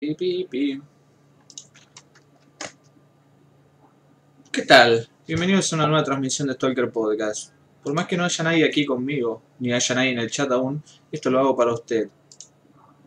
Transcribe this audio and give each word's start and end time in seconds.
¿Qué 0.00 0.46
tal? 4.64 5.08
Bienvenidos 5.26 5.72
a 5.72 5.76
una 5.76 5.88
nueva 5.88 6.04
transmisión 6.04 6.46
de 6.46 6.54
Stalker 6.54 6.92
Podcast. 6.92 7.52
Por 7.82 7.94
más 7.94 8.06
que 8.06 8.16
no 8.16 8.24
haya 8.24 8.44
nadie 8.44 8.64
aquí 8.64 8.86
conmigo, 8.86 9.42
ni 9.58 9.72
haya 9.72 9.96
nadie 9.96 10.10
en 10.10 10.20
el 10.20 10.30
chat 10.30 10.52
aún, 10.52 10.84
esto 11.10 11.30
lo 11.30 11.40
hago 11.40 11.56
para 11.56 11.74
usted. 11.74 12.10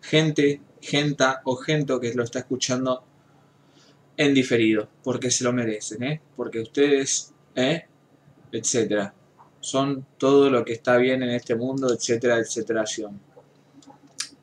Gente, 0.02 0.60
genta 0.82 1.42
o 1.46 1.56
gento 1.56 1.98
que 1.98 2.14
lo 2.14 2.24
está 2.24 2.40
escuchando 2.40 3.06
en 4.18 4.34
diferido, 4.34 4.90
porque 5.02 5.32
se 5.32 5.46
lo 5.46 5.54
merecen, 5.54 6.04
¿eh? 6.04 6.22
Porque 6.36 6.60
ustedes, 6.60 7.34
¿eh? 7.56 7.86
Etcétera. 8.52 9.14
Son 9.62 10.06
todo 10.18 10.50
lo 10.50 10.66
que 10.66 10.74
está 10.74 10.98
bien 10.98 11.24
en 11.24 11.30
este 11.30 11.56
mundo, 11.56 11.94
etcétera, 11.94 12.38
etcétera. 12.40 12.84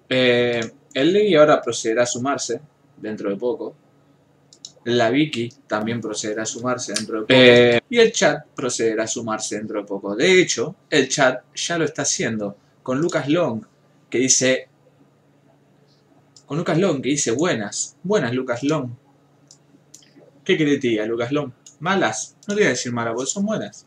Eh, 0.08 0.60
el 0.94 1.12
Ley 1.12 1.34
ahora 1.34 1.60
procederá 1.60 2.02
a 2.02 2.06
sumarse 2.06 2.60
dentro 2.96 3.30
de 3.30 3.36
poco. 3.36 3.74
La 4.84 5.10
Vicky 5.10 5.52
también 5.66 6.00
procederá 6.00 6.42
a 6.42 6.46
sumarse 6.46 6.92
dentro 6.94 7.16
de 7.16 7.22
poco. 7.22 7.34
Eh, 7.34 7.80
y 7.90 7.98
el 7.98 8.12
chat 8.12 8.46
procederá 8.54 9.04
a 9.04 9.06
sumarse 9.06 9.56
dentro 9.56 9.80
de 9.80 9.86
poco. 9.86 10.16
De 10.16 10.40
hecho, 10.40 10.76
el 10.88 11.08
chat 11.08 11.42
ya 11.54 11.78
lo 11.78 11.84
está 11.84 12.02
haciendo 12.02 12.56
con 12.82 13.00
Lucas 13.00 13.28
Long, 13.28 13.62
que 14.08 14.18
dice... 14.18 14.68
Con 16.46 16.56
Lucas 16.56 16.78
Long, 16.78 17.02
que 17.02 17.10
dice 17.10 17.32
buenas. 17.32 17.96
Buenas, 18.02 18.32
Lucas 18.32 18.62
Long. 18.62 18.90
¿Qué 20.42 20.56
querés 20.56 20.80
tía, 20.80 21.04
Lucas 21.04 21.30
Long? 21.30 21.52
¿Malas? 21.80 22.36
No 22.46 22.54
te 22.54 22.60
voy 22.60 22.68
a 22.68 22.70
decir 22.70 22.90
malas, 22.90 23.12
porque 23.14 23.30
son 23.30 23.44
buenas. 23.44 23.86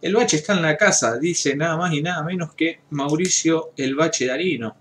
El 0.00 0.14
bache 0.14 0.38
está 0.38 0.54
en 0.54 0.62
la 0.62 0.76
casa, 0.76 1.18
dice 1.18 1.56
nada 1.56 1.76
más 1.76 1.92
y 1.92 2.02
nada 2.02 2.22
menos 2.22 2.54
que 2.54 2.80
Mauricio 2.90 3.72
el 3.76 3.94
bache 3.94 4.26
Darino. 4.26 4.76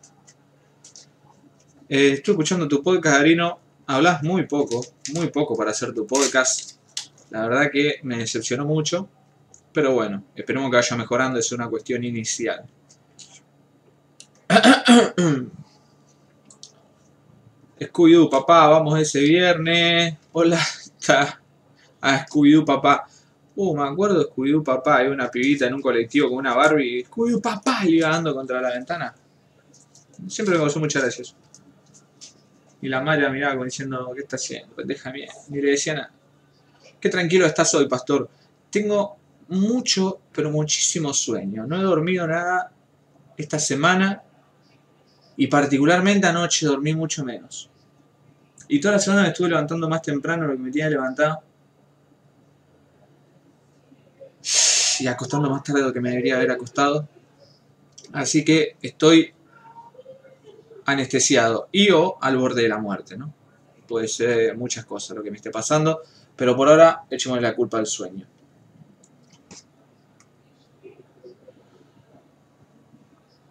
Eh, 1.95 2.13
estoy 2.13 2.31
escuchando 2.31 2.67
tu 2.67 2.81
podcast, 2.81 3.17
Darino. 3.17 3.59
Hablas 3.85 4.23
muy 4.23 4.47
poco, 4.47 4.83
muy 5.13 5.27
poco 5.27 5.55
para 5.55 5.69
hacer 5.69 5.93
tu 5.93 6.07
podcast. 6.07 6.79
La 7.29 7.47
verdad 7.47 7.69
que 7.71 7.99
me 8.01 8.17
decepcionó 8.17 8.65
mucho. 8.65 9.07
Pero 9.71 9.93
bueno, 9.93 10.23
esperemos 10.33 10.71
que 10.71 10.77
vaya 10.77 10.97
mejorando, 10.97 11.37
es 11.37 11.51
una 11.51 11.69
cuestión 11.69 12.03
inicial. 12.03 12.65
Scooby-Doo, 17.79 18.27
papá, 18.27 18.69
vamos 18.69 18.99
ese 18.99 19.19
viernes. 19.19 20.15
Hola, 20.31 20.57
está. 20.57 21.39
Ah, 22.01 22.25
Scooby-Doo, 22.25 22.65
papá. 22.65 23.07
Uh, 23.55 23.77
me 23.77 23.83
acuerdo 23.83 24.17
de 24.17 24.25
Scooby-Doo, 24.31 24.63
papá. 24.63 24.97
Hay 24.97 25.09
una 25.09 25.29
pibita 25.29 25.67
en 25.67 25.75
un 25.75 25.81
colectivo 25.83 26.29
con 26.29 26.39
una 26.39 26.55
Barbie. 26.55 27.05
Scooby-Doo, 27.05 27.39
papá, 27.39 27.81
y 27.83 27.97
iba 27.97 28.09
dando 28.09 28.33
contra 28.33 28.59
la 28.59 28.71
ventana. 28.71 29.13
Siempre 30.27 30.55
me 30.55 30.61
causó 30.61 30.79
muchas 30.79 31.03
gracias. 31.03 31.35
Y 32.83 32.89
la 32.89 32.99
madre 32.99 33.29
miraba 33.29 33.53
como 33.53 33.63
diciendo, 33.63 34.11
¿qué 34.13 34.23
está 34.23 34.35
haciendo? 34.35 34.75
Déjame. 34.83 35.25
Ni 35.47 35.61
le 35.61 35.71
decía 35.71 35.93
nada. 35.93 36.11
Qué 36.99 37.07
tranquilo 37.07 37.45
estás 37.45 37.73
hoy, 37.75 37.87
pastor. 37.87 38.29
Tengo 38.69 39.15
mucho, 39.47 40.19
pero 40.33 40.51
muchísimo 40.51 41.13
sueño. 41.13 41.65
No 41.65 41.79
he 41.79 41.81
dormido 41.81 42.27
nada 42.27 42.73
esta 43.37 43.57
semana. 43.57 44.21
Y 45.37 45.47
particularmente 45.47 46.27
anoche 46.27 46.65
dormí 46.65 46.93
mucho 46.93 47.23
menos. 47.23 47.69
Y 48.67 48.81
toda 48.81 48.95
la 48.95 48.99
semana 48.99 49.21
me 49.21 49.27
estuve 49.29 49.47
levantando 49.47 49.87
más 49.87 50.01
temprano 50.01 50.45
lo 50.45 50.51
que 50.51 50.59
me 50.59 50.69
tenía 50.69 50.89
levantado. 50.89 51.41
Y 54.99 55.07
acostando 55.07 55.49
más 55.49 55.63
tarde 55.63 55.79
de 55.79 55.87
lo 55.87 55.93
que 55.93 56.01
me 56.01 56.09
debería 56.09 56.35
haber 56.35 56.51
acostado. 56.51 57.07
Así 58.11 58.43
que 58.43 58.75
estoy 58.81 59.32
anestesiado 60.85 61.69
y 61.71 61.91
o 61.91 62.17
al 62.21 62.37
borde 62.37 62.63
de 62.63 62.69
la 62.69 62.77
muerte, 62.77 63.17
¿no? 63.17 63.33
Puede 63.87 64.07
ser 64.07 64.57
muchas 64.57 64.85
cosas 64.85 65.15
lo 65.15 65.23
que 65.23 65.31
me 65.31 65.37
esté 65.37 65.51
pasando, 65.51 66.01
pero 66.35 66.55
por 66.55 66.69
ahora 66.69 67.03
echemos 67.09 67.41
la 67.41 67.55
culpa 67.55 67.77
al 67.77 67.85
sueño. 67.85 68.27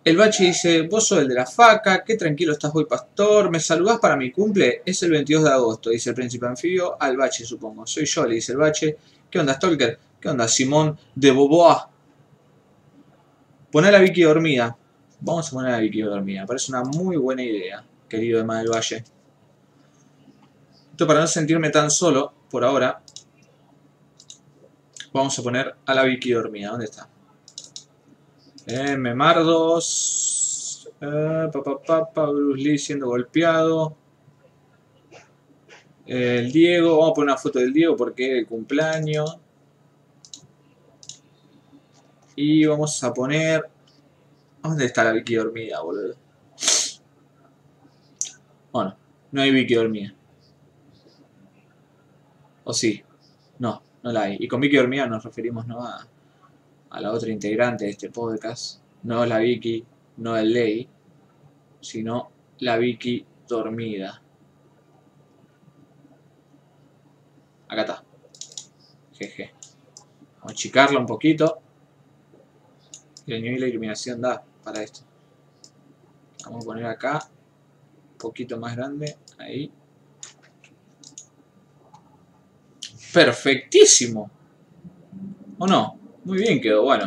El 0.04 0.16
bache 0.16 0.44
dice, 0.44 0.82
vos 0.82 1.06
sos 1.06 1.20
el 1.20 1.28
de 1.28 1.34
la 1.34 1.46
faca, 1.46 2.02
qué 2.02 2.16
tranquilo 2.16 2.52
estás 2.52 2.72
hoy, 2.74 2.86
pastor, 2.86 3.50
me 3.50 3.60
saludás 3.60 4.00
para 4.00 4.16
mi 4.16 4.32
cumple, 4.32 4.82
es 4.84 5.00
el 5.04 5.12
22 5.12 5.44
de 5.44 5.50
agosto, 5.50 5.90
dice 5.90 6.10
el 6.10 6.16
príncipe 6.16 6.44
anfibio, 6.44 7.00
al 7.00 7.16
bache 7.16 7.44
supongo, 7.44 7.86
soy 7.86 8.04
yo, 8.04 8.26
le 8.26 8.34
dice 8.34 8.50
el 8.50 8.58
bache, 8.58 8.96
¿qué 9.30 9.38
onda 9.38 9.54
Stalker? 9.54 10.00
¿Qué 10.20 10.28
onda 10.28 10.48
Simón 10.48 10.98
de 11.14 11.30
Boboa? 11.30 11.88
Poné 13.70 13.88
a 13.88 13.92
la 13.92 14.00
Vicky 14.00 14.22
dormida, 14.22 14.76
Vamos 15.24 15.46
a 15.48 15.50
poner 15.52 15.72
a 15.72 15.78
Vicky 15.78 16.02
dormida. 16.02 16.44
Parece 16.44 16.72
una 16.72 16.82
muy 16.82 17.16
buena 17.16 17.44
idea, 17.44 17.84
querido 18.08 18.40
Emma 18.40 18.58
del 18.58 18.70
Valle. 18.70 19.04
Esto 20.90 21.06
para 21.06 21.20
no 21.20 21.28
sentirme 21.28 21.70
tan 21.70 21.92
solo, 21.92 22.32
por 22.50 22.64
ahora, 22.64 23.00
vamos 25.12 25.38
a 25.38 25.42
poner 25.44 25.76
a 25.86 25.94
la 25.94 26.02
Vicky 26.02 26.32
dormida. 26.32 26.70
¿Dónde 26.70 26.86
está? 26.86 27.08
Eh, 28.66 28.96
Memardos. 28.96 30.90
Eh, 31.00 31.50
papá, 31.52 32.26
Bruce 32.26 32.60
Lee 32.60 32.78
siendo 32.78 33.06
golpeado. 33.06 33.96
el 36.04 36.50
Diego. 36.50 36.98
Vamos 36.98 37.12
a 37.12 37.14
poner 37.14 37.30
una 37.30 37.38
foto 37.38 37.60
del 37.60 37.72
Diego 37.72 37.96
porque 37.96 38.32
es 38.32 38.38
el 38.40 38.46
cumpleaños. 38.46 39.38
Y 42.34 42.66
vamos 42.66 43.04
a 43.04 43.14
poner 43.14 43.71
¿Dónde 44.62 44.84
está 44.84 45.02
la 45.02 45.12
Vicky 45.12 45.34
dormida, 45.34 45.80
boludo? 45.82 46.14
Bueno, 48.70 48.96
no 49.32 49.42
hay 49.42 49.50
Vicky 49.50 49.74
dormida. 49.74 50.14
¿O 52.64 52.72
sí? 52.72 53.02
No, 53.58 53.82
no 54.02 54.12
la 54.12 54.22
hay. 54.22 54.36
Y 54.38 54.46
con 54.46 54.60
Vicky 54.60 54.76
dormida 54.76 55.06
nos 55.06 55.24
referimos 55.24 55.66
no 55.66 55.84
a, 55.84 56.06
a 56.90 57.00
la 57.00 57.10
otra 57.10 57.30
integrante 57.30 57.86
de 57.86 57.90
este 57.90 58.10
podcast. 58.10 58.80
No 59.02 59.26
la 59.26 59.38
Vicky, 59.38 59.84
no 60.18 60.36
el 60.36 60.52
Ley, 60.52 60.88
sino 61.80 62.30
la 62.60 62.76
Vicky 62.76 63.26
dormida. 63.48 64.22
Acá 67.68 67.80
está. 67.80 68.04
Jeje. 69.14 69.52
Vamos 70.36 70.50
a 70.50 70.52
achicarla 70.52 71.00
un 71.00 71.06
poquito. 71.06 71.58
Y 73.26 73.32
de 73.32 73.68
iluminación 73.68 74.20
da 74.20 74.44
para 74.62 74.82
esto. 74.82 75.00
Vamos 76.44 76.64
a 76.64 76.66
poner 76.66 76.86
acá, 76.86 77.28
un 78.12 78.18
poquito 78.18 78.58
más 78.58 78.76
grande, 78.76 79.16
ahí. 79.38 79.70
¡Perfectísimo! 83.12 84.30
¿O 85.58 85.66
no? 85.66 85.98
Muy 86.24 86.38
bien 86.38 86.60
quedó, 86.60 86.82
bueno. 86.82 87.04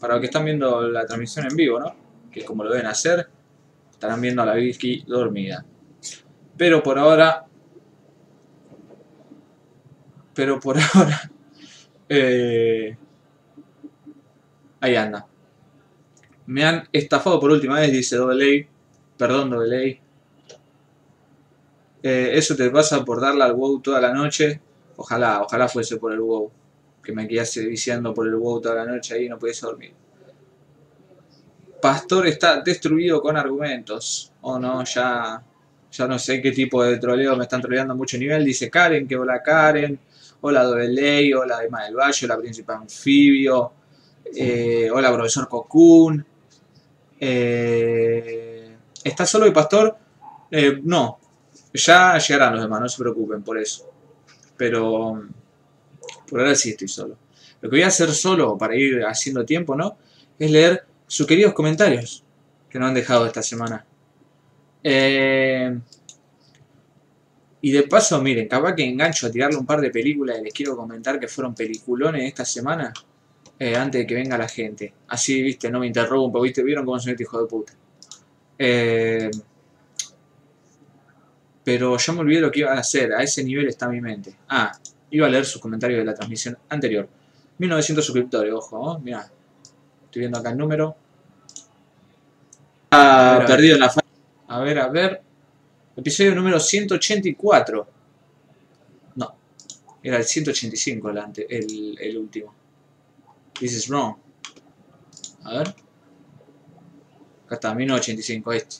Para 0.00 0.14
los 0.14 0.20
que 0.20 0.26
están 0.26 0.44
viendo 0.44 0.82
la 0.88 1.04
transmisión 1.04 1.46
en 1.50 1.56
vivo, 1.56 1.80
¿no? 1.80 1.94
Que 2.30 2.44
como 2.44 2.64
lo 2.64 2.70
deben 2.70 2.86
hacer, 2.86 3.28
estarán 3.90 4.20
viendo 4.20 4.42
a 4.42 4.46
la 4.46 4.54
Vicky 4.54 5.04
dormida. 5.06 5.64
Pero 6.56 6.82
por 6.82 6.98
ahora... 6.98 7.44
Pero 10.34 10.60
por 10.60 10.76
ahora... 10.94 11.30
Eh, 12.08 12.96
ahí 14.80 14.96
anda. 14.96 15.27
Me 16.48 16.64
han 16.64 16.88
estafado 16.92 17.38
por 17.38 17.50
última 17.50 17.78
vez, 17.78 17.92
dice 17.92 18.16
Doble 18.16 18.68
Perdón, 19.16 19.50
Doble 19.50 20.00
eh, 22.02 22.30
eso 22.34 22.54
te 22.54 22.70
pasa 22.70 23.04
por 23.04 23.20
darle 23.20 23.44
al 23.44 23.54
WoW 23.54 23.80
toda 23.80 24.00
la 24.00 24.14
noche. 24.14 24.60
Ojalá, 24.96 25.42
ojalá 25.42 25.68
fuese 25.68 25.96
por 25.96 26.12
el 26.12 26.20
WoW. 26.20 26.50
Que 27.02 27.12
me 27.12 27.26
quedase 27.26 27.66
viciando 27.66 28.14
por 28.14 28.26
el 28.26 28.36
WoW 28.36 28.60
toda 28.60 28.76
la 28.76 28.84
noche 28.84 29.14
ahí 29.14 29.26
y 29.26 29.28
no 29.28 29.38
pudiese 29.38 29.66
dormir. 29.66 29.92
Pastor 31.82 32.26
está 32.26 32.60
destruido 32.60 33.20
con 33.20 33.36
argumentos. 33.36 34.32
Oh, 34.42 34.58
no, 34.58 34.84
ya, 34.84 35.42
ya 35.90 36.06
no 36.06 36.18
sé 36.18 36.40
qué 36.40 36.52
tipo 36.52 36.82
de 36.82 36.98
troleo 36.98 37.36
me 37.36 37.44
están 37.44 37.60
troleando 37.60 37.94
a 37.94 37.96
mucho 37.96 38.16
nivel. 38.16 38.44
Dice 38.44 38.70
Karen, 38.70 39.06
que 39.06 39.16
hola 39.16 39.42
Karen. 39.42 39.98
Hola 40.40 40.62
Doble 40.62 41.34
hola 41.34 41.64
Emma 41.64 41.84
del 41.84 41.96
Valle, 41.96 42.26
hola 42.26 42.38
Príncipe 42.38 42.72
Anfibio. 42.72 43.72
Eh, 44.34 44.88
hola 44.92 45.12
profesor 45.12 45.48
Cocoon. 45.48 46.24
Eh, 47.20 48.76
¿Está 49.04 49.26
solo 49.26 49.46
el 49.46 49.52
pastor? 49.52 49.96
Eh, 50.50 50.80
no, 50.82 51.18
ya 51.72 52.18
llegarán 52.18 52.54
los 52.54 52.62
demás, 52.62 52.80
no 52.80 52.88
se 52.88 52.98
preocupen 52.98 53.42
por 53.42 53.58
eso. 53.58 53.90
Pero 54.56 55.22
por 56.28 56.40
ahora 56.40 56.54
sí 56.54 56.70
estoy 56.70 56.88
solo. 56.88 57.16
Lo 57.60 57.68
que 57.68 57.76
voy 57.76 57.82
a 57.82 57.88
hacer 57.88 58.10
solo 58.10 58.56
para 58.56 58.76
ir 58.76 59.02
haciendo 59.04 59.44
tiempo, 59.44 59.74
¿no? 59.74 59.98
Es 60.38 60.50
leer 60.50 60.84
sus 61.06 61.26
queridos 61.26 61.54
comentarios 61.54 62.24
que 62.68 62.78
nos 62.78 62.88
han 62.88 62.94
dejado 62.94 63.26
esta 63.26 63.42
semana. 63.42 63.84
Eh, 64.82 65.78
y 67.60 67.72
de 67.72 67.82
paso, 67.84 68.20
miren, 68.22 68.46
capaz 68.46 68.74
que 68.74 68.84
engancho 68.84 69.26
a 69.26 69.30
tirarle 69.30 69.58
un 69.58 69.66
par 69.66 69.80
de 69.80 69.90
películas 69.90 70.38
y 70.38 70.44
les 70.44 70.54
quiero 70.54 70.76
comentar 70.76 71.18
que 71.18 71.26
fueron 71.26 71.54
peliculones 71.54 72.24
esta 72.24 72.44
semana. 72.44 72.92
Eh, 73.60 73.74
antes 73.74 74.00
de 74.00 74.06
que 74.06 74.14
venga 74.14 74.38
la 74.38 74.48
gente. 74.48 74.92
Así, 75.08 75.42
viste, 75.42 75.70
no 75.70 75.80
me 75.80 75.86
interrumpo, 75.86 76.40
viste, 76.40 76.62
vieron 76.62 76.84
cómo 76.84 76.98
soy 77.00 77.12
este 77.12 77.24
hijo 77.24 77.42
de 77.42 77.48
puta. 77.48 77.72
Eh, 78.56 79.30
pero 81.64 81.96
ya 81.96 82.12
me 82.12 82.20
olvidé 82.20 82.40
lo 82.40 82.50
que 82.50 82.60
iba 82.60 82.72
a 82.72 82.78
hacer. 82.78 83.12
A 83.12 83.22
ese 83.22 83.42
nivel 83.42 83.66
está 83.68 83.88
mi 83.88 84.00
mente. 84.00 84.36
Ah, 84.48 84.72
iba 85.10 85.26
a 85.26 85.30
leer 85.30 85.44
sus 85.44 85.60
comentarios 85.60 85.98
de 85.98 86.04
la 86.04 86.14
transmisión 86.14 86.56
anterior. 86.68 87.08
1900 87.58 88.04
suscriptores, 88.04 88.52
ojo, 88.52 88.96
¿eh? 88.96 89.00
mira. 89.02 89.30
Estoy 90.04 90.20
viendo 90.20 90.38
acá 90.38 90.50
el 90.50 90.56
número. 90.56 90.96
Ah, 92.92 93.44
perdido 93.46 93.74
en 93.74 93.80
la 93.80 93.92
A 94.46 94.60
ver, 94.60 94.78
a 94.78 94.88
ver. 94.88 95.20
Episodio 95.96 96.34
número 96.34 96.60
184. 96.60 97.88
No. 99.16 99.34
Era 100.02 100.16
el 100.16 100.24
185 100.24 101.10
el, 101.10 101.18
el, 101.50 101.98
el 102.00 102.16
último. 102.16 102.57
This 103.58 103.72
is 103.72 103.88
wrong. 103.88 104.16
A 105.44 105.58
ver. 105.58 105.74
Acá 107.46 107.54
está, 107.54 107.74
1985 107.74 108.52
este. 108.52 108.76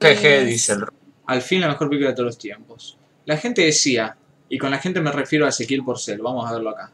GG 0.00 0.46
dice 0.46 0.72
el... 0.72 0.84
Al 1.26 1.42
fin 1.42 1.60
la 1.60 1.68
mejor 1.68 1.88
película 1.88 2.10
de 2.10 2.16
todos 2.16 2.26
los 2.26 2.38
tiempos. 2.38 2.98
La 3.24 3.36
gente 3.36 3.62
decía, 3.62 4.16
y 4.48 4.58
con 4.58 4.70
la 4.70 4.78
gente 4.78 5.00
me 5.00 5.12
refiero 5.12 5.46
a 5.46 5.50
Ezequiel 5.50 5.84
Porcel, 5.84 6.20
vamos 6.20 6.48
a 6.48 6.52
verlo 6.52 6.70
acá. 6.70 6.92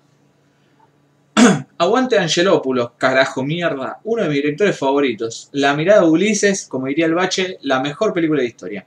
Aguante 1.78 2.18
Angelopoulos, 2.18 2.92
carajo 2.98 3.42
mierda, 3.42 4.00
uno 4.04 4.22
de 4.22 4.28
mis 4.28 4.36
directores 4.36 4.78
favoritos. 4.78 5.48
La 5.52 5.74
mirada 5.74 6.02
de 6.02 6.08
Ulises, 6.08 6.66
como 6.66 6.86
diría 6.86 7.06
el 7.06 7.14
Bache, 7.14 7.58
la 7.62 7.80
mejor 7.80 8.12
película 8.12 8.42
de 8.42 8.48
historia. 8.48 8.86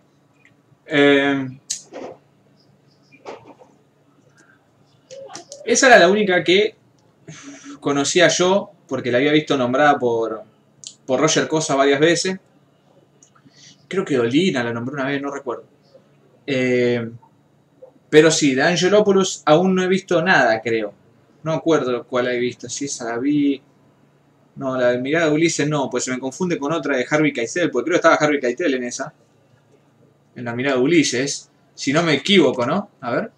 Eh, 0.86 1.48
esa 5.66 5.88
era 5.88 6.00
la 6.00 6.10
única 6.10 6.44
que 6.44 6.76
conocía 7.82 8.30
yo, 8.30 8.72
porque 8.88 9.12
la 9.12 9.18
había 9.18 9.34
visto 9.34 9.58
nombrada 9.58 10.00
por, 10.00 10.44
por 11.06 11.20
Roger 11.20 11.50
Cosa 11.50 11.76
varias 11.76 12.00
veces. 12.00 12.40
Creo 13.90 14.06
que 14.06 14.18
Olina 14.18 14.64
la 14.64 14.72
nombró 14.72 14.96
una 14.96 15.08
vez, 15.08 15.22
no 15.22 15.30
recuerdo. 15.30 15.66
Eh, 16.48 17.12
pero 18.10 18.32
sí, 18.32 18.56
de 18.56 18.64
Angelopoulos 18.64 19.44
aún 19.46 19.76
no 19.76 19.84
he 19.84 19.88
visto 19.88 20.22
nada, 20.22 20.62
creo. 20.62 20.94
No 21.44 21.54
acuerdo 21.54 22.06
cuál 22.06 22.28
he 22.28 22.40
visto, 22.40 22.70
si 22.70 22.86
esa 22.86 23.06
la 23.06 23.18
vi... 23.18 23.62
No, 24.56 24.78
la 24.78 24.92
de 24.92 25.00
Mirada 25.00 25.28
de 25.28 25.32
Ulises 25.32 25.68
no, 25.68 25.90
pues 25.90 26.04
se 26.04 26.12
me 26.12 26.20
confunde 26.20 26.60
con 26.60 26.74
otra 26.74 26.98
de 26.98 27.06
Harvey 27.10 27.32
Keitel, 27.32 27.72
porque 27.72 27.86
creo 27.86 27.94
que 27.96 28.08
estaba 28.08 28.16
Harvey 28.16 28.40
Keitel 28.40 28.74
en 28.76 28.84
esa. 28.84 29.14
En 30.36 30.46
la 30.46 30.54
Mirada 30.54 30.76
de 30.76 30.84
Ulises. 30.84 31.50
Si 31.74 31.94
no 31.94 32.04
me 32.04 32.16
equivoco, 32.16 32.66
¿no? 32.66 32.90
A 33.00 33.12
ver. 33.12 33.32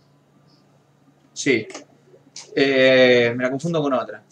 Sí. 1.34 1.68
Eh, 2.56 3.34
me 3.36 3.44
la 3.44 3.50
confundo 3.50 3.82
con 3.82 3.94
otra. 3.94 4.24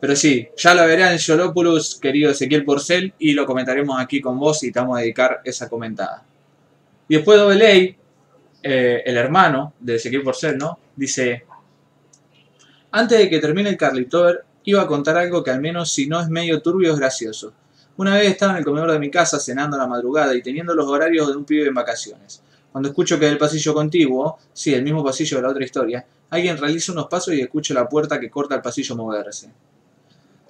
Pero 0.00 0.16
sí, 0.16 0.48
ya 0.56 0.74
la 0.74 0.86
veré 0.86 1.10
en 1.10 1.18
Xolopoulos, 1.18 1.96
querido 2.00 2.30
Ezequiel 2.30 2.64
Porcel, 2.64 3.12
y 3.18 3.32
lo 3.32 3.44
comentaremos 3.44 4.00
aquí 4.00 4.20
con 4.20 4.38
vos 4.38 4.62
y 4.64 4.72
te 4.72 4.80
vamos 4.80 4.96
a 4.96 5.02
dedicar 5.02 5.40
esa 5.44 5.68
comentada. 5.68 6.24
Y 7.06 7.16
después 7.16 7.38
de 7.38 7.96
eh, 8.62 9.02
el 9.04 9.16
hermano 9.16 9.74
de 9.78 9.96
Ezequiel 9.96 10.22
Porcel, 10.22 10.56
¿no? 10.56 10.78
Dice, 10.96 11.44
antes 12.92 13.18
de 13.18 13.28
que 13.28 13.38
termine 13.40 13.68
el 13.68 13.76
Carlitover, 13.76 14.44
iba 14.64 14.82
a 14.82 14.86
contar 14.86 15.16
algo 15.16 15.44
que 15.44 15.50
al 15.50 15.60
menos 15.60 15.92
si 15.92 16.06
no 16.06 16.20
es 16.20 16.28
medio 16.28 16.62
turbio 16.62 16.92
es 16.92 16.98
gracioso. 16.98 17.52
Una 17.96 18.16
vez 18.16 18.30
estaba 18.30 18.52
en 18.52 18.58
el 18.58 18.64
comedor 18.64 18.92
de 18.92 18.98
mi 18.98 19.10
casa 19.10 19.38
cenando 19.38 19.76
a 19.76 19.80
la 19.80 19.86
madrugada 19.86 20.34
y 20.34 20.42
teniendo 20.42 20.74
los 20.74 20.86
horarios 20.86 21.28
de 21.28 21.36
un 21.36 21.44
pibe 21.44 21.66
en 21.66 21.74
vacaciones. 21.74 22.42
Cuando 22.72 22.88
escucho 22.88 23.18
que 23.18 23.26
del 23.26 23.36
pasillo 23.36 23.74
contiguo, 23.74 24.38
sí, 24.52 24.72
el 24.72 24.82
mismo 24.82 25.04
pasillo 25.04 25.36
de 25.36 25.42
la 25.42 25.50
otra 25.50 25.64
historia, 25.64 26.06
alguien 26.30 26.56
realiza 26.56 26.92
unos 26.92 27.06
pasos 27.08 27.34
y 27.34 27.40
escucho 27.40 27.74
la 27.74 27.88
puerta 27.88 28.18
que 28.18 28.30
corta 28.30 28.54
el 28.54 28.62
pasillo 28.62 28.96
moverse. 28.96 29.50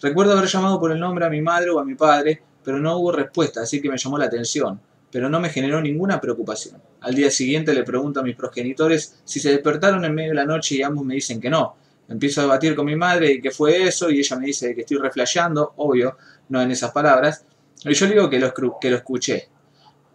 Recuerdo 0.00 0.32
haber 0.32 0.49
llamado 0.49 0.79
por 0.79 0.93
el 0.93 1.00
nombre 1.00 1.27
a 1.27 1.31
mi 1.31 1.41
madre 1.41 1.71
o 1.71 1.79
a 1.79 1.85
mi 1.85 1.94
padre, 1.94 2.43
pero 2.62 2.79
no 2.79 2.97
hubo 2.97 3.12
respuesta, 3.12 3.62
así 3.62 3.81
que 3.81 3.91
me 3.91 3.99
llamó 3.99 4.19
la 4.19 4.27
atención, 4.27 4.81
pero 5.11 5.29
no 5.29 5.41
me 5.41 5.50
generó 5.50 5.81
ninguna 5.81 6.21
preocupación. 6.21 6.81
Al 7.00 7.15
día 7.15 7.31
siguiente 7.31 7.75
le 7.75 7.82
pregunto 7.82 8.21
a 8.21 8.23
mis 8.23 8.37
progenitores 8.37 9.21
si 9.25 9.41
se 9.41 9.50
despertaron 9.50 10.05
en 10.05 10.15
medio 10.15 10.31
de 10.31 10.37
la 10.37 10.47
noche 10.47 10.77
y 10.77 10.82
ambos 10.82 11.05
me 11.05 11.15
dicen 11.15 11.41
que 11.41 11.50
no, 11.50 11.77
Empiezo 12.11 12.41
a 12.41 12.44
debatir 12.44 12.75
con 12.75 12.87
mi 12.87 12.97
madre 12.97 13.31
y 13.31 13.41
qué 13.41 13.53
fue 13.53 13.85
eso, 13.85 14.11
y 14.11 14.19
ella 14.19 14.37
me 14.37 14.47
dice 14.47 14.75
que 14.75 14.81
estoy 14.81 14.99
reflejando, 14.99 15.75
obvio, 15.77 16.17
no 16.49 16.61
en 16.61 16.73
esas 16.73 16.91
palabras. 16.91 17.44
Y 17.85 17.94
yo 17.94 18.06
le 18.06 18.15
digo 18.15 18.29
que 18.29 18.41
lo, 18.41 18.53
que 18.81 18.91
lo 18.91 18.97
escuché. 18.97 19.49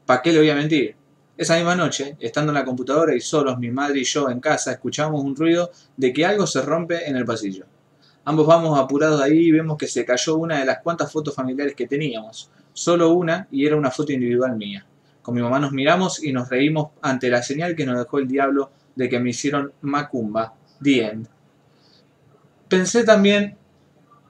¿Para 0.06 0.22
qué 0.22 0.34
le 0.34 0.40
voy 0.40 0.50
a 0.50 0.56
mentir? 0.56 0.94
Esa 1.38 1.56
misma 1.56 1.76
noche, 1.76 2.16
estando 2.20 2.52
en 2.52 2.56
la 2.56 2.66
computadora 2.66 3.16
y 3.16 3.20
solos 3.20 3.58
mi 3.60 3.72
madre 3.72 4.00
y 4.00 4.04
yo 4.04 4.30
en 4.30 4.40
casa, 4.40 4.72
escuchamos 4.72 5.24
un 5.24 5.36
ruido 5.36 5.72
de 5.98 6.14
que 6.14 6.26
algo 6.26 6.48
se 6.48 6.62
rompe 6.62 7.10
en 7.10 7.16
el 7.16 7.26
pasillo. 7.26 7.66
Ambos 8.24 8.48
vamos 8.48 8.80
apurados 8.80 9.22
ahí 9.22 9.48
y 9.48 9.52
vemos 9.52 9.78
que 9.78 9.88
se 9.88 10.06
cayó 10.06 10.36
una 10.38 10.60
de 10.60 10.66
las 10.66 10.80
cuantas 10.80 11.12
fotos 11.12 11.36
familiares 11.36 11.76
que 11.76 11.88
teníamos. 11.88 12.50
Solo 12.74 13.10
una 13.12 13.48
y 13.52 13.66
era 13.66 13.76
una 13.76 13.92
foto 13.92 14.12
individual 14.12 14.56
mía. 14.56 14.86
Con 15.22 15.36
mi 15.36 15.42
mamá 15.42 15.60
nos 15.60 15.72
miramos 15.72 16.24
y 16.24 16.32
nos 16.32 16.50
reímos 16.50 16.92
ante 17.02 17.30
la 17.30 17.44
señal 17.44 17.76
que 17.76 17.86
nos 17.86 17.98
dejó 17.98 18.20
el 18.20 18.28
diablo 18.28 18.72
de 18.96 19.10
que 19.10 19.20
me 19.20 19.32
hicieron 19.32 19.74
Macumba. 19.82 20.54
The 20.82 21.06
End 21.06 21.28
pensé 22.68 23.04
también 23.04 23.58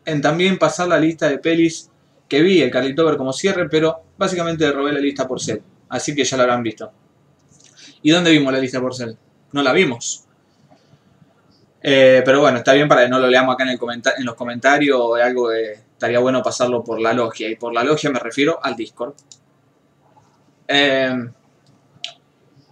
en 0.06 0.22
también 0.22 0.58
pasar 0.58 0.88
la 0.88 1.00
lista 1.00 1.28
de 1.28 1.40
pelis 1.40 1.90
que 2.28 2.42
vi, 2.42 2.62
el 2.62 2.72
Carlitover 2.72 3.18
como 3.18 3.34
cierre, 3.34 3.68
pero 3.69 4.01
básicamente 4.18 4.72
robé 4.72 4.94
la 4.94 5.00
lista 5.00 5.28
por 5.28 5.42
cel. 5.42 5.62
Así 5.90 6.16
que 6.16 6.24
ya 6.24 6.38
la 6.38 6.44
habrán 6.44 6.64
visto. 6.64 6.92
¿Y 8.02 8.12
dónde 8.12 8.32
vimos 8.32 8.52
la 8.54 8.60
lista 8.60 8.80
por 8.80 8.96
cel? 8.96 9.18
No 9.52 9.64
la 9.64 9.74
vimos. 9.74 10.26
Eh, 11.82 12.22
pero 12.26 12.42
bueno, 12.42 12.58
está 12.58 12.74
bien 12.74 12.88
para 12.88 13.04
que 13.04 13.10
no 13.10 13.20
lo 13.20 13.28
leamos 13.28 13.54
acá 13.54 13.64
en, 13.64 13.70
el 13.70 13.80
en 14.18 14.26
los 14.26 14.36
comentarios. 14.36 15.20
Es 15.20 15.24
algo 15.24 15.50
que 15.50 15.72
estaría 15.72 16.20
bueno 16.20 16.42
pasarlo 16.42 16.84
por 16.84 17.00
la 17.00 17.14
logia. 17.14 17.50
Y 17.50 17.56
por 17.56 17.74
la 17.74 17.84
logia 17.84 18.10
me 18.10 18.20
refiero 18.20 18.60
al 18.62 18.76
Discord. 18.76 19.14
Eh, 20.68 21.16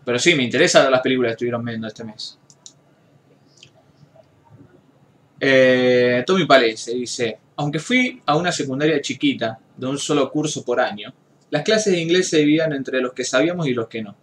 pero 0.03 0.19
sí, 0.19 0.35
me 0.35 0.43
interesa 0.43 0.89
las 0.89 1.01
películas 1.01 1.29
que 1.29 1.33
estuvieron 1.33 1.63
viendo 1.63 1.87
este 1.87 2.03
mes. 2.03 2.37
Eh, 5.39 6.23
Tommy 6.25 6.45
Palese 6.45 6.93
dice, 6.93 7.39
aunque 7.57 7.79
fui 7.79 8.21
a 8.25 8.35
una 8.35 8.51
secundaria 8.51 9.01
chiquita, 9.01 9.59
de 9.75 9.87
un 9.87 9.97
solo 9.97 10.31
curso 10.31 10.63
por 10.63 10.79
año, 10.79 11.13
las 11.53 11.61
clases 11.61 11.93
de 11.93 11.99
inglés 11.99 12.29
se 12.29 12.39
dividían 12.39 12.73
entre 12.73 12.99
los 12.99 13.13
que 13.13 13.23
sabíamos 13.23 13.67
y 13.67 13.75
los 13.75 13.87
que 13.87 14.01
no. 14.01 14.15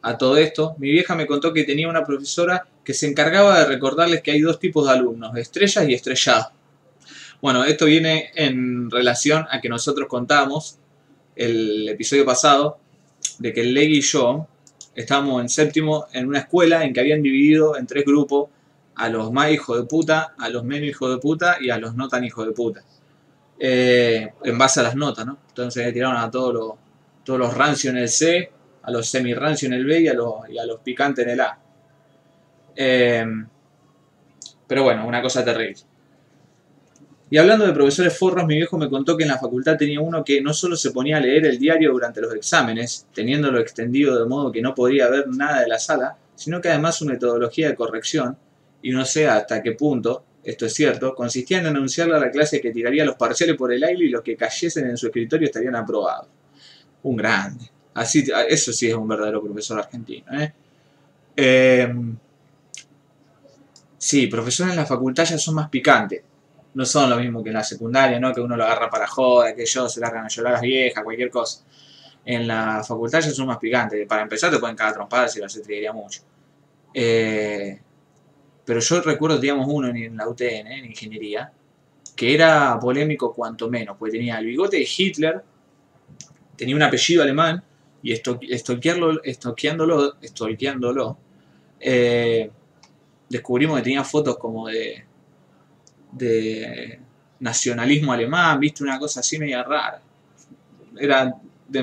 A 0.00 0.16
todo 0.16 0.38
esto, 0.38 0.74
mi 0.78 0.90
vieja 0.90 1.14
me 1.14 1.26
contó 1.26 1.52
que 1.52 1.64
tenía 1.64 1.86
una 1.86 2.02
profesora 2.02 2.66
que 2.82 2.94
se 2.94 3.06
encargaba 3.06 3.58
de 3.58 3.66
recordarles 3.66 4.22
que 4.22 4.30
hay 4.30 4.40
dos 4.40 4.58
tipos 4.58 4.86
de 4.86 4.92
alumnos, 4.92 5.36
estrellas 5.36 5.86
y 5.86 5.92
estrellados. 5.92 6.46
Bueno, 7.42 7.62
esto 7.64 7.84
viene 7.84 8.30
en 8.34 8.90
relación 8.90 9.44
a 9.50 9.60
que 9.60 9.68
nosotros 9.68 10.08
contamos 10.08 10.78
el 11.36 11.90
episodio 11.90 12.24
pasado 12.24 12.78
de 13.38 13.52
que 13.52 13.64
Leggy 13.64 13.98
y 13.98 14.00
yo 14.00 14.48
estábamos 14.94 15.42
en 15.42 15.50
séptimo 15.50 16.06
en 16.14 16.26
una 16.26 16.38
escuela 16.38 16.86
en 16.86 16.94
que 16.94 17.00
habían 17.00 17.20
dividido 17.20 17.76
en 17.76 17.86
tres 17.86 18.06
grupos 18.06 18.48
a 18.94 19.10
los 19.10 19.30
más 19.30 19.50
hijos 19.50 19.76
de 19.76 19.84
puta, 19.84 20.34
a 20.38 20.48
los 20.48 20.64
menos 20.64 20.88
hijos 20.88 21.10
de 21.10 21.18
puta 21.18 21.58
y 21.60 21.68
a 21.68 21.76
los 21.76 21.94
no 21.94 22.08
tan 22.08 22.24
hijos 22.24 22.46
de 22.46 22.52
puta. 22.52 22.82
Eh, 23.58 24.32
en 24.42 24.58
base 24.58 24.80
a 24.80 24.82
las 24.82 24.96
notas, 24.96 25.24
¿no? 25.24 25.38
Entonces 25.48 25.92
tiraron 25.92 26.16
a 26.16 26.30
todos 26.30 26.52
los, 26.52 26.72
todos 27.24 27.38
los 27.38 27.54
rancios 27.54 27.94
en 27.94 28.00
el 28.00 28.08
C, 28.08 28.50
a 28.82 28.90
los 28.90 29.08
semi-rancios 29.08 29.70
en 29.70 29.74
el 29.74 29.84
B 29.84 30.00
y 30.00 30.08
a 30.08 30.14
los, 30.14 30.48
y 30.48 30.58
a 30.58 30.66
los 30.66 30.80
picantes 30.80 31.24
en 31.24 31.30
el 31.30 31.40
A. 31.40 31.58
Eh, 32.74 33.24
pero 34.66 34.82
bueno, 34.82 35.06
una 35.06 35.22
cosa 35.22 35.44
terrible. 35.44 35.76
Y 37.32 37.38
hablando 37.38 37.66
de 37.66 37.72
profesores 37.72 38.18
forros, 38.18 38.46
mi 38.46 38.56
viejo 38.56 38.76
me 38.76 38.90
contó 38.90 39.16
que 39.16 39.22
en 39.22 39.30
la 39.30 39.38
facultad 39.38 39.78
tenía 39.78 40.00
uno 40.00 40.22
que 40.22 40.42
no 40.42 40.52
solo 40.52 40.76
se 40.76 40.90
ponía 40.90 41.16
a 41.16 41.20
leer 41.20 41.46
el 41.46 41.58
diario 41.58 41.92
durante 41.92 42.20
los 42.20 42.34
exámenes, 42.34 43.06
teniéndolo 43.14 43.58
extendido 43.58 44.18
de 44.18 44.26
modo 44.26 44.52
que 44.52 44.60
no 44.60 44.74
podía 44.74 45.08
ver 45.08 45.28
nada 45.28 45.60
de 45.60 45.68
la 45.68 45.78
sala, 45.78 46.18
sino 46.34 46.60
que 46.60 46.68
además 46.68 46.96
su 46.96 47.06
metodología 47.06 47.68
de 47.68 47.74
corrección 47.74 48.36
y 48.82 48.90
no 48.90 49.04
sé 49.04 49.28
hasta 49.28 49.62
qué 49.62 49.72
punto 49.72 50.24
esto 50.44 50.66
es 50.66 50.74
cierto, 50.74 51.14
consistía 51.14 51.58
en 51.58 51.66
anunciarle 51.66 52.16
a 52.16 52.18
la 52.18 52.30
clase 52.30 52.60
que 52.60 52.72
tiraría 52.72 53.04
los 53.04 53.14
parciales 53.16 53.56
por 53.56 53.72
el 53.72 53.82
aire 53.84 54.04
y 54.04 54.08
los 54.08 54.22
que 54.22 54.36
cayesen 54.36 54.88
en 54.88 54.96
su 54.96 55.06
escritorio 55.06 55.46
estarían 55.46 55.76
aprobados. 55.76 56.28
Un 57.04 57.16
grande. 57.16 57.70
Así, 57.94 58.24
eso 58.48 58.72
sí 58.72 58.88
es 58.88 58.94
un 58.94 59.06
verdadero 59.06 59.42
profesor 59.42 59.78
argentino. 59.78 60.40
¿eh? 60.40 60.52
Em, 61.36 62.16
sí, 63.98 64.26
profesores 64.26 64.72
en 64.72 64.78
la 64.78 64.86
facultad 64.86 65.24
ya 65.24 65.38
son 65.38 65.54
más 65.54 65.68
picantes. 65.68 66.22
No 66.74 66.84
son 66.86 67.10
lo 67.10 67.16
mismo 67.18 67.42
que 67.42 67.50
en 67.50 67.54
la 67.54 67.64
secundaria, 67.64 68.18
¿no? 68.18 68.32
Que 68.32 68.40
uno 68.40 68.56
lo 68.56 68.64
agarra 68.64 68.88
para 68.88 69.06
joda, 69.06 69.54
que 69.54 69.62
ellos 69.62 69.92
se 69.92 70.00
largan 70.00 70.24
a 70.24 70.28
llorar 70.28 70.54
las 70.54 70.62
viejas, 70.62 71.04
cualquier 71.04 71.30
cosa. 71.30 71.64
En 72.24 72.48
la 72.48 72.82
facultad 72.82 73.20
ya 73.20 73.30
son 73.30 73.46
más 73.46 73.58
picantes. 73.58 74.06
Para 74.08 74.22
empezar 74.22 74.50
te 74.50 74.58
pueden 74.58 74.74
cagar 74.74 74.94
trompadas 74.94 75.36
y 75.36 75.40
lo 75.40 75.48
se 75.48 75.92
mucho. 75.92 76.22
Eh, 76.94 77.80
pero 78.72 78.80
yo 78.80 79.02
recuerdo, 79.02 79.36
digamos, 79.38 79.68
uno 79.68 79.88
en, 79.88 80.16
la 80.16 80.26
UTN, 80.26 80.66
en 80.66 80.86
ingeniería, 80.86 81.52
que 82.16 82.32
era 82.32 82.78
polémico 82.80 83.34
cuanto 83.34 83.68
menos, 83.68 83.98
porque 83.98 84.16
tenía 84.16 84.38
el 84.38 84.46
bigote 84.46 84.78
de 84.78 84.88
Hitler, 84.96 85.42
tenía 86.56 86.74
un 86.74 86.82
apellido 86.82 87.22
alemán, 87.22 87.62
y 88.02 88.12
estoqueándolo, 88.12 89.20
eh, 91.80 92.50
descubrimos 93.28 93.76
que 93.76 93.82
tenía 93.82 94.04
fotos 94.04 94.38
como 94.38 94.68
de, 94.68 95.04
de 96.12 96.98
nacionalismo 97.40 98.10
alemán, 98.10 98.58
viste, 98.58 98.82
una 98.82 98.98
cosa 98.98 99.20
así 99.20 99.38
media 99.38 99.62
rara. 99.64 100.00
Era 100.98 101.30
de 101.68 101.82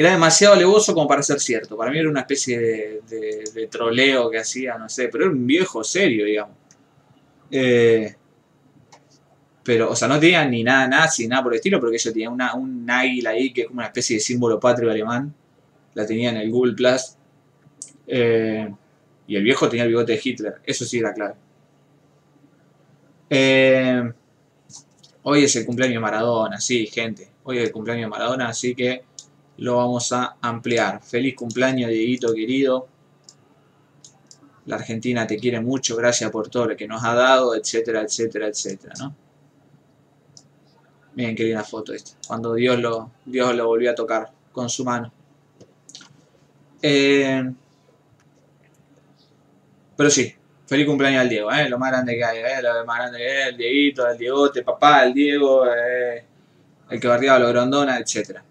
era 0.00 0.12
demasiado 0.12 0.54
alevoso 0.54 0.94
como 0.94 1.06
para 1.06 1.22
ser 1.22 1.38
cierto. 1.40 1.76
Para 1.76 1.90
mí 1.90 1.98
era 1.98 2.08
una 2.08 2.20
especie 2.20 3.02
de, 3.06 3.68
troleo 3.70 4.30
que 4.30 4.38
hacía, 4.38 4.78
no 4.78 4.88
sé, 4.88 5.08
pero 5.08 5.24
era 5.24 5.32
un 5.34 5.46
viejo 5.46 5.84
serio, 5.84 6.24
digamos. 6.24 6.56
Eh, 7.50 8.14
pero, 9.62 9.90
o 9.90 9.94
sea, 9.94 10.08
no 10.08 10.18
tenía 10.18 10.42
ni 10.46 10.64
nada 10.64 10.88
nazi, 10.88 11.28
nada 11.28 11.42
por 11.42 11.52
el 11.52 11.58
estilo, 11.58 11.78
porque 11.78 11.98
yo 11.98 12.12
tenía 12.14 12.30
un 12.30 12.88
águila 12.88 13.30
ahí 13.30 13.52
que 13.52 13.60
es 13.60 13.66
como 13.66 13.80
una 13.80 13.88
especie 13.88 14.16
de 14.16 14.20
símbolo 14.20 14.58
patrio 14.58 14.90
alemán. 14.90 15.34
La 15.92 16.06
tenía 16.06 16.30
en 16.30 16.38
el 16.38 16.50
Google 16.50 16.72
Plus. 16.72 17.16
Eh, 18.06 18.72
y 19.26 19.36
el 19.36 19.42
viejo 19.42 19.68
tenía 19.68 19.82
el 19.82 19.90
bigote 19.90 20.12
de 20.12 20.20
Hitler. 20.24 20.54
Eso 20.64 20.86
sí 20.86 20.98
era 20.98 21.12
claro. 21.12 21.36
Eh, 23.28 24.10
hoy 25.24 25.44
es 25.44 25.54
el 25.56 25.66
cumpleaños 25.66 25.96
de 25.96 26.00
Maradona, 26.00 26.58
sí, 26.58 26.86
gente. 26.86 27.28
Hoy 27.42 27.58
es 27.58 27.64
el 27.64 27.72
cumpleaños 27.72 28.06
de 28.06 28.08
Maradona, 28.08 28.48
así 28.48 28.74
que 28.74 29.09
lo 29.60 29.76
vamos 29.76 30.10
a 30.12 30.36
ampliar. 30.40 31.02
Feliz 31.02 31.34
cumpleaños, 31.34 31.90
Dieguito 31.90 32.32
querido. 32.32 32.88
La 34.66 34.76
Argentina 34.76 35.26
te 35.26 35.36
quiere 35.36 35.60
mucho, 35.60 35.96
gracias 35.96 36.30
por 36.30 36.48
todo 36.48 36.66
lo 36.66 36.76
que 36.76 36.86
nos 36.86 37.02
ha 37.04 37.14
dado, 37.14 37.54
etcétera, 37.54 38.02
etcétera, 38.02 38.48
etcétera, 38.48 38.94
¿no? 38.98 39.14
Miren 41.14 41.34
qué 41.34 41.44
linda 41.44 41.64
foto 41.64 41.92
esta. 41.92 42.12
Cuando 42.26 42.54
Dios 42.54 42.78
lo, 42.78 43.10
Dios 43.24 43.54
lo 43.54 43.66
volvió 43.66 43.90
a 43.90 43.94
tocar 43.94 44.30
con 44.52 44.70
su 44.70 44.84
mano. 44.84 45.12
Eh, 46.80 47.50
pero 49.96 50.08
sí, 50.08 50.34
feliz 50.66 50.86
cumpleaños 50.86 51.20
al 51.20 51.28
Diego, 51.28 51.52
¿eh? 51.52 51.68
Lo 51.68 51.78
más 51.78 51.90
grande 51.90 52.16
que 52.16 52.24
hay, 52.24 52.38
¿eh? 52.38 52.62
Lo 52.62 52.86
más 52.86 52.98
grande 52.98 53.18
que 53.18 53.30
hay, 53.30 53.48
el 53.50 53.56
Dieguito, 53.56 54.08
el 54.08 54.16
Diegote, 54.16 54.62
papá, 54.62 55.04
el 55.04 55.12
Diego, 55.12 55.66
eh, 55.66 56.24
el 56.88 57.00
que 57.00 57.08
bardeaba 57.08 57.36
a 57.36 57.40
los 57.40 57.50
Grondona, 57.50 57.98
etcétera. 57.98 58.44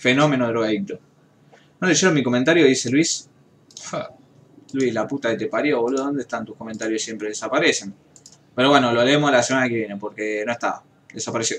Fenómeno 0.00 0.48
drogadicto. 0.48 0.98
¿No 1.78 1.86
leyeron 1.86 2.14
mi 2.14 2.22
comentario? 2.22 2.64
Dice 2.64 2.88
Luis. 2.88 3.28
Luis, 4.72 4.94
la 4.94 5.06
puta 5.06 5.28
que 5.28 5.36
te 5.36 5.46
parió, 5.46 5.82
boludo. 5.82 6.04
¿Dónde 6.04 6.22
están 6.22 6.42
tus 6.42 6.56
comentarios? 6.56 7.02
Siempre 7.02 7.28
desaparecen. 7.28 7.92
Pero 8.54 8.70
bueno, 8.70 8.92
lo 8.92 9.04
leemos 9.04 9.30
la 9.30 9.42
semana 9.42 9.68
que 9.68 9.74
viene 9.74 9.98
porque 9.98 10.42
no 10.46 10.52
estaba. 10.52 10.82
Desapareció. 11.12 11.58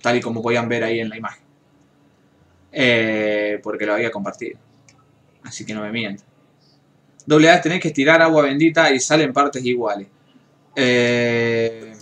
Tal 0.00 0.16
y 0.16 0.22
como 0.22 0.40
podían 0.40 0.66
ver 0.70 0.84
ahí 0.84 1.00
en 1.00 1.10
la 1.10 1.18
imagen. 1.18 1.42
Eh, 2.72 3.60
porque 3.62 3.84
lo 3.84 3.92
había 3.92 4.10
compartido. 4.10 4.58
Así 5.42 5.66
que 5.66 5.74
no 5.74 5.82
me 5.82 5.92
mientan. 5.92 6.26
Doble 7.26 7.50
A, 7.50 7.60
tenés 7.60 7.82
que 7.82 7.88
estirar 7.88 8.22
agua 8.22 8.44
bendita 8.44 8.90
y 8.90 9.00
salen 9.00 9.34
partes 9.34 9.62
iguales. 9.62 10.08
Eh, 10.74 11.94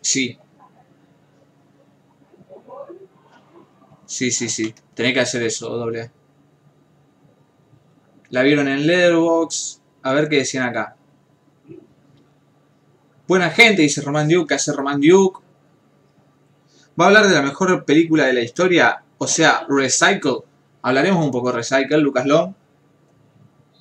sí. 0.00 0.38
Sí, 4.06 4.30
sí, 4.30 4.48
sí. 4.48 4.74
Tenés 4.94 5.12
que 5.12 5.20
hacer 5.20 5.42
eso, 5.42 5.68
doble. 5.68 6.10
La 8.30 8.42
vieron 8.42 8.68
en 8.68 8.86
Letterboxd. 8.86 9.80
A 10.02 10.12
ver 10.12 10.28
qué 10.28 10.36
decían 10.36 10.68
acá. 10.68 10.96
Buena 13.26 13.50
gente, 13.50 13.82
dice 13.82 14.00
Roman 14.00 14.28
Duke. 14.28 14.48
¿Qué 14.48 14.54
hace 14.54 14.72
Roman 14.72 15.00
Duke? 15.00 15.40
Va 16.98 17.04
a 17.04 17.08
hablar 17.08 17.26
de 17.26 17.34
la 17.34 17.42
mejor 17.42 17.84
película 17.84 18.26
de 18.26 18.32
la 18.32 18.40
historia. 18.40 19.02
O 19.18 19.26
sea, 19.26 19.66
Recycle. 19.68 20.38
Hablaremos 20.82 21.24
un 21.24 21.32
poco 21.32 21.50
de 21.50 21.58
Recycle, 21.58 21.98
Lucas 21.98 22.26
Long. 22.26 22.54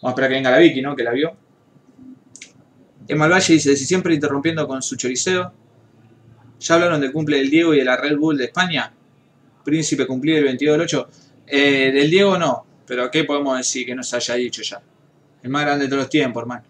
Vamos 0.02 0.04
a 0.04 0.10
esperar 0.10 0.30
que 0.30 0.36
venga 0.36 0.52
la 0.52 0.58
Vicky, 0.58 0.82
¿no? 0.82 0.96
Que 0.96 1.04
la 1.04 1.12
vio. 1.12 1.36
Emma 3.08 3.28
Valle 3.28 3.54
dice, 3.54 3.76
si 3.76 3.86
siempre 3.86 4.16
interrumpiendo 4.16 4.68
con 4.68 4.82
su 4.82 4.96
choriceo. 4.96 5.54
¿Ya 6.60 6.76
hablaron 6.76 7.00
del 7.00 7.12
cumple 7.12 7.38
del 7.38 7.52
Diego 7.52 7.74
y 7.76 7.78
de 7.78 7.86
la 7.86 7.98
Red 7.98 8.18
Bull 8.18 8.38
de 8.38 8.46
España? 8.46 8.92
Príncipe 9.66 10.08
cumplido 10.08 10.38
el 10.38 10.46
22 10.46 10.74
del 10.76 10.82
8. 10.82 11.10
Eh, 11.48 11.92
del 11.92 12.10
Diego 12.10 12.38
no, 12.38 12.66
pero 12.88 13.12
¿qué 13.12 13.24
podemos 13.24 13.58
decir 13.58 13.86
que 13.86 13.96
nos 13.96 14.14
haya 14.14 14.36
dicho 14.36 14.62
ya? 14.62 14.82
El 15.44 15.50
más 15.50 15.64
grande 15.64 15.86
de 15.86 15.90
todos 15.90 16.04
los 16.04 16.10
tiempos, 16.10 16.42
hermano. 16.42 16.64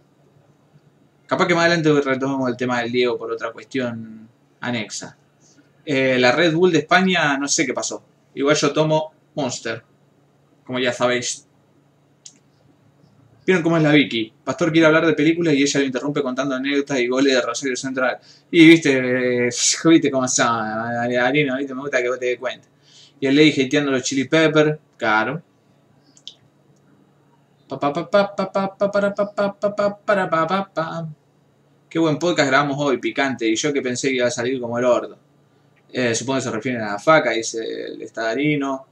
Capaz 1.28 1.48
que 1.48 1.56
más 1.56 1.66
adelante 1.66 1.92
retomemos 2.02 2.50
el 2.50 2.58
tema 2.58 2.82
del 2.82 2.92
Diego 2.92 3.18
por 3.18 3.32
otra 3.32 3.52
cuestión 3.52 4.28
anexa. 4.62 5.18
Eh, 5.86 6.18
la 6.20 6.32
Red 6.32 6.54
Bull 6.54 6.72
de 6.72 6.80
España, 6.80 7.38
no 7.38 7.48
sé 7.48 7.66
qué 7.66 7.74
pasó. 7.74 8.04
Igual 8.34 8.56
yo 8.56 8.74
tomo 8.74 9.14
Monster, 9.36 9.84
como 10.64 10.80
ya 10.80 10.94
sabéis. 10.94 11.48
¿Vieron 13.46 13.62
cómo 13.62 13.78
es 13.78 13.84
la 13.84 13.92
Vicky? 13.92 14.34
Pastor 14.44 14.72
quiere 14.72 14.88
hablar 14.88 15.06
de 15.06 15.14
películas 15.14 15.54
y 15.54 15.62
ella 15.62 15.80
lo 15.80 15.86
interrumpe 15.86 16.24
contando 16.24 16.56
anécdotas 16.56 17.00
y 17.00 17.08
goles 17.08 17.34
de 17.34 17.42
Rosario 17.42 17.76
Central. 17.76 18.18
Y 18.50 18.68
viste, 18.68 19.48
eh, 19.48 19.50
viste 19.86 20.10
cómo 20.10 20.28
son, 20.28 20.48
Arino, 20.48 21.58
viste, 21.58 21.76
me 21.76 21.82
gusta 21.82 22.02
que 22.02 22.10
vos 22.10 22.20
te 22.20 22.26
des 22.26 22.40
cuenta. 22.40 22.68
Y 23.20 23.28
el 23.28 23.36
ley 23.36 23.52
hateando 23.52 23.92
los 23.92 24.04
chili 24.04 24.26
pepper, 24.26 24.80
claro. 24.98 25.42
Qué 31.90 32.00
buen 32.00 32.20
podcast 32.20 32.50
grabamos 32.50 32.78
hoy, 32.80 32.98
picante. 32.98 33.48
Y 33.48 33.56
yo 33.56 33.74
que 33.74 33.82
pensé 33.82 34.10
que 34.10 34.16
iba 34.16 34.28
a 34.28 34.32
salir 34.32 34.60
como 34.60 34.78
el 34.78 34.86
ordo. 34.86 35.18
Eh, 35.92 36.14
supongo 36.14 36.40
que 36.40 36.44
se 36.44 36.52
refieren 36.52 36.82
a 36.82 36.92
la 36.94 37.00
faca, 37.00 37.32
dice 37.32 37.86
el 37.86 38.02
estadarino. 38.02 38.86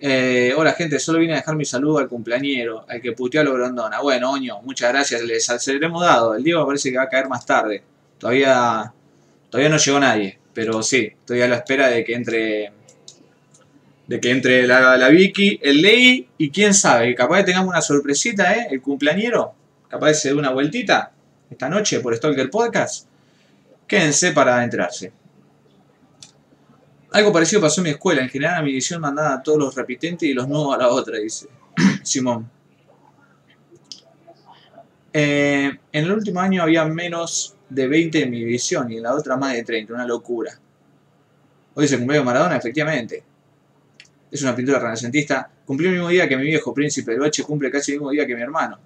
Eh, 0.00 0.54
hola 0.56 0.72
gente, 0.72 1.00
solo 1.00 1.18
vine 1.18 1.32
a 1.32 1.36
dejar 1.36 1.56
mi 1.56 1.64
saludo 1.64 1.98
al 1.98 2.08
cumpleañero, 2.08 2.84
al 2.88 3.02
que 3.02 3.12
puteó 3.12 3.40
a 3.40 3.44
lo 3.44 3.54
Grondona. 3.54 4.00
Bueno, 4.00 4.30
Oño, 4.30 4.62
muchas 4.62 4.92
gracias, 4.92 5.22
les 5.22 5.50
aceleremos 5.50 6.00
dado. 6.00 6.34
El 6.36 6.44
Diego 6.44 6.64
parece 6.64 6.92
que 6.92 6.98
va 6.98 7.04
a 7.04 7.08
caer 7.08 7.28
más 7.28 7.44
tarde. 7.44 7.82
Todavía, 8.18 8.92
todavía 9.50 9.68
no 9.68 9.76
llegó 9.76 9.98
nadie, 9.98 10.38
pero 10.54 10.82
sí, 10.82 11.12
estoy 11.18 11.42
a 11.42 11.48
la 11.48 11.56
espera 11.56 11.88
de 11.88 12.04
que 12.04 12.14
entre 12.14 12.72
de 14.08 14.20
que 14.20 14.30
entre 14.30 14.66
la, 14.66 14.96
la 14.96 15.08
Vicky, 15.10 15.60
el 15.62 15.82
Ley 15.82 16.28
y 16.38 16.50
quién 16.50 16.72
sabe, 16.72 17.14
capaz 17.14 17.38
de 17.38 17.44
tengamos 17.44 17.68
una 17.68 17.82
sorpresita, 17.82 18.54
¿eh? 18.54 18.68
El 18.70 18.80
cumpleañero, 18.80 19.54
capaz 19.86 20.08
de 20.08 20.14
se 20.14 20.28
dé 20.30 20.34
una 20.34 20.50
vueltita 20.50 21.12
esta 21.50 21.68
noche 21.68 22.00
por 22.00 22.16
Stalker 22.16 22.50
Podcast. 22.50 23.06
Quédense 23.86 24.32
para 24.32 24.64
enterarse. 24.64 25.12
Algo 27.12 27.32
parecido 27.32 27.60
pasó 27.60 27.80
en 27.80 27.84
mi 27.84 27.90
escuela. 27.90 28.22
En 28.22 28.30
general, 28.30 28.56
a 28.56 28.62
mi 28.62 28.70
edición 28.70 29.00
mandaba 29.00 29.34
a 29.34 29.42
todos 29.42 29.58
los 29.58 29.74
repitentes 29.74 30.28
y 30.28 30.32
los 30.32 30.48
nuevos 30.48 30.74
a 30.74 30.78
la 30.78 30.88
otra, 30.88 31.18
dice 31.18 31.46
Simón. 32.02 32.50
Eh, 35.12 35.78
en 35.92 36.04
el 36.04 36.12
último 36.12 36.40
año 36.40 36.62
había 36.62 36.84
menos 36.86 37.56
de 37.68 37.88
20 37.88 38.22
en 38.22 38.30
mi 38.30 38.40
división 38.40 38.90
y 38.90 38.96
en 38.96 39.02
la 39.02 39.14
otra 39.14 39.36
más 39.36 39.52
de 39.52 39.64
30. 39.64 39.92
Una 39.92 40.06
locura. 40.06 40.58
Hoy 41.74 41.86
se 41.86 41.98
cumplió 41.98 42.24
Maradona, 42.24 42.56
efectivamente. 42.56 43.22
Es 44.30 44.42
una 44.42 44.54
pintura 44.54 44.78
renacentista. 44.78 45.50
Cumplió 45.64 45.88
el 45.90 45.96
mismo 45.96 46.08
día 46.10 46.28
que 46.28 46.36
mi 46.36 46.44
viejo 46.44 46.72
príncipe 46.74 47.12
del 47.12 47.20
Bache 47.20 47.42
cumple 47.42 47.70
casi 47.70 47.92
el 47.92 47.98
mismo 47.98 48.10
día 48.10 48.26
que 48.26 48.34
mi 48.34 48.42
hermano. 48.42 48.78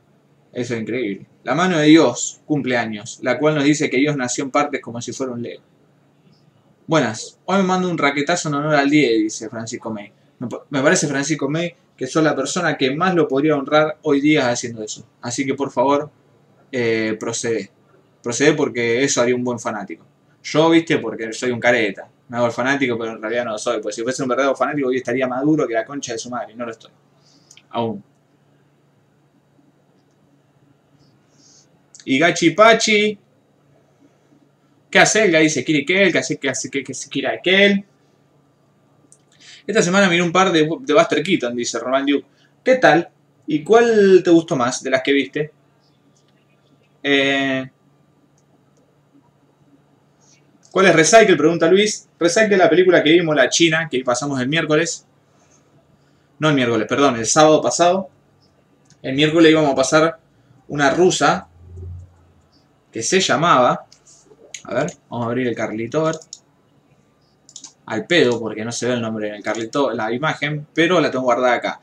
Eso 0.53 0.75
es 0.75 0.81
increíble. 0.83 1.27
La 1.45 1.55
mano 1.55 1.79
de 1.79 1.87
Dios 1.87 2.41
cumple 2.45 2.77
años, 2.77 3.19
la 3.23 3.39
cual 3.39 3.55
nos 3.55 3.65
dice 3.65 3.89
que 3.91 3.97
Dios 3.97 4.17
nació 4.17 4.45
en 4.45 4.51
partes 4.51 4.81
como 4.81 5.01
si 5.01 5.13
fuera 5.13 5.33
un 5.33 5.43
Lego. 5.43 5.63
Buenas, 6.87 7.39
hoy 7.47 7.59
me 7.59 7.63
mando 7.65 7.89
un 7.89 7.97
raquetazo 7.97 8.49
en 8.49 8.57
honor 8.57 8.75
al 8.75 8.91
día, 8.91 9.09
dice 9.13 9.49
Francisco 9.49 9.91
May. 9.91 10.13
Me 10.39 10.49
pa- 10.49 10.65
Me 10.71 10.83
parece, 10.83 11.07
Francisco 11.07 11.49
May, 11.49 11.75
que 11.97 12.07
sos 12.07 12.23
la 12.23 12.35
persona 12.35 12.77
que 12.77 12.95
más 12.95 13.15
lo 13.15 13.29
podría 13.29 13.57
honrar 13.57 13.99
hoy 14.03 14.21
día 14.21 14.51
haciendo 14.51 14.83
eso. 14.83 15.07
Así 15.21 15.47
que 15.47 15.55
por 15.55 15.71
favor, 15.71 16.11
eh, 16.71 17.17
procede. 17.19 17.71
Procede 18.23 18.53
porque 18.55 19.03
eso 19.05 19.21
haría 19.23 19.35
un 19.37 19.45
buen 19.45 19.59
fanático. 19.59 20.05
Yo, 20.43 20.71
viste, 20.71 20.99
porque 20.99 21.33
soy 21.33 21.51
un 21.53 21.61
careta. 21.61 22.09
Me 22.33 22.39
hago 22.39 22.47
el 22.47 22.53
fanático, 22.53 22.97
pero 22.99 23.13
en 23.13 23.21
realidad 23.21 23.45
no 23.45 23.51
lo 23.51 23.59
soy. 23.59 23.83
Pues 23.83 23.95
si 23.95 24.01
fuese 24.01 24.23
un 24.23 24.29
verdadero 24.31 24.57
fanático, 24.57 24.89
hoy 24.89 24.97
estaría 24.97 25.29
más 25.29 25.43
duro 25.43 25.69
que 25.69 25.75
la 25.75 25.85
concha 25.85 26.15
de 26.15 26.19
su 26.19 26.31
madre. 26.31 26.55
Y 26.55 26.57
no 26.57 26.65
lo 26.65 26.71
estoy. 26.71 26.91
Aún. 27.69 28.03
Y 32.07 32.19
Gachi 32.19 32.53
Pachi. 32.53 33.19
¿Qué 34.91 34.99
hace 34.99 35.25
el? 35.25 35.43
Dice 35.43 35.63
Kirikel. 35.63 36.11
¿Qué 36.11 36.19
hace? 36.19 36.39
¿Qué 36.39 36.49
hace? 36.49 36.71
¿Qué 36.71 36.83
hace 36.89 37.11
Kirikel? 37.11 37.85
Esta 39.67 39.83
semana 39.83 40.09
miré 40.09 40.23
un 40.23 40.33
par 40.33 40.51
de, 40.51 40.61
de 40.61 40.95
Buster 40.95 41.23
Keaton, 41.23 41.55
dice 41.55 41.79
Roman 41.81 42.07
Duke. 42.07 42.27
¿Qué 42.65 42.77
tal? 42.77 43.11
¿Y 43.47 43.63
cuál 43.63 44.23
te 44.25 44.31
gustó 44.31 44.57
más 44.57 44.83
de 44.83 44.89
las 44.89 45.03
que 45.03 45.13
viste? 45.13 45.53
Eh, 47.03 47.71
¿Cuál 50.73 50.87
es 50.87 50.97
Recycle? 50.97 51.37
Pregunta 51.37 51.69
Luis. 51.69 52.09
Recycle 52.19 52.55
es 52.55 52.59
la 52.59 52.71
película 52.71 53.03
que 53.03 53.13
vimos, 53.13 53.37
la 53.37 53.51
china, 53.51 53.89
que 53.91 54.03
pasamos 54.03 54.41
el 54.41 54.49
miércoles. 54.49 55.07
No 56.39 56.49
el 56.49 56.55
miércoles, 56.55 56.89
perdón, 56.89 57.17
el 57.17 57.27
sábado 57.27 57.61
pasado. 57.61 58.09
El 59.03 59.15
miércoles 59.15 59.53
íbamos 59.53 59.73
a 59.73 59.75
pasar 59.75 60.19
una 60.69 60.91
rusa 60.91 61.47
que 62.91 63.03
se 63.03 63.21
llamaba. 63.21 63.85
A 64.65 64.75
ver, 64.75 64.93
vamos 65.11 65.27
a 65.27 65.29
abrir 65.29 65.47
el 65.47 65.55
Carlito, 65.55 66.07
a 66.07 66.13
ver. 66.13 66.21
Al 67.85 68.07
pedo, 68.07 68.41
porque 68.41 68.65
no 68.65 68.73
se 68.73 68.87
ve 68.87 68.95
el 68.95 69.03
nombre 69.03 69.29
en 69.29 69.35
el 69.35 69.43
Carlito, 69.43 69.91
la 69.91 70.11
imagen, 70.11 70.67
pero 70.73 71.01
la 71.01 71.11
tengo 71.11 71.25
guardada 71.25 71.55
acá. 71.55 71.81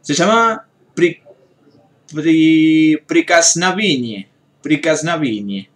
Se 0.00 0.14
llama 0.14 0.66
Pri, 0.94 1.20
Pri, 2.14 2.96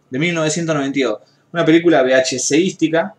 de 0.08 0.18
1992. 0.18 1.35
Una 1.56 1.64
película 1.64 2.02
VHSística, 2.02 3.14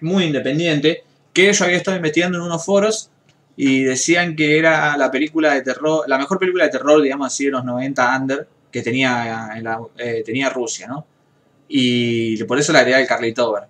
muy 0.00 0.24
independiente, 0.24 1.04
que 1.34 1.52
yo 1.52 1.64
había 1.66 1.76
estado 1.76 1.98
investigando 1.98 2.38
en 2.38 2.44
unos 2.44 2.64
foros 2.64 3.10
y 3.58 3.82
decían 3.82 4.34
que 4.34 4.58
era 4.58 4.96
la 4.96 5.10
película 5.10 5.52
de 5.52 5.60
terror, 5.60 6.08
la 6.08 6.16
mejor 6.16 6.38
película 6.38 6.64
de 6.64 6.70
terror, 6.70 7.02
digamos 7.02 7.26
así, 7.26 7.44
de 7.44 7.50
los 7.50 7.62
90 7.62 8.16
under 8.18 8.48
que 8.70 8.80
tenía, 8.80 9.50
en 9.54 9.64
la- 9.64 9.82
eh, 9.98 10.22
tenía 10.24 10.48
Rusia, 10.48 10.88
¿no? 10.88 11.06
Y 11.68 12.42
por 12.44 12.58
eso 12.58 12.72
le 12.72 12.78
agregué 12.78 13.02
el 13.02 13.06
Carlito 13.06 13.50
Over. 13.50 13.64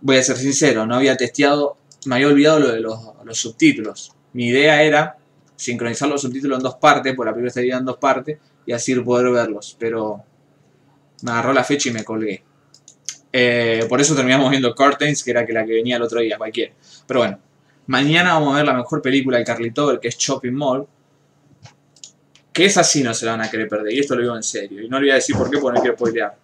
Voy 0.00 0.16
a 0.16 0.22
ser 0.24 0.36
sincero, 0.36 0.84
no 0.84 0.96
había 0.96 1.16
testeado, 1.16 1.76
me 2.06 2.16
había 2.16 2.26
olvidado 2.26 2.58
lo 2.58 2.68
de 2.72 2.80
los, 2.80 2.98
los 3.24 3.38
subtítulos. 3.38 4.12
Mi 4.32 4.48
idea 4.48 4.82
era 4.82 5.16
sincronizar 5.54 6.08
los 6.08 6.22
subtítulos 6.22 6.58
en 6.58 6.64
dos 6.64 6.74
partes, 6.74 7.14
porque 7.14 7.28
la 7.28 7.34
película 7.34 7.48
estaría 7.50 7.76
en 7.76 7.84
dos 7.84 7.98
partes, 7.98 8.38
y 8.66 8.72
así 8.72 8.96
poder 8.96 9.30
verlos, 9.30 9.76
pero 9.78 10.24
me 11.22 11.30
agarró 11.30 11.52
la 11.52 11.64
fecha 11.64 11.88
y 11.88 11.92
me 11.92 12.04
colgué. 12.04 12.42
Eh, 13.32 13.86
por 13.88 14.00
eso 14.00 14.14
terminamos 14.14 14.50
viendo 14.50 14.74
Curtains, 14.74 15.22
que 15.22 15.30
era 15.30 15.46
la 15.46 15.64
que 15.64 15.72
venía 15.72 15.96
el 15.96 16.02
otro 16.02 16.20
día, 16.20 16.36
cualquiera. 16.36 16.72
Pero 17.06 17.20
bueno, 17.20 17.38
mañana 17.86 18.34
vamos 18.34 18.54
a 18.54 18.56
ver 18.58 18.66
la 18.66 18.74
mejor 18.74 19.00
película 19.00 19.38
de 19.38 19.44
Carlito 19.44 19.86
Over, 19.86 20.00
que 20.00 20.08
es 20.08 20.18
Shopping 20.18 20.52
Mall. 20.52 20.86
Que 22.52 22.64
esa 22.64 22.82
sí 22.82 23.02
no 23.02 23.14
se 23.14 23.26
la 23.26 23.32
van 23.32 23.42
a 23.42 23.50
querer 23.50 23.68
perder, 23.68 23.92
y 23.92 24.00
esto 24.00 24.16
lo 24.16 24.22
digo 24.22 24.36
en 24.36 24.42
serio. 24.42 24.82
Y 24.82 24.88
no 24.88 24.98
le 24.98 25.06
voy 25.06 25.10
a 25.12 25.14
decir 25.14 25.36
por 25.36 25.50
qué, 25.50 25.58
porque 25.58 25.76
no 25.76 25.82
quiero 25.82 25.96
spoilear. 25.96 26.36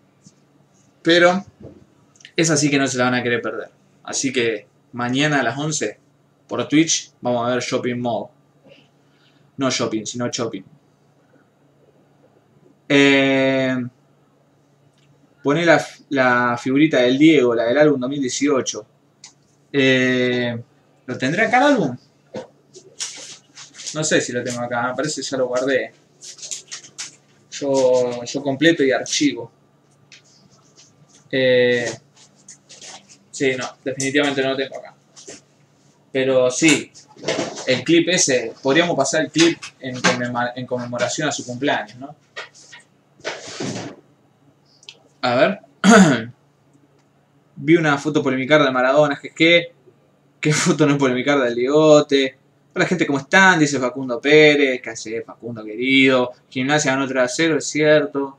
Pero 1.03 1.45
esa 2.37 2.57
sí 2.57 2.71
que 2.71 2.79
no 2.79 2.87
se 2.87 2.99
la 2.99 3.05
van 3.05 3.15
a 3.15 3.23
querer 3.23 3.43
perder. 3.43 3.71
Así 4.05 4.33
que 4.33 4.67
mañana 4.93 5.41
a 5.41 5.43
las 5.43 5.59
11 5.59 5.99
por 6.47 6.67
Twitch 6.69 7.13
vamos 7.21 7.47
a 7.47 7.55
ver 7.55 7.63
Shopping 7.63 7.99
Mall. 7.99 8.29
No 9.57 9.71
shopping, 9.71 10.05
sino 10.05 10.29
shopping. 10.29 10.63
Eh, 12.89 13.77
pone 15.47 15.65
la, 15.65 16.59
figurita 16.61 17.03
del 17.03 17.17
Diego, 17.17 17.55
la 17.55 17.67
del 17.67 17.79
álbum 17.79 18.01
2018. 18.01 18.87
Eh, 19.73 20.59
¿Lo 21.07 21.17
tendré 21.17 21.47
acá 21.47 21.59
el 21.59 21.63
álbum? 21.63 21.97
No 23.95 24.03
sé 24.03 24.21
si 24.21 24.33
lo 24.33 24.43
tengo 24.43 24.61
acá, 24.61 24.89
me 24.89 24.97
parece 24.97 25.21
que 25.21 25.29
ya 25.29 25.37
lo 25.37 25.47
guardé. 25.47 25.93
Yo, 27.53 28.25
yo 28.25 28.43
completo 28.43 28.83
y 28.83 28.91
archivo. 28.91 29.53
Eh, 31.31 31.97
sí, 33.31 33.55
no, 33.57 33.69
definitivamente 33.85 34.43
no 34.43 34.51
lo 34.51 34.57
tengo 34.57 34.79
acá. 34.79 34.97
Pero 36.11 36.51
sí, 36.51 36.91
el 37.69 37.85
clip 37.85 38.09
ese, 38.09 38.53
podríamos 38.61 38.97
pasar 38.97 39.21
el 39.21 39.31
clip 39.31 39.63
en 39.79 40.67
conmemoración 40.67 41.29
a 41.29 41.31
su 41.31 41.47
cumpleaños, 41.47 41.99
¿no? 41.99 42.26
A 45.27 45.35
ver. 45.35 45.59
Vi 47.57 47.75
una 47.75 47.99
foto 47.99 48.23
polemicarda 48.23 48.67
de 48.67 48.71
Maradona, 48.71 49.19
que 49.21 49.31
que 49.31 49.73
¿Qué 50.41 50.53
foto 50.53 50.87
no 50.87 50.93
es 50.93 50.99
polemicarda 51.01 51.47
del 51.47 51.57
Diegote? 51.57 52.39
Hola 52.73 52.87
gente, 52.87 53.05
¿cómo 53.09 53.19
están? 53.19 53.59
Dice 53.59 53.81
Facundo 53.81 54.21
Pérez, 54.21 54.81
¿qué 54.81 54.91
hace 54.91 55.23
Facundo 55.23 55.65
querido? 55.65 56.31
Gimnasia 56.49 56.93
ganó 56.93 57.09
3 57.09 57.25
a 57.25 57.29
0, 57.29 57.59
es 57.59 57.67
cierto. 57.67 58.39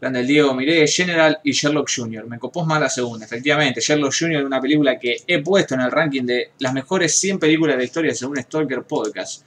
Grande 0.00 0.20
el 0.20 0.26
Diego, 0.26 0.54
miré 0.54 0.86
General 0.86 1.38
y 1.44 1.52
Sherlock 1.52 1.90
Jr. 1.94 2.26
Me 2.26 2.38
copó 2.38 2.64
más 2.64 2.80
la 2.80 2.88
segunda, 2.88 3.26
efectivamente. 3.26 3.82
Sherlock 3.82 4.14
Jr. 4.18 4.40
es 4.40 4.46
una 4.46 4.60
película 4.62 4.98
que 4.98 5.18
he 5.26 5.42
puesto 5.42 5.74
en 5.74 5.82
el 5.82 5.90
ranking 5.90 6.22
de 6.22 6.52
las 6.60 6.72
mejores 6.72 7.14
100 7.14 7.40
películas 7.40 7.74
de 7.74 7.78
la 7.78 7.84
historia 7.84 8.14
según 8.14 8.38
Stalker 8.38 8.84
Podcast. 8.84 9.44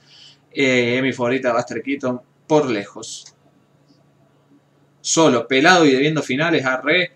Eh, 0.52 0.98
es 0.98 1.02
mi 1.02 1.12
favorita 1.12 1.52
Buster 1.52 1.82
Keaton 1.82 2.20
por 2.46 2.70
lejos. 2.70 3.35
Solo, 5.06 5.46
pelado 5.46 5.84
y 5.86 5.92
debiendo 5.92 6.20
finales, 6.20 6.66
arre. 6.66 7.12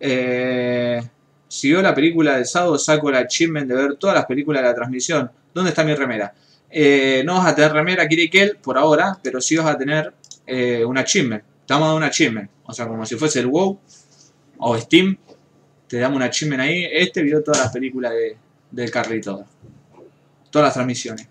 Eh, 0.00 1.00
si 1.46 1.70
veo 1.70 1.80
la 1.80 1.94
película 1.94 2.34
del 2.34 2.46
sábado, 2.46 2.76
saco 2.76 3.10
el 3.10 3.14
achievement 3.14 3.68
de 3.68 3.76
ver 3.76 3.94
todas 3.94 4.16
las 4.16 4.26
películas 4.26 4.60
de 4.60 4.68
la 4.68 4.74
transmisión. 4.74 5.30
¿Dónde 5.54 5.68
está 5.70 5.84
mi 5.84 5.94
remera? 5.94 6.34
Eh, 6.68 7.22
no 7.24 7.34
vas 7.34 7.46
a 7.46 7.54
tener 7.54 7.72
remera 7.72 8.08
Kirikel 8.08 8.56
por 8.56 8.76
ahora, 8.76 9.16
pero 9.22 9.40
sí 9.40 9.56
vas 9.56 9.66
a 9.68 9.78
tener 9.78 10.12
eh, 10.48 10.84
un 10.84 10.98
achievement. 10.98 11.44
Te 11.64 11.74
vamos 11.74 11.86
a 11.86 11.88
dar 11.90 11.96
un 11.98 12.02
achievement. 12.02 12.50
O 12.64 12.72
sea, 12.72 12.88
como 12.88 13.06
si 13.06 13.14
fuese 13.14 13.38
el 13.38 13.46
WoW 13.46 13.78
o 14.58 14.76
Steam. 14.76 15.16
Te 15.86 15.98
damos 15.98 16.16
un 16.16 16.22
achievement 16.24 16.62
ahí. 16.62 16.88
Este 16.90 17.22
vio 17.22 17.40
todas 17.44 17.60
las 17.60 17.72
películas 17.72 18.14
de, 18.14 18.36
del 18.72 18.90
Carlito. 18.90 19.44
Todas 20.50 20.66
las 20.66 20.74
transmisiones. 20.74 21.28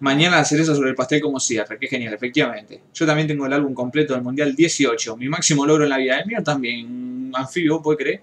Mañana 0.00 0.36
la 0.38 0.44
cereza 0.44 0.74
sobre 0.74 0.90
el 0.90 0.94
pastel 0.96 1.20
como 1.20 1.38
cierre. 1.40 1.78
Qué 1.78 1.86
genial, 1.86 2.14
efectivamente. 2.14 2.80
Yo 2.94 3.06
también 3.06 3.28
tengo 3.28 3.46
el 3.46 3.52
álbum 3.52 3.74
completo 3.74 4.14
del 4.14 4.22
Mundial 4.22 4.54
18. 4.56 5.16
Mi 5.16 5.28
máximo 5.28 5.66
logro 5.66 5.84
en 5.84 5.90
la 5.90 5.98
vida. 5.98 6.18
El 6.20 6.26
mío 6.26 6.42
también. 6.42 7.30
Anfibio, 7.34 7.82
¿puede 7.82 7.98
creer? 7.98 8.22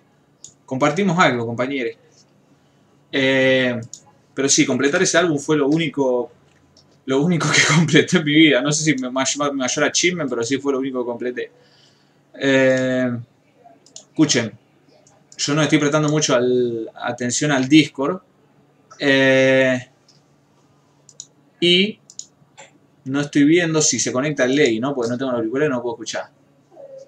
Compartimos 0.65 1.17
algo, 1.19 1.45
compañeros. 1.47 1.95
Eh, 3.11 3.79
pero 4.33 4.49
sí, 4.49 4.65
completar 4.65 5.01
ese 5.01 5.17
álbum 5.17 5.39
fue 5.39 5.57
lo 5.57 5.67
único 5.67 6.31
lo 7.05 7.21
único 7.21 7.47
que 7.51 7.61
completé 7.75 8.17
en 8.17 8.25
mi 8.25 8.33
vida. 8.35 8.61
No 8.61 8.71
sé 8.71 8.83
si 8.83 8.95
me 9.01 9.09
mayor, 9.11 9.53
mayor 9.53 9.85
achievement, 9.85 10.29
pero 10.29 10.43
sí 10.43 10.57
fue 10.59 10.73
lo 10.73 10.79
único 10.79 11.01
que 11.03 11.07
completé. 11.07 11.51
Eh, 12.39 13.11
escuchen, 13.95 14.51
yo 15.37 15.55
no 15.55 15.61
estoy 15.63 15.79
prestando 15.79 16.09
mucho 16.09 16.35
al- 16.35 16.89
atención 16.95 17.51
al 17.51 17.67
Discord. 17.69 18.21
eh, 18.99 19.89
y 21.59 21.99
no 23.05 23.21
estoy 23.21 23.45
viendo 23.45 23.81
si 23.81 23.99
se 23.99 24.11
conecta 24.11 24.43
al 24.43 24.55
ley, 24.55 24.79
¿no? 24.79 24.93
Porque 24.93 25.11
no 25.11 25.17
tengo 25.17 25.31
el 25.31 25.37
auricular 25.37 25.67
y 25.67 25.71
no 25.71 25.81
puedo 25.81 25.95
escuchar. 25.95 26.29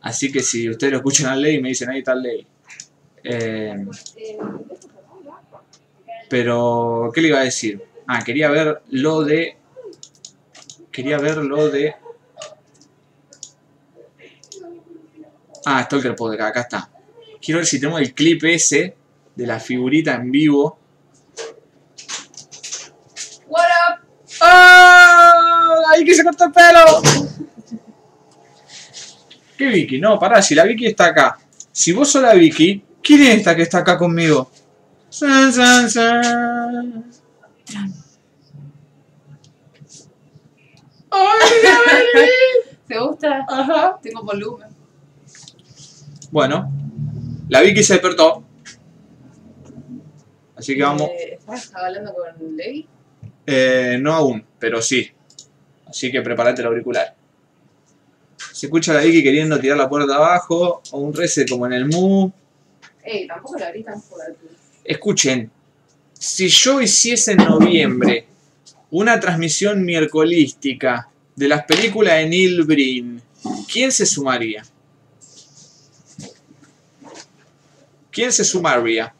Así 0.01 0.31
que 0.31 0.41
si 0.41 0.69
ustedes 0.69 0.91
lo 0.91 0.97
escuchan 0.99 1.27
al 1.27 1.41
ley, 1.41 1.61
me 1.61 1.69
dicen 1.69 1.89
ahí 1.89 1.99
está 1.99 2.13
el 2.13 2.21
ley. 2.21 2.47
Eh, 3.23 3.85
pero, 6.29 7.11
¿qué 7.13 7.21
le 7.21 7.27
iba 7.29 7.39
a 7.39 7.43
decir? 7.43 7.83
Ah, 8.07 8.23
quería 8.23 8.49
ver 8.49 8.81
lo 8.91 9.23
de. 9.23 9.57
Quería 10.91 11.17
ver 11.17 11.37
lo 11.37 11.69
de. 11.69 11.95
Ah, 15.65 15.83
Stalker 15.83 16.15
Podcast, 16.15 16.49
acá 16.49 16.61
está. 16.61 16.89
Quiero 17.41 17.59
ver 17.59 17.67
si 17.67 17.79
tenemos 17.79 18.01
el 18.01 18.13
clip 18.13 18.43
ese 18.45 18.95
de 19.35 19.47
la 19.47 19.59
figurita 19.59 20.15
en 20.15 20.31
vivo. 20.31 20.77
What 23.47 23.67
up? 23.89 24.09
¡Ahí 25.89 26.05
que 26.05 26.13
se 26.13 26.23
cortó 26.23 26.45
el 26.45 26.51
pelo! 26.51 27.01
¿Qué 29.57 29.67
Vicky? 29.67 29.99
No, 29.99 30.19
pará, 30.19 30.41
si 30.41 30.53
la 30.55 30.63
Vicky 30.63 30.85
está 30.85 31.07
acá. 31.07 31.37
Si 31.71 31.91
vos 31.91 32.09
sos 32.09 32.21
la 32.21 32.33
Vicky, 32.33 32.83
¿quién 33.01 33.23
es 33.23 33.37
esta 33.37 33.55
que 33.55 33.63
está 33.63 33.79
acá 33.79 33.97
conmigo? 33.97 34.51
San, 35.09 35.51
san, 35.51 35.89
san. 35.89 37.11
¡Ay! 41.11 42.29
¿Te 42.87 42.99
gusta? 42.99 43.45
Ajá. 43.49 43.99
Tengo 44.01 44.23
volumen. 44.23 44.69
Bueno, 46.31 46.71
la 47.49 47.61
Vicky 47.61 47.83
se 47.83 47.93
despertó. 47.93 48.43
Así 50.55 50.75
que 50.75 50.83
vamos. 50.83 51.09
Eh, 51.09 51.37
¿Estás 51.39 51.73
hablando 51.73 52.13
con 52.13 52.55
Levi? 52.55 52.87
Eh, 53.45 53.97
no 53.99 54.13
aún, 54.13 54.45
pero 54.59 54.81
sí. 54.81 55.11
Así 55.89 56.11
que 56.11 56.21
prepárate 56.21 56.61
el 56.61 56.67
auricular. 56.67 57.15
Se 58.53 58.67
escucha 58.67 58.91
a 58.91 58.95
la 58.95 59.01
Vicky 59.01 59.23
queriendo 59.23 59.59
tirar 59.59 59.77
la 59.77 59.89
puerta 59.89 60.15
abajo, 60.15 60.81
o 60.91 60.99
un 60.99 61.13
reset 61.13 61.49
como 61.49 61.65
en 61.65 61.73
el 61.73 61.85
Mu. 61.85 62.31
Ey, 63.03 63.27
tampoco 63.27 63.57
la 63.57 63.67
abrí 63.67 63.83
tan 63.83 64.01
fuerte. 64.01 64.47
Escuchen, 64.83 65.51
si 66.13 66.47
yo 66.47 66.81
hiciese 66.81 67.33
en 67.33 67.37
noviembre 67.37 68.27
una 68.91 69.19
transmisión 69.19 69.83
miércolística 69.83 71.09
de 71.35 71.47
las 71.47 71.63
películas 71.63 72.15
de 72.15 72.27
Neil 72.27 72.63
Breen, 72.63 73.21
¿quién 73.71 73.91
se 73.91 74.05
sumaría? 74.05 74.63
¿Quién 78.11 78.31
se 78.33 78.43
sumaría? 78.43 79.13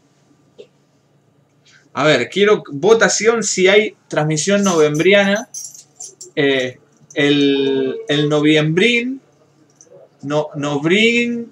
A 1.93 2.03
ver, 2.03 2.29
quiero 2.29 2.63
votación 2.71 3.43
si 3.43 3.67
hay 3.67 3.95
transmisión 4.07 4.63
novembriana. 4.63 5.47
Eh, 6.41 6.79
el, 7.15 7.97
el 8.07 8.29
noviembrín, 8.29 9.19
no, 10.21 10.47
noviembre, 10.55 11.49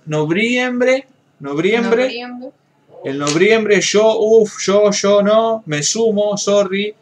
noviembre, 1.42 2.22
el 3.04 3.18
noviembre 3.18 3.82
yo, 3.82 4.18
uff, 4.18 4.62
yo, 4.62 4.90
yo 4.92 5.22
no, 5.22 5.62
me 5.66 5.84
sumo, 5.84 6.38
sorry, 6.38 6.96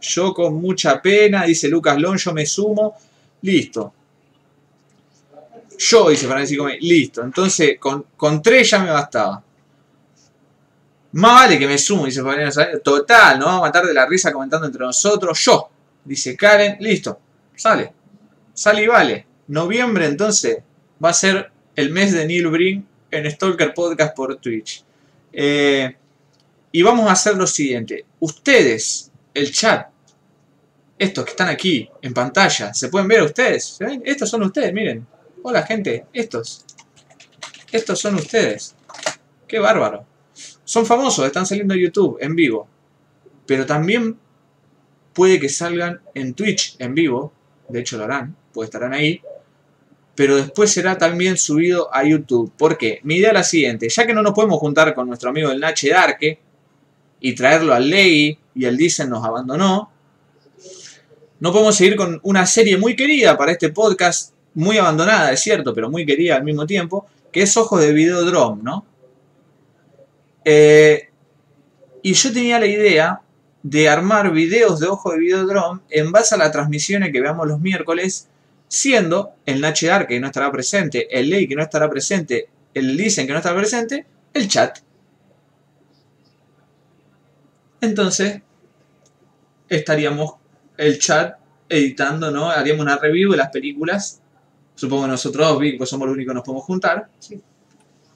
yo 0.00 0.32
con 0.32 0.54
mucha 0.54 1.02
pena, 1.02 1.42
dice 1.42 1.66
Lucas 1.66 1.98
Lon, 1.98 2.16
yo 2.16 2.32
me 2.32 2.46
sumo, 2.46 2.94
listo. 3.40 3.92
Yo, 5.78 6.10
dice 6.10 6.28
Francisco, 6.28 6.68
listo, 6.78 7.24
entonces 7.24 7.76
con, 7.80 8.06
con 8.16 8.40
tres 8.40 8.70
ya 8.70 8.78
me 8.78 8.92
bastaba. 8.92 9.42
Más 11.10 11.32
vale 11.32 11.58
que 11.58 11.66
me 11.66 11.76
sumo, 11.76 12.06
dice 12.06 12.22
Fabián. 12.22 12.52
Total, 12.84 13.36
nos 13.36 13.46
vamos 13.46 13.62
a 13.62 13.66
matar 13.66 13.84
de 13.84 13.94
la 13.94 14.06
risa 14.06 14.32
comentando 14.32 14.68
entre 14.68 14.84
nosotros. 14.84 15.44
Yo, 15.44 15.68
dice 16.04 16.36
Karen, 16.36 16.76
listo, 16.78 17.18
sale. 17.54 17.92
Sale 18.54 18.82
y 18.82 18.86
vale. 18.86 19.26
Noviembre 19.48 20.06
entonces 20.06 20.58
va 21.02 21.10
a 21.10 21.14
ser 21.14 21.50
el 21.76 21.90
mes 21.90 22.12
de 22.12 22.26
Neil 22.26 22.48
Breen 22.48 22.86
en 23.10 23.30
Stalker 23.30 23.74
Podcast 23.74 24.14
por 24.14 24.36
Twitch. 24.36 24.84
Eh, 25.32 25.96
y 26.70 26.82
vamos 26.82 27.08
a 27.08 27.12
hacer 27.12 27.36
lo 27.36 27.46
siguiente. 27.46 28.04
Ustedes 28.20 29.10
el 29.34 29.52
chat. 29.52 29.88
Estos 30.98 31.24
que 31.24 31.30
están 31.32 31.48
aquí 31.48 31.88
en 32.00 32.14
pantalla, 32.14 32.72
¿se 32.72 32.88
pueden 32.88 33.08
ver 33.08 33.20
a 33.20 33.24
ustedes? 33.24 33.64
¿Se 33.64 33.84
ven? 33.84 34.02
Estos 34.04 34.30
son 34.30 34.42
ustedes, 34.44 34.72
miren. 34.72 35.06
Hola 35.42 35.64
gente, 35.64 36.06
estos. 36.12 36.64
Estos 37.72 37.98
son 37.98 38.14
ustedes. 38.14 38.76
Qué 39.48 39.58
bárbaro. 39.58 40.06
Son 40.64 40.86
famosos, 40.86 41.26
están 41.26 41.44
saliendo 41.44 41.74
en 41.74 41.80
YouTube 41.80 42.18
en 42.20 42.36
vivo. 42.36 42.68
Pero 43.46 43.66
también 43.66 44.16
puede 45.12 45.40
que 45.40 45.48
salgan 45.48 46.00
en 46.14 46.34
Twitch 46.34 46.76
en 46.78 46.94
vivo. 46.94 47.32
De 47.72 47.80
hecho 47.80 47.96
lo 47.96 48.04
harán, 48.04 48.36
pues 48.52 48.66
estarán 48.66 48.92
ahí. 48.92 49.20
Pero 50.14 50.36
después 50.36 50.70
será 50.70 50.98
también 50.98 51.38
subido 51.38 51.92
a 51.94 52.04
YouTube. 52.04 52.52
¿Por 52.56 52.76
qué? 52.76 53.00
Mi 53.02 53.16
idea 53.16 53.28
es 53.28 53.34
la 53.34 53.44
siguiente. 53.44 53.88
Ya 53.88 54.06
que 54.06 54.12
no 54.12 54.22
nos 54.22 54.34
podemos 54.34 54.58
juntar 54.58 54.94
con 54.94 55.08
nuestro 55.08 55.30
amigo 55.30 55.50
el 55.50 55.58
Nache 55.58 55.88
Darke 55.88 56.38
y 57.20 57.34
traerlo 57.34 57.72
al 57.72 57.88
Ley 57.88 58.38
y 58.54 58.64
el 58.64 58.76
Dicen 58.76 59.08
nos 59.08 59.24
abandonó, 59.24 59.90
no 61.40 61.52
podemos 61.52 61.74
seguir 61.74 61.96
con 61.96 62.20
una 62.24 62.46
serie 62.46 62.76
muy 62.76 62.94
querida 62.94 63.36
para 63.38 63.52
este 63.52 63.70
podcast, 63.70 64.34
muy 64.54 64.76
abandonada, 64.78 65.32
es 65.32 65.40
cierto, 65.40 65.72
pero 65.74 65.90
muy 65.90 66.04
querida 66.04 66.36
al 66.36 66.44
mismo 66.44 66.66
tiempo, 66.66 67.06
que 67.32 67.42
es 67.42 67.56
Ojos 67.56 67.80
de 67.80 67.92
Videodrome, 67.92 68.62
¿no? 68.62 68.86
Eh, 70.44 71.08
y 72.02 72.12
yo 72.12 72.32
tenía 72.32 72.60
la 72.60 72.66
idea 72.66 73.21
de 73.62 73.88
armar 73.88 74.32
videos 74.32 74.80
de 74.80 74.88
Ojo 74.88 75.12
de 75.12 75.18
Videodrome 75.18 75.80
en 75.90 76.10
base 76.10 76.34
a 76.34 76.38
las 76.38 76.52
transmisiones 76.52 77.12
que 77.12 77.20
veamos 77.20 77.46
los 77.46 77.60
miércoles, 77.60 78.28
siendo 78.68 79.34
el 79.46 79.60
Nache 79.60 79.86
Dark 79.86 80.08
que 80.08 80.18
no 80.18 80.26
estará 80.26 80.50
presente, 80.50 81.08
el 81.16 81.30
Ley 81.30 81.46
que 81.46 81.54
no 81.54 81.62
estará 81.62 81.88
presente, 81.88 82.48
el 82.74 82.96
Dicen 82.96 83.26
que 83.26 83.32
no 83.32 83.38
estará 83.38 83.56
presente, 83.56 84.06
el 84.32 84.48
chat. 84.48 84.78
Entonces, 87.80 88.40
estaríamos 89.68 90.34
el 90.76 90.98
chat 90.98 91.36
editando, 91.68 92.30
¿no? 92.30 92.50
Haríamos 92.50 92.82
una 92.82 92.96
review 92.96 93.32
de 93.32 93.38
las 93.38 93.50
películas. 93.50 94.20
Supongo 94.74 95.04
que 95.04 95.10
nosotros 95.10 95.48
dos, 95.48 95.58
Vic, 95.60 95.78
pues 95.78 95.90
somos 95.90 96.06
los 96.06 96.14
únicos 96.14 96.32
que 96.32 96.34
nos 96.36 96.44
podemos 96.44 96.64
juntar. 96.64 97.08
Sí. 97.18 97.40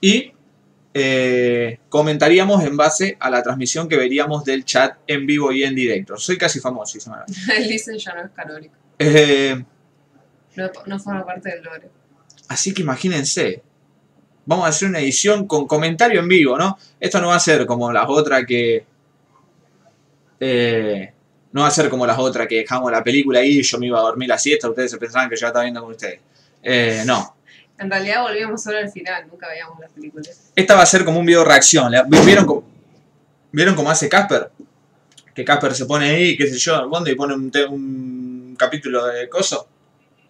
Y 0.01 0.33
eh, 0.99 1.79
comentaríamos 1.91 2.65
en 2.65 2.75
base 2.75 3.19
a 3.21 3.29
la 3.29 3.43
transmisión 3.43 3.87
que 3.87 3.99
veríamos 3.99 4.45
del 4.47 4.65
chat 4.65 4.97
en 5.07 5.27
vivo 5.27 5.53
y 5.53 5.63
en 5.63 5.75
directo. 5.75 6.17
Soy 6.17 6.39
casi 6.39 6.59
famoso. 6.59 6.99
El 7.55 7.69
dicen 7.69 7.99
ya 7.99 8.15
no 8.15 8.23
es 8.25 8.31
canónico. 8.31 8.75
Eh, 8.99 9.63
No, 10.57 10.71
no 10.87 10.99
forma 10.99 11.27
parte 11.27 11.51
del 11.51 11.63
lore. 11.63 11.91
así 12.49 12.73
que 12.73 12.81
imagínense. 12.81 13.63
Vamos 14.47 14.65
a 14.65 14.69
hacer 14.69 14.89
una 14.89 15.01
edición 15.01 15.47
con 15.47 15.67
comentario 15.67 16.21
en 16.21 16.29
vivo, 16.29 16.57
¿no? 16.57 16.79
Esto 16.99 17.21
no 17.21 17.29
va 17.29 17.37
a 17.37 17.41
ser 17.41 17.67
como 17.67 17.93
las 17.93 18.07
otras 18.09 18.47
que... 18.47 18.87
eh, 20.41 21.13
no 21.53 21.61
va 21.63 21.69
a 21.69 21.71
ser 21.71 21.91
como 21.91 22.07
las 22.07 22.19
otras 22.19 22.47
que 22.47 22.57
dejamos 22.57 22.91
la 22.91 23.05
película 23.05 23.41
ahí 23.41 23.59
y 23.59 23.63
yo 23.63 23.79
me 23.79 23.87
iba 23.87 23.99
a 23.99 24.03
dormir 24.03 24.29
la 24.31 24.39
siesta, 24.39 24.69
ustedes 24.71 24.91
se 24.93 24.99
pensaban 24.99 25.29
que 25.29 25.37
yo 25.37 25.47
estaba 25.47 25.63
viendo 25.65 25.83
con 25.83 25.91
ustedes. 25.91 26.21
No. 27.07 27.36
En 27.79 27.91
realidad 27.91 28.23
volvíamos 28.23 28.63
solo 28.63 28.79
al 28.79 28.91
final, 28.91 29.27
nunca 29.29 29.49
veíamos 29.49 29.79
las 29.81 29.91
películas. 29.93 30.51
Esta 30.55 30.75
va 30.75 30.83
a 30.83 30.87
ser 30.87 31.05
como 31.05 31.19
un 31.21 31.27
video 31.27 31.45
reacción. 31.45 31.91
¿le- 31.93 32.03
¿Vieron 32.25 32.47
cómo, 32.47 32.65
¿Vieron 33.53 33.75
cómo 33.75 33.91
hace 33.91 34.09
Casper? 34.09 34.51
Que 35.35 35.45
Casper 35.45 35.75
se 35.75 35.85
pone 35.87 36.09
ahí, 36.11 36.37
qué 36.37 36.47
sé 36.47 36.57
yo, 36.59 36.75
al 36.77 36.89
fondo 36.89 37.11
y 37.11 37.15
pone 37.15 37.35
un, 37.35 37.53
un 37.71 38.57
capítulo 38.59 39.07
de 39.07 39.29
coso. 39.29 39.69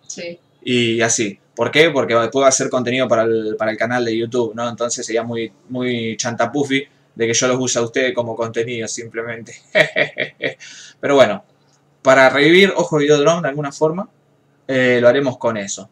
Sí. 0.07 0.39
Y 0.63 1.01
así. 1.01 1.39
¿Por 1.55 1.71
qué? 1.71 1.91
Porque 1.91 2.15
después 2.15 2.43
va 2.45 2.49
a 2.49 2.53
ser 2.53 2.69
contenido 2.69 3.07
para 3.09 3.23
el, 3.23 3.55
para 3.57 3.71
el 3.71 3.77
canal 3.79 4.05
de 4.05 4.17
YouTube, 4.17 4.55
¿no? 4.55 4.69
Entonces 4.69 5.07
sería 5.07 5.23
muy, 5.23 5.51
muy 5.69 6.17
chantapuffy 6.17 6.87
de 7.15 7.27
que 7.27 7.33
yo 7.33 7.49
los 7.49 7.59
use 7.59 7.79
a 7.79 7.83
ustedes 7.83 8.13
como 8.13 8.35
contenido 8.37 8.87
simplemente. 8.89 9.55
Pero 11.01 11.15
bueno, 11.15 11.45
para 12.03 12.29
revivir 12.29 12.73
Ojo 12.77 12.99
Videodrome 12.99 13.43
de 13.43 13.49
alguna 13.49 13.73
forma, 13.73 14.09
eh, 14.69 14.99
lo 15.01 15.09
haremos 15.09 15.39
con 15.39 15.57
eso. 15.57 15.89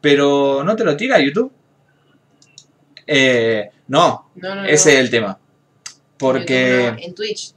Pero 0.00 0.62
¿no 0.64 0.76
te 0.76 0.84
lo 0.84 0.96
tira 0.96 1.18
YouTube? 1.18 1.52
Eh, 3.06 3.70
no, 3.88 4.30
No, 4.34 4.54
no, 4.54 4.62
no. 4.62 4.64
ese 4.68 4.94
es 4.94 4.98
el 5.00 5.10
tema. 5.10 5.38
Porque... 6.18 6.86
En 6.98 7.14
Twitch. 7.14 7.54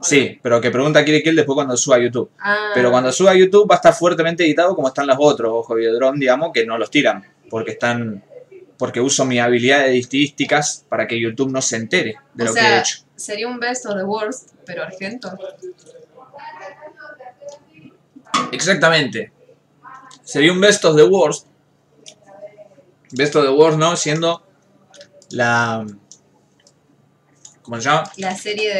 Sí, 0.00 0.38
pero 0.42 0.60
que 0.60 0.70
pregunta 0.70 1.04
quiere 1.04 1.22
que 1.22 1.30
él 1.30 1.36
después 1.36 1.54
cuando 1.54 1.76
suba 1.76 1.96
a 1.96 2.00
YouTube. 2.00 2.30
Ah, 2.38 2.70
Pero 2.74 2.90
cuando 2.90 3.10
suba 3.12 3.32
a 3.32 3.34
YouTube 3.34 3.68
va 3.68 3.74
a 3.74 3.78
estar 3.78 3.94
fuertemente 3.94 4.44
editado 4.44 4.74
como 4.74 4.88
están 4.88 5.06
los 5.06 5.16
otros 5.18 5.50
Ojo 5.52 5.74
Videodrome, 5.74 6.18
digamos, 6.18 6.52
que 6.52 6.64
no 6.64 6.78
los 6.78 6.90
tiran. 6.90 7.24
Porque 7.50 7.72
están. 7.72 8.22
Porque 8.78 9.00
uso 9.00 9.24
mis 9.24 9.40
habilidades 9.40 9.98
estilísticas 9.98 10.84
para 10.88 11.06
que 11.06 11.18
YouTube 11.18 11.50
no 11.50 11.62
se 11.62 11.76
entere 11.76 12.16
de 12.34 12.44
O 12.44 12.46
lo 12.46 12.54
que 12.54 12.60
he 12.60 12.78
hecho. 12.78 12.98
Sería 13.16 13.48
un 13.48 13.58
best 13.58 13.86
of 13.86 13.96
the 13.96 14.04
worst, 14.04 14.50
pero 14.66 14.82
argento. 14.82 15.32
Exactamente. 18.52 19.32
Sería 20.26 20.52
un 20.52 20.60
Best 20.60 20.84
of 20.84 20.96
the 20.96 21.04
Worst. 21.04 21.46
Best 23.12 23.36
of 23.36 23.44
the 23.44 23.50
Worst, 23.50 23.78
¿no? 23.78 23.96
Siendo 23.96 24.42
la. 25.30 25.86
¿Cómo 27.62 27.76
se 27.76 27.84
llama? 27.84 28.10
La 28.16 28.36
serie 28.36 28.74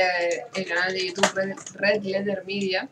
del 0.52 0.66
canal 0.66 0.92
de 0.92 1.06
YouTube 1.06 1.32
Red, 1.35 1.56
Red 1.74 2.02
Letter 2.02 2.42
Media, 2.44 2.88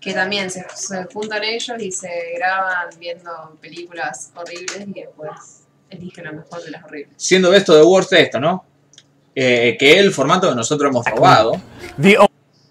que 0.00 0.12
también 0.12 0.50
se, 0.50 0.66
se 0.74 1.04
juntan 1.04 1.44
ellos 1.44 1.80
y 1.80 1.92
se 1.92 2.10
graban 2.36 2.88
viendo 2.98 3.56
películas 3.60 4.32
horribles 4.34 4.88
y 4.88 5.00
después 5.00 5.30
eligen 5.88 6.24
lo 6.24 6.32
mejor 6.32 6.64
de 6.64 6.72
las 6.72 6.84
horribles. 6.84 7.14
Siendo 7.16 7.50
Best 7.50 7.68
of 7.68 7.76
the 7.76 7.84
Worst 7.84 8.12
esto, 8.12 8.40
¿no? 8.40 8.64
Eh, 9.36 9.76
que 9.78 9.92
es 9.92 9.98
el 9.98 10.12
formato 10.12 10.48
que 10.48 10.56
nosotros 10.56 10.90
hemos 10.90 11.06
robado. 11.06 11.60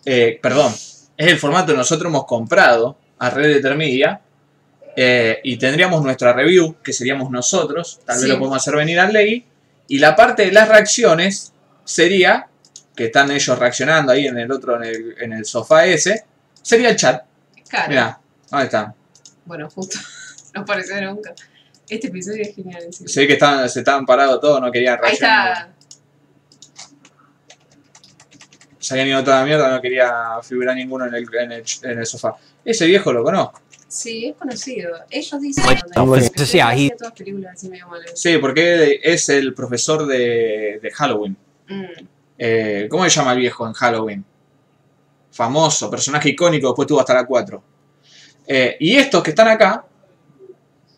Eh, 0.05 0.37
perdón, 0.41 0.73
es 0.73 1.27
el 1.27 1.39
formato 1.39 1.71
que 1.71 1.77
nosotros 1.77 2.09
hemos 2.09 2.25
comprado 2.25 2.97
a 3.19 3.29
Red 3.29 3.55
Letter 3.55 3.77
Media. 3.77 4.21
Eh, 4.95 5.39
y 5.43 5.57
tendríamos 5.57 6.01
nuestra 6.03 6.33
review, 6.33 6.75
que 6.83 6.93
seríamos 6.93 7.29
nosotros. 7.31 7.99
Tal 8.05 8.15
vez 8.15 8.23
Sí. 8.23 8.29
lo 8.29 8.37
podemos 8.39 8.57
hacer 8.57 8.75
venir 8.75 8.99
al 8.99 9.11
Ley. 9.13 9.45
Y 9.87 9.99
la 9.99 10.15
parte 10.15 10.45
de 10.45 10.51
las 10.51 10.67
reacciones 10.67 11.53
sería, 11.83 12.47
que 12.95 13.05
están 13.05 13.29
ellos 13.31 13.59
reaccionando 13.59 14.11
ahí 14.11 14.25
en 14.27 14.37
el 14.37 14.51
otro, 14.51 14.77
en 14.77 14.83
el, 14.83 15.15
en 15.21 15.33
el 15.33 15.45
sofá 15.45 15.85
ese, 15.85 16.23
sería 16.61 16.89
el 16.89 16.95
chat. 16.95 17.23
Cara, 17.69 17.87
Mirá, 17.87 18.19
ahí 18.51 18.65
está. 18.65 18.93
bueno, 19.45 19.69
justo, 19.69 19.97
no 20.55 20.65
pareció 20.65 20.99
nunca. 21.01 21.33
Este 21.87 22.07
episodio 22.07 22.41
es 22.41 22.55
genial. 22.55 22.83
en 22.83 22.93
serio. 22.93 23.07
Se 23.09 23.19
ve 23.21 23.27
que 23.27 23.33
estaban, 23.33 23.69
se 23.69 23.79
estaban 23.79 24.05
parados 24.07 24.39
todos, 24.41 24.59
no 24.61 24.71
querían 24.71 24.95
Ahí 24.95 25.01
reaccionar. 25.17 25.51
está. 25.51 25.69
Se 28.79 28.93
habían 28.93 29.07
ido 29.09 29.23
toda 29.23 29.39
la 29.39 29.45
mierda, 29.45 29.69
no 29.69 29.81
quería 29.81 30.11
figurar 30.43 30.75
ninguno 30.75 31.05
en 31.07 31.15
el, 31.15 31.27
en 31.39 31.51
el, 31.51 31.63
en 31.83 31.99
el 31.99 32.05
sofá. 32.05 32.35
Ese 32.63 32.85
viejo 32.85 33.11
lo 33.11 33.23
conozco. 33.23 33.61
Sí, 33.87 34.25
es 34.27 34.35
conocido. 34.35 34.89
Ellos 35.09 35.41
dicen. 35.41 35.63
Pues, 36.05 36.31
"Hacía 36.35 36.75
he- 36.75 36.89
todas 36.97 37.13
películas 37.13 37.53
así 37.53 37.69
medio 37.69 37.87
malas". 37.87 38.11
Sí, 38.15 38.37
porque 38.39 38.99
es 39.03 39.29
el 39.29 39.53
profesor 39.53 40.05
de, 40.07 40.79
de 40.81 40.91
Halloween. 40.91 41.37
Mm, 41.67 41.83
Eh, 42.37 42.87
¿Cómo 42.89 43.03
se 43.05 43.09
llama 43.11 43.31
el 43.31 43.39
viejo 43.39 43.65
en 43.65 43.71
Halloween? 43.73 44.25
Famoso, 45.31 45.89
personaje 45.89 46.29
icónico, 46.29 46.67
después 46.67 46.87
tuvo 46.87 46.99
hasta 46.99 47.13
la 47.13 47.25
4. 47.25 47.63
Eh, 48.47 48.75
y 48.79 48.95
estos 48.97 49.23
que 49.23 49.29
están 49.31 49.47
acá, 49.47 49.85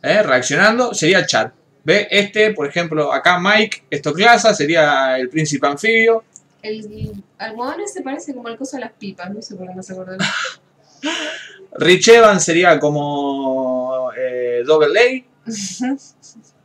eh, 0.02 0.24
reaccionando, 0.24 0.94
sería 0.96 1.20
el 1.20 1.26
chat. 1.28 1.54
¿Ve? 1.84 2.08
Este, 2.10 2.52
por 2.54 2.68
ejemplo, 2.68 3.14
acá 3.14 3.40
Mike, 3.40 3.84
esto 3.90 4.12
clasa, 4.14 4.54
sería 4.54 5.18
el 5.18 5.30
príncipe 5.30 5.66
anfibio. 5.68 6.24
El 6.62 7.24
almohadón 7.38 7.82
ese 7.82 8.02
parece 8.02 8.34
como 8.34 8.50
el 8.50 8.58
coso 8.58 8.76
de 8.78 8.82
las 8.82 8.92
pipas, 8.94 9.32
no 9.32 9.42
sé 9.42 9.56
por 9.56 9.68
qué 9.68 9.76
no 9.76 9.84
se 9.84 9.94
acordó. 9.94 10.18
Rich 11.74 12.08
Evans 12.10 12.44
sería 12.44 12.80
como 12.80 14.12
eh, 14.18 14.64
Double 14.66 15.00
A. 15.00 15.24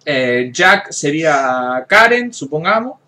Eh, 0.05 0.51
Jack 0.53 0.91
sería 0.91 1.85
Karen, 1.89 2.33
supongamos. 2.33 2.99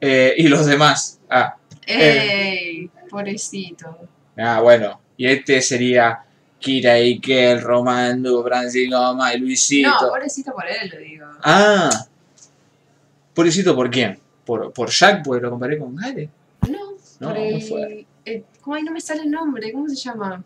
Eh, 0.00 0.34
y 0.38 0.48
los 0.48 0.66
demás. 0.66 1.18
Ah, 1.28 1.56
¡Ey! 1.86 2.90
Pobrecito. 3.10 4.08
ah, 4.38 4.60
bueno. 4.60 5.00
Y 5.16 5.26
este 5.26 5.60
sería 5.62 6.24
Kira 6.58 6.98
Ikel, 6.98 7.60
Romando, 7.60 8.42
Francisco 8.44 8.96
Goma 8.96 9.34
y 9.34 9.38
Luisito. 9.38 9.88
No, 9.90 10.08
pobrecito 10.08 10.52
por 10.52 10.66
él, 10.66 10.90
lo 10.92 10.98
digo. 10.98 11.26
Ah. 11.42 11.90
Pobrecito, 13.34 13.74
¿por 13.74 13.90
quién? 13.90 14.18
¿Por, 14.44 14.72
por 14.72 14.90
Jack? 14.90 15.24
Porque 15.24 15.42
lo 15.42 15.50
comparé 15.50 15.78
con 15.78 15.94
Gale. 15.96 16.28
No, 17.24 17.68
por 17.68 17.80
el. 17.80 18.06
el- 18.24 18.44
¿Cómo 18.60 18.76
ahí 18.76 18.82
no 18.82 18.92
me 18.92 19.00
sale 19.00 19.22
el 19.22 19.30
nombre? 19.30 19.72
¿Cómo 19.72 19.88
se 19.88 19.96
llama? 19.96 20.42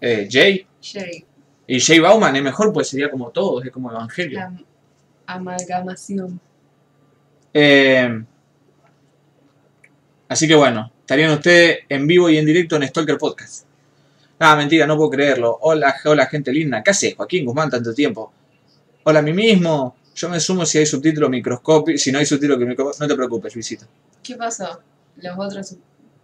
Eh, 0.00 0.28
Jay. 0.30 0.66
Jay. 0.82 1.24
Y 1.66 1.80
Jay 1.80 1.98
Bauman 2.00 2.34
es 2.36 2.42
mejor, 2.42 2.72
pues 2.72 2.88
sería 2.88 3.10
como 3.10 3.30
todos, 3.30 3.64
es 3.64 3.70
como 3.70 3.90
Evangelio. 3.90 4.38
La 4.38 4.52
amalgamación. 5.26 6.40
Eh, 7.54 8.24
así 10.28 10.48
que 10.48 10.54
bueno, 10.54 10.90
estarían 11.00 11.32
ustedes 11.32 11.80
en 11.88 12.06
vivo 12.06 12.28
y 12.30 12.38
en 12.38 12.46
directo 12.46 12.76
en 12.76 12.88
Stalker 12.88 13.18
Podcast. 13.18 13.66
Ah, 14.38 14.56
mentira, 14.56 14.86
no 14.86 14.96
puedo 14.96 15.10
creerlo. 15.10 15.58
Hola, 15.62 15.94
hola 16.04 16.26
gente 16.26 16.52
linda. 16.52 16.82
¿Qué 16.82 16.90
haces, 16.90 17.14
Joaquín 17.14 17.44
Guzmán, 17.44 17.70
tanto 17.70 17.94
tiempo? 17.94 18.32
Hola, 19.04 19.20
a 19.20 19.22
mí 19.22 19.32
mismo. 19.32 19.96
Yo 20.14 20.28
me 20.28 20.40
sumo 20.40 20.66
si 20.66 20.78
hay 20.78 20.86
subtítulo 20.86 21.28
microscópico. 21.28 21.96
Si 21.98 22.10
no 22.10 22.18
hay 22.18 22.26
subtítulo 22.26 22.58
microscópico, 22.58 23.04
no 23.04 23.08
te 23.08 23.14
preocupes, 23.14 23.54
Luisito. 23.54 23.86
¿Qué 24.22 24.34
pasó? 24.36 24.80
los 25.16 25.38
otros, 25.38 25.76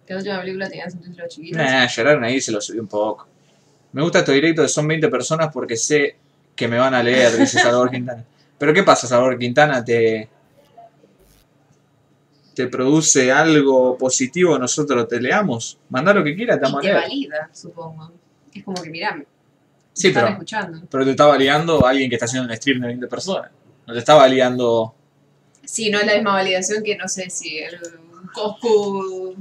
que 0.09 0.14
la 0.14 0.18
última 0.21 0.40
película 0.40 0.68
tenían 0.68 0.90
subtítulos 0.90 1.29
chiquitos. 1.29 1.59
Nah, 1.62 1.87
lloraron 1.87 2.25
ahí 2.25 2.40
se 2.40 2.51
lo 2.51 2.61
subí 2.61 2.79
un 2.79 2.88
poco. 2.88 3.29
Me 3.92 4.03
gusta 4.03 4.21
estos 4.21 4.35
directos 4.35 4.73
son 4.73 4.88
20 4.88 5.09
personas 5.09 5.51
porque 5.53 5.77
sé 5.77 6.16
que 6.57 6.66
me 6.66 6.79
van 6.79 6.94
a 6.94 7.03
leer, 7.03 7.37
dice 7.37 7.59
Salvador 7.59 7.90
Quintana. 7.92 8.25
Pero 8.59 8.75
¿qué 8.75 8.83
pasa, 8.83 9.07
Salvador 9.07 9.38
Quintana? 9.38 9.85
¿Te, 9.85 10.29
te 12.55 12.66
produce 12.66 13.31
algo 13.31 13.97
positivo 13.97 14.59
nosotros 14.59 15.07
te 15.07 15.21
leamos? 15.21 15.79
Mandá 15.90 16.12
lo 16.12 16.25
que 16.25 16.35
quieras, 16.35 16.59
te 16.59 16.64
vamos 16.64 16.83
y 16.85 16.88
a 16.88 16.90
te 16.90 16.94
leer. 16.94 17.09
valida, 17.09 17.51
supongo. 17.53 18.12
Es 18.53 18.64
como 18.64 18.83
que, 18.83 18.90
mirá, 18.90 19.14
me 19.14 19.27
Sí, 19.92 20.11
pero, 20.11 20.29
escuchando. 20.29 20.81
pero 20.90 21.05
te 21.05 21.11
está 21.11 21.27
validando 21.27 21.85
alguien 21.85 22.09
que 22.09 22.16
está 22.16 22.27
haciendo 22.27 22.49
un 22.49 22.57
stream 22.57 22.81
de 22.81 22.87
20 22.88 23.07
personas. 23.09 23.51
No 23.87 23.92
te 23.92 23.99
está 23.99 24.14
validando... 24.14 24.94
Sí, 25.64 25.90
no 25.90 25.99
es 25.99 26.07
la 26.07 26.14
misma 26.14 26.35
validación 26.35 26.83
que, 26.85 26.97
no 26.97 27.09
sé, 27.09 27.29
si 27.31 27.59
el 27.59 27.79
Coscu 28.33 29.35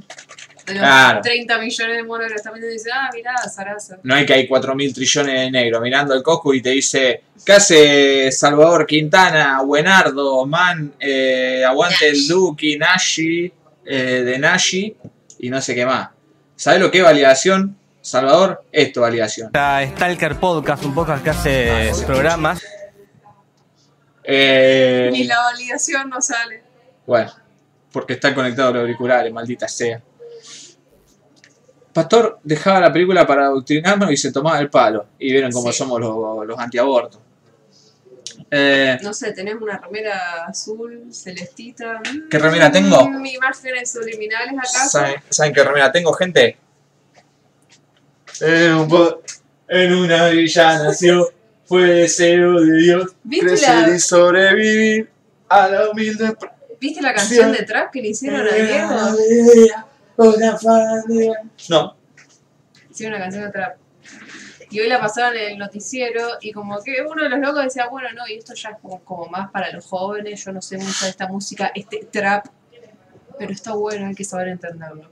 de 0.68 0.74
los 0.74 0.82
Claro. 0.84 1.22
30 1.22 1.58
millones 1.60 1.96
de 1.98 2.04
monos 2.04 2.26
que 2.28 2.30
lo 2.32 2.36
están 2.36 2.54
viendo 2.54 2.70
y 2.70 2.74
dice, 2.74 2.90
ah, 2.94 3.10
mirá, 3.14 3.36
Sarasa. 3.50 3.98
No 4.04 4.14
hay 4.16 4.26
que 4.26 4.34
hay 4.34 4.48
4.000 4.48 4.94
trillones 4.94 5.40
de 5.42 5.52
negro 5.52 5.82
mirando 5.82 6.14
el 6.14 6.22
Coscu 6.22 6.54
y 6.54 6.62
te 6.62 6.70
dice, 6.72 7.24
¿qué 7.46 7.54
hace 7.54 8.32
Salvador 8.32 8.86
Quintana, 8.86 9.62
Buenardo, 9.62 10.46
Man, 10.46 10.94
eh, 11.00 11.64
aguante 11.66 12.08
el 12.10 12.14
Nashi. 12.16 12.28
Duki, 12.28 12.78
Nashi, 12.78 13.54
eh, 13.86 13.96
de 14.26 14.38
Nashi 14.40 14.96
y 15.40 15.50
no 15.50 15.62
sé 15.62 15.74
qué 15.74 15.86
más? 15.86 16.10
¿Sabes 16.56 16.80
lo 16.82 16.92
que 16.92 16.98
es 17.00 17.04
validación, 17.04 17.78
Salvador? 18.02 18.64
Esto, 18.72 19.02
validación. 19.02 19.48
Está 19.48 19.86
Stalker 19.88 20.36
Podcast, 20.40 20.84
un 20.86 20.94
podcast 20.94 21.24
que 21.24 21.30
hace 21.30 21.92
programas. 22.06 22.62
Eh, 24.24 25.10
Ni 25.12 25.24
la 25.24 25.40
validación 25.40 26.10
no 26.10 26.20
sale. 26.22 26.62
Bueno, 27.06 27.32
porque 27.92 28.14
está 28.14 28.34
conectado 28.36 28.70
a 28.70 28.72
los 28.74 28.82
auriculares, 28.82 29.32
maldita 29.32 29.68
sea. 29.68 30.02
Pastor 31.98 32.40
dejaba 32.44 32.80
la 32.80 32.94
película 32.94 33.26
para 33.26 33.46
adoctrinarnos 33.48 34.12
y 34.12 34.18
se 34.18 34.32
tomaba 34.32 34.60
el 34.60 34.70
palo. 34.70 35.08
Y 35.18 35.32
vieron 35.32 35.52
cómo 35.52 35.72
Sí. 35.72 35.80
somos 35.80 36.00
los, 36.00 36.46
los 36.46 36.60
antiabortos. 36.60 37.20
Eh, 38.52 39.00
No 39.02 39.14
sé, 39.16 39.32
tenés 39.32 39.56
una 39.56 39.80
remera 39.80 40.46
azul, 40.46 41.08
celestita. 41.12 42.00
Mm, 42.00 42.30
¿Qué 42.30 42.38
remera 42.38 42.72
tengo? 42.72 43.02
Imágenes 43.02 43.92
subliminales 43.92 44.54
acaso. 44.60 44.90
¿Saben, 44.90 45.16
¿Saben 45.28 45.54
qué 45.54 45.64
remera 45.64 45.92
tengo, 45.92 46.14
gente? 46.14 46.58
En, 48.42 48.74
un 48.76 49.16
en 49.68 49.94
una 49.96 50.30
villa 50.30 50.78
nació, 50.84 51.28
fue 51.66 51.82
deseo 51.86 52.62
de 52.62 52.78
Dios, 52.78 53.16
¿Viste 53.24 53.48
crecer 53.48 53.88
la- 53.90 53.96
y 53.96 54.00
sobrevivir 54.00 55.10
a 55.50 55.68
la 55.68 55.90
humilde 55.90 56.36
¿Viste 56.80 57.02
la 57.02 57.12
canción 57.16 57.52
de 57.52 57.64
trap 57.64 57.92
que 57.92 58.02
le 58.04 58.10
hicieron 58.10 58.42
a 58.48 58.52
Diego? 58.54 59.18
Una 60.18 60.58
familia. 60.58 61.42
No, 61.70 61.96
Hicieron 62.90 63.16
una 63.16 63.26
canción 63.26 63.44
de 63.44 63.52
trap. 63.52 63.78
Y 64.70 64.80
hoy 64.80 64.90
la 64.90 65.00
pasaron 65.00 65.38
en 65.38 65.52
el 65.52 65.58
noticiero 65.60 66.30
y 66.42 66.52
como 66.52 66.82
que 66.82 67.02
uno 67.08 67.24
de 67.24 67.30
los 67.30 67.40
locos 67.40 67.64
decía, 67.64 67.88
bueno, 67.90 68.10
no, 68.16 68.28
y 68.28 68.34
esto 68.34 68.54
ya 68.54 68.70
es 68.70 68.78
como, 68.82 69.00
como 69.04 69.28
más 69.28 69.52
para 69.52 69.72
los 69.72 69.86
jóvenes, 69.86 70.44
yo 70.44 70.52
no 70.52 70.62
sé 70.62 70.78
mucho 70.78 71.06
de 71.06 71.12
esta 71.12 71.28
música, 71.28 71.72
este 71.74 72.08
trap, 72.12 72.48
pero 73.38 73.54
está 73.54 73.74
bueno, 73.76 74.08
hay 74.08 74.16
que 74.16 74.24
saber 74.26 74.50
entenderlo. 74.50 75.10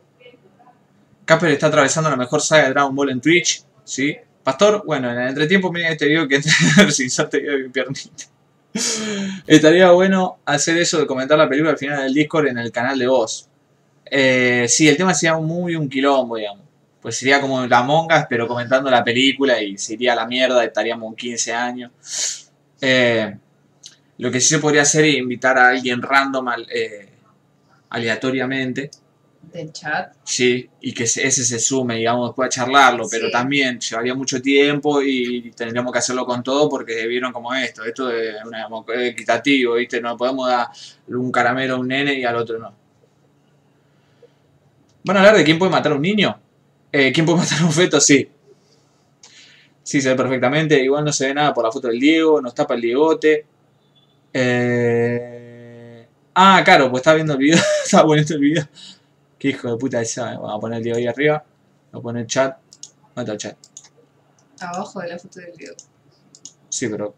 Casper 1.25 1.51
está 1.51 1.67
atravesando 1.67 2.09
la 2.09 2.15
mejor 2.15 2.41
saga 2.41 2.63
de 2.65 2.69
Dragon 2.71 2.95
Ball 2.95 3.11
en 3.11 3.21
Twitch, 3.21 3.63
¿sí? 3.83 4.17
Pastor, 4.43 4.83
bueno, 4.85 5.11
en 5.11 5.19
el 5.19 5.29
entretiempo 5.29 5.71
miren 5.71 5.93
este 5.93 6.07
video 6.07 6.27
que 6.27 6.41
si 6.91 7.07
te 7.29 7.39
veo 7.39 7.59
mi 7.59 7.69
piernita. 7.69 8.25
Estaría 9.47 9.91
bueno 9.91 10.39
hacer 10.45 10.77
eso 10.77 10.99
de 10.99 11.07
comentar 11.07 11.37
la 11.37 11.47
película 11.47 11.71
al 11.71 11.77
final 11.77 12.03
del 12.03 12.13
Discord 12.13 12.47
en 12.47 12.57
el 12.57 12.71
canal 12.71 12.99
de 12.99 13.07
voz. 13.07 13.47
Eh, 14.09 14.65
sí, 14.69 14.87
el 14.87 14.97
tema 14.97 15.13
sería 15.13 15.37
muy 15.37 15.75
un 15.75 15.89
quilombo, 15.89 16.35
digamos. 16.37 16.63
Pues 17.01 17.17
sería 17.17 17.39
como 17.41 17.65
la 17.67 17.83
mongas, 17.83 18.25
pero 18.29 18.47
comentando 18.47 18.89
la 18.89 19.03
película 19.03 19.61
y 19.61 19.77
se 19.77 19.93
iría 19.93 20.13
a 20.13 20.15
la 20.15 20.25
mierda, 20.27 20.63
estaríamos 20.63 21.09
en 21.09 21.15
15 21.15 21.53
años. 21.53 21.91
Eh, 22.81 23.37
lo 24.17 24.31
que 24.31 24.41
sí 24.41 24.49
se 24.49 24.59
podría 24.59 24.83
hacer 24.83 25.05
es 25.05 25.15
invitar 25.17 25.57
a 25.57 25.69
alguien 25.69 26.01
random 26.01 26.47
al- 26.47 26.67
eh, 26.73 27.09
aleatoriamente 27.89 28.91
Del 29.53 29.71
chat. 29.71 30.13
Sí, 30.23 30.67
y 30.81 30.91
que 30.93 31.05
se- 31.07 31.25
ese 31.27 31.45
se 31.45 31.59
sume, 31.59 31.95
digamos, 31.97 32.29
después 32.29 32.47
a 32.47 32.49
charlarlo, 32.49 33.07
pero 33.09 33.27
Sí. 33.27 33.31
también 33.31 33.79
llevaría 33.79 34.15
mucho 34.15 34.41
tiempo 34.41 35.01
y 35.03 35.51
tendríamos 35.51 35.93
que 35.93 35.99
hacerlo 35.99 36.25
con 36.25 36.41
todo 36.43 36.67
porque 36.67 37.05
vieron 37.07 37.31
como 37.31 37.53
esto, 37.53 37.83
esto 37.85 38.09
es 38.11 38.35
una, 38.43 38.67
es 38.95 39.11
equitativo, 39.11 39.75
¿viste? 39.75 40.01
No 40.01 40.17
podemos 40.17 40.47
dar 40.49 40.67
un 41.09 41.31
caramelo 41.31 41.75
a 41.75 41.79
un 41.79 41.87
nene 41.87 42.15
y 42.15 42.23
al 42.25 42.35
otro 42.35 42.57
no. 42.57 42.73
¿Van 45.05 45.17
a 45.17 45.19
hablar 45.19 45.37
de 45.37 45.43
quién 45.43 45.59
puede 45.59 45.71
matar 45.71 45.91
a 45.91 45.95
un 45.95 46.01
niño? 46.01 46.35
Eh, 46.91 47.11
¿Quién 47.13 47.25
puede 47.27 47.39
matar 47.43 47.61
a 47.61 47.65
un 47.65 47.71
feto? 47.71 48.01
Sí. 48.01 48.27
Sí, 49.83 50.01
se 50.01 50.09
ve 50.09 50.15
perfectamente, 50.15 50.81
igual 50.83 51.05
no 51.05 51.13
se 51.13 51.27
ve 51.27 51.33
nada 51.35 51.53
por 51.53 51.63
la 51.63 51.71
foto 51.71 51.87
del 51.89 51.99
Diego, 51.99 52.41
nos 52.41 52.55
tapa 52.55 52.73
el 52.73 52.81
Diegote. 52.81 53.45
Eh... 54.33 56.07
Ah, 56.33 56.61
claro, 56.65 56.89
pues 56.89 57.01
estaba 57.01 57.15
viendo 57.15 57.33
el 57.33 57.39
video, 57.39 57.57
estaba 57.85 58.07
poniendo 58.07 58.33
el 58.33 58.39
video. 58.39 58.67
Qué 59.37 59.49
hijo 59.49 59.69
de 59.69 59.77
puta 59.77 60.01
esa. 60.01 60.33
Vamos 60.37 60.55
a 60.55 60.59
poner 60.59 60.77
el 60.77 60.83
Diego 60.83 60.97
ahí 60.97 61.05
arriba. 61.05 61.45
Vamos 61.91 62.01
a 62.01 62.03
poner 62.03 62.21
el 62.23 62.27
chat. 62.27 62.57
¿Dónde 63.15 63.31
está 63.31 63.49
el 63.49 63.55
chat? 63.55 63.57
Abajo 64.59 64.99
de 65.01 65.07
la 65.09 65.19
foto 65.19 65.39
del 65.39 65.51
video. 65.55 65.75
Sí, 66.67 66.89
pero. 66.89 67.13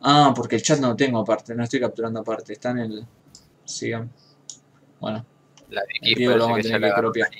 Ah, 0.00 0.32
porque 0.34 0.56
el 0.56 0.62
chat 0.62 0.80
no 0.80 0.88
lo 0.88 0.96
tengo 0.96 1.20
aparte. 1.20 1.54
No 1.54 1.62
estoy 1.62 1.78
capturando 1.78 2.20
aparte. 2.20 2.54
Está 2.54 2.70
en 2.70 2.78
el. 2.78 3.06
Sigan. 3.64 4.10
Bueno, 5.00 5.24
La 5.70 5.82
Vicky 5.86 6.14
Diego 6.14 6.36
lo 6.36 6.44
vamos 6.44 6.58
a 6.60 6.62
tener 6.62 6.80
que 6.80 7.02
copiar. 7.02 7.30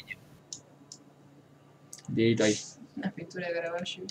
Dieguito 2.08 2.44
ahí. 2.44 2.58
Una 2.96 3.10
pintura 3.10 3.48
de 3.48 3.54
Caravaggio. 3.54 4.04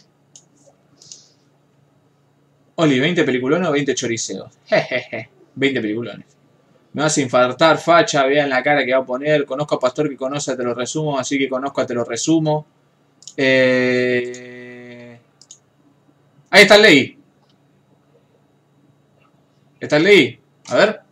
Oli, 2.76 3.00
20 3.00 3.24
peliculones 3.24 3.68
o 3.68 3.72
20 3.72 3.96
choriceos. 3.96 4.52
Jejeje. 4.66 5.30
20 5.56 5.82
peliculones. 5.82 6.26
Me 6.94 7.04
vas 7.04 7.18
a 7.18 7.22
infartar, 7.22 7.78
facha, 7.78 8.26
vean 8.26 8.50
la 8.50 8.64
cara 8.64 8.86
que 8.86 8.92
va 8.92 9.00
a 9.00 9.06
poner. 9.06 9.46
Conozco 9.46 9.76
a 9.76 9.80
Pastor 9.80 10.10
que 10.10 10.16
conoce, 10.16 10.56
te 10.56 10.64
lo 10.64 10.74
resumo, 10.74 11.18
así 11.20 11.38
que 11.38 11.50
conozco, 11.50 11.86
te 11.86 11.94
lo 11.94 12.04
resumo. 12.04 12.66
Eh... 13.36 15.20
Ahí 16.50 16.62
está 16.62 16.76
el 16.76 16.82
ley. 16.82 17.18
¿Está 19.80 19.98
el 19.98 20.04
ley? 20.04 20.40
A 20.70 20.76
ver. 20.76 21.07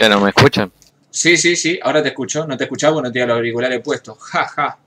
¿Que 0.00 0.08
no 0.08 0.18
me 0.18 0.30
escuchan? 0.30 0.72
Sí, 1.10 1.36
sí, 1.36 1.54
sí, 1.56 1.78
ahora 1.82 2.02
te 2.02 2.08
escucho. 2.08 2.46
No 2.46 2.56
te 2.56 2.64
escuchaba 2.64 2.94
porque 2.94 3.08
no 3.08 3.12
tenía 3.12 3.26
los 3.26 3.36
auriculares 3.36 3.82
puestos. 3.82 4.16
Ja, 4.18 4.48
ja. 4.48 4.78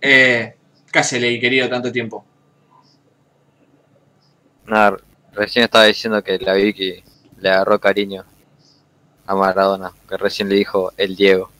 Eh, 0.00 0.54
¿Qué 0.92 0.98
hace 1.00 1.18
ley, 1.18 1.40
querido, 1.40 1.68
tanto 1.68 1.90
tiempo? 1.90 2.24
Nada, 4.64 4.96
recién 5.32 5.64
estaba 5.64 5.86
diciendo 5.86 6.22
que 6.22 6.38
la 6.38 6.54
Vicky 6.54 7.02
le 7.40 7.48
agarró 7.50 7.80
cariño 7.80 8.24
a 9.26 9.34
Maradona, 9.34 9.90
que 10.08 10.16
recién 10.16 10.48
le 10.48 10.54
dijo 10.54 10.92
el 10.96 11.16
Diego. 11.16 11.50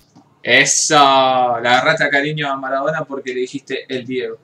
Eso, 0.40 0.94
le 1.60 1.68
agarraste 1.68 2.04
a 2.04 2.10
cariño 2.10 2.48
a 2.48 2.56
Maradona 2.56 3.04
porque 3.04 3.34
le 3.34 3.40
dijiste 3.40 3.92
el 3.92 4.06
Diego. 4.06 4.38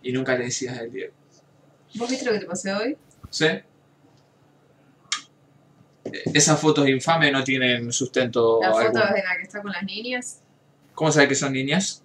Y 0.00 0.10
nunca 0.10 0.38
le 0.38 0.44
decías 0.44 0.78
el 0.78 0.90
Diego. 0.90 1.12
¿Vos 1.96 2.08
viste 2.08 2.24
lo 2.24 2.32
que 2.32 2.38
te 2.38 2.46
pasé 2.46 2.72
hoy? 2.72 2.96
¿Sí? 3.28 3.48
Esas 6.32 6.60
fotos 6.60 6.88
infames 6.88 7.32
no 7.32 7.42
tienen 7.42 7.92
sustento 7.92 8.58
La 8.60 8.70
foto 8.72 8.80
alguno. 8.86 9.04
de 9.06 9.22
la 9.22 9.36
que 9.36 9.42
está 9.42 9.62
con 9.62 9.72
las 9.72 9.82
niñas. 9.82 10.40
¿Cómo 10.94 11.10
sabes 11.10 11.28
que 11.28 11.34
son 11.34 11.52
niñas? 11.52 12.02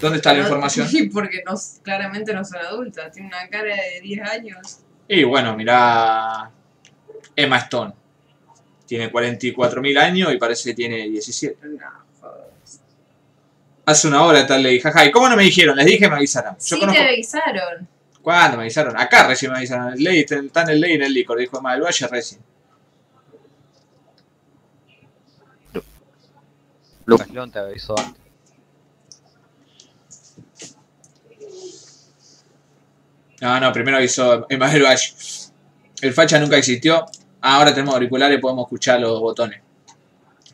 ¿Dónde 0.00 0.18
está 0.18 0.32
la 0.32 0.40
información? 0.40 0.88
Porque 1.12 1.42
no, 1.46 1.54
claramente 1.82 2.32
no 2.32 2.44
son 2.44 2.58
adultas. 2.58 3.12
Tiene 3.12 3.28
una 3.28 3.48
cara 3.48 3.74
de 3.74 4.00
10 4.02 4.20
años. 4.28 4.78
Y 5.08 5.24
bueno, 5.24 5.56
mirá 5.56 6.50
Emma 7.34 7.56
Stone. 7.58 7.94
Tiene 8.86 9.10
44.000 9.10 9.98
años 9.98 10.32
y 10.32 10.36
parece 10.38 10.70
que 10.70 10.74
tiene 10.74 11.08
17. 11.08 11.58
No. 11.66 12.08
Hace 13.86 14.06
una 14.06 14.22
hora 14.22 14.46
tal 14.46 14.62
ley, 14.62 14.80
jaja. 14.80 15.06
¿Y 15.06 15.10
cómo 15.10 15.28
no 15.28 15.36
me 15.36 15.44
dijeron? 15.44 15.74
Les 15.76 15.86
dije 15.86 16.00
que 16.00 16.08
me 16.08 16.16
avisaran. 16.16 16.54
Yo 16.54 16.60
Sí 16.60 16.78
conozco... 16.78 17.00
te 17.00 17.08
avisaron. 17.08 17.88
¿Cuándo 18.22 18.58
me 18.58 18.64
avisaron? 18.64 18.98
Acá 18.98 19.26
recién 19.26 19.50
me 19.50 19.58
avisaron. 19.58 19.94
El 19.94 20.04
ley, 20.04 20.20
está 20.20 20.62
en 20.62 20.68
el 20.68 20.80
ley 20.80 20.92
en 20.92 21.02
el 21.02 21.14
licor, 21.14 21.38
dijo 21.38 21.58
Emma 21.58 21.72
del 21.72 21.82
Valle 21.82 22.06
recién. 22.08 22.40
Lucas 27.08 27.30
León 27.30 27.50
te 27.50 27.58
avisó 27.58 27.98
antes. 27.98 28.22
No, 33.40 33.58
no, 33.58 33.72
primero 33.72 33.96
avisó 33.96 34.44
Emma 34.50 34.70
del 34.70 34.82
Valle. 34.82 35.14
El 36.02 36.12
facha 36.12 36.38
nunca 36.38 36.58
existió. 36.58 37.06
Ah, 37.40 37.56
ahora 37.56 37.72
tenemos 37.72 37.94
auriculares 37.94 38.36
y 38.36 38.40
podemos 38.42 38.66
escuchar 38.66 39.00
los 39.00 39.18
botones. 39.20 39.62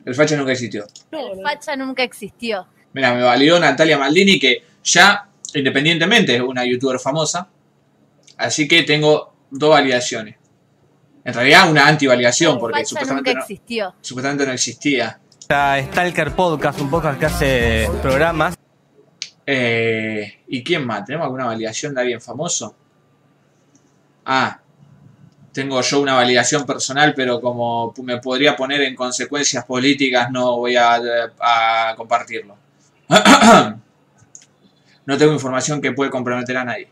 El 0.04 0.14
facha 0.14 0.36
nunca 0.36 0.52
existió. 0.52 0.86
El 1.10 1.42
facha 1.42 1.74
nunca 1.74 2.04
existió. 2.04 2.68
Mira, 2.92 3.12
me 3.14 3.22
validó 3.24 3.58
Natalia 3.58 3.98
Maldini, 3.98 4.38
que 4.38 4.62
ya, 4.84 5.28
independientemente, 5.54 6.36
es 6.36 6.40
una 6.40 6.64
youtuber 6.64 7.00
famosa. 7.00 7.48
Así 8.36 8.68
que 8.68 8.84
tengo 8.84 9.34
dos 9.50 9.70
validaciones. 9.70 10.36
En 11.24 11.34
realidad 11.34 11.68
una 11.68 11.88
antivalidación, 11.88 12.60
porque 12.60 12.76
Facha 12.76 12.90
supuestamente 12.90 13.30
nunca 13.30 13.40
no, 13.40 13.44
existió. 13.44 13.94
supuestamente 14.02 14.46
no 14.46 14.52
existía. 14.52 15.18
Está 15.44 15.78
Stalker 15.78 16.34
Podcast, 16.34 16.80
un 16.80 16.88
podcast 16.88 17.20
que 17.20 17.26
hace 17.26 17.90
programas. 18.00 18.56
Eh, 19.44 20.38
¿Y 20.48 20.64
quién 20.64 20.86
más? 20.86 21.04
¿Tenemos 21.04 21.26
alguna 21.26 21.44
validación 21.44 21.94
de 21.94 22.00
alguien 22.00 22.18
famoso? 22.18 22.74
Ah, 24.24 24.58
tengo 25.52 25.82
yo 25.82 26.00
una 26.00 26.14
validación 26.14 26.64
personal, 26.64 27.12
pero 27.14 27.42
como 27.42 27.92
me 28.04 28.16
podría 28.22 28.56
poner 28.56 28.80
en 28.80 28.96
consecuencias 28.96 29.66
políticas, 29.66 30.30
no 30.30 30.56
voy 30.56 30.76
a, 30.76 31.94
compartirlo. 31.94 32.56
no 35.04 35.18
tengo 35.18 35.32
información 35.34 35.82
que 35.82 35.92
puede 35.92 36.10
comprometer 36.10 36.56
a 36.56 36.64
nadie. 36.64 36.88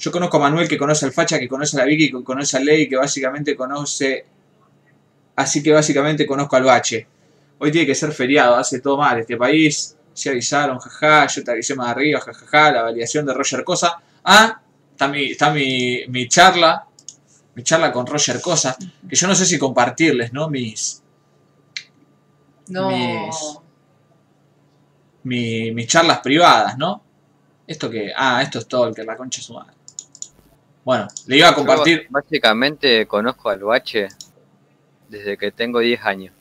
Yo 0.00 0.10
conozco 0.10 0.38
a 0.38 0.40
Manuel 0.40 0.66
que 0.66 0.76
conoce 0.76 1.06
al 1.06 1.12
Facha, 1.12 1.38
que 1.38 1.48
conoce 1.48 1.76
a 1.76 1.84
la 1.84 1.86
Vicky, 1.86 2.10
que 2.10 2.24
conoce 2.24 2.56
a 2.56 2.60
Ley, 2.60 2.88
que 2.88 2.96
básicamente 2.96 3.54
conoce... 3.54 4.26
Así 5.36 5.62
que 5.62 5.70
básicamente 5.70 6.26
conozco 6.26 6.56
al 6.56 6.64
Bache. 6.64 7.13
Hoy 7.58 7.70
tiene 7.70 7.86
que 7.86 7.94
ser 7.94 8.12
feriado, 8.12 8.56
hace 8.56 8.80
todo 8.80 8.96
mal 8.98 9.18
este 9.18 9.36
país. 9.36 9.96
Se 10.12 10.30
avisaron, 10.30 10.78
jaja, 10.78 11.26
yo 11.26 11.42
te 11.44 11.50
avisé 11.50 11.74
más 11.74 11.88
arriba, 11.88 12.20
jajaja, 12.20 12.72
la 12.72 12.82
validación 12.82 13.26
de 13.26 13.34
Roger 13.34 13.64
Cosa. 13.64 14.00
Ah, 14.24 14.60
está 14.90 15.08
mi, 15.08 15.30
está 15.30 15.50
mi, 15.50 16.04
mi 16.08 16.28
charla, 16.28 16.86
mi 17.54 17.62
charla 17.62 17.90
con 17.92 18.06
Roger 18.06 18.40
Cosa, 18.40 18.76
que 19.08 19.16
yo 19.16 19.26
no 19.26 19.34
sé 19.34 19.44
si 19.46 19.58
compartirles, 19.58 20.32
¿no? 20.32 20.48
Mis, 20.48 21.02
No. 22.68 22.88
Mis- 22.90 23.58
mi- 25.24 25.72
mis 25.72 25.86
charlas 25.86 26.20
privadas, 26.20 26.76
¿no? 26.78 27.02
Esto 27.66 27.90
que, 27.90 28.12
ah, 28.14 28.42
esto 28.42 28.58
es 28.58 28.66
todo, 28.68 28.88
el 28.88 28.94
que 28.94 29.04
la 29.04 29.16
concha 29.16 29.40
es 29.40 29.46
su 29.46 29.54
madre. 29.54 29.72
Bueno, 30.84 31.08
le 31.26 31.38
iba 31.38 31.48
a 31.48 31.54
compartir, 31.54 32.02
Yo 32.02 32.08
básicamente 32.10 33.06
conozco 33.06 33.48
al 33.48 33.60
bache 33.60 34.08
desde 35.08 35.38
que 35.38 35.50
tengo 35.50 35.78
10 35.80 36.02
años. 36.04 36.33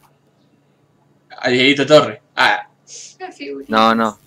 A 1.43 1.49
Dieguito 1.49 1.85
Torre. 1.85 2.21
Ah. 2.37 2.67
No, 3.67 3.93
no. 3.93 4.17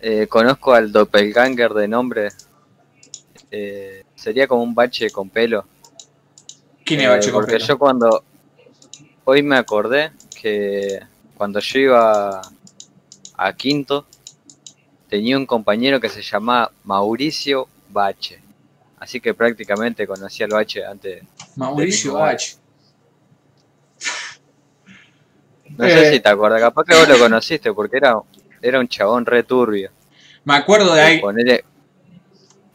Eh, 0.00 0.26
conozco 0.28 0.74
al 0.74 0.92
doppelganger 0.92 1.72
de 1.72 1.88
nombre. 1.88 2.28
Eh, 3.50 4.04
sería 4.14 4.46
como 4.46 4.62
un 4.62 4.74
bache 4.74 5.10
con 5.10 5.30
pelo. 5.30 5.64
¿quién 6.84 7.00
Eh, 7.00 7.04
es 7.04 7.08
Bache 7.08 7.30
con 7.32 7.40
Porque 7.40 7.54
pelo? 7.54 7.66
yo 7.66 7.78
cuando... 7.78 8.24
Hoy 9.24 9.42
me 9.42 9.56
acordé 9.56 10.12
que 10.40 11.00
cuando 11.34 11.60
yo 11.60 11.78
iba 11.78 12.42
a 13.34 13.52
quinto, 13.54 14.06
tenía 15.08 15.36
un 15.38 15.46
compañero 15.46 15.98
que 15.98 16.10
se 16.10 16.20
llamaba 16.20 16.72
Mauricio 16.84 17.68
Bache. 17.88 18.38
Así 18.98 19.18
que 19.20 19.32
prácticamente 19.32 20.06
conocía 20.06 20.44
al 20.44 20.52
Bache 20.52 20.84
antes. 20.84 21.22
Mauricio 21.56 22.14
Bache. 22.14 22.57
No 25.78 25.86
Eh. 25.86 25.90
sé 25.90 26.12
si 26.12 26.20
te 26.20 26.28
acuerdas, 26.28 26.60
capaz 26.60 26.84
que 26.84 26.94
vos 26.94 27.08
lo 27.08 27.18
conociste 27.18 27.72
porque 27.72 27.96
era, 27.96 28.16
era 28.60 28.78
un 28.80 28.88
chabón 28.88 29.24
re 29.24 29.42
turbio. 29.44 29.90
Me 30.44 30.54
acuerdo 30.56 30.92
de 30.94 31.00
ahí. 31.00 31.20
Ponele 31.20 31.64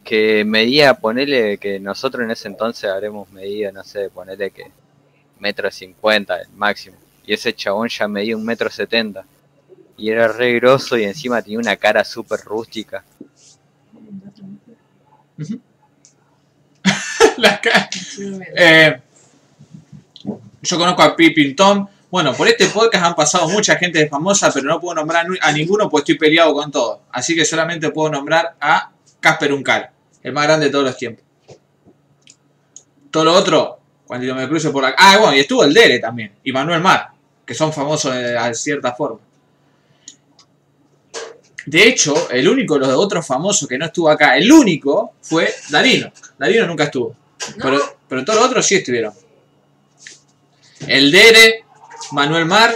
que 0.02 0.44
medía, 0.44 0.94
ponele 0.94 1.56
que 1.58 1.78
nosotros 1.80 2.24
en 2.24 2.30
ese 2.32 2.48
entonces 2.48 2.90
habremos 2.90 3.30
medido, 3.30 3.70
no 3.72 3.84
sé, 3.84 4.10
ponele 4.10 4.50
que 4.50 4.64
metro 5.38 5.70
cincuenta 5.70 6.40
el 6.40 6.48
máximo. 6.56 6.96
Y 7.26 7.32
ese 7.34 7.54
chabón 7.54 7.88
ya 7.88 8.08
medía 8.08 8.36
un 8.36 8.44
metro 8.44 8.68
setenta. 8.70 9.24
Y 9.96 10.10
era 10.10 10.26
re 10.28 10.54
grosso 10.54 10.96
y 10.98 11.04
encima 11.04 11.40
tenía 11.40 11.58
una 11.58 11.76
cara 11.76 12.04
súper 12.04 12.40
rústica. 12.40 13.04
La 17.38 17.60
ca- 17.60 17.88
Sí, 17.90 18.30
bien. 18.30 18.42
Eh, 18.56 19.00
yo 20.62 20.78
conozco 20.78 21.02
a 21.02 21.16
Pippin 21.16 21.54
Tom. 21.56 21.86
Bueno, 22.14 22.32
por 22.32 22.46
este 22.46 22.68
podcast 22.68 23.06
han 23.06 23.16
pasado 23.16 23.48
mucha 23.48 23.74
gente 23.74 24.08
famosa, 24.08 24.52
pero 24.54 24.68
no 24.68 24.78
puedo 24.78 24.94
nombrar 24.94 25.26
a 25.40 25.50
ninguno 25.50 25.90
porque 25.90 26.12
estoy 26.12 26.28
peleado 26.28 26.54
con 26.54 26.70
todos. 26.70 27.00
Así 27.10 27.34
que 27.34 27.44
solamente 27.44 27.90
puedo 27.90 28.08
nombrar 28.08 28.54
a 28.60 28.92
Casper 29.18 29.52
Uncal, 29.52 29.90
el 30.22 30.32
más 30.32 30.44
grande 30.44 30.66
de 30.66 30.70
todos 30.70 30.84
los 30.84 30.96
tiempos. 30.96 31.24
Todo 33.10 33.24
lo 33.24 33.32
otro, 33.32 33.80
cuando 34.06 34.24
yo 34.24 34.36
me 34.36 34.46
cruce 34.46 34.70
por 34.70 34.84
la... 34.84 34.94
Ah, 34.96 35.18
bueno, 35.18 35.34
y 35.34 35.40
estuvo 35.40 35.64
el 35.64 35.74
Dere 35.74 35.98
también, 35.98 36.34
y 36.44 36.52
Manuel 36.52 36.80
Mar, 36.80 37.08
que 37.44 37.52
son 37.52 37.72
famosos 37.72 38.14
de, 38.14 38.34
de 38.34 38.54
cierta 38.54 38.94
forma. 38.94 39.18
De 41.66 41.88
hecho, 41.88 42.30
el 42.30 42.48
único 42.48 42.74
de 42.74 42.86
los 42.86 42.90
otros 42.90 43.26
famosos 43.26 43.68
que 43.68 43.76
no 43.76 43.86
estuvo 43.86 44.08
acá, 44.08 44.36
el 44.36 44.52
único, 44.52 45.14
fue 45.20 45.52
Darino. 45.68 46.12
Darino 46.38 46.64
nunca 46.68 46.84
estuvo. 46.84 47.16
Pero 48.08 48.24
todos 48.24 48.38
los 48.38 48.48
otros 48.48 48.64
sí 48.64 48.76
estuvieron. 48.76 49.12
El 50.86 51.10
Dere, 51.10 51.63
Manuel 52.14 52.46
Mar, 52.46 52.72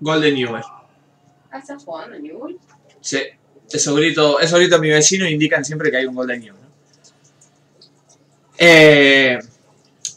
Golden 0.00 0.34
Newer. 0.34 0.62
Ah, 1.50 1.58
¿estás 1.58 1.84
jugando 1.84 2.18
Newell? 2.18 2.58
Sí, 3.02 3.20
esos 3.70 3.94
gritos, 3.94 4.36
esos 4.40 4.58
gritos 4.58 4.80
de 4.80 4.86
mi 4.86 4.90
vecino 4.90 5.28
indican 5.28 5.62
siempre 5.62 5.90
que 5.90 5.98
hay 5.98 6.06
un 6.06 6.14
Golden 6.14 6.40
Newer. 6.40 6.58
¿no? 6.58 6.68
Eh, 8.56 9.38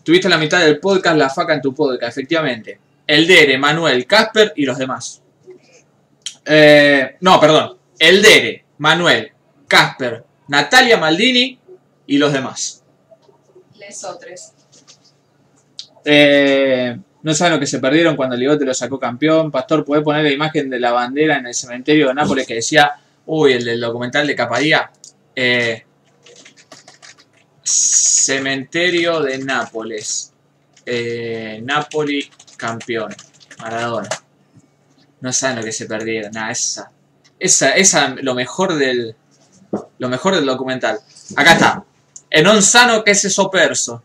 tuviste 0.03 0.29
la 0.29 0.37
mitad 0.37 0.61
del 0.61 0.79
podcast, 0.79 1.17
la 1.17 1.29
faca 1.29 1.53
en 1.53 1.61
tu 1.61 1.75
podcast, 1.75 2.17
efectivamente. 2.17 2.79
El 3.05 3.27
Dere, 3.27 3.57
Manuel, 3.57 4.07
Casper 4.07 4.53
y 4.55 4.65
los 4.65 4.77
demás. 4.77 5.21
Eh, 6.45 7.17
no, 7.19 7.41
perdón. 7.41 7.77
El 7.99 8.21
Dere, 8.21 8.63
Manuel, 8.77 9.33
Casper, 9.67 10.23
Natalia 10.47 10.97
Maldini 10.97 11.59
y 12.07 12.17
los 12.17 12.31
demás. 12.31 12.85
Les 13.77 14.01
otros. 14.05 14.53
Eh, 16.05 16.97
no 17.23 17.33
saben 17.33 17.53
lo 17.53 17.59
que 17.59 17.67
se 17.67 17.79
perdieron 17.79 18.15
cuando 18.15 18.35
Ligote 18.35 18.65
lo 18.65 18.73
sacó 18.73 18.99
campeón. 18.99 19.51
Pastor, 19.51 19.85
¿puede 19.85 20.01
poner 20.01 20.23
la 20.23 20.31
imagen 20.31 20.69
de 20.69 20.79
la 20.79 20.91
bandera 20.91 21.37
en 21.37 21.47
el 21.47 21.53
cementerio 21.53 22.07
de 22.07 22.13
Nápoles 22.15 22.47
que 22.47 22.55
decía, 22.55 22.91
uy, 23.25 23.53
el 23.53 23.65
del 23.65 23.79
documental 23.79 24.25
de 24.25 24.35
Capadía? 24.35 24.91
Eh, 25.35 25.83
cementerio 27.63 29.21
de 29.21 29.37
Nápoles. 29.39 30.33
Eh, 30.85 31.63
campeón. 32.57 33.15
Maradona. 33.59 34.09
No 35.21 35.31
saben 35.31 35.57
lo 35.57 35.63
que 35.63 35.71
se 35.71 35.85
perdieron. 35.85 36.31
Nada, 36.31 36.51
esa. 36.51 36.91
Esa, 37.39 37.71
esa, 37.71 38.15
lo 38.21 38.33
mejor 38.33 38.75
del. 38.75 39.15
Lo 39.99 40.09
mejor 40.09 40.35
del 40.35 40.45
documental. 40.45 40.99
Acá 41.35 41.53
está. 41.53 41.83
En 42.29 42.47
un 42.47 42.61
sano 42.61 43.03
que 43.03 43.13
se 43.13 43.29
soperso. 43.29 44.03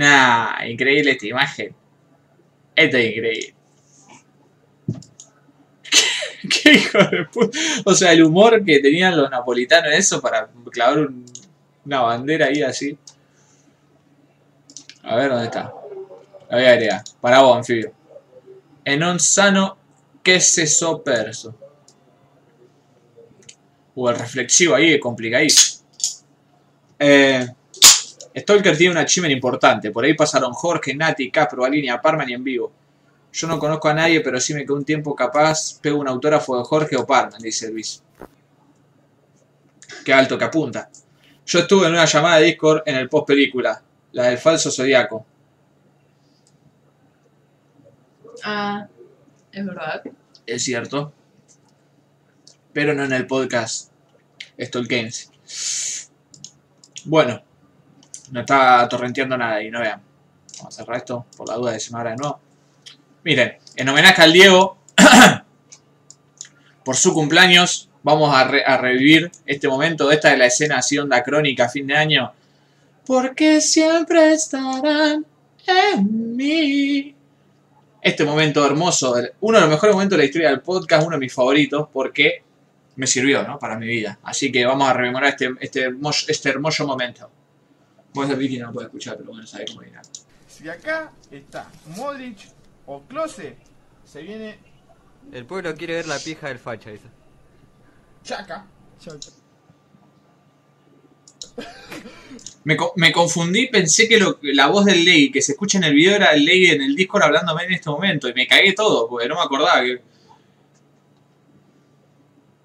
Nah, 0.00 0.64
increíble 0.66 1.10
esta 1.12 1.26
imagen. 1.26 1.74
Esto 2.76 2.96
es 2.98 3.16
increíble. 3.16 3.54
¿Qué, 6.50 6.72
hijo 6.74 6.98
de 6.98 7.24
puta. 7.32 7.58
O 7.84 7.94
sea, 7.94 8.12
el 8.12 8.22
humor 8.22 8.64
que 8.64 8.78
tenían 8.80 9.16
los 9.16 9.30
napolitanos, 9.30 9.92
eso 9.92 10.20
para 10.20 10.48
clavar 10.70 10.98
un- 10.98 11.24
una 11.84 12.00
bandera 12.02 12.46
ahí 12.46 12.62
así. 12.62 12.96
A 15.04 15.16
ver 15.16 15.30
dónde 15.30 15.46
está. 15.46 15.72
La 16.50 16.56
voy 16.56 16.66
a 16.66 16.70
agregar. 16.72 17.02
Para 17.20 17.40
vos, 17.40 17.56
anfibio. 17.56 17.92
En 18.84 19.02
un 19.02 19.18
sano 19.20 19.76
que 20.22 20.40
se 20.40 20.66
soperso. 20.66 21.54
O 23.94 24.10
el 24.10 24.16
reflexivo 24.18 24.74
ahí 24.74 24.98
complicadísimo. 25.00 25.84
Eh, 26.98 27.46
Stalker 28.36 28.76
tiene 28.76 28.92
una 28.92 29.00
achievement 29.00 29.34
importante. 29.34 29.90
Por 29.90 30.04
ahí 30.04 30.14
pasaron 30.14 30.52
Jorge, 30.52 30.94
Nati, 30.94 31.30
Capro, 31.30 31.64
Alinea, 31.64 32.00
Parman 32.00 32.28
y 32.28 32.34
en 32.34 32.44
vivo. 32.44 32.72
Yo 33.32 33.46
no 33.46 33.58
conozco 33.58 33.88
a 33.88 33.94
nadie, 33.94 34.20
pero 34.20 34.38
sí 34.40 34.52
me 34.52 34.62
quedo 34.62 34.76
un 34.76 34.84
tiempo 34.84 35.14
capaz. 35.14 35.78
Pego 35.80 35.98
un 35.98 36.08
autógrafo 36.08 36.58
de 36.58 36.64
Jorge 36.64 36.96
o 36.96 37.06
Parman, 37.06 37.40
dice 37.40 37.70
Luis. 37.70 38.02
Qué 40.04 40.12
alto 40.12 40.36
que 40.36 40.44
apunta. 40.44 40.90
Yo 41.46 41.60
estuve 41.60 41.86
en 41.86 41.92
una 41.92 42.04
llamada 42.04 42.36
de 42.38 42.46
Discord 42.46 42.82
en 42.86 42.96
el 42.96 43.08
post 43.08 43.26
película, 43.26 43.82
la 44.12 44.24
del 44.24 44.38
falso 44.38 44.70
zodiaco. 44.70 45.24
Ah, 48.44 48.86
es 49.50 49.64
verdad. 49.64 50.02
Es 50.44 50.62
cierto. 50.62 51.12
Pero 52.72 52.94
no 52.94 53.04
en 53.04 53.12
el 53.12 53.26
podcast 53.26 53.92
Stolkense. 54.58 55.28
Bueno, 57.04 57.42
no 58.30 58.40
está 58.40 58.88
torrenteando 58.88 59.36
nada 59.36 59.62
y 59.62 59.70
no 59.70 59.80
vean. 59.80 60.00
Vamos 60.58 60.74
a 60.74 60.76
cerrar 60.76 60.98
esto 60.98 61.26
por 61.36 61.48
la 61.48 61.54
duda 61.54 61.72
de 61.72 61.82
abra 61.92 62.10
de 62.10 62.16
nuevo. 62.16 62.40
Miren, 63.24 63.58
en 63.76 63.88
homenaje 63.88 64.22
al 64.22 64.32
Diego, 64.32 64.78
por 66.84 66.96
su 66.96 67.12
cumpleaños, 67.12 67.90
vamos 68.02 68.34
a 68.34 68.44
revivir 68.78 69.30
este 69.44 69.68
momento. 69.68 70.10
Esta 70.10 70.32
es 70.32 70.38
la 70.38 70.46
escena 70.46 70.78
así, 70.78 70.96
onda 70.96 71.22
crónica, 71.22 71.68
fin 71.68 71.86
de 71.86 71.96
año. 71.96 72.32
Porque 73.04 73.60
siempre 73.60 74.32
estarán 74.32 75.26
en 75.66 76.36
mí. 76.36 77.14
Este 78.00 78.24
momento 78.24 78.64
hermoso, 78.64 79.16
uno 79.40 79.58
de 79.58 79.62
los 79.62 79.70
mejores 79.70 79.94
momentos 79.94 80.16
de 80.16 80.22
la 80.22 80.26
historia 80.26 80.48
del 80.50 80.60
podcast, 80.60 81.06
uno 81.06 81.16
de 81.16 81.20
mis 81.20 81.34
favoritos, 81.34 81.88
porque 81.92 82.44
me 82.94 83.06
sirvió, 83.06 83.42
¿no? 83.42 83.58
Para 83.58 83.78
mi 83.78 83.86
vida. 83.86 84.18
Así 84.22 84.50
que 84.50 84.64
vamos 84.64 84.88
a 84.88 84.92
rememorar 84.92 85.30
este, 85.30 85.50
este, 85.60 85.80
hermoso, 85.82 86.26
este 86.28 86.48
hermoso 86.48 86.86
momento. 86.86 87.30
Vos 88.16 88.30
el 88.30 88.36
Vicky 88.36 88.58
no 88.58 88.66
lo 88.68 88.72
puede 88.72 88.86
escuchar, 88.86 89.16
pero 89.18 89.30
bueno, 89.30 89.46
sabe 89.46 89.66
cómo 89.66 89.82
dirá. 89.82 90.02
Si 90.48 90.68
acá 90.68 91.12
está 91.30 91.70
Modric 91.96 92.38
o 92.86 93.02
Klose, 93.02 93.56
se 94.04 94.22
viene 94.22 94.58
El 95.32 95.44
pueblo 95.44 95.74
quiere 95.74 95.94
ver 95.94 96.06
la 96.08 96.18
pija 96.18 96.48
del 96.48 96.58
facha, 96.58 96.90
dice. 96.90 97.06
Chaca. 98.24 98.64
Me, 102.64 102.76
co- 102.76 102.92
me 102.96 103.12
confundí, 103.12 103.68
pensé 103.68 104.08
que 104.08 104.18
lo- 104.18 104.38
la 104.42 104.66
voz 104.68 104.84
del 104.84 105.04
Ley 105.04 105.30
que 105.30 105.40
se 105.42 105.52
escucha 105.52 105.78
en 105.78 105.84
el 105.84 105.94
video 105.94 106.16
era 106.16 106.32
el 106.32 106.44
Ley 106.44 106.66
en 106.66 106.82
el 106.82 106.96
Discord 106.96 107.22
hablándome 107.22 107.64
en 107.64 107.72
este 107.74 107.88
momento. 107.90 108.28
Y 108.28 108.34
me 108.34 108.46
cagué 108.46 108.72
todo, 108.72 109.08
porque 109.08 109.28
no 109.28 109.36
me 109.36 109.42
acordaba 109.42 109.82
que. 109.82 110.02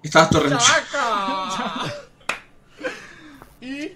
Estabas. 0.02 0.30
¡Chaca! 0.30 1.94
y 3.60 3.92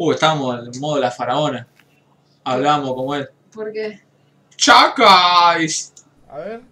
Uh, 0.00 0.12
estábamos 0.12 0.64
en 0.74 0.80
modo 0.80 1.00
la 1.00 1.10
faraona. 1.10 1.66
Hablábamos 2.44 2.94
como 2.94 3.14
él. 3.16 3.28
¿Por 3.52 3.72
qué? 3.72 4.00
¡Chacas! 4.56 5.92
A 6.30 6.38
ver. 6.38 6.62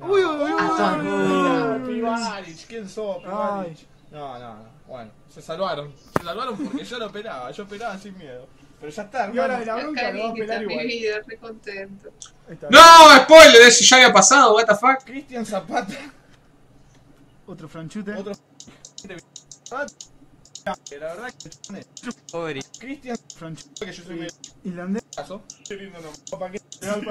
Uy, 0.00 0.22
uy, 0.22 0.52
uy, 0.52 0.52
todo. 0.76 1.76
uy, 1.76 1.86
Pivaric, 1.94 2.66
¿quién 2.66 2.86
sos, 2.86 3.22
Pivaric? 3.22 3.78
No, 4.10 4.38
no, 4.38 4.54
no. 4.56 4.68
Bueno, 4.86 5.10
se 5.30 5.40
salvaron. 5.40 5.94
Se 6.18 6.22
salvaron 6.24 6.56
porque 6.58 6.84
yo 6.84 6.98
lo 6.98 7.06
operaba. 7.06 7.50
Yo 7.52 7.64
operaba 7.64 7.96
sin 7.96 8.18
miedo. 8.18 8.46
Pero 8.78 8.92
ya 8.92 9.02
está, 9.02 9.30
Y 9.32 9.38
ahora 9.38 9.56
de 9.56 9.62
hermano. 9.62 9.78
la 9.78 9.82
bronca 9.82 10.10
lo 10.12 10.18
va 10.18 10.28
a 10.28 10.32
mi 10.34 10.40
igual. 10.72 10.86
vida, 10.86 11.16
re 11.26 11.36
contento. 11.38 12.12
¡No! 12.68 13.16
¡Spoiler! 13.22 13.62
Eso 13.62 13.82
ya 13.84 13.96
había 13.96 14.12
pasado, 14.12 14.54
what 14.54 14.66
the 14.66 14.74
fuck. 14.74 15.02
Cristian 15.06 15.46
Zapata. 15.46 15.94
Otro 17.46 17.66
franchute. 17.66 18.12
Otro. 18.12 18.34
La 20.64 20.78
verdad 20.90 21.34
que 21.34 21.84
Pobre. 22.32 22.60
Cristian 22.78 23.18
que 23.78 23.92
yo 23.92 24.02
soy 24.02 24.26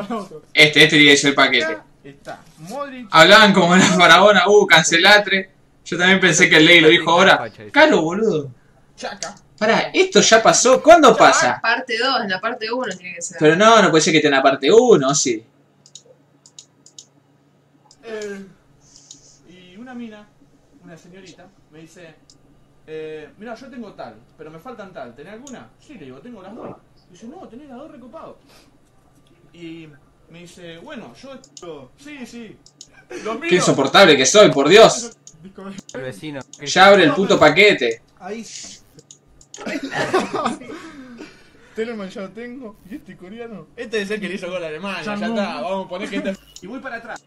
otro. 0.10 0.44
Este, 0.54 0.84
este 0.84 0.88
tiene 0.88 1.12
que 1.12 1.18
ser 1.18 1.30
el 1.30 1.36
paquete. 1.36 1.78
Está 2.04 2.42
Modric. 2.58 3.08
Hablaban 3.12 3.54
como 3.54 3.76
la 3.76 3.84
faraona, 3.84 4.48
uh, 4.48 4.66
cancelatre. 4.66 5.52
Yo 5.86 5.98
también 5.98 6.20
pensé 6.20 6.50
que 6.50 6.58
el 6.58 6.66
Ley 6.66 6.82
lo 6.82 6.88
dijo 6.88 7.12
ahora. 7.12 7.52
Caro, 7.72 8.02
boludo. 8.02 8.52
Chaca. 8.96 9.36
Pará, 9.58 9.92
¿esto 9.94 10.20
ya 10.22 10.42
pasó? 10.42 10.82
¿Cuándo 10.82 11.16
pasa? 11.16 11.60
Parte 11.62 11.98
2, 11.98 12.22
en 12.24 12.30
la 12.30 12.42
parte 12.42 12.72
1 12.72 12.98
tiene 12.98 13.16
que 13.16 13.22
ser. 13.22 13.38
Pero 13.40 13.56
no, 13.56 13.82
no 13.82 13.92
puede 13.92 14.02
ser 14.02 14.12
que 14.12 14.18
esté 14.18 14.28
en 14.28 14.34
la 14.34 14.44
parte 14.44 14.72
1, 14.72 15.16
sí. 15.16 15.46
Eh, 18.04 18.46
y 19.48 19.76
una 19.78 19.94
mina, 19.94 20.28
una 20.84 20.98
señorita, 20.98 21.48
me 21.72 21.80
dice, 21.80 22.16
eh, 22.86 23.30
mira, 23.38 23.56
yo 23.56 23.70
tengo 23.70 23.94
tal, 23.94 24.16
pero 24.38 24.52
me 24.52 24.60
faltan 24.60 24.92
tal, 24.92 25.16
¿tenés 25.16 25.34
alguna? 25.34 25.70
Sí, 25.80 25.94
le 25.96 26.06
digo, 26.06 26.20
tengo 26.20 26.42
las 26.42 26.56
dos. 26.56 26.76
Dice, 27.10 27.28
no, 27.28 27.48
tenés 27.48 27.70
las 27.70 27.78
dos 27.78 27.92
recopado. 27.92 28.38
Y 29.54 29.88
me 30.30 30.40
dice, 30.40 30.78
bueno, 30.80 31.14
yo 31.16 31.34
esto, 31.34 31.92
sí, 31.98 32.26
sí. 32.26 32.58
Los 33.24 33.38
Qué 33.38 33.56
insoportable 33.56 34.18
que 34.18 34.26
soy, 34.26 34.52
por 34.52 34.68
Dios. 34.68 35.16
El 35.94 36.02
vecino. 36.02 36.42
Ya 36.62 36.88
abre 36.88 37.04
el 37.04 37.14
puto 37.14 37.40
paquete. 37.40 38.02
Ahí. 38.20 38.46
Telemann 41.76 42.10
ya 42.10 42.22
lo 42.22 42.30
tengo. 42.30 42.78
¿Y 42.90 42.96
este 42.96 43.18
coreano? 43.18 43.68
Este 43.76 44.02
es 44.02 44.10
el 44.12 44.20
que 44.20 44.30
le 44.30 44.36
hizo 44.36 44.50
gol 44.50 44.64
a 44.64 44.68
Alemania, 44.68 45.04
ya 45.04 45.14
está, 45.14 45.62
vamos 45.62 45.86
a 45.86 45.90
poner 45.90 46.10
que 46.10 46.18
este... 46.18 46.36
Y 46.62 46.68
voy 46.68 46.80
para 46.80 46.98
atrás. 46.98 47.24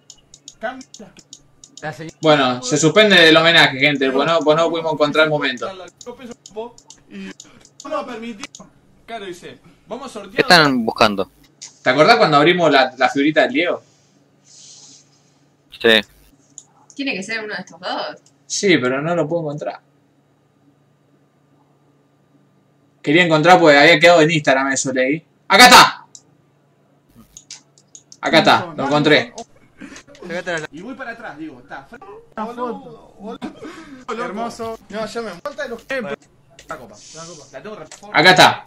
Cambio 0.59 0.89
las 0.99 1.11
Bueno, 2.21 2.63
se 2.63 2.77
suspende 2.77 3.29
el 3.29 3.37
homenaje, 3.37 3.79
gente, 3.79 4.11
pues 4.11 4.27
no, 4.27 4.39
pues 4.41 4.57
no 4.57 4.71
pudimos 4.71 4.93
encontrar 4.95 5.25
el 5.25 5.31
momento. 5.31 5.69
Claro, 9.05 9.27
dice, 9.27 9.59
vamos 9.87 10.19
¿Qué 10.35 10.41
están 10.41 10.85
buscando? 10.85 11.31
¿Te 11.83 11.91
acordás 11.91 12.17
cuando 12.17 12.39
abrimos 12.39 12.71
la, 12.71 12.93
la 12.97 13.09
figurita 13.09 13.43
del 13.43 13.53
Diego? 13.53 13.83
Sí. 14.43 16.01
Tiene 16.95 17.15
que 17.15 17.23
ser 17.23 17.45
uno 17.45 17.55
de 17.55 17.61
estos 17.61 17.79
dos. 17.79 18.17
Sí, 18.47 18.79
pero 18.79 19.03
no 19.03 19.15
lo 19.15 19.29
puedo 19.29 19.43
encontrar. 19.43 19.81
Quería 23.03 23.25
encontrar 23.25 23.61
porque 23.61 23.77
había 23.77 24.01
quedado 24.01 24.23
en 24.23 24.31
Instagram 24.31 24.73
eso, 24.73 24.93
leí. 24.93 25.25
¡Acá 25.47 25.67
está! 25.67 26.07
Acá 28.21 28.39
está, 28.39 28.75
lo 28.77 28.85
encontré. 28.87 29.33
Y 30.71 30.81
voy 30.83 30.95
para 30.95 31.13
atrás, 31.13 31.39
digo, 31.39 31.61
está. 31.61 31.87
Hermoso. 34.09 34.79
No, 34.89 35.07
ya 35.07 35.23
me 35.23 35.31
falta 35.33 35.63
de 35.65 35.69
los. 35.71 35.85
La 35.89 36.77
copa. 36.79 36.97
La 37.15 37.25
copa. 37.25 37.45
La 37.53 37.63
tengo 37.63 37.77
re- 37.77 37.87
Acá 38.13 38.31
está. 38.31 38.67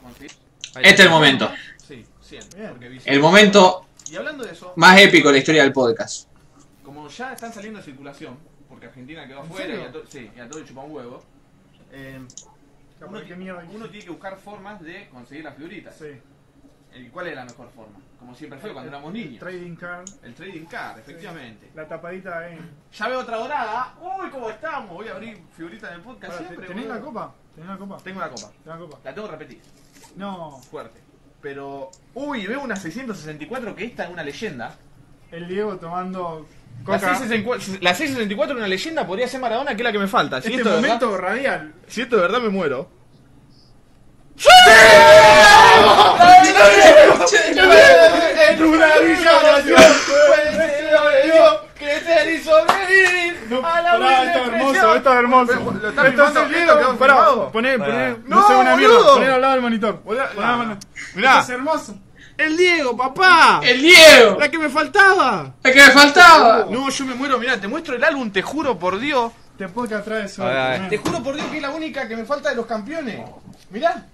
Este 0.75 0.89
es 0.89 0.99
el 0.99 1.09
momento. 1.09 1.49
Sí, 1.85 2.05
siempre. 2.21 2.69
El 3.05 3.19
momento 3.19 3.85
Y 4.09 4.15
hablando 4.15 4.43
de 4.45 4.51
eso, 4.51 4.73
más 4.75 4.99
épico 4.99 5.27
de 5.29 5.33
la 5.33 5.39
historia 5.39 5.63
del 5.63 5.73
podcast. 5.73 6.27
como 6.83 7.07
ya 7.09 7.33
están 7.33 7.53
saliendo 7.53 7.79
en 7.79 7.85
circulación, 7.85 8.37
porque 8.67 8.87
Argentina 8.87 9.27
quedó 9.27 9.39
¿En 9.39 9.45
afuera 9.45 9.75
y 9.75 9.81
a, 9.83 9.91
to- 9.91 10.03
sí, 10.07 10.29
y 10.35 10.39
a 10.39 10.47
todo 10.47 10.59
le 10.59 10.65
chupa 10.65 10.81
un 10.81 10.91
huevo, 10.91 11.23
eh, 11.91 12.19
uno, 13.01 13.19
uno 13.73 13.89
tiene 13.89 14.05
que 14.05 14.09
buscar 14.11 14.37
formas 14.37 14.81
de 14.81 15.07
conseguir 15.09 15.43
las 15.43 15.55
figuritas. 15.55 15.95
Sí. 15.97 16.19
¿Y 16.95 17.07
¿Cuál 17.09 17.27
es 17.27 17.35
la 17.35 17.45
mejor 17.45 17.69
forma? 17.75 17.97
Como 18.17 18.35
siempre 18.35 18.59
fue 18.59 18.73
cuando 18.73 18.89
éramos 18.89 19.13
niños. 19.13 19.39
Trading 19.39 19.75
card. 19.75 20.09
El 20.23 20.33
trading 20.33 20.65
card, 20.65 20.99
efectivamente. 20.99 21.71
La 21.75 21.87
tapadita 21.87 22.39
ahí. 22.39 22.59
Ya 22.91 23.07
veo 23.07 23.19
otra 23.19 23.37
dorada. 23.37 23.93
Uy, 24.01 24.29
¿cómo 24.29 24.49
estamos? 24.49 24.89
Voy 24.89 25.07
a 25.07 25.11
abrir 25.11 25.41
figuritas 25.55 25.91
del 25.91 26.01
podcast 26.01 26.37
siempre. 26.39 26.67
¿Tenés 26.67 26.83
boludo. 26.85 26.95
la 26.99 27.01
copa? 27.05 27.35
¿Tenés 27.55 27.69
la 27.69 27.77
copa? 27.77 27.97
Tengo 28.03 28.19
la 28.19 28.29
copa. 28.29 28.51
La 28.65 28.77
copa. 28.77 28.97
La 29.03 29.13
tengo 29.13 29.27
que 29.27 29.31
repetir. 29.31 29.61
No. 30.15 30.57
Fuerte. 30.69 30.99
Pero. 31.41 31.89
Uy, 32.15 32.45
veo 32.47 32.61
una 32.61 32.75
664 32.75 33.75
que 33.75 33.85
esta 33.85 34.03
es 34.05 34.09
una 34.09 34.23
leyenda. 34.23 34.75
El 35.31 35.47
Diego 35.47 35.77
tomando 35.77 36.47
La 36.79 36.85
coca. 36.99 36.99
664, 37.15 37.77
la 37.81 37.93
664 37.93 38.55
es 38.55 38.57
una 38.57 38.67
leyenda, 38.67 39.05
podría 39.05 39.27
ser 39.27 39.39
Maradona, 39.39 39.71
que 39.75 39.81
es 39.81 39.83
la 39.83 39.91
que 39.91 39.99
me 39.99 40.07
falta. 40.07 40.41
Si 40.41 40.47
Este 40.47 40.57
esto, 40.61 40.69
de 40.69 40.75
verdad, 40.81 40.87
momento 40.99 41.17
radial. 41.17 41.73
si 41.87 42.01
esto 42.01 42.15
de 42.15 42.21
verdad 42.23 42.41
me 42.41 42.49
muero. 42.49 42.89
No, 53.49 53.61
la 53.61 54.23
esto 54.23 54.39
es 54.39 54.47
hermoso, 54.47 54.95
esto 54.95 55.09
es 55.11 55.15
hermoso. 55.17 55.53
¿lo 55.53 56.05
filmando? 56.05 56.41
¿Esto. 56.43 56.97
Pará, 56.97 57.51
poné, 57.51 57.79
poné. 57.79 58.15
No, 58.25 58.47
sé 58.47 58.55
una 58.55 58.75
mierda. 58.75 59.13
Poné 59.13 59.27
al 59.27 59.41
lado 59.41 59.53
del 59.53 59.61
monitor. 59.61 60.03
Mirá. 61.15 61.39
Es 61.39 61.49
hermoso. 61.49 61.95
El 62.37 62.55
Diego, 62.55 62.95
papá. 62.95 63.59
¡El 63.61 63.81
Diego! 63.81 64.37
La 64.39 64.49
que 64.49 64.57
me 64.57 64.69
faltaba. 64.69 65.55
¡El 65.61 65.73
que 65.73 65.81
me 65.81 65.91
faltaba! 65.91 66.67
No, 66.69 66.89
yo 66.89 67.05
me 67.05 67.13
muero, 67.13 67.37
mirá, 67.37 67.59
te 67.59 67.67
muestro 67.67 67.95
el 67.95 68.03
álbum, 68.03 68.31
te 68.31 68.41
juro 68.41 68.79
por 68.79 68.97
Dios. 68.97 69.33
Te 69.57 69.67
puedo 69.67 69.89
que 69.89 69.95
atrás 69.95 70.31
eso. 70.31 70.45
Te 70.89 70.97
juro 70.99 71.21
por 71.21 71.35
Dios 71.35 71.47
que 71.47 71.57
es 71.57 71.61
la 71.61 71.71
única 71.71 72.07
que 72.07 72.15
me 72.15 72.23
falta 72.23 72.49
de 72.49 72.55
los 72.55 72.65
campeones. 72.65 73.19
Mirá. 73.71 74.05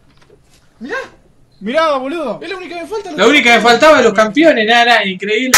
Mirá, 0.80 0.98
Mirá, 1.60 1.98
boludo. 1.98 2.40
es 2.42 2.50
la 2.50 2.58
única 2.58 2.76
que 2.76 2.82
me 2.82 2.88
falta. 2.88 3.12
La 3.12 3.28
única 3.28 3.52
que 3.52 3.58
me 3.58 3.64
faltaba 3.64 3.98
de 3.98 4.04
los 4.04 4.14
campeones, 4.14 4.68
nada, 4.68 4.86
nada, 4.86 5.06
increíble. 5.06 5.58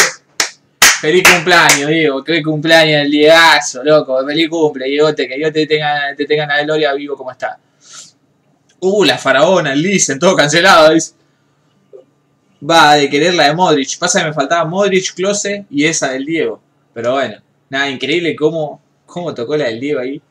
Feliz 1.02 1.24
cumpleaños, 1.30 1.90
Diego. 1.90 2.24
Qué 2.24 2.42
cumpleaños 2.42 3.02
el 3.04 3.12
Diegazo, 3.12 3.84
loco. 3.84 4.26
Feliz 4.26 4.50
cumple, 4.50 4.86
Diegote. 4.86 5.28
Que 5.28 5.36
Dios 5.36 5.54
te 5.54 5.68
tenga, 5.68 6.16
te 6.16 6.26
tenga 6.26 6.44
en 6.44 6.50
la 6.50 6.64
gloria 6.64 6.94
vivo 6.94 7.16
como 7.16 7.32
está. 7.32 7.60
Uh, 8.80 9.04
la 9.04 9.18
faraona, 9.18 9.74
el 9.74 9.82
Lisen, 9.82 10.20
todo 10.20 10.36
cancelado. 10.36 10.94
dice. 10.94 11.14
Va, 12.68 12.96
de 12.96 13.10
querer 13.10 13.36
la 13.36 13.46
de 13.46 13.54
Modric. 13.54 13.98
Pasa 14.00 14.22
que 14.22 14.28
me 14.28 14.34
faltaba 14.34 14.66
Modric, 14.66 15.14
Close 15.14 15.66
y 15.70 15.86
esa 15.86 16.10
del 16.10 16.26
Diego. 16.26 16.60
Pero 16.94 17.14
bueno, 17.14 17.38
nada, 17.70 17.90
increíble 17.90 18.36
cómo, 18.36 18.82
cómo 19.06 19.34
tocó 19.34 19.56
la 19.56 19.66
del 19.66 19.80
Diego 19.80 20.00
ahí. 20.00 20.22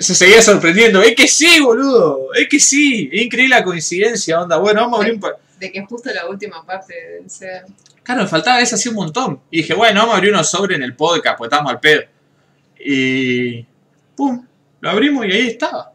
Se 0.00 0.14
seguía 0.14 0.40
sorprendiendo. 0.42 1.02
Es 1.02 1.14
que 1.16 1.26
sí, 1.26 1.60
boludo. 1.60 2.32
Es 2.34 2.48
que 2.48 2.60
sí. 2.60 3.10
Es 3.12 3.22
increíble 3.22 3.56
la 3.56 3.64
coincidencia, 3.64 4.40
onda. 4.40 4.56
Bueno, 4.58 4.82
vamos 4.82 4.98
a 4.98 5.02
abrir 5.02 5.14
un 5.14 5.20
pa- 5.20 5.36
De 5.58 5.72
que 5.72 5.80
justo 5.84 6.10
la 6.12 6.26
última 6.28 6.64
parte 6.64 6.94
del 7.20 7.28
ser. 7.30 7.64
Claro, 8.02 8.22
me 8.22 8.28
faltaba 8.28 8.60
esa 8.60 8.76
así 8.76 8.88
un 8.88 8.94
montón. 8.96 9.40
Y 9.50 9.58
dije, 9.58 9.74
bueno, 9.74 10.00
vamos 10.00 10.14
a 10.14 10.16
abrir 10.18 10.32
uno 10.32 10.42
sobre 10.44 10.76
en 10.76 10.82
el 10.82 10.94
podcast, 10.94 11.36
pues 11.38 11.48
estamos 11.50 11.72
al 11.72 11.80
pedo. 11.80 12.02
Y. 12.84 13.64
¡Pum! 14.16 14.46
Lo 14.80 14.90
abrimos 14.90 15.26
y 15.26 15.32
ahí 15.32 15.46
estaba. 15.48 15.92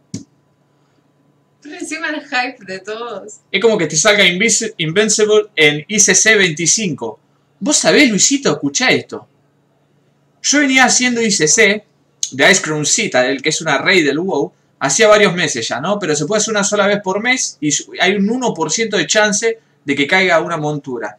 Pero 1.61 1.75
encima 1.75 2.09
el 2.09 2.21
hype 2.21 2.63
de 2.65 2.79
todos. 2.79 3.39
Es 3.51 3.61
como 3.61 3.77
que 3.77 3.87
te 3.87 3.95
salga 3.95 4.23
Invis- 4.23 4.73
Invincible 4.77 5.47
en 5.55 5.83
ICC 5.87 6.37
25. 6.37 7.19
Vos 7.59 7.77
sabés, 7.77 8.09
Luisito, 8.09 8.51
escuchá 8.51 8.89
esto. 8.91 9.27
Yo 10.43 10.59
venía 10.59 10.85
haciendo 10.85 11.21
ICC 11.21 11.83
de 12.31 12.51
Ice 12.51 12.61
Cream 12.61 12.85
Citadel, 12.85 13.41
que 13.41 13.49
es 13.49 13.61
una 13.61 13.77
rey 13.77 14.01
del 14.03 14.19
WoW, 14.19 14.51
hacía 14.79 15.07
varios 15.07 15.33
meses 15.33 15.67
ya, 15.67 15.79
¿no? 15.79 15.99
Pero 15.99 16.15
se 16.15 16.25
puede 16.25 16.39
hacer 16.41 16.51
una 16.51 16.63
sola 16.63 16.87
vez 16.87 16.99
por 17.03 17.21
mes 17.21 17.57
y 17.61 17.69
hay 17.99 18.15
un 18.15 18.27
1% 18.27 18.89
de 18.89 19.07
chance 19.07 19.59
de 19.83 19.95
que 19.95 20.07
caiga 20.07 20.39
una 20.39 20.57
montura. 20.57 21.17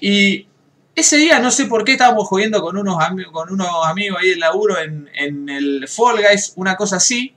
Y 0.00 0.46
ese 0.94 1.16
día, 1.16 1.38
no 1.38 1.50
sé 1.50 1.66
por 1.66 1.84
qué, 1.84 1.92
estábamos 1.92 2.26
jodiendo 2.28 2.60
con 2.60 2.76
unos, 2.76 2.96
con 3.32 3.52
unos 3.52 3.68
amigos 3.86 4.18
ahí 4.20 4.30
del 4.30 4.40
laburo 4.40 4.78
en, 4.78 5.08
en 5.14 5.48
el 5.48 5.86
Fall 5.88 6.22
Guys, 6.22 6.52
una 6.56 6.76
cosa 6.76 6.96
así. 6.96 7.34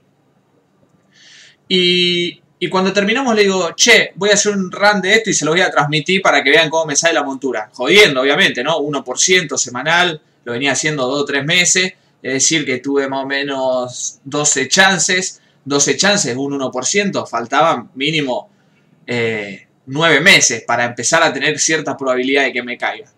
Y, 1.68 2.42
Y 2.58 2.68
cuando 2.68 2.92
terminamos 2.92 3.34
le 3.34 3.42
digo, 3.42 3.72
che, 3.74 4.12
voy 4.14 4.30
a 4.30 4.34
hacer 4.34 4.52
un 4.52 4.70
run 4.70 5.00
de 5.00 5.14
esto 5.14 5.30
y 5.30 5.34
se 5.34 5.44
lo 5.44 5.50
voy 5.50 5.62
a 5.62 5.68
transmitir 5.68 6.22
para 6.22 6.44
que 6.44 6.50
vean 6.50 6.70
cómo 6.70 6.86
me 6.86 6.94
sale 6.94 7.14
la 7.14 7.24
montura. 7.24 7.70
Jodiendo, 7.72 8.20
obviamente, 8.20 8.62
¿no? 8.62 8.78
1% 8.78 9.56
semanal, 9.56 10.20
lo 10.44 10.52
venía 10.52 10.70
haciendo 10.70 11.08
2 11.08 11.22
o 11.22 11.24
3 11.24 11.44
meses. 11.44 11.92
Es 12.22 12.34
decir, 12.34 12.64
que 12.64 12.78
tuve 12.78 13.08
más 13.08 13.24
o 13.24 13.26
menos 13.26 14.20
12 14.24 14.68
chances. 14.68 15.40
12 15.64 15.96
chances, 15.96 16.36
un 16.36 16.52
1%. 16.52 17.26
Faltaban 17.28 17.90
mínimo 17.94 18.48
eh, 19.06 19.66
9 19.86 20.20
meses 20.20 20.62
para 20.66 20.84
empezar 20.84 21.22
a 21.22 21.32
tener 21.32 21.58
cierta 21.58 21.96
probabilidad 21.96 22.44
de 22.44 22.52
que 22.52 22.62
me 22.62 22.78
caiga. 22.78 23.10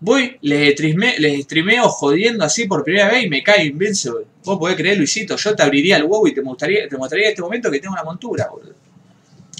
Voy, 0.00 0.36
les, 0.42 0.74
streame- 0.74 1.16
les 1.18 1.44
streameo 1.44 1.88
jodiendo 1.88 2.44
así 2.44 2.66
por 2.66 2.84
primera 2.84 3.08
vez 3.08 3.24
y 3.24 3.28
me 3.30 3.42
cae 3.42 3.64
Invincible. 3.64 4.26
Vos 4.44 4.58
podés 4.58 4.76
creer, 4.76 4.98
Luisito, 4.98 5.36
yo 5.36 5.54
te 5.56 5.62
abriría 5.62 5.96
el 5.96 6.02
huevo 6.04 6.26
y 6.28 6.34
te 6.34 6.42
mostraría, 6.42 6.88
te 6.88 6.98
mostraría 6.98 7.30
este 7.30 7.40
momento 7.42 7.70
que 7.70 7.78
tengo 7.80 7.94
una 7.94 8.04
montura, 8.04 8.48
boludo. 8.50 8.74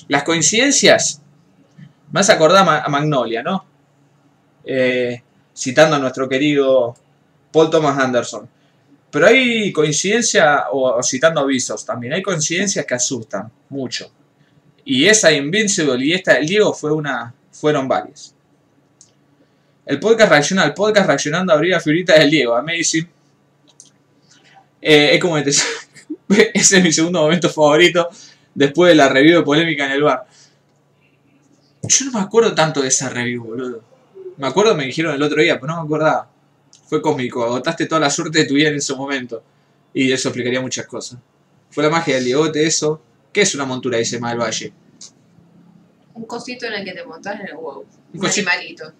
Las 0.09 0.23
coincidencias. 0.23 1.23
Me 2.13 2.21
acordado 2.21 2.61
a 2.61 2.65
Ma- 2.65 2.81
a 2.83 2.89
Magnolia, 2.89 3.43
¿no? 3.43 3.65
Eh, 4.65 5.23
citando 5.57 5.97
a 5.97 5.99
nuestro 5.99 6.29
querido 6.29 6.95
Paul 7.55 7.71
Thomas 7.71 7.97
Anderson. 7.97 8.49
Pero 9.13 9.29
hay 9.29 9.73
coincidencias, 9.73 10.63
o, 10.73 11.01
citando 11.05 11.41
a 11.41 11.47
Visos 11.47 11.87
también, 11.87 12.15
hay 12.15 12.21
coincidencias 12.21 12.85
que 12.85 12.95
asustan 12.95 13.49
mucho. 13.69 14.11
Y 14.85 15.07
esa 15.07 15.31
Invincible 15.31 16.05
y 16.05 16.13
esta 16.13 16.35
del 16.35 16.49
Diego 16.49 16.75
fue 16.75 16.93
una, 16.93 17.33
fueron 17.53 17.87
varias. 17.87 18.35
El 19.87 20.01
podcast 20.01 20.31
reacciona 20.33 20.63
al 20.65 20.75
podcast 20.75 21.07
reaccionando 21.07 21.53
a 21.53 21.57
abrir 21.57 21.71
la 21.71 21.81
figurita 21.81 22.19
del 22.19 22.29
Diego. 22.29 22.57
Amazing. 22.57 23.09
Eh, 24.83 25.15
es 25.15 25.21
como 25.21 25.39
ese 25.39 25.63
es 26.55 26.83
mi 26.83 26.93
segundo 26.93 27.23
momento 27.23 27.49
favorito 27.49 28.09
después 28.53 28.91
de 28.91 28.97
la 28.97 29.09
review 29.09 29.39
de 29.39 29.45
polémica 29.45 29.87
en 29.87 29.93
el 29.93 30.03
bar. 30.03 30.27
Yo 31.85 32.07
no 32.07 32.19
me 32.19 32.21
acuerdo 32.21 32.53
tanto 32.53 32.83
de 32.83 32.89
esa 32.89 33.11
review, 33.11 33.45
boludo. 33.45 33.85
Me 34.39 34.49
acuerdo, 34.49 34.75
me 34.75 34.87
dijeron 34.87 35.15
el 35.15 35.23
otro 35.23 35.41
día, 35.41 35.61
pero 35.61 35.73
no 35.73 35.81
me 35.83 35.87
acordaba. 35.87 36.34
Fue 36.87 37.01
cósmico, 37.01 37.45
agotaste 37.45 37.87
toda 37.87 38.01
la 38.01 38.11
suerte 38.11 38.41
de 38.41 38.45
tu 38.45 38.55
vida 38.55 38.69
en 38.69 38.77
ese 38.77 38.95
momento. 38.95 39.43
Y 39.93 40.13
eso 40.13 40.29
explicaría 40.29 40.61
muchas 40.61 40.87
cosas. 40.87 41.19
Fue 41.71 41.83
la 41.83 41.91
magia 41.91 42.17
del 42.17 42.25
Diegote, 42.25 42.67
eso. 42.67 43.01
¿Qué 43.33 43.43
es 43.43 43.55
una 43.55 43.65
montura? 43.65 43.99
Dice 43.99 44.19
Mal 44.21 44.39
Valle. 44.39 44.73
Un 46.15 46.25
cosito 46.25 46.67
en 46.67 46.75
el 46.75 46.85
que 46.85 46.93
te 46.93 47.05
montás 47.05 47.41
en 47.41 47.49
el 47.49 47.55
huevo. 47.55 47.85
Un, 48.13 48.27
animalito. 48.27 48.93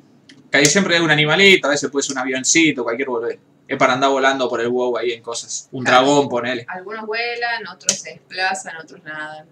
Que 0.51 0.59
ahí 0.59 0.67
siempre 0.67 0.97
hay 0.97 1.03
un 1.03 1.11
animalito, 1.11 1.69
a 1.69 1.71
veces 1.71 1.91
puede 1.91 2.03
ser 2.03 2.13
un 2.15 2.19
avioncito, 2.19 2.83
cualquier 2.83 3.09
boludez. 3.09 3.39
Es 3.67 3.79
para 3.79 3.95
andar 3.95 4.11
volando 4.11 4.49
por 4.49 4.61
el 4.61 4.69
huevo 4.69 4.99
ahí 4.99 5.13
en 5.13 5.23
cosas. 5.23 5.69
Un 5.73 5.85
Claro. 5.85 6.07
dragón, 6.07 6.29
ponele. 6.29 6.67
Algunos 6.69 7.07
vuelan, 7.07 7.67
otros 7.69 7.99
se 7.99 8.11
desplazan, 8.11 8.77
otros 8.77 9.03
nadan. 9.05 9.47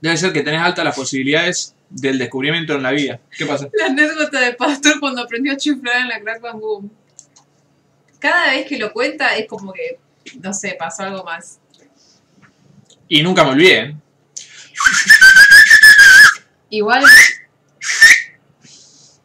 Debe 0.00 0.16
ser 0.16 0.32
que 0.32 0.42
tenés 0.42 0.60
altas 0.60 0.84
las 0.84 0.94
posibilidades 0.94 1.74
del 1.90 2.18
descubrimiento 2.18 2.74
en 2.74 2.82
la 2.82 2.92
vida. 2.92 3.20
¿Qué 3.36 3.46
pasa? 3.46 3.68
La 3.72 3.86
anécdota 3.86 4.40
de 4.40 4.54
Pastor 4.54 5.00
cuando 5.00 5.22
aprendió 5.22 5.52
a 5.52 5.56
chiflar 5.56 6.02
en 6.02 6.08
la 6.08 6.20
Crack 6.20 6.40
Bang 6.40 6.60
Boom. 6.60 6.90
Cada 8.18 8.50
vez 8.50 8.66
que 8.66 8.78
lo 8.78 8.92
cuenta 8.92 9.36
es 9.36 9.46
como 9.46 9.72
que, 9.72 9.98
no 10.40 10.52
sé, 10.52 10.76
pasó 10.78 11.04
algo 11.04 11.24
más. 11.24 11.58
Y 13.08 13.22
nunca 13.22 13.44
me 13.44 13.50
olvidé. 13.50 13.80
¿eh? 13.80 13.96
Igual, 16.70 17.02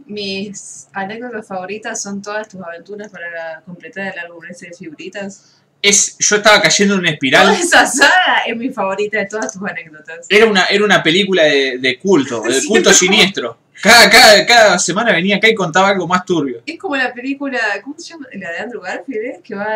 mis 0.05 0.87
anécdotas 0.93 1.47
favoritas 1.47 2.01
son 2.01 2.21
todas 2.21 2.47
tus 2.47 2.61
aventuras 2.61 3.09
para 3.11 3.61
completar 3.65 4.13
el 4.13 4.19
álbum 4.19 4.45
ese 4.49 4.67
de 4.67 4.73
figuritas. 4.73 5.62
Es, 5.83 6.15
yo 6.17 6.37
estaba 6.37 6.61
cayendo 6.61 6.93
en 6.95 7.01
una 7.01 7.09
espiral. 7.11 7.45
Toda 7.47 7.59
esa 7.59 7.85
saga 7.85 8.43
es 8.47 8.55
mi 8.55 8.69
favorita 8.69 9.17
de 9.17 9.25
todas 9.25 9.51
tus 9.51 9.61
anécdotas. 9.69 10.25
Era 10.29 10.45
una, 10.45 10.63
era 10.65 10.83
una 10.85 11.03
película 11.03 11.43
de, 11.43 11.77
de 11.77 11.99
culto, 11.99 12.41
de 12.41 12.61
Sí, 12.61 12.67
culto 12.67 12.89
¿no? 12.89 12.95
siniestro. 12.95 13.57
Cada, 13.81 14.09
cada, 14.09 14.45
cada 14.45 14.79
semana 14.79 15.11
venía 15.11 15.35
acá 15.35 15.49
y 15.49 15.53
contaba 15.55 15.89
algo 15.89 16.07
más 16.07 16.23
turbio. 16.25 16.61
Es 16.65 16.79
como 16.79 16.95
la 16.95 17.13
película, 17.13 17.59
¿cómo 17.83 17.95
se 17.99 18.11
llama? 18.13 18.27
La 18.33 18.51
de 18.51 18.59
Andrew 18.59 18.81
Garfield, 18.81 19.25
¿eh? 19.25 19.41
Que 19.43 19.55
va 19.55 19.67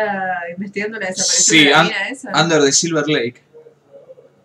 investigando 0.50 0.98
la 0.98 1.08
desaparición 1.08 1.58
Sí, 1.58 1.64
de 1.66 1.70
la 1.72 1.80
An- 1.80 1.86
mina 1.88 2.08
esa. 2.08 2.42
Under 2.42 2.62
the 2.64 2.72
Silver 2.72 3.06
Lake. 3.06 3.42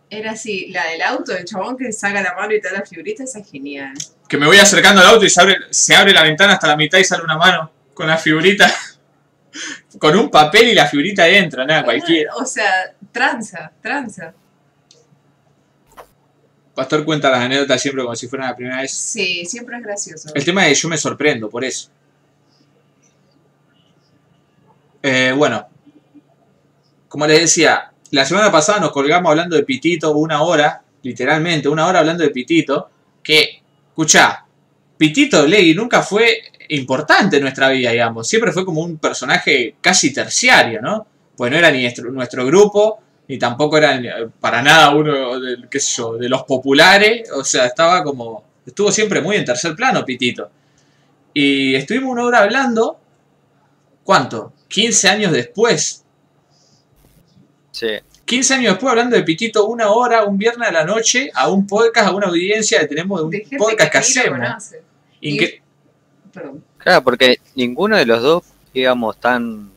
Era 0.09 0.31
así, 0.31 0.67
la 0.67 0.85
del 0.89 1.01
auto, 1.01 1.35
el 1.35 1.45
chabón 1.45 1.77
que 1.77 1.91
saca 1.93 2.21
la 2.21 2.35
mano 2.35 2.53
y 2.53 2.59
te 2.61 2.67
da 2.67 2.79
la 2.79 2.85
figurita, 2.85 3.23
esa 3.23 3.39
es 3.39 3.49
genial. 3.49 3.93
Que 4.27 4.37
me 4.37 4.45
voy 4.47 4.57
acercando 4.57 4.99
al 5.01 5.07
auto 5.07 5.25
y 5.25 5.29
se 5.29 5.39
abre, 5.41 5.55
se 5.71 5.95
abre 5.95 6.11
la 6.13 6.23
ventana 6.23 6.53
hasta 6.53 6.67
la 6.67 6.75
mitad 6.75 6.99
y 6.99 7.03
sale 7.05 7.23
una 7.23 7.37
mano 7.37 7.71
con 7.93 8.05
la 8.07 8.17
figurita. 8.17 8.69
Con 9.97 10.17
un 10.17 10.29
papel 10.29 10.69
y 10.69 10.73
la 10.73 10.87
figurita 10.87 11.23
adentro, 11.23 11.65
nada, 11.65 11.83
cualquiera. 11.83 12.33
O 12.35 12.45
sea, 12.45 12.93
tranza, 13.11 13.71
tranza. 13.81 14.33
Pastor 16.73 17.05
cuenta 17.05 17.29
las 17.29 17.41
anécdotas 17.41 17.81
siempre 17.81 18.03
como 18.03 18.15
si 18.15 18.27
fuera 18.27 18.47
la 18.47 18.55
primera 18.55 18.81
vez. 18.81 18.91
Sí, 18.91 19.45
siempre 19.45 19.77
es 19.77 19.83
gracioso. 19.83 20.29
El 20.33 20.43
tema 20.43 20.67
es 20.67 20.77
que 20.77 20.81
yo 20.81 20.89
me 20.89 20.97
sorprendo 20.97 21.49
por 21.49 21.63
eso. 21.63 21.89
Eh, 25.03 25.33
bueno, 25.35 25.67
como 27.07 27.27
les 27.27 27.41
decía, 27.41 27.91
la 28.11 28.25
semana 28.25 28.51
pasada 28.51 28.79
nos 28.79 28.91
colgamos 28.91 29.29
hablando 29.29 29.55
de 29.55 29.63
Pitito 29.63 30.13
una 30.13 30.41
hora, 30.41 30.81
literalmente, 31.03 31.67
una 31.69 31.85
hora 31.85 31.99
hablando 31.99 32.23
de 32.23 32.31
Pitito, 32.31 32.89
que, 33.21 33.61
escuchá, 33.89 34.45
Pitito 34.97 35.45
Legui 35.45 35.75
nunca 35.75 36.01
fue 36.01 36.41
importante 36.69 37.37
en 37.37 37.43
nuestra 37.43 37.69
vida, 37.69 37.91
digamos, 37.91 38.27
siempre 38.27 38.51
fue 38.51 38.65
como 38.65 38.81
un 38.81 38.97
personaje 38.97 39.75
casi 39.81 40.13
terciario, 40.13 40.81
¿no? 40.81 41.05
Pues 41.35 41.51
no 41.51 41.57
era 41.57 41.71
ni 41.71 41.81
nuestro, 41.81 42.11
nuestro 42.11 42.45
grupo, 42.45 42.99
ni 43.27 43.37
tampoco 43.37 43.77
era 43.77 43.95
eh, 43.95 44.29
para 44.39 44.61
nada 44.61 44.95
uno 44.95 45.39
de, 45.39 45.67
qué 45.69 45.79
sé 45.79 45.97
yo, 45.97 46.17
de 46.17 46.29
los 46.29 46.43
populares, 46.43 47.29
o 47.31 47.43
sea, 47.43 47.65
estaba 47.65 48.03
como, 48.03 48.43
estuvo 48.65 48.91
siempre 48.91 49.21
muy 49.21 49.35
en 49.35 49.45
tercer 49.45 49.75
plano 49.75 50.05
Pitito. 50.05 50.49
Y 51.33 51.75
estuvimos 51.75 52.11
una 52.11 52.25
hora 52.25 52.39
hablando, 52.39 52.99
¿cuánto? 54.03 54.53
15 54.67 55.09
años 55.09 55.31
después. 55.31 56.03
Sí. 57.71 57.87
15 58.25 58.53
años 58.53 58.73
después 58.73 58.91
hablando 58.91 59.15
de 59.15 59.23
Pitito, 59.23 59.65
una 59.65 59.89
hora, 59.89 60.23
un 60.23 60.37
viernes 60.37 60.69
a 60.69 60.71
la 60.71 60.85
noche, 60.85 61.31
a 61.33 61.49
un 61.49 61.65
podcast, 61.65 62.07
a 62.07 62.11
una 62.11 62.27
audiencia 62.27 62.79
que 62.79 62.87
tenemos 62.87 63.19
de 63.19 63.25
un 63.25 63.31
De 63.31 63.57
podcast 63.57 63.83
que, 63.83 63.89
que 63.89 63.97
hacemos. 63.97 64.73
Perdón. 66.33 66.63
Claro, 66.77 67.03
porque 67.03 67.39
ninguno 67.55 67.95
de 67.97 68.05
los 68.05 68.21
dos 68.21 68.43
íbamos 68.73 69.19
tan 69.19 69.71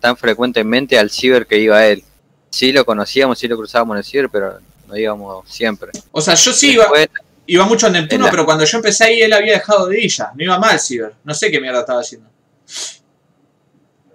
tan 0.00 0.16
frecuentemente 0.16 0.98
al 0.98 1.10
ciber 1.10 1.46
que 1.46 1.58
iba 1.58 1.84
él. 1.86 2.02
Sí 2.50 2.72
lo 2.72 2.84
conocíamos, 2.84 3.38
sí 3.38 3.46
lo 3.48 3.56
cruzábamos 3.56 3.94
en 3.94 3.98
el 3.98 4.04
ciber, 4.04 4.28
pero 4.30 4.58
no 4.86 4.96
íbamos 4.96 5.48
siempre. 5.48 5.90
O 6.10 6.20
sea, 6.20 6.34
yo 6.34 6.52
sí 6.52 6.72
iba, 6.72 6.84
Después, 6.84 7.08
iba 7.46 7.66
mucho 7.66 7.86
a 7.86 7.90
Neptuno, 7.90 8.16
En 8.20 8.24
la- 8.26 8.30
pero 8.30 8.44
cuando 8.46 8.64
yo 8.64 8.78
empecé 8.78 9.04
ahí 9.04 9.20
él 9.20 9.32
había 9.32 9.52
dejado 9.54 9.86
de 9.88 10.00
ir 10.00 10.10
ya. 10.10 10.32
No 10.34 10.42
iba 10.44 10.58
mal, 10.58 10.80
Ciber. 10.80 11.14
No 11.24 11.34
sé 11.34 11.50
qué 11.50 11.60
mierda 11.60 11.80
estaba 11.80 12.00
haciendo. 12.00 12.28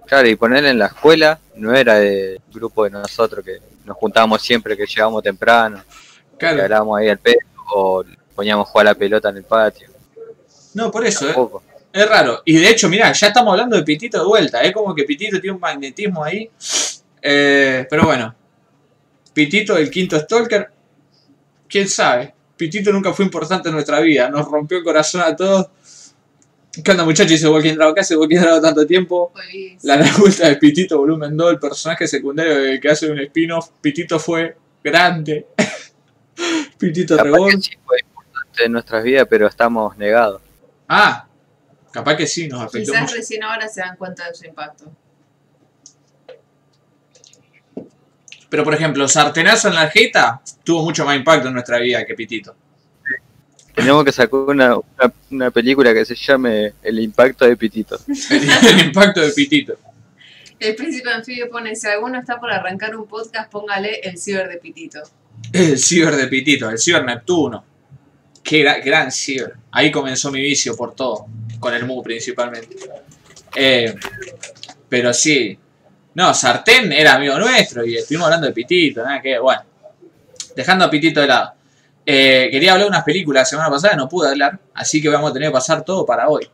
claro, 0.07 0.27
y 0.27 0.35
ponerle 0.35 0.69
en 0.69 0.79
la 0.79 0.87
escuela 0.87 1.39
no 1.55 1.73
era 1.75 1.95
del 1.95 2.39
grupo 2.53 2.83
de 2.83 2.91
nosotros 2.91 3.43
que 3.43 3.59
nos 3.85 3.97
juntábamos 3.97 4.41
siempre 4.41 4.75
que 4.77 4.85
llegábamos 4.85 5.23
temprano, 5.23 5.83
que 6.31 6.37
Claro. 6.37 6.63
hablábamos 6.63 6.99
ahí 6.99 7.09
al 7.09 7.17
pedo 7.19 7.37
o 7.73 8.03
poníamos 8.35 8.67
a 8.67 8.71
jugar 8.71 8.87
a 8.87 8.91
la 8.91 8.95
pelota 8.95 9.29
en 9.29 9.37
el 9.37 9.43
patio. 9.43 9.87
No, 10.75 10.91
por 10.91 11.05
eso, 11.05 11.29
¿eh? 11.29 11.35
Es 11.91 12.09
raro. 12.09 12.41
Y 12.43 12.57
de 12.57 12.69
hecho, 12.69 12.89
mirá, 12.89 13.13
ya 13.13 13.27
estamos 13.27 13.53
hablando 13.53 13.77
de 13.77 13.83
Pitito 13.83 14.19
de 14.19 14.25
vuelta. 14.25 14.61
Es 14.61 14.73
como 14.73 14.93
que 14.93 15.05
Pitito 15.05 15.39
tiene 15.39 15.55
un 15.55 15.61
magnetismo 15.61 16.23
ahí. 16.23 16.49
Eh, 17.21 17.87
pero 17.89 18.03
bueno. 18.03 18.35
Pitito, 19.33 19.77
el 19.77 19.89
quinto 19.89 20.19
Stalker. 20.19 20.69
¿Quién 21.69 21.87
sabe? 21.87 22.33
Pitito 22.57 22.91
nunca 22.91 23.13
fue 23.13 23.23
importante 23.23 23.69
en 23.69 23.75
nuestra 23.75 24.01
vida. 24.01 24.29
Nos 24.29 24.45
rompió 24.51 24.77
el 24.77 24.83
corazón 24.83 25.21
a 25.21 25.33
todos. 25.33 25.67
¿Qué 26.83 26.91
onda, 26.91 27.05
muchachos? 27.05 27.31
Dice 27.31 27.47
Walking 27.47 27.75
Drago. 27.75 27.93
¿Qué 27.95 28.01
hace 28.01 28.17
Walking 28.17 28.39
Drago 28.39 28.59
tanto 28.59 28.85
tiempo? 28.85 29.31
Pues, 29.33 29.81
La 29.83 29.95
vuelta 30.17 30.49
de 30.49 30.57
Pitito, 30.57 30.97
volumen 30.97 31.37
2. 31.37 31.51
El 31.51 31.59
personaje 31.59 32.09
secundario 32.09 32.55
del 32.55 32.81
que 32.81 32.89
hace 32.89 33.09
un 33.09 33.19
spin-off. 33.19 33.69
Pitito 33.79 34.19
fue 34.19 34.57
grande. 34.83 35.47
Pitito 36.77 37.15
Reborn. 37.17 37.61
sí 37.61 37.71
fue 37.85 37.99
importante 38.01 38.65
en 38.65 38.73
nuestras 38.73 39.01
vidas, 39.01 39.25
pero 39.29 39.47
estamos 39.47 39.95
negados. 39.97 40.41
Ah, 40.87 41.27
capaz 41.91 42.15
que 42.15 42.27
sí, 42.27 42.47
nos 42.47 42.61
afectó 42.61 42.91
Quizás 42.91 43.01
mucho. 43.03 43.15
recién 43.15 43.43
ahora 43.43 43.67
se 43.67 43.81
dan 43.81 43.95
cuenta 43.97 44.27
de 44.27 44.35
su 44.35 44.45
impacto. 44.45 44.91
Pero 48.49 48.63
por 48.63 48.73
ejemplo, 48.73 49.07
Sartenazo 49.07 49.67
en 49.69 49.75
la 49.75 49.89
jeta 49.89 50.41
tuvo 50.63 50.83
mucho 50.83 51.03
más 51.05 51.15
impacto 51.17 51.47
en 51.47 51.53
nuestra 51.55 51.79
vida 51.79 52.05
que 52.05 52.13
Pitito. 52.13 52.55
Tenemos 53.73 54.05
que 54.05 54.11
sacar 54.13 54.39
una, 54.39 54.77
una, 54.77 55.13
una 55.31 55.51
película 55.51 55.93
que 55.93 56.05
se 56.05 56.15
llame 56.15 56.73
El 56.81 56.99
impacto 56.99 57.45
de 57.45 57.57
Pitito. 57.57 57.99
El, 58.29 58.49
el 58.79 58.85
impacto 58.87 59.19
de 59.21 59.31
Pitito. 59.31 59.77
El 60.57 60.75
príncipe 60.75 61.09
anfibio 61.09 61.49
pone, 61.49 61.75
si 61.75 61.87
alguno 61.87 62.17
está 62.17 62.39
por 62.39 62.49
arrancar 62.51 62.95
un 62.95 63.05
podcast, 63.07 63.51
póngale 63.51 63.99
el 63.99 64.17
ciber 64.17 64.47
de 64.47 64.57
Pitito. 64.57 65.01
El 65.51 65.77
ciber 65.77 66.15
de 66.15 66.27
Pitito, 66.27 66.69
el 66.69 66.77
ciber 66.79 67.03
Neptuno. 67.03 67.65
Qué 68.41 68.63
gra- 68.63 68.81
gran 68.81 69.11
ciber. 69.11 69.55
Ahí 69.75 69.91
comenzó 69.91 70.31
mi 70.31 70.41
vicio 70.41 70.75
por 70.75 70.95
todo. 70.95 71.25
Con 71.59 71.73
el 71.73 71.85
Mu 71.85 72.01
principalmente. 72.01 72.75
Eh, 73.55 73.93
pero 74.89 75.13
sí. 75.13 75.57
No, 76.15 76.33
Sartén 76.33 76.91
era 76.91 77.15
amigo 77.15 77.37
nuestro 77.37 77.85
y 77.85 77.95
estuvimos 77.97 78.25
hablando 78.25 78.47
de 78.47 78.53
Pitito, 78.53 79.03
nada 79.03 79.21
que, 79.21 79.37
bueno. 79.37 79.63
Dejando 80.55 80.85
a 80.85 80.89
Pitito 80.89 81.19
de 81.21 81.27
lado. 81.27 81.53
Eh, 82.05 82.47
quería 82.51 82.71
hablar 82.73 82.85
de 82.85 82.89
unas 82.91 83.03
películas 83.03 83.41
la 83.41 83.45
semana 83.45 83.69
pasada, 83.69 83.95
no 83.95 84.07
pude 84.07 84.29
hablar, 84.29 84.57
así 84.75 85.01
que 85.01 85.09
vamos 85.09 85.31
a 85.31 85.33
tener 85.33 85.49
que 85.49 85.53
pasar 85.53 85.83
todo 85.83 86.05
para 86.05 86.29
hoy. 86.29 86.47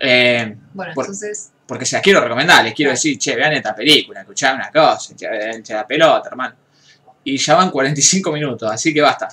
Eh, 0.00 0.56
Bueno, 0.72 0.92
Por- 0.94 1.04
entonces, 1.04 1.52
porque 1.66 1.84
se 1.86 1.96
las 1.96 2.02
quiero 2.02 2.20
recomendar, 2.20 2.64
les 2.64 2.74
quiero 2.74 2.88
Claro. 2.90 2.96
decir, 2.96 3.18
che, 3.18 3.36
vean 3.36 3.52
esta 3.52 3.74
película, 3.74 4.20
escuchad 4.22 4.54
una 4.54 4.70
cosa, 4.70 5.14
che, 5.14 5.28
che, 5.62 5.74
la 5.74 5.86
pelota, 5.86 6.28
hermano. 6.28 6.54
Y 7.24 7.36
ya 7.36 7.54
van 7.54 7.70
45 7.70 8.32
minutos, 8.32 8.70
así 8.70 8.92
que 8.92 9.00
basta. 9.00 9.28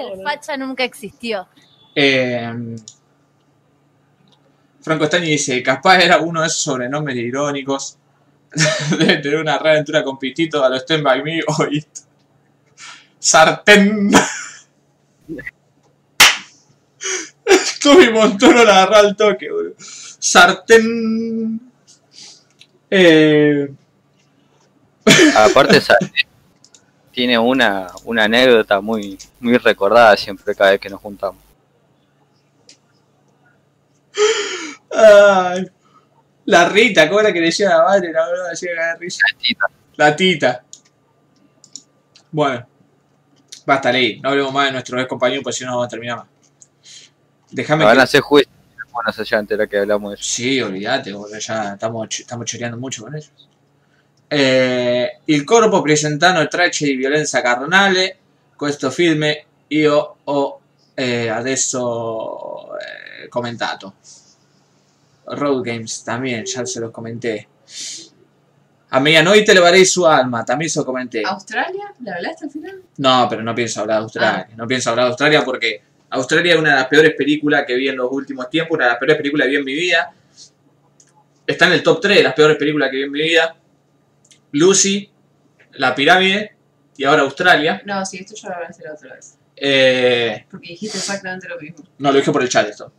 El 0.00 0.22
facha 0.22 0.56
nunca 0.56 0.84
existió. 0.84 1.46
Eh, 1.94 2.76
Franco 4.80 5.06
Stañi 5.06 5.30
dice, 5.30 5.62
capaz 5.62 5.98
era 6.00 6.18
uno 6.18 6.40
de 6.42 6.46
esos 6.48 6.60
sobrenombres 6.60 7.16
irónicos. 7.16 7.96
Debe 8.98 9.18
tener 9.18 9.38
una 9.40 9.56
rara 9.58 9.72
aventura 9.72 10.02
con 10.04 10.18
Pitito 10.18 10.62
a 10.64 10.68
los 10.68 10.82
Stand 10.82 11.02
By 11.02 11.22
Me 11.22 11.40
o 11.46 11.66
It. 11.70 11.86
Sartén. 13.18 14.10
Tommy 17.82 18.10
Montoro 18.10 18.64
la 18.64 18.82
agarró 18.82 18.96
al 18.96 19.16
toque, 19.16 19.50
boludo. 19.50 19.74
Sartén. 19.78 21.60
Eh, 22.90 23.68
Aparte, 25.36 25.76
esa- 25.78 25.98
tiene 27.14 27.38
una, 27.38 27.86
una 28.04 28.24
anécdota 28.24 28.80
muy, 28.80 29.16
muy 29.40 29.56
recordada 29.56 30.16
siempre 30.16 30.54
cada 30.54 30.72
vez 30.72 30.80
que 30.80 30.90
nos 30.90 31.00
juntamos. 31.00 31.40
ay. 34.90 35.66
La 36.46 36.68
Rita, 36.68 37.08
¿cómo 37.08 37.20
era 37.20 37.32
que 37.32 37.40
le 37.40 37.46
decía 37.46 37.68
a 37.70 37.78
la 37.78 37.84
madre? 37.84 38.12
La 38.12 38.28
verdad, 38.28 38.50
decía 38.50 38.72
era 38.72 38.96
risa. 38.96 39.24
Tita, 39.40 39.66
La 39.96 40.14
tita. 40.14 40.64
Bueno. 42.30 42.66
Basta, 43.64 43.90
Ley. 43.90 44.20
No 44.20 44.28
hablemos 44.28 44.52
más 44.52 44.66
de 44.66 44.72
nuestro 44.72 45.00
ex 45.00 45.08
compañero, 45.08 45.42
pues 45.42 45.56
si 45.56 45.64
no, 45.64 45.70
vamos 45.70 45.86
a 45.86 45.88
terminar 45.88 46.18
más. 46.18 46.26
Déjame 47.50 47.78
me 47.78 47.84
van 47.86 47.94
que... 47.96 48.00
a 48.00 48.04
hacer 48.04 48.20
juicio. 48.20 48.52
Bueno, 48.92 49.10
ya 49.10 49.38
entera 49.38 49.66
que 49.66 49.78
hablamos 49.78 50.10
de 50.10 50.14
eso. 50.16 50.24
Sí, 50.24 50.60
olvídate, 50.60 51.12
boludo, 51.12 51.38
ya 51.38 51.72
estamos, 51.72 52.08
estamos 52.20 52.46
choreando 52.46 52.76
mucho 52.76 53.02
con 53.04 53.16
ellos. 53.16 53.32
Eh, 54.36 55.18
il 55.26 55.44
corpo 55.44 55.80
presentano 55.80 56.44
tracce 56.48 56.86
di 56.86 56.96
violenza 56.96 57.40
carnale, 57.40 58.16
questo 58.56 58.90
film 58.90 59.24
io 59.68 60.16
ho 60.24 60.60
eh, 60.92 61.28
adesso 61.28 62.76
eh, 62.76 63.28
commentato. 63.28 63.94
Road 65.26 65.62
Games 65.62 66.02
también, 66.02 66.44
ya 66.46 66.66
se 66.66 66.80
los 66.80 66.90
comenté. 66.90 67.46
A 68.88 68.98
medianoche 68.98 69.54
levaré 69.54 69.84
su 69.84 70.04
alma, 70.04 70.44
también 70.44 70.68
se 70.68 70.80
lo 70.80 70.84
comenté. 70.84 71.22
¿Australia? 71.24 71.94
¿La 72.00 72.16
hablaste 72.16 72.46
al 72.46 72.50
final? 72.50 72.82
No, 72.96 73.28
pero 73.30 73.42
no 73.42 73.54
pienso 73.54 73.82
hablar 73.82 73.98
de 73.98 74.02
Australia. 74.02 74.48
No 74.56 74.66
pienso 74.66 74.90
hablar 74.90 75.04
de 75.04 75.10
Australia 75.10 75.44
porque 75.44 75.80
Australia 76.10 76.54
es 76.54 76.58
una 76.58 76.70
de 76.70 76.76
las 76.76 76.88
peores 76.88 77.14
películas 77.14 77.64
que 77.64 77.76
vi 77.76 77.88
en 77.88 77.96
los 77.96 78.10
últimos 78.10 78.50
tiempos, 78.50 78.74
una 78.74 78.86
de 78.86 78.90
las 78.90 78.98
peores 78.98 79.16
películas 79.16 79.46
que 79.46 79.50
vi 79.50 79.56
en 79.58 79.64
mi 79.64 79.74
vida. 79.74 80.12
Está 81.46 81.66
en 81.66 81.74
el 81.74 81.84
top 81.84 82.00
3 82.00 82.16
de 82.16 82.22
las 82.24 82.34
peores 82.34 82.56
películas 82.56 82.90
que 82.90 82.96
vi 82.96 83.02
en 83.04 83.12
mi 83.12 83.22
vida. 83.22 83.56
Lucy, 84.54 85.10
La 85.72 85.94
Pirámide 85.94 86.56
y 86.96 87.04
ahora 87.04 87.22
Australia. 87.22 87.82
No, 87.84 88.04
sí, 88.06 88.18
esto 88.18 88.34
ya 88.34 88.48
lo 88.50 88.54
hablaste 88.56 88.84
la 88.84 88.94
otra 88.94 89.14
vez. 89.14 89.36
Eh, 89.56 90.46
Porque 90.50 90.68
dijiste 90.70 90.98
exactamente 90.98 91.48
lo 91.48 91.58
mismo. 91.60 91.84
no, 91.98 92.10
lo 92.12 92.18
dije 92.18 92.32
por 92.32 92.42
el 92.42 92.48
chat 92.48 92.68
esto. 92.68 92.92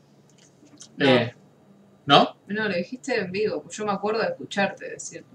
No, 0.97 1.05
Eh, 1.09 1.33
¿No? 2.05 2.37
no, 2.47 2.67
lo 2.69 2.75
dijiste 2.75 3.17
en 3.19 3.31
vivo. 3.31 3.61
pues 3.63 3.75
Yo 3.75 3.85
me 3.85 3.91
acuerdo 3.91 4.21
de 4.21 4.27
escucharte 4.27 4.89
decirlo. 4.89 5.27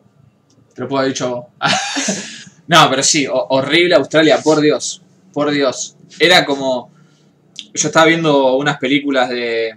Te 0.75 0.83
lo 0.83 0.89
puedo 0.89 1.01
haber 1.01 1.12
dicho 1.12 1.29
vos. 1.31 1.47
no, 2.68 2.89
pero 2.89 3.03
sí, 3.03 3.27
ho- 3.27 3.47
horrible 3.51 3.95
Australia, 3.97 4.39
por 4.43 4.61
Dios. 4.61 5.03
Por 5.33 5.51
Dios. 5.51 5.97
Era 6.18 6.45
como. 6.45 6.91
Yo 7.75 7.89
estaba 7.89 8.07
viendo 8.07 8.57
unas 8.57 8.79
películas 8.79 9.29
de. 9.31 9.77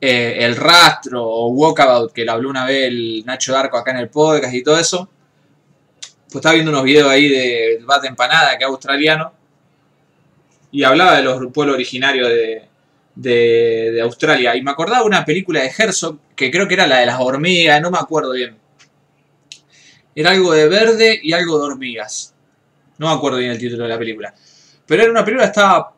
Eh, 0.00 0.38
el 0.40 0.56
Rastro 0.56 1.22
o 1.22 1.48
Walkabout, 1.48 2.12
que 2.12 2.24
lo 2.24 2.32
habló 2.32 2.48
una 2.50 2.64
vez 2.64 2.84
el 2.88 3.22
Nacho 3.26 3.52
Darko 3.52 3.76
acá 3.76 3.90
en 3.90 3.98
el 3.98 4.08
podcast 4.08 4.54
y 4.54 4.62
todo 4.62 4.78
eso. 4.78 5.08
Pues 6.00 6.36
estaba 6.36 6.54
viendo 6.54 6.70
unos 6.70 6.84
videos 6.84 7.10
ahí 7.10 7.28
de 7.28 7.80
Bat 7.84 8.02
de 8.02 8.08
Empanada, 8.08 8.56
que 8.56 8.64
es 8.64 8.70
australiano. 8.70 9.32
Y 10.72 10.84
hablaba 10.84 11.16
de 11.16 11.22
los 11.22 11.52
pueblos 11.52 11.74
originarios 11.74 12.28
de, 12.28 12.68
de, 13.14 14.00
Australia. 14.00 14.54
Y 14.56 14.62
me 14.62 14.70
acordaba 14.70 15.04
una 15.04 15.24
película 15.24 15.60
de 15.60 15.72
Herzog, 15.76 16.18
que 16.36 16.50
creo 16.50 16.68
que 16.68 16.74
era 16.74 16.86
la 16.86 16.98
de 16.98 17.06
las 17.06 17.18
hormigas, 17.20 17.80
no 17.82 17.90
me 17.90 17.98
acuerdo 17.98 18.32
bien. 18.32 18.56
Era 20.14 20.30
algo 20.30 20.52
de 20.52 20.68
verde 20.68 21.20
y 21.22 21.32
algo 21.32 21.58
de 21.58 21.64
hormigas. 21.64 22.34
No 22.98 23.08
me 23.08 23.14
acuerdo 23.14 23.38
bien 23.38 23.50
el 23.50 23.58
título 23.58 23.82
de 23.84 23.88
la 23.88 23.98
película. 23.98 24.34
Pero 24.86 25.02
era 25.02 25.10
una 25.10 25.24
película, 25.24 25.46
estaba. 25.46 25.94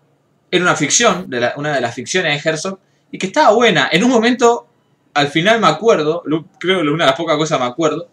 Era 0.50 0.64
una 0.64 0.76
ficción, 0.76 1.28
de 1.30 1.40
la- 1.40 1.55
una 1.57 1.74
de 1.74 1.80
las 1.80 1.94
ficciones 1.94 2.42
de 2.42 2.50
Herzog, 2.50 2.78
y 3.13 3.19
que 3.19 3.27
estaba 3.29 3.53
buena. 3.55 3.89
En 3.93 4.03
un 4.03 4.11
momento, 4.11 4.67
al 5.15 5.29
final 5.29 5.61
me 5.61 5.69
acuerdo, 5.69 6.23
creo 6.59 6.83
que 6.83 6.89
una 6.89 7.05
de 7.05 7.11
las 7.11 7.17
pocas 7.17 7.37
cosas 7.37 7.61
me 7.61 7.67
acuerdo, 7.67 8.09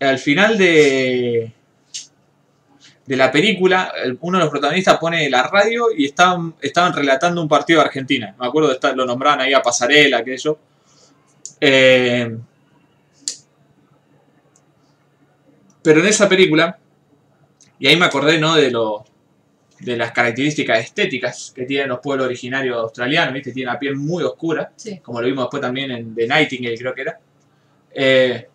al 0.00 0.18
final 0.18 0.58
de. 0.58 1.52
de 3.06 3.16
la 3.16 3.30
película, 3.30 3.92
el- 4.04 4.18
uno 4.20 4.36
de 4.38 4.44
los 4.44 4.50
protagonistas 4.50 4.98
pone 4.98 5.30
la 5.30 5.44
radio 5.44 5.86
y 5.96 6.06
estaban, 6.06 6.54
estaban 6.60 6.92
relatando 6.92 7.40
un 7.40 7.48
partido 7.48 7.78
de 7.80 7.86
Argentina. 7.86 8.34
Me 8.38 8.46
acuerdo 8.46 8.68
de 8.68 8.74
estar, 8.74 8.94
lo 8.96 9.06
nombraban 9.06 9.40
ahí 9.40 9.54
a 9.54 9.62
Pasarela, 9.62 10.18
aquello. 10.18 10.58
Eh, 11.60 12.36
Pero 15.82 16.00
en 16.00 16.06
esa 16.06 16.28
película, 16.28 16.78
y 17.78 17.86
ahí 17.86 17.96
me 17.96 18.06
acordé, 18.06 18.38
¿no? 18.38 18.54
De 18.56 18.70
lo 18.70 19.04
de 19.80 19.96
las 19.96 20.12
características 20.12 20.78
estéticas 20.80 21.52
que 21.54 21.64
tienen 21.64 21.88
los 21.88 22.00
pueblos 22.00 22.26
originarios 22.26 22.76
australianos, 22.78 23.34
¿viste? 23.34 23.52
Tienen 23.52 23.72
la 23.74 23.78
piel 23.78 23.96
muy 23.96 24.22
oscura, 24.24 24.72
Sí. 24.74 24.98
como 25.00 25.20
lo 25.20 25.26
vimos 25.26 25.44
después 25.44 25.60
también 25.60 25.90
en 25.90 26.14
The 26.14 26.26
Nightingale, 26.26 26.78
creo 26.78 26.94
que 26.94 27.00
era. 27.02 27.18
Eh, 27.94 28.48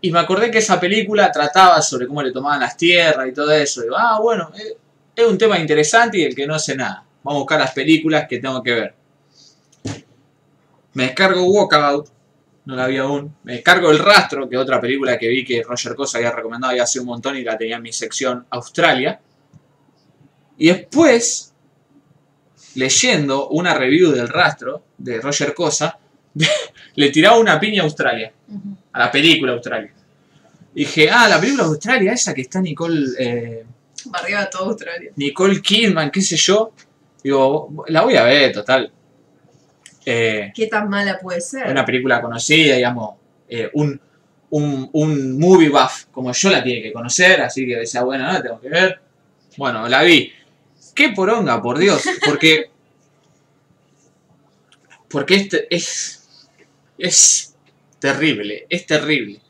y 0.00 0.10
me 0.10 0.18
acordé 0.18 0.50
que 0.50 0.58
esa 0.58 0.78
película 0.78 1.30
trataba 1.32 1.80
sobre 1.80 2.06
cómo 2.06 2.22
le 2.22 2.32
tomaban 2.32 2.60
las 2.60 2.76
tierras 2.76 3.26
y 3.26 3.32
todo 3.32 3.52
eso. 3.52 3.80
Y 3.80 3.84
digo, 3.84 3.96
ah, 3.96 4.18
bueno, 4.20 4.50
eh, 4.54 4.76
es 5.16 5.26
un 5.26 5.38
tema 5.38 5.58
interesante 5.58 6.18
y 6.18 6.24
el 6.24 6.34
que 6.34 6.46
no 6.46 6.58
sé 6.58 6.76
nada. 6.76 7.04
Vamos 7.22 7.38
a 7.38 7.42
buscar 7.42 7.60
las 7.60 7.72
películas 7.72 8.26
que 8.28 8.38
tengo 8.38 8.62
que 8.62 8.72
ver. 8.72 8.94
Me 10.92 11.04
descargo 11.04 11.42
Walkabout, 11.44 12.08
no 12.66 12.76
la 12.76 12.86
vi 12.86 12.98
aún. 12.98 13.34
Me 13.44 13.54
descargo 13.54 13.90
El 13.90 13.98
Rastro, 13.98 14.48
que 14.48 14.56
es 14.56 14.62
otra 14.62 14.80
película 14.80 15.18
que 15.18 15.28
vi 15.28 15.44
que 15.44 15.62
Roger 15.62 15.94
Cosa 15.94 16.18
había 16.18 16.30
recomendado 16.30 16.74
ya 16.76 16.82
hace 16.82 17.00
un 17.00 17.06
montón 17.06 17.36
y 17.36 17.42
la 17.42 17.56
tenía 17.56 17.76
en 17.76 17.82
mi 17.82 17.92
sección 17.92 18.46
Australia. 18.50 19.20
Y 20.58 20.68
después, 20.68 21.52
leyendo 22.74 23.48
una 23.48 23.74
review 23.74 24.12
del 24.12 24.28
Rastro 24.28 24.84
de 24.98 25.20
Roger 25.20 25.54
Cosa, 25.54 25.98
le 26.94 27.10
tiraba 27.10 27.38
una 27.38 27.58
piña 27.58 27.82
a 27.82 27.84
Australia, 27.84 28.32
a 28.92 28.98
la 28.98 29.10
película 29.10 29.52
Australia. 29.52 29.92
Dije, 30.74 31.08
ah, 31.10 31.28
la 31.28 31.40
película 31.40 31.64
Australia, 31.64 32.12
esa 32.12 32.34
que 32.34 32.42
está 32.42 32.60
Nicole, 32.60 33.06
eh, 33.18 33.64
Barriaba 34.06 34.50
toda 34.50 34.66
Australia. 34.66 35.12
Nicole 35.16 35.60
Kidman, 35.60 36.10
qué 36.10 36.20
sé 36.20 36.36
yo. 36.36 36.72
Digo, 37.22 37.84
la 37.88 38.02
voy 38.02 38.16
a 38.16 38.24
ver, 38.24 38.52
total. 38.52 38.92
Eh, 40.04 40.52
¿Qué 40.54 40.66
tan 40.66 40.88
mala 40.88 41.18
puede 41.18 41.40
ser? 41.40 41.70
una 41.70 41.84
película 41.84 42.20
conocida, 42.20 42.76
digamos, 42.76 43.14
eh, 43.48 43.70
un, 43.72 43.98
un, 44.50 44.90
un 44.92 45.38
movie 45.38 45.70
buff 45.70 46.06
como 46.10 46.32
yo 46.32 46.50
la 46.50 46.62
tiene 46.62 46.82
que 46.82 46.92
conocer, 46.92 47.40
así 47.40 47.66
que 47.66 47.76
decía, 47.76 48.02
bueno, 48.02 48.24
no 48.26 48.32
la 48.32 48.42
tengo 48.42 48.60
que 48.60 48.68
ver. 48.68 49.00
Bueno, 49.56 49.88
la 49.88 50.02
vi. 50.02 50.30
Qué 50.94 51.10
poronga, 51.10 51.60
por 51.60 51.78
Dios, 51.78 52.02
porque. 52.24 52.70
Porque 55.08 55.34
este 55.34 55.66
es. 55.74 56.20
Es 56.96 57.56
terrible, 57.98 58.66
es 58.68 58.86
terrible. 58.86 59.40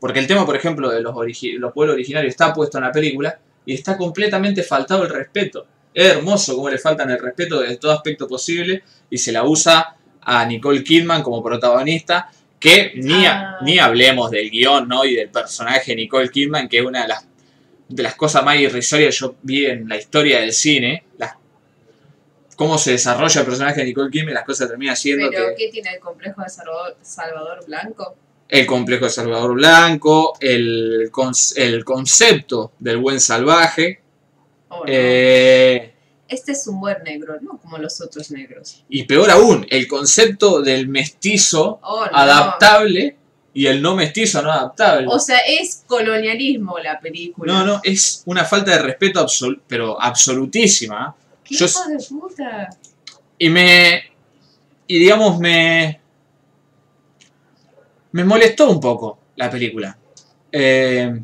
Porque 0.00 0.18
el 0.20 0.26
tema, 0.26 0.44
por 0.46 0.56
ejemplo, 0.56 0.90
de 0.90 1.00
los, 1.00 1.14
los 1.14 1.72
pueblos 1.72 1.94
originarios 1.94 2.30
está 2.32 2.52
puesto 2.52 2.78
en 2.78 2.84
la 2.84 2.92
película 2.92 3.38
y 3.66 3.74
está 3.74 3.96
completamente 3.96 4.62
faltado 4.62 5.04
el 5.04 5.10
respeto. 5.10 5.66
Es 5.92 6.06
hermoso 6.06 6.56
cómo 6.56 6.68
le 6.70 6.78
faltan 6.78 7.10
el 7.10 7.18
respeto 7.18 7.60
de 7.60 7.76
todo 7.76 7.92
aspecto 7.92 8.26
posible 8.26 8.82
y 9.10 9.18
se 9.18 9.32
la 9.32 9.44
usa 9.44 9.96
a 10.22 10.44
Nicole 10.46 10.82
Kidman 10.82 11.22
como 11.22 11.42
protagonista, 11.42 12.30
que 12.58 12.92
ni, 12.96 13.26
Ah. 13.26 13.58
ni 13.62 13.78
hablemos 13.78 14.30
del 14.30 14.50
guion 14.50 14.88
¿no? 14.88 15.04
y 15.04 15.14
del 15.14 15.28
personaje 15.28 15.94
Nicole 15.94 16.30
Kidman, 16.30 16.68
que 16.68 16.78
es 16.78 16.84
una 16.84 17.02
de 17.02 17.08
las, 17.08 17.26
de 17.88 18.02
las 18.02 18.14
cosas 18.14 18.44
más 18.44 18.56
irrisorias 18.56 19.14
que 19.14 19.20
yo 19.20 19.34
vi 19.42 19.66
en 19.66 19.88
la 19.88 19.96
historia 19.96 20.40
del 20.40 20.52
cine, 20.52 21.04
las- 21.18 21.34
cómo 22.56 22.78
se 22.78 22.92
desarrolla 22.92 23.40
el 23.40 23.46
personaje 23.46 23.80
de 23.80 23.86
Nicole 23.86 24.10
Kidman 24.10 24.34
las 24.34 24.44
cosas 24.44 24.68
terminan 24.68 24.96
siendo 24.96 25.28
¿Pero 25.30 25.48
que 25.50 25.54
qué 25.66 25.70
tiene 25.72 25.90
el 25.94 26.00
complejo 26.00 26.42
de 26.42 26.48
Salvador, 26.48 26.96
Salvador 27.02 27.64
Blanco? 27.66 28.16
el 28.48 28.66
complejo 28.66 29.06
de 29.06 29.10
Salvador 29.10 29.54
Blanco, 29.54 30.36
el, 30.40 31.10
el 31.56 31.84
concepto 31.84 32.72
del 32.78 32.98
buen 32.98 33.18
salvaje, 33.20 34.00
Oh, 34.68 34.78
no. 34.78 34.84
eh, 34.88 35.92
Este 36.28 36.52
es 36.52 36.66
un 36.66 36.80
buen 36.80 37.02
negro, 37.04 37.36
no 37.40 37.58
como 37.58 37.78
los 37.78 38.00
otros 38.00 38.30
negros. 38.30 38.84
y 38.88 39.04
peor 39.04 39.30
aún, 39.30 39.66
el 39.70 39.86
concepto 39.88 40.62
del 40.62 40.88
mestizo 40.88 41.78
Oh, 41.82 42.04
no. 42.06 42.16
adaptable 42.16 43.16
y 43.54 43.66
el 43.66 43.80
no 43.80 43.94
mestizo 43.94 44.42
no 44.42 44.50
adaptable. 44.50 45.06
O 45.08 45.18
sea, 45.18 45.38
es 45.38 45.84
colonialismo 45.86 46.78
la 46.80 46.98
película. 47.00 47.52
No, 47.52 47.64
no, 47.64 47.80
es 47.84 48.22
una 48.26 48.44
falta 48.44 48.72
de 48.72 48.78
respeto 48.82 49.20
absol 49.20 49.60
pero 49.66 50.00
absolutísima. 50.00 51.14
¿Qué 51.44 51.54
yo- 51.56 51.66
hijo 51.66 51.88
de 51.88 52.04
puta? 52.08 52.68
Y 53.38 53.48
me. 53.48 54.02
Y 54.86 54.98
digamos, 54.98 55.38
me. 55.38 56.00
Me 58.12 58.24
molestó 58.24 58.70
un 58.70 58.80
poco 58.80 59.18
la 59.36 59.50
película. 59.50 59.96
Eh, 60.52 61.20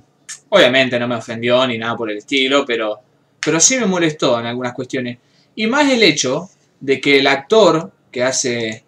obviamente 0.49 0.99
no 0.99 1.07
me 1.09 1.15
ofendió 1.17 1.67
ni 1.67 1.79
nada 1.79 1.97
por 1.97 2.11
el 2.11 2.19
estilo, 2.19 2.65
pero. 2.65 3.01
Pero 3.43 3.59
sí 3.59 3.79
me 3.79 3.87
molestó 3.87 4.39
en 4.39 4.47
algunas 4.47 4.75
cuestiones. 4.75 5.19
Y 5.55 5.67
más 5.67 5.91
el 5.91 6.03
hecho 6.03 6.51
de 6.79 7.01
que 7.01 7.19
el 7.19 7.27
actor 7.27 7.91
que 8.11 8.23
hace 8.23 8.85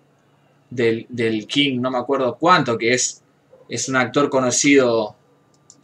del, 0.69 1.07
del 1.09 1.47
King, 1.47 1.81
no 1.81 1.91
me 1.91 1.99
acuerdo 1.99 2.37
cuánto, 2.39 2.77
que 2.77 2.93
es, 2.93 3.22
es 3.73 3.89
un 3.89 3.97
actor 3.97 4.29
conocido 4.29 5.17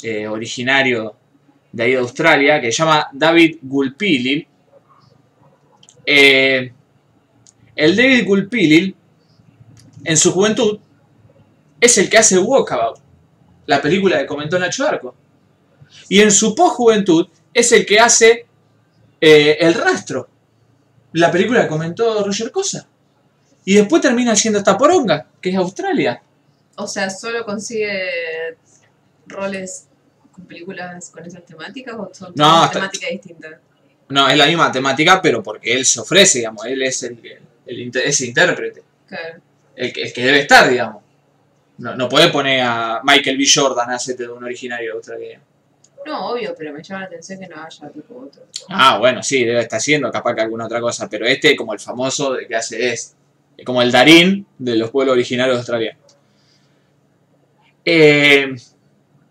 eh, 0.03 0.28
originario 0.28 1.16
de 1.72 1.82
ahí 1.84 1.93
de 1.93 1.97
Australia, 1.97 2.61
que 2.61 2.70
se 2.70 2.82
llama 2.82 3.09
David 3.14 3.61
Gulpilil. 3.62 4.47
Eh, 6.05 6.70
el 7.74 7.97
David 7.97 8.26
Gulpilil, 8.26 8.95
en 10.05 10.16
su 10.18 10.32
juventud, 10.32 10.78
es 11.80 11.97
el 11.97 12.11
que 12.11 12.18
hace 12.18 12.39
Walkabout, 12.39 12.99
la 13.64 13.80
película 13.80 14.18
que 14.18 14.26
comentó 14.26 14.59
Nacho 14.59 14.86
Arco. 14.86 15.14
Y 16.11 16.20
en 16.20 16.30
su 16.30 16.55
posjuventud 16.55 17.28
es 17.55 17.72
el 17.72 17.86
que 17.86 18.01
hace 18.01 18.47
eh, 19.18 19.57
El 19.61 19.72
Rastro, 19.72 20.28
la 21.14 21.32
película 21.32 21.62
que 21.62 21.68
comentó 21.68 22.22
Roger 22.22 22.53
Cosa. 22.53 22.86
Y 23.64 23.76
después 23.76 24.03
termina 24.03 24.36
siendo 24.36 24.59
esta 24.59 24.76
poronga, 24.76 25.26
que 25.41 25.49
es 25.49 25.57
Australia. 25.57 26.22
O 26.79 26.87
sea, 26.87 27.11
¿solo 27.11 27.45
consigue 27.45 28.57
roles 29.26 29.89
con 30.33 30.45
películas 30.47 31.11
con 31.11 31.24
esas 31.24 31.45
temáticas 31.45 31.95
o 31.99 32.11
son 32.12 32.33
No, 32.37 32.64
está- 32.64 32.74
temáticas 32.79 33.11
distintas? 33.11 33.55
No, 34.09 34.29
es 34.29 34.39
la 34.39 34.47
misma 34.47 34.72
temática, 34.72 35.20
pero 35.20 35.43
porque 35.43 35.72
él 35.74 35.85
se 35.85 36.01
ofrece, 36.01 36.39
digamos, 36.39 36.64
él 36.64 36.81
es 36.83 37.03
el, 37.03 37.20
el, 37.66 37.81
inter- 37.81 38.07
ese 38.07 38.26
intérprete. 38.26 38.83
Claro. 39.07 39.41
el 39.76 39.93
que, 39.93 40.03
el 40.03 40.12
que 40.12 40.24
debe 40.24 40.41
estar, 40.41 40.68
digamos. 40.68 41.03
No, 41.79 41.95
no 41.95 42.09
puede 42.09 42.29
poner 42.31 42.61
a 42.62 43.01
Michael 43.05 43.37
B. 43.39 43.45
Jordan 43.53 43.91
a 43.91 43.95
hacerte 43.97 44.24
de 44.24 44.29
un 44.31 44.43
originario 44.43 44.95
australiano. 44.95 45.45
No, 46.07 46.31
obvio, 46.31 46.55
pero 46.57 46.72
me 46.72 46.83
llama 46.83 47.01
la 47.03 47.07
atención 47.07 47.39
que 47.41 47.47
no 47.49 47.62
haya 47.62 47.89
tipo 47.91 48.18
otro. 48.26 48.43
Ah, 48.70 48.99
bueno, 48.99 49.22
sí, 49.22 49.45
debe 49.45 49.61
estar 49.61 49.76
haciendo 49.79 50.11
capaz 50.11 50.35
que 50.35 50.41
alguna 50.41 50.64
otra 50.66 50.81
cosa, 50.81 51.09
pero 51.09 51.26
este 51.26 51.55
como 51.55 51.72
el 51.74 51.81
famoso 51.81 52.33
de 52.33 52.47
que 52.49 52.57
hace 52.57 52.93
es, 52.93 53.14
como 53.64 53.83
el 53.83 53.93
Darín 53.93 54.47
de 54.59 54.76
los 54.76 54.91
pueblos 54.91 55.12
originarios 55.12 55.57
de 55.57 55.59
Australia. 55.59 55.99
Eh, 57.91 58.55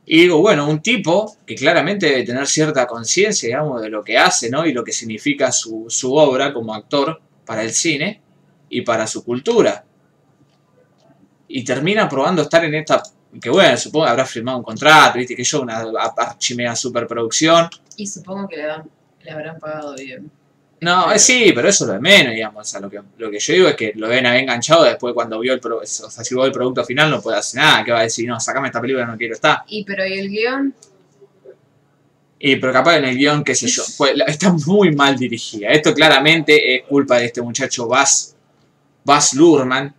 y 0.07 0.21
digo, 0.21 0.41
bueno, 0.41 0.67
un 0.67 0.81
tipo 0.81 1.37
que 1.45 1.53
claramente 1.53 2.07
debe 2.07 2.23
tener 2.23 2.47
cierta 2.47 2.87
conciencia, 2.87 3.49
digamos, 3.49 3.83
de 3.83 3.89
lo 3.89 4.03
que 4.03 4.17
hace, 4.17 4.49
¿no? 4.49 4.65
Y 4.65 4.73
lo 4.73 4.83
que 4.83 4.91
significa 4.91 5.51
su, 5.51 5.85
su 5.89 6.15
obra 6.15 6.51
como 6.51 6.73
actor 6.73 7.21
para 7.45 7.61
el 7.61 7.71
cine 7.71 8.19
y 8.67 8.81
para 8.81 9.05
su 9.05 9.23
cultura. 9.23 9.85
Y 11.47 11.63
termina 11.63 12.09
probando 12.09 12.41
estar 12.41 12.65
en 12.65 12.73
esta, 12.73 13.03
que 13.39 13.51
bueno, 13.51 13.77
supongo 13.77 14.05
que 14.05 14.11
habrá 14.11 14.25
firmado 14.25 14.57
un 14.57 14.63
contrato, 14.63 15.19
viste, 15.19 15.35
que 15.35 15.43
yo, 15.43 15.61
una 15.61 15.85
archimea 16.17 16.75
superproducción. 16.75 17.69
Y 17.95 18.07
supongo 18.07 18.47
que 18.47 18.57
le, 18.57 18.63
dan, 18.63 18.89
le 19.21 19.31
habrán 19.31 19.59
pagado 19.59 19.93
bien. 19.93 20.31
No, 20.79 21.11
eh, 21.11 21.17
sí, 21.17 21.51
pero 21.55 21.69
eso 21.69 21.85
es 21.85 21.87
lo 21.87 21.93
de 21.95 21.99
menos, 21.99 22.33
digamos. 22.33 22.61
O 22.61 22.69
sea, 22.69 22.79
lo 22.79 22.89
que, 22.89 22.99
lo 23.17 23.31
que 23.31 23.39
yo 23.39 23.53
digo 23.53 23.67
es 23.67 23.75
que 23.75 23.93
lo 23.95 24.07
deben 24.07 24.27
haber 24.27 24.41
enganchado 24.41 24.83
después 24.83 25.13
cuando 25.13 25.39
vio 25.39 25.53
el, 25.53 25.59
pro- 25.59 25.79
o 25.79 25.85
sea, 25.85 26.23
si 26.23 26.35
vio 26.35 26.45
el 26.45 26.51
producto 26.51 26.85
final 26.85 27.09
no 27.09 27.19
puede 27.21 27.37
hacer 27.37 27.61
nada, 27.61 27.83
que 27.83 27.91
va 27.91 27.99
a 27.99 28.03
decir, 28.03 28.27
no, 28.27 28.39
sacame 28.39 28.67
esta 28.67 28.79
película, 28.79 29.05
no 29.05 29.17
quiero 29.17 29.33
estar. 29.33 29.63
Y 29.67 29.83
pero 29.83 30.05
¿y 30.05 30.19
el 30.19 30.29
guion? 30.29 30.75
Y 32.39 32.55
pero 32.57 32.71
capaz 32.71 32.97
en 32.97 33.05
el 33.05 33.17
guion, 33.17 33.43
qué 33.43 33.55
sé 33.55 33.67
yo, 33.67 33.83
pues, 33.97 34.13
está 34.27 34.53
muy 34.67 34.95
mal 34.95 35.17
dirigida. 35.17 35.69
Esto 35.69 35.93
claramente 35.93 36.75
es 36.75 36.83
culpa 36.83 37.17
de 37.17 37.25
este 37.25 37.41
muchacho 37.41 37.87
Baz, 37.87 38.35
Baz 39.03 39.33
Luhrmann, 39.33 39.93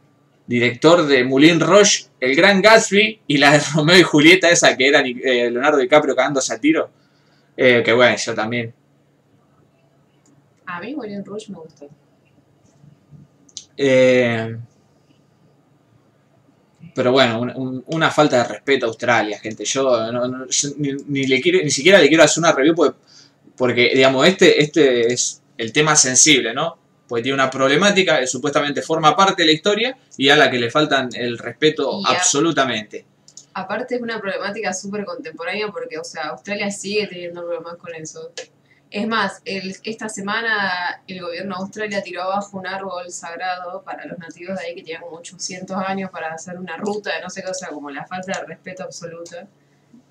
director 0.46 1.06
de 1.06 1.24
Moulin 1.24 1.60
Rouge, 1.60 2.06
El 2.20 2.36
Gran 2.36 2.62
Gatsby 2.62 3.20
y 3.26 3.38
la 3.38 3.52
de 3.52 3.60
Romeo 3.74 3.98
y 3.98 4.02
Julieta, 4.02 4.50
esa 4.50 4.76
que 4.76 4.88
era 4.88 5.00
eh, 5.00 5.50
Leonardo 5.50 5.78
DiCaprio 5.78 6.16
cagándose 6.16 6.54
a 6.54 6.60
tiro. 6.60 6.90
Eh, 7.56 7.82
que 7.84 7.92
bueno, 7.92 8.16
yo 8.16 8.34
también. 8.34 8.74
A 10.70 10.80
mí 10.80 10.94
Moulin 10.94 11.24
Rouge 11.24 11.50
me 11.50 11.58
gustó. 11.58 11.88
Eh, 13.76 14.56
pero 16.94 17.12
bueno, 17.12 17.40
un- 17.40 17.50
un- 17.56 17.84
una 17.88 18.10
falta 18.10 18.38
de 18.42 18.48
respeto 18.48 18.86
a 18.86 18.88
Australia, 18.88 19.38
gente. 19.38 19.64
Yo, 19.64 20.12
no- 20.12 20.26
no- 20.28 20.46
yo 20.48 20.68
ni, 20.78 20.92
ni 21.06 21.26
le 21.26 21.40
quiero, 21.40 21.58
ni 21.62 21.70
siquiera 21.70 21.98
le 21.98 22.08
quiero 22.08 22.22
hacer 22.24 22.40
una 22.42 22.52
review 22.52 22.74
porque, 22.74 22.98
porque, 23.56 23.92
digamos, 23.94 24.26
este, 24.26 24.62
este 24.62 25.12
es 25.12 25.42
el 25.56 25.72
tema 25.72 25.96
sensible, 25.96 26.52
¿no? 26.52 26.76
Porque 27.08 27.22
tiene 27.22 27.34
una 27.34 27.50
problemática 27.50 28.20
que 28.20 28.26
supuestamente 28.26 28.82
forma 28.82 29.16
parte 29.16 29.42
de 29.42 29.46
la 29.46 29.52
historia 29.52 29.96
y 30.16 30.28
a 30.28 30.36
la 30.36 30.50
que 30.50 30.58
le 30.58 30.70
faltan 30.70 31.08
el 31.14 31.38
respeto 31.38 32.00
absolutamente. 32.06 33.06
Aparte 33.54 33.96
es 33.96 34.02
una 34.02 34.20
problemática 34.20 34.72
súper 34.74 35.04
contemporánea 35.04 35.68
porque, 35.68 35.98
o 35.98 36.04
sea, 36.04 36.28
Australia 36.28 36.70
sigue 36.70 37.06
teniendo 37.06 37.40
problemas 37.44 37.76
con 37.76 37.94
eso. 37.94 38.30
Es 38.90 39.06
más, 39.06 39.42
el- 39.44 39.76
esta 39.84 40.08
semana 40.08 41.02
el 41.06 41.20
gobierno 41.20 41.56
de 41.56 41.62
Australia 41.62 42.02
tiró 42.02 42.22
abajo 42.22 42.56
un 42.58 42.66
árbol 42.66 43.10
sagrado 43.10 43.82
para 43.82 44.06
los 44.06 44.18
nativos 44.18 44.58
de 44.58 44.66
ahí 44.66 44.74
que 44.74 44.82
tenían 44.82 45.02
como 45.02 45.16
800 45.18 45.76
años 45.76 46.10
para 46.10 46.32
hacer 46.32 46.56
una 46.58 46.76
ruta 46.76 47.14
de 47.14 47.20
no 47.20 47.28
sé 47.28 47.42
qué, 47.42 47.50
o 47.50 47.54
sea, 47.54 47.68
como 47.68 47.90
la 47.90 48.06
falta 48.06 48.40
de 48.40 48.46
respeto 48.46 48.84
absoluta, 48.84 49.46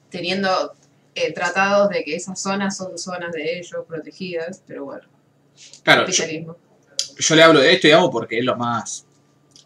teniendo 0.09 0.73
eh, 1.15 1.34
tratados 1.34 1.89
de 1.89 2.03
que 2.03 2.15
esas 2.15 2.39
zonas 2.39 2.78
son 2.78 2.97
zonas 2.97 3.32
de 3.32 3.57
ellos 3.57 3.84
protegidas, 3.88 4.61
pero 4.67 4.86
bueno, 4.86 5.07
Claro, 5.84 6.05
yo, 6.07 7.36
le 7.36 7.43
hablo 7.43 7.59
de 7.59 7.73
esto, 7.73 7.88
digamos, 7.88 8.09
porque 8.11 8.38
es 8.38 8.45
lo 8.45 8.55
más, 8.55 9.05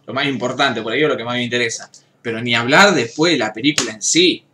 lo 0.06 0.14
más 0.14 0.26
importante, 0.26 0.82
por 0.82 0.94
ahí 0.94 1.04
es 1.04 1.10
lo 1.10 1.18
que 1.18 1.24
más 1.26 1.36
me 1.36 1.44
interesa. 1.44 1.92
Pero 2.22 2.42
ni 2.42 2.56
hablar 2.56 2.94
después 2.94 3.34
de 3.34 3.40
la 3.40 3.52
película 3.52 3.92
en 3.92 4.02
sí. 4.02 4.46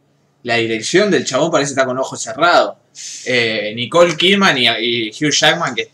La 0.43 0.55
dirección 0.55 1.12
del 1.12 1.26
chabón 1.26 1.51
parece 1.51 1.72
estar 1.72 1.86
con 1.86 1.97
ojos 1.97 2.22
cerrados. 2.22 2.78
Eh, 3.26 3.74
Nicole 3.76 4.16
Kidman 4.16 4.58
y, 4.58 4.68
y 4.68 5.10
Hugh 5.10 5.32
Jackman, 5.32 5.76
que 5.76 5.89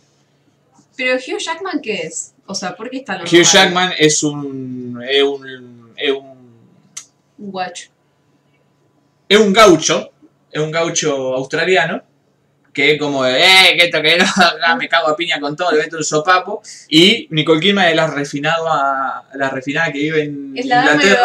Pero 0.95 1.15
Hugh 1.15 1.39
Jackman, 1.39 1.81
¿qué 1.81 1.93
es? 2.03 2.33
O 2.45 2.55
sea, 2.55 2.75
¿por 2.75 2.89
qué 2.89 2.97
está 2.97 3.17
los 3.17 3.31
Hugh 3.31 3.43
Jackman 3.43 3.93
es 3.97 4.23
un, 4.23 5.01
es 5.07 5.23
un, 5.23 5.93
es 5.97 6.11
un, 6.11 6.67
Un 7.37 7.51
guacho. 7.51 7.89
es 9.27 9.37
un 9.37 9.53
gaucho, 9.53 10.11
es 10.51 10.61
un 10.61 10.71
gaucho 10.71 11.33
australiano, 11.33 12.03
que 12.73 12.93
es 12.93 12.99
como 12.99 13.23
de, 13.23 13.39
eh, 13.39 13.77
que 13.77 13.85
esto 13.85 14.01
que 14.01 14.17
no, 14.17 14.77
me 14.77 14.87
cago 14.89 15.07
a 15.07 15.15
piña 15.15 15.39
con 15.39 15.55
todo, 15.55 15.71
le 15.71 15.83
meto 15.83 15.97
un 15.97 16.03
sopapo. 16.03 16.61
Y 16.89 17.27
Nicole 17.31 17.59
Kidman 17.59 17.87
es 17.87 17.95
la, 17.95 18.07
refinado 18.07 18.67
a, 18.69 19.27
la 19.35 19.49
refinada 19.49 19.91
que 19.91 19.99
vive 19.99 20.23
en 20.23 20.53
Es 20.55 20.65
la 20.65 20.77
dama 20.77 20.89
de 20.89 21.07
Inglaterra. 21.07 21.21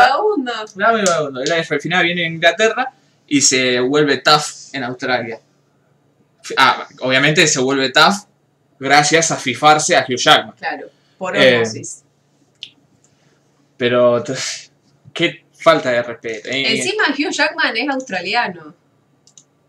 La 0.77 0.87
dama 0.87 0.99
de 0.99 1.05
vagabundo. 1.05 1.45
La 1.45 1.63
refinada 1.63 2.03
viene 2.03 2.27
en 2.27 2.35
Inglaterra 2.35 2.93
y 3.27 3.41
se 3.41 3.81
vuelve 3.81 4.19
tough 4.19 4.73
en 4.73 4.85
Australia. 4.85 5.41
Ah, 6.57 6.87
obviamente 7.01 7.47
se 7.47 7.61
vuelve 7.61 7.91
tough 7.91 8.27
gracias 8.79 9.31
a 9.31 9.37
fifarse 9.37 9.97
a 9.97 10.03
Hugh 10.09 10.17
Jackman. 10.17 10.55
Claro, 10.57 10.89
por 11.19 11.37
Eh, 11.37 11.61
osmosis. 11.63 12.05
Pero 13.77 14.25
qué 15.13 15.45
falta 15.53 15.91
de 15.91 16.03
respeto. 16.03 16.49
Eh, 16.49 16.77
Encima 16.77 17.05
Hugh 17.11 17.31
Jackman 17.33 17.77
es 17.77 17.89
australiano. 17.89 18.75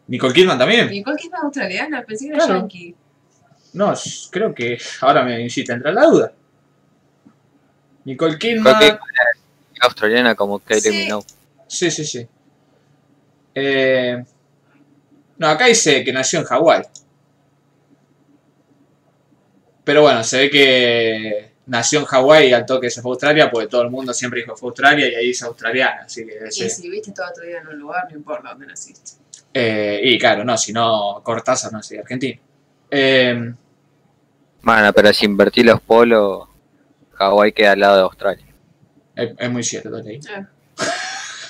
Nicole 0.07 0.33
Kidman 0.33 0.57
también. 0.57 0.89
Nicole 0.89 1.17
Kidman 1.17 1.39
es 1.41 1.43
australiana, 1.45 2.03
pensé 2.03 2.25
que 2.25 2.33
era 2.35 2.45
Claro. 2.45 2.59
yankee. 2.61 2.95
No, 3.73 3.93
creo 4.31 4.55
que 4.55 4.79
ahora 5.01 5.23
me 5.23 5.39
incita 5.41 5.73
a 5.73 5.75
entrar 5.75 5.93
la 5.93 6.05
duda. 6.05 6.33
Nicole 8.05 8.37
Kidman. 8.39 8.97
Australiana 9.81 10.35
como 10.35 10.59
Kylie 10.59 10.81
Sí. 10.81 10.89
Minogue. 10.91 11.25
Sí, 11.67 11.91
sí, 11.91 12.03
sí. 12.03 12.27
Eh, 13.53 14.23
no, 15.39 15.47
acá 15.47 15.65
dice 15.65 16.03
que 16.03 16.13
nació 16.13 16.39
en 16.39 16.45
Hawái. 16.45 16.83
Pero 19.85 20.01
bueno, 20.03 20.23
se 20.23 20.37
ve 20.37 20.49
que 20.49 21.51
nació 21.65 21.99
en 21.99 22.05
Hawái 22.05 22.49
y 22.49 22.53
al 22.53 22.65
toque 22.65 22.89
se 22.89 23.01
fue 23.01 23.11
a 23.11 23.13
Australia, 23.13 23.49
porque 23.49 23.67
todo 23.67 23.81
el 23.81 23.89
mundo 23.89 24.13
siempre 24.13 24.41
dijo 24.41 24.53
que 24.53 24.59
fue 24.59 24.67
a 24.67 24.71
Australia 24.71 25.09
y 25.09 25.15
ahí 25.15 25.29
es 25.31 25.41
australiana. 25.41 26.01
Así 26.05 26.25
que 26.25 26.33
Y 26.47 26.69
si 26.69 26.81
viviste 26.83 27.13
toda 27.13 27.33
tu 27.33 27.41
vida 27.41 27.59
en 27.59 27.67
un 27.69 27.79
lugar, 27.79 28.07
no 28.11 28.17
importa 28.17 28.49
dónde 28.49 28.67
naciste. 28.67 29.11
Eh, 29.53 30.01
y 30.03 30.19
claro, 30.19 30.43
no, 30.43 30.57
si 30.57 30.73
no, 30.73 31.21
Cortázar 31.23 31.71
no 31.71 31.81
sería 31.81 32.01
argentino. 32.01 32.39
Eh, 32.91 33.53
Bueno, 34.61 34.93
pero 34.93 35.13
si 35.13 35.25
invertí 35.25 35.63
los 35.63 35.79
polos, 35.79 36.49
Hawái 37.13 37.53
queda 37.53 37.71
al 37.71 37.79
lado 37.79 37.95
de 37.95 38.01
Australia. 38.03 38.45
es, 39.15 39.31
es 39.37 39.49
muy 39.49 39.63
cierto, 39.63 39.89
Totei. 39.89 40.17
Eh. 40.17 40.45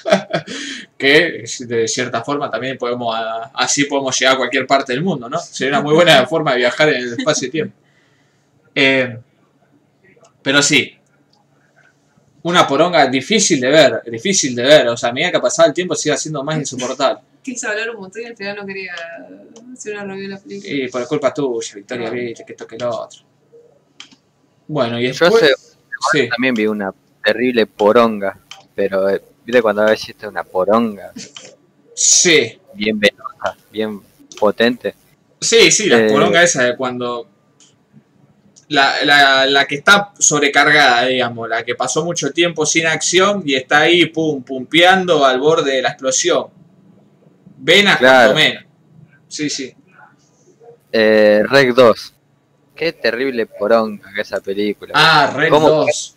que 0.97 1.45
de 1.60 1.88
cierta 1.88 2.24
forma 2.24 2.49
también 2.49 2.78
podemos, 2.78 3.16
así 3.53 3.86
podemos 3.86 4.18
llegar 4.20 4.36
a 4.36 4.38
cualquier 4.38 4.68
parte 4.68 4.93
del 4.93 5.03
mundo, 5.03 5.30
¿no? 5.30 5.39
Sería 5.39 5.74
una 5.78 5.82
muy 5.82 5.93
buena 5.93 6.26
forma 6.28 6.51
de 6.53 6.57
viajar 6.60 6.89
en 6.89 6.95
el 6.95 7.14
espacio 7.14 7.47
y 7.47 7.51
tiempo. 7.51 7.76
Eh, 8.76 9.18
pero 10.41 10.62
sí, 10.62 10.95
Una 12.43 12.66
poronga 12.66 13.05
difícil 13.07 13.60
de 13.60 13.70
ver, 13.70 14.01
difícil 14.05 14.55
de 14.55 14.64
ver. 14.64 14.88
O 14.88 14.97
sea, 14.97 15.10
a 15.10 15.14
medida 15.14 15.32
que 15.32 15.39
pasaba 15.39 15.68
el 15.68 15.74
tiempo 15.74 15.95
se 15.95 16.10
iba 16.10 16.16
haciendo 16.16 16.43
más 16.43 16.57
insoportable. 16.57 17.22
Quiso 17.43 17.70
hablar 17.70 17.89
un 17.89 18.01
montón 18.01 18.22
y 18.22 18.26
al 18.26 18.36
final 18.36 18.57
no 18.57 18.66
quería 18.66 18.93
hacer 19.74 19.93
una 19.93 20.03
review 20.05 20.24
de 20.24 20.28
la 20.28 20.39
película. 20.39 20.74
Y 20.74 20.88
por 20.89 21.07
culpa 21.07 21.34
tuya, 21.34 21.76
Victoria 21.76 22.10
Villa, 22.10 22.45
que 22.45 22.53
toque 22.53 22.76
el 22.76 22.84
otro. 22.84 23.22
Bueno, 24.68 24.99
y 24.99 25.12
Yo 25.12 25.26
después... 25.26 25.43
hace 25.43 25.70
Sí, 26.12 26.30
también 26.30 26.53
vi 26.53 26.66
una 26.66 26.93
terrible 27.24 27.66
poronga, 27.66 28.39
pero 28.74 29.10
eh, 29.10 29.22
viste 29.49 29.61
cuando 29.63 29.81
a 29.81 29.85
veces 29.85 30.15
una 30.27 30.43
poronga 30.43 31.11
sí. 31.95 32.59
bien 32.75 32.99
venosa, 32.99 33.57
bien 33.71 33.99
potente. 34.39 34.93
Sí, 35.41 35.71
sí, 35.71 35.89
la 35.89 36.05
Eh, 36.05 36.11
poronga 36.11 36.43
esa 36.43 36.63
de 36.63 36.75
cuando... 36.77 37.27
La, 38.67 39.03
la, 39.03 39.47
la 39.47 39.65
que 39.65 39.75
está 39.77 40.13
sobrecargada, 40.19 41.07
digamos, 41.07 41.49
la 41.49 41.65
que 41.65 41.73
pasó 41.73 42.05
mucho 42.05 42.31
tiempo 42.31 42.67
sin 42.67 42.85
acción 42.85 43.41
y 43.43 43.55
está 43.55 43.79
ahí, 43.79 44.05
pum, 44.05 44.43
pumpeando 44.43 45.25
al 45.25 45.39
borde 45.39 45.71
de 45.77 45.81
la 45.81 45.89
explosión. 45.89 46.45
Venas 47.57 47.97
Claro. 47.97 48.33
cuanto 48.33 48.35
menos. 48.35 48.63
Sí, 49.27 49.49
sí. 49.49 49.73
Eh, 50.91 51.41
Rec 51.47 51.73
2. 51.73 52.13
Qué 52.75 52.93
terrible 52.93 53.47
poronga 53.47 54.13
que 54.13 54.21
esa 54.21 54.39
película. 54.39 54.93
Ah, 54.95 55.35
¿Cómo? 55.49 55.67
2. 55.69 56.15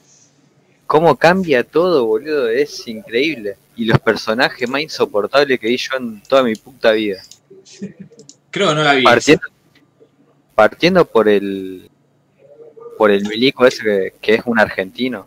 Cómo 0.92 1.16
cambia 1.16 1.64
todo, 1.64 2.04
boludo, 2.04 2.50
es 2.50 2.86
increíble. 2.86 3.56
Y 3.76 3.86
los 3.86 3.98
personajes 3.98 4.68
más 4.68 4.82
insoportables 4.82 5.58
que 5.58 5.68
vi 5.68 5.78
yo 5.78 5.96
en 5.96 6.20
toda 6.20 6.42
mi 6.42 6.54
puta 6.54 6.92
vida. 6.92 7.22
Creo 8.50 8.68
que 8.68 8.74
no 8.74 8.84
la 8.84 8.92
vi. 8.92 9.02
Partiendo, 9.02 9.46
partiendo 10.54 11.06
por 11.06 11.30
el 11.30 11.90
por 12.98 13.10
el 13.10 13.26
milico 13.26 13.64
ese 13.64 13.82
que, 13.82 14.14
que 14.20 14.34
es 14.34 14.42
un 14.44 14.58
argentino. 14.58 15.26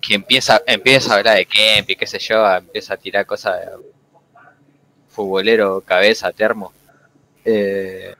Que 0.00 0.14
empieza, 0.14 0.62
empieza 0.66 1.12
a 1.12 1.18
hablar 1.18 1.36
de 1.36 1.44
Kempi, 1.44 1.96
qué 1.96 2.06
sé 2.06 2.18
yo, 2.20 2.50
empieza 2.50 2.94
a 2.94 2.96
tirar 2.96 3.26
cosas 3.26 3.60
de 3.60 3.72
futbolero, 5.10 5.82
cabeza, 5.82 6.32
termo. 6.32 6.72
Eh, 7.44 8.14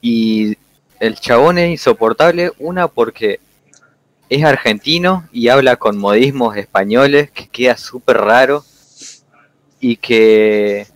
y 0.00 0.56
el 1.00 1.16
chabón 1.16 1.58
es 1.58 1.70
insoportable, 1.70 2.52
una 2.58 2.88
porque 2.88 3.40
es 4.28 4.44
argentino 4.44 5.28
y 5.32 5.48
habla 5.48 5.76
con 5.76 5.98
modismos 5.98 6.56
españoles, 6.56 7.30
que 7.30 7.48
queda 7.48 7.76
súper 7.76 8.18
raro. 8.18 8.64
Y 9.80 9.96
que 9.96 10.86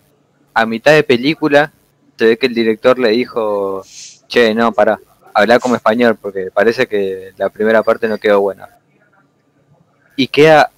a 0.54 0.64
mitad 0.64 0.92
de 0.92 1.02
película 1.02 1.72
se 2.18 2.24
ve 2.24 2.38
que 2.38 2.46
el 2.46 2.54
director 2.54 2.98
le 2.98 3.10
dijo, 3.10 3.84
che, 4.28 4.54
no, 4.54 4.72
pará, 4.72 4.98
habla 5.34 5.58
como 5.58 5.76
español 5.76 6.18
porque 6.20 6.50
parece 6.52 6.86
que 6.86 7.32
la 7.36 7.48
primera 7.50 7.82
parte 7.82 8.08
no 8.08 8.18
quedó 8.18 8.40
buena. 8.40 8.68
Y 10.16 10.28
queda 10.28 10.70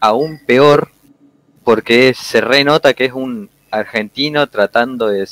aún 0.00 0.40
peor 0.44 0.90
porque 1.62 2.12
se 2.14 2.40
renota 2.40 2.92
que 2.92 3.06
es 3.06 3.12
un 3.12 3.48
argentino 3.70 4.46
tratando 4.48 5.08
de 5.08 5.26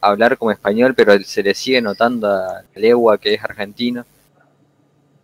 hablar 0.00 0.38
como 0.38 0.50
español, 0.50 0.94
pero 0.94 1.18
se 1.22 1.42
le 1.42 1.54
sigue 1.54 1.80
notando 1.80 2.28
a 2.28 2.62
legua 2.74 3.18
que 3.18 3.34
es 3.34 3.42
argentino. 3.44 4.04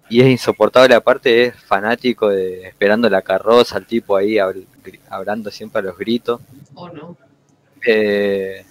Y 0.08 0.20
es 0.20 0.28
insoportable, 0.28 0.94
aparte 0.94 1.46
es 1.46 1.56
fanático 1.64 2.28
de 2.28 2.68
esperando 2.68 3.10
la 3.10 3.22
carroza, 3.22 3.78
el 3.78 3.86
tipo 3.86 4.16
ahí 4.16 4.34
habl- 4.34 4.66
hablando 5.08 5.50
siempre 5.50 5.80
a 5.80 5.82
los 5.82 5.98
gritos. 5.98 6.40
¿O 6.74 6.88
no? 6.88 7.16
Eh, 7.84 8.64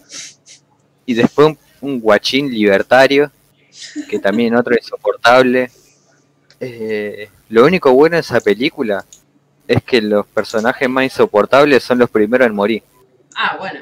y 1.06 1.14
después 1.14 1.48
un, 1.50 1.58
un 1.82 2.00
guachín 2.00 2.50
libertario, 2.50 3.32
que 4.10 4.20
también 4.20 4.56
otro 4.56 4.76
insoportable. 4.76 5.70
Eh, 6.60 7.30
lo 7.50 7.66
único 7.66 7.92
bueno 7.92 8.16
de 8.16 8.22
esa 8.22 8.40
película 8.40 9.04
es 9.68 9.84
que 9.84 10.02
los 10.02 10.26
personajes 10.28 10.88
más 10.88 11.04
insoportables 11.04 11.84
son 11.84 12.00
los 12.00 12.10
primeros 12.10 12.48
en 12.48 12.56
morir. 12.56 12.84
Ah, 13.36 13.58
bueno. 13.60 13.82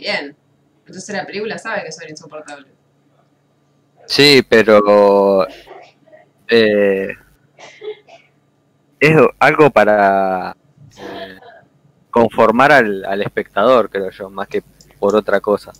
Bien. 0.00 0.34
Entonces 0.86 1.14
la 1.14 1.26
película 1.26 1.58
sabe 1.58 1.84
que 1.84 1.92
son 1.92 2.08
insoportables. 2.08 2.72
Sí, 4.06 4.42
pero 4.48 5.46
eh, 6.48 7.14
es 8.98 9.16
algo 9.38 9.70
para 9.70 10.56
eh, 10.98 11.38
conformar 12.10 12.72
al, 12.72 13.04
al 13.04 13.22
espectador, 13.22 13.88
creo 13.88 14.10
yo, 14.10 14.30
más 14.30 14.48
que 14.48 14.64
por 14.98 15.14
otra 15.14 15.40
cosa. 15.40 15.72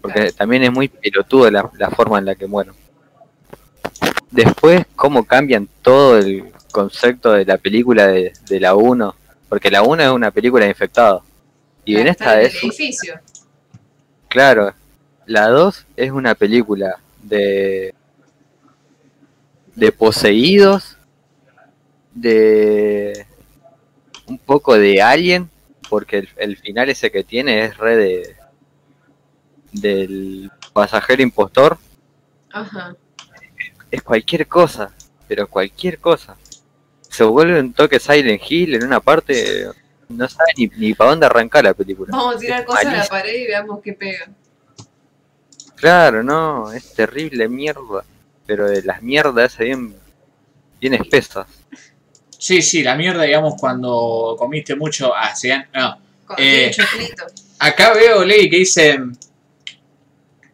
Porque 0.00 0.32
también 0.32 0.64
es 0.64 0.72
muy 0.72 0.88
pelotudo 0.88 1.50
la, 1.50 1.70
la 1.78 1.90
forma 1.90 2.18
en 2.18 2.24
la 2.24 2.34
que 2.34 2.46
mueren. 2.46 2.74
Después, 4.30 4.86
cómo 4.96 5.24
cambian 5.24 5.68
todo 5.82 6.18
el 6.18 6.52
concepto 6.72 7.32
de 7.32 7.44
la 7.44 7.58
película 7.58 8.06
de, 8.06 8.32
de 8.48 8.60
la 8.60 8.74
1, 8.74 9.14
porque 9.48 9.70
la 9.70 9.82
1 9.82 10.02
es 10.02 10.10
una 10.10 10.30
película 10.30 10.64
de 10.64 10.70
infectados. 10.70 11.22
Y 11.84 11.96
en 11.96 12.08
esta 12.08 12.40
es 12.40 12.62
edificio. 12.62 13.18
Claro, 14.28 14.74
la 15.26 15.48
2 15.48 15.86
es 15.96 16.10
una 16.10 16.34
película 16.34 16.98
de 17.22 17.94
de 19.74 19.92
poseídos, 19.92 20.96
de 22.12 23.26
un 24.26 24.38
poco 24.38 24.74
de 24.76 25.00
alien, 25.00 25.48
porque 25.88 26.18
el, 26.18 26.28
el 26.36 26.56
final 26.56 26.88
ese 26.88 27.12
que 27.12 27.22
tiene 27.22 27.64
es 27.64 27.76
re 27.76 27.96
de 27.96 28.36
del 29.72 30.50
pasajero 30.72 31.22
impostor, 31.22 31.78
Ajá. 32.52 32.96
es 33.90 34.02
cualquier 34.02 34.46
cosa, 34.46 34.90
pero 35.28 35.46
cualquier 35.46 35.98
cosa. 35.98 36.36
Se 37.08 37.24
vuelve 37.24 37.60
un 37.60 37.72
toque 37.72 38.00
Silent 38.00 38.42
Hill 38.48 38.74
en 38.74 38.84
una 38.84 39.00
parte, 39.00 39.68
no 40.08 40.28
sabe 40.28 40.52
ni, 40.56 40.66
ni 40.76 40.94
para 40.94 41.10
dónde 41.10 41.26
arrancar 41.26 41.64
la 41.64 41.74
película. 41.74 42.10
Vamos 42.10 42.36
a 42.36 42.38
tirar 42.38 42.60
Es 42.60 42.66
cosas 42.66 42.86
a 42.86 42.96
la 42.96 43.06
pared 43.06 43.34
y 43.34 43.46
veamos 43.46 43.80
qué 43.82 43.92
pega. 43.92 44.28
Claro, 45.76 46.22
no, 46.22 46.72
es 46.72 46.94
terrible 46.94 47.48
mierda. 47.48 48.04
Pero 48.46 48.68
de 48.68 48.82
las 48.82 49.02
mierdas 49.02 49.58
bien, 49.58 49.94
bien 50.80 50.94
espesas. 50.94 51.46
Sí, 52.38 52.62
sí, 52.62 52.82
la 52.82 52.94
mierda, 52.94 53.24
digamos, 53.24 53.54
cuando 53.60 54.36
comiste 54.38 54.74
mucho. 54.74 55.14
Ah, 55.14 55.34
sí, 55.34 55.50
no. 55.74 55.98
Con 56.24 56.36
Eh, 56.38 56.70
tiene 56.74 56.88
choclito. 56.90 57.26
Acá 57.58 57.92
veo, 57.92 58.24
Ley, 58.24 58.48
que 58.48 58.58
dice 58.58 58.98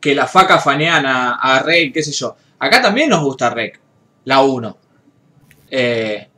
que 0.00 0.14
la 0.14 0.26
faca 0.26 0.58
fanean 0.58 1.06
a, 1.06 1.34
a 1.36 1.62
Rey, 1.62 1.92
qué 1.92 2.02
sé 2.02 2.12
yo. 2.12 2.36
Acá 2.58 2.82
también 2.82 3.10
nos 3.10 3.22
gusta 3.22 3.50
Rec, 3.50 3.78
la 4.24 4.42
1. 4.42 4.78
Eh, 5.70 6.28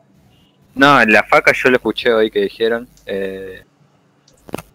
No, 0.76 1.00
en 1.00 1.10
la 1.10 1.24
faca 1.24 1.52
yo 1.52 1.70
lo 1.70 1.76
escuché 1.76 2.12
hoy 2.12 2.30
que 2.30 2.40
dijeron. 2.40 2.86
eh, 3.06 3.64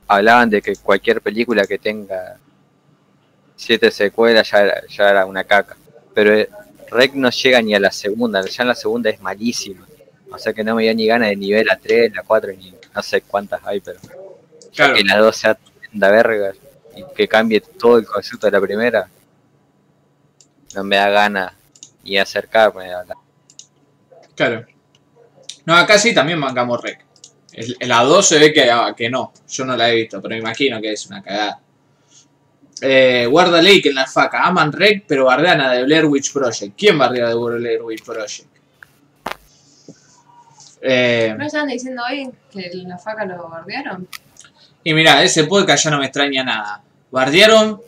hablaban 0.08 0.50
de 0.50 0.62
que 0.62 0.76
cualquier 0.76 1.22
película 1.22 1.66
que 1.66 1.78
tenga 1.78 2.38
siete 3.56 3.90
secuelas 3.92 4.50
ya 4.52 4.62
era, 4.62 4.88
ya 4.88 5.10
era 5.10 5.26
una 5.26 5.44
caca. 5.44 5.78
Pero 6.14 6.34
eh, 6.34 6.50
Rec 6.90 7.14
no 7.14 7.30
llega 7.30 7.62
ni 7.62 7.76
a 7.76 7.80
la 7.80 7.92
segunda, 7.92 8.46
ya 8.46 8.64
en 8.64 8.68
la 8.70 8.76
segunda 8.76 9.10
es 9.10 9.22
malísima. 9.22 9.88
O 10.32 10.38
sea 10.38 10.54
que 10.54 10.64
no 10.64 10.76
me 10.76 10.84
dio 10.84 10.96
ni 10.96 11.06
ganas 11.08 11.30
de 11.30 11.36
nivel 11.36 11.70
a 11.70 11.78
3, 11.78 12.14
la 12.16 12.24
4, 12.24 12.52
ni 12.54 12.74
no 12.94 13.04
sé 13.04 13.22
cuántas 13.22 13.62
hay, 13.66 13.80
pero 13.80 14.00
claro, 14.76 14.96
que 14.96 15.04
la 15.04 15.18
2 15.18 15.36
sea 15.36 15.56
tremenda 15.56 16.12
verga 16.12 16.54
y 16.96 17.04
que 17.16 17.28
cambie 17.28 17.62
todo 17.62 17.98
el 18.00 18.06
concepto 18.06 18.48
de 18.48 18.52
la 18.52 18.62
primera, 18.62 19.08
no 20.76 20.84
me 20.84 20.96
da 20.96 21.10
ganas 21.10 21.54
ni 22.04 22.18
acercarme 22.18 22.92
a 22.92 23.04
la... 23.04 23.16
claro. 24.36 24.66
No, 25.66 25.76
acá 25.76 25.98
sí 25.98 26.14
también 26.14 26.40
mangamos 26.40 26.82
Rec. 26.82 27.06
El- 27.54 27.76
En 27.80 27.90
la 27.90 28.02
2 28.04 28.28
se 28.28 28.40
ve 28.40 28.54
que, 28.54 28.70
ah, 28.72 28.94
que 28.96 29.10
no. 29.10 29.34
Yo 29.50 29.66
no 29.66 29.76
la 29.76 29.90
he 29.92 29.96
visto, 29.96 30.22
pero 30.22 30.34
me 30.36 30.40
imagino 30.40 30.80
que 30.82 30.92
es 30.94 31.06
una 31.08 31.22
cagada. 31.22 31.60
Eh, 32.82 33.28
guarda 33.30 33.62
Lake 33.62 33.90
en 33.90 33.96
la 33.96 34.08
faca. 34.08 34.44
Aman 34.44 34.72
Rec, 34.72 35.04
pero 35.08 35.26
bardean 35.26 35.62
a 35.62 35.74
The 35.74 35.84
Blair 35.84 36.06
Witch 36.06 36.34
Project. 36.34 36.74
¿Quién 36.78 36.98
bardea 36.98 37.28
The 37.30 37.36
Blair 37.36 37.82
Witch 37.84 38.04
Project? 38.04 38.48
Eh, 40.82 41.36
¿No 41.38 41.46
estaban 41.46 41.68
diciendo 41.68 42.02
hoy 42.10 42.32
que 42.52 42.72
la 42.74 42.98
faca 42.98 43.26
lo 43.26 43.48
guardiaron? 43.48 44.08
y 44.84 44.94
mira, 44.96 45.22
ese 45.24 45.44
podcast 45.44 45.84
ya 45.84 45.92
no 45.92 46.00
me 46.00 46.06
extraña 46.06 46.44
nada. 46.44 46.82
Bardearon. 47.12 47.80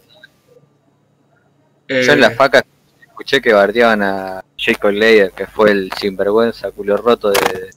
eh, 1.88 2.04
Yo 2.06 2.14
en 2.14 2.22
la 2.22 2.30
faca 2.32 2.64
escuché 3.02 3.42
que 3.42 3.52
bardeaban 3.52 4.04
a 4.04 4.44
Jacob 4.64 4.91
Layer, 4.91 5.32
que 5.32 5.47
fue 5.47 5.72
el 5.72 5.91
sinvergüenza 5.99 6.72
culo 6.72 6.95
roto 6.97 7.32
de, 7.32 7.72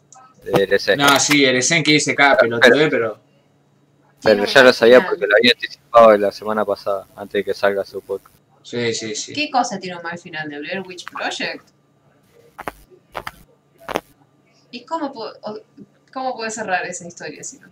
de. 0.45 0.97
No, 0.97 1.19
sí, 1.19 1.45
Eresen 1.45 1.83
que 1.83 1.93
dice 1.93 2.15
cada 2.15 2.37
pelotudez, 2.37 2.89
pero. 2.91 3.19
pero 4.23 4.45
ya 4.45 4.63
lo 4.63 4.73
sabía 4.73 5.05
porque 5.07 5.27
lo 5.27 5.35
había 5.37 5.53
anticipado 5.53 6.17
la 6.17 6.31
semana 6.33 6.65
pasada, 6.65 7.07
antes 7.17 7.33
de 7.41 7.45
que 7.45 7.55
salga 7.55 7.85
su 7.85 8.01
podcast. 8.03 8.35
Sí, 8.63 8.93
sí, 8.95 9.15
sí. 9.15 9.33
¿Qué 9.33 9.51
cosa 9.51 9.79
tiene 9.79 9.97
un 9.97 10.03
mal 10.03 10.19
final 10.19 10.49
de 10.49 10.59
Blair 10.59 10.81
Witch 10.87 11.05
Project? 11.11 11.65
¿Y 14.71 14.85
cómo, 14.85 15.13
pu- 15.15 15.37
o- 15.43 15.61
cómo 16.13 16.37
puede 16.37 16.51
cerrar 16.51 16.85
esa 16.87 17.07
historia 17.07 17.43
si 17.45 17.59
no? 17.59 17.69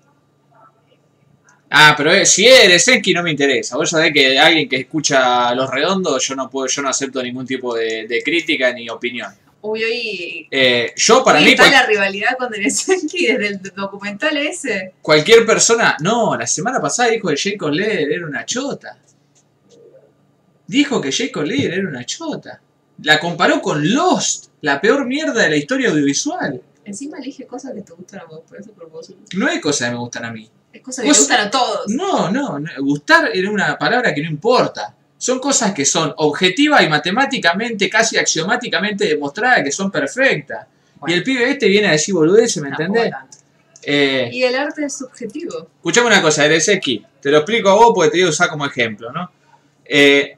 Ah, 1.77 1.95
pero 1.97 2.13
eh, 2.13 2.25
si 2.25 2.47
eres 2.47 2.87
Enki 2.87 3.13
no 3.13 3.23
me 3.23 3.31
interesa. 3.33 3.77
Vos 3.77 3.91
sabés 3.91 4.13
que 4.13 4.39
alguien 4.39 4.69
que 4.69 4.77
escucha 4.77 5.53
Los 5.55 5.69
Redondos, 5.71 6.25
yo 6.27 6.35
no 6.37 6.49
puedo, 6.49 6.69
yo 6.69 6.83
no 6.83 6.89
acepto 6.89 7.21
ningún 7.23 7.45
tipo 7.47 7.75
de, 7.75 8.07
de 8.07 8.23
crítica 8.23 8.73
ni 8.73 8.89
opinión. 8.89 9.33
Uy, 9.63 9.83
hoy. 9.83 10.49
Eh, 10.51 10.93
yo 10.95 11.25
para 11.25 11.41
mí 11.41 11.49
está 11.51 11.63
cual- 11.65 11.73
la 11.73 11.87
rivalidad 11.87 12.37
con 12.39 12.51
Denesenki 12.51 13.27
desde 13.33 13.47
el 13.49 13.61
documental 13.75 14.37
ese. 14.37 14.93
cualquier 15.03 15.45
persona, 15.47 15.97
no, 16.01 16.37
la 16.37 16.47
semana 16.47 16.81
pasada 16.81 17.09
dijo 17.11 17.29
que 17.29 17.37
Jacob 17.37 17.71
Leder 17.73 18.13
era 18.13 18.27
una 18.27 18.45
chota. 18.45 18.99
Dijo 20.67 21.01
que 21.01 21.13
Jacob 21.13 21.45
Leder 21.45 21.75
era 21.75 21.89
una 21.89 22.05
chota. 22.05 22.61
La 23.03 23.19
comparó 23.19 23.61
con 23.61 23.93
Lost, 23.93 24.47
la 24.61 24.81
peor 24.81 25.07
mierda 25.07 25.43
de 25.43 25.51
la 25.51 25.57
historia 25.57 25.91
audiovisual. 25.91 26.61
Encima 26.85 27.19
elige 27.19 27.47
cosas 27.47 27.73
que 27.75 27.83
te 27.83 27.93
gustan 27.93 28.21
a 28.21 28.25
vos, 28.25 28.41
por 28.49 28.61
eso 28.61 28.71
propósito. 28.73 29.19
No 29.37 29.49
hay 29.49 29.61
cosas 29.61 29.89
que 29.89 29.95
me 29.95 29.99
gustan 30.01 30.25
a 30.27 30.31
mí. 30.33 30.49
Es 30.75 30.83
cosas 30.83 31.05
que 31.05 31.13
te 31.13 31.19
gustan 31.19 31.47
a 31.47 31.51
todos. 31.51 31.87
No, 31.89 32.31
no, 32.31 32.59
no, 32.59 32.71
gustar 32.81 33.31
era 33.33 33.49
una 33.51 33.79
palabra 33.79 34.13
que 34.13 34.23
no 34.23 34.29
importa. 34.29 34.95
Son 35.17 35.39
cosas 35.39 35.73
que 35.73 35.85
son 35.85 36.13
objetivas 36.17 36.83
y 36.83 36.89
matemáticamente, 36.89 37.89
casi 37.89 38.19
axiomáticamente 38.19 39.07
demostradas 39.07 39.63
que 39.63 39.71
son 39.71 39.91
perfectas. 39.91 40.67
Y 41.07 41.13
el 41.13 41.23
pibe 41.23 41.49
este 41.49 41.69
viene 41.69 41.89
a 41.89 41.93
decir 41.93 42.15
boludeces, 42.15 42.63
¿me 42.63 42.71
entendés? 42.71 43.13
Eh, 43.83 44.31
Y 44.33 44.43
el 44.43 44.57
arte 44.57 44.87
es 44.87 44.97
subjetivo. 44.97 45.69
escuchame 45.77 46.09
una 46.09 46.21
cosa, 46.23 46.45
Ereseki, 46.45 47.07
te 47.21 47.31
lo 47.31 47.39
explico 47.39 47.69
a 47.69 47.75
vos 47.75 47.93
porque 47.95 48.11
te 48.11 48.17
digo 48.17 48.31
usar 48.31 48.49
como 48.49 48.67
ejemplo, 48.67 49.13
¿no? 49.13 49.31
Eh, 49.85 50.37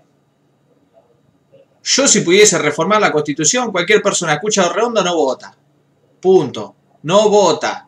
yo 1.82 2.08
si 2.08 2.20
pudiese 2.20 2.58
reformar 2.58 3.00
la 3.00 3.12
constitución, 3.12 3.70
cualquier 3.70 4.02
persona 4.02 4.34
escucha 4.34 4.68
redondo 4.68 5.02
no 5.02 5.16
vota. 5.16 5.56
Punto. 6.20 6.74
No 7.04 7.28
vota. 7.30 7.85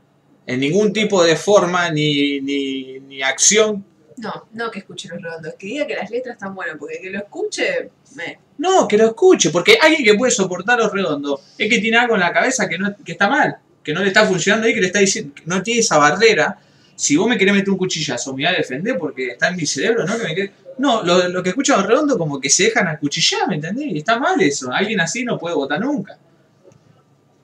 En 0.49 0.61
ningún 0.61 0.93
tipo 0.93 1.23
de 1.23 1.37
forma 1.37 1.91
ni, 1.91 2.41
ni, 2.41 2.99
ni 3.01 3.23
acción 3.23 3.85
No, 4.17 4.49
no 4.55 4.71
que 4.71 4.79
escuche 4.81 5.09
los 5.09 5.21
redondos, 5.23 5.55
que 5.59 5.67
diga 5.69 5.87
que 5.87 5.95
las 5.95 6.11
letras 6.11 6.35
están 6.37 6.55
buenas, 6.55 6.77
porque 6.79 6.99
que 7.01 7.11
lo 7.11 7.19
escuche, 7.19 7.91
me. 8.17 8.39
No, 8.57 8.89
que 8.89 8.97
lo 8.97 9.07
escuche, 9.07 9.51
porque 9.51 9.79
alguien 9.81 10.03
que 10.03 10.15
puede 10.15 10.33
soportar 10.33 10.79
los 10.79 10.91
redondos 10.91 11.41
es 11.57 11.69
que 11.71 11.79
tiene 11.79 11.99
algo 11.99 12.15
en 12.15 12.21
la 12.21 12.33
cabeza 12.33 12.69
que, 12.69 12.79
no, 12.79 12.97
que 13.05 13.13
está 13.13 13.29
mal, 13.29 13.59
que 13.85 13.93
no 13.93 14.01
le 14.01 14.09
está 14.09 14.27
funcionando 14.27 14.67
ahí, 14.67 14.75
que 14.75 14.81
le 14.81 14.87
está 14.89 14.99
diciendo, 15.01 15.33
que 15.35 15.43
no 15.47 15.63
tiene 15.63 15.81
esa 15.81 15.99
barrera. 15.99 16.59
Si 16.97 17.15
vos 17.17 17.29
me 17.29 17.39
querés 17.39 17.55
meter 17.55 17.71
un 17.71 17.77
cuchillazo, 17.79 18.31
me 18.35 18.43
voy 18.43 18.53
a 18.55 18.57
defender 18.59 18.99
porque 18.99 19.29
está 19.29 19.49
en 19.51 19.57
mi 19.57 19.67
cerebro, 19.67 20.05
¿no? 20.05 20.17
Que 20.19 20.25
me 20.25 20.35
quede- 20.35 20.53
No, 20.79 21.03
lo, 21.05 21.29
lo 21.29 21.43
que 21.45 21.51
escuchan 21.51 21.79
los 21.79 21.87
redondos 21.87 22.17
como 22.19 22.41
que 22.41 22.51
se 22.51 22.65
dejan 22.65 22.89
acuchillar, 22.89 23.47
¿me 23.49 23.55
entendés? 23.57 23.87
Y 23.87 23.99
está 23.99 24.19
mal 24.19 24.41
eso. 24.41 24.73
Alguien 24.73 25.01
así 25.01 25.23
no 25.25 25.39
puede 25.39 25.55
votar 25.55 25.79
nunca. 25.79 26.19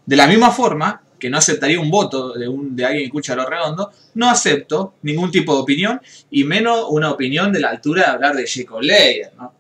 De 0.07 0.17
la 0.17 0.27
misma 0.27 0.51
forma 0.51 1.01
que 1.19 1.31
no 1.31 1.39
aceptaría 1.39 1.81
un 1.81 1.91
voto 1.91 2.33
de, 2.33 2.49
un, 2.49 2.75
de 2.77 2.85
alguien 2.85 3.03
que 3.03 3.07
escucha 3.07 3.35
los 3.35 3.49
redondos, 3.49 3.89
no 4.15 4.29
acepto 4.29 4.95
ningún 5.03 5.31
tipo 5.31 5.55
de 5.55 5.63
opinión 5.63 6.01
y 6.31 6.45
menos 6.45 6.87
una 6.91 7.11
opinión 7.11 7.53
de 7.53 7.61
la 7.61 7.71
altura 7.71 8.03
de 8.03 8.09
hablar 8.09 8.35
de 8.35 8.47
Jacob 8.47 8.81
Leyer, 8.81 9.33
¿no? 9.37 9.53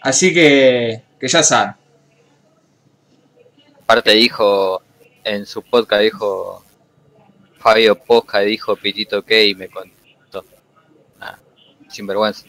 Así 0.00 0.32
que, 0.32 1.02
que 1.18 1.28
ya 1.28 1.42
saben. 1.42 1.74
Aparte 3.82 4.12
dijo, 4.12 4.82
en 5.24 5.44
su 5.44 5.62
podcast 5.62 6.02
dijo, 6.02 6.64
Fabio 7.58 7.96
Posca 7.96 8.40
dijo 8.40 8.76
Pitito 8.76 9.22
que 9.24 9.48
y 9.48 9.54
me 9.54 9.68
contó. 9.68 10.44
Ah, 11.20 11.38
sinvergüenza. 11.88 12.46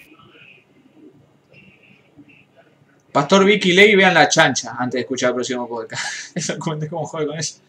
Pastor 3.12 3.44
Vicky 3.46 3.74
Ley, 3.74 3.96
vean 3.96 4.14
la 4.14 4.28
chancha 4.30 4.76
antes 4.78 4.94
de 4.94 5.00
escuchar 5.02 5.30
el 5.30 5.36
próximo 5.36 5.68
podcast. 5.68 6.04
Eso 6.36 6.58
cuente 6.60 6.88
cómo 6.88 7.06
juega 7.06 7.28
con 7.28 7.40
eso. 7.40 7.60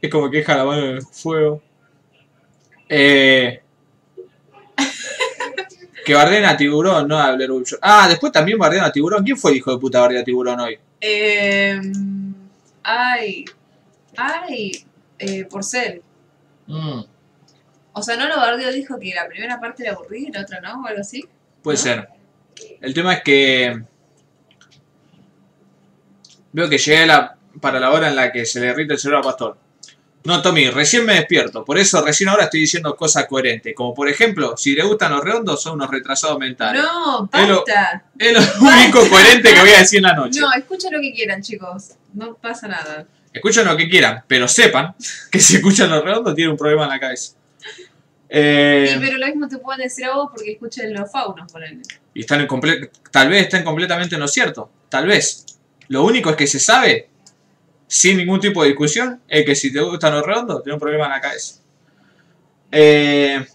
Es 0.00 0.10
como 0.10 0.30
que 0.30 0.38
deja 0.38 0.56
la 0.56 0.64
mano 0.64 0.82
en 0.84 0.96
el 0.96 1.02
fuego. 1.02 1.60
Eh, 2.88 3.60
que 6.04 6.14
bardean 6.14 6.44
a 6.44 6.56
Tiburón, 6.56 7.08
no 7.08 7.18
a 7.18 7.32
Blair 7.32 7.50
Witch. 7.50 7.74
Ah, 7.82 8.06
después 8.08 8.32
también 8.32 8.58
bardean 8.58 8.84
a 8.84 8.92
Tiburón. 8.92 9.24
¿Quién 9.24 9.36
fue 9.36 9.50
el 9.50 9.56
hijo 9.58 9.72
de 9.72 9.78
puta 9.78 10.00
bardea 10.00 10.20
a 10.20 10.24
Tiburón 10.24 10.60
hoy? 10.60 10.78
Eh, 11.00 11.80
ay, 12.84 13.44
ay, 14.16 14.84
eh, 15.18 15.44
Porcel. 15.44 16.02
Mm, 16.66 17.00
O 17.92 18.02
sea, 18.02 18.16
no 18.16 18.28
lo 18.28 18.36
bardeó, 18.36 18.70
dijo 18.72 18.98
que 18.98 19.12
la 19.14 19.26
primera 19.26 19.58
parte 19.58 19.82
era 19.82 19.92
aburrida 19.94 20.28
y 20.28 20.32
la 20.32 20.42
otra 20.42 20.60
no, 20.60 20.82
o 20.82 20.86
algo 20.86 21.00
así. 21.00 21.24
puede 21.62 21.76
¿No? 21.78 21.82
ser. 21.82 22.08
El 22.80 22.94
tema 22.94 23.14
es 23.14 23.22
que 23.22 23.82
veo 26.58 26.68
que 26.68 26.78
llegué 26.78 26.98
a 27.04 27.06
la- 27.06 27.36
para 27.60 27.78
la 27.80 27.90
hora 27.92 28.08
en 28.08 28.16
la 28.16 28.30
que 28.32 28.44
se 28.44 28.60
le 28.60 28.66
derrite 28.66 28.94
el 28.94 28.98
cerebro 28.98 29.20
a 29.20 29.22
Pastor. 29.22 29.58
No, 30.24 30.42
Tommy, 30.42 30.68
recién 30.68 31.06
me 31.06 31.14
despierto. 31.14 31.64
Por 31.64 31.78
eso 31.78 32.04
recién 32.04 32.28
ahora 32.28 32.44
estoy 32.44 32.60
diciendo 32.60 32.94
cosas 32.96 33.26
coherentes. 33.26 33.72
Como 33.74 33.94
por 33.94 34.08
ejemplo, 34.08 34.56
si 34.56 34.74
le 34.74 34.82
gustan 34.82 35.12
los 35.12 35.24
redondos, 35.24 35.62
son 35.62 35.74
unos 35.74 35.90
retrasados 35.90 36.38
mentales. 36.38 36.82
No, 36.82 37.28
Es 37.32 37.48
lo- 37.48 37.64
basta. 37.64 38.04
Es 38.18 38.32
lo 38.32 38.66
único 38.68 39.08
coherente 39.08 39.54
que 39.54 39.60
voy 39.60 39.70
a 39.70 39.78
decir 39.78 39.98
en 39.98 40.02
la 40.02 40.12
noche. 40.14 40.40
No, 40.40 40.52
escuchen 40.52 40.92
lo 40.92 41.00
que 41.00 41.12
quieran, 41.14 41.40
chicos. 41.40 41.92
No 42.12 42.34
pasa 42.34 42.68
nada. 42.68 43.06
Escuchen 43.32 43.64
lo 43.64 43.76
que 43.76 43.88
quieran, 43.88 44.24
pero 44.26 44.48
sepan 44.48 44.94
que 45.30 45.38
si 45.40 45.56
escuchan 45.56 45.88
los 45.90 46.02
redondos 46.04 46.34
tienen 46.34 46.50
un 46.52 46.58
problema 46.58 46.84
en 46.84 46.90
la 46.90 46.98
cabeza. 47.00 47.34
Eh, 48.28 48.90
Sí, 48.92 48.98
pero 49.00 49.16
lo 49.16 49.26
mismo 49.26 49.48
te 49.48 49.58
pueden 49.58 49.82
decir 49.82 50.04
a 50.04 50.14
vos 50.14 50.30
porque 50.34 50.52
escuchen 50.52 50.92
los 50.92 51.10
faunos, 51.10 51.50
ponele. 51.50 51.80
y 52.12 52.20
están 52.20 52.40
en 52.40 52.48
comple- 52.48 52.90
tal 53.10 53.28
vez 53.28 53.42
estén 53.44 53.62
completamente 53.64 54.16
en 54.16 54.20
lo 54.20 54.28
cierto. 54.28 54.70
Tal 54.88 55.06
vez. 55.06 55.46
Lo 55.88 56.04
único 56.04 56.30
es 56.30 56.36
que 56.36 56.46
se 56.46 56.60
sabe, 56.60 57.08
sin 57.86 58.18
ningún 58.18 58.40
tipo 58.40 58.62
de 58.62 58.68
discusión, 58.68 59.20
es 59.26 59.44
que 59.44 59.54
si 59.54 59.72
te 59.72 59.80
gustan 59.80 60.14
los 60.14 60.24
redondos, 60.24 60.62
tienes 60.62 60.74
un 60.74 60.80
problema 60.80 61.06
en 61.06 61.10
la 61.10 61.20
cabeza. 61.20 61.54
Eh, 62.70 63.46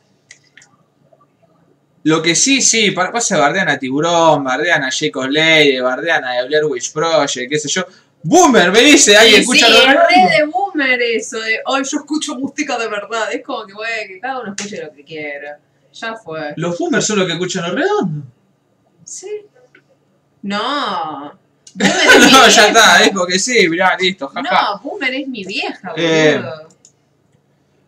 lo 2.03 2.21
que 2.21 2.35
sí, 2.35 2.61
sí, 2.61 2.91
para 2.91 3.11
pasa 3.11 3.37
bardean 3.37 3.69
a 3.69 3.79
Tiburón, 3.79 4.43
bardean 4.43 4.83
a 4.83 4.91
Jacob 4.91 5.29
Ley, 5.29 5.79
bardean 5.79 6.25
a 6.25 6.41
The 6.41 6.47
Blair 6.47 6.65
Witch 6.65 6.91
Project, 6.91 7.49
qué 7.49 7.59
sé 7.59 7.69
yo. 7.69 7.85
Boomer, 8.23 8.71
me 8.71 8.79
dice, 8.79 9.15
alguien 9.17 9.35
Sí, 9.35 9.41
escucha 9.41 9.67
sí, 9.67 9.71
los 9.73 9.81
es 9.81 9.93
re 9.93 10.37
de 10.37 10.45
boomer 10.45 11.01
eso 11.01 11.39
de, 11.39 11.59
ay, 11.65 11.83
yo 11.83 11.97
escucho 11.99 12.35
música 12.35 12.77
de 12.77 12.87
verdad. 12.87 13.31
Es 13.33 13.43
como 13.43 13.65
que, 13.65 13.73
güey, 13.73 14.07
que 14.07 14.19
cada 14.19 14.39
uno 14.39 14.53
escuche 14.55 14.81
lo 14.81 14.91
que 14.93 15.03
quiera. 15.03 15.59
Ya 15.93 16.15
fue. 16.15 16.53
Los 16.55 16.77
boomers 16.77 17.05
son 17.05 17.19
los 17.19 17.27
que 17.27 17.33
escuchan 17.33 17.63
los 17.63 17.75
redondos. 17.75 18.23
Sí. 19.03 19.45
No. 20.41 21.37
Es 21.79 22.31
no, 22.31 22.47
ya 22.47 22.47
vieja. 22.47 22.67
está, 22.67 22.97
dijo 23.03 23.25
que 23.25 23.39
sí, 23.39 23.67
mirá, 23.69 23.97
listo, 23.99 24.27
jaja. 24.27 24.41
No, 24.73 24.79
Boomer 24.81 25.13
es 25.13 25.27
mi 25.27 25.43
vieja, 25.43 25.91
boludo. 25.91 26.05
Eh, 26.07 26.41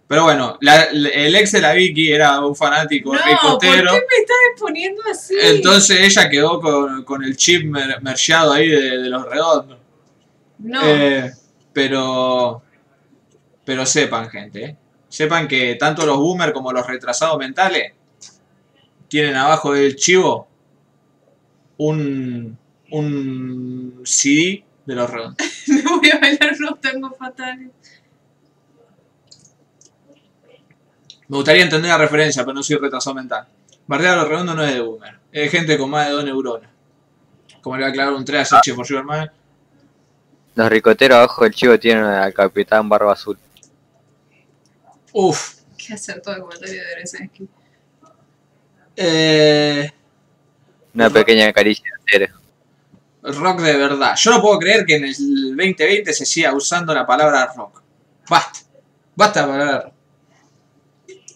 Pero 0.08 0.24
bueno, 0.24 0.58
la- 0.62 0.88
la- 0.92 1.10
el 1.10 1.36
ex 1.36 1.52
de 1.52 1.62
la 1.62 1.74
Vicky 1.74 2.12
era 2.12 2.40
un 2.46 2.56
fanático 2.56 3.14
no, 3.14 3.20
¿por 3.20 3.28
qué 3.28 3.34
ricotero. 3.68 3.92
me 3.94 3.98
estás 4.00 4.38
exponiendo 4.52 5.02
así? 5.12 5.36
Entonces 5.42 6.00
ella 6.02 6.30
quedó 6.30 6.60
con, 6.62 7.04
con 7.04 7.24
el 7.24 7.36
chip 7.36 7.66
mer- 7.66 8.02
mercheado 8.02 8.54
ahí 8.54 8.68
de, 8.70 8.98
de 9.00 9.10
los 9.10 9.26
redondos. 9.28 9.80
no. 10.60 10.82
Eh, 10.84 11.32
pero. 11.74 12.62
Pero 13.66 13.86
sepan, 13.86 14.30
gente. 14.30 14.64
eh, 14.64 14.76
Sepan 15.10 15.48
que 15.48 15.76
tanto 15.76 16.06
los 16.06 16.18
boomers 16.18 16.54
como 16.54 16.72
los 16.72 16.86
retrasados 16.86 17.38
mentales 17.40 17.94
tienen 19.08 19.36
abajo 19.36 19.74
del 19.74 19.96
chivo 19.96 20.48
un, 21.78 22.58
un 23.00 24.02
CD 24.04 24.64
de 24.86 24.96
los 24.96 25.10
redondos. 25.12 25.48
me 25.68 25.82
voy 25.82 26.10
a 26.12 26.20
bailar 26.20 26.56
unos 26.60 26.82
tangos 26.82 27.18
fatales. 27.18 27.70
Me 31.28 31.38
gustaría 31.38 31.64
entender 31.64 31.90
la 31.90 31.98
referencia, 31.98 32.44
pero 32.44 32.54
no 32.54 32.62
soy 32.64 32.76
retrasado 32.78 33.16
mental. 33.16 33.48
Bardear 33.88 34.14
a 34.14 34.22
los 34.22 34.30
redondos 34.30 34.56
no 34.56 34.64
es 34.64 34.74
de 34.74 34.82
boomer. 34.82 35.20
Es 35.32 35.52
de 35.52 35.58
gente 35.58 35.78
con 35.78 35.90
más 35.90 36.08
de 36.08 36.14
dos 36.14 36.24
neuronas. 36.24 36.70
Como 37.62 37.76
le 37.78 37.82
va 37.82 37.88
a 37.88 37.90
aclarar 37.90 38.14
un 38.14 38.24
3 38.24 38.54
a 38.54 38.62
Che 38.62 38.74
por 38.76 38.86
Superman. 38.86 39.32
Los 40.54 40.70
ricoteros 40.70 41.18
abajo 41.18 41.44
del 41.44 41.54
chivo 41.54 41.80
tienen 41.80 42.04
al 42.04 42.34
capitán 42.34 42.88
Barba 42.88 43.14
Azul. 43.14 43.38
Uf. 45.14 45.56
¿Qué 45.78 45.94
hacer 45.94 46.22
todo 46.22 46.36
el 46.36 46.42
comentario 46.42 46.76
de 46.82 46.86
Beresensky? 46.86 47.48
Eh, 48.96 49.92
Una 50.94 51.10
pequeña 51.10 51.52
caricia 51.52 51.84
de 52.12 52.30
rock 53.34 53.62
de 53.62 53.76
verdad. 53.78 54.16
Yo 54.16 54.32
no 54.32 54.42
puedo 54.42 54.60
creer 54.60 54.86
que 54.86 54.96
en 54.96 55.06
el 55.06 55.14
2020 55.16 56.14
se 56.14 56.26
siga 56.26 56.54
usando 56.54 56.94
la 56.94 57.06
palabra 57.06 57.52
rock. 57.56 57.82
Basta. 58.30 58.60
Basta 59.16 59.42
la 59.42 59.48
palabra 59.48 59.82
rock. 59.82 59.94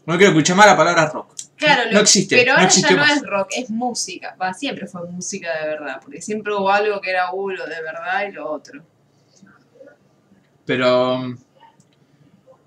No 0.05 0.17
quiero 0.17 0.31
escuchar 0.31 0.55
más 0.55 0.65
la 0.67 0.77
palabra 0.77 1.05
rock. 1.07 1.33
Claro, 1.55 1.85
No 1.87 1.91
lo- 1.93 1.99
existe, 2.01 2.37
Pero 2.37 2.51
no 2.51 2.53
ahora 2.53 2.65
existe 2.67 2.89
ya 2.93 2.95
no 2.95 3.05
más. 3.05 3.17
es 3.17 3.23
rock, 3.23 3.47
es 3.55 3.69
música. 3.69 4.35
Va, 4.41 4.53
siempre 4.53 4.87
fue 4.87 5.05
música 5.09 5.49
de 5.61 5.67
verdad, 5.67 5.99
porque 6.01 6.21
siempre 6.21 6.53
hubo 6.53 6.69
algo 6.71 7.01
que 7.01 7.09
era 7.11 7.31
uno 7.31 7.65
de 7.65 7.81
verdad 7.81 8.25
y 8.27 8.31
lo 8.31 8.49
otro. 8.51 8.81
Pero. 10.65 11.35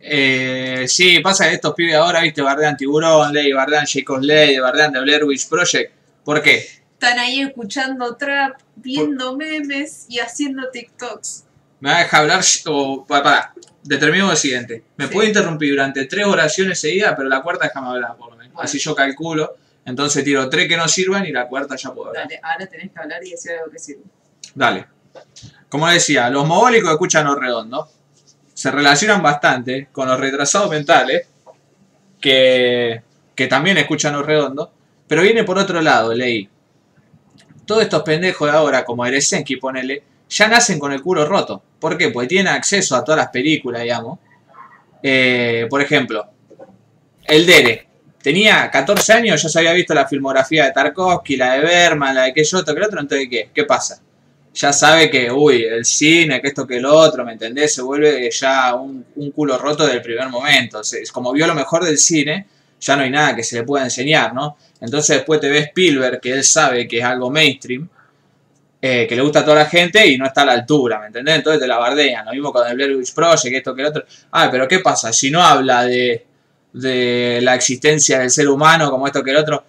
Eh, 0.04 0.84
sí, 0.88 1.20
pasa 1.20 1.48
que 1.48 1.54
estos 1.54 1.74
pibes 1.74 1.94
ahora, 1.94 2.20
viste, 2.20 2.42
bardean 2.42 2.76
Tiburón, 2.76 3.32
Ley, 3.32 3.52
bardean 3.52 3.86
Jacob 3.86 4.20
Ley, 4.20 4.58
bardean 4.58 4.92
The 4.92 5.00
Blair 5.00 5.24
Witch 5.24 5.48
Project. 5.48 5.92
¿Por 6.24 6.42
qué? 6.42 6.66
Están 7.02 7.18
ahí 7.18 7.40
escuchando 7.40 8.14
trap, 8.14 8.60
viendo 8.76 9.36
memes 9.36 10.06
y 10.08 10.20
haciendo 10.20 10.70
TikToks. 10.70 11.42
¿Me 11.80 11.90
va 11.90 11.96
a 11.96 11.98
dejar 11.98 12.20
hablar? 12.20 12.44
O, 12.66 13.04
para, 13.04 13.52
determinemos 13.82 14.30
lo 14.30 14.36
siguiente. 14.36 14.84
Me 14.96 15.08
Sí. 15.08 15.12
puede 15.12 15.26
interrumpir 15.26 15.70
durante 15.70 16.04
tres 16.04 16.24
oraciones 16.26 16.80
seguidas, 16.80 17.14
pero 17.16 17.28
la 17.28 17.42
cuarta 17.42 17.64
déjame 17.64 17.88
hablar, 17.88 18.14
por 18.16 18.30
lo 18.30 18.36
menos. 18.36 18.52
Bueno. 18.54 18.64
Así 18.64 18.78
yo 18.78 18.94
calculo. 18.94 19.56
Entonces 19.84 20.22
tiro 20.22 20.48
tres 20.48 20.68
que 20.68 20.76
no 20.76 20.86
sirvan 20.86 21.26
y 21.26 21.32
la 21.32 21.48
cuarta 21.48 21.74
ya 21.74 21.92
puedo 21.92 22.10
hablar. 22.10 22.22
Dale, 22.28 22.40
ahora 22.40 22.66
tenés 22.68 22.92
que 22.92 23.00
hablar 23.00 23.24
y 23.26 23.30
decir 23.30 23.50
algo 23.50 23.72
que 23.72 23.80
sirve. 23.80 24.02
Dale. 24.54 24.86
Como 25.68 25.88
decía, 25.88 26.30
los 26.30 26.46
mogólicos 26.46 26.88
escuchan 26.92 27.26
los 27.26 27.36
redondos. 27.36 27.88
Se 28.54 28.70
relacionan 28.70 29.20
bastante 29.20 29.88
con 29.90 30.06
los 30.06 30.20
retrasados 30.20 30.70
mentales, 30.70 31.26
que, 32.20 33.02
que 33.34 33.46
también 33.48 33.76
escuchan 33.78 34.12
los 34.12 34.24
redondos. 34.24 34.68
Pero 35.08 35.22
viene 35.22 35.42
por 35.42 35.58
otro 35.58 35.80
lado, 35.82 36.14
leí. 36.14 36.48
Todos 37.66 37.82
estos 37.82 38.02
pendejos 38.02 38.50
de 38.50 38.56
ahora, 38.56 38.84
como 38.84 39.06
Eresenki, 39.06 39.56
ponele, 39.56 40.02
ya 40.28 40.48
nacen 40.48 40.78
con 40.78 40.92
el 40.92 41.02
culo 41.02 41.24
roto. 41.26 41.62
¿Por 41.78 41.96
qué? 41.96 42.08
Porque 42.08 42.28
tienen 42.28 42.52
acceso 42.52 42.96
a 42.96 43.04
todas 43.04 43.18
las 43.18 43.28
películas, 43.28 43.82
digamos. 43.82 44.18
Eh, 45.02 45.66
por 45.68 45.82
ejemplo, 45.82 46.26
el 47.24 47.46
Dere. 47.46 47.88
Tenía 48.22 48.70
14 48.70 49.12
años, 49.14 49.42
ya 49.42 49.48
se 49.48 49.58
había 49.58 49.72
visto 49.72 49.94
la 49.94 50.06
filmografía 50.06 50.66
de 50.66 50.72
Tarkovsky, 50.72 51.36
la 51.36 51.54
de 51.54 51.60
Berman, 51.60 52.14
la 52.14 52.22
de 52.24 52.32
que 52.32 52.44
yo, 52.44 52.58
otro 52.58 52.72
que 52.72 52.80
el 52.80 52.86
otro, 52.86 53.00
entonces 53.00 53.26
¿qué? 53.28 53.50
¿Qué 53.52 53.64
pasa? 53.64 54.00
Ya 54.54 54.72
sabe 54.72 55.10
que, 55.10 55.30
uy, 55.30 55.64
el 55.64 55.84
cine, 55.84 56.40
que 56.40 56.48
esto, 56.48 56.66
que 56.66 56.78
lo 56.78 56.94
otro, 56.94 57.24
¿me 57.24 57.32
entendés? 57.32 57.74
Se 57.74 57.82
vuelve 57.82 58.30
ya 58.30 58.74
un, 58.74 59.04
un 59.16 59.30
culo 59.32 59.58
roto 59.58 59.86
del 59.86 60.00
primer 60.02 60.28
momento. 60.28 60.80
Es 60.82 61.10
como 61.10 61.32
vio 61.32 61.46
lo 61.48 61.54
mejor 61.54 61.84
del 61.84 61.98
cine, 61.98 62.46
ya 62.82 62.96
no 62.96 63.02
hay 63.02 63.10
nada 63.10 63.36
que 63.36 63.44
se 63.44 63.56
le 63.56 63.62
pueda 63.62 63.84
enseñar, 63.84 64.34
¿no? 64.34 64.56
Entonces 64.80 65.18
después 65.18 65.40
te 65.40 65.48
ve 65.48 65.58
Spielberg, 65.60 66.20
que 66.20 66.32
él 66.32 66.44
sabe 66.44 66.88
que 66.88 66.98
es 66.98 67.04
algo 67.04 67.30
mainstream, 67.30 67.88
eh, 68.80 69.06
que 69.08 69.14
le 69.14 69.22
gusta 69.22 69.40
a 69.40 69.44
toda 69.44 69.58
la 69.58 69.66
gente 69.66 70.04
y 70.04 70.18
no 70.18 70.26
está 70.26 70.42
a 70.42 70.46
la 70.46 70.52
altura, 70.52 70.98
¿me 70.98 71.06
entendés? 71.06 71.36
Entonces 71.36 71.60
te 71.60 71.68
la 71.68 71.78
bardean. 71.78 72.26
Lo 72.26 72.32
mismo 72.32 72.52
con 72.52 72.66
el 72.66 72.74
Blair 72.74 72.96
Witch 72.96 73.14
Project, 73.14 73.54
esto, 73.54 73.74
que 73.74 73.82
lo 73.82 73.90
otro. 73.90 74.04
Ah, 74.32 74.48
pero 74.50 74.66
¿qué 74.66 74.80
pasa? 74.80 75.12
Si 75.12 75.30
no 75.30 75.40
habla 75.40 75.84
de, 75.84 76.26
de 76.72 77.38
la 77.42 77.54
existencia 77.54 78.18
del 78.18 78.30
ser 78.30 78.48
humano 78.48 78.90
como 78.90 79.06
esto 79.06 79.22
que 79.22 79.30
el 79.30 79.36
otro, 79.36 79.64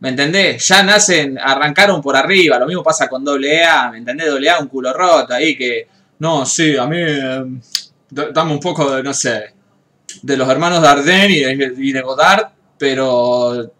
¿me 0.00 0.08
entendés? 0.08 0.66
Ya 0.66 0.82
nacen, 0.82 1.38
arrancaron 1.38 2.00
por 2.00 2.16
arriba, 2.16 2.58
lo 2.58 2.66
mismo 2.66 2.82
pasa 2.82 3.08
con 3.08 3.22
doble 3.22 3.62
A, 3.62 3.90
¿me 3.90 3.98
entendés? 3.98 4.28
Doble 4.30 4.48
A, 4.48 4.58
un 4.58 4.68
culo 4.68 4.94
roto 4.94 5.34
ahí 5.34 5.54
que, 5.54 5.86
no, 6.20 6.46
sí, 6.46 6.78
a 6.78 6.86
mí, 6.86 6.96
eh, 6.98 7.44
dame 8.08 8.52
un 8.52 8.60
poco 8.60 8.90
de, 8.90 9.02
no 9.02 9.12
sé, 9.12 9.57
de 10.22 10.36
los 10.36 10.48
hermanos 10.48 10.82
Dardenne 10.82 11.30
y 11.32 11.40
de, 11.56 11.74
y 11.78 11.92
de 11.92 12.00
Godard, 12.00 12.48
pero 12.78 13.72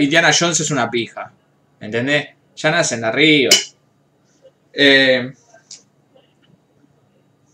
Indiana 0.00 0.30
Jones 0.38 0.60
es 0.60 0.70
una 0.70 0.90
pija, 0.90 1.32
¿me 1.80 1.86
entendés? 1.86 2.28
Ya 2.56 2.70
nacen 2.70 3.04
arriba. 3.04 3.50
Eh, 4.72 5.32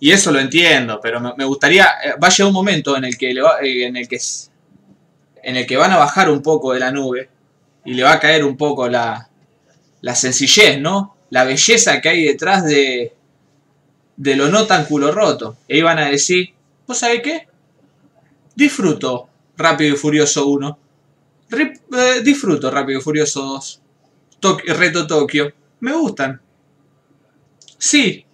y 0.01 0.11
eso 0.13 0.33
lo 0.33 0.41
entiendo, 0.41 0.99
pero 1.03 1.21
me, 1.37 1.45
gustaría. 1.45 1.85
eh, 2.05 2.15
Va 2.23 2.29
a 2.29 2.31
llegar 2.31 2.49
un 2.49 2.55
momento 2.55 2.97
en 2.97 3.05
el 3.05 3.19
que 3.19 3.35
le 3.35 3.43
va- 3.43 3.61
eh, 3.63 3.85
en 3.87 3.97
el 3.97 4.09
que 4.09 4.19
en 5.43 5.57
el 5.57 5.67
que 5.67 5.77
van 5.77 5.93
a 5.93 5.97
bajar 5.97 6.31
un 6.31 6.43
poco 6.43 6.73
de 6.73 6.81
la 6.81 6.91
nube 6.91 7.29
y 7.85 7.95
le 7.95 8.03
va 8.03 8.13
a 8.13 8.21
caer 8.21 8.45
un 8.45 8.57
poco 8.57 8.89
la, 8.89 9.29
la 10.03 10.15
sencillez, 10.15 10.81
¿no? 10.81 11.17
La 11.31 11.45
belleza 11.45 12.01
que 12.01 12.09
hay 12.11 12.25
detrás 12.25 12.65
de, 12.65 13.15
de 14.17 14.37
lo 14.37 14.49
no 14.49 14.67
tan 14.67 14.85
culo 14.85 15.13
roto. 15.13 15.57
Y 15.69 15.77
ahí 15.77 15.83
van 15.83 15.99
a 15.99 16.09
decir, 16.11 16.53
¿vos 16.87 16.99
sabés 16.99 17.23
qué? 17.23 17.49
Disfruto 18.63 19.13
Rápido 19.57 19.95
y 19.95 19.99
Furioso 19.99 20.47
1. 20.47 20.79
Ri- 21.51 21.81
eh, 21.99 22.21
disfruto 22.23 22.71
Rápido 22.71 22.99
y 23.01 23.03
Furioso 23.03 23.41
2. 23.43 23.81
Tok- 24.41 24.65
Reto 24.81 25.07
Tokio. 25.07 25.53
Me 25.81 25.93
gustan. 25.93 26.41
Sí, 27.79 28.27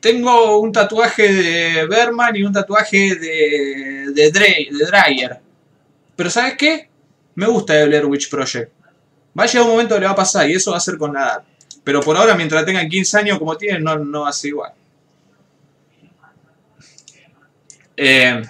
tengo 0.00 0.58
un 0.60 0.72
tatuaje 0.72 1.32
de 1.32 1.86
Berman 1.86 2.36
y 2.36 2.42
un 2.44 2.52
tatuaje 2.52 3.16
de, 3.16 4.12
de, 4.14 4.32
Dre- 4.32 4.70
de 4.70 4.86
Dreyer. 4.86 5.40
Pero 6.16 6.30
¿sabes 6.30 6.54
qué? 6.56 6.88
Me 7.36 7.46
gusta 7.46 7.80
el 7.80 7.88
Blair 7.88 8.06
Witch 8.06 8.30
Project. 8.30 8.72
Va 9.38 9.44
a 9.44 9.46
llegar 9.46 9.64
un 9.64 9.72
momento 9.72 9.94
que 9.96 10.00
le 10.02 10.06
va 10.06 10.12
a 10.12 10.16
pasar 10.16 10.48
y 10.48 10.54
eso 10.54 10.70
va 10.72 10.78
a 10.78 10.80
ser 10.80 10.96
con 10.98 11.14
la. 11.14 11.44
Pero 11.84 12.00
por 12.00 12.16
ahora, 12.16 12.34
mientras 12.36 12.64
tengan 12.64 12.88
15 12.88 13.18
años 13.18 13.38
como 13.38 13.56
tienen, 13.56 13.82
no, 13.84 13.96
no 13.98 14.22
va 14.22 14.28
a 14.30 14.32
ser 14.32 14.50
igual. 14.50 14.72
Eh, 17.96 18.42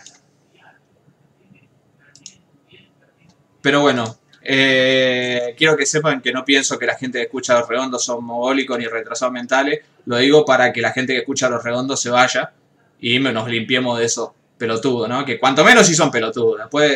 pero 3.65 3.81
bueno, 3.81 4.19
eh, 4.43 5.55
quiero 5.57 5.75
que 5.75 5.87
sepan 5.87 6.21
que 6.21 6.35
no 6.35 6.45
pienso 6.45 6.79
que 6.79 6.85
la 6.85 6.97
gente 6.97 7.17
que 7.17 7.25
escucha 7.25 7.59
Los 7.59 7.67
Redondos 7.67 8.05
son 8.05 8.23
mogólicos 8.23 8.79
ni 8.79 8.85
retrasados 8.85 9.33
mentales. 9.33 9.81
Lo 10.05 10.19
digo 10.19 10.45
para 10.45 10.71
que 10.71 10.83
la 10.83 10.93
gente 10.93 11.15
que 11.15 11.21
escucha 11.21 11.49
Los 11.49 11.65
Redondos 11.65 11.99
se 11.99 12.11
vaya 12.11 12.53
y 13.01 13.19
nos 13.19 13.49
limpiemos 13.49 13.99
de 13.99 14.05
esos 14.05 14.33
pelotudos, 14.59 15.09
¿no? 15.09 15.25
Que 15.25 15.39
cuanto 15.39 15.65
menos 15.65 15.87
sí 15.87 15.95
son 15.95 16.11
pelotudos, 16.11 16.59
después 16.59 16.93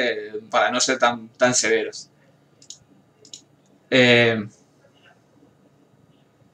para 0.51 0.71
no 0.71 0.79
ser 0.79 0.99
tan, 0.99 1.31
tan 1.31 1.55
severos. 1.55 2.11
Eh, 3.91 4.47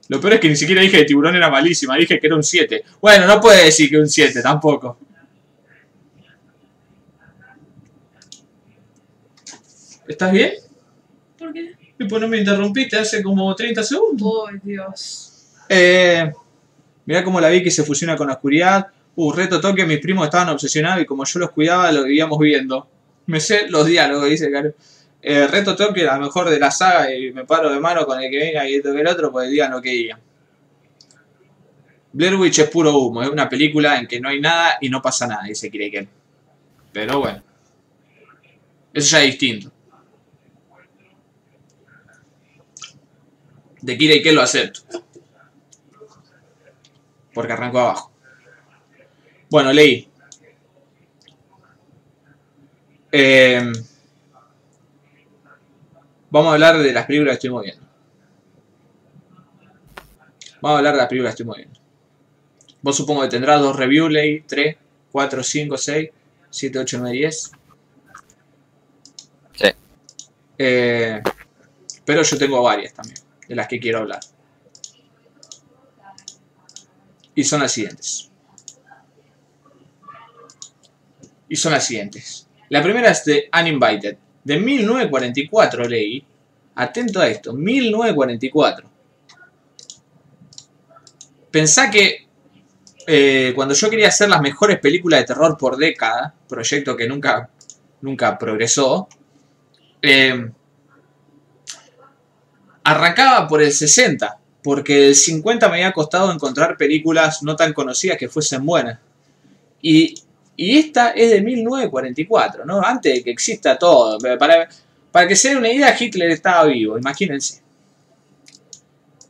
lo 0.07 0.21
peor 0.21 0.35
es 0.35 0.41
que 0.41 0.49
ni 0.49 0.55
siquiera 0.55 0.81
dije 0.81 0.99
que 0.99 1.05
tiburón 1.07 1.35
era 1.35 1.51
malísima, 1.51 1.97
dije 1.97 2.21
que 2.21 2.27
era 2.29 2.37
un 2.37 2.45
7. 2.45 2.85
Bueno, 3.01 3.27
no 3.27 3.41
puede 3.41 3.65
decir 3.65 3.91
que 3.91 3.99
un 3.99 4.09
7 4.09 4.43
tampoco. 4.43 4.97
¿Estás 10.07 10.33
bien? 10.33 10.53
¿Por 11.39 11.53
qué? 11.53 11.75
Y 11.99 12.05
pues 12.05 12.21
no 12.21 12.29
me 12.29 12.39
interrumpiste 12.39 12.97
hace 12.97 13.23
como 13.23 13.55
30 13.55 13.83
segundos. 13.83 14.29
Oh, 14.33 14.49
Dios. 14.63 15.53
Eh, 15.69 16.33
mirá 17.07 17.25
cómo 17.25 17.41
la 17.41 17.49
vi 17.49 17.63
que 17.63 17.71
se 17.71 17.85
fusiona 17.85 18.17
con 18.17 18.27
la 18.27 18.35
oscuridad. 18.35 18.87
Uh, 19.17 19.33
reto 19.33 19.61
toque, 19.61 19.87
mis 19.87 20.01
primos 20.01 20.25
estaban 20.25 20.49
obsesionados 20.49 21.03
y 21.03 21.07
como 21.07 21.25
yo 21.25 21.39
los 21.39 21.51
cuidaba, 21.53 21.93
lo 21.93 22.05
vivíamos 22.05 22.39
viendo. 22.39 22.89
Me 23.27 23.41
sé 23.41 23.69
los 23.69 23.87
diálogos, 23.87 24.29
dice 24.29 24.51
Caro. 24.51 24.75
Eh, 25.23 25.47
reto 25.47 25.75
toque, 25.77 26.03
la 26.03 26.19
mejor 26.19 26.51
de 26.51 26.59
la 26.59 26.71
saga, 26.71 27.15
y 27.15 27.33
me 27.33 27.45
paro 27.45 27.73
de 27.73 27.81
mano 27.81 28.05
con 28.05 28.21
el 28.21 28.31
que 28.31 28.39
venga 28.39 28.69
y 28.69 28.75
esto 28.75 28.93
que 28.93 29.01
el 29.01 29.07
otro, 29.07 29.33
pues 29.33 29.49
digan 29.49 29.71
lo 29.71 29.81
que 29.81 29.91
digan. 29.91 30.21
Blair 32.13 32.35
Witch 32.37 32.59
es 32.59 32.69
puro 32.69 32.97
humo, 32.97 33.23
es 33.23 33.29
una 33.29 33.49
película 33.49 33.99
en 33.99 34.07
que 34.07 34.21
no 34.21 34.29
hay 34.29 34.41
nada 34.41 34.77
y 34.81 34.89
no 34.91 35.01
pasa 35.01 35.27
nada, 35.27 35.45
dice 35.45 35.71
Kireken. 35.71 36.09
Pero 36.93 37.21
bueno. 37.21 37.43
Eso 38.93 39.17
ya 39.17 39.23
es 39.23 39.27
distinto. 39.27 39.73
De 43.85 43.99
Kireken 43.99 44.35
lo 44.35 44.41
acepto. 44.41 45.05
Porque 47.35 47.53
arrancó 47.53 47.81
abajo. 47.81 48.11
Bueno, 49.51 49.75
leí. 49.75 50.09
Eh, 53.13 53.73
vamos 56.31 56.51
a 56.51 56.55
hablar 56.55 56.79
de 56.79 56.93
las 56.95 57.05
películas 57.05 57.33
que 57.33 57.35
estoy 57.35 57.51
moviendo. 57.51 57.87
Vamos 60.63 60.77
a 60.77 60.79
hablar 60.79 60.95
de 60.95 60.99
las 61.01 61.09
películas 61.09 61.35
que 61.35 61.43
estoy 61.43 61.47
moviendo. 61.47 61.81
Vos 62.81 62.97
supongo 62.97 63.21
que 63.21 63.29
tendrás 63.29 63.61
dos 63.61 63.77
reviews, 63.77 64.11
leí. 64.11 64.41
3, 64.41 64.79
4, 65.13 65.43
5, 65.43 65.77
6, 65.77 66.11
7, 66.49 66.79
8, 66.79 66.99
9, 67.01 67.17
10. 67.19 67.53
Sí. 69.53 69.69
Eh, 70.57 71.23
pero 72.07 72.23
yo 72.23 72.39
tengo 72.39 72.63
varias 72.63 72.95
también, 72.95 73.19
las 73.55 73.69
que 73.69 73.81
quiero 73.81 73.99
hablar. 73.99 74.21
Y 77.35 77.45
son 77.45 77.61
las 77.61 77.73
siguientes. 77.73 78.31
Y 81.49 81.57
son 81.57 81.73
las 81.73 81.87
siguientes. 81.87 82.49
La 82.69 82.83
primera 82.83 83.11
es 83.11 83.25
de 83.25 83.51
Uninvited. 83.59 84.17
De 84.45 84.59
1944 84.59 85.89
leí. 85.89 86.25
Atento 86.77 87.21
a 87.21 87.29
esto. 87.29 87.53
1944. 87.53 88.91
Pensá 91.51 91.91
que 91.91 92.27
eh, 93.07 93.53
cuando 93.55 93.75
yo 93.75 93.91
quería 93.91 94.09
hacer 94.09 94.29
las 94.29 94.41
mejores 94.41 94.79
películas 94.79 95.21
de 95.21 95.27
terror 95.27 95.57
por 95.59 95.77
década, 95.77 96.35
proyecto 96.49 96.97
que 96.97 97.07
nunca, 97.07 97.51
nunca 98.01 98.39
progresó, 98.39 99.09
eh, 100.01 100.51
arrancaba 102.85 103.49
por 103.49 103.63
el 103.63 103.73
60, 103.73 104.39
porque 104.63 105.09
el 105.09 105.15
50 105.15 105.69
me 105.69 105.77
había 105.77 105.93
costado 105.93 106.31
encontrar 106.31 106.77
películas 106.77 107.43
no 107.43 107.57
tan 107.57 107.73
conocidas 107.73 108.19
que 108.19 108.29
fuesen 108.29 108.65
buenas. 108.65 108.99
Y, 109.81 110.15
y 110.57 110.79
esta 110.79 111.11
es 111.11 111.31
de 111.31 111.43
1944, 111.43 112.65
¿no? 112.65 112.81
Antes 112.83 113.15
de 113.15 113.25
que 113.25 113.31
exista 113.31 113.77
todo. 113.79 114.19
Para, 114.39 114.69
para 115.11 115.29
que 115.29 115.37
se 115.37 115.49
den 115.49 115.59
una 115.59 115.73
idea, 115.73 115.97
Hitler 115.99 116.31
estaba 116.31 116.65
vivo, 116.65 116.99
imagínense. 116.99 117.63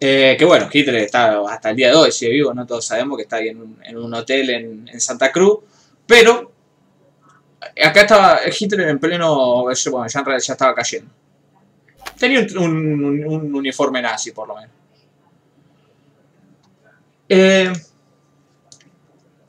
Eh, 0.00 0.36
que 0.38 0.44
bueno, 0.44 0.68
Hitler 0.70 0.96
está 0.96 1.40
hasta 1.48 1.70
el 1.70 1.76
día 1.76 1.88
de 1.88 1.96
hoy, 1.96 2.12
sigue 2.12 2.32
vivo, 2.32 2.52
no 2.52 2.66
todos 2.66 2.84
sabemos 2.84 3.16
que 3.16 3.22
está 3.22 3.36
ahí 3.36 3.48
en 3.48 3.96
un, 3.96 4.12
hotel 4.12 4.50
en, 4.50 5.00
Santa 5.00 5.32
Cruz, 5.32 5.60
pero 6.06 6.52
acá 7.82 8.02
estaba 8.02 8.40
Hitler 8.46 8.88
en 8.88 8.98
pleno, 8.98 9.62
bueno, 9.62 10.06
ya 10.08 10.24
ya 10.38 10.52
estaba 10.52 10.74
cayendo. 10.74 11.10
Tenía 12.18 12.40
un, 12.58 12.58
un- 13.04 13.24
un 13.26 13.54
uniforme 13.54 14.00
nazi, 14.02 14.32
por 14.32 14.48
lo 14.48 14.54
menos. 14.56 14.70
Eh, 17.28 17.72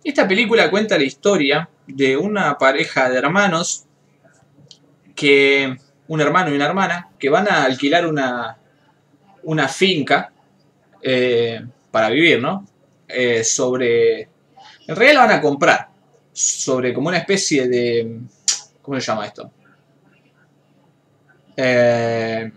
Esta 0.04 0.28
película 0.28 0.70
cuenta 0.70 0.98
la 0.98 1.04
historia 1.04 1.68
de 1.88 2.16
una 2.16 2.58
pareja 2.58 3.10
de 3.10 3.18
hermanos 3.18 3.86
que 5.16 5.76
un 6.08 6.22
hermano 6.22 6.52
y 6.52 6.56
una 6.56 6.66
hermana 6.66 7.10
que 7.18 7.30
van 7.30 7.48
a 7.50 7.64
alquilar 7.64 8.06
una, 8.06 8.58
una 9.44 9.68
finca 9.68 10.32
eh, 11.02 11.66
para 11.92 12.10
vivir, 12.10 12.42
¿no? 12.42 12.66
Eh, 13.08 13.44
sobre... 13.44 14.22
En 14.88 14.96
realidad 14.96 15.22
la 15.22 15.26
van 15.28 15.38
a 15.40 15.42
comprar. 15.42 15.90
Sobre 16.34 16.94
como 16.94 17.08
una 17.10 17.18
especie 17.18 17.68
de... 17.68 18.20
¿Cómo 18.82 19.00
se 19.00 19.06
llama 19.08 19.26
esto? 19.26 19.52
Eh, 21.58 22.52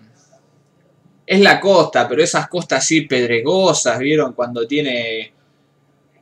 es 1.27 1.41
la 1.41 1.61
costa, 1.61 2.09
pero 2.09 2.23
esas 2.23 2.49
costas 2.49 2.79
así 2.81 3.03
pedregosas, 3.03 3.99
¿vieron? 3.99 4.33
Cuando 4.33 4.67
tiene... 4.67 5.33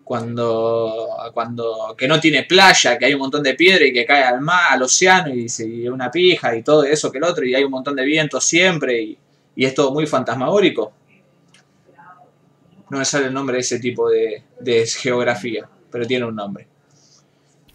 Cuando, 0.05 1.17
cuando 1.35 1.97
que 1.99 2.07
no 2.07 2.21
tiene 2.21 2.45
playa, 2.45 2.97
que 2.97 3.07
hay 3.07 3.15
un 3.15 3.19
montón 3.19 3.43
de 3.43 3.55
piedra 3.55 3.85
y 3.85 3.93
que 3.93 4.07
cae 4.07 4.23
al 4.23 4.41
mar, 4.41 4.75
al 4.75 4.83
océano 4.83 5.35
y, 5.35 5.49
se, 5.49 5.67
y 5.67 5.89
una 5.89 6.13
pija 6.13 6.55
y 6.55 6.63
todo 6.63 6.85
eso 6.85 7.11
que 7.11 7.19
el 7.19 7.25
otro 7.25 7.45
y 7.45 7.57
hay 7.57 7.65
un 7.65 7.73
montón 7.73 7.97
de 7.97 8.05
viento 8.05 8.41
siempre 8.41 9.03
y, 9.03 9.19
y 9.57 9.65
es 9.65 9.75
todo 9.75 9.91
muy 9.93 10.07
fantasmagórico. 10.07 10.93
No 12.89 12.99
me 12.99 13.05
sale 13.05 13.27
el 13.27 13.35
nombre 13.35 13.55
de 13.55 13.63
ese 13.63 13.81
tipo 13.81 14.09
de, 14.09 14.45
de 14.61 14.87
geografía, 14.87 15.69
pero 15.91 16.07
tiene 16.07 16.25
un 16.25 16.37
nombre. 16.37 16.69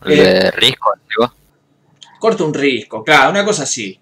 El 0.06 0.12
Eh, 0.14 0.24
de 0.24 0.52
Risco. 0.52 0.94
Corta 2.18 2.46
un 2.46 2.54
risco, 2.54 3.04
claro, 3.04 3.32
una 3.32 3.44
cosa 3.44 3.64
así. 3.64 4.00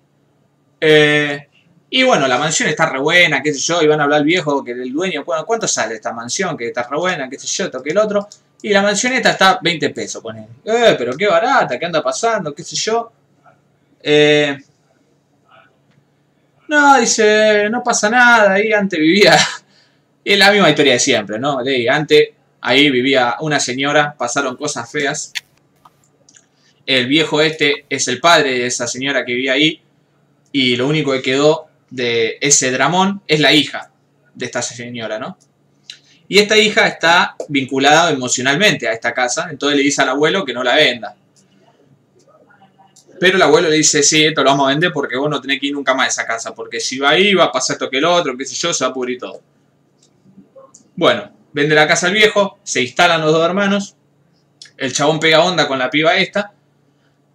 Eh, 0.79 1.47
y 1.91 2.03
bueno, 2.03 2.27
la 2.27 2.37
mansión 2.37 2.69
está 2.69 2.87
re 2.87 2.99
buena, 2.99 3.41
qué 3.41 3.53
sé 3.53 3.59
yo, 3.59 3.81
y 3.81 3.87
van 3.87 3.99
a 3.99 4.03
hablar 4.03 4.19
al 4.19 4.25
viejo 4.25 4.63
que 4.63 4.71
el 4.71 4.93
dueño, 4.93 5.25
¿cuánto 5.25 5.67
sale 5.67 5.95
esta 5.95 6.13
mansión? 6.13 6.55
Que 6.55 6.67
está 6.67 6.87
re 6.87 6.97
buena, 6.97 7.27
qué 7.27 7.39
sé 7.39 7.47
yo, 7.47 7.65
esto 7.65 7.81
que 7.81 7.89
el 7.89 7.97
otro. 7.97 8.27
Y 8.61 8.69
la 8.69 8.81
mansión 8.81 9.13
esta 9.13 9.31
está 9.31 9.59
20 9.61 9.89
pesos, 9.89 10.21
pone. 10.21 10.47
Eh, 10.65 10.95
pero 10.97 11.13
qué 11.17 11.27
barata, 11.27 11.79
qué 11.79 11.85
anda 11.85 12.03
pasando, 12.03 12.53
qué 12.53 12.63
sé 12.63 12.75
yo. 12.75 13.11
Eh, 14.01 14.57
no, 16.67 16.99
dice, 16.99 17.67
no 17.71 17.83
pasa 17.83 18.09
nada, 18.09 18.53
ahí 18.53 18.71
antes 18.71 18.99
vivía. 18.99 19.37
Es 20.23 20.37
la 20.37 20.51
misma 20.51 20.69
historia 20.69 20.93
de 20.93 20.99
siempre, 20.99 21.39
¿no? 21.39 21.63
De 21.63 21.89
antes, 21.89 22.29
ahí 22.61 22.91
vivía 22.91 23.37
una 23.39 23.59
señora, 23.59 24.13
pasaron 24.15 24.57
cosas 24.57 24.91
feas. 24.91 25.33
El 26.85 27.07
viejo 27.07 27.41
este 27.41 27.85
es 27.89 28.07
el 28.09 28.19
padre 28.19 28.51
de 28.51 28.65
esa 28.67 28.85
señora 28.85 29.25
que 29.25 29.33
vivía 29.33 29.53
ahí. 29.53 29.81
Y 30.51 30.75
lo 30.75 30.87
único 30.87 31.11
que 31.11 31.21
quedó 31.21 31.67
de 31.89 32.37
ese 32.41 32.71
dramón 32.71 33.21
es 33.27 33.39
la 33.39 33.53
hija 33.53 33.91
de 34.33 34.45
esta 34.45 34.61
señora, 34.61 35.19
¿no? 35.19 35.37
Y 36.27 36.37
esta 36.37 36.57
hija 36.57 36.87
está 36.87 37.35
vinculada 37.47 38.11
emocionalmente 38.11 38.87
a 38.87 38.93
esta 38.93 39.13
casa, 39.13 39.47
entonces 39.49 39.77
le 39.77 39.83
dice 39.83 40.03
al 40.03 40.09
abuelo 40.09 40.45
que 40.45 40.53
no 40.53 40.63
la 40.63 40.75
venda. 40.75 41.15
Pero 43.19 43.35
el 43.35 43.41
abuelo 43.41 43.67
le 43.67 43.77
dice, 43.77 44.03
sí, 44.03 44.25
esto 44.25 44.43
lo 44.43 44.51
vamos 44.51 44.67
a 44.67 44.69
vender 44.69 44.91
porque 44.93 45.17
vos 45.17 45.29
no 45.29 45.41
tenés 45.41 45.59
que 45.59 45.67
ir 45.67 45.73
nunca 45.73 45.93
más 45.93 46.05
a 46.05 46.09
esa 46.09 46.27
casa, 46.27 46.53
porque 46.53 46.79
si 46.79 46.99
va 46.99 47.09
ahí 47.09 47.33
va 47.33 47.45
a 47.45 47.51
pasar 47.51 47.73
esto 47.73 47.89
que 47.89 47.97
el 47.97 48.05
otro, 48.05 48.37
qué 48.37 48.45
sé 48.45 48.55
yo, 48.55 48.71
se 48.71 48.85
va 48.85 48.91
a 48.91 48.93
pudrir 48.93 49.17
todo. 49.17 49.41
Bueno, 50.95 51.31
vende 51.51 51.75
la 51.75 51.87
casa 51.87 52.07
al 52.07 52.13
viejo, 52.13 52.59
se 52.63 52.81
instalan 52.81 53.21
los 53.21 53.33
dos 53.33 53.43
hermanos, 53.43 53.95
el 54.77 54.93
chabón 54.93 55.19
pega 55.19 55.43
onda 55.43 55.67
con 55.67 55.79
la 55.79 55.89
piba 55.89 56.15
esta, 56.15 56.53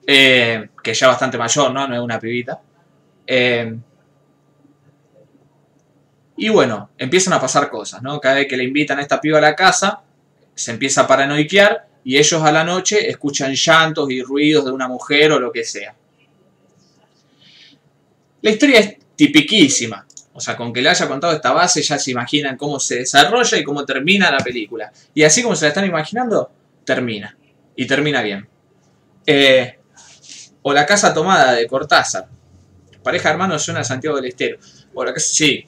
eh, 0.06 0.68
que 0.82 0.94
ya 0.94 1.08
bastante 1.08 1.36
mayor, 1.36 1.72
¿no? 1.72 1.86
No 1.88 1.94
es 1.94 2.00
una 2.00 2.18
pibita. 2.18 2.60
Eh, 3.26 3.76
y 6.36 6.48
bueno, 6.48 6.90
empiezan 6.98 7.32
a 7.32 7.40
pasar 7.40 7.70
cosas, 7.70 8.02
¿no? 8.02 8.20
Cada 8.20 8.36
vez 8.36 8.48
que 8.48 8.56
le 8.56 8.64
invitan 8.64 8.98
a 8.98 9.02
esta 9.02 9.20
piba 9.20 9.38
a 9.38 9.40
la 9.40 9.54
casa, 9.54 10.02
se 10.54 10.70
empieza 10.72 11.02
a 11.02 11.06
paranoiquear 11.06 11.86
y 12.04 12.18
ellos 12.18 12.42
a 12.42 12.52
la 12.52 12.64
noche 12.64 13.08
escuchan 13.08 13.54
llantos 13.54 14.10
y 14.10 14.22
ruidos 14.22 14.64
de 14.64 14.72
una 14.72 14.88
mujer 14.88 15.32
o 15.32 15.38
lo 15.38 15.52
que 15.52 15.64
sea. 15.64 15.94
La 18.42 18.50
historia 18.50 18.80
es 18.80 18.96
tipiquísima. 19.16 20.06
O 20.36 20.40
sea, 20.40 20.56
con 20.56 20.72
que 20.72 20.82
le 20.82 20.88
haya 20.88 21.06
contado 21.06 21.32
esta 21.32 21.52
base 21.52 21.80
ya 21.80 21.96
se 21.96 22.10
imaginan 22.10 22.56
cómo 22.56 22.80
se 22.80 22.96
desarrolla 22.96 23.56
y 23.56 23.62
cómo 23.62 23.84
termina 23.84 24.30
la 24.32 24.38
película. 24.38 24.92
Y 25.14 25.22
así 25.22 25.42
como 25.42 25.54
se 25.54 25.66
la 25.66 25.68
están 25.68 25.86
imaginando, 25.86 26.50
termina. 26.84 27.36
Y 27.76 27.86
termina 27.86 28.20
bien. 28.20 28.48
Eh, 29.24 29.78
o 30.62 30.72
La 30.72 30.84
Casa 30.84 31.14
Tomada 31.14 31.52
de 31.52 31.66
Cortázar. 31.68 32.28
Pareja 33.04 33.28
de 33.28 33.32
hermanos 33.34 33.62
suena 33.62 33.80
a 33.80 33.84
Santiago 33.84 34.16
del 34.16 34.26
Estero. 34.26 34.58
Casa, 34.94 35.20
sí. 35.20 35.66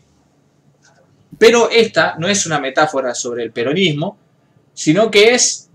Pero 1.38 1.70
esta 1.70 2.16
no 2.18 2.28
es 2.28 2.46
una 2.46 2.58
metáfora 2.58 3.14
sobre 3.14 3.44
el 3.44 3.52
peronismo, 3.52 4.18
sino 4.72 5.10
que 5.10 5.34
es, 5.34 5.68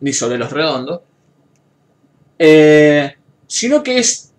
ni 0.00 0.12
sobre 0.12 0.38
los 0.38 0.50
redondos, 0.50 1.00
eh, 2.38 3.14
sino 3.46 3.82
que 3.82 3.98
es 3.98 4.32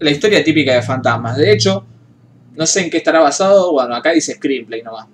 la 0.00 0.10
historia 0.10 0.42
típica 0.42 0.74
de 0.74 0.82
fantasmas. 0.82 1.36
De 1.36 1.52
hecho, 1.52 1.86
no 2.56 2.66
sé 2.66 2.80
en 2.80 2.90
qué 2.90 2.96
estará 2.96 3.20
basado, 3.20 3.72
bueno, 3.72 3.94
acá 3.94 4.12
dice 4.12 4.34
screenplay 4.34 4.82
nomás. 4.82 5.06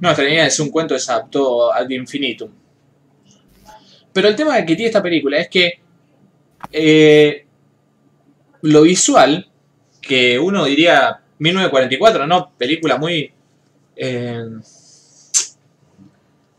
No, 0.00 0.10
esta 0.10 0.24
idea 0.24 0.46
es 0.46 0.58
un 0.58 0.70
cuento 0.70 0.94
que 0.94 1.00
se 1.00 1.12
adaptó 1.12 1.72
ad 1.72 1.88
infinitum. 1.88 2.50
Pero 4.12 4.26
el 4.26 4.34
tema 4.34 4.56
que 4.66 4.74
tiene 4.74 4.86
esta 4.86 5.02
película 5.02 5.38
es 5.38 5.48
que 5.48 5.80
eh, 6.72 7.46
lo 8.62 8.82
visual, 8.82 9.48
que 10.02 10.38
uno 10.38 10.66
diría 10.66 11.20
1944, 11.38 12.26
¿no? 12.26 12.52
Película 12.58 12.98
muy... 12.98 13.32
eh, 13.96 14.44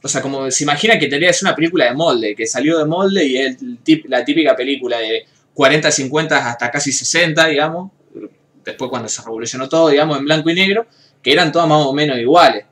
o 0.02 0.08
sea, 0.10 0.22
como 0.22 0.52
se 0.52 0.64
imagina 0.66 1.00
que 1.00 1.08
tendría 1.08 1.32
ser 1.32 1.48
una 1.48 1.56
película 1.56 1.86
de 1.86 1.94
molde, 1.94 2.36
que 2.36 2.46
salió 2.46 2.78
de 2.78 2.86
molde 2.86 3.26
y 3.26 3.38
es 3.38 3.58
la 4.06 4.26
típica 4.26 4.54
película 4.54 4.98
de 5.00 5.26
40, 5.54 5.92
50 5.92 6.50
hasta 6.50 6.70
casi 6.72 6.92
60, 6.92 7.48
digamos. 7.48 7.92
Después 8.66 8.90
cuando 8.90 9.08
se 9.08 9.22
revolucionó 9.22 9.70
todo, 9.70 9.90
digamos, 9.90 10.18
en 10.18 10.26
blanco 10.26 10.50
y 10.50 10.56
negro, 10.56 10.88
que 11.22 11.32
eran 11.32 11.54
todas 11.54 11.70
más 11.70 11.86
o 11.86 11.94
menos 11.94 12.18
iguales. 12.18 12.66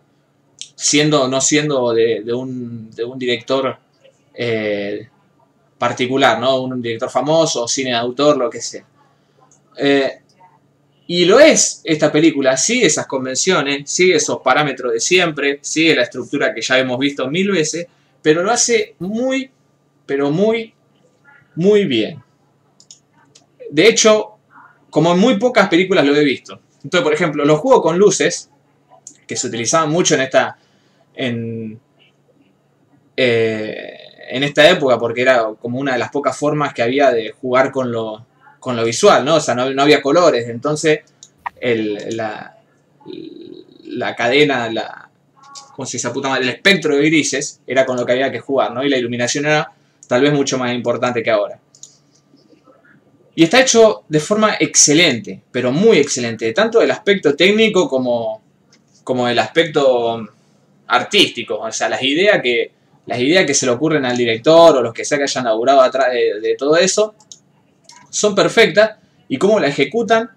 Siendo, 0.75 1.27
no 1.29 1.39
siendo 1.39 1.93
de, 1.93 2.21
de 2.25 2.33
un, 2.33 2.91
de 2.91 3.03
un 3.05 3.17
director 3.17 3.77
eh, 4.33 5.07
particular, 5.77 6.37
¿no? 6.37 6.61
Un 6.63 6.81
director 6.81 7.09
famoso, 7.09 7.65
cine 7.65 7.91
de 7.91 7.95
autor, 7.95 8.37
lo 8.37 8.49
que 8.49 8.61
sea. 8.61 8.85
Eh, 9.77 10.21
y 11.13 11.25
lo 11.25 11.41
es 11.41 11.81
esta 11.83 12.09
película, 12.09 12.55
sigue 12.55 12.85
esas 12.85 13.05
convenciones, 13.05 13.91
sigue 13.91 14.15
esos 14.15 14.39
parámetros 14.39 14.93
de 14.93 15.01
siempre, 15.01 15.59
sigue 15.61 15.93
la 15.93 16.03
estructura 16.03 16.53
que 16.53 16.61
ya 16.61 16.79
hemos 16.79 16.97
visto 16.97 17.29
mil 17.29 17.51
veces, 17.51 17.85
pero 18.21 18.43
lo 18.43 18.49
hace 18.49 18.95
muy, 18.99 19.51
pero 20.05 20.31
muy, 20.31 20.73
muy 21.55 21.83
bien. 21.83 22.23
De 23.69 23.89
hecho, 23.89 24.37
como 24.89 25.11
en 25.11 25.19
muy 25.19 25.37
pocas 25.37 25.67
películas 25.67 26.05
lo 26.05 26.15
he 26.15 26.23
visto. 26.23 26.61
Entonces, 26.81 27.03
por 27.03 27.13
ejemplo, 27.13 27.43
los 27.43 27.59
juegos 27.59 27.81
con 27.81 27.99
luces, 27.99 28.49
que 29.27 29.35
se 29.35 29.47
utilizaban 29.47 29.89
mucho 29.89 30.15
en 30.15 30.21
esta, 30.21 30.57
en, 31.13 31.77
eh, 33.17 33.97
en 34.29 34.43
esta 34.45 34.69
época, 34.69 34.97
porque 34.97 35.23
era 35.23 35.45
como 35.59 35.77
una 35.77 35.91
de 35.91 35.99
las 35.99 36.09
pocas 36.09 36.37
formas 36.37 36.73
que 36.73 36.83
había 36.83 37.11
de 37.11 37.31
jugar 37.31 37.69
con 37.73 37.91
lo, 37.91 38.25
con 38.61 38.75
lo 38.75 38.85
visual, 38.85 39.25
¿no? 39.25 39.35
O 39.35 39.41
sea, 39.41 39.55
no, 39.55 39.69
no 39.71 39.81
había 39.81 40.03
colores, 40.03 40.47
entonces 40.47 40.99
el, 41.59 42.15
la, 42.15 42.55
la 43.85 44.15
cadena, 44.15 44.71
la, 44.71 45.09
¿cómo 45.75 45.87
se 45.87 45.97
madre? 46.07 46.43
El 46.43 46.49
espectro 46.49 46.95
de 46.95 47.07
grises 47.07 47.59
era 47.65 47.87
con 47.87 47.97
lo 47.97 48.05
que 48.05 48.11
había 48.11 48.31
que 48.31 48.39
jugar, 48.39 48.71
¿no? 48.71 48.83
Y 48.83 48.89
la 48.89 48.97
iluminación 48.97 49.47
era 49.47 49.71
tal 50.07 50.21
vez 50.21 50.31
mucho 50.31 50.59
más 50.59 50.71
importante 50.75 51.23
que 51.23 51.31
ahora. 51.31 51.59
Y 53.33 53.43
está 53.43 53.61
hecho 53.61 54.03
de 54.07 54.19
forma 54.19 54.57
excelente, 54.59 55.41
pero 55.51 55.71
muy 55.71 55.97
excelente, 55.97 56.53
tanto 56.53 56.81
del 56.81 56.91
aspecto 56.91 57.35
técnico 57.35 57.89
como, 57.89 58.43
como 59.03 59.27
aspecto 59.39 60.23
artístico, 60.85 61.57
o 61.57 61.71
sea, 61.71 61.89
las 61.89 62.03
ideas 62.03 62.39
que 62.43 62.73
las 63.07 63.19
ideas 63.19 63.47
que 63.47 63.55
se 63.55 63.65
le 63.65 63.71
ocurren 63.71 64.05
al 64.05 64.15
director 64.15 64.77
o 64.77 64.81
los 64.83 64.93
que 64.93 65.03
sea 65.03 65.17
que 65.17 65.23
hayan 65.23 65.45
laburado 65.45 65.81
atrás 65.81 66.13
de 66.13 66.55
todo 66.55 66.77
eso 66.77 67.15
son 68.11 68.35
perfectas 68.35 68.97
y 69.27 69.37
cómo 69.37 69.59
la 69.59 69.67
ejecutan 69.67 70.29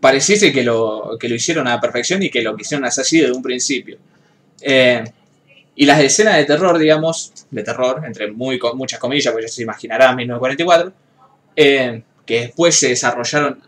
pareciese 0.00 0.52
que 0.52 0.64
lo, 0.64 1.16
que 1.20 1.28
lo 1.28 1.36
hicieron 1.36 1.68
a 1.68 1.74
la 1.76 1.80
perfección 1.80 2.22
y 2.22 2.30
que 2.30 2.42
lo 2.42 2.56
quisieron 2.56 2.84
hacer 2.84 3.02
así 3.02 3.20
desde 3.20 3.32
un 3.32 3.42
principio. 3.42 3.98
Eh, 4.60 5.04
y 5.76 5.86
las 5.86 6.00
escenas 6.00 6.36
de 6.36 6.44
terror, 6.44 6.76
digamos, 6.76 7.32
de 7.52 7.62
terror, 7.62 8.02
entre 8.04 8.32
muy, 8.32 8.58
muchas 8.74 8.98
comillas, 8.98 9.32
porque 9.32 9.46
ya 9.46 9.52
se 9.52 9.62
imaginarán 9.62 10.16
1944, 10.16 10.92
eh, 11.54 12.02
que 12.26 12.40
después 12.40 12.74
se 12.76 12.88
desarrollaron 12.88 13.60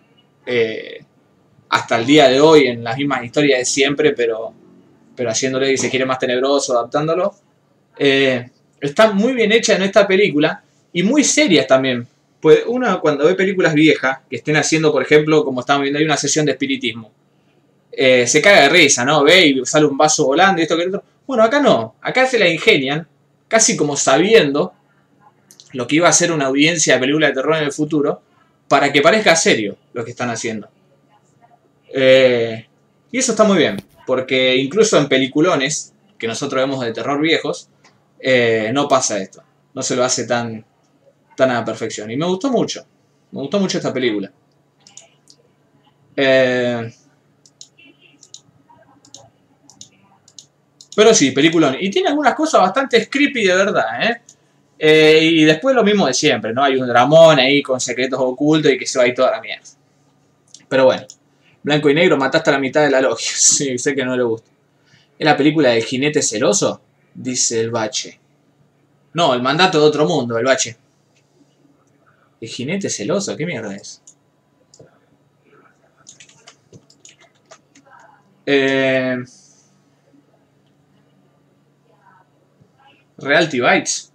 eh, 0.45 1.05
hasta 1.69 1.97
el 1.97 2.07
día 2.07 2.29
de 2.29 2.41
hoy 2.41 2.67
en 2.67 2.83
las 2.83 2.97
mismas 2.97 3.25
historias 3.25 3.61
de 3.61 3.65
siempre, 3.65 4.13
pero, 4.13 4.53
pero 5.15 5.31
haciéndole, 5.31 5.69
si 5.69 5.77
se 5.77 5.91
quiere, 5.91 6.05
más 6.05 6.19
tenebroso, 6.19 6.73
adaptándolo. 6.77 7.33
Eh, 7.97 8.51
está 8.81 9.13
muy 9.13 9.33
bien 9.33 9.53
hecha 9.53 9.77
en 9.77 9.83
esta 9.83 10.07
película 10.09 10.65
y 10.93 11.05
muy 11.05 11.23
serias 11.23 11.69
también. 11.69 12.07
Pues 12.41 12.63
uno 12.67 13.01
cuando 13.01 13.27
ve 13.27 13.35
películas 13.35 13.75
viejas 13.75 14.21
que 14.29 14.37
estén 14.37 14.57
haciendo, 14.57 14.91
por 14.93 15.03
ejemplo, 15.03 15.45
como 15.45 15.61
estamos 15.61 15.83
viendo, 15.83 15.99
hay 15.99 16.05
una 16.05 16.17
sesión 16.17 16.47
de 16.47 16.53
espiritismo. 16.53 17.13
eh, 17.93 18.27
se 18.27 18.41
caga 18.41 18.63
de 18.63 18.69
risa, 18.71 19.05
¿no? 19.05 19.23
Ve 19.25 19.47
y 19.47 19.67
sale 19.67 19.85
un 19.87 19.97
vaso 19.97 20.25
volando 20.27 20.61
y 20.61 20.63
esto 20.63 20.77
que 20.77 20.87
otro. 20.87 21.03
Bueno, 21.27 21.43
acá 21.43 21.61
no. 21.61 21.97
Acá 22.01 22.27
se 22.27 22.39
la 22.39 22.49
ingenian, 22.49 23.07
casi 23.49 23.77
como 23.77 23.97
sabiendo 23.97 24.73
lo 25.73 25.87
que 25.87 25.97
iba 25.97 26.09
a 26.09 26.13
ser 26.13 26.33
una 26.33 26.47
audiencia 26.47 26.95
de 26.95 27.01
película 27.01 27.29
de 27.29 27.35
terror 27.35 27.57
en 27.57 27.65
el 27.65 27.73
futuro, 27.73 28.23
para 28.69 28.93
que 28.93 29.03
parezca 29.03 29.37
serio 29.37 29.77
lo 29.93 30.05
que 30.05 30.13
están 30.13 30.31
haciendo. 30.31 30.69
Eh, 31.93 32.67
y 33.13 33.19
eso 33.19 33.33
está 33.33 33.45
muy 33.45 33.59
bien, 33.59 33.77
porque 34.07 34.57
incluso 34.57 34.97
en 34.99 35.09
peliculones 35.09 35.93
que 36.19 36.27
nosotros 36.29 36.63
vemos 36.63 36.85
de 36.85 36.93
terror 36.93 37.21
viejos, 37.21 37.69
eh, 38.21 38.71
no 38.73 38.89
pasa 38.89 39.19
esto. 39.21 39.43
No 39.75 39.83
se 39.83 39.97
lo 39.97 40.05
hace 40.05 40.27
tan, 40.27 40.65
tan 41.41 41.51
a 41.51 41.55
la 41.55 41.65
perfección. 41.65 42.11
Y 42.11 42.17
me 42.17 42.27
gustó 42.27 42.51
mucho. 42.51 42.85
Me 43.33 43.41
gustó 43.41 43.59
mucho 43.59 43.79
esta 43.79 43.93
película. 43.93 44.31
Eh, 46.15 46.93
pero 50.95 51.15
sí, 51.15 51.31
peliculón. 51.31 51.77
Y 51.81 51.91
tiene 51.91 52.11
algunas 52.11 52.35
cosas 52.35 52.61
bastante 52.61 53.09
creepy 53.09 53.47
de 53.47 53.55
verdad, 53.55 54.03
¿eh? 54.03 54.23
Eh, 54.79 55.21
y 55.23 55.45
después 55.45 55.75
lo 55.75 55.83
mismo 55.83 56.07
de 56.07 56.15
siempre, 56.15 56.53
¿no? 56.53 56.63
Hay 56.63 56.77
un 56.77 56.87
dramón 56.87 57.39
ahí 57.39 57.63
con 57.63 57.81
secretos 57.81 58.19
ocultos 58.21 58.73
y 58.73 58.79
que 58.79 58.87
se 58.87 58.99
va 58.99 59.05
ahí 59.05 59.15
toda 59.15 59.31
la 59.31 59.41
mierda. 59.41 59.65
Pero 60.69 60.85
bueno, 60.85 61.07
blanco 61.63 61.89
y 61.89 61.95
negro, 61.95 62.19
mataste 62.19 62.51
a 62.51 62.55
la 62.55 62.59
mitad 62.59 62.83
de 62.83 62.91
la 62.91 63.01
logia. 63.01 63.31
Sí, 63.35 63.79
sé 63.79 63.95
que 63.95 64.05
no 64.05 64.15
le 64.17 64.23
gusta. 64.23 64.51
¿Es 65.19 65.25
la 65.25 65.37
película 65.37 65.71
del 65.71 65.85
jinete 65.85 66.23
celoso? 66.23 66.83
Dice 67.15 67.61
el 67.61 67.71
bache. 67.71 68.21
No, 69.15 69.35
el 69.35 69.43
mandato 69.43 69.81
de 69.81 69.87
otro 69.87 70.07
mundo, 70.07 70.39
el 70.39 70.45
bache. 70.45 70.77
¿El 72.41 72.49
jinete 72.49 72.89
celoso? 72.91 73.37
¿Qué 73.37 73.47
mierda 73.47 73.75
es? 73.77 74.03
Eh... 78.47 79.17
Realty 83.19 83.61
Bites. 83.61 84.11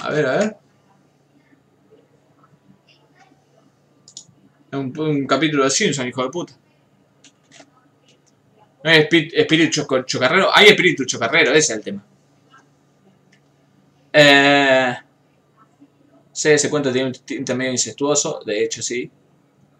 A 0.00 0.10
ver, 0.10 0.26
a 0.26 0.36
ver. 0.38 0.56
Un, 4.72 4.92
un 4.98 5.26
capítulo 5.26 5.64
de 5.64 5.70
Simpson, 5.70 6.08
hijo 6.08 6.22
de 6.22 6.30
puta. 6.30 6.57
Espíritu 8.88 9.86
chocarrero. 10.04 10.48
Hay 10.54 10.68
espíritu 10.68 11.04
chocarrero, 11.04 11.50
ese 11.50 11.58
es 11.58 11.70
el 11.70 11.84
tema. 11.84 12.04
Eh, 14.12 14.96
sí, 16.32 16.50
ese 16.50 16.70
cuento 16.70 16.90
tiene 16.92 17.08
un 17.08 17.14
tinte 17.14 17.54
medio 17.54 17.72
incestuoso. 17.72 18.40
De 18.44 18.64
hecho, 18.64 18.82
sí. 18.82 19.10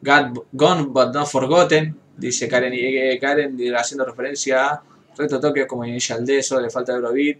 God, 0.01 0.44
gone 0.52 0.86
but 0.86 1.12
not 1.12 1.26
forgotten. 1.28 1.98
Dice 2.16 2.48
Karen, 2.48 2.74
y 2.74 2.80
eh, 2.80 3.18
Karen 3.20 3.56
haciendo 3.76 4.05
referencia 4.05 4.66
a 4.66 4.82
Reto 5.16 5.39
Tokio 5.39 5.66
como 5.66 5.85
Initial 5.85 6.24
D, 6.24 6.43
solo 6.43 6.62
le 6.62 6.70
falta 6.70 6.93
Eurobeat. 6.93 7.39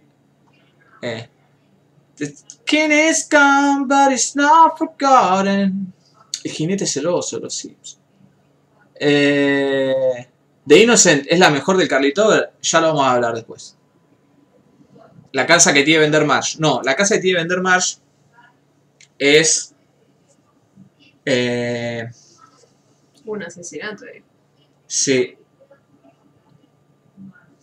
Eh. 1.03 1.29
The 2.17 2.35
king 2.65 2.91
is 2.91 3.29
gone, 3.31 3.87
but 3.87 4.13
it's 4.13 4.35
not 4.35 4.77
forgotten. 4.77 5.93
El 6.43 6.51
jinete 6.51 6.87
celoso, 6.87 7.39
los 7.39 7.55
Sims. 7.55 7.99
Eh, 8.95 10.29
The 10.69 10.83
Innocent 10.83 11.27
es 11.29 11.39
la 11.39 11.51
mejor 11.51 11.77
del 11.79 11.89
Carlito, 11.89 12.31
ya 12.61 12.81
lo 12.81 12.89
vamos 12.89 13.05
a 13.07 13.13
hablar 13.13 13.35
después. 13.35 13.77
La 15.33 15.47
casa 15.47 15.73
que 15.73 15.83
tiene 15.83 16.01
vender 16.01 16.25
Marsh. 16.25 16.59
No, 16.59 16.81
la 16.85 16.95
casa 16.95 17.17
que 17.17 17.23
tiene 17.23 17.39
vender 17.41 17.61
Marsh 17.61 17.97
es. 19.19 19.75
Eh, 21.25 22.09
Un 23.25 23.43
asesinato. 23.43 24.07
eh. 24.07 24.23
sí. 24.87 25.35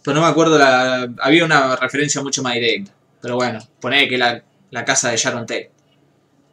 Pero 0.03 0.15
no 0.15 0.21
me 0.21 0.27
acuerdo, 0.27 0.57
la, 0.59 1.07
había 1.19 1.45
una 1.45 1.75
referencia 1.75 2.21
mucho 2.21 2.43
más 2.43 2.53
directa. 2.53 2.91
Pero 3.21 3.35
bueno, 3.35 3.59
poné 3.81 4.07
que 4.07 4.17
la, 4.17 4.43
la 4.69 4.85
casa 4.85 5.09
de 5.09 5.17
Sharon 5.17 5.47
Tate. 5.47 5.71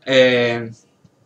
Eh, 0.07 0.71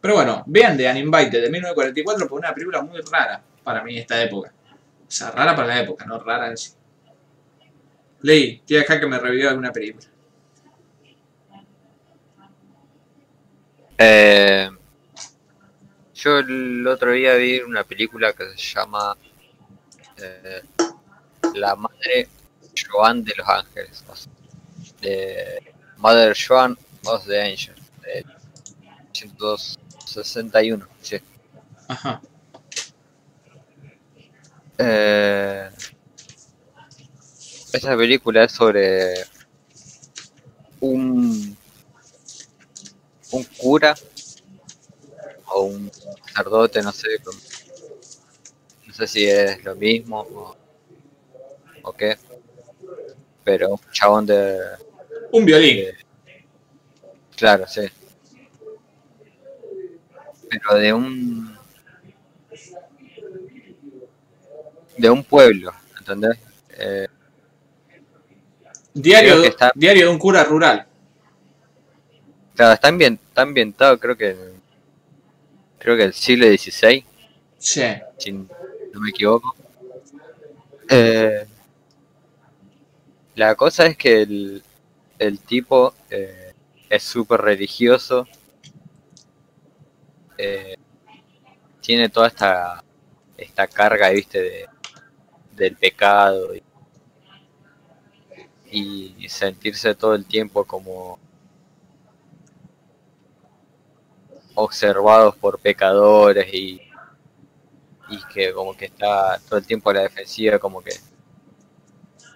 pero 0.01 0.15
bueno, 0.15 0.43
vean 0.47 0.77
The 0.77 0.91
Uninvited 0.91 1.43
de 1.43 1.51
1944 1.51 2.29
por 2.29 2.39
una 2.41 2.53
película 2.53 2.83
muy 2.83 3.01
rara 3.01 3.41
para 3.63 3.83
mí 3.85 3.97
esta 3.99 4.21
época. 4.23 4.53
O 5.07 5.11
sea, 5.11 5.31
rara 5.31 5.55
para 5.55 5.69
la 5.69 5.81
época, 5.81 6.05
no 6.05 6.19
rara 6.19 6.49
en 6.49 6.57
sí. 6.57 6.73
Ley, 8.23 8.63
quiero 8.67 8.83
dejar 8.83 9.01
que 9.01 9.07
me 9.07 9.19
reviva 9.19 9.51
alguna 9.51 9.73
película. 9.73 10.07
Eh, 13.99 14.69
yo 16.15 16.39
el 16.39 16.87
otro 16.87 17.13
día 17.13 17.35
vi 17.35 17.61
una 17.61 17.85
película 17.85 18.33
que 18.33 18.51
se 18.51 18.75
llama 18.75 19.17
eh, 20.19 20.63
La 21.55 21.77
Madre 21.77 22.29
Joan 22.75 23.23
de 23.23 23.35
los 23.37 23.49
Ángeles. 23.49 24.05
o 24.09 24.17
sea, 24.17 24.33
de 25.01 25.75
Mother 25.99 26.37
Joan 26.37 26.77
of 27.05 27.27
the 27.27 27.41
Angel. 27.41 27.75
De 28.03 28.25
161. 29.13 30.87
Sí. 31.01 31.21
Ajá. 31.89 32.21
Eh, 34.79 35.69
esa 37.73 37.97
película 37.97 38.45
es 38.45 38.53
sobre 38.53 39.15
un 40.81 41.57
un 43.33 43.45
cura 43.59 43.95
o 45.55 45.63
un 45.65 45.91
sacerdote, 45.93 46.83
no 46.83 46.93
sé, 46.93 47.09
no 48.87 48.93
sé 48.95 49.07
si 49.07 49.25
es 49.27 49.63
lo 49.65 49.75
mismo 49.75 50.21
o, 50.21 50.57
o 51.83 51.93
qué, 51.93 52.17
pero 53.45 53.71
un 53.71 53.81
chabón 53.93 54.27
de, 54.27 54.59
Un 55.33 55.45
violín. 55.45 55.77
de- 55.77 55.95
claro, 57.37 57.67
sí, 57.67 57.83
pero 60.49 60.79
de 60.79 60.93
un 60.93 61.46
de 64.97 65.11
un 65.11 65.23
pueblo, 65.25 65.73
¿entendés? 65.99 66.39
Eh, 66.79 67.09
Diario, 68.95 69.45
está- 69.45 69.73
de 69.75 70.09
un 70.09 70.19
cura 70.19 70.43
rural. 70.45 70.87
Claro, 72.55 72.73
está, 72.73 72.89
está 72.89 73.43
ambientado 73.43 73.99
creo 73.99 74.17
que 74.17 74.35
creo 75.79 75.97
que 75.97 76.05
el 76.05 76.15
siglo 76.15 76.47
XVI, 76.47 77.05
Sí. 77.59 77.83
si 78.19 78.33
no 78.33 78.49
me 79.01 79.11
equivoco. 79.11 79.55
Eh, 80.89 81.47
la 83.35 83.55
cosa 83.55 83.87
es 83.87 83.97
que 83.99 84.23
el, 84.23 84.63
el 85.19 85.39
tipo 85.41 85.93
eh, 86.11 86.55
es 86.89 87.03
súper 87.03 87.41
religioso. 87.43 88.27
eh, 90.39 90.77
tiene 91.81 92.09
toda 92.09 92.29
esta 92.29 92.83
esta 93.37 93.67
carga, 93.67 94.09
viste, 94.11 94.41
de, 94.41 94.67
del 95.57 95.77
pecado 95.77 96.55
y, 98.71 99.15
y 99.19 99.29
sentirse 99.29 99.95
todo 99.95 100.15
el 100.15 100.25
tiempo 100.27 100.65
como 100.65 101.19
observados 104.55 105.37
por 105.37 105.59
pecadores 105.59 106.53
y, 106.53 106.81
y 108.09 108.19
que 108.33 108.53
como 108.53 108.77
que 108.77 108.87
está 108.87 109.39
todo 109.49 109.59
el 109.59 109.67
tiempo 109.67 109.91
a 109.91 109.95
la 109.95 110.01
defensiva, 110.03 110.59
como 110.59 110.81
que 110.83 110.93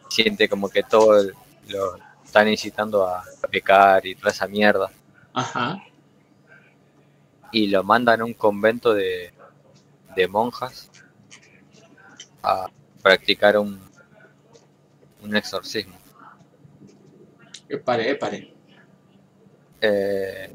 siente 0.09 0.49
como 0.49 0.69
que 0.69 0.83
todo 0.83 1.21
el- 1.21 1.35
lo 1.69 1.97
están 2.25 2.49
incitando 2.49 3.07
a, 3.07 3.21
a 3.21 3.49
pecar 3.49 4.05
y 4.07 4.15
toda 4.15 4.31
esa 4.31 4.47
mierda. 4.47 4.91
Ajá. 5.33 5.83
Y 7.53 7.67
lo 7.69 7.83
mandan 7.85 8.21
a 8.21 8.25
un 8.25 8.35
convento 8.35 8.95
de, 8.95 9.33
de 10.17 10.29
monjas 10.29 10.91
a 12.43 12.67
practicar 13.03 13.59
un, 13.59 13.81
un 15.23 15.37
exorcismo. 15.37 15.97
Epare, 17.77 18.11
epare. 18.11 18.39
eh, 19.81 20.51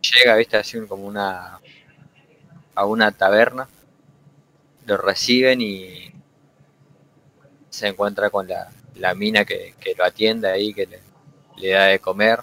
llega, 0.00 0.36
viste, 0.36 0.56
así 0.56 0.78
como 0.86 1.04
una 1.06 1.60
a 2.74 2.84
una 2.86 3.10
taberna, 3.12 3.68
lo 4.86 4.96
reciben 4.96 5.60
y 5.60 6.12
se 7.68 7.88
encuentra 7.88 8.30
con 8.30 8.46
la, 8.48 8.70
la 8.96 9.14
mina 9.14 9.44
que, 9.44 9.74
que 9.80 9.94
lo 9.94 10.04
atiende 10.04 10.48
ahí, 10.48 10.72
que 10.72 10.86
le, 10.86 11.00
le 11.56 11.70
da 11.70 11.86
de 11.86 11.98
comer. 11.98 12.40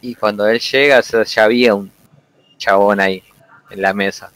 Y 0.00 0.14
cuando 0.14 0.46
él 0.48 0.58
llega, 0.58 1.00
ya 1.02 1.44
había 1.44 1.74
un 1.74 1.92
chabón 2.58 3.00
ahí 3.00 3.22
en 3.70 3.82
la 3.82 3.94
mesa, 3.94 4.32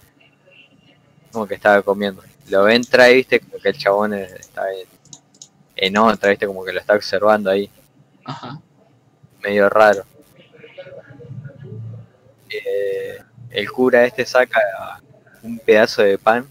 como 1.32 1.46
que 1.46 1.54
estaba 1.54 1.82
comiendo. 1.82 2.22
Lo 2.48 2.68
entra 2.68 3.10
y 3.10 3.16
viste, 3.16 3.40
como 3.40 3.58
que 3.62 3.68
el 3.68 3.78
chabón 3.78 4.14
está 4.14 4.64
en, 5.76 5.96
otra, 5.96 6.30
viste, 6.30 6.46
como 6.46 6.64
que 6.64 6.72
lo 6.72 6.80
está 6.80 6.94
observando 6.94 7.50
ahí 7.50 7.70
Ajá. 8.24 8.60
medio 9.42 9.68
raro. 9.68 10.04
Eh, 12.48 13.18
el 13.50 13.70
cura 13.70 14.04
este 14.04 14.26
saca 14.26 14.60
un 15.42 15.58
pedazo 15.58 16.02
de 16.02 16.18
pan 16.18 16.48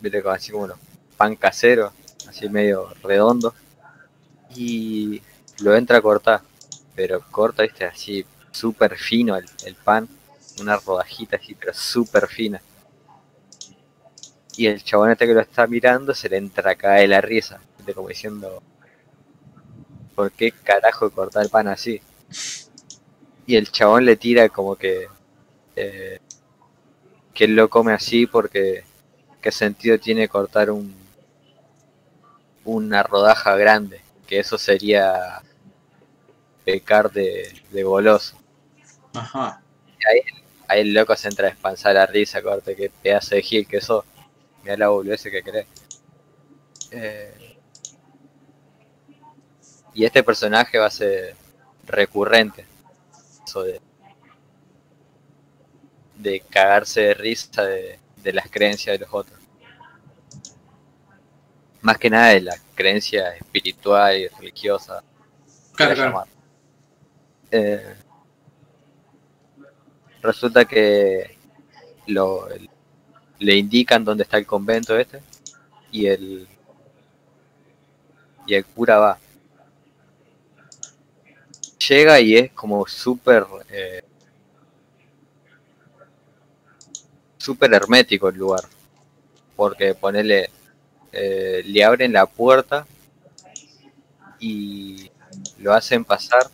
viste, 0.00 0.22
como 0.22 0.34
así 0.34 0.50
como 0.50 0.64
unos 0.64 0.78
pan 1.16 1.36
casero, 1.36 1.92
así 2.28 2.48
medio 2.48 2.88
redondo. 3.02 3.54
Y 4.54 5.22
lo 5.60 5.76
entra 5.76 5.98
a 5.98 6.02
cortar, 6.02 6.40
pero 6.94 7.20
corta, 7.30 7.62
viste, 7.62 7.84
así 7.84 8.24
súper 8.50 8.96
fino 8.96 9.36
el, 9.36 9.44
el 9.64 9.74
pan, 9.76 10.08
una 10.60 10.76
rodajita 10.76 11.36
así, 11.36 11.54
pero 11.54 11.72
súper 11.72 12.26
fina. 12.26 12.60
Y 14.56 14.66
el 14.66 14.82
chabón 14.82 15.10
este 15.10 15.26
que 15.26 15.34
lo 15.34 15.40
está 15.40 15.66
mirando 15.66 16.14
se 16.14 16.28
le 16.28 16.36
entra 16.36 16.72
a 16.72 16.74
caer 16.74 17.08
la 17.08 17.20
risa, 17.20 17.60
viste, 17.78 17.94
como 17.94 18.08
diciendo, 18.08 18.62
¿por 20.14 20.30
qué 20.32 20.52
carajo 20.52 21.10
cortar 21.10 21.42
el 21.44 21.50
pan 21.50 21.68
así? 21.68 22.00
Y 23.46 23.56
el 23.56 23.70
chabón 23.70 24.04
le 24.04 24.16
tira 24.16 24.48
como 24.48 24.76
que, 24.76 25.08
eh, 25.76 26.18
que 27.32 27.44
él 27.44 27.56
lo 27.56 27.68
come 27.70 27.92
así 27.92 28.26
porque 28.26 28.84
qué 29.40 29.50
sentido 29.50 29.98
tiene 29.98 30.28
cortar 30.28 30.70
un 30.70 30.94
una 32.64 33.02
rodaja 33.02 33.56
grande, 33.56 34.00
que 34.26 34.38
eso 34.38 34.58
sería 34.58 35.42
pecar 36.64 37.10
de, 37.10 37.52
de 37.70 37.82
goloso. 37.82 38.36
Ajá. 39.14 39.60
Ahí 40.68 40.80
el 40.80 40.94
loco 40.94 41.16
se 41.16 41.28
entra 41.28 41.48
a 41.48 41.50
espansar 41.50 41.94
la 41.94 42.06
risa, 42.06 42.42
corte, 42.42 42.76
que 42.76 42.90
pedazo 42.90 43.34
de 43.34 43.42
gil 43.42 43.66
que 43.66 43.80
sos. 43.80 44.04
Mira 44.62 44.76
la 44.76 45.14
ese 45.14 45.30
que 45.30 45.42
crees. 45.42 45.66
Eh, 46.90 47.56
y 49.94 50.04
este 50.04 50.22
personaje 50.22 50.78
va 50.78 50.86
a 50.86 50.90
ser 50.90 51.34
recurrente. 51.86 52.64
Eso 53.46 53.62
de, 53.64 53.80
de 56.16 56.40
cagarse 56.40 57.00
de 57.00 57.14
risa 57.14 57.64
de, 57.64 57.98
de 58.22 58.32
las 58.32 58.50
creencias 58.50 58.98
de 58.98 59.04
los 59.04 59.12
otros. 59.14 59.38
Más 61.82 61.98
que 61.98 62.10
nada 62.10 62.28
de 62.28 62.42
la 62.42 62.56
creencia 62.74 63.34
espiritual 63.34 64.16
y 64.18 64.28
religiosa. 64.28 65.02
Claro, 65.74 65.94
claro. 65.94 66.24
Eh, 67.50 67.94
resulta 70.22 70.64
que 70.64 71.36
lo, 72.06 72.48
el- 72.50 72.69
le 73.40 73.56
indican 73.56 74.04
dónde 74.04 74.22
está 74.22 74.36
el 74.38 74.46
convento 74.46 74.96
este 74.96 75.20
y 75.90 76.06
el 76.06 76.46
y 78.46 78.54
el 78.54 78.64
cura 78.64 78.98
va. 78.98 79.18
Llega 81.88 82.20
y 82.20 82.36
es 82.36 82.52
como 82.52 82.86
súper 82.86 83.46
eh, 83.70 84.04
hermético 87.60 88.28
el 88.28 88.36
lugar. 88.36 88.64
Porque 89.56 89.94
ponele 89.94 90.50
eh, 91.12 91.62
le 91.64 91.84
abren 91.84 92.12
la 92.12 92.26
puerta 92.26 92.86
y 94.38 95.10
lo 95.58 95.72
hacen 95.72 96.04
pasar, 96.04 96.50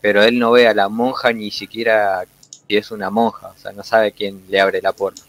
pero 0.00 0.22
él 0.22 0.38
no 0.38 0.52
ve 0.52 0.68
a 0.68 0.74
la 0.74 0.88
monja 0.88 1.32
ni 1.32 1.50
siquiera 1.50 2.24
si 2.50 2.76
es 2.76 2.90
una 2.90 3.10
monja, 3.10 3.48
o 3.48 3.58
sea, 3.58 3.72
no 3.72 3.82
sabe 3.82 4.12
quién 4.12 4.44
le 4.48 4.60
abre 4.60 4.80
la 4.80 4.92
puerta. 4.92 5.22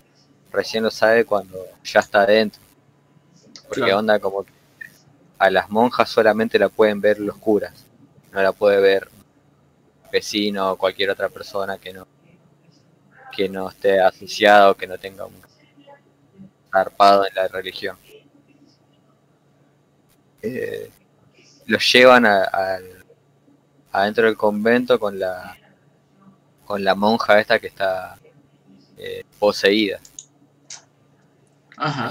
Recién 0.53 0.84
lo 0.84 0.91
sabe 0.91 1.25
cuando 1.25 1.57
ya 1.84 1.99
está 1.99 2.21
adentro. 2.21 2.61
Porque 3.67 3.81
Claro. 3.81 3.97
onda 3.97 4.19
como 4.19 4.43
que 4.43 4.51
a 5.39 5.49
las 5.49 5.69
monjas 5.69 6.09
solamente 6.09 6.57
la 6.59 6.69
pueden 6.69 7.01
ver 7.01 7.19
los 7.19 7.35
curas, 7.38 7.73
no 8.31 8.41
la 8.41 8.51
puede 8.53 8.80
ver 8.80 9.09
un 10.05 10.11
vecino 10.11 10.71
o 10.71 10.77
cualquier 10.77 11.09
otra 11.09 11.27
persona 11.30 11.77
que 11.77 11.91
no 11.91 12.07
que 13.35 13.49
no 13.49 13.67
esté 13.67 13.99
asociado, 13.99 14.75
que 14.77 14.85
no 14.85 14.95
tenga 14.99 15.25
un 15.25 15.34
zarpado 16.71 17.25
en 17.25 17.34
la 17.34 17.47
religión. 17.47 17.97
Eh, 20.43 20.91
los 21.65 21.91
llevan 21.91 22.27
a- 22.27 22.43
al- 22.43 23.03
adentro 23.91 24.25
del 24.27 24.38
convento 24.38 24.99
con 24.99 25.17
la 25.17 25.57
con 26.65 26.84
la 26.84 26.93
monja 26.95 27.39
esta 27.39 27.57
que 27.59 27.67
está 27.67 28.17
eh, 28.97 29.23
poseída. 29.39 29.99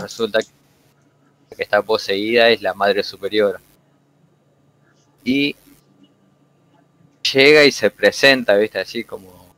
Resulta 0.01 0.41
que 0.41 0.49
la 1.51 1.57
que 1.57 1.63
está 1.63 1.83
poseída 1.83 2.49
es 2.49 2.61
la 2.63 2.75
madre 2.75 3.03
superiora. 3.03 3.61
Y 5.25 5.57
llega 7.33 7.65
y 7.65 7.73
se 7.73 7.91
presenta, 7.91 8.57
viste, 8.57 8.79
así 8.81 9.05
como 9.05 9.55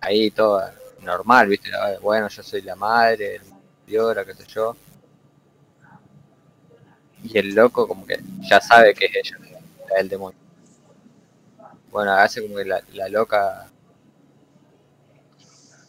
ahí 0.00 0.30
toda 0.30 0.74
normal, 1.02 1.48
viste, 1.48 1.70
Ah, 1.74 1.98
bueno, 2.00 2.28
yo 2.28 2.42
soy 2.42 2.62
la 2.62 2.76
madre, 2.76 3.38
la 3.38 3.44
superiora, 3.44 4.24
qué 4.24 4.34
sé 4.34 4.46
yo. 4.46 4.76
Y 7.24 7.38
el 7.38 7.54
loco 7.54 7.86
como 7.88 8.06
que 8.06 8.18
ya 8.48 8.60
sabe 8.60 8.94
que 8.94 9.06
es 9.06 9.16
ella, 9.16 9.38
la 9.90 9.96
del 9.96 10.08
demonio. 10.08 10.38
Bueno, 11.90 12.12
hace 12.12 12.42
como 12.42 12.56
que 12.56 12.64
la, 12.64 12.82
la 12.92 13.08
loca 13.08 13.70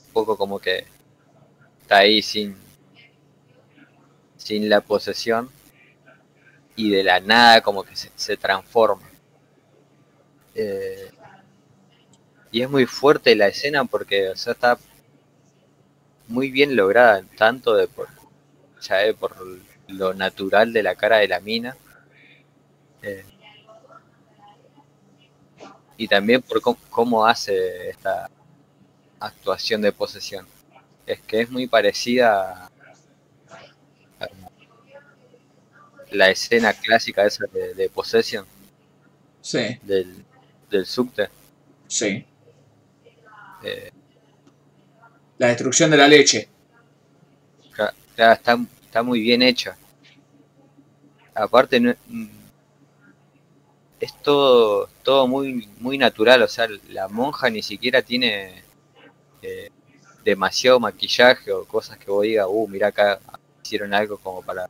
un 0.08 0.14
poco 0.14 0.38
como 0.38 0.60
que 0.60 0.86
está 1.82 1.98
ahí 1.98 2.22
sin 2.22 2.66
sin 4.48 4.69
la 4.69 4.80
posesión 4.80 5.49
y 6.78 6.90
de 6.90 7.03
la 7.03 7.19
nada 7.19 7.61
como 7.61 7.84
que 7.84 7.95
se, 7.95 8.38
transforma. 8.38 9.10
Eh, 10.56 11.11
y 12.52 12.61
es 12.61 12.69
muy 12.69 12.86
fuerte 12.86 13.36
la 13.36 13.48
escena 13.48 13.84
porque 13.84 14.30
o 14.30 14.34
está 14.34 14.78
muy 16.28 16.49
bien 16.49 16.76
lograda, 16.78 17.24
tanto 17.38 17.76
de 17.76 17.88
por, 17.88 18.07
ya 18.82 18.98
por 19.19 19.36
lo 19.88 20.14
natural 20.14 20.72
de 20.72 20.84
la 20.84 20.95
cara 20.95 21.18
de 21.18 21.28
la 21.28 21.40
mina. 21.41 21.76
eh, 23.02 23.26
y 25.98 26.07
también 26.07 26.41
por 26.41 26.61
cómo, 26.61 26.78
cómo 26.90 27.26
hace 27.26 27.90
esta 27.90 28.30
actuación 29.19 29.82
de 29.82 29.91
posesión. 29.91 30.48
Es 31.06 31.19
que 31.22 31.41
es 31.41 31.49
muy 31.49 31.68
parecida 31.68 32.65
a, 32.65 34.26
a 34.26 34.28
la 36.12 36.30
escena 36.30 36.74
clásica 36.74 37.26
esa 37.26 37.46
de, 37.54 37.74
de 37.76 37.90
Possession 37.90 38.46
Sí, 39.42 39.80
del, 39.82 40.24
del 40.70 40.86
subte. 40.86 41.30
sí. 41.88 42.26
Eh, 43.62 43.92
La 45.40 45.48
destrucción 45.48 45.90
de 45.90 45.98
la 45.98 46.08
leche. 46.08 46.48
Claro, 47.72 47.96
está, 48.36 48.60
está 48.84 49.04
muy 49.04 49.22
bien 49.22 49.42
hecha. 49.42 49.78
Aparte, 51.36 51.80
no- 51.80 51.96
mm, 52.08 52.28
es 54.00 54.14
todo, 54.22 54.88
todo 55.04 55.28
muy, 55.28 55.68
muy 55.80 55.98
natural. 55.98 56.42
O 56.44 56.48
sea, 56.48 56.68
la 56.90 57.08
monja 57.08 57.50
ni 57.50 57.62
siquiera 57.64 58.02
tiene 58.02 58.64
eh, 59.42 59.70
demasiado 60.24 60.80
maquillaje 60.80 61.52
o 61.54 61.66
cosas 61.66 61.98
que 62.00 62.12
vos 62.12 62.24
digas, 62.24 62.48
uh, 62.50 62.68
mira 62.70 62.90
acá 62.90 63.20
hicieron 63.64 63.94
algo 63.94 64.18
como 64.20 64.44
para 64.44 64.70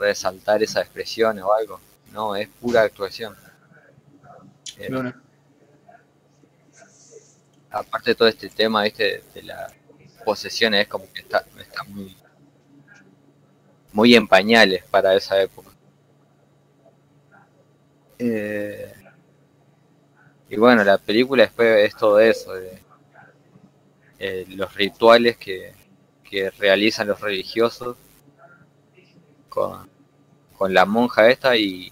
resaltar 0.00 0.62
esa 0.62 0.80
expresión 0.80 1.38
o 1.40 1.52
algo. 1.52 1.80
No, 2.12 2.34
es 2.34 2.48
pura 2.48 2.82
actuación. 2.82 3.36
Eh, 4.78 4.88
Bueno, 4.90 5.14
aparte 7.70 8.10
de 8.10 8.14
todo 8.14 8.28
este 8.28 8.48
tema, 8.48 8.82
viste, 8.82 9.22
de 9.34 9.42
la 9.42 9.72
posesión 10.24 10.74
es 10.74 10.88
como 10.88 11.10
que 11.12 11.20
está, 11.20 11.44
está 11.58 11.84
muy, 11.84 12.16
muy 13.92 14.14
en 14.14 14.26
pañales 14.26 14.84
para 14.90 15.14
esa 15.14 15.40
época. 15.40 15.70
Eh, 18.18 18.92
y 20.48 20.56
bueno, 20.56 20.84
la 20.84 20.98
película 20.98 21.44
después 21.44 21.86
es 21.86 21.96
todo 21.96 22.20
eso, 22.20 22.54
de, 22.54 22.82
eh, 24.18 24.44
los 24.48 24.74
rituales 24.74 25.36
que, 25.36 25.72
que 26.24 26.50
realizan 26.50 27.08
los 27.08 27.20
religiosos 27.20 27.96
con, 29.48 29.89
con 30.60 30.74
la 30.74 30.84
monja 30.86 31.28
esta 31.30 31.56
y, 31.56 31.90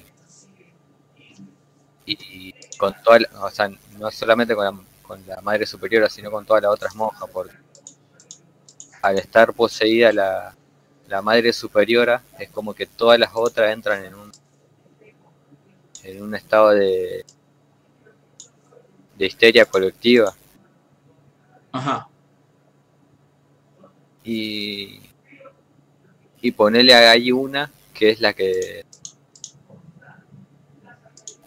y 2.06 2.52
con 2.76 2.94
toda 3.04 3.20
la- 3.20 3.44
o 3.44 3.50
sea, 3.50 3.70
no 3.98 4.10
solamente 4.10 4.54
con 4.54 4.64
la, 4.64 4.74
con 5.02 5.26
la 5.26 5.40
madre 5.42 5.66
superiora, 5.66 6.08
sino 6.08 6.30
con 6.30 6.44
todas 6.44 6.62
las 6.62 6.72
otras 6.72 6.94
monjas, 6.94 7.28
porque 7.32 7.54
al 9.02 9.18
estar 9.18 9.52
poseída 9.54 10.12
la, 10.12 10.54
la 11.08 11.22
madre 11.22 11.52
superiora, 11.52 12.22
es 12.38 12.48
como 12.50 12.74
que 12.74 12.86
todas 12.86 13.18
las 13.18 13.30
otras 13.34 13.72
entran 13.72 14.04
en 14.04 14.14
un 14.14 14.30
en 16.04 16.22
un 16.22 16.34
estado 16.34 16.70
de 16.70 17.24
de 19.18 19.26
histeria 19.26 19.66
colectiva 19.66 20.34
ajá. 21.72 22.08
y 24.24 25.00
y 26.40 26.52
ponerle 26.52 26.94
ahí 26.94 27.32
una 27.32 27.70
que 27.98 28.10
es 28.10 28.20
la 28.20 28.32
que 28.32 28.84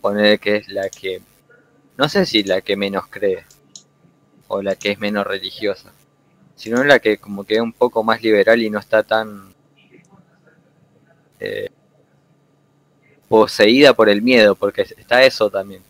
ponerle 0.02 0.40
que 0.40 0.57
es 0.57 0.68
la 0.68 0.90
que 0.90 1.22
no 1.98 2.10
sé 2.10 2.26
si 2.26 2.44
la 2.44 2.61
que 2.61 2.76
menos 2.76 3.07
cree 3.07 3.45
o 4.48 4.61
la 4.61 4.76
que 4.76 4.91
es 4.91 4.99
menos 4.99 5.26
religiosa 5.26 5.94
sino 6.56 6.84
la 6.84 6.99
que 6.99 7.18
como 7.18 7.44
que 7.44 7.56
es 7.56 7.61
un 7.61 7.73
poco 7.73 8.03
más 8.03 8.22
liberal 8.22 8.61
y 8.61 8.69
no 8.69 8.80
está 8.80 9.03
tan 9.03 9.52
eh, 11.40 11.69
poseída 13.28 13.94
por 13.94 14.10
el 14.10 14.22
miedo, 14.22 14.56
porque 14.56 14.82
está 14.82 15.23
eso 15.23 15.49
también, 15.49 15.82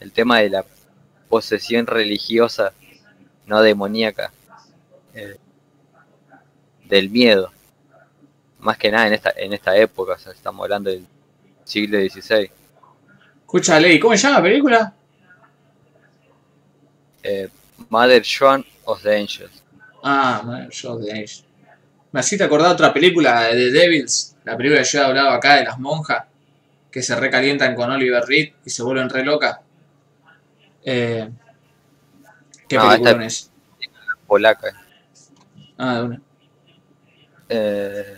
el 0.00 0.12
tema 0.12 0.38
de 0.38 0.48
la 0.48 0.64
posesión 1.28 1.86
religiosa, 1.86 2.72
no 3.46 3.60
demoníaca, 3.60 4.32
eh, 5.12 5.36
del 6.84 7.10
miedo, 7.10 7.50
más 8.60 8.76
que 8.78 8.90
nada 8.90 9.06
en 9.06 9.14
esta 9.14 9.32
en 9.36 9.52
esta 9.52 9.76
época, 9.76 10.12
o 10.14 10.18
sea, 10.18 10.32
estamos 10.32 10.62
hablando 10.64 10.90
del 10.90 11.06
siglo 11.64 11.98
XVI. 11.98 12.50
Escucha, 13.40 13.78
Ley, 13.80 13.98
¿cómo 13.98 14.14
se 14.16 14.22
llama 14.22 14.36
la 14.38 14.42
película? 14.42 14.94
Eh, 17.22 17.48
Mother 17.88 18.22
Joan 18.24 18.64
of 18.84 19.02
the 19.02 19.14
Angels. 19.16 19.62
Ah, 20.02 20.42
bueno, 20.44 20.68
yo 20.70 20.96
de 20.98 21.12
Age. 21.12 21.42
Me 22.12 22.20
hacía 22.20 22.44
acordar 22.46 22.72
otra 22.72 22.92
película 22.92 23.42
de 23.44 23.52
The 23.52 23.70
Devils, 23.70 24.36
la 24.44 24.56
película 24.56 24.82
que 24.82 24.88
yo 24.88 25.00
he 25.00 25.04
hablado 25.04 25.30
acá 25.30 25.56
de 25.56 25.64
las 25.64 25.78
monjas, 25.78 26.24
que 26.90 27.02
se 27.02 27.14
recalientan 27.16 27.74
con 27.74 27.90
Oliver 27.90 28.24
Reed 28.24 28.52
y 28.64 28.70
se 28.70 28.82
vuelven 28.82 29.10
re 29.10 29.24
locas. 29.24 29.58
Eh, 30.84 31.28
¿Qué 32.66 32.76
No, 32.76 32.88
película 32.88 33.10
esta- 33.10 33.24
es? 33.24 33.50
Polaca. 34.26 34.72
Ah, 35.76 35.94
de 35.96 36.02
una. 36.02 36.20
Eh, 37.48 38.17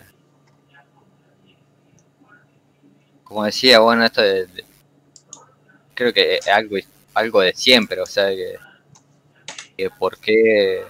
como 3.31 3.45
decía, 3.45 3.79
bueno, 3.79 4.03
esto 4.05 4.21
de, 4.21 4.45
creo 5.93 6.13
que 6.13 6.35
es 6.37 6.47
algo, 6.47 6.77
algo 7.13 7.41
de 7.41 7.53
siempre, 7.53 7.99
o 8.01 8.05
sea, 8.05 8.27
que, 8.29 8.55
que 9.77 9.89
por 9.89 10.17
qué 10.19 10.83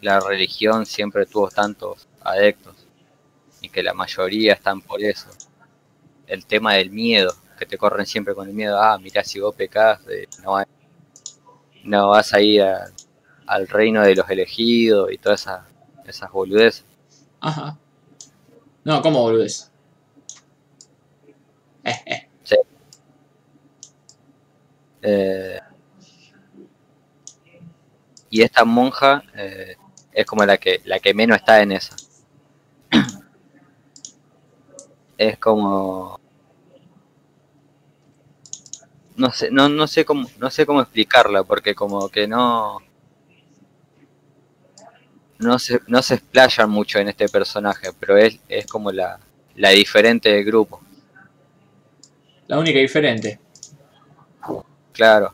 la 0.00 0.20
religión 0.20 0.86
siempre 0.86 1.26
tuvo 1.26 1.48
tantos 1.50 2.06
adeptos 2.22 2.74
y 3.62 3.68
que 3.70 3.82
la 3.82 3.94
mayoría 3.94 4.54
están 4.54 4.80
por 4.82 5.02
eso. 5.02 5.28
El 6.26 6.46
tema 6.46 6.74
del 6.74 6.90
miedo, 6.90 7.34
que 7.58 7.66
te 7.66 7.78
corren 7.78 8.06
siempre 8.06 8.34
con 8.34 8.48
el 8.48 8.54
miedo, 8.54 8.80
ah, 8.80 8.98
mirá, 8.98 9.24
si 9.24 9.40
vos 9.40 9.54
pecás, 9.54 10.00
eh, 10.08 10.28
no, 10.42 10.52
va- 10.52 10.66
no 11.84 12.08
vas 12.10 12.32
a 12.34 12.40
ir 12.40 12.62
al 13.46 13.68
reino 13.68 14.02
de 14.02 14.14
los 14.14 14.28
elegidos 14.30 15.12
y 15.12 15.18
todas 15.18 15.42
esas, 15.42 15.60
esas 16.06 16.30
boludeces. 16.32 16.84
Ajá. 17.40 17.78
No, 18.84 19.02
¿cómo 19.02 19.22
volvés? 19.22 19.70
Eh. 21.86 22.26
Eh, 25.02 25.60
y 28.30 28.42
esta 28.42 28.64
monja 28.64 29.22
eh, 29.34 29.76
es 30.12 30.26
como 30.26 30.44
la 30.44 30.58
que 30.58 30.80
la 30.84 30.98
que 30.98 31.14
menos 31.14 31.38
está 31.38 31.62
en 31.62 31.72
esa. 31.72 31.96
es 35.18 35.38
como 35.38 36.20
no 39.16 39.30
sé, 39.32 39.50
no, 39.50 39.68
no 39.68 39.86
sé 39.86 40.04
cómo, 40.04 40.28
no 40.38 40.50
sé 40.50 40.66
cómo 40.66 40.80
explicarla, 40.82 41.42
porque 41.44 41.74
como 41.74 42.08
que 42.08 42.26
no 42.28 42.78
no 45.38 45.58
se, 45.58 45.80
no 45.86 46.02
se 46.02 46.14
explayan 46.14 46.70
mucho 46.70 46.98
en 46.98 47.08
este 47.08 47.28
personaje, 47.28 47.88
pero 47.98 48.16
es, 48.16 48.38
es 48.48 48.66
como 48.66 48.90
la, 48.92 49.18
la 49.54 49.70
diferente 49.70 50.30
del 50.30 50.44
grupo. 50.44 50.80
La 52.48 52.58
única 52.58 52.78
diferente. 52.78 53.40
Claro. 54.92 55.32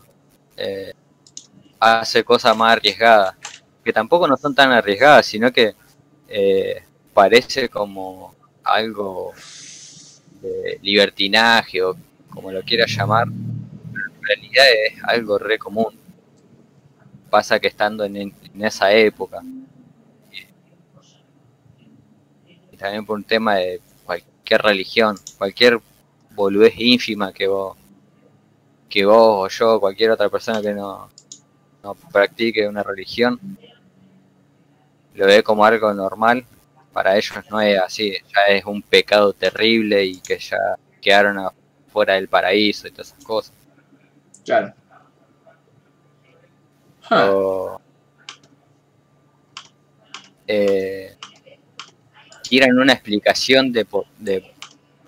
Eh, 0.56 0.92
hace 1.78 2.24
cosas 2.24 2.56
más 2.56 2.72
arriesgadas. 2.72 3.36
Que 3.84 3.92
tampoco 3.92 4.26
no 4.26 4.36
son 4.36 4.54
tan 4.54 4.72
arriesgadas, 4.72 5.26
sino 5.26 5.52
que 5.52 5.74
eh, 6.28 6.82
parece 7.12 7.68
como 7.68 8.34
algo 8.64 9.32
de 10.40 10.78
libertinaje 10.82 11.82
o 11.82 11.96
como 12.30 12.50
lo 12.50 12.62
quieras 12.62 12.90
llamar. 12.96 13.26
Pero 13.28 14.06
en 14.06 14.22
realidad 14.22 14.64
es 14.86 15.04
algo 15.04 15.38
re 15.38 15.58
común. 15.58 15.98
Pasa 17.28 17.58
que 17.60 17.68
estando 17.68 18.04
en, 18.04 18.16
en 18.16 18.64
esa 18.64 18.92
época. 18.92 19.42
Y 22.70 22.76
también 22.76 23.04
por 23.04 23.16
un 23.16 23.24
tema 23.24 23.56
de 23.56 23.80
cualquier 24.04 24.62
religión, 24.62 25.16
cualquier 25.38 25.78
boludez 26.34 26.74
ínfima 26.78 27.32
que 27.32 27.46
vos 27.46 27.76
que 28.88 29.04
vos 29.04 29.16
o 29.16 29.48
yo 29.48 29.76
o 29.76 29.80
cualquier 29.80 30.10
otra 30.10 30.28
persona 30.28 30.60
que 30.60 30.72
no, 30.74 31.08
no 31.82 31.94
practique 31.94 32.68
una 32.68 32.82
religión 32.82 33.38
lo 35.14 35.26
ve 35.26 35.42
como 35.42 35.64
algo 35.64 35.92
normal, 35.92 36.44
para 36.92 37.16
ellos 37.16 37.44
no 37.50 37.60
es 37.60 37.78
así, 37.78 38.14
ya 38.34 38.54
es 38.54 38.64
un 38.64 38.82
pecado 38.82 39.32
terrible 39.32 40.04
y 40.04 40.20
que 40.20 40.38
ya 40.38 40.58
quedaron 41.00 41.38
afuera 41.38 42.14
del 42.14 42.28
paraíso 42.28 42.86
y 42.88 42.90
todas 42.90 43.08
esas 43.08 43.24
cosas. 43.24 43.54
Claro. 44.44 44.74
Ah, 47.10 47.30
O, 47.30 47.80
eh, 50.46 51.16
quieren 52.48 52.78
una 52.78 52.92
explicación 52.92 53.72
de 53.72 53.84
por, 53.84 54.06
de, 54.18 54.52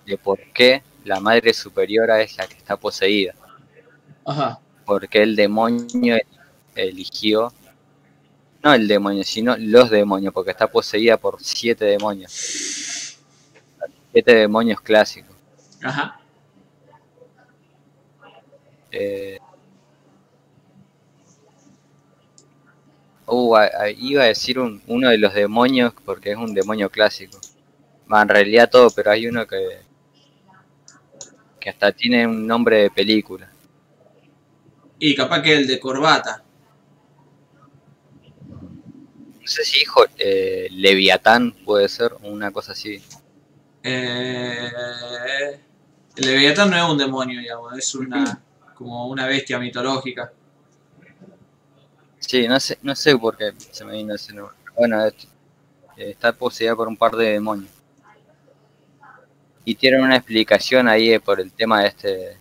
de 0.04 0.18
por 0.18 0.40
qué 0.52 0.82
la 1.04 1.20
madre 1.20 1.52
superiora 1.54 2.20
es 2.22 2.36
la 2.36 2.46
que 2.46 2.56
está 2.56 2.76
poseída. 2.76 3.34
Ajá. 4.26 4.60
porque 4.86 5.22
el 5.22 5.36
demonio 5.36 6.16
eligió, 6.74 7.52
no 8.62 8.72
el 8.74 8.88
demonio, 8.88 9.22
sino 9.24 9.56
los 9.58 9.90
demonios, 9.90 10.32
porque 10.32 10.50
está 10.50 10.66
poseída 10.70 11.16
por 11.16 11.42
siete 11.42 11.84
demonios. 11.84 13.18
Siete 14.12 14.34
demonios 14.34 14.80
clásicos. 14.80 15.36
Ajá. 15.82 16.20
Eh, 18.92 19.38
uh, 23.26 23.56
iba 23.98 24.22
a 24.22 24.26
decir 24.26 24.58
un- 24.58 24.82
uno 24.86 25.08
de 25.10 25.18
los 25.18 25.34
demonios 25.34 25.92
porque 26.04 26.32
es 26.32 26.36
un 26.36 26.54
demonio 26.54 26.90
clásico. 26.90 27.38
Va, 28.12 28.22
en 28.22 28.28
realidad 28.28 28.70
todo, 28.70 28.90
pero 28.90 29.10
hay 29.10 29.26
uno 29.26 29.46
que, 29.46 29.80
que 31.64 31.70
hasta 31.70 31.92
tiene 31.92 32.26
un 32.26 32.46
nombre 32.46 32.82
de 32.82 32.90
película. 32.90 33.50
Y 34.98 35.14
capaz 35.14 35.40
que 35.40 35.54
el 35.54 35.66
de 35.66 35.80
corbata. 35.80 36.44
No 38.50 39.46
sé 39.46 39.64
si 39.64 39.80
hijo 39.80 40.04
eh, 40.18 40.68
Leviatán 40.72 41.52
puede 41.64 41.88
ser, 41.88 42.12
una 42.20 42.50
cosa 42.50 42.72
así. 42.72 43.02
Eh, 43.82 44.70
el 46.16 46.26
Leviatán 46.26 46.70
no 46.70 46.76
es 46.76 46.82
un 46.82 46.98
demonio, 46.98 47.40
digamos, 47.40 47.78
es 47.78 47.94
una 47.94 48.42
como 48.74 49.08
una 49.08 49.26
bestia 49.26 49.58
mitológica. 49.58 50.34
Sí, 52.18 52.46
no 52.46 52.60
sé, 52.60 52.78
no 52.82 52.94
sé 52.94 53.16
por 53.16 53.38
qué 53.38 53.54
se 53.70 53.86
me 53.86 53.94
vino 53.94 54.14
ese 54.14 54.34
nombre. 54.34 54.54
Bueno, 54.76 55.02
eh, 55.06 55.14
está 55.96 56.34
poseída 56.34 56.76
por 56.76 56.88
un 56.88 56.96
par 56.98 57.16
de 57.16 57.30
demonios. 57.30 57.73
Y 59.64 59.74
tienen 59.74 60.02
una 60.02 60.16
explicación 60.16 60.88
ahí 60.88 61.12
eh, 61.12 61.20
por 61.20 61.40
el 61.40 61.52
tema 61.52 61.82
de 61.82 61.88
este. 61.88 62.38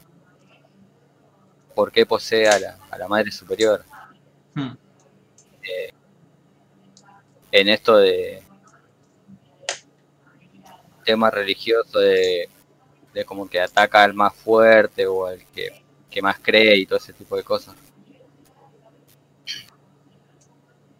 por 1.76 1.92
qué 1.92 2.06
posee 2.06 2.48
a 2.48 2.60
la, 2.60 2.78
a 2.90 2.98
la 2.98 3.08
madre 3.08 3.32
superior. 3.32 3.84
Hmm. 4.54 4.74
En 7.52 7.70
esto 7.70 7.98
de. 7.98 8.44
tema 11.06 11.30
religioso 11.32 12.00
de. 12.00 12.50
de 13.14 13.26
como 13.26 13.50
que 13.50 13.62
ataca 13.62 14.04
al 14.04 14.14
más 14.14 14.34
fuerte 14.34 15.08
o 15.08 15.26
al 15.26 15.46
que, 15.54 15.84
que 16.10 16.22
más 16.22 16.40
cree 16.40 16.78
y 16.78 16.86
todo 16.86 16.98
ese 16.98 17.14
tipo 17.14 17.38
de 17.38 17.44
cosas. 17.44 17.76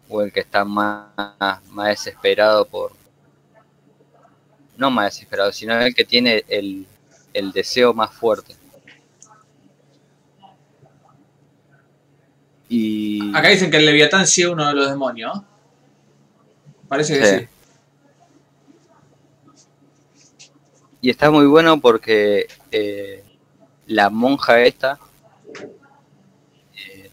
o 0.08 0.22
el 0.22 0.32
que 0.32 0.40
está 0.40 0.64
más, 0.64 1.08
más 1.70 1.88
desesperado 1.88 2.64
por... 2.66 2.92
No 4.76 4.90
más 4.90 5.14
desesperado, 5.14 5.52
sino 5.52 5.78
el 5.80 5.94
que 5.94 6.04
tiene 6.04 6.44
el, 6.48 6.86
el 7.32 7.52
deseo 7.52 7.94
más 7.94 8.12
fuerte. 8.12 8.56
Y... 12.68 13.34
Acá 13.36 13.48
dicen 13.48 13.70
que 13.70 13.76
el 13.76 13.86
Leviatán 13.86 14.26
sí 14.26 14.42
es 14.42 14.48
uno 14.48 14.66
de 14.66 14.74
los 14.74 14.88
demonios. 14.90 15.40
Parece 16.88 17.18
que 17.18 17.26
Sí. 17.26 17.38
sí. 17.40 17.48
Y 21.00 21.10
está 21.10 21.30
muy 21.30 21.46
bueno 21.46 21.78
porque 21.80 22.46
eh, 22.72 23.22
la 23.86 24.08
monja 24.08 24.62
esta 24.62 24.98
eh, 26.74 27.10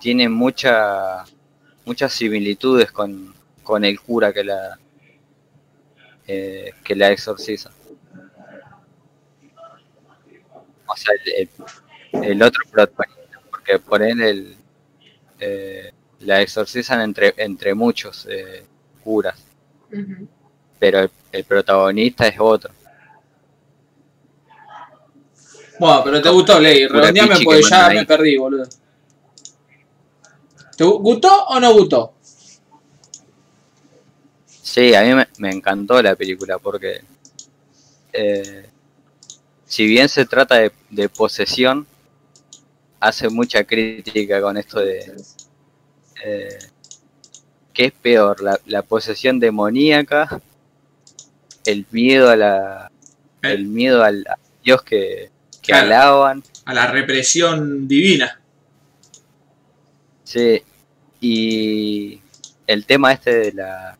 tiene 0.00 0.30
mucha, 0.30 1.24
muchas 1.84 2.14
similitudes 2.14 2.90
con, 2.90 3.34
con 3.62 3.84
el 3.84 4.00
cura 4.00 4.32
que 4.32 4.44
la 4.44 4.78
eh, 6.34 6.72
que 6.84 6.94
la 6.96 7.10
exorciza. 7.10 7.70
O 10.86 10.96
sea, 10.96 11.14
el, 11.24 11.32
el- 12.12 12.24
el 12.30 12.42
otro 12.42 12.62
protagonista, 12.70 13.40
porque 13.50 13.78
por 13.78 14.02
él 14.02 14.20
el, 14.20 14.56
eh, 15.40 15.92
la 16.20 16.40
exorcizan 16.42 17.00
entre, 17.00 17.34
entre 17.36 17.74
muchos 17.74 18.26
eh, 18.30 18.64
curas, 19.02 19.38
pero 20.78 21.00
el, 21.00 21.10
el 21.32 21.44
protagonista 21.44 22.26
es 22.28 22.36
otro. 22.38 22.70
Bueno, 25.78 26.02
pero 26.04 26.22
te 26.22 26.28
gustó, 26.28 26.60
Ley. 26.60 26.86
Redondeame 26.86 27.28
porque 27.44 27.60
que 27.62 27.68
ya 27.68 27.88
me 28.00 28.06
perdí, 28.06 28.36
boludo. 28.36 28.64
¿Te 30.76 30.84
gu- 30.84 31.00
gustó 31.02 31.44
o 31.46 31.58
no 31.60 31.72
gustó? 31.72 32.14
Sí, 34.62 34.94
a 34.94 35.02
mí 35.02 35.14
me, 35.14 35.28
me 35.38 35.50
encantó 35.50 36.00
la 36.02 36.14
película 36.16 36.58
porque 36.58 37.02
eh, 38.12 38.70
si 39.66 39.86
bien 39.86 40.08
se 40.08 40.26
trata 40.26 40.56
de, 40.56 40.72
de 40.90 41.08
posesión, 41.08 41.86
hace 43.00 43.28
mucha 43.28 43.64
crítica 43.64 44.40
con 44.40 44.56
esto 44.56 44.80
de 44.80 45.12
eh, 46.24 46.58
qué 47.72 47.86
es 47.86 47.92
peor, 47.92 48.42
la, 48.42 48.58
la 48.66 48.82
posesión 48.82 49.38
demoníaca, 49.40 50.40
el 51.64 51.86
miedo 51.90 52.30
a 52.30 52.36
la, 52.36 52.92
el 53.42 53.66
miedo 53.66 54.02
al 54.04 54.24
a 54.28 54.38
Dios 54.62 54.82
que, 54.82 55.30
que 55.60 55.72
Claro. 55.72 55.86
alaban, 55.92 56.44
A 56.64 56.74
la 56.74 56.86
represión 56.88 57.88
divina. 57.88 58.40
sí, 60.24 60.62
y 61.20 62.20
el 62.66 62.86
tema 62.86 63.12
este 63.12 63.34
de 63.34 63.52
la 63.52 63.98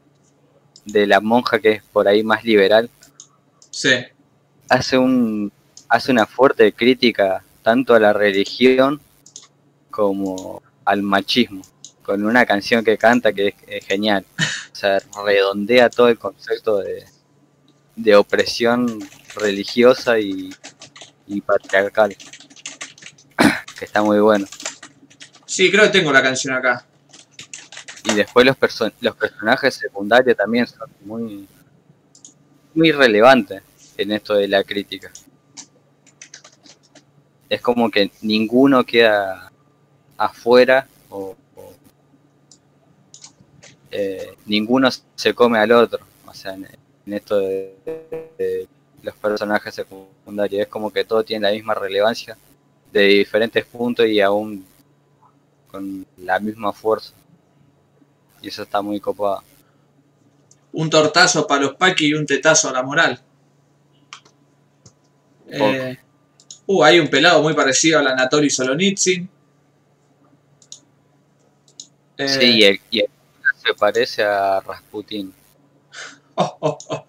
de 0.85 1.07
la 1.07 1.21
monja 1.21 1.59
que 1.61 1.71
es 1.73 1.83
por 1.83 2.09
ahí 2.09 2.23
más 2.23 2.45
liberal 2.45 2.91
Sí. 3.71 3.95
hace 4.69 4.99
un 4.99 5.53
hace 5.89 6.11
una 6.13 6.27
fuerte 6.27 6.73
crítica 6.73 7.43
tanto 7.63 7.95
a 7.95 8.01
la 8.01 8.13
religión 8.13 9.01
como 9.91 10.63
al 10.85 11.03
machismo 11.03 11.63
con 12.03 12.25
una 12.25 12.45
canción 12.47 12.85
que 12.85 12.99
canta 12.99 13.33
que 13.33 13.49
es, 13.49 13.55
es 13.67 13.87
genial 13.87 14.25
o 14.73 14.75
sea 14.75 14.99
redondea 15.25 15.89
todo 15.91 16.09
el 16.09 16.19
concepto 16.19 16.79
de, 16.79 17.05
de 17.97 18.17
opresión 18.17 18.99
religiosa 19.37 20.19
y, 20.19 20.51
y 21.27 21.41
patriarcal 21.41 22.17
que 23.79 23.85
está 23.85 24.03
muy 24.03 24.21
bueno 24.21 24.47
Sí, 25.45 25.71
creo 25.71 25.85
que 25.85 25.91
tengo 25.99 26.11
la 26.11 26.23
canción 26.23 26.55
acá. 26.55 26.87
Y 28.05 28.15
después 28.15 28.45
los 28.47 28.57
perso- 28.59 28.93
los 29.01 29.17
personajes 29.17 29.75
secundarios 29.75 30.37
también 30.37 30.67
son 30.67 30.91
muy 31.05 31.47
muy 32.75 32.91
relevantes 32.91 33.63
en 33.99 34.13
esto 34.13 34.35
de 34.35 34.49
la 34.49 34.65
crítica. 34.65 35.11
Es 37.49 37.61
como 37.61 37.91
que 37.91 38.11
ninguno 38.23 38.83
queda 38.85 39.53
afuera 40.17 40.87
o, 41.11 41.37
eh, 43.91 44.35
ninguno 44.47 44.89
se 45.15 45.35
come 45.35 45.59
al 45.59 45.71
otro 45.73 46.01
o 46.27 46.33
sea 46.33 46.55
en, 46.55 46.67
en 47.07 47.13
esto 47.13 47.39
de, 47.39 47.77
de 48.39 48.69
los 49.03 49.15
personajes 49.17 49.75
secundarios. 49.75 50.63
Es 50.63 50.69
como 50.69 50.91
que 50.91 51.05
todo 51.05 51.23
tiene 51.23 51.47
la 51.47 51.53
misma 51.53 51.75
relevancia 51.75 52.39
de 52.91 53.03
diferentes 53.03 53.65
puntos 53.67 54.07
y 54.07 54.21
aún 54.21 54.65
con 55.71 56.07
la 56.17 56.39
misma 56.41 56.73
fuerza 56.73 57.13
y 58.43 58.49
eso 58.49 58.65
está 58.65 58.83
muy 58.83 59.01
copado. 59.01 59.43
Un 60.73 60.91
tortazo 60.91 61.47
para 61.47 61.63
los 61.63 61.75
paquis 61.77 62.09
y 62.09 62.15
un 62.15 62.27
tetazo 62.27 62.69
a 62.69 62.73
la 62.73 62.83
moral. 62.83 63.21
Eh, 65.49 65.99
uh, 66.67 66.83
hay 66.83 66.99
un 66.99 67.09
pelado 67.09 67.43
muy 67.43 67.55
parecido 67.55 67.99
al 67.99 68.09
Anatoly 68.09 68.51
Solonitsyn. 68.51 69.29
Eh, 72.19 72.29
Sí, 72.29 72.45
y 72.45 72.65
el, 72.65 72.81
y 72.91 73.01
el 73.01 73.09
se 73.65 73.75
parece 73.75 74.23
a 74.25 74.61
Rasputin. 74.61 75.33
oh, 76.35 76.57
oh, 76.61 76.79
oh. 76.89 77.07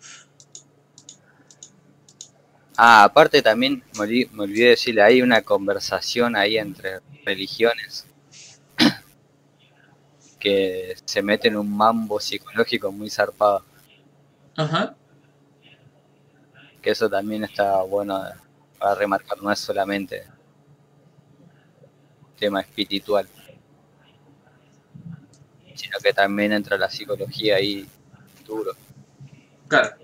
Ah, 2.75 3.03
aparte 3.03 3.41
también 3.41 3.83
me 3.93 4.01
olvidé, 4.01 4.29
me 4.33 4.43
olvidé 4.43 4.69
decirle, 4.69 5.03
hay 5.03 5.21
una 5.21 5.41
conversación 5.41 6.35
ahí 6.35 6.57
entre 6.57 6.99
religiones 7.23 8.07
que 10.43 10.97
se 11.05 11.21
mete 11.21 11.47
en 11.47 11.55
un 11.55 11.73
mambo 11.73 12.19
psicológico 12.19 12.91
muy 12.91 13.09
zarpado. 13.09 13.63
Ajá. 14.57 14.93
Que 16.81 16.89
eso 16.89 17.09
también 17.09 17.45
está 17.45 17.81
bueno 17.83 18.21
para 18.77 18.95
remarcar, 18.95 19.41
no 19.41 19.49
es 19.49 19.59
solamente 19.59 20.25
tema 22.37 22.59
espiritual, 22.59 23.25
sino 25.75 25.97
que 26.03 26.11
también 26.11 26.51
entra 26.51 26.77
la 26.77 26.89
psicología 26.89 27.55
ahí 27.55 27.87
duro. 28.45 28.73
Claro. 29.69 29.95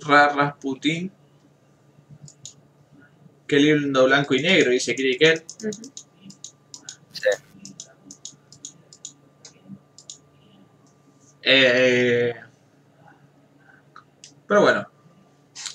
Ra 0.00 0.30
Rasputin. 0.30 1.12
Qué 3.46 3.60
lindo 3.60 4.06
blanco 4.06 4.34
y 4.34 4.42
negro, 4.42 4.72
dice 4.72 4.96
Kriker. 4.96 5.44
Ujú. 5.60 5.84
Sí. 5.94 5.95
Eh, 11.48 12.34
pero 14.48 14.62
bueno. 14.62 14.86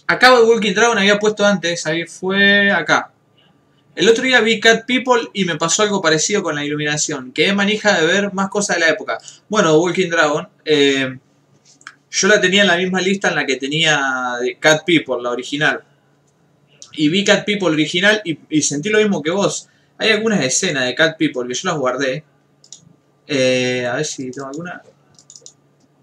Acá 0.05 0.29
de 0.35 0.43
Walking 0.43 0.73
Dragon 0.73 0.97
había 0.97 1.17
puesto 1.17 1.45
antes, 1.45 1.87
ahí 1.87 2.05
fue 2.05 2.69
acá. 2.69 3.13
El 3.95 4.09
otro 4.09 4.23
día 4.23 4.41
vi 4.41 4.59
Cat 4.59 4.85
People 4.85 5.29
y 5.33 5.45
me 5.45 5.55
pasó 5.55 5.83
algo 5.83 6.01
parecido 6.01 6.43
con 6.43 6.55
la 6.55 6.65
iluminación. 6.65 7.31
Quedé 7.31 7.53
manija 7.53 7.97
de 7.97 8.05
ver 8.05 8.33
más 8.33 8.49
cosas 8.49 8.75
de 8.75 8.81
la 8.81 8.89
época. 8.89 9.17
Bueno, 9.47 9.77
Walking 9.77 10.09
Dragon, 10.09 10.49
eh, 10.65 11.17
yo 12.09 12.27
la 12.27 12.41
tenía 12.41 12.63
en 12.63 12.67
la 12.67 12.75
misma 12.75 12.99
lista 12.99 13.29
en 13.29 13.35
la 13.35 13.45
que 13.45 13.55
tenía 13.55 14.01
Cat 14.59 14.83
People, 14.85 15.21
la 15.21 15.29
original. 15.29 15.81
Y 16.93 17.07
vi 17.07 17.23
Cat 17.23 17.45
People 17.45 17.69
original 17.69 18.21
y, 18.25 18.37
y 18.49 18.61
sentí 18.61 18.89
lo 18.89 18.99
mismo 18.99 19.21
que 19.21 19.31
vos. 19.31 19.69
Hay 19.97 20.09
algunas 20.09 20.43
escenas 20.43 20.85
de 20.85 20.95
Cat 20.95 21.17
People 21.17 21.47
que 21.47 21.53
yo 21.53 21.69
las 21.69 21.77
guardé. 21.77 22.25
Eh, 23.27 23.87
a 23.89 23.95
ver 23.95 24.05
si 24.05 24.29
tengo 24.31 24.49
alguna. 24.49 24.81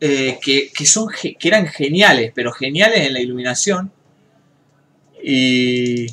Eh, 0.00 0.38
que, 0.40 0.70
que 0.72 0.86
son 0.86 1.08
que 1.10 1.36
eran 1.48 1.66
geniales, 1.66 2.30
pero 2.34 2.52
geniales 2.52 3.00
en 3.06 3.12
la 3.14 3.20
iluminación. 3.20 3.90
Y, 5.22 6.06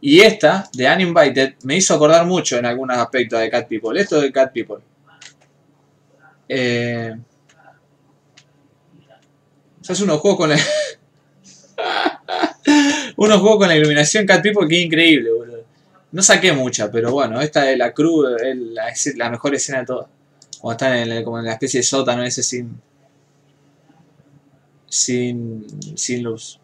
y 0.00 0.20
esta, 0.20 0.68
de 0.74 0.86
Uninvited, 0.92 1.54
me 1.64 1.76
hizo 1.76 1.94
acordar 1.94 2.26
mucho 2.26 2.56
en 2.58 2.66
algunos 2.66 2.96
aspectos 2.98 3.40
de 3.40 3.50
Cat 3.50 3.68
People. 3.68 4.00
Esto 4.00 4.20
de 4.20 4.32
Cat 4.32 4.52
People. 4.52 4.82
Eh, 6.48 7.14
se 9.80 9.92
hace 9.92 10.04
unos 10.04 10.20
juegos 10.20 10.38
con 10.38 10.50
la. 10.50 10.56
unos 13.16 13.40
juegos 13.40 13.58
con 13.58 13.68
la 13.68 13.76
iluminación 13.76 14.26
Cat 14.26 14.42
People 14.42 14.66
que 14.68 14.78
es 14.80 14.86
increíble, 14.86 15.30
boludo. 15.32 15.64
No 16.12 16.22
saqué 16.22 16.52
mucha, 16.52 16.90
pero 16.90 17.12
bueno, 17.12 17.40
esta 17.40 17.62
de 17.64 17.76
la 17.76 17.92
cruz 17.92 18.26
es 18.42 18.56
la, 18.56 18.88
es 18.88 19.16
la 19.16 19.30
mejor 19.30 19.54
escena 19.54 19.80
de 19.80 19.86
todas. 19.86 20.06
Cuando 20.60 20.72
están 20.84 20.98
en 20.98 21.12
el- 21.12 21.24
como 21.24 21.38
en 21.38 21.46
la 21.46 21.52
especie 21.52 21.80
de 21.80 21.84
sótano 21.84 22.22
ese 22.22 22.42
sin. 22.42 22.80
Sin, 24.92 25.64
sin 25.96 26.22
luz. 26.22 26.60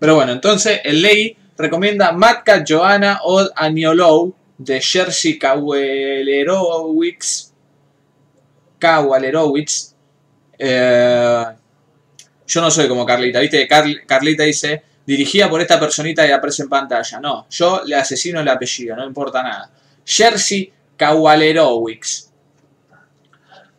Pero 0.00 0.16
bueno, 0.16 0.32
entonces 0.32 0.80
el 0.82 1.00
ley 1.00 1.36
recomienda 1.56 2.10
Matka 2.10 2.64
Joanna 2.66 3.20
Od 3.22 3.50
Aniolou 3.54 4.34
de 4.58 4.80
Jerzy 4.80 5.38
Kawalerowicz. 5.38 7.52
Kawalerowicz. 8.80 9.94
Eh, 10.58 11.44
yo 12.48 12.60
no 12.60 12.68
soy 12.70 12.88
como 12.88 13.06
Carlita, 13.06 13.38
¿viste? 13.38 13.68
Carl- 13.68 14.04
Carlita 14.06 14.42
dice, 14.42 14.82
dirigida 15.06 15.48
por 15.48 15.60
esta 15.60 15.78
personita 15.78 16.26
que 16.26 16.32
aparece 16.32 16.64
en 16.64 16.68
pantalla. 16.68 17.20
No, 17.20 17.46
yo 17.48 17.82
le 17.84 17.94
asesino 17.94 18.40
el 18.40 18.48
apellido, 18.48 18.96
no 18.96 19.06
importa 19.06 19.40
nada. 19.40 19.70
Jerzy 20.04 20.72
Kawalerowicz. 20.96 22.28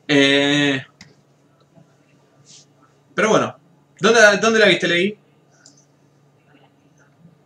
Eh, 0.07 0.81
pero 3.13 3.29
bueno, 3.29 3.58
¿dónde, 3.99 4.19
¿dónde 4.41 4.59
la 4.59 4.65
viste, 4.67 4.87
Leí? 4.87 5.17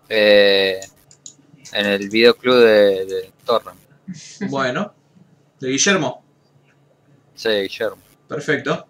Eh, 0.10 0.80
en 1.72 1.86
el 1.86 2.10
videoclub 2.10 2.56
de, 2.56 3.06
de 3.06 3.32
Torrent. 3.46 3.80
Bueno, 4.50 4.94
de 5.60 5.70
Guillermo. 5.70 6.24
Sí, 7.36 7.50
Guillermo. 7.50 7.98
Perfecto. 8.28 8.88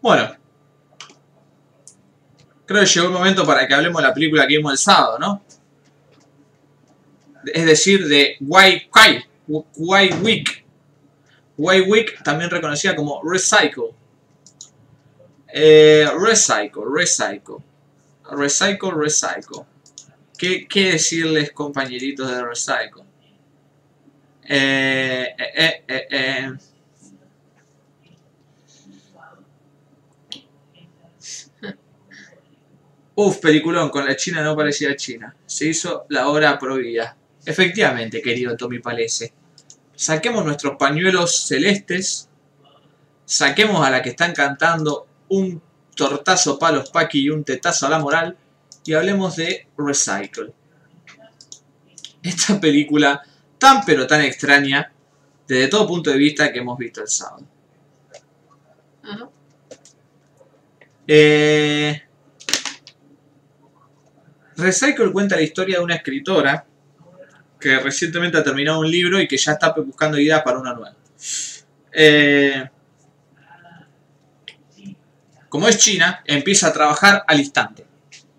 Bueno. 0.00 0.36
Creo 2.66 2.80
que 2.80 2.86
llegó 2.86 3.06
el 3.06 3.12
momento 3.12 3.44
para 3.44 3.66
que 3.66 3.74
hablemos 3.74 4.00
de 4.00 4.08
la 4.08 4.14
película 4.14 4.46
que 4.46 4.56
vimos 4.56 4.72
el 4.72 4.78
sábado, 4.78 5.18
¿no? 5.18 5.42
Es 7.52 7.64
decir, 7.64 8.06
de 8.06 8.36
White 8.40 8.90
Week. 10.22 10.64
White 11.56 11.90
Week, 11.90 12.22
también 12.22 12.48
reconocida 12.48 12.94
como 12.94 13.20
Recycle. 13.24 13.94
Eh, 15.52 16.08
recycle, 16.18 16.82
Recycle. 16.86 17.56
Recycle, 18.30 18.92
Recycle. 18.92 19.66
¿Qué, 20.38 20.66
qué 20.68 20.92
decirles, 20.92 21.52
compañeritos 21.52 22.30
de 22.30 22.42
Recycle? 22.44 23.04
Eh, 24.42 25.34
eh, 25.38 25.84
eh. 25.88 26.52
Uf, 33.14 33.38
peliculón, 33.38 33.90
con 33.90 34.06
la 34.06 34.16
China 34.16 34.42
no 34.42 34.56
parecía 34.56 34.96
China. 34.96 35.34
Se 35.44 35.66
hizo 35.66 36.06
la 36.08 36.28
hora 36.28 36.58
prohibida. 36.58 37.16
Efectivamente, 37.44 38.22
querido 38.22 38.56
Tommy 38.56 38.78
Palese. 38.78 39.32
Saquemos 39.94 40.44
nuestros 40.44 40.76
pañuelos 40.78 41.46
celestes. 41.46 42.30
Saquemos 43.26 43.86
a 43.86 43.90
la 43.90 44.00
que 44.00 44.10
están 44.10 44.32
cantando 44.32 45.06
un 45.30 45.62
tortazo 45.96 46.58
para 46.58 46.76
los 46.76 46.90
paqui 46.90 47.22
y 47.22 47.30
un 47.30 47.44
tetazo 47.44 47.86
a 47.86 47.90
la 47.90 47.98
moral. 47.98 48.36
Y 48.84 48.92
hablemos 48.92 49.36
de 49.36 49.66
Recycle. 49.76 50.52
Esta 52.22 52.60
película 52.60 53.22
tan 53.58 53.82
pero 53.84 54.06
tan 54.06 54.22
extraña 54.22 54.92
desde 55.46 55.68
todo 55.68 55.86
punto 55.86 56.10
de 56.10 56.16
vista 56.16 56.52
que 56.52 56.60
hemos 56.60 56.78
visto 56.78 57.02
el 57.02 57.08
sábado. 57.08 57.46
Eh, 61.06 62.02
Recycle 64.56 65.10
cuenta 65.12 65.36
la 65.36 65.42
historia 65.42 65.78
de 65.78 65.84
una 65.84 65.96
escritora 65.96 66.64
que 67.58 67.78
recientemente 67.78 68.38
ha 68.38 68.44
terminado 68.44 68.80
un 68.80 68.90
libro 68.90 69.20
y 69.20 69.26
que 69.26 69.36
ya 69.36 69.52
está 69.52 69.72
buscando 69.72 70.18
ideas 70.18 70.42
para 70.42 70.58
una 70.58 70.72
nueva. 70.72 70.96
Eh, 71.92 72.68
como 75.50 75.66
es 75.68 75.78
China, 75.78 76.22
empieza 76.24 76.68
a 76.68 76.72
trabajar 76.72 77.24
al 77.26 77.40
instante. 77.40 77.84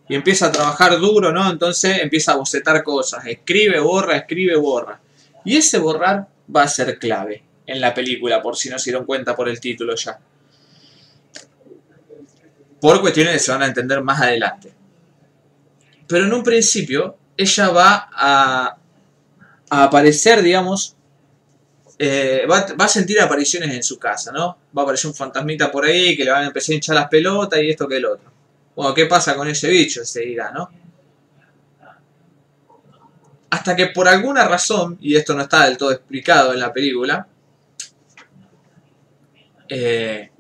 Y 0.08 0.16
empieza 0.16 0.48
a 0.48 0.52
trabajar 0.52 0.98
duro, 0.98 1.32
¿no? 1.32 1.50
Entonces 1.52 2.00
empieza 2.02 2.32
a 2.32 2.38
bocetar 2.38 2.82
cosas. 2.84 3.26
Escribe, 3.26 3.80
borra, 3.80 4.18
escribe, 4.18 4.56
borra. 4.56 5.00
Y 5.46 5.58
ese 5.58 5.78
borrar 5.78 6.28
va 6.54 6.64
a 6.64 6.68
ser 6.68 6.98
clave 6.98 7.44
en 7.68 7.82
la 7.82 7.94
película, 7.94 8.42
por 8.42 8.56
si 8.56 8.70
no 8.70 8.80
se 8.80 8.92
dieron 8.92 9.06
cuenta 9.06 9.36
por 9.36 9.50
el 9.50 9.60
título 9.60 9.96
ya. 9.96 10.20
Por 12.80 13.02
cuestiones 13.02 13.34
que 13.34 13.40
se 13.40 13.52
van 13.52 13.64
a 13.64 13.68
entender 13.68 14.02
más 14.02 14.22
adelante. 14.22 14.74
Pero 16.08 16.26
en 16.26 16.34
un 16.34 16.44
principio, 16.44 17.18
ella 17.36 17.70
va 17.70 18.10
a, 18.14 18.78
a 19.70 19.84
aparecer, 19.84 20.42
digamos, 20.42 20.96
eh, 22.03 22.48
va, 22.49 22.65
a 22.65 22.88
sentir 22.88 23.22
apariciones 23.22 23.72
en 23.76 23.84
su 23.84 23.99
casa, 23.99 24.32
¿no? 24.32 24.57
Va 24.76 24.82
a 24.82 24.84
aparecer 24.86 25.07
un 25.07 25.14
fantasmita 25.14 25.72
por 25.72 25.86
ahí 25.86 26.18
que 26.18 26.26
le 26.26 26.32
van 26.32 26.45
a 26.45 26.48
empezar 26.48 26.73
a 26.73 26.76
hinchar 26.78 26.95
las 26.95 27.07
pelotas 27.07 27.61
y 27.61 27.69
esto 27.69 27.88
que 27.88 27.98
el 27.98 28.06
otro. 28.06 28.32
Bueno, 28.76 28.91
¿qué 28.95 29.06
pasa 29.06 29.36
con 29.36 29.48
ese 29.48 29.69
bicho? 29.69 30.03
Se 30.03 30.22
dirá, 30.22 30.52
¿no? 30.52 30.68
Hasta 33.52 33.76
que 33.76 33.88
por 33.88 34.07
alguna 34.07 34.48
razón, 34.48 34.98
y 34.99 35.15
esto 35.15 35.36
no 35.36 35.44
está 35.44 35.65
del 35.65 35.78
todo 35.78 35.91
explicado 35.91 36.53
en 36.53 36.60
la 36.60 36.73
película, 36.73 37.28
eh, 39.69 40.32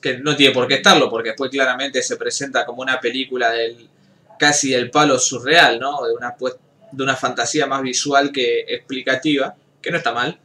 que 0.00 0.18
no 0.18 0.36
tiene 0.36 0.54
por 0.54 0.68
qué 0.68 0.74
estarlo, 0.74 1.10
porque 1.10 1.30
después 1.30 1.50
claramente 1.50 2.00
se 2.00 2.16
presenta 2.16 2.64
como 2.64 2.80
una 2.82 3.00
película 3.00 3.50
del 3.50 3.90
casi 4.38 4.70
del 4.70 4.88
palo 4.92 5.18
surreal, 5.18 5.80
¿no? 5.80 6.06
De 6.06 6.14
una, 6.14 6.36
pues- 6.36 6.54
de 6.92 7.02
una 7.02 7.16
fantasía 7.16 7.66
más 7.66 7.82
visual 7.82 8.30
que 8.30 8.60
explicativa, 8.68 9.56
que 9.82 9.90
no 9.90 9.96
está 9.96 10.12
mal. 10.12 10.38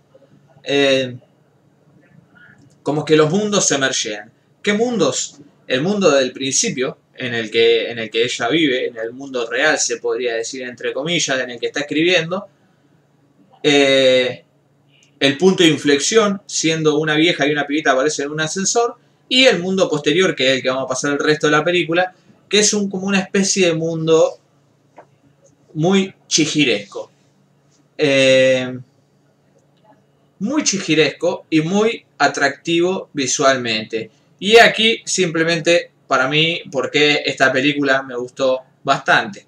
Eh, 0.63 1.15
como 2.81 3.05
que 3.05 3.15
los 3.15 3.29
mundos 3.31 3.65
se 3.67 3.77
mergean. 3.77 4.31
¿Qué 4.61 4.73
mundos? 4.73 5.39
El 5.67 5.81
mundo 5.81 6.11
del 6.11 6.31
principio, 6.31 6.97
en 7.15 7.33
el, 7.33 7.51
que, 7.51 7.89
en 7.89 7.99
el 7.99 8.09
que 8.09 8.23
ella 8.23 8.49
vive, 8.49 8.87
en 8.87 8.97
el 8.97 9.13
mundo 9.13 9.49
real 9.49 9.77
se 9.77 9.97
podría 9.97 10.35
decir 10.35 10.63
entre 10.63 10.93
comillas, 10.93 11.39
en 11.39 11.51
el 11.51 11.59
que 11.59 11.67
está 11.67 11.81
escribiendo. 11.81 12.47
Eh, 13.61 14.43
el 15.19 15.37
punto 15.37 15.63
de 15.63 15.69
inflexión, 15.69 16.41
siendo 16.45 16.97
una 16.97 17.15
vieja 17.15 17.47
y 17.47 17.51
una 17.51 17.65
pibita 17.65 17.91
aparece 17.91 18.23
en 18.23 18.31
un 18.31 18.41
ascensor. 18.41 18.95
Y 19.29 19.45
el 19.45 19.59
mundo 19.59 19.89
posterior, 19.89 20.35
que 20.35 20.49
es 20.49 20.55
el 20.57 20.61
que 20.61 20.69
vamos 20.69 20.85
a 20.85 20.87
pasar 20.87 21.13
el 21.13 21.19
resto 21.19 21.47
de 21.47 21.51
la 21.51 21.63
película, 21.63 22.13
que 22.49 22.59
es 22.59 22.73
un, 22.73 22.89
como 22.89 23.07
una 23.07 23.19
especie 23.19 23.67
de 23.67 23.73
mundo 23.73 24.37
muy 25.73 26.13
chijiresco. 26.27 27.09
Eh, 27.97 28.77
muy 30.43 30.63
chijiresco 30.63 31.45
y 31.49 31.61
muy 31.61 32.05
atractivo 32.17 33.09
visualmente. 33.13 34.11
Y 34.39 34.57
aquí 34.57 35.01
simplemente 35.05 35.91
para 36.05 36.27
mí, 36.27 36.61
porque 36.69 37.23
esta 37.25 37.51
película 37.51 38.03
me 38.03 38.15
gustó 38.15 38.59
bastante. 38.83 39.47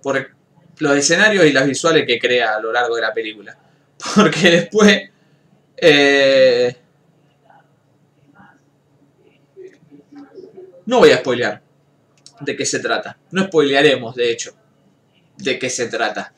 Por 0.00 0.30
los 0.78 0.96
escenarios 0.96 1.44
y 1.44 1.52
las 1.52 1.66
visuales 1.66 2.06
que 2.06 2.20
crea 2.20 2.54
a 2.54 2.60
lo 2.60 2.70
largo 2.70 2.94
de 2.94 3.02
la 3.02 3.12
película. 3.12 3.58
Porque 4.14 4.50
después... 4.50 5.10
eh, 5.76 6.76
no 10.86 10.98
voy 10.98 11.10
a 11.10 11.18
spoilear 11.18 11.60
de 12.40 12.56
qué 12.56 12.64
se 12.64 12.78
trata. 12.78 13.18
No 13.32 13.44
spoilearemos, 13.46 14.14
de 14.14 14.30
hecho, 14.30 14.54
de 15.38 15.58
qué 15.58 15.68
se 15.70 15.88
trata. 15.88 16.32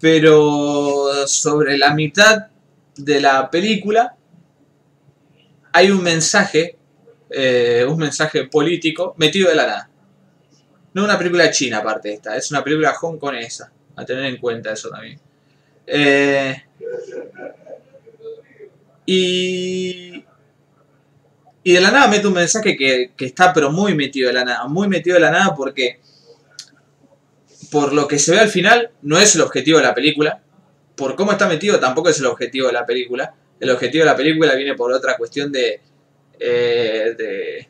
Pero 0.00 1.26
sobre 1.26 1.76
la 1.76 1.92
mitad 1.92 2.55
de 2.96 3.20
la 3.20 3.50
película 3.50 4.16
hay 5.72 5.90
un 5.90 6.02
mensaje, 6.02 6.76
eh, 7.30 7.84
un 7.88 7.98
mensaje 7.98 8.44
político 8.44 9.14
metido 9.18 9.50
de 9.50 9.56
la 9.56 9.66
nada. 9.66 9.90
No 10.94 11.02
es 11.02 11.08
una 11.08 11.18
película 11.18 11.50
china 11.50 11.78
aparte 11.78 12.14
esta, 12.14 12.36
es 12.36 12.50
una 12.50 12.64
película 12.64 12.94
hongkonesa. 12.98 13.72
A 13.96 14.04
tener 14.04 14.24
en 14.24 14.36
cuenta 14.38 14.72
eso 14.72 14.90
también. 14.90 15.18
Eh, 15.86 16.62
y, 19.06 20.24
y 21.62 21.72
de 21.72 21.80
la 21.80 21.90
nada 21.90 22.08
mete 22.08 22.26
un 22.26 22.34
mensaje 22.34 22.76
que, 22.76 23.12
que 23.16 23.26
está 23.26 23.52
pero 23.52 23.70
muy 23.70 23.94
metido 23.94 24.28
de 24.28 24.34
la 24.34 24.44
nada. 24.44 24.66
Muy 24.68 24.88
metido 24.88 25.14
de 25.14 25.20
la 25.20 25.30
nada 25.30 25.54
porque 25.54 26.00
por 27.70 27.92
lo 27.92 28.06
que 28.08 28.18
se 28.18 28.32
ve 28.32 28.40
al 28.40 28.48
final 28.48 28.90
no 29.02 29.18
es 29.18 29.34
el 29.34 29.42
objetivo 29.42 29.78
de 29.78 29.84
la 29.84 29.94
película. 29.94 30.42
Por 30.96 31.14
cómo 31.14 31.32
está 31.32 31.46
metido 31.46 31.78
tampoco 31.78 32.08
es 32.08 32.18
el 32.18 32.26
objetivo 32.26 32.66
de 32.68 32.72
la 32.72 32.86
película. 32.86 33.34
El 33.60 33.70
objetivo 33.70 34.04
de 34.04 34.10
la 34.10 34.16
película 34.16 34.54
viene 34.54 34.74
por 34.74 34.92
otra 34.92 35.16
cuestión 35.16 35.52
de... 35.52 35.80
eh, 36.38 37.14
de 37.16 37.68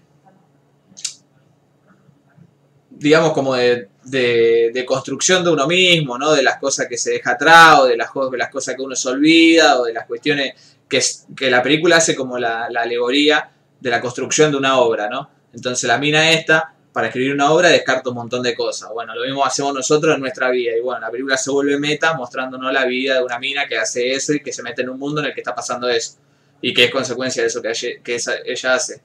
digamos 2.98 3.32
como 3.32 3.54
de, 3.54 3.90
de, 4.04 4.70
de 4.72 4.84
construcción 4.86 5.44
de 5.44 5.50
uno 5.50 5.66
mismo, 5.66 6.16
¿no? 6.16 6.32
De 6.32 6.42
las 6.42 6.56
cosas 6.56 6.86
que 6.88 6.96
se 6.96 7.10
deja 7.10 7.32
atrás, 7.32 7.80
o 7.80 7.84
de 7.84 7.96
las, 7.96 8.08
de 8.30 8.38
las 8.38 8.48
cosas 8.50 8.74
que 8.74 8.82
uno 8.82 8.96
se 8.96 9.08
olvida, 9.10 9.78
o 9.78 9.84
de 9.84 9.92
las 9.92 10.06
cuestiones 10.06 10.78
que, 10.88 11.02
que 11.36 11.50
la 11.50 11.62
película 11.62 11.96
hace 11.98 12.14
como 12.14 12.38
la, 12.38 12.68
la 12.70 12.82
alegoría 12.82 13.50
de 13.78 13.90
la 13.90 14.00
construcción 14.00 14.50
de 14.50 14.56
una 14.56 14.78
obra, 14.78 15.10
¿no? 15.10 15.28
Entonces 15.52 15.86
la 15.86 15.98
mina 15.98 16.30
esta, 16.30 16.74
para 16.97 17.09
escribir 17.09 17.35
una 17.35 17.52
obra, 17.52 17.68
descarta 17.68 18.09
un 18.09 18.14
montón 18.14 18.43
de 18.43 18.55
cosas. 18.55 18.89
Bueno, 18.90 19.14
lo 19.14 19.23
mismo 19.23 19.44
hacemos 19.44 19.74
nosotros 19.74 20.14
en 20.14 20.20
nuestra 20.23 20.48
vida. 20.48 20.74
Y 20.74 20.81
bueno, 20.81 21.02
la 21.02 21.10
película 21.10 21.36
se 21.36 21.51
vuelve 21.51 21.78
meta 21.78 22.14
mostrándonos 22.14 22.73
la 22.73 22.86
vida 22.86 23.16
de 23.16 23.23
una 23.23 23.39
mina 23.39 23.68
que 23.68 23.77
hace 23.77 24.12
eso 24.12 24.32
y 24.32 24.40
que 24.40 24.51
se 24.51 24.62
mete 24.62 24.81
en 24.81 24.89
un 24.89 24.98
mundo 24.98 25.20
en 25.20 25.27
el 25.27 25.35
que 25.35 25.43
está 25.43 25.55
pasando 25.55 25.90
eso. 25.90 26.16
Y 26.62 26.73
que 26.73 26.85
es 26.85 26.90
consecuencia 26.90 27.43
de 27.43 27.48
eso 27.48 27.60
que, 27.60 28.16
ella 28.47 28.74
hace. 28.74 29.02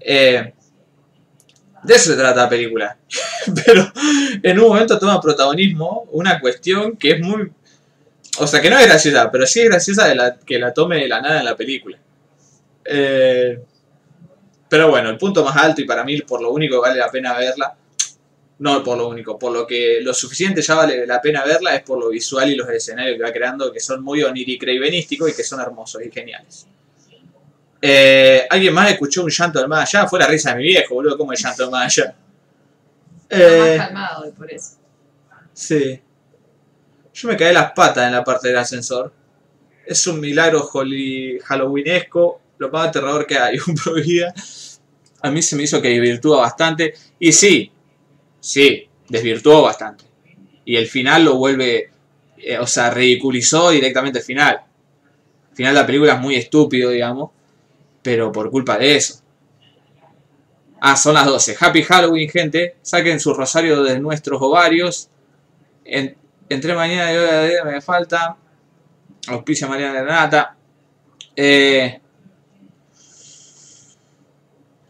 Eh, 0.00 0.54
de 1.82 1.94
eso 1.94 2.12
se 2.12 2.16
trata 2.16 2.44
la 2.44 2.48
película. 2.48 2.96
Pero 3.66 3.92
en 4.42 4.58
un 4.58 4.68
momento 4.68 4.98
toma 4.98 5.20
protagonismo 5.20 6.08
una 6.12 6.40
cuestión 6.40 6.96
que 6.96 7.10
es 7.10 7.20
muy... 7.20 7.52
O 8.38 8.46
sea, 8.46 8.62
que 8.62 8.70
no 8.70 8.78
es 8.78 8.86
graciosa, 8.86 9.30
pero 9.30 9.46
sí 9.46 9.60
es 9.60 9.68
graciosa 9.68 10.08
de 10.08 10.14
la, 10.14 10.38
que 10.38 10.58
la 10.58 10.72
tome 10.72 10.96
de 10.96 11.08
la 11.08 11.20
nada 11.20 11.40
en 11.40 11.44
la 11.44 11.56
película. 11.56 11.98
Eh, 12.86 13.60
pero 14.68 14.88
bueno, 14.90 15.10
el 15.10 15.18
punto 15.18 15.44
más 15.44 15.56
alto 15.56 15.80
y 15.80 15.84
para 15.84 16.04
mí 16.04 16.20
por 16.22 16.42
lo 16.42 16.50
único 16.50 16.76
que 16.76 16.88
vale 16.88 16.98
la 16.98 17.10
pena 17.10 17.36
verla, 17.36 17.74
no 18.58 18.82
por 18.82 18.98
lo 18.98 19.08
único, 19.08 19.38
por 19.38 19.52
lo 19.52 19.66
que 19.66 20.00
lo 20.02 20.12
suficiente 20.12 20.62
ya 20.62 20.74
vale 20.74 21.06
la 21.06 21.20
pena 21.20 21.44
verla 21.44 21.74
es 21.76 21.82
por 21.82 21.98
lo 21.98 22.08
visual 22.08 22.50
y 22.50 22.56
los 22.56 22.68
escenarios 22.68 23.16
que 23.16 23.22
va 23.22 23.32
creando 23.32 23.72
que 23.72 23.80
son 23.80 24.02
muy 24.02 24.22
onirico-y 24.22 25.32
que 25.32 25.44
son 25.44 25.60
hermosos 25.60 26.02
y 26.04 26.10
geniales. 26.10 26.66
Eh, 27.80 28.46
¿Alguien 28.50 28.74
más 28.74 28.90
escuchó 28.90 29.22
un 29.22 29.30
llanto 29.30 29.60
del 29.60 29.68
más 29.68 29.94
allá? 29.94 30.08
Fue 30.08 30.18
la 30.18 30.26
risa 30.26 30.50
de 30.50 30.56
mi 30.56 30.64
viejo, 30.64 30.94
boludo, 30.94 31.16
como 31.16 31.32
el 31.32 31.38
llanto 31.38 31.62
del 31.62 31.70
más 31.70 31.84
allá. 31.98 32.14
Eh, 33.30 33.76
más 33.78 33.86
calmado 33.86 34.32
por 34.32 34.52
eso. 34.52 34.72
Sí. 35.52 36.00
Yo 37.14 37.28
me 37.28 37.36
caí 37.36 37.52
las 37.52 37.72
patas 37.72 38.06
en 38.06 38.12
la 38.12 38.24
parte 38.24 38.48
del 38.48 38.58
ascensor. 38.58 39.12
Es 39.86 40.06
un 40.06 40.20
milagro 40.20 40.68
halloweenesco, 41.44 42.40
lo 42.58 42.70
más 42.70 42.88
aterrador 42.88 43.26
que 43.26 43.38
hay, 43.38 43.56
un 43.66 43.74
prohibida. 43.74 44.32
A 45.22 45.30
mí 45.30 45.42
se 45.42 45.56
me 45.56 45.64
hizo 45.64 45.80
que 45.82 45.88
desvirtúa 45.88 46.38
bastante. 46.40 46.94
Y 47.18 47.32
sí, 47.32 47.72
sí, 48.40 48.88
desvirtuó 49.08 49.62
bastante. 49.62 50.04
Y 50.64 50.76
el 50.76 50.86
final 50.86 51.24
lo 51.24 51.36
vuelve, 51.36 51.90
eh, 52.36 52.58
o 52.58 52.66
sea, 52.66 52.90
ridiculizó 52.90 53.70
directamente 53.70 54.18
el 54.20 54.24
final. 54.24 54.60
El 55.50 55.56
final 55.56 55.74
de 55.74 55.80
la 55.80 55.86
película 55.86 56.14
es 56.14 56.20
muy 56.20 56.36
estúpido, 56.36 56.90
digamos, 56.90 57.30
pero 58.02 58.30
por 58.30 58.50
culpa 58.50 58.78
de 58.78 58.96
eso. 58.96 59.22
Ah, 60.80 60.96
son 60.96 61.14
las 61.14 61.26
12. 61.26 61.56
Happy 61.58 61.82
Halloween, 61.82 62.28
gente. 62.30 62.76
Saquen 62.82 63.18
su 63.18 63.34
rosario 63.34 63.82
de 63.82 63.98
nuestros 63.98 64.40
ovarios. 64.40 65.08
En- 65.84 66.16
entre 66.48 66.74
mañana 66.74 67.12
y 67.12 67.16
hoy 67.16 67.28
a 67.28 67.42
día 67.44 67.64
me 67.64 67.80
falta. 67.80 68.36
Auspicia 69.26 69.66
Mariana 69.66 70.00
Granata. 70.02 70.56
Eh, 71.34 72.00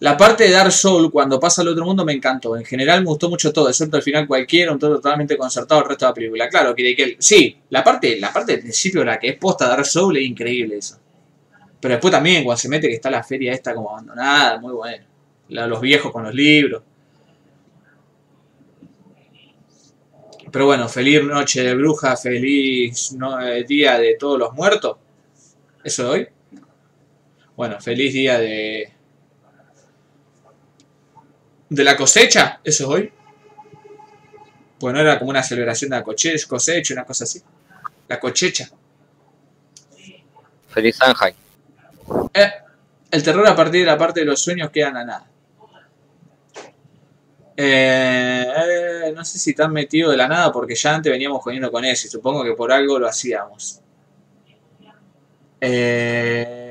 la 0.01 0.17
parte 0.17 0.45
de 0.45 0.51
Dark 0.51 0.71
Soul 0.71 1.11
cuando 1.11 1.41
pasa 1.41 1.63
al 1.63 1.69
otro 1.69 1.85
mundo 1.85 2.05
me 2.05 2.13
encantó. 2.13 2.57
En 2.57 2.65
general 2.65 3.01
me 3.01 3.07
gustó 3.09 3.29
mucho 3.29 3.53
todo, 3.53 3.69
excepto 3.69 3.97
al 3.97 4.03
final 4.03 4.27
cualquiera, 4.29 4.73
un 4.73 4.79
todo 4.79 4.97
totalmente 4.97 5.37
concertado 5.37 5.83
el 5.83 5.89
resto 5.89 6.05
de 6.07 6.11
la 6.11 6.15
película. 6.15 6.49
Claro, 6.49 6.75
que, 6.75 6.95
que 6.95 7.17
sí, 7.19 7.59
la 7.71 7.83
parte, 7.83 8.19
la 8.21 8.33
parte 8.33 8.53
del 8.53 8.61
principio, 8.61 9.05
la 9.05 9.19
que 9.19 9.31
es 9.31 9.37
posta 9.39 9.67
Dark 9.69 9.85
Soul, 9.87 10.17
es 10.19 10.25
increíble 10.25 10.77
eso. 10.79 10.99
Pero 11.81 11.95
después 11.95 12.13
también, 12.13 12.45
cuando 12.45 12.59
se 12.59 12.69
mete 12.69 12.89
que 12.89 12.95
está 12.95 13.11
la 13.11 13.23
feria 13.23 13.53
esta 13.53 13.75
como 13.75 13.91
abandonada, 13.91 14.59
muy 14.61 14.73
bueno. 14.73 15.05
La- 15.49 15.67
los 15.67 15.81
viejos 15.81 16.13
con 16.13 16.25
los 16.25 16.35
libros. 16.35 16.83
Pero 20.51 20.65
bueno, 20.67 20.89
feliz 20.89 21.23
noche 21.25 21.63
de 21.63 21.75
bruja, 21.75 22.17
feliz 22.17 23.15
eh, 23.43 23.65
día 23.69 23.99
de 23.99 24.17
todos 24.19 24.39
los 24.39 24.53
muertos. 24.55 24.97
¿Eso 25.85 26.05
de 26.05 26.09
hoy? 26.11 26.29
Bueno, 27.57 27.81
feliz 27.81 28.13
día 28.15 28.39
de... 28.39 28.93
¿De 31.69 31.85
la 31.85 31.97
cosecha? 31.97 32.61
¿Eso 32.65 32.85
es 32.85 32.89
hoy? 32.89 33.13
Pues 34.79 34.95
no 34.95 35.01
era 35.01 35.19
como 35.19 35.31
una 35.31 35.43
celebración 35.43 35.91
de 35.91 35.97
la 35.97 36.03
cosecha, 36.03 36.95
una 36.95 37.05
cosa 37.05 37.25
así. 37.25 37.43
La 38.07 38.19
cosecha. 38.19 38.71
Feliz 40.69 40.97
Sanjay. 40.97 41.35
Eh, 42.33 42.51
el 43.11 43.23
terror 43.23 43.47
a 43.47 43.57
partir 43.57 43.81
de 43.81 43.87
la 43.87 43.99
parte 43.99 44.21
de 44.21 44.27
los 44.27 44.41
sueños 44.41 44.71
queda 44.71 44.89
en 44.89 44.95
la 44.95 45.05
nada. 45.05 45.27
Eh, 47.61 48.47
eh, 48.57 49.13
no 49.13 49.25
sé 49.25 49.37
si 49.37 49.53
tan 49.53 49.73
metido 49.73 50.13
de 50.13 50.17
la 50.17 50.29
nada 50.29 50.53
porque 50.53 50.77
ya 50.77 50.95
antes 50.95 51.11
veníamos 51.11 51.43
jodiendo 51.43 51.73
con 51.73 51.85
eso 51.85 52.07
y 52.07 52.11
supongo 52.11 52.45
que 52.45 52.53
por 52.53 52.71
algo 52.71 53.01
lo 53.01 53.09
hacíamos. 53.09 53.81
Eh, 55.61 56.68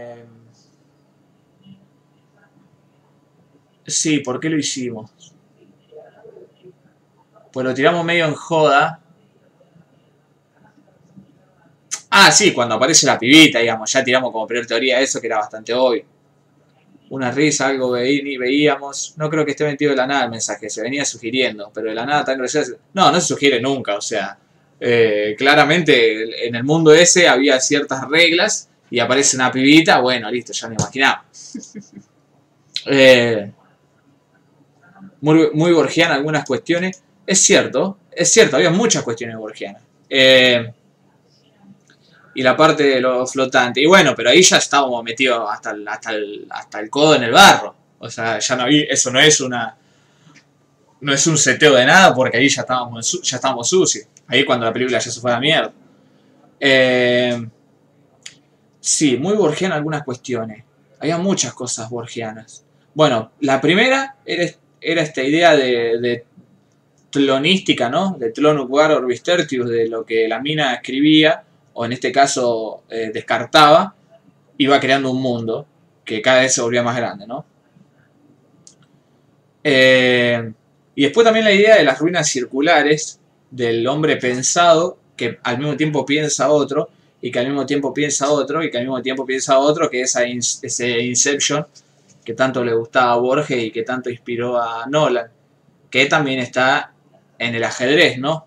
sí, 3.88 4.20
¿por 4.20 4.40
qué 4.40 4.50
lo 4.50 4.58
hicimos? 4.58 5.12
Pues 7.52 7.66
lo 7.66 7.74
tiramos 7.74 8.06
medio 8.06 8.24
en 8.26 8.36
joda. 8.36 9.02
Ah, 12.10 12.32
sí, 12.32 12.54
cuando 12.54 12.76
aparece 12.76 13.06
la 13.06 13.18
pibita, 13.18 13.60
digamos, 13.60 13.92
ya 13.92 14.04
tiramos 14.04 14.32
como 14.34 14.46
primer 14.48 14.68
teoría 14.68 15.00
eso, 15.00 15.22
que 15.22 15.28
era 15.28 15.38
bastante 15.38 15.74
obvio. 15.74 16.04
Una 17.10 17.32
risa, 17.32 17.68
algo 17.68 17.92
veí- 17.92 18.38
veíamos. 18.38 19.14
No 19.18 19.30
creo 19.30 19.46
que 19.46 19.52
esté 19.52 19.64
metido 19.66 19.92
de 19.92 19.98
la 19.98 20.08
nada 20.08 20.26
el 20.26 20.30
mensaje, 20.32 20.70
se 20.70 20.82
venía 20.82 21.06
sugiriendo, 21.06 21.72
pero 21.74 21.88
de 21.90 21.96
la 21.96 22.06
nada 22.06 22.26
tan 22.26 22.38
gracioso. 22.38 22.74
No, 22.94 23.12
no 23.12 23.22
se 23.22 23.28
sugiere 23.28 23.62
nunca, 23.62 23.96
o 23.96 24.02
sea, 24.02 24.38
eh, 24.80 25.34
claramente 25.38 26.48
en 26.48 26.56
el 26.56 26.64
mundo 26.66 26.94
ese 26.94 27.28
había 27.28 27.60
ciertas 27.62 28.08
reglas 28.10 28.70
y 28.92 29.00
aparece 29.00 29.38
una 29.38 29.52
pibita, 29.52 30.00
bueno, 30.02 30.30
listo, 30.30 30.52
ya 30.54 30.68
me 30.68 30.76
imaginaba. 30.76 31.26
Eh, 32.86 33.52
muy, 35.22 35.50
muy 35.54 35.72
borgiana 35.72 36.16
algunas 36.16 36.46
cuestiones. 36.46 37.02
Es 37.26 37.42
cierto, 37.42 37.98
es 38.12 38.32
cierto, 38.32 38.56
había 38.56 38.70
muchas 38.70 39.04
cuestiones 39.04 39.38
borgianas. 39.38 39.82
Eh, 40.10 40.72
y 42.38 42.44
la 42.44 42.56
parte 42.56 42.84
de 42.84 43.02
lo 43.02 43.26
flotante. 43.26 43.82
Y 43.82 43.88
bueno, 43.88 44.14
pero 44.16 44.30
ahí 44.30 44.44
ya 44.44 44.58
estábamos 44.58 45.04
metidos 45.04 45.44
hasta 45.52 45.72
el, 45.72 45.88
hasta 45.88 46.12
el, 46.12 46.48
hasta 46.50 46.80
el 46.80 46.90
codo 46.90 47.16
en 47.16 47.24
el 47.24 47.32
barro. 47.32 47.76
O 48.00 48.10
sea, 48.10 48.38
ya 48.38 48.56
no 48.56 48.64
había, 48.64 48.84
eso 48.90 49.10
no 49.12 49.20
es 49.20 49.42
una. 49.42 49.76
No 51.00 51.14
es 51.14 51.28
un 51.28 51.38
seteo 51.38 51.74
de 51.74 51.86
nada 51.86 52.14
porque 52.14 52.38
ahí 52.38 52.48
ya 52.48 52.62
estábamos, 52.62 53.20
ya 53.24 53.38
estábamos 53.38 53.68
sucios. 53.68 54.06
Ahí 54.28 54.46
cuando 54.46 54.66
la 54.66 54.74
película 54.74 55.00
ya 55.00 55.12
se 55.12 55.20
fue 55.20 55.32
a 55.32 55.36
la 55.36 55.40
mierda. 55.40 55.74
Eh, 56.60 57.48
sí, 58.80 59.18
muy 59.18 59.36
borgiana 59.36 59.76
algunas 59.76 60.04
cuestiones. 60.04 60.64
Había 61.00 61.18
muchas 61.18 61.54
cosas 61.54 61.90
borgianas. 61.90 62.64
Bueno, 62.94 63.32
la 63.42 63.60
primera 63.62 64.16
era, 64.26 64.52
era 64.90 65.02
esta 65.02 65.22
idea 65.22 65.54
de, 65.54 66.00
de 66.00 66.26
tlonística, 67.10 67.90
¿no? 67.90 68.16
De 68.18 68.32
Tlonuk 68.32 68.72
Orbis 68.72 69.22
Tertius, 69.22 69.70
de 69.70 69.90
lo 69.90 70.06
que 70.06 70.30
la 70.30 70.40
mina 70.40 70.74
escribía, 70.76 71.44
o 71.74 71.86
en 71.86 71.92
este 71.92 72.10
caso 72.10 72.84
eh, 72.90 73.12
descartaba, 73.14 73.94
iba 74.58 74.80
creando 74.80 75.12
un 75.12 75.22
mundo 75.22 75.66
que 76.06 76.22
cada 76.22 76.40
vez 76.40 76.54
se 76.54 76.62
volvía 76.62 76.84
más 76.84 76.96
grande, 76.96 77.28
¿no? 77.28 77.46
Eh, 79.62 80.54
y 80.96 81.04
después 81.04 81.26
también 81.26 81.44
la 81.44 81.52
idea 81.52 81.76
de 81.76 81.84
las 81.84 82.00
ruinas 82.00 82.30
circulares, 82.30 83.20
del 83.52 83.86
hombre 83.88 84.16
pensado, 84.16 84.98
que 85.18 85.38
al 85.44 85.58
mismo 85.58 85.76
tiempo 85.76 86.06
piensa 86.06 86.50
otro, 86.50 86.90
y 87.22 87.30
que 87.30 87.40
al 87.40 87.48
mismo 87.48 87.66
tiempo 87.66 87.94
piensa 87.94 88.32
otro, 88.32 88.64
y 88.64 88.72
que 88.72 88.78
al 88.78 88.84
mismo 88.86 89.02
tiempo 89.02 89.26
piensa 89.26 89.60
otro, 89.60 89.90
que 89.90 90.02
ins- 90.02 90.60
ese 90.62 91.00
Inception 91.02 91.66
que 92.28 92.34
tanto 92.34 92.62
le 92.62 92.74
gustaba 92.74 93.14
a 93.14 93.16
Borges 93.16 93.64
y 93.64 93.72
que 93.72 93.84
tanto 93.84 94.10
inspiró 94.10 94.62
a 94.62 94.86
Nolan, 94.86 95.32
que 95.90 96.08
también 96.08 96.40
está 96.40 96.94
en 97.40 97.56
el 97.56 97.64
ajedrez, 97.64 98.18
¿no? 98.20 98.46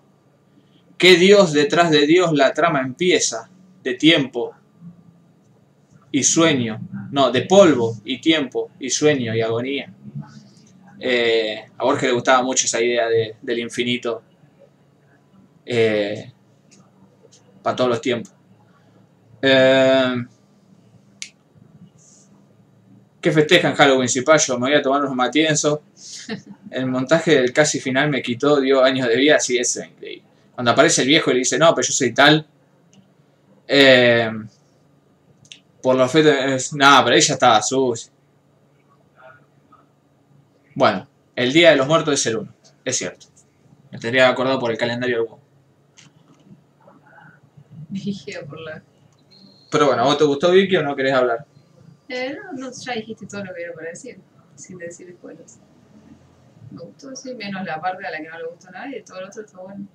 ¿Qué 0.99 1.15
Dios 1.15 1.51
detrás 1.51 1.89
de 1.89 2.05
Dios 2.05 2.31
la 2.33 2.53
trama 2.53 2.81
empieza? 2.81 3.49
De 3.81 3.95
tiempo 3.95 4.53
y 6.11 6.21
sueño. 6.21 6.79
No, 7.11 7.31
de 7.31 7.41
polvo 7.41 7.97
y 8.05 8.21
tiempo 8.21 8.69
y 8.79 8.91
sueño 8.91 9.33
y 9.33 9.41
agonía. 9.41 9.91
Eh, 10.99 11.65
a 11.75 11.83
Borges 11.83 12.09
le 12.09 12.13
gustaba 12.13 12.43
mucho 12.43 12.67
esa 12.67 12.79
idea 12.79 13.07
de- 13.09 13.35
del 13.41 13.57
infinito 13.57 14.21
eh, 15.65 16.31
para 17.63 17.75
todos 17.75 17.89
los 17.89 18.01
tiempos. 18.01 18.31
Eh, 19.41 20.23
¿Qué 23.21 23.31
festejan 23.31 23.75
Halloween, 23.75 24.09
Cipayo? 24.09 24.57
Me 24.57 24.69
voy 24.69 24.77
a 24.77 24.81
tomar 24.81 25.01
unos 25.01 25.15
matienzos. 25.15 25.79
El 26.71 26.87
montaje 26.87 27.35
del 27.35 27.53
casi 27.53 27.79
final 27.79 28.09
me 28.09 28.21
quitó, 28.21 28.59
dio 28.59 28.83
años 28.83 29.07
de 29.07 29.15
vida, 29.15 29.39
sí, 29.39 29.57
es 29.57 29.75
increíble. 29.75 30.23
Cuando 30.55 30.71
aparece 30.71 31.01
el 31.01 31.07
viejo 31.07 31.31
y 31.31 31.33
le 31.35 31.39
dice, 31.39 31.57
no, 31.57 31.73
pero 31.73 31.87
yo 31.87 31.93
soy 31.93 32.13
tal. 32.13 32.45
Eh, 33.67 34.29
por 35.81 35.95
los 35.95 36.11
fetos, 36.11 36.73
no, 36.73 37.01
pero 37.03 37.15
ella 37.15 37.33
estaba 37.33 37.61
sucia. 37.61 38.11
Bueno, 40.75 41.07
el 41.35 41.51
Día 41.51 41.71
de 41.71 41.77
los 41.77 41.87
Muertos 41.87 42.13
es 42.13 42.25
el 42.27 42.37
1, 42.37 42.53
es 42.85 42.97
cierto. 42.97 43.27
Me 43.91 43.99
tendría 43.99 44.29
acordado 44.29 44.59
por 44.59 44.71
el 44.71 44.77
calendario 44.77 45.23
del. 45.23 45.41
Pero 49.71 49.87
bueno, 49.87 50.01
¿a 50.01 50.05
vos 50.05 50.17
te 50.17 50.23
gustó 50.23 50.51
Vicky 50.51 50.77
o 50.77 50.83
no 50.83 50.95
querés 50.95 51.13
hablar? 51.13 51.45
Eh, 52.13 52.35
no, 52.35 52.51
no, 52.53 52.71
ya 52.71 52.93
dijiste 52.93 53.25
todo 53.25 53.45
lo 53.45 53.53
que 53.53 53.61
era 53.63 53.73
para 53.73 53.89
decir, 53.89 54.19
sin 54.55 54.77
decir 54.77 55.13
spoilers. 55.17 55.59
Me 56.71 56.81
gustó, 56.81 57.15
sí, 57.15 57.33
menos 57.35 57.63
la 57.65 57.79
parte 57.79 58.05
a 58.05 58.11
la 58.11 58.17
que 58.17 58.27
no 58.27 58.37
le 58.37 58.47
gustó 58.47 58.67
a 58.67 58.71
nadie, 58.71 59.01
todo 59.01 59.21
lo 59.21 59.27
otro 59.27 59.43
está 59.43 59.59
bueno. 59.59 59.87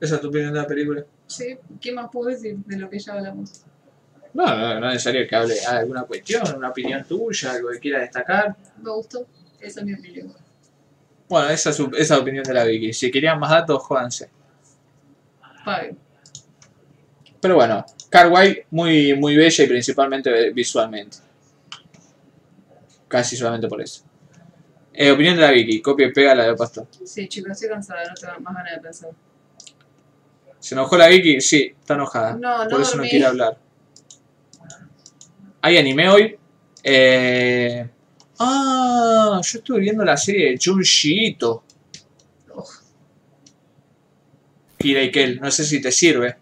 Esa 0.00 0.16
es 0.16 0.20
tu 0.20 0.28
opinión 0.28 0.52
de 0.52 0.60
la 0.60 0.66
película. 0.66 1.04
Sí, 1.26 1.56
¿qué 1.80 1.92
más 1.92 2.10
puedo 2.10 2.28
decir 2.28 2.56
de 2.58 2.76
lo 2.76 2.90
que 2.90 2.98
ya 2.98 3.14
hablamos? 3.14 3.62
No, 4.34 4.46
no, 4.46 4.80
no 4.80 4.86
es 4.88 4.92
necesario 4.94 5.26
que 5.28 5.36
hable 5.36 5.54
de 5.54 5.66
alguna 5.66 6.02
cuestión, 6.04 6.42
una 6.56 6.70
opinión 6.70 7.04
tuya, 7.04 7.52
algo 7.52 7.70
que 7.70 7.78
quiera 7.78 8.00
destacar. 8.00 8.56
Me 8.82 8.90
gustó, 8.90 9.26
esa 9.60 9.80
es 9.80 9.86
mi 9.86 9.94
opinión. 9.94 10.34
Bueno, 11.28 11.48
esa 11.50 11.70
es 11.70 11.76
su- 11.76 11.86
esa 11.92 11.98
es 12.02 12.10
la 12.10 12.18
opinión 12.18 12.44
de 12.44 12.52
la 12.54 12.64
Vicky. 12.64 12.92
Si 12.92 13.10
querían 13.10 13.38
más 13.38 13.50
datos, 13.50 13.82
jódanse. 13.82 14.28
Pague. 15.64 15.94
Pero 17.40 17.54
bueno, 17.56 17.84
Carguay 18.12 18.64
muy, 18.70 19.14
muy 19.14 19.34
bella 19.36 19.64
y 19.64 19.66
principalmente 19.66 20.50
visualmente. 20.50 21.16
Casi 23.08 23.38
solamente 23.38 23.68
por 23.68 23.80
eso. 23.80 24.04
Eh, 24.92 25.10
opinión 25.10 25.34
de 25.34 25.40
la 25.40 25.50
Vicky, 25.50 25.80
copia 25.80 26.08
y 26.08 26.12
pega 26.12 26.34
la 26.34 26.44
de 26.44 26.54
Pastor. 26.54 26.86
Sí, 27.02 27.26
chicos, 27.26 27.52
estoy 27.52 27.70
cansada, 27.70 28.04
no 28.04 28.12
tengo 28.12 28.38
más 28.40 28.54
ganas 28.54 28.74
de 28.74 28.80
pensar. 28.82 29.10
¿Se 30.58 30.74
enojó 30.74 30.98
la 30.98 31.08
Vicky? 31.08 31.40
Sí, 31.40 31.74
está 31.80 31.94
enojada. 31.94 32.36
No, 32.36 32.64
no 32.64 32.68
por 32.68 32.82
eso 32.82 32.98
no 32.98 33.02
quiere 33.04 33.24
hablar. 33.24 33.56
Hay 35.62 35.78
anime 35.78 36.08
hoy. 36.10 36.38
Eh... 36.82 37.88
Ah, 38.38 39.40
yo 39.42 39.58
estuve 39.58 39.80
viendo 39.80 40.04
la 40.04 40.18
serie 40.18 40.50
de 40.50 40.58
Junji 40.62 41.28
Ito. 41.28 41.64
Kira 44.76 45.00
no 45.40 45.50
sé 45.50 45.64
si 45.64 45.80
te 45.80 45.90
sirve. 45.90 46.41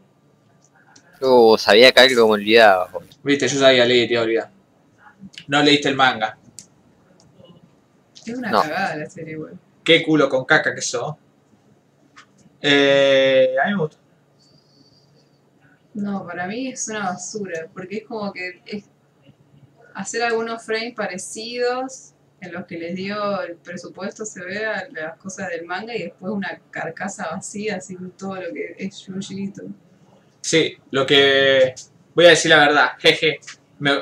Uh, 1.21 1.57
sabía 1.59 1.93
que 1.93 2.01
algo 2.01 2.27
me 2.29 2.35
olvidaba. 2.35 2.91
Viste, 3.23 3.47
yo 3.49 3.59
sabía 3.59 3.85
leer 3.85 4.09
te 4.09 4.15
iba 4.15 4.23
a 4.23 4.25
olvidar. 4.25 4.51
No 5.49 5.63
leíste 5.63 5.89
el 5.91 5.97
manga. 5.97 6.39
Es 8.27 8.37
una 8.37 8.51
No. 8.51 8.63
cagada 8.63 8.97
la 8.97 9.11
serie, 9.11 9.33
igual. 9.35 9.59
Qué 9.85 10.03
culo 10.03 10.29
con 10.29 10.45
caca 10.45 10.75
que 10.75 10.81
sos. 10.83 11.15
Eh, 12.63 13.55
a 13.63 13.67
mí 13.67 13.73
me 13.75 13.79
gustó. 13.81 13.97
No, 15.95 16.27
para 16.27 16.47
mí 16.47 16.69
es 16.69 16.89
una 16.89 17.01
basura, 17.11 17.67
porque 17.73 17.99
es 17.99 18.05
como 18.05 18.33
que 18.33 18.63
es 18.65 18.85
hacer 19.95 20.23
algunos 20.23 20.63
frames 20.63 20.95
parecidos 20.95 22.13
en 22.41 22.53
los 22.53 22.65
que 22.65 22.79
les 22.79 22.95
dio 22.95 23.43
el 23.43 23.57
presupuesto, 23.57 24.25
se 24.25 24.43
ve 24.43 24.65
a 24.65 24.89
las 24.91 25.17
cosas 25.19 25.49
del 25.49 25.67
manga 25.67 25.95
y 25.95 26.05
después 26.05 26.33
una 26.33 26.59
carcasa 26.71 27.29
vacía, 27.31 27.81
sin 27.81 28.11
todo 28.13 28.37
lo 28.37 28.53
que 28.55 28.77
es 28.79 29.05
Junji 29.05 29.45
Ito. 29.45 29.63
Sí, 30.41 30.77
lo 30.91 31.07
que 31.07 31.75
voy 32.15 32.27
a 32.27 32.31
decir 32.31 32.51
la 32.51 32.59
verdad, 32.59 32.93
jeje, 32.99 33.41
me, 33.79 33.93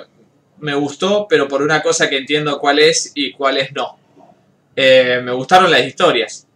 me 0.61 0.75
gustó, 0.75 1.27
pero 1.29 1.49
por 1.49 1.63
una 1.63 1.83
cosa 1.83 2.09
que 2.09 2.19
entiendo 2.19 2.59
cuál 2.59 2.79
es 2.79 3.13
y 3.15 3.33
cuál 3.33 3.59
es 3.59 3.73
no. 3.73 3.99
Eh, 4.75 5.21
me 5.23 5.33
gustaron 5.33 5.71
las 5.71 5.85
historias. 5.85 6.47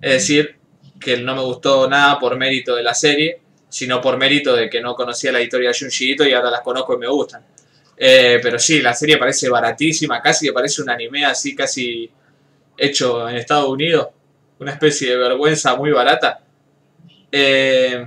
Es 0.00 0.12
decir, 0.12 0.56
que 1.00 1.16
no 1.16 1.34
me 1.34 1.42
gustó 1.42 1.88
nada 1.88 2.18
por 2.18 2.36
mérito 2.36 2.76
de 2.76 2.82
la 2.82 2.94
serie, 2.94 3.40
sino 3.68 4.00
por 4.00 4.16
mérito 4.16 4.54
de 4.54 4.70
que 4.70 4.80
no 4.80 4.94
conocía 4.94 5.32
la 5.32 5.40
historia 5.40 5.70
de 5.70 5.78
Junji 5.78 6.12
Ito 6.12 6.24
y 6.26 6.32
ahora 6.32 6.50
las 6.50 6.60
conozco 6.60 6.94
y 6.94 6.98
me 6.98 7.08
gustan. 7.08 7.44
Eh, 7.96 8.38
pero 8.40 8.58
sí, 8.58 8.80
la 8.80 8.94
serie 8.94 9.16
parece 9.16 9.48
baratísima, 9.48 10.22
casi 10.22 10.46
que 10.46 10.52
parece 10.52 10.82
un 10.82 10.90
anime 10.90 11.24
así, 11.24 11.54
casi 11.54 12.08
hecho 12.76 13.28
en 13.28 13.36
Estados 13.36 13.68
Unidos. 13.68 14.08
Una 14.60 14.72
especie 14.72 15.10
de 15.10 15.16
vergüenza 15.16 15.74
muy 15.74 15.90
barata. 15.90 16.40
Eh, 17.30 18.06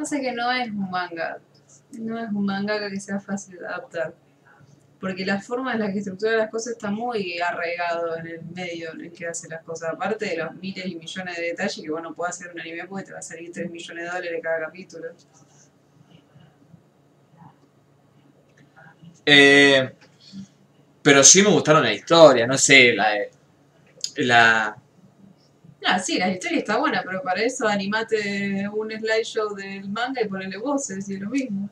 Pasa 0.00 0.18
que 0.18 0.32
no 0.32 0.50
es 0.50 0.70
un 0.70 0.90
manga. 0.90 1.38
No 1.98 2.18
es 2.18 2.30
un 2.30 2.46
manga 2.46 2.88
que 2.88 2.98
sea 2.98 3.20
fácil 3.20 3.58
de 3.58 3.66
adaptar. 3.66 4.14
Porque 4.98 5.26
la 5.26 5.38
forma 5.42 5.74
en 5.74 5.80
la 5.80 5.92
que 5.92 5.98
estructura 5.98 6.38
las 6.38 6.48
cosas 6.48 6.72
está 6.72 6.90
muy 6.90 7.38
arraigado 7.38 8.16
en 8.16 8.26
el 8.26 8.42
medio 8.44 8.92
en 8.94 9.02
el 9.02 9.12
que 9.12 9.26
hace 9.26 9.46
las 9.50 9.62
cosas. 9.62 9.90
Aparte 9.92 10.24
de 10.24 10.38
los 10.38 10.54
miles 10.54 10.86
y 10.86 10.94
millones 10.94 11.36
de 11.36 11.42
detalles 11.42 11.84
que 11.84 11.90
bueno, 11.90 12.14
puede 12.14 12.30
hacer 12.30 12.50
un 12.50 12.58
anime 12.58 12.86
porque 12.86 13.04
te 13.04 13.12
va 13.12 13.18
a 13.18 13.22
salir 13.22 13.52
3 13.52 13.70
millones 13.70 14.04
de 14.04 14.10
dólares 14.10 14.40
cada 14.42 14.60
capítulo. 14.60 15.08
eh, 19.26 19.94
pero 21.02 21.22
sí 21.22 21.42
me 21.42 21.50
gustaron 21.50 21.82
la 21.82 21.92
historia, 21.92 22.46
no 22.46 22.56
sé, 22.56 22.94
la, 22.94 23.18
la, 24.16 24.79
Ah, 25.84 25.98
sí, 25.98 26.18
la 26.18 26.30
historia 26.30 26.58
está 26.58 26.76
buena, 26.78 27.02
pero 27.04 27.22
para 27.22 27.40
eso 27.42 27.66
animate 27.66 28.68
un 28.72 28.90
slideshow 28.90 29.54
del 29.54 29.88
manga 29.88 30.20
y 30.22 30.28
ponele 30.28 30.58
voces 30.58 31.08
y 31.08 31.14
es 31.14 31.20
lo 31.20 31.30
mismo. 31.30 31.70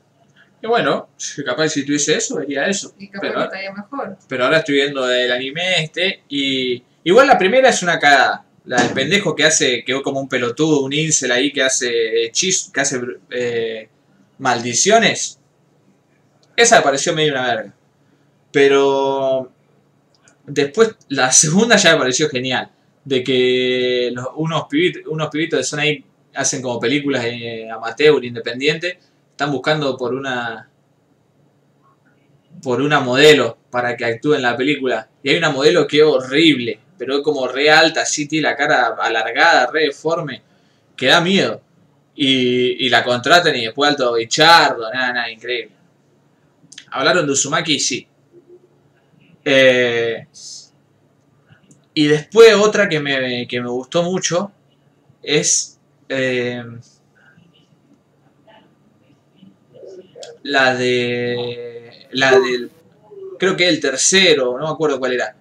Y 0.62 0.66
bueno, 0.66 1.10
capaz 1.44 1.68
si 1.68 1.84
tuviese 1.84 2.16
eso, 2.16 2.36
vería 2.36 2.66
eso. 2.66 2.94
Y 2.98 3.08
capaz 3.08 3.20
Pero, 3.20 3.34
que 3.38 3.44
estaría 3.44 3.72
mejor. 3.72 4.16
pero 4.28 4.44
ahora 4.44 4.58
estoy 4.58 4.74
viendo 4.76 5.10
el 5.10 5.30
anime 5.30 5.82
este 5.84 6.22
y... 6.28 6.82
Igual 7.04 7.26
la 7.28 7.38
primera 7.38 7.68
es 7.68 7.82
una 7.82 7.98
cagada. 7.98 8.44
La 8.64 8.82
del 8.82 8.92
pendejo 8.92 9.34
que 9.34 9.44
hace, 9.44 9.82
que 9.84 10.02
como 10.02 10.20
un 10.20 10.28
pelotudo, 10.28 10.82
un 10.82 10.92
incel 10.92 11.32
ahí 11.32 11.52
que 11.52 11.62
hace 11.62 12.24
hechizos, 12.24 12.70
que 12.70 12.80
hace 12.80 13.00
eh, 13.30 13.88
maldiciones. 14.38 15.38
Esa 16.54 16.78
me 16.78 16.82
pareció 16.82 17.14
medio 17.14 17.32
una 17.32 17.46
verga. 17.46 17.74
Pero 18.52 19.50
después 20.44 20.96
la 21.08 21.30
segunda 21.32 21.76
ya 21.76 21.92
me 21.92 21.98
pareció 22.00 22.28
genial. 22.28 22.70
De 23.08 23.24
que 23.24 24.12
unos, 24.36 24.64
pibitos, 24.68 25.02
unos 25.06 25.28
pibitos 25.30 25.72
ahí, 25.74 26.04
hacen 26.34 26.60
como 26.60 26.78
películas 26.78 27.24
eh, 27.24 27.68
amateur, 27.70 28.22
independiente, 28.22 28.98
están 29.30 29.50
buscando 29.50 29.96
por 29.96 30.14
una 30.14 30.68
por 32.62 32.82
una 32.82 33.00
modelo 33.00 33.56
para 33.70 33.96
que 33.96 34.04
actúe 34.04 34.34
en 34.34 34.42
la 34.42 34.56
película. 34.56 35.08
Y 35.22 35.30
hay 35.30 35.38
una 35.38 35.50
modelo 35.50 35.86
que 35.86 35.98
es 35.98 36.04
horrible, 36.04 36.78
pero 36.98 37.16
es 37.16 37.22
como 37.22 37.46
re 37.46 37.70
alta, 37.70 38.02
así 38.02 38.26
tiene 38.26 38.48
la 38.48 38.56
cara 38.56 38.96
alargada, 39.00 39.70
re 39.70 39.84
deforme, 39.84 40.42
que 40.96 41.06
da 41.06 41.20
miedo. 41.20 41.62
Y, 42.14 42.84
y 42.84 42.88
la 42.88 43.04
contratan 43.04 43.54
y 43.54 43.66
después 43.66 43.90
alto 43.90 44.14
bichardo, 44.14 44.90
nada, 44.92 45.12
nada, 45.12 45.30
increíble. 45.30 45.72
Hablaron 46.90 47.26
de 47.26 47.32
Uzumaki, 47.32 47.78
sí. 47.78 48.06
Eh, 49.44 50.26
y 51.98 52.06
después 52.06 52.54
otra 52.54 52.88
que 52.88 53.00
me, 53.00 53.48
que 53.48 53.60
me 53.60 53.68
gustó 53.68 54.04
mucho 54.04 54.52
es 55.20 55.80
eh, 56.08 56.62
la 60.44 60.76
de 60.76 62.06
la 62.12 62.38
del 62.38 62.70
creo 63.36 63.56
que 63.56 63.68
el 63.68 63.80
tercero, 63.80 64.56
no 64.56 64.66
me 64.68 64.72
acuerdo 64.72 65.00
cuál 65.00 65.14
era. 65.14 65.34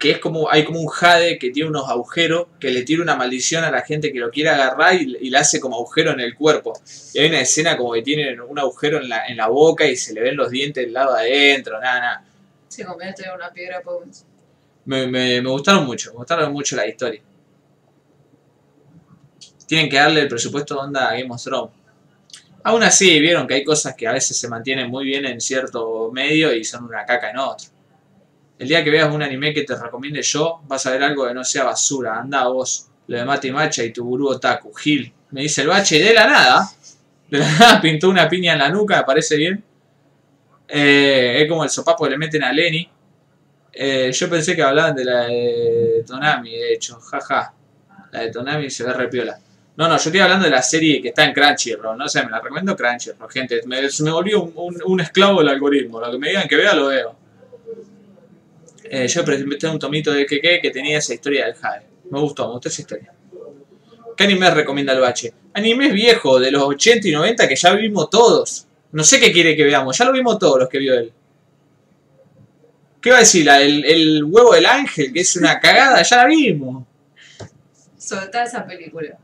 Que 0.00 0.10
es 0.10 0.18
como, 0.18 0.50
hay 0.50 0.64
como 0.64 0.80
un 0.80 0.88
jade 0.88 1.38
que 1.38 1.50
tiene 1.50 1.70
unos 1.70 1.88
agujeros, 1.88 2.48
que 2.58 2.72
le 2.72 2.82
tira 2.82 3.00
una 3.00 3.14
maldición 3.14 3.62
a 3.62 3.70
la 3.70 3.82
gente 3.82 4.12
que 4.12 4.18
lo 4.18 4.32
quiere 4.32 4.50
agarrar 4.50 5.00
y, 5.00 5.16
y 5.20 5.30
le 5.30 5.38
hace 5.38 5.60
como 5.60 5.76
agujero 5.76 6.10
en 6.10 6.18
el 6.18 6.34
cuerpo. 6.34 6.72
Y 7.14 7.20
hay 7.20 7.28
una 7.28 7.40
escena 7.40 7.76
como 7.76 7.92
que 7.92 8.02
tiene 8.02 8.40
un 8.40 8.58
agujero 8.58 8.98
en 8.98 9.08
la, 9.08 9.28
en 9.28 9.36
la 9.36 9.46
boca 9.46 9.86
y 9.86 9.94
se 9.94 10.12
le 10.12 10.22
ven 10.22 10.36
los 10.36 10.50
dientes 10.50 10.84
del 10.84 10.92
lado 10.92 11.14
de 11.14 11.20
adentro, 11.20 11.80
nada, 11.80 12.00
nada. 12.00 12.24
Se 12.66 12.84
convierte 12.84 13.26
una 13.32 13.52
piedra. 13.52 13.80
Me, 14.84 15.06
me, 15.06 15.40
gustaron 15.40 15.86
mucho, 15.86 16.10
me 16.12 16.18
gustaron 16.18 16.52
mucho 16.52 16.76
la 16.76 16.86
historia. 16.86 17.22
Tienen 19.66 19.88
que 19.88 19.96
darle 19.96 20.22
el 20.22 20.28
presupuesto 20.28 20.78
onda 20.78 21.08
a 21.08 21.12
Game 21.12 21.30
of 21.30 21.42
Thrones. 21.42 21.72
Aún 22.64 22.82
así, 22.82 23.18
vieron 23.18 23.46
que 23.46 23.54
hay 23.54 23.64
cosas 23.64 23.94
que 23.96 24.06
a 24.06 24.12
veces 24.12 24.36
se 24.36 24.48
mantienen 24.48 24.88
muy 24.88 25.04
bien 25.04 25.24
en 25.26 25.40
cierto 25.40 26.10
medio 26.12 26.54
y 26.54 26.64
son 26.64 26.84
una 26.84 27.04
caca 27.04 27.30
en 27.30 27.38
otro. 27.38 27.68
El 28.58 28.68
día 28.68 28.84
que 28.84 28.90
veas 28.90 29.12
un 29.12 29.22
anime 29.22 29.52
que 29.52 29.62
te 29.62 29.74
recomiende 29.74 30.22
yo, 30.22 30.60
vas 30.68 30.86
a 30.86 30.92
ver 30.92 31.02
algo 31.02 31.26
que 31.26 31.34
no 31.34 31.42
sea 31.42 31.64
basura. 31.64 32.20
Anda 32.20 32.46
vos, 32.46 32.88
lo 33.08 33.16
de 33.16 33.24
Mati 33.24 33.50
Macha 33.50 33.82
y 33.82 33.92
tu 33.92 34.04
gurú 34.04 34.28
otaku, 34.28 34.72
Gil. 34.72 35.12
Me 35.30 35.42
dice 35.42 35.62
el 35.62 35.68
bache 35.68 35.98
de 35.98 36.14
la 36.14 36.26
nada, 36.26 36.70
de 37.28 37.38
la 37.38 37.50
nada 37.58 37.80
pintó 37.80 38.08
una 38.08 38.28
piña 38.28 38.52
en 38.52 38.60
la 38.60 38.68
nuca, 38.68 38.98
me 38.98 39.04
parece 39.04 39.36
bien. 39.36 39.64
Eh, 40.68 41.42
es 41.42 41.48
como 41.48 41.64
el 41.64 41.70
sopapo 41.70 42.04
que 42.04 42.10
le 42.10 42.18
meten 42.18 42.44
a 42.44 42.52
Lenny. 42.52 42.88
Eh, 43.74 44.10
yo 44.12 44.28
pensé 44.28 44.54
que 44.54 44.62
hablaban 44.62 44.94
de 44.94 45.04
la 45.04 45.20
de 45.26 46.04
Tonami, 46.06 46.50
de 46.52 46.74
hecho, 46.74 47.00
jaja. 47.00 47.54
La 48.12 48.20
de 48.20 48.30
Tonami 48.30 48.70
se 48.70 48.84
ve 48.84 48.92
repiola. 48.92 49.38
No, 49.76 49.88
no, 49.88 49.96
yo 49.96 50.02
estoy 50.04 50.20
hablando 50.20 50.44
de 50.44 50.50
la 50.50 50.60
serie 50.62 51.00
que 51.00 51.08
está 51.08 51.24
en 51.24 51.32
Crunchyroll, 51.32 51.96
no 51.96 52.06
sé, 52.06 52.22
me 52.24 52.30
la 52.30 52.40
recomiendo 52.40 52.76
Crunchyroll, 52.76 53.30
gente. 53.30 53.62
Me, 53.66 53.80
me 53.80 54.10
volví 54.10 54.34
un, 54.34 54.52
un- 54.54 54.82
un 54.84 55.00
esclavo 55.00 55.38
del 55.38 55.48
algoritmo, 55.48 55.98
lo 56.00 56.10
que 56.12 56.18
me 56.18 56.28
digan 56.28 56.46
que 56.46 56.56
vea, 56.56 56.74
lo 56.74 56.88
veo. 56.88 57.16
Eh, 58.84 59.08
yo 59.08 59.24
presenté 59.24 59.66
un 59.68 59.78
tomito 59.78 60.12
de 60.12 60.26
Keke 60.26 60.60
que 60.60 60.70
tenía 60.70 60.98
esa 60.98 61.14
historia 61.14 61.46
del 61.46 61.54
Jade. 61.54 61.86
Me 62.10 62.20
gustó, 62.20 62.46
me 62.46 62.52
gustó 62.52 62.68
esa 62.68 62.82
historia. 62.82 63.12
¿Qué 64.16 64.24
anime 64.24 64.50
recomienda 64.50 64.92
el 64.92 65.00
bache? 65.00 65.32
Animes 65.54 65.92
viejos, 65.94 66.40
de 66.40 66.50
los 66.50 66.62
80 66.64 67.08
y 67.08 67.12
90 67.12 67.48
que 67.48 67.56
ya 67.56 67.72
vimos 67.72 68.10
todos. 68.10 68.66
No 68.92 69.02
sé 69.04 69.18
qué 69.18 69.32
quiere 69.32 69.56
que 69.56 69.64
veamos, 69.64 69.96
ya 69.96 70.04
lo 70.04 70.12
vimos 70.12 70.38
todos 70.38 70.58
los 70.58 70.68
que 70.68 70.78
vio 70.78 70.92
él. 70.94 71.10
¿Qué 73.02 73.10
va 73.10 73.16
a 73.16 73.20
decir? 73.20 73.44
La- 73.44 73.60
el, 73.60 73.84
el 73.84 74.24
huevo 74.24 74.54
del 74.54 74.64
ángel, 74.66 75.12
que 75.12 75.20
es 75.20 75.36
una 75.36 75.58
cagada, 75.60 76.02
ya 76.02 76.16
la 76.18 76.26
vimos. 76.26 76.84
Soltá 77.98 78.44
esa 78.44 78.64
película. 78.66 79.18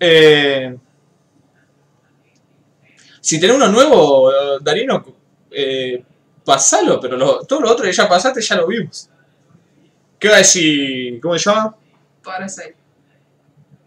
Eh, 0.00 0.76
si 3.20 3.40
tenés 3.40 3.56
uno 3.56 3.68
nuevo, 3.68 4.30
Darino, 4.60 5.04
eh, 5.50 6.02
pasalo, 6.44 7.00
pero 7.00 7.16
lo- 7.16 7.44
todo 7.44 7.60
lo 7.60 7.70
otro 7.70 7.84
que 7.84 7.92
ya 7.92 8.08
pasaste 8.08 8.40
ya 8.42 8.56
lo 8.56 8.66
vimos. 8.66 9.08
¿Qué 10.18 10.28
va 10.28 10.34
a 10.36 10.38
decir? 10.38 11.20
¿Cómo 11.20 11.38
se 11.38 11.50
llama? 11.50 11.76
Parasite. 12.22 12.76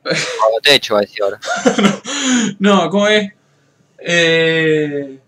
Bajo 0.03 0.61
techo, 0.63 0.93
va 0.93 0.99
a 0.99 1.03
decir 1.03 1.21
ahora. 1.23 1.39
No, 2.59 2.89
¿cómo 2.89 3.07
es? 3.07 3.31
Eh, 3.99 5.19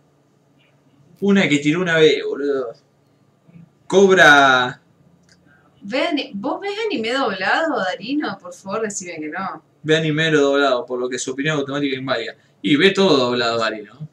una 1.22 1.48
que 1.48 1.60
tiró 1.60 1.82
una 1.82 1.98
vez, 1.98 2.24
boludo. 2.26 2.74
Cobra. 3.88 4.82
¿Ve 5.82 6.32
¿Vos 6.36 6.60
ves 6.62 6.72
anime 6.86 7.14
doblado, 7.14 7.80
Darino? 7.80 8.38
Por 8.38 8.54
favor, 8.54 8.82
decime 8.82 9.16
que 9.20 9.30
no. 9.30 9.64
Ve 9.82 9.98
anime 9.98 10.30
doblado, 10.32 10.86
por 10.86 11.00
lo 11.00 11.10
que 11.10 11.18
su 11.18 11.32
opinión 11.32 11.58
automática 11.58 11.94
es 11.94 12.00
inválida. 12.00 12.36
Y 12.62 12.76
ve 12.76 12.91
todo 12.91 13.18
doblado, 13.18 13.58
Darino. 13.58 14.08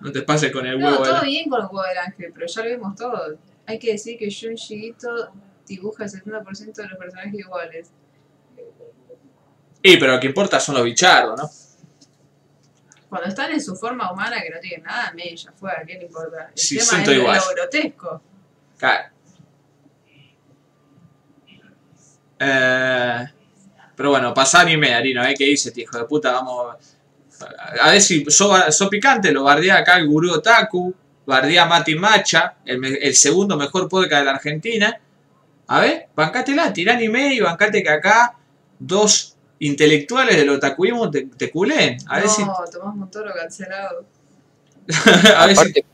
No 0.00 0.12
te 0.12 0.22
pases 0.22 0.52
con 0.52 0.64
el 0.66 0.78
No, 0.78 0.86
huevo. 0.88 1.04
de 1.04 1.10
todo 1.10 1.22
bien 1.22 1.48
con 1.48 1.60
el 1.60 1.66
juego 1.66 1.86
del 1.88 1.98
ángel, 1.98 2.30
pero 2.32 2.46
ya 2.46 2.62
lo 2.62 2.70
vimos 2.70 2.96
todo. 2.96 3.38
Hay 3.66 3.78
que 3.78 3.92
decir 3.92 4.16
que 4.18 4.28
Junji 4.30 4.88
Ito 4.88 5.32
dibuja 5.66 6.04
el 6.04 6.10
70% 6.10 6.72
de 6.74 6.88
los 6.88 6.98
personajes 6.98 7.34
iguales. 7.34 7.90
Y 9.82 9.96
pero 9.96 10.14
lo 10.14 10.20
que 10.20 10.26
importa 10.26 10.58
son 10.60 10.76
los 10.76 10.84
bichardos, 10.84 11.40
¿no? 11.40 11.67
Cuando 13.08 13.28
están 13.28 13.50
en 13.52 13.60
su 13.60 13.74
forma 13.74 14.12
humana, 14.12 14.40
que 14.42 14.50
no 14.50 14.60
tienen 14.60 14.84
nada, 14.84 15.12
me 15.14 15.34
ya 15.34 15.50
fue, 15.52 15.72
¿a 15.72 15.82
qué 15.86 15.94
le 15.94 16.04
importa? 16.06 16.50
El 16.54 16.58
Sí, 16.58 16.76
tema 16.76 16.90
siento 16.90 17.10
es 17.12 17.16
igual. 17.18 17.36
lo 17.38 17.54
grotesco. 17.54 18.22
Claro. 18.76 19.08
Eh, 22.38 23.26
pero 23.96 24.10
bueno, 24.10 24.32
pasá 24.32 24.60
anime, 24.60 24.94
Arino, 24.94 25.24
¿eh? 25.24 25.34
¿Qué 25.36 25.44
dice, 25.44 25.72
hijo 25.74 25.98
de 25.98 26.04
puta? 26.04 26.32
Vamos. 26.32 26.76
A 27.80 27.90
ver 27.90 28.00
si 28.00 28.24
sos 28.28 28.76
so 28.76 28.88
picante, 28.90 29.32
lo 29.32 29.44
bardea 29.44 29.78
acá 29.78 29.96
el 29.96 30.06
gurú 30.06 30.32
Otaku, 30.32 30.94
bardea 31.24 31.66
Mati 31.66 31.94
Macha, 31.94 32.56
el 32.64 33.14
segundo 33.14 33.56
mejor 33.56 33.88
podcast 33.88 34.20
de 34.20 34.24
la 34.24 34.30
Argentina. 34.32 35.00
A 35.68 35.80
ver, 35.80 36.08
bancátela, 36.14 36.72
tirá 36.72 36.94
anime 36.94 37.34
y 37.34 37.40
bancate 37.40 37.82
que 37.82 37.90
acá 37.90 38.34
dos 38.78 39.36
intelectuales 39.60 40.36
del 40.36 40.50
otakuismo 40.50 41.10
te, 41.10 41.26
te 41.36 41.50
culen. 41.50 41.98
A 42.06 42.16
ver 42.16 42.26
no, 42.26 42.30
si. 42.30 42.42
Tomás 42.72 42.94
Montoro 42.96 43.32
cancelado. 43.34 44.04
a 45.36 45.46
ver 45.46 45.56
si- 45.56 45.60
Aparte, 45.60 45.84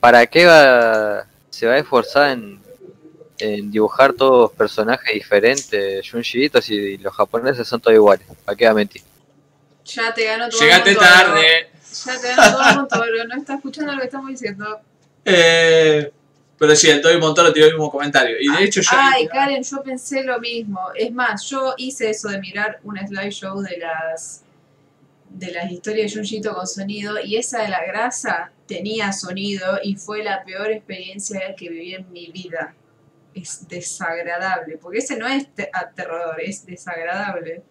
¿para 0.00 0.26
qué 0.26 0.46
va, 0.46 1.26
se 1.50 1.66
va 1.66 1.74
a 1.74 1.78
esforzar 1.78 2.30
en 2.32 2.64
en 3.38 3.70
dibujar 3.70 4.12
todos 4.12 4.52
personajes 4.52 5.12
diferentes, 5.12 6.08
Junjiitos, 6.10 6.68
y 6.70 6.96
los 6.98 7.12
japoneses 7.14 7.66
son 7.66 7.80
todos 7.80 7.94
iguales. 7.94 8.26
¿Para 8.44 8.56
qué 8.56 8.64
va 8.64 8.70
a 8.70 8.74
mentir? 8.74 9.02
Ya 9.86 10.14
te 10.14 10.24
ganó 10.24 10.48
todo 10.48 10.60
Llegaste 10.60 10.90
Montoro. 10.94 11.10
tarde. 11.10 11.70
Ya 12.06 12.20
te 12.20 12.28
ganó 12.28 12.50
todo 12.52 12.74
Montoro. 12.76 13.24
No 13.28 13.36
está 13.36 13.54
escuchando 13.56 13.92
lo 13.92 13.98
que 13.98 14.04
estamos 14.06 14.30
diciendo. 14.30 14.80
Eh, 15.26 16.12
pero 16.58 16.74
sí, 16.76 16.88
el 16.88 17.00
Toby 17.00 17.18
Montoro 17.18 17.52
tiró 17.52 17.66
el 17.66 17.72
mismo 17.72 17.90
comentario. 17.90 18.36
Y 18.40 18.48
de 18.48 18.64
hecho 18.64 18.80
yo... 18.80 18.88
Ay, 18.92 19.26
Karen, 19.26 19.62
yo 19.62 19.82
pensé 19.82 20.22
lo 20.22 20.38
mismo. 20.40 20.80
Es 20.94 21.12
más, 21.12 21.44
yo 21.48 21.74
hice 21.76 22.10
eso 22.10 22.28
de 22.28 22.38
mirar 22.38 22.80
un 22.84 22.96
slideshow 22.96 23.60
de 23.60 23.78
las 23.78 24.40
de 25.28 25.50
las 25.50 25.68
historias 25.68 26.12
de 26.12 26.18
Junjito 26.20 26.54
con 26.54 26.64
sonido 26.64 27.18
y 27.18 27.34
esa 27.36 27.62
de 27.62 27.68
la 27.68 27.84
grasa 27.84 28.52
tenía 28.68 29.12
sonido 29.12 29.80
y 29.82 29.96
fue 29.96 30.22
la 30.22 30.44
peor 30.44 30.70
experiencia 30.70 31.56
que 31.56 31.68
viví 31.68 31.92
en 31.94 32.12
mi 32.12 32.28
vida. 32.28 32.72
Es 33.34 33.66
desagradable, 33.66 34.78
porque 34.78 34.98
ese 34.98 35.16
no 35.16 35.26
es 35.26 35.52
te- 35.52 35.70
aterrador, 35.72 36.40
es 36.40 36.64
desagradable. 36.64 37.64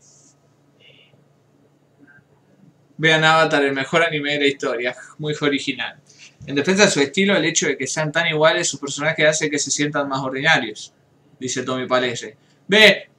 Vean 2.97 3.23
Avatar, 3.23 3.63
el 3.63 3.73
mejor 3.73 4.03
anime 4.03 4.33
de 4.33 4.39
la 4.39 4.47
historia. 4.47 4.95
Muy 5.17 5.33
original. 5.39 5.99
En 6.45 6.55
defensa 6.55 6.85
de 6.85 6.91
su 6.91 6.99
estilo, 6.99 7.35
el 7.35 7.45
hecho 7.45 7.67
de 7.67 7.77
que 7.77 7.87
sean 7.87 8.11
tan 8.11 8.27
iguales, 8.27 8.67
sus 8.67 8.79
personajes 8.79 9.25
hace 9.25 9.49
que 9.49 9.59
se 9.59 9.71
sientan 9.71 10.09
más 10.09 10.19
ordinarios. 10.21 10.93
Dice 11.39 11.63
Tommy 11.63 11.87
Palese. 11.87 12.35
Ve, 12.67 13.09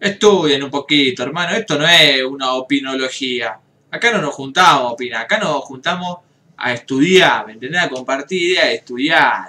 estudien 0.00 0.62
un 0.62 0.70
poquito, 0.70 1.22
hermano. 1.22 1.54
Esto 1.54 1.78
no 1.78 1.86
es 1.86 2.22
una 2.24 2.54
opinología. 2.54 3.58
Acá 3.90 4.12
no 4.12 4.22
nos 4.22 4.34
juntamos 4.34 4.82
a 4.82 4.92
opinar. 4.92 5.22
Acá 5.24 5.38
nos 5.38 5.62
juntamos 5.64 6.18
a 6.56 6.72
estudiar, 6.72 7.46
¿me 7.46 7.52
entendés? 7.52 7.82
A 7.82 7.88
compartir 7.88 8.52
ideas, 8.52 8.64
a 8.64 8.72
estudiar. 8.72 9.44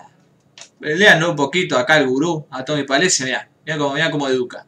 Lean 0.81 1.23
un 1.23 1.35
poquito 1.35 1.77
acá 1.77 1.97
el 1.97 2.07
gurú, 2.07 2.45
a 2.51 2.65
Tommy 2.65 2.83
Palese, 2.83 3.23
mirá. 3.23 3.49
Mirá 3.65 3.77
cómo, 3.77 3.93
mirá 3.93 4.11
cómo 4.11 4.27
educa. 4.27 4.65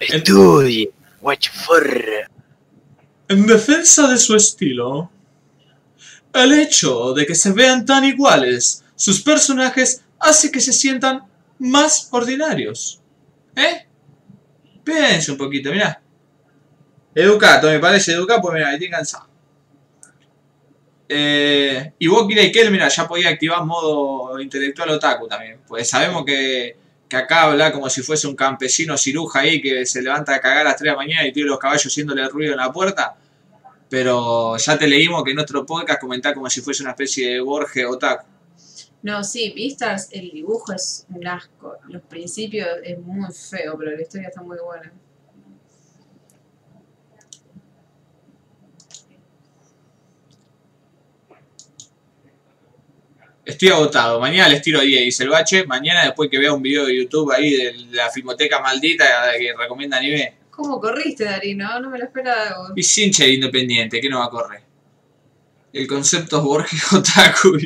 Estudie, 0.00 0.90
watch 1.20 1.48
for. 1.50 1.86
En 3.28 3.46
defensa 3.46 4.08
de 4.08 4.18
su 4.18 4.34
estilo, 4.34 5.10
el 6.34 6.52
hecho 6.52 7.12
de 7.14 7.26
que 7.26 7.34
se 7.34 7.52
vean 7.52 7.84
tan 7.84 8.04
iguales 8.04 8.84
sus 8.94 9.22
personajes 9.22 10.02
hace 10.18 10.50
que 10.50 10.60
se 10.60 10.72
sientan 10.72 11.22
más 11.58 12.08
ordinarios. 12.12 13.00
¿Eh? 13.56 13.86
Piensa 14.84 15.32
un 15.32 15.38
poquito, 15.38 15.70
mirá. 15.70 16.00
Educato, 17.14 17.68
me 17.68 17.78
parece 17.78 18.12
educado, 18.12 18.40
pues 18.40 18.54
mira, 18.54 18.72
estoy 18.72 18.88
cansado. 18.88 19.28
Eh, 21.08 21.92
y 21.98 22.06
vos, 22.06 22.26
Kira 22.26 22.42
Ikel, 22.42 22.70
mira, 22.70 22.88
ya 22.88 23.06
podía 23.06 23.28
activar 23.28 23.64
modo 23.64 24.40
intelectual 24.40 24.90
otaku 24.90 25.28
también. 25.28 25.60
Pues 25.66 25.88
sabemos 25.88 26.24
que, 26.24 26.76
que 27.06 27.16
acá 27.16 27.42
habla 27.42 27.70
como 27.70 27.90
si 27.90 28.02
fuese 28.02 28.26
un 28.26 28.34
campesino 28.34 28.96
ciruja 28.96 29.40
ahí 29.40 29.60
que 29.60 29.84
se 29.84 30.00
levanta 30.00 30.34
a 30.34 30.40
cagar 30.40 30.60
a 30.60 30.70
las 30.70 30.76
3 30.76 30.84
de 30.84 30.90
la 30.90 30.96
mañana 30.96 31.26
y 31.26 31.32
tiene 31.32 31.50
los 31.50 31.58
caballos 31.58 31.84
haciéndole 31.84 32.26
ruido 32.28 32.52
en 32.52 32.58
la 32.58 32.72
puerta. 32.72 33.14
Pero 33.92 34.56
ya 34.56 34.78
te 34.78 34.88
leímos 34.88 35.22
que 35.22 35.32
en 35.32 35.36
nuestro 35.36 35.66
podcast 35.66 36.00
comentás 36.00 36.32
como 36.32 36.48
si 36.48 36.62
fuese 36.62 36.82
una 36.82 36.92
especie 36.92 37.34
de 37.34 37.40
Borges 37.40 37.84
otaku. 37.84 38.26
No, 39.02 39.22
sí, 39.22 39.52
vistas, 39.54 40.08
el 40.12 40.30
dibujo 40.30 40.72
es 40.72 41.04
un 41.10 41.26
asco. 41.26 41.76
Los 41.90 42.00
principios 42.00 42.66
es 42.82 42.98
muy 42.98 43.30
feo, 43.34 43.76
pero 43.76 43.90
la 43.94 44.00
historia 44.00 44.28
está 44.28 44.40
muy 44.40 44.56
buena. 44.64 44.90
Estoy 53.44 53.68
agotado. 53.68 54.18
Mañana 54.20 54.48
les 54.48 54.62
tiro 54.62 54.80
10, 54.80 55.04
dice 55.04 55.24
el 55.24 55.28
bache. 55.28 55.66
Mañana 55.66 56.06
después 56.06 56.30
que 56.30 56.38
vea 56.38 56.54
un 56.54 56.62
video 56.62 56.86
de 56.86 56.96
YouTube 56.96 57.30
ahí 57.30 57.50
de 57.50 57.74
la 57.90 58.08
filmoteca 58.08 58.58
maldita 58.58 59.04
que 59.38 59.52
recomienda 59.54 59.98
anime. 59.98 60.41
¿Cómo 60.52 60.78
corriste, 60.78 61.24
Darino? 61.24 61.80
No 61.80 61.88
me 61.88 61.98
lo 61.98 62.04
esperaba. 62.04 62.72
Y 62.76 62.82
Sinche 62.82 63.26
independiente, 63.26 64.00
¿qué 64.00 64.08
no 64.08 64.18
va 64.18 64.26
a 64.26 64.30
correr? 64.30 64.62
El 65.72 65.86
concepto 65.86 66.38
es 66.38 66.44
Borges 66.44 66.92
Otaku. 66.92 67.56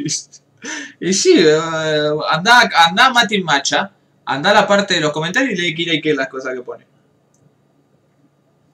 Y 1.01 1.13
sí, 1.13 1.35
eh, 1.37 2.11
anda, 2.31 2.71
anda 2.87 3.07
a 3.07 3.13
Matin 3.13 3.45
Macha, 3.45 3.91
anda 4.25 4.51
a 4.51 4.55
la 4.55 4.67
parte 4.69 4.95
de 4.95 5.01
los 5.01 5.13
comentarios 5.13 5.59
y 5.59 5.61
lee 5.61 5.75
Kira 5.75 5.95
y 5.95 6.01
que 6.01 6.15
las 6.15 6.29
cosas 6.29 6.55
que 6.55 6.63
pone. 6.63 6.87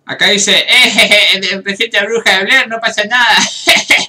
Acá 0.04 0.28
dice, 0.28 0.58
eh, 0.58 0.90
jeje, 0.90 1.62
presente 1.62 1.98
a 1.98 2.04
Bruja 2.04 2.38
de 2.38 2.44
Blair, 2.44 2.68
no 2.68 2.78
pasa 2.80 3.04
nada. 3.04 3.36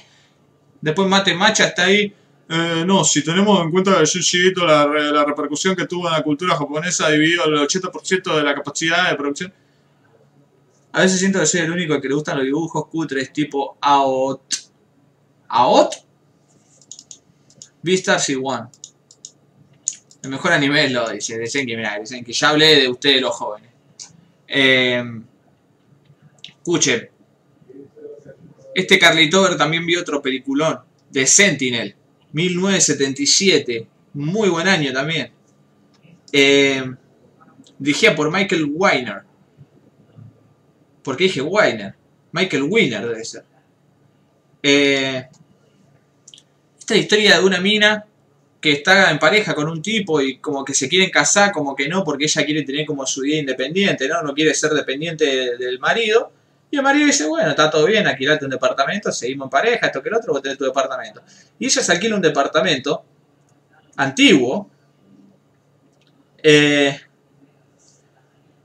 Después 0.82 1.08
Mate 1.08 1.34
Macha 1.34 1.68
está 1.68 1.84
ahí. 1.84 2.14
Eh, 2.46 2.84
no, 2.86 3.04
si 3.04 3.24
tenemos 3.24 3.62
en 3.62 3.70
cuenta 3.70 3.92
que 3.98 4.06
Junjiito 4.06 4.66
la, 4.66 4.86
la 4.86 5.24
repercusión 5.24 5.74
que 5.74 5.86
tuvo 5.86 6.08
en 6.08 6.12
la 6.12 6.22
cultura 6.22 6.54
japonesa 6.56 7.08
dividido 7.08 7.46
el 7.46 7.54
80% 7.54 8.36
de 8.36 8.42
la 8.42 8.54
capacidad 8.54 9.08
de 9.08 9.16
producción. 9.16 9.52
A 10.94 11.00
veces 11.00 11.18
siento 11.18 11.40
que 11.40 11.46
soy 11.46 11.62
el 11.62 11.72
único 11.72 12.00
que 12.00 12.08
le 12.08 12.14
gustan 12.14 12.36
los 12.36 12.46
dibujos 12.46 12.86
cutres 12.86 13.32
tipo 13.32 13.76
AOT. 13.80 14.42
¿AOT? 15.48 15.94
Beastars 17.82 18.28
y 18.28 18.36
One. 18.36 18.68
El 20.22 20.30
mejor 20.30 20.52
anime 20.52 20.88
lo 20.90 21.10
dice, 21.10 21.36
dicen 21.36 21.66
que 21.66 21.76
mirá, 21.76 21.98
dicen 21.98 22.24
que 22.24 22.32
ya 22.32 22.50
hablé 22.50 22.82
de 22.82 22.88
ustedes 22.88 23.20
los 23.20 23.34
jóvenes. 23.34 23.70
Eh, 24.46 25.02
escuchen. 26.46 27.10
Este 28.72 28.96
Carlitover 28.96 29.56
también 29.56 29.84
vio 29.84 30.00
otro 30.00 30.22
peliculón, 30.22 30.78
de 31.10 31.26
Sentinel, 31.26 31.96
1977. 32.30 33.88
Muy 34.12 34.48
buen 34.48 34.68
año 34.68 34.92
también. 34.92 35.32
Eh, 36.30 36.84
por 38.16 38.30
Michael 38.30 38.70
Weiner. 38.72 39.33
¿Por 41.04 41.16
qué 41.16 41.24
dije 41.24 41.42
Weiner? 41.42 41.94
Michael 42.32 42.64
Weiner 42.64 43.06
debe 43.06 43.24
ser. 43.24 43.44
Eh, 44.62 45.28
esta 46.78 46.96
historia 46.96 47.38
de 47.38 47.44
una 47.44 47.60
mina 47.60 48.04
que 48.60 48.72
está 48.72 49.10
en 49.10 49.18
pareja 49.18 49.54
con 49.54 49.68
un 49.68 49.82
tipo 49.82 50.20
y 50.22 50.38
como 50.38 50.64
que 50.64 50.72
se 50.72 50.88
quieren 50.88 51.10
casar, 51.10 51.52
como 51.52 51.76
que 51.76 51.86
no, 51.86 52.02
porque 52.02 52.24
ella 52.24 52.44
quiere 52.46 52.62
tener 52.62 52.86
como 52.86 53.06
su 53.06 53.20
vida 53.20 53.36
independiente, 53.36 54.08
¿no? 54.08 54.22
No 54.22 54.32
quiere 54.34 54.54
ser 54.54 54.72
dependiente 54.72 55.24
de- 55.26 55.56
del 55.58 55.78
marido. 55.78 56.32
Y 56.70 56.76
el 56.78 56.82
marido 56.82 57.06
dice, 57.06 57.26
bueno, 57.26 57.50
está 57.50 57.70
todo 57.70 57.84
bien, 57.86 58.06
alquilate 58.06 58.46
un 58.46 58.50
departamento, 58.50 59.12
seguimos 59.12 59.46
en 59.46 59.50
pareja, 59.50 59.86
esto 59.86 60.02
que 60.02 60.08
el 60.08 60.14
otro, 60.14 60.32
vos 60.32 60.42
tenés 60.42 60.56
tu 60.58 60.64
departamento. 60.64 61.22
Y 61.58 61.66
ella 61.66 61.82
se 61.82 61.92
alquila 61.92 62.16
un 62.16 62.22
departamento 62.22 63.04
antiguo, 63.96 64.70
eh, 66.42 66.98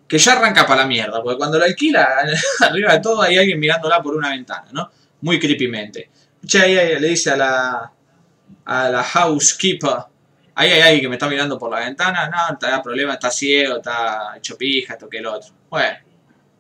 que 0.10 0.18
ya 0.18 0.34
arranca 0.34 0.66
para 0.66 0.82
la 0.82 0.88
mierda, 0.88 1.22
porque 1.22 1.38
cuando 1.38 1.60
lo 1.60 1.66
alquila, 1.66 2.26
arriba 2.62 2.94
de 2.94 3.00
todo 3.00 3.22
hay 3.22 3.38
alguien 3.38 3.60
mirándola 3.60 4.02
por 4.02 4.16
una 4.16 4.32
ventana, 4.32 4.68
¿no? 4.72 4.90
Muy 5.22 5.40
creepymente. 5.40 6.10
Che, 6.46 6.60
ahí, 6.60 6.78
ahí 6.78 7.00
le 7.00 7.10
dice 7.10 7.30
a 7.30 7.38
la, 7.38 7.94
a 8.66 8.90
la 8.90 9.04
housekeeper, 9.04 9.98
ahí 10.56 10.72
hay 10.72 10.82
alguien 10.82 11.02
que 11.02 11.10
me 11.10 11.16
está 11.16 11.30
mirando 11.30 11.60
por 11.60 11.70
la 11.70 11.82
ventana, 11.82 12.28
no, 12.28 12.58
te 12.58 12.66
da 12.66 12.82
problema, 12.82 13.14
está 13.14 13.30
ciego, 13.30 13.78
está 13.78 14.34
hecho 14.36 14.58
pija, 14.58 14.94
esto 14.94 15.08
el 15.12 15.26
otro. 15.28 15.54
Bueno, 15.70 16.00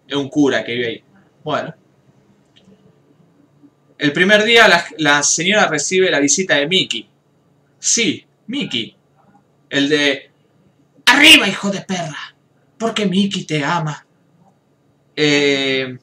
es 0.07 0.15
un 0.15 0.29
cura 0.29 0.63
que 0.63 0.73
vive 0.73 0.87
ahí. 0.87 1.03
Bueno. 1.43 1.73
El 3.97 4.13
primer 4.13 4.43
día 4.43 4.67
la, 4.67 4.85
la 4.99 5.23
señora 5.23 5.65
recibe 5.65 6.11
la 6.11 6.19
visita 6.19 6.55
de 6.55 6.67
Mickey. 6.67 7.09
Sí, 7.79 8.27
Mickey. 8.45 8.95
El 9.71 9.89
de... 9.89 10.31
Arriba, 11.07 11.47
hijo 11.47 11.71
de 11.71 11.81
perra. 11.81 12.35
Porque 12.79 13.05
Mickey 13.05 13.43
te 13.43 13.63
ama. 13.63 14.05
Eh, 15.15 15.97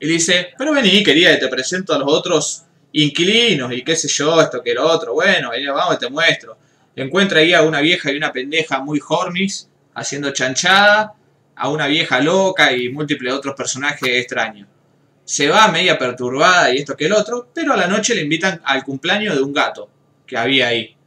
y 0.00 0.06
dice, 0.06 0.50
pero 0.56 0.72
vení, 0.72 1.02
querida, 1.02 1.36
te 1.38 1.48
presento 1.48 1.94
a 1.94 1.98
los 1.98 2.12
otros 2.12 2.64
inquilinos 2.92 3.72
y 3.72 3.82
qué 3.82 3.96
sé 3.96 4.06
yo, 4.08 4.40
esto 4.40 4.62
que 4.62 4.74
lo 4.74 4.86
otro. 4.86 5.14
Bueno, 5.14 5.50
vení, 5.50 5.66
vamos, 5.66 5.98
te 5.98 6.08
muestro. 6.08 6.58
Encuentra 6.94 7.40
ahí 7.40 7.52
a 7.52 7.62
una 7.62 7.80
vieja 7.80 8.12
y 8.12 8.16
una 8.16 8.32
pendeja 8.32 8.80
muy 8.80 9.00
hornis 9.08 9.68
haciendo 9.94 10.30
chanchada, 10.32 11.14
a 11.56 11.68
una 11.68 11.86
vieja 11.86 12.20
loca 12.20 12.72
y 12.72 12.88
múltiples 12.88 13.32
otros 13.32 13.54
personajes 13.54 14.08
extraños. 14.08 14.68
Se 15.24 15.48
va 15.48 15.68
media 15.68 15.98
perturbada 15.98 16.72
y 16.72 16.78
esto 16.78 16.96
que 16.96 17.06
el 17.06 17.12
otro, 17.12 17.48
pero 17.52 17.72
a 17.72 17.76
la 17.76 17.86
noche 17.86 18.14
le 18.14 18.22
invitan 18.22 18.60
al 18.64 18.84
cumpleaños 18.84 19.36
de 19.36 19.42
un 19.42 19.52
gato 19.52 19.90
que 20.26 20.36
había 20.36 20.68
ahí. 20.68 20.97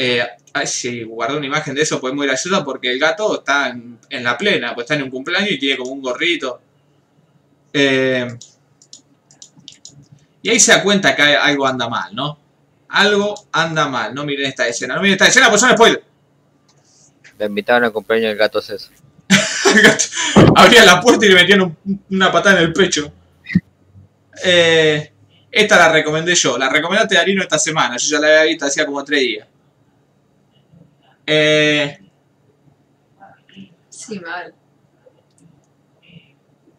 Eh, 0.00 0.22
ay, 0.52 0.66
si 0.68 1.02
guardé 1.02 1.36
una 1.38 1.46
imagen 1.46 1.74
de 1.74 1.82
eso, 1.82 2.00
pues 2.00 2.12
es 2.12 2.16
muy 2.16 2.26
gracioso 2.28 2.64
porque 2.64 2.88
el 2.92 3.00
gato 3.00 3.40
está 3.40 3.68
en, 3.70 3.98
en 4.08 4.22
la 4.22 4.38
plena, 4.38 4.72
pues 4.72 4.84
está 4.84 4.94
en 4.94 5.02
un 5.02 5.10
cumpleaños 5.10 5.50
y 5.50 5.58
tiene 5.58 5.76
como 5.76 5.90
un 5.90 6.00
gorrito. 6.00 6.60
Eh, 7.72 8.28
y 10.42 10.50
ahí 10.50 10.60
se 10.60 10.72
da 10.72 10.82
cuenta 10.84 11.16
que 11.16 11.22
hay- 11.22 11.34
algo 11.34 11.66
anda 11.66 11.88
mal, 11.88 12.14
¿no? 12.14 12.38
Algo 12.90 13.34
anda 13.52 13.88
mal. 13.88 14.14
No 14.14 14.24
miren 14.24 14.46
esta 14.46 14.68
escena. 14.68 14.94
No 14.94 15.00
miren 15.02 15.14
esta 15.14 15.26
escena, 15.26 15.48
pues 15.48 15.60
son 15.60 15.70
spoilers. 15.72 16.04
Le 17.38 17.46
invitaron 17.46 17.84
al 17.84 17.92
cumpleaños 17.92 18.28
del 18.28 18.38
gato 18.38 18.62
César. 18.62 18.92
El 19.74 19.82
gato 19.82 20.04
abría 20.54 20.84
la 20.84 21.00
puerta 21.00 21.26
y 21.26 21.28
le 21.28 21.34
metían 21.34 21.60
un- 21.62 21.76
una 22.10 22.30
patada 22.32 22.58
en 22.60 22.66
el 22.66 22.72
pecho. 22.72 23.12
Eh, 24.44 25.12
esta 25.50 25.76
la 25.76 25.90
recomendé 25.92 26.34
yo. 26.36 26.56
La 26.56 26.68
recomendaste 26.68 27.16
Darino 27.16 27.42
esta 27.42 27.58
semana. 27.58 27.96
Yo 27.96 28.12
ya 28.12 28.20
la 28.20 28.28
había 28.28 28.42
visto 28.44 28.64
hacía 28.66 28.86
como 28.86 29.02
tres 29.04 29.20
días. 29.20 29.47
Eh, 31.30 31.98
Sí, 33.90 34.18
mal. 34.20 34.54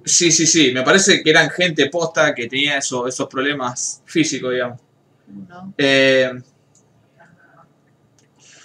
sí, 0.05 0.31
sí, 0.31 0.47
sí. 0.47 0.71
Me 0.71 0.81
parece 0.83 1.21
que 1.21 1.29
eran 1.29 1.49
gente 1.51 1.85
posta 1.89 2.33
que 2.33 2.47
tenía 2.47 2.77
eso- 2.77 3.07
esos 3.07 3.27
problemas 3.27 4.01
físicos, 4.05 4.51
digamos. 4.51 4.79
No. 5.27 5.73
Eh, 5.77 6.31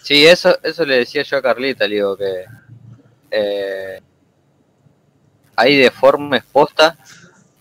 Sí, 0.02 0.26
eso, 0.26 0.58
eso 0.62 0.84
le 0.84 0.98
decía 0.98 1.22
yo 1.22 1.38
a 1.38 1.42
Carlita, 1.42 1.86
le 1.88 1.94
digo 1.94 2.14
que 2.16 2.44
eh, 3.30 4.00
hay 5.56 5.76
deformes 5.78 6.42
posta 6.52 6.96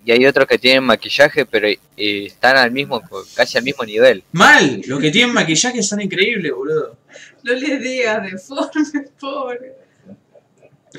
y 0.06 0.12
hay 0.12 0.26
otros 0.26 0.46
que 0.46 0.58
tienen 0.58 0.84
maquillaje, 0.84 1.46
pero 1.46 1.70
y- 1.70 1.80
y 1.96 2.26
están 2.26 2.58
al 2.58 2.70
mismo, 2.72 3.02
casi 3.34 3.58
al 3.58 3.64
mismo 3.64 3.86
nivel. 3.86 4.24
mal. 4.34 4.82
Los 4.86 5.00
que 5.00 5.10
tienen 5.10 5.34
maquillaje 5.34 5.82
son 5.82 6.02
increíbles, 6.02 6.52
boludo. 6.52 6.98
No 7.44 7.54
le 7.54 7.78
digas 7.78 8.24
deforme, 8.24 9.02
pobre. 9.20 9.76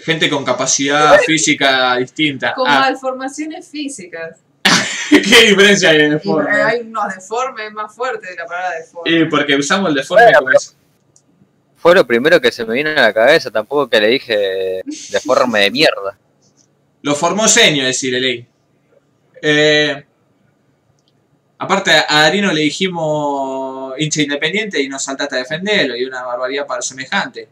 Gente 0.03 0.29
con 0.29 0.45
capacidad 0.45 1.19
física 1.21 1.97
distinta. 1.97 2.53
Con 2.55 2.69
Ah, 2.69 2.81
malformaciones 2.81 3.69
físicas. 3.69 4.39
¿Qué 5.11 5.19
diferencia 5.49 5.91
hay 5.91 5.99
de 5.99 6.07
Y 6.07 6.11
deforme? 6.11 6.51
hay 6.62 6.81
unos 6.81 7.15
deformes 7.15 7.73
más 7.73 7.95
fuertes 7.95 8.31
de 8.31 8.37
la 8.37 8.47
palabra 8.47 8.79
deforme. 8.79 9.11
Y 9.11 9.25
porque 9.27 9.55
usamos 9.57 9.91
el 9.91 9.95
deforme 9.95 10.25
Bueno, 10.25 10.39
como 10.41 10.51
es. 10.51 10.77
Fue 11.77 11.95
lo 11.95 12.07
primero 12.07 12.41
que 12.41 12.51
se 12.51 12.65
me 12.65 12.75
vino 12.75 12.91
a 12.91 12.95
la 12.95 13.12
cabeza, 13.12 13.51
tampoco 13.51 13.89
que 13.89 14.01
le 14.01 14.09
dije 14.09 14.83
deforme 15.11 15.61
de 15.61 15.71
mierda. 15.71 16.19
Lo 17.03 17.15
formó 17.15 17.47
Seño, 17.47 17.85
decirle 17.85 18.21
ley. 18.21 18.47
Eh, 19.43 20.05
aparte, 21.59 21.93
a 22.09 22.23
Darino 22.23 22.53
le 22.53 22.62
dijimos 22.62 23.74
hincha 23.99 24.23
independiente 24.23 24.81
y 24.81 24.89
nos 24.89 25.03
saltaste 25.03 25.37
a 25.37 25.39
defenderlo 25.39 25.97
y 25.97 26.05
una 26.05 26.23
barbaridad 26.23 26.66
para 26.66 26.83
semejante. 26.83 27.49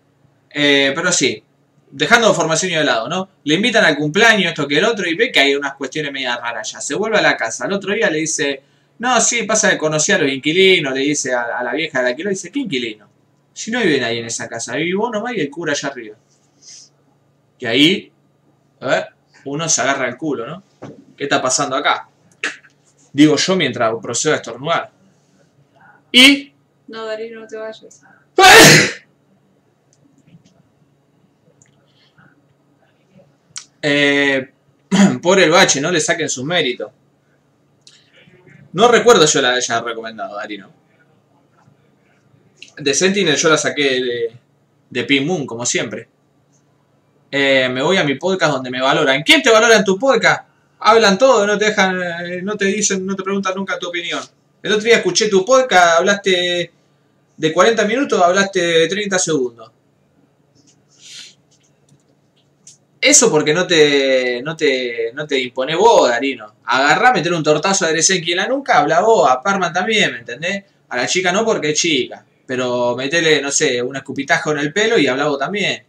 Eh, 0.51 0.93
pero 0.95 1.11
sí, 1.13 1.43
dejando 1.91 2.33
formación 2.35 2.73
de 2.73 2.85
lado, 2.85 3.09
¿no? 3.09 3.29
Le 3.45 3.55
invitan 3.55 3.85
al 3.85 3.97
cumpleaños, 3.97 4.51
esto 4.51 4.67
que 4.67 4.79
el 4.79 4.85
otro, 4.85 5.07
y 5.09 5.15
ve 5.15 5.31
que 5.31 5.41
hay 5.41 5.55
unas 5.55 5.75
cuestiones 5.75 6.13
medio 6.13 6.35
raras 6.37 6.73
ya. 6.73 6.81
Se 6.81 6.95
vuelve 6.95 7.19
a 7.19 7.23
la 7.23 7.37
casa. 7.37 7.67
Al 7.67 7.73
otro 7.73 7.93
día 7.93 8.11
le 8.11 8.19
dice, 8.19 8.63
no, 8.99 9.21
sí, 9.21 9.43
pasa 9.45 9.69
de 9.69 9.79
conocer 9.79 10.17
a 10.17 10.19
los 10.25 10.33
inquilinos, 10.33 10.95
le 10.95 11.01
dice 11.01 11.35
a, 11.35 11.63
la 11.63 11.73
vieja 11.73 12.03
de 12.03 12.11
alquiler, 12.11 12.31
dice, 12.31 12.51
¿qué 12.51 12.61
inquilino? 12.61 13.09
Si 13.53 13.71
no 13.71 13.81
vive 13.81 14.01
nadie 14.01 14.21
en 14.21 14.27
esa 14.27 14.49
casa, 14.49 14.77
vive 14.77 14.99
nomás 15.13 15.35
y 15.35 15.41
el 15.41 15.51
cura 15.51 15.73
allá 15.73 15.89
arriba. 15.89 16.17
Y 17.59 17.67
ahí, 17.67 18.13
a 18.81 18.87
ver, 18.87 19.09
uno 19.45 19.69
se 19.69 19.83
agarra 19.83 20.09
el 20.09 20.17
culo, 20.17 20.47
¿no? 20.47 20.63
¿Qué 21.17 21.25
está 21.25 21.43
pasando 21.43 21.77
acá? 21.77 22.09
Digo 23.13 23.37
yo 23.37 23.57
mientras 23.57 23.93
procedo 24.01 24.33
a 24.33 24.37
estornudar. 24.37 24.91
Y... 26.13 26.53
No, 26.89 27.07
Darío, 27.07 27.41
no 27.41 27.47
te 27.47 27.57
vayas. 27.57 28.03
Eh, 33.85 34.53
por 35.23 35.41
el 35.41 35.51
bache, 35.51 35.81
no 35.81 35.91
le 35.91 36.01
saquen 36.01 36.29
sus 36.29 36.45
méritos. 36.45 36.93
No 38.75 38.87
recuerdo 38.87 39.27
yo 39.27 39.43
la 39.43 39.55
haya 39.55 39.81
recomendado, 39.81 40.37
Darino. 40.37 40.73
De 42.77 42.95
Sentinel 42.95 43.35
yo 43.35 43.49
la 43.49 43.59
saqué 43.59 43.83
de, 43.83 44.39
de 44.89 45.05
Pink 45.05 45.27
Moon, 45.27 45.45
como 45.45 45.67
siempre. 45.67 46.09
Eh, 47.31 47.69
me 47.71 47.83
voy 47.83 47.97
a 47.97 48.05
mi 48.05 48.15
podcast 48.15 48.53
donde 48.53 48.71
me 48.71 48.81
valoran. 48.81 49.23
¿Quién 49.23 49.43
te 49.43 49.51
valora 49.51 49.77
en 49.77 49.85
tu 49.85 49.99
podcast? 49.99 50.49
Hablan 50.79 51.19
todo, 51.19 51.47
no 51.47 51.59
te 51.59 51.67
dejan, 51.67 52.01
eh, 52.01 52.43
no 52.43 52.57
te 52.57 52.67
dicen, 52.67 53.05
no 53.05 53.17
te 53.17 53.23
preguntan 53.23 53.55
nunca 53.55 53.79
tu 53.79 53.89
opinión. 53.89 54.23
El 54.63 54.73
otro 54.73 54.85
día 54.85 54.99
escuché 54.99 55.29
tu 55.29 55.45
podcast, 55.45 55.99
hablaste 55.99 56.71
de 57.37 57.53
40 57.53 57.85
minutos, 57.85 58.23
hablaste 58.23 58.61
de 58.61 58.89
30 58.89 59.19
segundos. 59.19 59.73
Eso 63.01 63.29
porque 63.29 63.53
no 63.53 63.67
te, 63.67 64.41
no 64.45 64.57
te, 64.57 65.11
no 65.15 65.27
te 65.27 65.41
impones 65.41 65.77
vos, 65.77 66.09
Darino. 66.09 66.55
Agarrá, 66.65 67.13
meter 67.13 67.33
un 67.33 67.43
tortazo 67.43 67.85
a 67.85 67.89
Dresenki 67.89 68.31
en 68.31 68.37
la 68.37 68.47
nuca, 68.47 68.79
habla 68.79 69.01
vos, 69.01 69.29
a 69.29 69.43
Parman 69.43 69.73
también, 69.73 70.13
¿me 70.13 70.19
entendés? 70.19 70.63
A 70.89 70.97
la 70.97 71.09
chica 71.09 71.33
no 71.33 71.45
porque 71.45 71.71
es 71.71 71.81
chica. 71.81 72.25
Pero 72.47 72.95
metele, 72.95 73.43
no 73.43 73.51
sé, 73.51 73.83
un 73.83 73.97
escupitajo 73.97 74.53
en 74.53 74.59
el 74.59 74.73
pelo 74.73 74.97
y 74.97 75.09
habla 75.09 75.27
vos 75.27 75.41
también. 75.41 75.85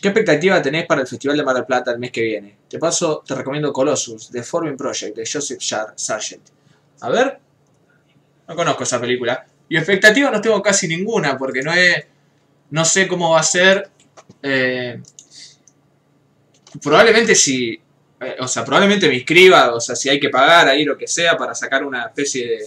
¿Qué 0.00 0.08
expectativa 0.08 0.62
tenés 0.62 0.86
para 0.86 1.00
el 1.00 1.08
Festival 1.08 1.36
de 1.36 1.42
Mar 1.42 1.56
del 1.56 1.66
Plata 1.66 1.90
el 1.90 1.98
mes 1.98 2.12
que 2.12 2.22
viene? 2.22 2.58
Te 2.68 2.78
paso, 2.78 3.24
te 3.26 3.34
recomiendo 3.34 3.72
Colossus, 3.72 4.30
The 4.30 4.44
Forming 4.44 4.76
Project, 4.76 5.16
de 5.16 5.28
Joseph 5.30 5.60
Sargent. 5.96 6.59
A 7.00 7.08
ver. 7.10 7.38
No 8.48 8.56
conozco 8.56 8.82
esa 8.84 9.00
película. 9.00 9.46
Y 9.68 9.76
expectativa 9.76 10.30
no 10.30 10.40
tengo 10.40 10.60
casi 10.62 10.88
ninguna, 10.88 11.36
porque 11.38 11.62
no 11.62 11.72
es. 11.72 12.04
No 12.70 12.84
sé 12.84 13.08
cómo 13.08 13.30
va 13.30 13.40
a 13.40 13.42
ser. 13.44 13.90
eh, 14.42 15.00
probablemente 16.82 17.34
si. 17.34 17.80
eh, 18.20 18.36
o 18.40 18.48
sea, 18.48 18.64
probablemente 18.64 19.08
me 19.08 19.14
inscriba, 19.14 19.74
o 19.74 19.80
sea, 19.80 19.96
si 19.96 20.08
hay 20.08 20.20
que 20.20 20.28
pagar 20.30 20.68
ahí 20.68 20.84
lo 20.84 20.96
que 20.96 21.06
sea 21.06 21.36
para 21.36 21.54
sacar 21.54 21.84
una 21.84 22.06
especie 22.06 22.46
de. 22.48 22.66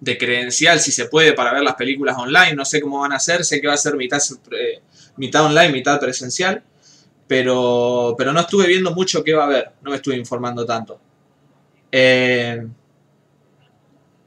de 0.00 0.18
credencial, 0.18 0.78
si 0.80 0.92
se 0.92 1.06
puede, 1.06 1.32
para 1.32 1.52
ver 1.52 1.62
las 1.62 1.74
películas 1.74 2.16
online. 2.18 2.54
No 2.54 2.64
sé 2.64 2.80
cómo 2.80 3.00
van 3.00 3.12
a 3.12 3.18
ser, 3.18 3.44
sé 3.44 3.60
que 3.60 3.68
va 3.68 3.74
a 3.74 3.78
ser 3.78 3.96
mitad, 3.96 4.20
mitad 5.16 5.44
online, 5.44 5.70
mitad 5.72 5.98
presencial. 6.00 6.62
Pero, 7.26 8.14
pero 8.16 8.32
no 8.32 8.40
estuve 8.40 8.66
viendo 8.68 8.92
mucho 8.94 9.24
qué 9.24 9.34
va 9.34 9.44
a 9.44 9.46
haber, 9.46 9.72
no 9.82 9.90
me 9.90 9.96
estuve 9.96 10.16
informando 10.16 10.64
tanto. 10.64 11.00
Eh, 11.90 12.66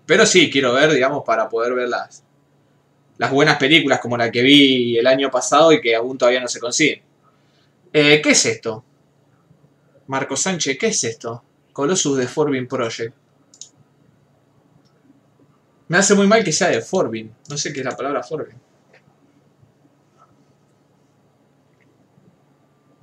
pero 0.09 0.25
sí, 0.25 0.49
quiero 0.49 0.73
ver, 0.73 0.91
digamos, 0.91 1.23
para 1.23 1.47
poder 1.47 1.75
ver 1.75 1.87
las, 1.87 2.23
las 3.19 3.29
buenas 3.29 3.57
películas 3.57 3.99
como 3.99 4.17
la 4.17 4.31
que 4.31 4.41
vi 4.41 4.97
el 4.97 5.05
año 5.05 5.29
pasado 5.29 5.71
y 5.71 5.79
que 5.79 5.95
aún 5.95 6.17
todavía 6.17 6.39
no 6.39 6.47
se 6.47 6.59
consiguen. 6.59 7.03
Eh, 7.93 8.19
¿Qué 8.19 8.31
es 8.31 8.43
esto? 8.47 8.83
Marco 10.07 10.35
Sánchez, 10.35 10.79
¿qué 10.79 10.87
es 10.87 11.03
esto? 11.03 11.43
Colossus 11.73 12.17
de 12.17 12.27
Forbin 12.27 12.67
Project. 12.67 13.13
Me 15.89 15.99
hace 15.99 16.15
muy 16.15 16.25
mal 16.25 16.43
que 16.43 16.53
sea 16.53 16.69
de 16.69 16.81
Forbin. 16.81 17.31
No 17.47 17.55
sé 17.55 17.71
qué 17.71 17.81
es 17.81 17.85
la 17.85 17.95
palabra 17.95 18.23
Forbin. 18.23 18.57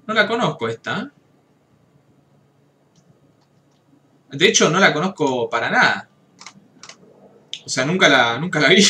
No 0.09 0.13
la 0.13 0.27
conozco 0.27 0.69
esta. 0.69 1.03
¿eh? 1.03 1.11
De 4.33 4.49
hecho, 4.49 4.69
no 4.71 4.81
la 4.81 4.93
conozco 4.93 5.49
para 5.49 5.71
nada. 5.71 6.06
O 7.67 7.69
sea, 7.69 7.85
nunca 7.85 8.09
la, 8.09 8.39
nunca 8.39 8.61
la 8.61 8.69
vi. 8.69 8.85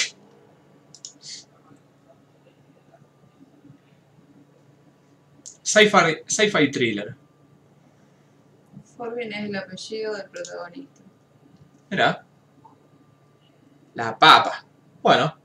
Sci-fi 5.63 6.71
thriller. 6.71 7.17
Forbin 8.97 9.33
es 9.33 9.45
el 9.47 9.57
apellido 9.57 10.15
del 10.15 10.29
protagonista. 10.29 11.01
Mira. 11.89 12.25
La 13.95 14.19
papa. 14.19 14.67
Bueno. 15.01 15.39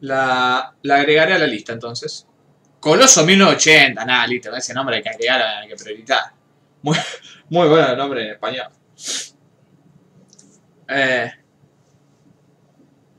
La, 0.00 0.74
la 0.82 0.96
agregaré 0.96 1.32
a 1.32 1.38
la 1.38 1.46
lista 1.46 1.72
entonces. 1.72 2.26
Coloso 2.78 3.24
1980. 3.24 4.04
Nada, 4.04 4.26
listo. 4.26 4.54
Ese 4.54 4.74
nombre 4.74 4.96
hay 4.96 5.02
que 5.02 5.08
agregar, 5.08 5.40
hay 5.40 5.68
que 5.68 5.76
prioritar. 5.76 6.24
Muy, 6.82 6.98
muy 7.48 7.68
bueno 7.68 7.88
el 7.88 7.96
nombre 7.96 8.22
en 8.22 8.32
español. 8.32 8.68
Eh, 10.88 11.30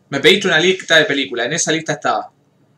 me 0.09 0.19
pediste 0.19 0.47
una 0.47 0.59
lista 0.59 0.97
de 0.97 1.05
películas. 1.05 1.47
En 1.47 1.53
esa 1.53 1.71
lista 1.71 1.93
estaba. 1.93 2.31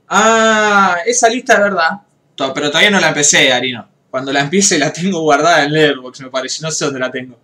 Ah, 0.09 0.97
esa 1.05 1.29
lista 1.29 1.53
es 1.53 1.59
verdad. 1.59 1.91
Pero 2.35 2.69
todavía 2.69 2.91
no 2.91 2.99
la 2.99 3.09
empecé, 3.09 3.51
Arino. 3.51 3.87
Cuando 4.09 4.31
la 4.31 4.41
empiece 4.41 4.79
la 4.79 4.91
tengo 4.93 5.21
guardada 5.21 5.63
en 5.65 5.73
Letterboxd, 5.73 6.23
me 6.23 6.29
parece. 6.29 6.61
No 6.61 6.71
sé 6.71 6.85
dónde 6.85 6.99
la 6.99 7.11
tengo. 7.11 7.39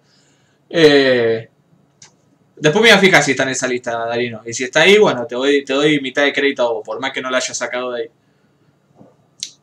Eh, 0.70 1.50
después 2.56 2.82
me 2.82 2.90
voy 2.90 2.98
a 2.98 3.00
fijar 3.00 3.24
si 3.24 3.32
está 3.32 3.44
en 3.44 3.50
esa 3.50 3.68
lista, 3.68 3.92
Darino. 4.06 4.42
Y 4.46 4.54
si 4.54 4.64
está 4.64 4.82
ahí, 4.82 4.98
bueno, 4.98 5.26
te 5.26 5.36
doy, 5.36 6.00
mitad 6.02 6.24
de 6.24 6.34
crédito 6.34 6.64
a 6.64 6.72
vos, 6.72 6.84
por 6.86 7.00
más 7.00 7.12
que 7.12 7.22
no 7.22 7.30
la 7.30 7.38
haya 7.38 7.54
sacado 7.54 7.92
de 7.92 8.02
ahí. 8.02 8.10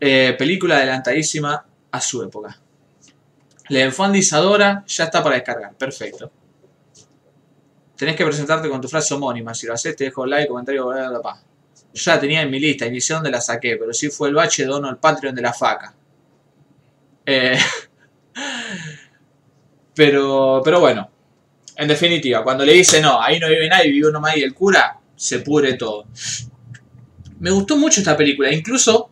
Eh, 0.01 0.35
película 0.39 0.77
adelantadísima 0.77 1.65
a 1.91 2.01
su 2.01 2.23
época. 2.23 2.59
La 3.69 3.85
infandizadora 3.85 4.85
ya 4.87 5.05
está 5.05 5.23
para 5.23 5.37
descargar. 5.37 5.75
Perfecto. 5.75 6.31
Tenés 8.01 8.17
que 8.17 8.25
presentarte 8.25 8.67
con 8.71 8.81
tu 8.81 8.89
frase 8.89 9.13
homónima. 9.13 9.53
Si 9.53 9.67
lo 9.67 9.75
haces, 9.75 9.95
te 9.95 10.05
dejo 10.05 10.25
like, 10.25 10.49
comentario, 10.49 10.87
bla, 10.87 11.11
bla, 11.11 11.19
bla. 11.19 11.43
Yo 11.93 12.03
ya 12.03 12.15
la 12.15 12.21
tenía 12.21 12.41
en 12.41 12.51
mi 12.51 12.59
lista, 12.59 12.87
y 12.87 12.91
ni 12.93 12.99
sé 12.99 13.13
dónde 13.13 13.31
la 13.31 13.43
saqué, 13.43 13.77
pero 13.77 13.93
sí 13.93 14.09
fue 14.09 14.31
el 14.31 14.35
bache 14.35 14.65
dono 14.65 14.89
al 14.89 14.97
Patreon 14.97 15.35
de 15.35 15.43
la 15.43 15.53
faca. 15.53 15.95
Eh, 17.27 17.59
pero, 19.95 20.63
pero 20.65 20.81
bueno, 20.81 21.11
en 21.77 21.89
definitiva, 21.89 22.43
cuando 22.43 22.65
le 22.65 22.73
dice 22.73 23.03
no, 23.03 23.21
ahí 23.21 23.39
no 23.39 23.49
vive 23.49 23.69
nadie, 23.69 23.91
vive 23.91 24.09
uno 24.09 24.19
más 24.19 24.35
y 24.35 24.45
el 24.45 24.55
cura, 24.55 24.99
se 25.15 25.41
pudre 25.41 25.75
todo. 25.75 26.07
Me 27.39 27.51
gustó 27.51 27.77
mucho 27.77 28.01
esta 28.01 28.17
película, 28.17 28.51
incluso 28.51 29.11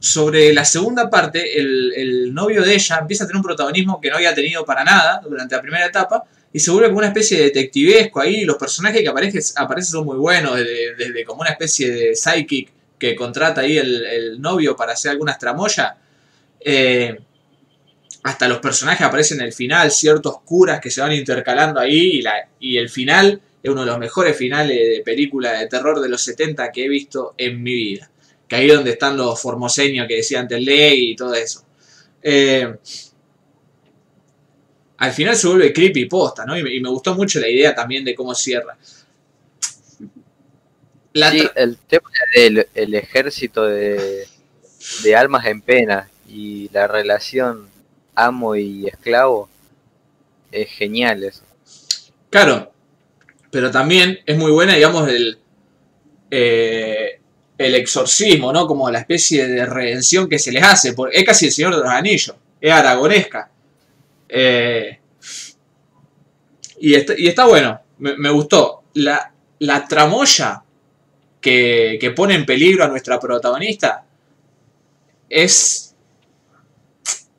sobre 0.00 0.52
la 0.52 0.64
segunda 0.64 1.08
parte, 1.08 1.56
el 1.56 2.34
novio 2.34 2.64
de 2.64 2.74
ella 2.74 2.98
empieza 2.98 3.22
a 3.22 3.26
tener 3.28 3.36
un 3.36 3.44
protagonismo 3.44 4.00
que 4.00 4.10
no 4.10 4.16
había 4.16 4.34
tenido 4.34 4.64
para 4.64 4.82
nada 4.82 5.20
durante 5.22 5.54
la 5.54 5.62
primera 5.62 5.86
etapa, 5.86 6.24
y 6.52 6.60
se 6.60 6.70
vuelve 6.70 6.88
como 6.88 6.98
una 6.98 7.08
especie 7.08 7.38
de 7.38 7.44
detectivesco 7.44 8.20
ahí. 8.20 8.44
Los 8.44 8.56
personajes 8.56 9.02
que 9.02 9.08
aparecen, 9.08 9.42
aparecen 9.56 9.92
son 9.92 10.06
muy 10.06 10.16
buenos, 10.16 10.56
desde, 10.56 11.24
como 11.24 11.42
una 11.42 11.50
especie 11.50 11.90
de 11.90 12.16
psychic 12.16 12.70
que 12.98 13.14
contrata 13.14 13.60
ahí 13.60 13.76
el, 13.76 14.04
el 14.04 14.40
novio 14.40 14.74
para 14.74 14.92
hacer 14.92 15.12
algunas 15.12 15.38
tramoyas. 15.38 15.92
Eh, 16.60 17.18
hasta 18.22 18.48
los 18.48 18.58
personajes 18.58 19.06
aparecen 19.06 19.40
en 19.40 19.46
el 19.46 19.52
final, 19.52 19.90
ciertos 19.90 20.40
curas 20.42 20.80
que 20.80 20.90
se 20.90 21.00
van 21.00 21.12
intercalando 21.12 21.80
ahí 21.80 22.18
y, 22.18 22.22
la, 22.22 22.48
y 22.58 22.76
el 22.76 22.88
final 22.88 23.40
es 23.62 23.70
uno 23.70 23.82
de 23.82 23.86
los 23.86 23.98
mejores 23.98 24.36
finales 24.36 24.76
de 24.76 25.02
película 25.04 25.52
de 25.52 25.66
terror 25.66 26.00
de 26.00 26.08
los 26.08 26.22
70 26.22 26.70
que 26.72 26.84
he 26.84 26.88
visto 26.88 27.34
en 27.36 27.62
mi 27.62 27.74
vida. 27.74 28.10
Que 28.46 28.56
ahí 28.56 28.68
es 28.68 28.74
donde 28.74 28.92
están 28.92 29.16
los 29.16 29.40
formoseños 29.40 30.06
que 30.08 30.16
decía 30.16 30.40
antes 30.40 30.60
Ley 30.60 31.10
y 31.10 31.16
todo 31.16 31.34
eso. 31.34 31.64
Eh, 32.22 32.76
al 34.98 35.12
final 35.12 35.36
se 35.36 35.48
vuelve 35.48 35.72
creepy 35.72 36.06
posta, 36.06 36.44
¿no? 36.44 36.58
Y 36.58 36.62
me, 36.62 36.74
y 36.74 36.80
me 36.80 36.88
gustó 36.88 37.14
mucho 37.14 37.40
la 37.40 37.48
idea 37.48 37.74
también 37.74 38.04
de 38.04 38.14
cómo 38.14 38.34
cierra. 38.34 38.76
La 41.12 41.30
Sí, 41.30 41.48
el 41.54 41.76
tema 41.78 42.10
del 42.34 42.68
el 42.74 42.94
ejército 42.94 43.64
de, 43.64 44.26
de 45.02 45.16
almas 45.16 45.46
en 45.46 45.62
pena 45.62 46.10
y 46.28 46.68
la 46.72 46.86
relación 46.86 47.68
amo 48.14 48.56
y 48.56 48.86
esclavo 48.86 49.48
es 50.50 50.68
genial 50.70 51.24
eso. 51.24 51.42
Claro, 52.30 52.72
pero 53.50 53.70
también 53.70 54.18
es 54.26 54.36
muy 54.36 54.50
buena, 54.50 54.74
digamos, 54.74 55.08
el, 55.08 55.38
eh, 56.30 57.20
el 57.56 57.74
exorcismo, 57.74 58.52
¿no? 58.52 58.66
Como 58.66 58.90
la 58.90 58.98
especie 58.98 59.46
de 59.46 59.64
redención 59.64 60.28
que 60.28 60.38
se 60.38 60.52
les 60.52 60.62
hace. 60.62 60.92
Porque 60.92 61.18
es 61.18 61.24
casi 61.24 61.46
el 61.46 61.52
Señor 61.52 61.76
de 61.76 61.82
los 61.82 61.90
Anillos, 61.90 62.34
es 62.60 62.72
aragonesca. 62.72 63.50
Eh, 64.28 64.98
y, 66.80 66.94
está, 66.94 67.14
y 67.16 67.26
está 67.28 67.46
bueno, 67.46 67.80
me, 67.98 68.16
me 68.16 68.30
gustó. 68.30 68.84
La, 68.94 69.32
la 69.60 69.86
tramoya 69.86 70.62
que, 71.40 71.98
que 72.00 72.10
pone 72.12 72.34
en 72.34 72.46
peligro 72.46 72.84
a 72.84 72.88
nuestra 72.88 73.18
protagonista 73.20 74.04
es. 75.28 75.94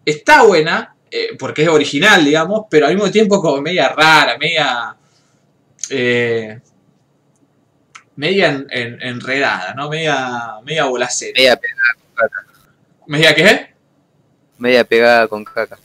Está 0.05 0.43
buena, 0.43 0.95
eh, 1.11 1.35
porque 1.37 1.63
es 1.63 1.67
original, 1.69 2.23
digamos, 2.25 2.65
pero 2.69 2.87
al 2.87 2.95
mismo 2.95 3.11
tiempo 3.11 3.41
como 3.41 3.61
media 3.61 3.89
rara, 3.89 4.37
media. 4.37 4.95
eh, 5.91 6.59
media 8.15 8.49
en- 8.49 8.67
en- 8.69 9.01
enredada, 9.01 9.73
¿no? 9.75 9.89
Media, 9.89 10.55
media 10.65 10.85
bolacera. 10.85 11.33
Media, 11.37 11.55
pe- 11.57 11.67
¿Media 13.07 13.33
qué? 13.35 13.69
media 14.57 14.83
pegada 14.83 15.27
con 15.27 15.43
caca. 15.45 15.77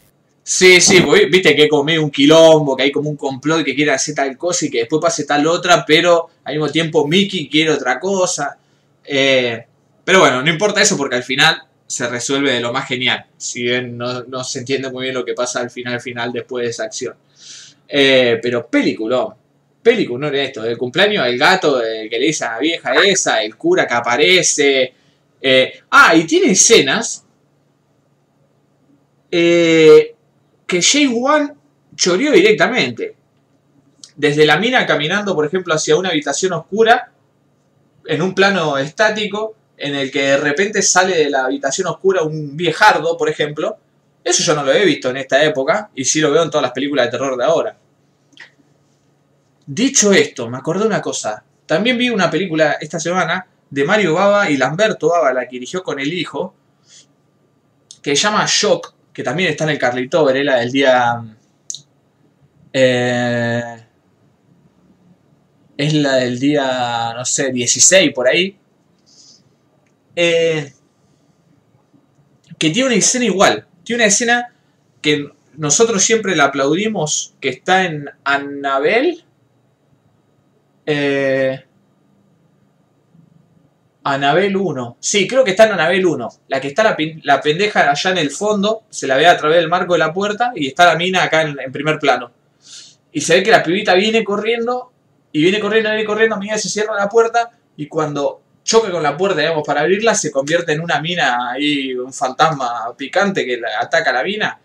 Sí, 0.47 0.79
sí, 0.79 1.01
porque 1.01 1.25
viste 1.25 1.57
que 1.57 1.69
medio 1.85 2.05
un 2.05 2.11
quilombo, 2.11 2.77
que 2.77 2.83
hay 2.85 2.93
como 2.93 3.09
un 3.09 3.17
complot 3.17 3.65
que 3.65 3.75
quiere 3.75 3.93
hacer 3.93 4.15
tal 4.15 4.37
cosa 4.37 4.67
y 4.67 4.71
que 4.71 4.81
después 4.81 5.01
pase 5.01 5.25
tal 5.25 5.47
otra, 5.47 5.85
pero 5.87 6.29
al 6.45 6.55
mismo 6.55 6.69
tiempo 6.71 7.07
Mickey 7.07 7.49
quiere 7.49 7.71
otra 7.71 7.99
cosa. 7.99 8.59
Eh, 9.05 9.65
pero 10.05 10.21
bueno, 10.21 10.43
no 10.43 10.51
importa 10.51 10.83
eso 10.83 10.99
porque 10.99 11.17
al 11.17 11.23
final 11.25 11.63
se 11.87 12.07
resuelve 12.09 12.53
de 12.53 12.61
lo 12.61 12.73
más 12.75 12.87
genial. 12.87 13.25
Si 13.39 13.63
bien 13.63 13.97
no, 13.97 14.25
no 14.25 14.45
se 14.45 14.59
entiende 14.59 14.91
muy 14.91 15.05
bien 15.05 15.15
lo 15.15 15.25
que 15.25 15.33
pasa 15.33 15.61
al 15.61 15.71
final, 15.71 15.99
final 16.03 16.31
después 16.31 16.65
de 16.65 16.71
esa 16.71 16.85
acción. 16.85 17.15
Eh, 17.89 18.39
pero 18.43 18.67
película, 18.69 19.35
película, 19.83 20.31
no 20.31 20.37
esto, 20.37 20.63
el 20.65 20.77
cumpleaños 20.77 21.25
del 21.25 21.39
gato 21.39 21.81
que 21.81 22.19
le 22.19 22.27
dice 22.27 22.45
a 22.45 22.53
la 22.53 22.59
vieja 22.59 22.95
esa, 23.03 23.43
el 23.43 23.57
cura 23.57 23.87
que 23.87 23.95
aparece. 23.95 24.93
eh, 25.41 25.81
ah, 25.91 26.15
y 26.15 26.25
tiene 26.25 26.53
escenas 26.53 27.25
eh, 29.31 30.15
que 30.67 30.83
Jay 30.83 31.07
One 31.07 31.55
choreó 31.95 32.33
directamente. 32.33 33.17
Desde 34.17 34.47
la 34.47 34.59
mina 34.59 34.87
caminando, 34.87 35.35
por 35.35 35.47
ejemplo, 35.47 35.75
hacia 35.75 35.97
una 35.97 36.11
habitación 36.11 36.53
oscura, 36.53 37.11
en 38.07 38.23
un 38.23 38.35
plano 38.35 38.79
estático, 38.79 39.57
en 39.77 39.95
el 39.95 40.11
que 40.11 40.23
de 40.23 40.37
repente 40.37 40.83
sale 40.83 41.17
de 41.17 41.31
la 41.31 41.47
habitación 41.47 41.89
oscura 41.89 42.23
un 42.23 42.57
viejardo, 42.57 43.17
por 43.17 43.29
ejemplo. 43.29 43.77
Eso 44.23 44.43
yo 44.43 44.55
no 44.55 44.63
lo 44.63 44.73
he 44.73 44.85
visto 44.85 45.11
en 45.11 45.19
esta 45.19 45.43
época, 45.43 45.91
y 45.95 46.05
sí 46.05 46.21
lo 46.21 46.31
veo 46.31 46.43
en 46.43 46.51
todas 46.51 46.63
las 46.63 46.73
películas 46.73 47.07
de 47.07 47.11
terror 47.11 47.37
de 47.37 47.45
ahora. 47.45 47.77
Dicho 49.67 50.13
esto, 50.13 50.49
me 50.49 50.59
acordé 50.59 50.87
una 50.87 51.01
cosa. 51.01 51.43
También 51.67 51.99
vi 51.99 52.11
una 52.11 52.31
película 52.31 52.77
esta 52.81 53.01
semana 53.01 53.47
de 53.71 53.85
Mario 53.85 54.15
Baba 54.15 54.51
y 54.51 54.57
Lamberto 54.57 55.09
Baba, 55.09 55.33
la 55.33 55.49
que 55.49 55.57
dirigió 55.57 55.83
con 55.83 55.99
el 55.99 56.13
hijo, 56.13 56.55
que 58.03 58.15
se 58.15 58.23
llama 58.23 58.45
Shock, 58.47 58.95
que 59.15 59.23
también 59.23 59.51
está 59.51 59.65
en 59.65 59.71
el 59.71 59.79
Carlito 59.79 60.25
Varela 60.25 60.57
del 60.57 60.73
día. 60.73 61.23
eh, 62.73 63.63
es 65.77 65.93
la 65.95 66.17
del 66.17 66.39
día, 66.39 67.13
no 67.15 67.25
sé, 67.25 67.53
16 67.53 68.13
por 68.13 68.29
ahí. 68.29 68.57
Eh, 70.17 70.73
que 72.59 72.71
tiene 72.71 72.89
una 72.89 72.97
escena 72.97 73.25
igual. 73.25 73.67
Tiene 73.85 74.03
una 74.03 74.09
escena 74.09 74.53
que 75.01 75.29
nosotros 75.57 76.03
siempre 76.03 76.37
la 76.37 76.45
aplaudimos, 76.47 77.35
que 77.41 77.51
está 77.51 77.85
en 77.85 78.11
Annabelle. 78.25 79.25
Eh, 80.87 81.64
Anabel 84.05 84.57
1. 84.57 84.97
Sí, 85.01 85.27
creo 85.27 85.43
que 85.45 85.53
está 85.53 85.65
en 85.65 85.73
Anabel 85.73 86.05
1. 86.07 86.29
La 86.49 86.61
que 86.61 86.69
está 86.69 86.83
la, 86.85 86.97
la 87.23 87.41
pendeja 87.41 87.91
allá 87.91 88.11
en 88.11 88.19
el 88.19 88.31
fondo, 88.31 88.83
se 88.91 89.07
la 89.07 89.17
ve 89.17 89.27
a 89.27 89.37
través 89.37 89.57
del 89.59 89.69
marco 89.69 89.95
de 89.95 89.99
la 89.99 90.13
puerta 90.13 90.53
y 90.55 90.69
está 90.69 90.85
la 90.87 90.97
mina 90.97 91.23
acá 91.25 91.43
en, 91.43 91.57
primer 91.73 91.99
plano. 91.99 92.31
Y 93.13 93.21
se 93.21 93.37
ve 93.37 93.43
que 93.43 93.51
la 93.51 93.63
pibita 93.63 93.95
viene 93.95 94.23
corriendo 94.23 94.91
y 95.33 95.43
viene 95.43 95.59
corriendo, 95.61 95.91
viene 95.91 96.05
corriendo, 96.05 96.37
a 96.37 96.39
medida 96.39 96.59
se 96.59 96.69
cierra 96.69 96.95
la 96.97 97.09
puerta 97.09 97.51
y 97.77 97.87
cuando 97.89 98.41
choca 98.63 98.91
con 98.91 99.03
la 99.03 99.17
puerta, 99.17 99.41
digamos, 99.41 99.63
para 99.67 99.81
abrirla, 99.83 100.15
se 100.15 100.31
convierte 100.31 100.73
en 100.73 100.81
una 100.81 101.01
mina 101.01 101.51
ahí, 101.53 101.95
un 101.95 102.13
fantasma 102.13 102.95
picante 102.97 103.45
que 103.45 103.57
la- 103.59 103.81
ataca 103.81 104.11
a 104.11 104.15
la 104.15 104.23
mina. 104.23 104.59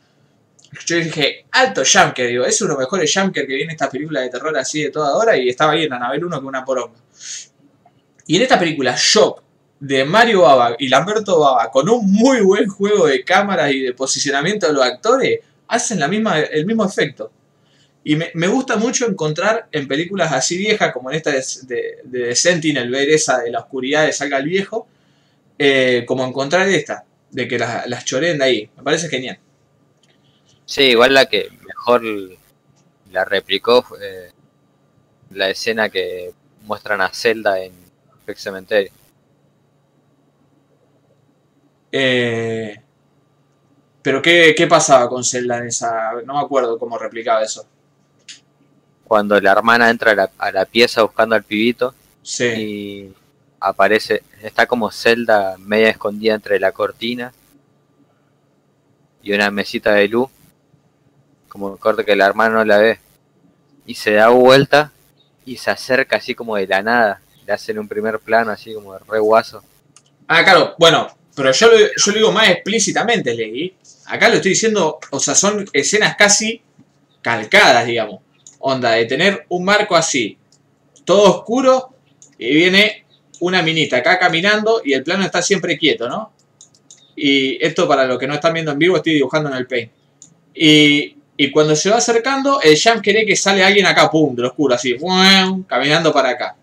Yo 0.85 0.97
dije, 0.97 1.45
alto 1.51 1.81
jumpker, 1.83 2.27
digo, 2.27 2.45
es 2.45 2.61
uno 2.61 2.73
de 2.75 2.81
los 2.81 2.87
mejores 2.91 3.11
jumpker 3.13 3.47
que 3.47 3.55
viene 3.55 3.73
esta 3.73 3.89
película 3.89 4.21
de 4.21 4.29
terror 4.29 4.55
así 4.57 4.83
de 4.83 4.91
toda 4.91 5.15
hora 5.15 5.35
y 5.35 5.49
estaba 5.49 5.71
ahí 5.73 5.83
en 5.85 5.93
Anabel 5.93 6.23
1 6.25 6.35
con 6.37 6.45
una 6.47 6.63
poronga. 6.63 6.99
Y 8.29 8.35
en 8.35 8.43
esta 8.43 8.59
película, 8.59 8.95
Shock, 8.95 9.41
de 9.79 10.05
Mario 10.05 10.43
Baba 10.43 10.75
y 10.77 10.87
Lamberto 10.87 11.39
Baba, 11.39 11.71
con 11.71 11.89
un 11.89 12.11
muy 12.11 12.41
buen 12.41 12.67
juego 12.67 13.07
de 13.07 13.23
cámaras 13.23 13.71
y 13.71 13.79
de 13.79 13.93
posicionamiento 13.95 14.67
de 14.67 14.73
los 14.73 14.83
actores, 14.83 15.39
hacen 15.67 15.99
la 15.99 16.07
misma, 16.07 16.39
el 16.39 16.63
mismo 16.67 16.85
efecto. 16.85 17.31
Y 18.03 18.15
me, 18.15 18.47
gusta 18.47 18.75
mucho 18.75 19.07
encontrar 19.09 19.67
en 19.71 19.87
películas 19.87 20.31
así 20.31 20.59
viejas, 20.59 20.93
como 20.93 21.09
en 21.09 21.17
esta 21.17 21.31
de, 21.31 22.01
de, 22.03 22.35
Sentinel, 22.35 22.91
ver 22.91 23.09
esa 23.09 23.39
de 23.39 23.49
la 23.49 23.61
oscuridad 23.61 24.05
de 24.05 24.13
salga 24.13 24.37
el 24.37 24.45
viejo, 24.45 24.87
eh, 25.57 26.03
como 26.05 26.23
encontrar 26.23 26.69
esta, 26.69 27.05
de 27.31 27.47
que 27.47 27.57
las, 27.57 27.87
las 27.89 28.05
de 28.05 28.43
ahí. 28.43 28.69
Me 28.77 28.83
parece 28.83 29.09
genial. 29.09 29.39
Sí, 30.65 30.83
igual 30.83 31.15
la 31.15 31.25
que 31.25 31.49
mejor 31.65 32.03
la 33.09 33.25
replicó 33.25 33.81
fue 33.81 33.97
eh, 34.03 34.31
la 35.31 35.49
escena 35.49 35.89
que 35.89 36.31
muestran 36.61 37.01
a 37.01 37.09
Zelda 37.11 37.59
en 37.59 37.78
Pet 38.29 38.37
Cemetery. 38.37 38.91
Eh, 41.91 42.79
pero 44.03 44.21
¿qué, 44.21 44.53
¿qué 44.55 44.67
pasaba 44.67 45.09
con 45.09 45.23
Zelda 45.23 45.57
en 45.57 45.67
esa? 45.67 46.11
No 46.25 46.35
me 46.35 46.41
acuerdo 46.41 46.77
cómo 46.77 46.99
replicaba 46.99 47.41
eso. 47.41 47.65
Cuando 49.03 49.41
la 49.41 49.51
hermana 49.51 49.89
entra 49.89 50.11
a 50.11 50.15
la, 50.15 50.31
a 50.37 50.51
la 50.51 50.65
pieza 50.65 51.01
buscando 51.01 51.35
al 51.35 51.43
pibito 51.43 51.95
Sí. 52.21 52.45
y 52.45 53.13
aparece, 53.59 54.21
está 54.43 54.67
como 54.67 54.91
Zelda 54.91 55.55
media 55.57 55.89
escondida 55.89 56.35
entre 56.35 56.59
la 56.59 56.71
cortina 56.71 57.33
y 59.23 59.33
una 59.33 59.49
mesita 59.49 59.93
de 59.93 60.07
luz, 60.07 60.29
como 61.47 61.75
corte 61.77 62.05
que 62.05 62.15
la 62.15 62.27
hermana 62.27 62.55
no 62.55 62.63
la 62.65 62.77
ve, 62.77 62.99
y 63.87 63.95
se 63.95 64.11
da 64.13 64.29
vuelta 64.29 64.91
y 65.45 65.57
se 65.57 65.71
acerca 65.71 66.17
así 66.17 66.35
como 66.35 66.55
de 66.57 66.67
la 66.67 66.83
nada, 66.83 67.21
le 67.49 67.55
hacen 67.55 67.79
un 67.79 67.87
primer 67.87 68.19
plano 68.19 68.51
así 68.51 68.75
como 68.75 68.93
de 68.93 68.99
re 69.07 69.17
guaso. 69.17 69.63
Ah, 70.27 70.43
claro, 70.43 70.75
bueno, 70.77 71.07
pero 71.35 71.51
yo 71.51 71.67
lo, 71.67 71.79
yo 71.79 72.11
lo 72.11 72.13
digo 72.13 72.31
más 72.31 72.47
explícitamente, 72.47 73.33
Legui. 73.33 73.73
Acá 74.05 74.29
lo 74.29 74.35
estoy 74.35 74.51
diciendo, 74.51 74.99
o 75.09 75.19
sea, 75.19 75.33
son 75.33 75.67
escenas 75.73 76.15
casi 76.15 76.61
calcadas, 77.23 77.87
digamos. 77.87 78.21
Onda, 78.59 78.91
de 78.91 79.05
tener 79.05 79.47
un 79.49 79.65
marco 79.65 79.95
así, 79.95 80.37
todo 81.03 81.37
oscuro, 81.37 81.95
y 82.37 82.53
viene 82.53 83.05
una 83.39 83.63
minita 83.63 83.97
acá 83.97 84.19
caminando 84.19 84.83
y 84.85 84.93
el 84.93 85.03
plano 85.03 85.25
está 85.25 85.41
siempre 85.41 85.75
quieto, 85.75 86.07
¿no? 86.07 86.31
Y 87.15 87.63
esto 87.65 87.87
para 87.87 88.05
los 88.05 88.19
que 88.19 88.27
no 88.27 88.35
están 88.35 88.53
viendo 88.53 88.71
en 88.71 88.77
vivo, 88.77 88.97
estoy 88.97 89.13
dibujando 89.13 89.49
en 89.49 89.55
el 89.55 89.65
paint. 89.65 89.91
Y, 90.53 91.17
y 91.35 91.49
cuando 91.49 91.75
se 91.75 91.89
va 91.89 91.97
acercando, 91.97 92.61
el 92.61 92.79
jump 92.79 93.01
quiere 93.01 93.25
que 93.25 93.35
sale 93.35 93.63
alguien 93.63 93.87
acá, 93.87 94.11
pum, 94.11 94.35
de 94.35 94.43
lo 94.43 94.49
oscuro, 94.49 94.75
así, 94.75 94.95
caminando 95.67 96.13
para 96.13 96.29
acá. 96.29 96.55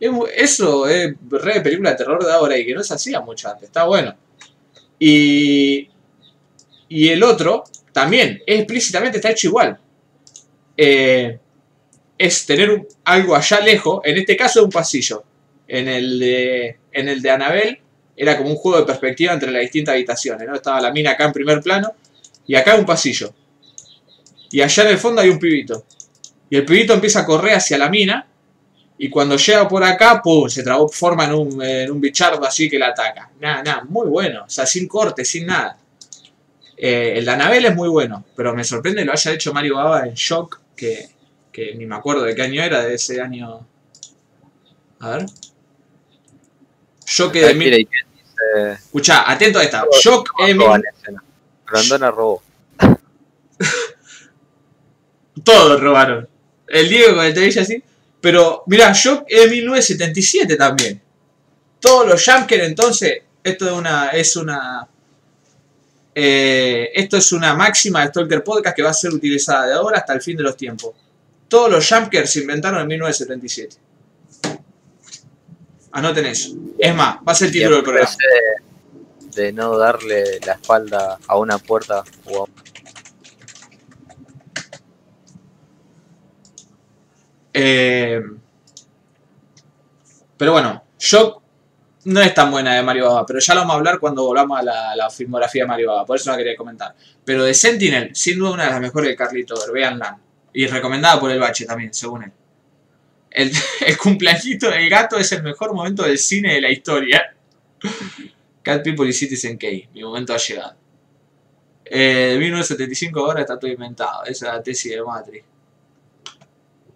Eso 0.00 0.88
es 0.88 1.14
re 1.28 1.60
película 1.60 1.90
de 1.90 1.96
terror 1.96 2.24
de 2.24 2.32
ahora 2.32 2.56
y 2.56 2.64
que 2.66 2.74
no 2.74 2.82
se 2.82 2.94
hacía 2.94 3.20
mucho 3.20 3.48
antes, 3.50 3.64
está 3.64 3.84
bueno. 3.84 4.14
Y, 4.98 5.88
y 6.88 7.08
el 7.08 7.22
otro 7.22 7.64
también, 7.92 8.42
explícitamente 8.46 9.18
está 9.18 9.30
hecho 9.30 9.48
igual. 9.48 9.78
eh, 10.76 11.38
es 12.18 12.46
tener 12.46 12.86
algo 13.04 13.34
allá 13.34 13.60
lejos, 13.60 14.00
en 14.04 14.18
este 14.18 14.36
caso 14.36 14.62
un 14.64 14.70
pasillo. 14.70 15.24
En 15.66 15.88
el 15.88 16.18
de, 16.18 16.78
en 16.92 17.08
el 17.08 17.22
de 17.22 17.30
Anabel 17.30 17.78
era 18.16 18.36
como 18.36 18.50
un 18.50 18.56
juego 18.56 18.78
de 18.80 18.86
perspectiva 18.86 19.32
entre 19.32 19.50
las 19.50 19.62
distintas 19.62 19.94
habitaciones, 19.94 20.46
¿no? 20.46 20.54
Estaba 20.54 20.80
la 20.80 20.92
mina 20.92 21.12
acá 21.12 21.24
en 21.26 21.32
primer 21.32 21.60
plano 21.62 21.94
y 22.46 22.54
acá 22.56 22.74
un 22.76 22.84
pasillo. 22.84 23.32
Y 24.50 24.60
allá 24.60 24.82
en 24.84 24.88
el 24.90 24.98
fondo 24.98 25.22
hay 25.22 25.30
un 25.30 25.38
pibito. 25.38 25.84
Y 26.50 26.56
el 26.56 26.64
pibito 26.64 26.92
empieza 26.92 27.20
a 27.20 27.26
correr 27.26 27.54
hacia 27.54 27.78
la 27.78 27.88
mina 27.88 28.26
y 29.02 29.08
cuando 29.08 29.34
llega 29.38 29.66
por 29.66 29.82
acá, 29.82 30.20
pum, 30.22 30.46
se 30.46 30.62
transforma 30.62 31.24
en 31.24 31.32
un, 31.32 31.62
en 31.62 31.90
un 31.90 31.98
bichardo 32.02 32.44
así 32.44 32.68
que 32.68 32.78
la 32.78 32.88
ataca. 32.88 33.30
Nada, 33.40 33.62
nada, 33.62 33.84
muy 33.88 34.06
bueno. 34.06 34.44
O 34.44 34.50
sea, 34.50 34.66
sin 34.66 34.86
corte, 34.86 35.24
sin 35.24 35.46
nada. 35.46 35.78
Eh, 36.76 37.14
el 37.16 37.24
de 37.24 37.30
Anabel 37.30 37.64
es 37.64 37.74
muy 37.74 37.88
bueno, 37.88 38.22
pero 38.36 38.54
me 38.54 38.62
sorprende 38.62 39.00
que 39.00 39.06
lo 39.06 39.12
haya 39.12 39.32
hecho 39.32 39.54
Mario 39.54 39.76
Baba 39.76 40.06
en 40.06 40.12
Shock, 40.12 40.60
que, 40.76 41.08
que 41.50 41.74
ni 41.76 41.86
me 41.86 41.94
acuerdo 41.94 42.24
de 42.24 42.34
qué 42.34 42.42
año 42.42 42.62
era, 42.62 42.82
de 42.82 42.94
ese 42.94 43.22
año... 43.22 43.66
A 44.98 45.10
ver. 45.12 45.24
Shock 47.06 47.32
de... 47.32 47.54
Mil- 47.54 47.88
Escuchá, 48.74 49.30
atento 49.30 49.60
a 49.60 49.64
esta. 49.64 49.86
Shock 49.98 50.28
es 50.46 50.54
mil-. 50.54 50.82
Grandona 51.66 52.10
robó. 52.10 52.42
Todos 55.42 55.80
robaron. 55.80 56.28
El 56.68 56.90
Diego 56.90 57.16
con 57.16 57.24
el 57.24 57.58
así. 57.58 57.82
Pero, 58.20 58.64
mirá, 58.66 58.92
Shock 58.92 59.24
es 59.28 59.44
de 59.44 59.50
1977 59.50 60.56
también. 60.56 61.00
Todos 61.80 62.06
los 62.06 62.24
Jumpker, 62.24 62.60
entonces, 62.60 63.22
esto 63.42 63.66
es 63.66 63.72
una. 63.72 64.08
Es 64.10 64.36
una 64.36 64.88
eh, 66.14 66.90
esto 66.92 67.16
es 67.16 67.32
una 67.32 67.54
máxima 67.54 68.00
de 68.02 68.08
Stalker 68.08 68.42
Podcast 68.42 68.76
que 68.76 68.82
va 68.82 68.90
a 68.90 68.94
ser 68.94 69.12
utilizada 69.12 69.68
de 69.68 69.74
ahora 69.74 69.98
hasta 69.98 70.12
el 70.12 70.20
fin 70.20 70.36
de 70.36 70.42
los 70.42 70.56
tiempos. 70.56 70.94
Todos 71.48 71.70
los 71.70 71.88
Jumpker 71.88 72.26
se 72.26 72.40
inventaron 72.40 72.80
en 72.80 72.88
1977. 72.88 73.76
Anoten 75.92 76.26
eso. 76.26 76.54
Es 76.78 76.94
más, 76.94 77.16
va 77.26 77.32
a 77.32 77.34
ser 77.34 77.48
el 77.48 77.52
título 77.52 77.76
del 77.76 77.84
programa. 77.84 78.10
de, 78.10 79.42
de 79.42 79.52
no 79.52 79.76
darle 79.78 80.40
la 80.44 80.52
espalda 80.52 81.18
a 81.26 81.38
una 81.38 81.58
puerta 81.58 82.04
o 82.26 82.44
a 82.44 82.48
Eh, 87.52 88.20
pero 90.36 90.52
bueno, 90.52 90.84
Shock 90.98 91.42
no 92.04 92.20
es 92.20 92.32
tan 92.32 92.50
buena 92.50 92.74
de 92.74 92.82
Mario 92.82 93.06
Baba, 93.06 93.26
pero 93.26 93.40
ya 93.40 93.54
lo 93.54 93.60
vamos 93.60 93.74
a 93.74 93.76
hablar 93.78 93.98
cuando 93.98 94.24
volvamos 94.24 94.58
a 94.58 94.62
la, 94.62 94.96
la 94.96 95.10
filmografía 95.10 95.64
de 95.64 95.68
Mario 95.68 95.88
Baba, 95.88 96.06
por 96.06 96.16
eso 96.16 96.30
no 96.30 96.36
quería 96.36 96.56
comentar. 96.56 96.94
Pero 97.24 97.44
de 97.44 97.54
Sentinel, 97.54 98.14
sin 98.14 98.38
duda 98.38 98.52
una 98.52 98.64
de 98.64 98.70
las 98.70 98.80
mejores 98.80 99.10
de 99.10 99.16
Carlito 99.16 99.54
Over, 99.54 99.72
véanla. 99.72 100.18
Y 100.52 100.66
recomendada 100.66 101.20
por 101.20 101.30
el 101.30 101.38
bache 101.38 101.64
también, 101.64 101.94
según 101.94 102.24
él. 102.24 102.32
El, 103.30 103.52
el 103.86 103.98
cumpleañito 103.98 104.70
del 104.70 104.88
gato 104.88 105.18
es 105.18 105.30
el 105.32 105.42
mejor 105.42 105.74
momento 105.74 106.02
del 106.02 106.18
cine 106.18 106.54
de 106.54 106.60
la 106.60 106.70
historia. 106.70 107.34
Cat 108.62 108.82
People 108.82 109.08
y 109.08 109.12
Citizen 109.12 109.56
K, 109.56 109.66
mi 109.94 110.02
momento 110.02 110.34
ha 110.34 110.36
llegado. 110.36 110.74
Eh, 111.84 112.36
1975 112.38 113.20
ahora 113.20 113.40
está 113.40 113.58
todo 113.58 113.70
inventado, 113.70 114.24
esa 114.24 114.46
es 114.46 114.54
la 114.54 114.62
tesis 114.62 114.92
de 114.92 115.02
Matrix. 115.02 115.44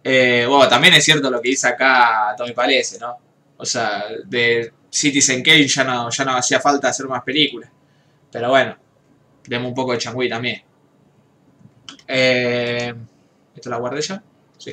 Eh, 0.07 0.45
bueno, 0.47 0.69
también 0.69 0.93
es 0.95 1.05
cierto 1.05 1.31
lo 1.31 1.41
que 1.41 1.49
dice 1.49 1.67
acá 1.67 2.35
Tommy 2.37 2.53
Palese, 2.53 2.99
¿no? 2.99 3.17
O 3.57 3.65
sea, 3.65 4.05
de 4.27 4.73
Citizen 4.91 5.43
Kane 5.43 5.67
ya 5.67 5.83
no, 5.85 6.11
ya 6.11 6.25
no 6.25 6.37
hacía 6.37 6.61
falta 6.61 6.89
hacer 6.89 7.07
más 7.07 7.23
películas. 7.23 7.71
Pero 8.31 8.51
bueno, 8.51 8.77
demos 9.47 9.69
un 9.69 9.75
poco 9.75 9.93
de 9.93 9.99
changüí 9.99 10.29
también. 10.29 10.63
Eh, 12.07 12.95
¿Esto 13.55 13.71
la 13.71 13.79
guardé 13.79 14.03
ya? 14.03 14.23
Sí. 14.59 14.71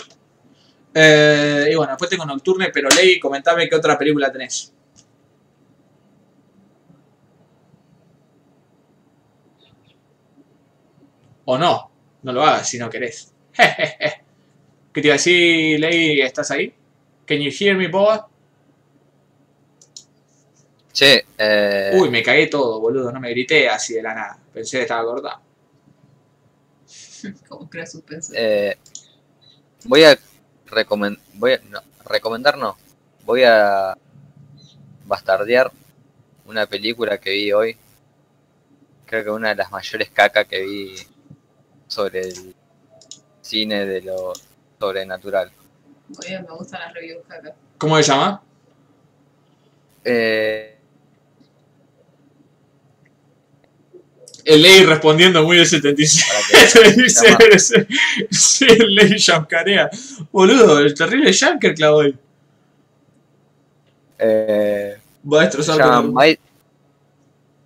Eh, 0.93 1.69
y 1.71 1.75
bueno, 1.75 1.93
después 1.93 2.09
tengo 2.09 2.25
Nocturne, 2.25 2.69
pero 2.73 2.89
Ley, 2.89 3.19
comentame 3.19 3.69
qué 3.69 3.75
otra 3.75 3.97
película 3.97 4.31
tenés. 4.31 4.73
O 11.45 11.57
no, 11.57 11.91
no 12.23 12.33
lo 12.33 12.43
hagas 12.43 12.67
si 12.69 12.77
no 12.77 12.89
querés. 12.89 13.33
¿Qué 14.93 15.01
te 15.01 15.07
iba 15.07 15.13
a 15.15 15.17
decir, 15.17 15.79
Ley? 15.79 16.21
¿Estás 16.21 16.51
ahí? 16.51 16.73
Can 17.25 17.39
you 17.39 17.49
hear 17.57 17.75
me, 17.77 17.87
boa? 17.87 18.27
Che, 20.91 21.25
eh, 21.37 21.91
Uy, 21.93 22.09
me 22.09 22.21
cagué 22.21 22.47
todo, 22.47 22.79
boludo. 22.81 23.11
No 23.11 23.19
me 23.19 23.29
grité 23.29 23.69
así 23.69 23.93
de 23.93 24.01
la 24.03 24.13
nada. 24.13 24.39
Pensé 24.53 24.77
que 24.77 24.81
estaba 24.83 25.03
cortado. 25.05 25.41
Como 27.47 27.69
crea 27.69 27.85
suspenso. 27.85 28.33
eh, 28.35 28.77
voy 29.85 30.03
a 30.03 30.17
recomendar, 30.65 31.23
voy 31.35 31.53
a, 31.53 31.61
no, 31.69 31.79
recomendar 32.05 32.57
no, 32.57 32.77
voy 33.25 33.43
a 33.43 33.97
bastardear 35.05 35.71
una 36.45 36.65
película 36.65 37.17
que 37.19 37.31
vi 37.31 37.51
hoy. 37.53 37.77
Creo 39.05 39.23
que 39.23 39.29
una 39.29 39.49
de 39.49 39.55
las 39.55 39.71
mayores 39.71 40.09
cacas 40.09 40.45
que 40.47 40.61
vi 40.61 40.95
sobre 41.87 42.21
el 42.21 42.55
cine 43.41 43.85
de 43.85 44.01
lo 44.01 44.33
sobrenatural. 44.81 45.51
Muy 46.07 46.27
bien, 46.27 46.41
me 46.49 46.55
gustan 46.55 46.79
las 46.81 46.93
reviews 46.93 47.23
acá. 47.29 47.53
¿Cómo 47.77 47.95
se 47.97 48.03
llama? 48.03 48.41
Eh, 50.03 50.75
El 54.43 54.61
Ley 54.63 54.83
respondiendo 54.83 55.43
muy 55.43 55.57
del 55.57 55.67
76. 55.67 56.25
para 56.27 56.83
que 56.83 56.91
Dice, 57.03 57.27
ese- 57.51 57.87
sí, 58.31 58.65
el 58.67 58.95
Ley 58.95 59.19
Jamcarea. 59.19 59.89
Boludo, 60.31 60.79
el 60.79 60.93
terrible 60.95 61.31
Jamker 61.31 61.75
clavó 61.75 61.97
hoy. 61.97 62.17
eh, 64.17 64.97
Va 65.31 65.41
a 65.41 65.43
destrozar 65.45 65.77
todo. 65.77 66.03
My, 66.11 66.37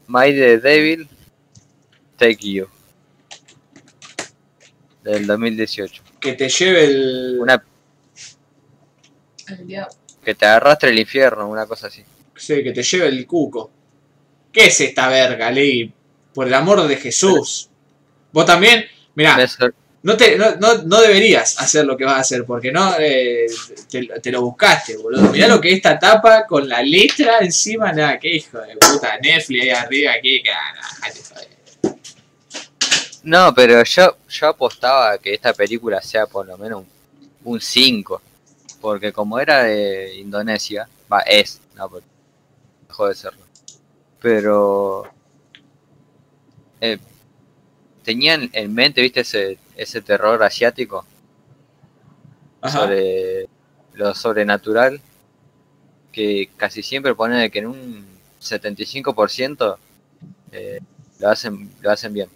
My 0.07 0.31
the 0.33 0.57
Devil 0.59 1.07
Take 2.17 2.37
You 2.51 2.67
del 5.03 5.25
2018. 5.25 6.03
Que 6.26 6.34
te 6.34 6.49
lleve 6.49 6.85
el. 6.85 7.38
Una 7.39 7.64
El 9.47 9.68
diablo. 9.68 9.95
que 10.23 10.34
te 10.34 10.45
arrastre 10.47 10.89
el 10.89 10.97
infierno, 10.97 11.47
una 11.47 11.68
cosa 11.68 11.85
así. 11.85 12.03
Sí, 12.35 12.64
que 12.64 12.72
te 12.72 12.81
lleve 12.81 13.07
el 13.07 13.27
cuco. 13.27 13.69
¿Qué 14.52 14.65
es 14.65 14.81
esta 14.81 15.07
verga, 15.07 15.52
Ley? 15.52 15.93
Por 16.34 16.47
el 16.47 16.53
amor 16.56 16.88
de 16.88 16.95
Jesús. 16.97 17.69
Vos 18.31 18.45
también. 18.45 18.85
Mirá, 19.14 19.38
no, 20.02 20.18
te, 20.18 20.35
no, 20.35 20.56
no, 20.56 20.84
no 20.84 21.02
deberías 21.02 21.60
hacer 21.60 21.85
lo 21.85 21.95
que 21.95 22.06
vas 22.06 22.18
a 22.18 22.19
hacer, 22.22 22.43
porque 22.45 22.72
no 22.72 22.95
eh, 22.99 23.45
te, 23.89 24.06
te 24.22 24.31
lo 24.31 24.41
buscaste, 24.41 24.97
boludo. 24.97 25.31
Mirá 25.31 25.47
lo 25.47 25.61
que 25.61 25.69
es 25.69 25.76
esta 25.76 25.97
tapa 25.97 26.45
con 26.47 26.68
la 26.68 26.81
letra 26.81 27.39
encima, 27.41 27.91
nada, 27.91 28.19
qué 28.19 28.35
hijo 28.35 28.60
de 28.60 28.76
puta, 28.77 29.18
Netflix 29.19 29.64
ahí 29.64 29.69
arriba, 29.69 30.14
que 30.22 30.41
joder. 31.30 31.55
No, 33.26 33.56
pero 33.56 33.84
yo, 33.84 34.18
yo 34.30 34.47
apostaba 34.47 35.14
a 35.14 35.18
que 35.18 35.34
esta 35.34 35.52
película 35.52 35.99
sea 35.99 36.27
por 36.27 36.45
lo 36.45 36.57
menos 36.60 36.84
un 37.43 37.60
5. 37.60 38.22
Porque 38.80 39.11
como 39.11 39.39
era 39.39 39.64
de 39.64 40.15
Indonesia, 40.18 40.88
va, 41.11 41.22
es, 41.22 41.60
no, 41.76 41.89
porque 41.89 42.06
dejó 42.88 43.07
de 43.07 43.15
serlo. 43.15 43.43
Pero 44.22 45.06
eh, 46.80 46.99
tenían 48.03 48.47
en 48.53 48.72
mente, 48.76 49.02
viste, 49.02 49.22
ese, 49.22 49.57
ese 49.76 50.02
terror 50.03 50.43
asiático 50.43 51.03
Ajá. 52.61 52.77
sobre 52.77 53.47
lo 53.95 54.14
sobrenatural, 54.14 55.02
que 56.11 56.52
casi 56.57 56.84
siempre 56.84 57.15
pone 57.15 57.49
que 57.49 57.60
en 57.60 57.65
un 57.65 58.06
75% 58.39 59.77
eh, 60.52 60.80
lo, 61.18 61.30
hacen, 61.30 61.72
lo 61.81 61.89
hacen 61.89 62.14
bien. 62.14 62.30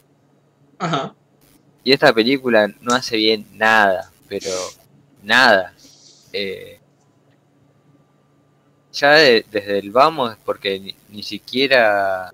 Ajá. 0.79 1.13
Y 1.83 1.93
esta 1.93 2.13
película 2.13 2.67
no 2.81 2.93
hace 2.95 3.17
bien 3.17 3.45
nada, 3.53 4.11
pero 4.29 4.49
nada. 5.23 5.73
Eh, 6.33 6.79
ya 8.91 9.11
de- 9.13 9.45
desde 9.51 9.79
el 9.79 9.91
vamos, 9.91 10.35
porque 10.45 10.79
ni, 10.79 10.95
ni 11.09 11.23
siquiera. 11.23 12.31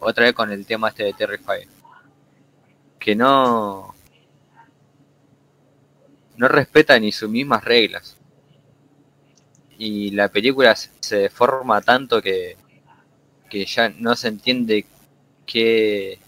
Otra 0.00 0.24
vez 0.24 0.32
con 0.34 0.50
el 0.50 0.64
tema 0.66 0.88
este 0.88 1.04
de 1.04 1.12
Terrify. 1.12 1.68
Que 2.98 3.14
no. 3.14 3.94
No 6.38 6.48
respeta 6.48 6.98
ni 6.98 7.12
sus 7.12 7.28
mismas 7.28 7.62
reglas. 7.62 8.16
Y 9.78 10.10
la 10.10 10.28
película 10.28 10.74
se- 10.76 10.90
se 11.00 11.16
deforma 11.18 11.80
tanto 11.80 12.20
que. 12.20 12.56
que 13.50 13.64
ya 13.66 13.90
no 13.90 14.16
se 14.16 14.28
entiende 14.28 14.86
qué. 15.46 16.18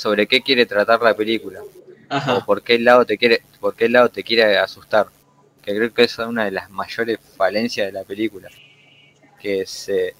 Sobre 0.00 0.26
qué 0.26 0.40
quiere 0.40 0.64
tratar 0.64 1.02
la 1.02 1.14
película 1.14 1.60
o 2.36 2.44
por 2.44 2.62
qué 2.62 2.78
lado 2.78 3.04
te 3.04 3.18
quiere, 3.18 3.42
por 3.60 3.74
qué 3.74 3.88
lado 3.88 4.08
te 4.08 4.22
quiere 4.24 4.56
asustar. 4.58 5.06
Que 5.62 5.76
creo 5.76 5.92
que 5.92 6.04
esa 6.04 6.22
es 6.22 6.28
una 6.28 6.46
de 6.46 6.50
las 6.52 6.70
mayores 6.70 7.18
falencias 7.36 7.86
de 7.86 7.92
la 7.92 8.04
película. 8.04 8.48
Que 9.38 9.66
se, 9.66 10.14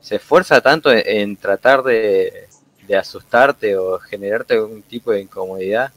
se 0.00 0.16
esfuerza 0.16 0.60
tanto 0.60 0.92
en, 0.92 1.02
en 1.04 1.36
tratar 1.36 1.82
de, 1.82 2.48
de 2.86 2.96
asustarte 2.96 3.76
o 3.76 3.98
generarte 3.98 4.54
algún 4.54 4.82
tipo 4.82 5.10
de 5.10 5.22
incomodidad 5.22 5.92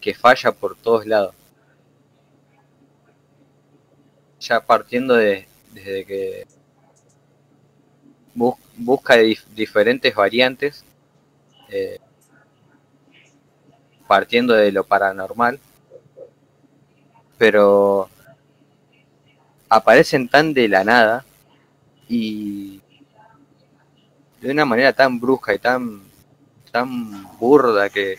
que 0.00 0.14
falla 0.14 0.50
por 0.52 0.76
todos 0.76 1.06
lados. 1.06 1.34
Ya 4.40 4.60
partiendo 4.60 5.14
de, 5.14 5.46
desde 5.72 6.04
que 6.06 6.46
bus- 8.34 8.56
busca 8.76 9.16
dif- 9.16 9.44
diferentes 9.54 10.14
variantes, 10.14 10.84
eh, 11.68 11.98
partiendo 14.06 14.54
de 14.54 14.72
lo 14.72 14.84
paranormal, 14.84 15.60
pero 17.36 18.08
aparecen 19.68 20.28
tan 20.28 20.54
de 20.54 20.68
la 20.68 20.82
nada 20.82 21.24
y 22.08 22.80
de 24.40 24.50
una 24.50 24.64
manera 24.64 24.92
tan 24.92 25.20
brusca 25.20 25.54
y 25.54 25.58
tan 25.58 26.02
tan 26.72 27.38
burda 27.38 27.88
que 27.90 28.18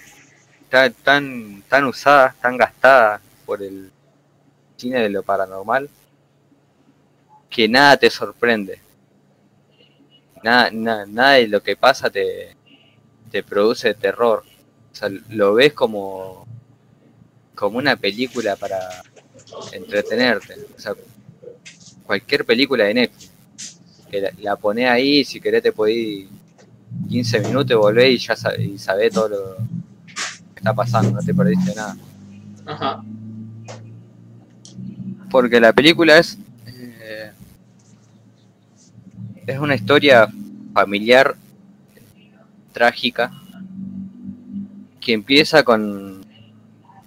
está 0.63 0.89
tan 0.89 1.63
tan 1.67 1.85
usada, 1.85 2.35
tan 2.41 2.57
gastada 2.57 3.21
por 3.45 3.63
el 3.63 3.91
cine 4.77 5.01
de 5.01 5.09
lo 5.09 5.23
paranormal 5.23 5.89
que 7.49 7.67
nada 7.67 7.97
te 7.97 8.09
sorprende. 8.09 8.79
Nada, 10.43 10.69
nada, 10.71 11.05
nada 11.05 11.31
de 11.33 11.47
lo 11.47 11.61
que 11.61 11.75
pasa 11.75 12.09
te, 12.09 12.55
te 13.31 13.43
produce 13.43 13.93
terror. 13.93 14.43
O 14.91 14.95
sea, 14.95 15.09
lo 15.29 15.53
ves 15.53 15.73
como, 15.73 16.45
como 17.55 17.77
una 17.77 17.95
película 17.95 18.55
para 18.55 18.79
entretenerte. 19.71 20.55
O 20.75 20.79
sea, 20.79 20.93
cualquier 22.03 22.45
película 22.45 22.85
de 22.85 22.93
Netflix. 22.93 23.31
Que 24.09 24.21
la, 24.21 24.31
la 24.39 24.55
ponés 24.55 24.89
ahí, 24.89 25.23
si 25.23 25.39
querés 25.39 25.61
te 25.61 25.71
podés 25.71 25.95
ir 25.95 26.29
15 27.07 27.39
minutos 27.41 27.69
y 27.71 27.75
volvés 27.75 28.11
y 28.13 28.17
ya 28.17 28.35
sa- 28.35 28.55
y 28.59 28.77
sabés 28.79 29.13
todo 29.13 29.29
lo 29.29 29.55
que 29.57 30.57
está 30.59 30.73
pasando, 30.73 31.11
no 31.11 31.19
te 31.21 31.33
perdiste 31.33 31.75
nada. 31.75 31.95
Ajá. 32.65 33.03
Porque 35.29 35.59
la 35.59 35.73
película 35.73 36.17
es. 36.17 36.37
eh, 36.65 37.31
es 39.45 39.59
una 39.59 39.75
historia 39.75 40.27
familiar 40.73 41.35
trágica 42.79 43.29
que 45.01 45.11
empieza 45.11 45.63
con, 45.63 46.25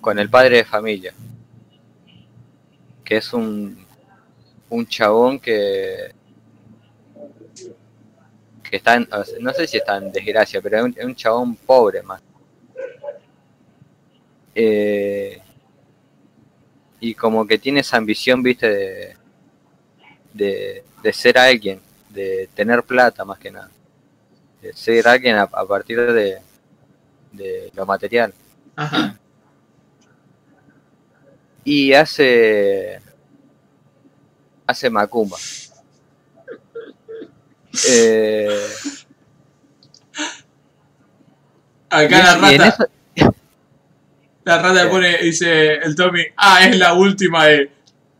con 0.02 0.18
el 0.18 0.28
padre 0.28 0.58
de 0.58 0.64
familia. 0.64 1.14
Que 3.02 3.16
es 3.16 3.32
un, 3.32 3.86
un 4.68 4.86
chabón 4.86 5.40
que. 5.40 6.12
que 8.62 8.76
está 8.76 8.96
en, 8.96 9.08
no 9.40 9.52
sé 9.54 9.66
si 9.66 9.78
está 9.78 9.96
en 9.96 10.12
desgracia, 10.12 10.60
pero 10.60 10.86
es 10.86 11.04
un, 11.04 11.14
chabón 11.14 11.56
pobre 11.56 12.02
más. 12.02 12.20
Eh, 14.54 15.40
y 17.00 17.14
como 17.14 17.46
que 17.46 17.56
tiene 17.56 17.80
esa 17.80 17.96
ambición, 17.96 18.42
viste, 18.42 19.16
de, 20.34 20.84
de, 21.02 21.12
ser 21.14 21.38
alguien, 21.38 21.80
de 22.10 22.50
tener 22.54 22.82
plata 22.82 23.24
más 23.24 23.38
que 23.38 23.50
nada, 23.50 23.70
ser 24.74 25.06
alguien 25.08 25.36
a, 25.36 25.42
a 25.42 25.64
partir 25.66 25.98
de, 26.00 26.38
de 27.32 27.70
lo 27.74 27.84
material. 27.86 28.32
Ajá. 28.76 29.18
Y 31.64 31.92
hace, 31.92 33.00
hace 34.66 34.90
macumba. 34.90 35.38
Eh, 37.88 38.68
Acá 41.90 42.06
y- 42.06 42.22
la 42.22 42.34
rata, 42.36 42.68
eso- 42.68 43.32
la 44.44 44.58
rata 44.62 44.84
le 44.84 44.90
pone, 44.90 45.18
dice 45.18 45.74
el 45.74 45.94
Tommy, 45.94 46.22
ah, 46.36 46.66
es 46.66 46.76
la 46.78 46.94
última 46.94 47.46
de 47.46 47.70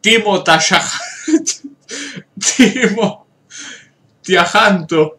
Timo 0.01 0.43
Tayaja. 0.43 1.01
Timo 2.57 3.27
Tiajanto. 4.23 5.19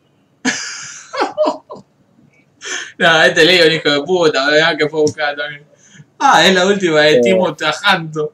No, 3.04 3.24
este 3.24 3.46
le 3.46 3.54
digo 3.54 3.66
un 3.66 3.72
hijo 3.74 3.90
de 3.90 4.04
puta, 4.04 4.50
¿verdad? 4.50 4.78
Que 4.78 4.90
fue 4.90 5.00
a 5.00 5.04
buscar 5.04 5.36
también. 5.36 5.66
Ah, 6.20 6.46
es 6.46 6.54
la 6.54 6.66
última 6.66 7.02
de. 7.02 7.20
Timo 7.20 7.54
Tajanto. 7.56 8.34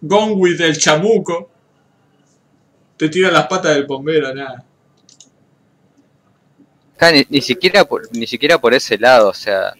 Gone 0.00 0.32
with 0.32 0.60
el 0.60 0.76
chamuco. 0.76 1.50
Te 2.96 3.08
tira 3.08 3.30
las 3.30 3.46
patas 3.46 3.74
del 3.74 3.86
bombero, 3.86 4.34
nada. 4.34 4.64
Acá 6.94 7.12
ni, 7.12 7.24
ni 7.30 7.40
siquiera 7.40 7.84
por, 7.84 8.14
ni 8.14 8.26
siquiera 8.26 8.58
por 8.58 8.74
ese 8.74 8.98
lado, 8.98 9.28
o 9.30 9.34
sea, 9.34 9.72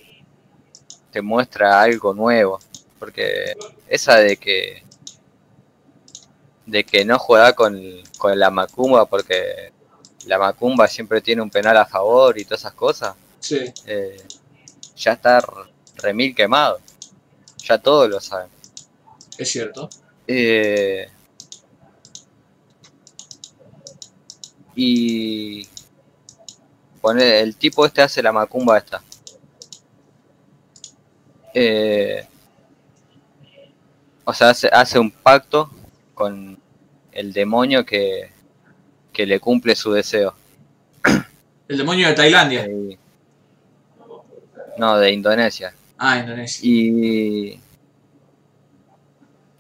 te 1.11 1.21
muestra 1.21 1.83
algo 1.83 2.15
nuevo, 2.15 2.59
porque 2.99 3.55
esa 3.89 4.17
de 4.17 4.37
que 4.37 4.83
de 6.67 6.85
que 6.85 7.05
no 7.05 7.19
juega 7.19 7.53
con, 7.53 7.79
con 8.17 8.39
la 8.39 8.51
macumba 8.51 9.05
porque 9.07 9.73
la 10.27 10.39
macumba 10.39 10.87
siempre 10.87 11.21
tiene 11.21 11.43
un 11.43 11.51
penal 11.51 11.77
a 11.77 11.87
favor 11.87 12.39
y 12.39 12.45
todas 12.45 12.61
esas 12.61 12.75
cosas, 12.75 13.15
Sí. 13.41 13.73
eh, 13.87 14.23
ya 14.97 15.13
está 15.13 15.43
remil 15.97 16.35
quemado, 16.35 16.79
ya 17.59 17.79
todos 17.79 18.09
lo 18.09 18.21
saben. 18.21 18.49
Es 19.39 19.51
cierto. 19.51 19.89
Eh, 20.27 21.09
y 24.75 25.67
pone, 27.01 27.41
el 27.41 27.57
tipo 27.57 27.85
este 27.87 28.03
hace 28.03 28.23
la 28.23 28.33
macumba 28.33 28.79
esta. 28.79 29.03
Eh, 31.55 32.27
o 34.25 34.33
sea, 34.33 34.51
hace, 34.51 34.69
hace 34.69 34.99
un 34.99 35.11
pacto 35.11 35.71
con 36.15 36.59
el 37.13 37.33
demonio 37.33 37.85
que, 37.85 38.31
que 39.13 39.27
le 39.27 39.41
cumple 39.41 39.75
su 39.75 39.93
deseo. 39.93 40.35
El 41.67 41.79
demonio 41.79 42.09
de 42.09 42.15
Tailandia. 42.15 42.65
Eh, 42.67 42.99
no, 44.81 44.99
de 44.99 45.13
Indonesia. 45.13 45.75
Ah, 45.99 46.21
Indonesia. 46.21 46.61
Y 46.63 47.61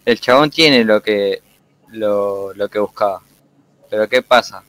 el 0.06 0.18
chabón 0.18 0.50
tiene 0.50 0.82
lo 0.82 1.02
que 1.02 1.42
lo, 1.88 2.54
lo 2.54 2.70
que 2.70 2.78
buscaba. 2.78 3.20
Pero 3.90 4.08
¿qué 4.08 4.22
pasa? 4.22 4.64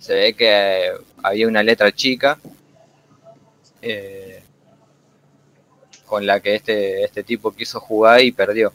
Se 0.00 0.12
ve 0.14 0.34
que 0.34 0.90
había 1.22 1.46
una 1.46 1.62
letra 1.62 1.92
chica 1.92 2.36
eh, 3.80 4.42
con 6.04 6.26
la 6.26 6.40
que 6.40 6.56
este, 6.56 7.04
este 7.04 7.22
tipo 7.22 7.52
quiso 7.52 7.78
jugar 7.78 8.22
y 8.22 8.32
perdió. 8.32 8.72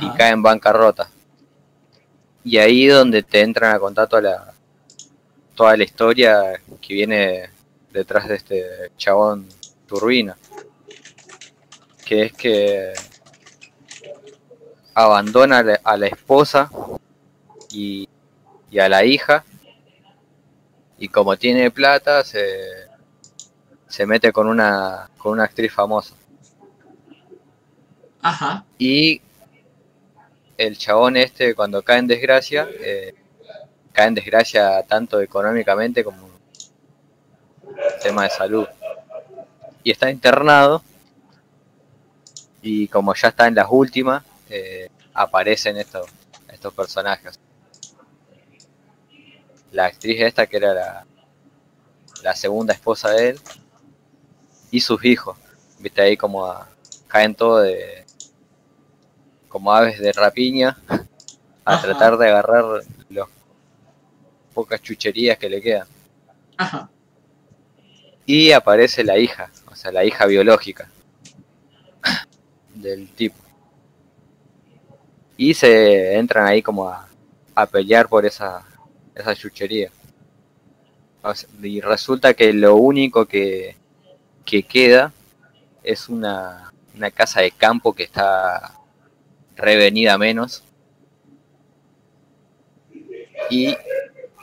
Y 0.00 0.08
cae 0.10 0.30
en 0.30 0.42
bancarrota. 0.42 1.10
Y 2.44 2.58
ahí 2.58 2.86
donde 2.86 3.24
te 3.24 3.40
entran 3.40 3.74
a 3.74 3.80
contar 3.80 4.06
toda 4.06 4.22
la, 4.22 4.54
toda 5.56 5.76
la 5.76 5.82
historia 5.82 6.60
que 6.80 6.94
viene 6.94 7.50
detrás 7.92 8.28
de 8.28 8.36
este 8.36 8.64
chabón 8.96 9.48
turbina. 9.94 10.36
Que 12.04 12.24
es 12.24 12.32
que 12.32 12.92
abandona 14.94 15.58
a 15.58 15.62
la, 15.62 15.80
a 15.82 15.96
la 15.96 16.06
esposa 16.06 16.70
y, 17.70 18.08
y 18.70 18.78
a 18.78 18.88
la 18.88 19.04
hija. 19.04 19.44
Y 20.98 21.08
como 21.08 21.36
tiene 21.36 21.70
plata, 21.70 22.24
se, 22.24 22.88
se 23.88 24.06
mete 24.06 24.32
con 24.32 24.48
una, 24.48 25.10
con 25.18 25.32
una 25.32 25.44
actriz 25.44 25.72
famosa. 25.72 26.14
Ajá. 28.22 28.64
Y 28.78 29.20
el 30.56 30.78
chabón 30.78 31.16
este, 31.16 31.54
cuando 31.54 31.82
cae 31.82 31.98
en 31.98 32.06
desgracia, 32.06 32.68
eh, 32.80 33.14
cae 33.92 34.08
en 34.08 34.14
desgracia 34.14 34.82
tanto 34.84 35.20
económicamente 35.20 36.04
como 36.04 36.30
tema 38.02 38.24
de 38.24 38.30
salud. 38.30 38.66
Y 39.84 39.92
está 39.92 40.10
internado. 40.10 40.82
Y 42.62 42.88
como 42.88 43.14
ya 43.14 43.28
está 43.28 43.46
en 43.46 43.54
las 43.54 43.66
últimas, 43.70 44.24
eh, 44.48 44.88
aparecen 45.12 45.76
estos, 45.76 46.08
estos 46.48 46.72
personajes. 46.74 47.38
La 49.70 49.86
actriz 49.86 50.20
esta, 50.20 50.46
que 50.46 50.56
era 50.56 50.72
la, 50.72 51.06
la 52.22 52.34
segunda 52.34 52.72
esposa 52.72 53.10
de 53.10 53.30
él, 53.30 53.40
y 54.70 54.80
sus 54.80 55.04
hijos. 55.04 55.36
Viste 55.78 56.00
ahí 56.00 56.16
como 56.16 56.46
a- 56.46 56.68
caen 57.06 57.34
todo 57.34 57.58
de, 57.60 58.04
como 59.48 59.72
aves 59.72 60.00
de 60.00 60.12
rapiña 60.12 60.76
a 61.64 61.74
Ajá. 61.74 61.82
tratar 61.82 62.16
de 62.16 62.28
agarrar 62.28 62.64
las 63.10 63.28
pocas 64.54 64.80
chucherías 64.80 65.36
que 65.36 65.50
le 65.50 65.60
quedan. 65.60 65.86
Ajá. 66.56 66.88
Y 68.26 68.52
aparece 68.52 69.04
la 69.04 69.18
hija, 69.18 69.50
o 69.74 69.76
sea, 69.76 69.90
la 69.90 70.04
hija 70.04 70.24
biológica 70.26 70.88
del 72.74 73.08
tipo. 73.08 73.34
Y 75.36 75.52
se 75.52 76.14
entran 76.16 76.46
ahí 76.46 76.62
como 76.62 76.88
a, 76.88 77.08
pelear 77.66 78.08
por 78.08 78.24
esa, 78.24 78.64
esa 79.16 79.34
chuchería. 79.34 79.90
Y 81.60 81.80
resulta 81.80 82.34
que 82.34 82.52
lo 82.52 82.76
único 82.76 83.26
que, 83.26 83.76
que 84.44 84.62
queda 84.62 85.12
es 85.82 86.08
una, 86.08 86.72
una 86.94 87.10
casa 87.10 87.40
de 87.40 87.50
campo 87.50 87.94
que 87.94 88.04
está 88.04 88.74
revenida 89.56 90.16
menos. 90.18 90.62
Y 93.50 93.76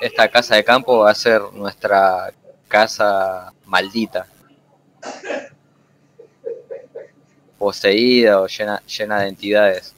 esta 0.01 0.27
casa 0.27 0.57
de 0.57 0.65
campo 0.65 0.99
va 0.99 1.11
a 1.11 1.15
ser 1.15 1.41
nuestra 1.53 2.33
casa 2.67 3.53
maldita. 3.65 4.27
Poseída 7.57 8.41
o 8.41 8.47
llena, 8.47 8.81
llena 8.85 9.21
de 9.21 9.27
entidades. 9.29 9.93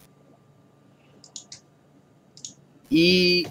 Y 2.90 3.48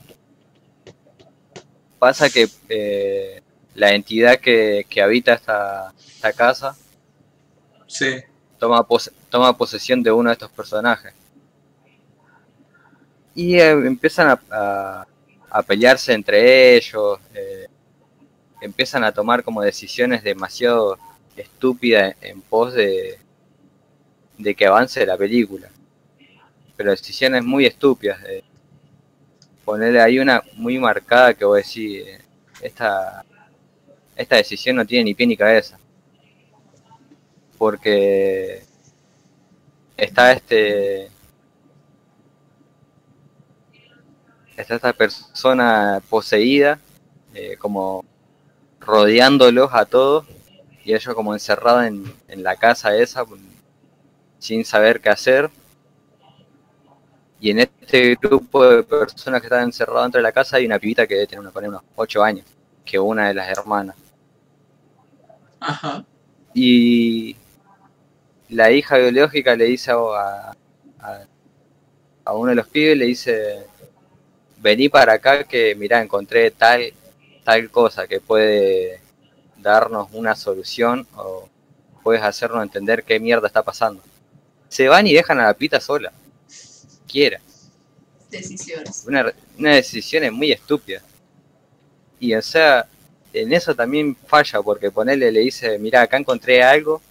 pasa 1.98 2.28
que 2.30 2.48
eh, 2.68 3.42
la 3.74 3.92
entidad 3.94 4.38
que, 4.38 4.86
que 4.88 5.02
habita 5.02 5.34
esta, 5.34 5.92
esta 6.06 6.32
casa 6.32 6.76
Sí. 7.86 8.16
toma, 8.58 8.86
toma 9.30 9.56
posesión 9.56 10.02
de 10.02 10.10
uno 10.12 10.30
de 10.30 10.34
estos 10.34 10.50
personajes. 10.50 11.12
Y 13.34 13.56
eh, 13.58 13.70
empiezan 13.70 14.28
a, 14.28 14.40
a- 14.50 15.06
a 15.54 15.62
pelearse 15.62 16.14
entre 16.14 16.76
ellos, 16.76 17.18
eh, 17.34 17.66
empiezan 18.62 19.04
a 19.04 19.12
tomar 19.12 19.42
como 19.44 19.60
decisiones 19.60 20.22
demasiado 20.22 20.98
estúpidas 21.36 22.14
en 22.20 22.40
pos 22.42 22.74
de, 22.74 23.18
de 24.38 24.54
que 24.54 24.66
avance 24.66 25.04
la 25.06 25.16
película. 25.16 25.68
Pero 26.76 26.90
decisiones 26.90 27.44
muy 27.44 27.66
estúpidas. 27.66 28.22
eh. 28.24 28.44
Ponerle 29.64 30.00
ahí 30.00 30.18
una 30.18 30.42
muy 30.54 30.78
marcada 30.78 31.34
que 31.34 31.44
vos 31.44 31.56
decís, 31.56 32.06
eh, 32.06 32.20
esta, 32.60 33.24
esta 34.16 34.36
decisión 34.36 34.76
no 34.76 34.86
tiene 34.86 35.04
ni 35.04 35.14
pie 35.14 35.26
ni 35.26 35.36
cabeza 35.36 35.78
porque 37.62 38.64
está 39.96 40.32
este 40.32 41.06
está 44.56 44.74
esta 44.74 44.92
persona 44.92 46.02
poseída 46.10 46.80
eh, 47.34 47.56
como 47.56 48.04
rodeándolos 48.80 49.70
a 49.72 49.84
todos 49.84 50.26
y 50.84 50.94
ellos 50.94 51.14
como 51.14 51.34
encerrados 51.34 51.84
en, 51.86 52.04
en 52.28 52.42
la 52.42 52.56
casa 52.56 52.96
esa 52.96 53.24
sin 54.38 54.64
saber 54.64 55.00
qué 55.00 55.08
hacer 55.10 55.50
y 57.40 57.50
en 57.50 57.58
este 57.58 58.14
grupo 58.20 58.64
de 58.64 58.82
personas 58.84 59.40
que 59.40 59.46
están 59.46 59.64
encerradas 59.64 60.04
dentro 60.04 60.18
de 60.18 60.22
la 60.22 60.32
casa 60.32 60.56
hay 60.56 60.66
una 60.66 60.78
pibita 60.78 61.06
que 61.06 61.14
debe 61.14 61.26
tener 61.26 61.40
una- 61.40 61.68
unos 61.68 61.82
8 61.96 62.22
años 62.22 62.46
que 62.84 62.98
una 62.98 63.28
de 63.28 63.34
las 63.34 63.48
hermanas 63.48 63.96
Ajá. 65.60 66.04
y 66.54 67.36
la 68.48 68.70
hija 68.70 68.98
biológica 68.98 69.56
le 69.56 69.64
dice 69.64 69.90
a, 69.92 70.52
a, 71.00 71.26
a 72.24 72.34
uno 72.34 72.50
de 72.50 72.56
los 72.56 72.68
pibes, 72.68 72.96
le 72.96 73.06
dice, 73.06 73.66
vení 74.58 74.90
para 74.90 75.14
acá 75.14 75.44
que 75.44 75.74
mira, 75.76 76.02
encontré 76.02 76.52
tal, 76.52 76.94
tal 77.44 77.70
cosa 77.70 78.08
que 78.08 78.20
puede 78.20 79.01
darnos 79.62 80.08
una 80.12 80.34
solución 80.34 81.06
o 81.16 81.48
puedes 82.02 82.22
hacernos 82.22 82.62
entender 82.62 83.04
qué 83.04 83.18
mierda 83.20 83.46
está 83.46 83.62
pasando. 83.62 84.02
Se 84.68 84.88
van 84.88 85.06
y 85.06 85.12
dejan 85.12 85.38
a 85.40 85.44
la 85.44 85.54
pita 85.54 85.80
sola. 85.80 86.12
Quiera. 87.06 87.40
Decisiones. 88.30 89.04
Una, 89.06 89.32
una 89.58 89.74
decisión 89.74 90.32
muy 90.34 90.52
estúpida. 90.52 91.02
Y 92.18 92.34
o 92.34 92.42
sea, 92.42 92.86
en 93.32 93.52
eso 93.52 93.74
también 93.74 94.16
falla, 94.26 94.62
porque 94.62 94.90
ponerle 94.90 95.30
le 95.30 95.40
dice, 95.40 95.78
mira, 95.78 96.02
acá 96.02 96.16
encontré 96.16 96.62
algo, 96.62 97.02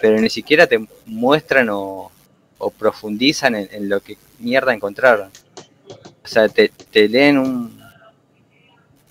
pero 0.00 0.20
ni 0.20 0.30
siquiera 0.30 0.66
te 0.66 0.86
muestran 1.06 1.68
o, 1.70 2.10
o 2.58 2.70
profundizan 2.70 3.54
en, 3.54 3.68
en 3.72 3.88
lo 3.88 4.00
que 4.00 4.16
mierda 4.38 4.72
encontraron. 4.72 5.30
O 6.24 6.26
sea, 6.26 6.48
te, 6.48 6.68
te 6.68 7.08
leen 7.08 7.38
un 7.38 7.73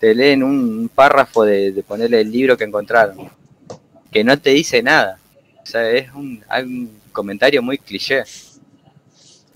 te 0.03 0.13
leen 0.13 0.43
un 0.43 0.91
párrafo 0.93 1.45
de, 1.45 1.71
de 1.71 1.81
ponerle 1.81 2.19
el 2.19 2.29
libro 2.29 2.57
que 2.57 2.65
encontraron, 2.65 3.29
que 4.11 4.21
no 4.21 4.37
te 4.37 4.49
dice 4.49 4.83
nada. 4.83 5.17
O 5.61 5.65
sea, 5.65 5.89
es 5.91 6.13
un, 6.13 6.43
hay 6.49 6.63
un 6.65 6.99
comentario 7.13 7.61
muy 7.63 7.77
cliché. 7.77 8.25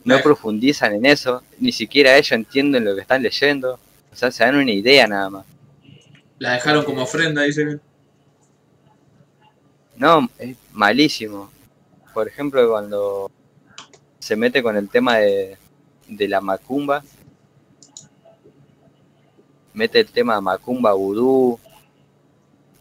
No 0.06 0.22
profundizan 0.22 0.94
en 0.94 1.06
eso, 1.06 1.44
ni 1.60 1.74
siquiera 1.74 2.16
ellos 2.16 2.32
entienden 2.32 2.86
lo 2.86 2.96
que 2.96 3.02
están 3.02 3.24
leyendo. 3.24 3.78
O 4.10 4.16
sea, 4.16 4.32
se 4.32 4.46
dan 4.46 4.56
una 4.56 4.72
idea 4.72 5.06
nada 5.06 5.30
más. 5.30 5.46
La 6.40 6.54
dejaron 6.54 6.86
como 6.86 7.02
ofrenda, 7.02 7.42
dice. 7.42 7.82
No, 9.98 10.30
es 10.40 10.56
malísimo. 10.72 11.52
Por 12.14 12.30
ejemplo, 12.30 12.70
cuando 12.70 13.30
se 14.18 14.38
mete 14.38 14.64
con 14.64 14.78
el 14.78 14.88
tema 14.88 15.18
de, 15.18 15.58
de 16.08 16.28
la 16.30 16.40
macumba, 16.40 17.04
mete 19.78 20.00
el 20.00 20.08
tema 20.08 20.42
macumba 20.42 20.94
vudú, 20.94 21.60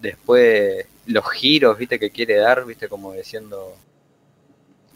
después 0.00 0.86
los 1.04 1.30
giros, 1.30 1.76
viste, 1.76 1.98
que 1.98 2.10
quiere 2.10 2.36
dar, 2.36 2.64
viste, 2.64 2.88
como 2.88 3.12
diciendo, 3.12 3.74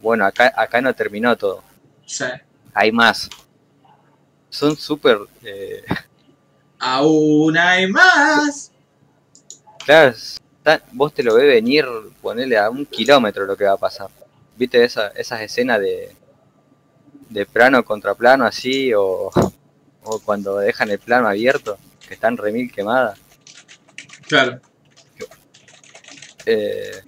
bueno, 0.01 0.25
acá, 0.25 0.53
acá 0.57 0.81
no 0.81 0.95
terminó 0.95 1.37
todo, 1.37 1.62
Sí. 2.07 2.25
hay 2.75 2.91
más. 2.91 3.29
Son 4.49 4.75
súper... 4.77 5.19
eh, 5.45 5.85
Aún 6.81 7.57
hay 7.59 7.87
más. 7.87 8.73
Claro, 9.85 10.15
vos 10.93 11.12
te 11.12 11.23
lo 11.23 11.35
ves 11.35 11.47
venir, 11.47 11.85
ponerle 12.23 12.57
a 12.57 12.70
un 12.70 12.87
kilómetro 12.87 13.45
lo 13.45 13.55
que 13.57 13.65
va 13.65 13.73
a 13.73 13.77
pasar. 13.77 14.09
¿Viste 14.57 14.83
esa, 14.83 15.09
esas 15.09 15.41
escenas 15.43 15.79
de, 15.81 16.11
de 17.29 17.45
plano 17.47 17.85
contra 17.85 18.15
plano 18.15 18.47
así? 18.47 18.93
O, 18.95 19.31
o 20.03 20.20
cuando 20.20 20.57
dejan 20.57 20.91
el 20.91 20.99
plano 20.99 21.29
abierto, 21.29 21.79
que 22.10 22.14
están 22.14 22.36
remil 22.36 22.72
quemadas. 22.72 23.20
Claro. 24.26 24.60
Eh, 26.44 27.05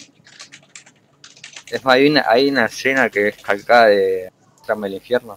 es 1.73 1.85
más, 1.85 1.95
hay 1.97 2.09
una, 2.09 2.25
hay 2.29 2.49
una 2.49 2.67
escena 2.67 3.11
que 3.11 3.27
es 3.27 3.37
calcada 3.39 3.87
de 3.87 4.31
Trama 4.65 4.87
del 4.87 4.95
Infierno. 4.95 5.37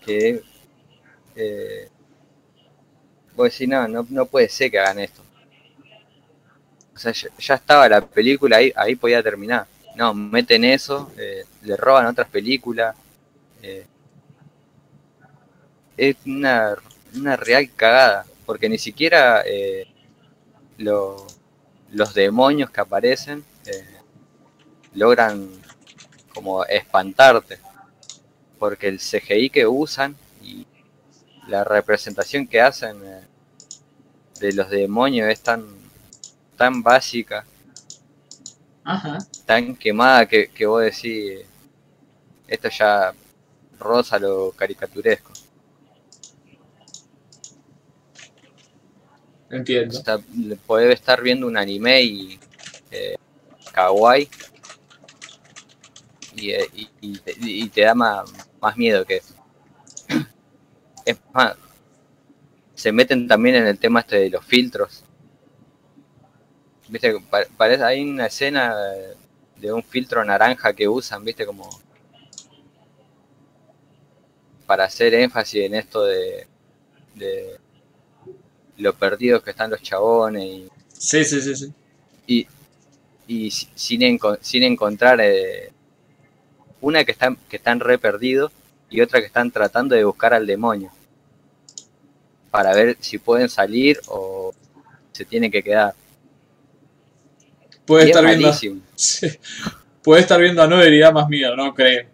Que 0.00 0.42
eh, 1.36 1.88
vos 3.36 3.52
decís, 3.52 3.68
no, 3.68 3.86
no, 3.86 4.04
no 4.10 4.26
puede 4.26 4.48
ser 4.48 4.72
que 4.72 4.80
hagan 4.80 4.98
esto. 4.98 5.22
O 6.92 6.98
sea, 6.98 7.12
ya, 7.12 7.28
ya 7.38 7.54
estaba 7.54 7.88
la 7.88 8.00
película 8.04 8.56
ahí, 8.56 8.72
ahí 8.74 8.96
podía 8.96 9.22
terminar. 9.22 9.68
No, 9.94 10.12
meten 10.12 10.64
eso, 10.64 11.12
eh, 11.16 11.44
le 11.62 11.76
roban 11.76 12.06
otras 12.06 12.28
películas. 12.28 12.96
eh, 13.62 13.86
es 15.96 16.16
una, 16.26 16.76
una 17.14 17.36
real 17.36 17.70
cagada, 17.74 18.26
porque 18.46 18.68
ni 18.68 18.78
siquiera 18.78 19.42
eh, 19.46 19.86
lo- 20.78 21.26
los 21.92 22.14
demonios 22.14 22.70
que 22.70 22.80
aparecen 22.82 23.44
eh, 23.66 23.84
logran 24.94 25.48
como 26.34 26.64
espantarte, 26.64 27.58
porque 28.58 28.88
el 28.88 29.00
CGI 29.00 29.50
que 29.50 29.66
usan 29.66 30.16
y 30.42 30.66
la 31.48 31.64
representación 31.64 32.46
que 32.48 32.60
hacen 32.60 32.96
eh, 33.04 33.22
de 34.38 34.52
los 34.52 34.70
demonios 34.70 35.28
es 35.28 35.40
tan, 35.40 35.64
tan 36.56 36.82
básica, 36.82 37.44
Ajá. 38.84 39.18
tan 39.46 39.74
quemada 39.76 40.26
que, 40.26 40.48
que 40.50 40.66
vos 40.66 40.82
decís, 40.82 41.46
esto 42.46 42.68
ya 42.70 43.12
roza 43.78 44.18
lo 44.18 44.52
caricaturesco. 44.52 45.32
Entiendo. 49.54 50.00
podés 50.66 50.94
estar 50.94 51.22
viendo 51.22 51.46
un 51.46 51.56
anime 51.56 52.02
y 52.02 52.38
eh, 52.90 53.16
kawaii 53.72 54.28
y, 56.36 56.50
eh, 56.50 56.66
y- 56.74 56.90
y 57.00 57.18
te- 57.18 57.36
y 57.40 57.68
te 57.68 57.82
da 57.82 57.94
más, 57.94 58.30
más 58.60 58.76
miedo 58.76 59.04
que 59.04 59.16
eso. 59.16 59.34
Es 61.06 61.18
más, 61.34 61.56
se 62.74 62.92
meten 62.92 63.26
también 63.26 63.56
en 63.56 63.66
el 63.66 63.78
tema 63.78 64.00
este 64.00 64.16
de 64.20 64.30
los 64.30 64.44
filtros. 64.44 65.02
Viste, 66.88 67.18
Pa- 67.30 67.46
parece, 67.56 67.82
hay 67.84 68.02
una 68.08 68.26
escena 68.26 68.74
de 69.56 69.72
un 69.72 69.82
filtro 69.82 70.24
naranja 70.24 70.72
que 70.74 70.88
usan, 70.88 71.24
viste, 71.24 71.46
como 71.46 71.68
para 74.66 74.84
hacer 74.84 75.14
énfasis 75.14 75.64
en 75.64 75.74
esto 75.74 76.04
de, 76.04 76.46
de 77.14 77.60
lo 78.78 78.92
perdidos 78.94 79.42
que 79.42 79.50
están 79.50 79.70
los 79.70 79.82
chabones 79.82 80.44
y, 80.44 80.68
Sí, 80.98 81.24
sí, 81.24 81.40
sí, 81.40 81.54
sí. 81.54 81.72
y, 82.26 82.46
y 83.26 83.50
si- 83.50 83.68
sin, 83.74 84.00
enco- 84.02 84.38
sin 84.40 84.62
encontrar 84.62 85.20
eh, 85.20 85.72
una 86.80 87.04
que 87.04 87.12
están 87.12 87.36
que 87.48 87.56
están 87.56 87.80
re 87.80 87.98
perdidos 87.98 88.52
y 88.90 89.00
otra 89.00 89.20
que 89.20 89.26
están 89.26 89.50
tratando 89.50 89.94
de 89.94 90.04
buscar 90.04 90.34
al 90.34 90.46
demonio 90.46 90.90
para 92.50 92.72
ver 92.74 92.96
si 93.00 93.18
pueden 93.18 93.48
salir 93.48 94.00
o 94.08 94.54
se 95.12 95.24
tienen 95.24 95.50
que 95.50 95.62
quedar 95.62 95.94
puede 97.86 98.04
Y 98.06 98.10
es 98.10 98.16
estar 98.16 98.24
viendo. 98.24 98.48
Sí. 98.96 99.28
Puede 100.02 100.20
estar 100.22 100.40
viendo 100.40 100.62
a 100.62 100.66
Noel 100.66 100.92
y 100.94 100.98
da 101.00 101.10
más 101.12 101.28
miedo, 101.28 101.56
no 101.56 101.74
creo. 101.74 102.06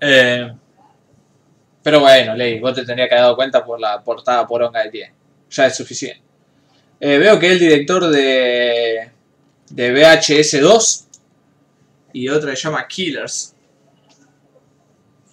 Eh, 0.00 0.52
pero 1.86 2.00
bueno, 2.00 2.34
Ley, 2.34 2.58
vos 2.58 2.74
te 2.74 2.84
tendrías 2.84 3.08
que 3.08 3.14
haber 3.14 3.22
dado 3.26 3.36
cuenta 3.36 3.64
por 3.64 3.78
la 3.78 4.02
portada 4.02 4.44
poronga 4.44 4.82
que 4.82 4.90
tiene. 4.90 5.14
Ya 5.48 5.66
es 5.66 5.76
suficiente. 5.76 6.20
Eh, 6.98 7.16
veo 7.16 7.38
que 7.38 7.52
el 7.52 7.60
director 7.60 8.08
de, 8.08 9.08
de 9.70 9.92
VHS 9.92 10.60
2 10.62 11.06
y 12.14 12.28
otra 12.28 12.50
que 12.50 12.56
se 12.56 12.62
llama 12.64 12.88
Killers. 12.88 13.54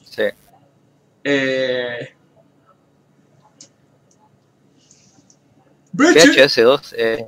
Sí. 0.06 0.26
Eh, 1.24 2.14
VH 5.94 6.36
VHS2 6.36 6.94
es 6.96 7.26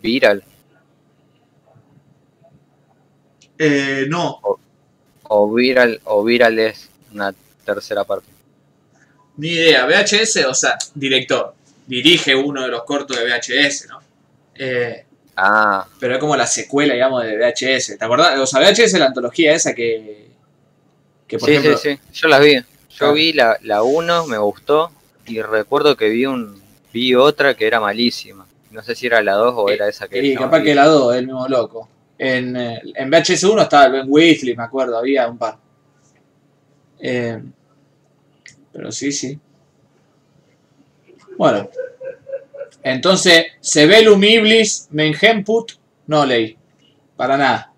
viral. 0.00 0.42
eh, 3.58 4.06
no, 4.08 4.40
O 5.24 5.52
viral, 5.52 6.00
o 6.04 6.24
viral 6.24 6.58
es 6.58 6.88
una 7.12 7.34
tercera 7.66 8.02
parte. 8.04 8.35
Ni 9.38 9.48
idea, 9.48 9.86
VHS, 9.86 10.44
o 10.46 10.54
sea, 10.54 10.76
director. 10.94 11.54
Dirige 11.86 12.34
uno 12.34 12.62
de 12.62 12.68
los 12.68 12.84
cortos 12.84 13.16
de 13.18 13.24
VHS, 13.24 13.86
¿no? 13.88 14.00
Eh, 14.54 15.02
Ah, 15.38 15.86
pero 16.00 16.14
es 16.14 16.18
como 16.18 16.34
la 16.34 16.46
secuela, 16.46 16.94
digamos, 16.94 17.22
de 17.22 17.36
VHS. 17.36 17.98
¿Te 17.98 18.04
acordás? 18.04 18.38
O 18.38 18.46
sea, 18.46 18.60
VHS 18.60 18.78
es 18.94 18.98
la 18.98 19.06
antología 19.06 19.52
esa 19.52 19.74
que. 19.74 20.28
que 21.26 21.38
por 21.38 21.46
sí, 21.48 21.54
ejemplo. 21.56 21.76
sí, 21.76 21.90
sí. 21.94 22.00
Yo 22.14 22.28
las 22.28 22.40
vi. 22.40 22.54
Yo 22.56 22.64
Claro. 22.96 23.12
vi 23.12 23.32
la, 23.34 23.58
la 23.62 23.82
1, 23.82 24.26
me 24.28 24.38
gustó. 24.38 24.90
Y 25.26 25.42
recuerdo 25.42 25.94
que 25.94 26.08
vi 26.08 26.24
un 26.24 26.58
vi 26.90 27.14
otra 27.14 27.52
que 27.54 27.66
era 27.66 27.80
malísima. 27.80 28.46
No 28.70 28.82
sé 28.82 28.94
si 28.94 29.06
era 29.06 29.22
la 29.22 29.34
2 29.34 29.54
o 29.58 29.68
era 29.68 29.86
esa 29.88 30.08
que 30.08 30.22
llama 30.22 30.46
capaz 30.46 30.62
que 30.62 30.74
la 30.74 30.86
2, 30.86 31.16
el 31.16 31.26
mismo 31.26 31.46
loco. 31.48 31.86
En, 32.16 32.56
eh, 32.56 32.80
en 32.94 33.10
VHS 33.10 33.44
1 33.44 33.60
estaba 33.62 33.84
el 33.86 33.92
Ben 33.92 34.06
Weasley, 34.08 34.56
me 34.56 34.62
acuerdo, 34.64 34.96
había 34.96 35.28
un 35.28 35.36
par. 35.36 35.58
Eh, 36.98 37.42
pero 38.76 38.92
sí, 38.92 39.10
sí. 39.10 39.40
Bueno. 41.38 41.70
Entonces, 42.82 43.46
Sebelum 43.60 44.22
Iblis, 44.22 44.88
Mengenput, 44.90 45.72
no 46.06 46.26
leí. 46.26 46.58
Para 47.16 47.38
nada. 47.38 47.72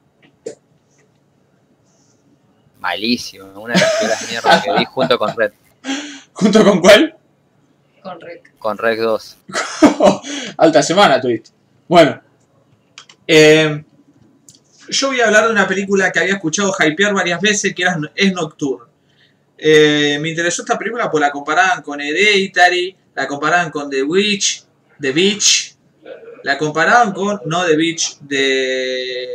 Malísima. 2.81 3.45
Una 3.59 3.75
de 3.75 3.81
las 3.81 3.95
peores 3.95 4.29
mierdas 4.29 4.65
que 4.65 4.73
vi 4.73 4.85
junto 4.87 5.19
con 5.19 5.37
Red. 5.37 5.53
¿Junto 6.33 6.65
con 6.65 6.81
cuál? 6.81 7.17
Con 8.03 8.21
Rec. 8.21 8.59
Con 8.59 8.79
Red 8.79 9.01
2. 9.01 9.37
Alta 10.57 10.83
semana 10.83 11.21
tuviste. 11.21 11.51
Bueno. 11.87 12.21
eh, 13.27 13.85
yo 14.91 15.09
voy 15.09 15.21
a 15.21 15.27
hablar 15.27 15.47
de 15.47 15.53
una 15.53 15.69
película 15.69 16.11
que 16.11 16.19
había 16.19 16.35
escuchado 16.35 16.75
hypear 16.79 17.13
varias 17.15 17.41
veces, 17.41 17.75
que 17.75 17.83
era, 17.83 17.99
es 18.15 18.33
Nocturne. 18.33 18.88
Eh, 19.61 20.19
me 20.21 20.29
interesó 20.29 20.63
esta 20.63 20.79
película 20.79 21.11
porque 21.11 21.27
la 21.27 21.33
comparaban 21.33 21.83
con 21.83 22.01
Hereditary, 22.01 22.97
la 23.15 23.27
comparaban 23.27 23.73
con 23.73 23.91
The 23.91 24.05
Witch, 24.05 24.65
The 25.01 25.11
Beach, 25.11 25.75
la 26.45 26.57
comparaban 26.57 27.13
con, 27.13 27.41
no 27.47 27.67
The 27.67 27.77
Beach, 27.77 28.19
de 28.21 29.29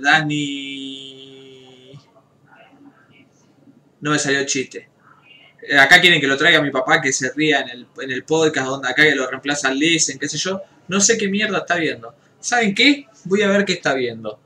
Danny... 0.00 1.98
No 4.02 4.10
me 4.10 4.18
salió 4.18 4.40
el 4.40 4.46
chiste. 4.46 4.90
Eh, 5.66 5.78
Acá 5.78 5.98
quieren 5.98 6.20
que 6.20 6.26
lo 6.26 6.36
traiga 6.36 6.60
mi 6.60 6.70
papá 6.70 7.00
que 7.00 7.10
se 7.10 7.32
ría 7.32 7.60
en 7.60 7.70
el, 7.70 7.86
en 8.02 8.10
el 8.10 8.24
podcast 8.24 8.66
donde 8.66 8.88
acá 8.88 9.02
que 9.02 9.14
lo 9.14 9.26
reemplaza 9.26 9.72
Listen, 9.72 10.18
qué 10.18 10.28
sé 10.28 10.36
yo. 10.36 10.60
No 10.88 11.00
sé 11.00 11.16
qué 11.16 11.28
mierda 11.28 11.60
está 11.60 11.76
viendo. 11.76 12.14
¿Saben 12.38 12.74
qué? 12.74 13.06
Voy 13.24 13.40
a 13.40 13.48
ver 13.48 13.64
qué 13.64 13.72
está 13.72 13.94
viendo. 13.94 14.38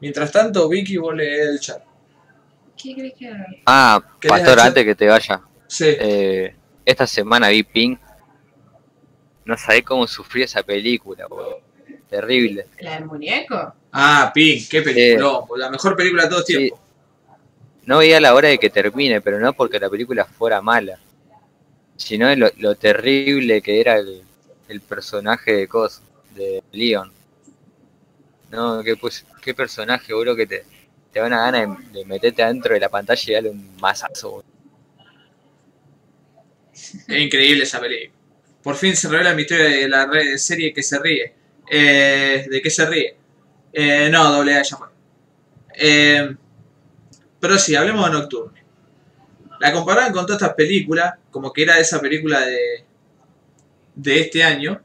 Mientras 0.00 0.32
tanto, 0.32 0.66
Vicky, 0.70 0.96
vos 0.96 1.14
lees 1.14 1.46
el 1.46 1.60
chat. 1.60 1.82
¿Qué 2.82 2.94
crees 2.94 3.14
que 3.18 3.28
haga? 3.28 3.46
Ah, 3.66 4.02
¿Querés 4.20 4.38
Pastor, 4.38 4.60
antes 4.60 4.84
que 4.84 4.94
te 4.94 5.06
vaya. 5.06 5.40
Sí. 5.66 5.84
Eh, 5.88 6.54
esta 6.84 7.06
semana 7.06 7.48
vi 7.48 7.62
Pink. 7.62 8.00
No 9.44 9.56
sabés 9.56 9.82
cómo 9.84 10.06
sufrí 10.06 10.42
esa 10.42 10.62
película, 10.62 11.26
boludo. 11.26 11.60
Terrible. 12.08 12.66
¿La 12.80 12.94
del 12.94 13.06
muñeco? 13.06 13.74
Ah, 13.92 14.30
Pink, 14.34 14.68
qué 14.68 14.82
película. 14.82 15.44
La 15.56 15.70
mejor 15.70 15.96
película 15.96 16.24
de 16.24 16.28
todos 16.28 16.46
Sí. 16.46 16.56
tiempos. 16.56 16.80
No 17.84 17.98
veía 17.98 18.20
la 18.20 18.34
hora 18.34 18.48
de 18.48 18.58
que 18.58 18.70
termine, 18.70 19.20
pero 19.20 19.40
no 19.40 19.52
porque 19.54 19.80
la 19.80 19.90
película 19.90 20.24
fuera 20.24 20.62
mala, 20.62 20.98
sino 21.96 22.28
de 22.28 22.36
lo, 22.36 22.48
lo 22.58 22.76
terrible 22.76 23.60
que 23.60 23.80
era 23.80 23.96
el, 23.96 24.22
el 24.68 24.80
personaje 24.80 25.52
de 25.52 25.68
Cos, 25.68 26.00
de 26.36 26.62
Leon. 26.70 27.10
No, 28.50 28.82
qué, 28.84 28.96
pues, 28.96 29.24
qué 29.40 29.52
personaje, 29.54 30.12
boludo, 30.14 30.36
que 30.36 30.46
te, 30.46 30.64
te 31.12 31.20
da 31.20 31.26
una 31.26 31.50
gana 31.50 31.78
de, 31.92 32.04
meterte 32.06 32.42
adentro 32.42 32.74
de 32.74 32.80
la 32.80 32.88
pantalla 32.88 33.22
y 33.26 33.34
darle 33.34 33.50
un 33.50 33.76
mazazo. 33.76 34.42
Es 36.72 37.08
increíble 37.08 37.64
esa 37.64 37.80
película. 37.80 38.18
Por 38.62 38.76
fin 38.76 38.96
se 38.96 39.08
revela 39.08 39.30
el 39.30 39.36
misterio 39.36 39.64
de 39.64 39.88
la 39.88 40.08
serie 40.38 40.72
que 40.72 40.82
se 40.82 40.98
ríe. 40.98 41.34
Eh, 41.70 42.46
¿De 42.48 42.62
qué 42.62 42.70
se 42.70 42.86
ríe? 42.86 43.16
Eh, 43.72 44.08
no, 44.10 44.30
doble 44.32 44.54
A 44.54 44.62
ya 44.62 44.76
fue. 44.76 44.88
Eh, 45.74 46.34
pero 47.40 47.58
sí, 47.58 47.74
hablemos 47.74 48.06
de 48.06 48.12
Nocturne. 48.12 48.62
La 49.60 49.72
comparaban 49.72 50.12
con 50.12 50.26
todas 50.26 50.40
estas 50.40 50.54
películas, 50.54 51.14
como 51.30 51.52
que 51.52 51.62
era 51.62 51.78
esa 51.78 52.00
película 52.00 52.40
de, 52.40 52.84
de 53.94 54.20
este 54.20 54.42
año. 54.42 54.80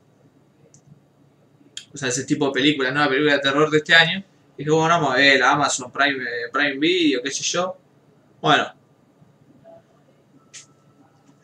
O 1.94 1.98
sea, 1.98 2.10
ese 2.10 2.26
tipo 2.26 2.48
de 2.48 2.52
película, 2.52 2.92
no 2.92 3.00
la 3.00 3.10
película 3.10 3.34
de 3.34 3.40
terror 3.40 3.70
de 3.70 3.78
este 3.78 3.96
año. 3.96 4.24
Y 4.58 4.64
dije, 4.64 4.72
bueno, 4.72 4.90
vamos 4.90 5.14
a 5.14 5.18
ver 5.18 5.40
la 5.40 5.52
Amazon 5.52 5.92
Prime, 5.92 6.24
eh, 6.24 6.50
Prime 6.52 6.78
Video, 6.78 7.22
qué 7.22 7.32
sé 7.32 7.44
yo. 7.44 7.78
Bueno, 8.42 8.74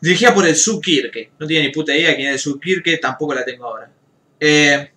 Dirigida 0.04 0.34
por 0.34 0.46
el 0.46 0.54
Sub 0.54 0.82
Kirke. 0.82 1.30
No 1.38 1.46
tiene 1.46 1.68
ni 1.68 1.72
puta 1.72 1.96
idea 1.96 2.14
quién 2.14 2.28
es 2.28 2.34
el 2.34 2.38
Sub 2.38 2.60
Kirke, 2.60 2.98
tampoco 2.98 3.32
la 3.32 3.42
tengo 3.42 3.64
ahora. 3.64 3.90
Eh, 4.38 4.90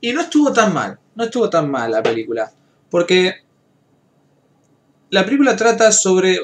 y 0.00 0.12
no 0.14 0.22
estuvo 0.22 0.50
tan 0.50 0.72
mal. 0.72 0.98
No 1.14 1.24
estuvo 1.24 1.50
tan 1.50 1.70
mal 1.70 1.90
la 1.90 2.02
película. 2.02 2.50
Porque 2.88 3.34
la 5.10 5.26
película 5.26 5.54
trata 5.54 5.92
sobre 5.92 6.38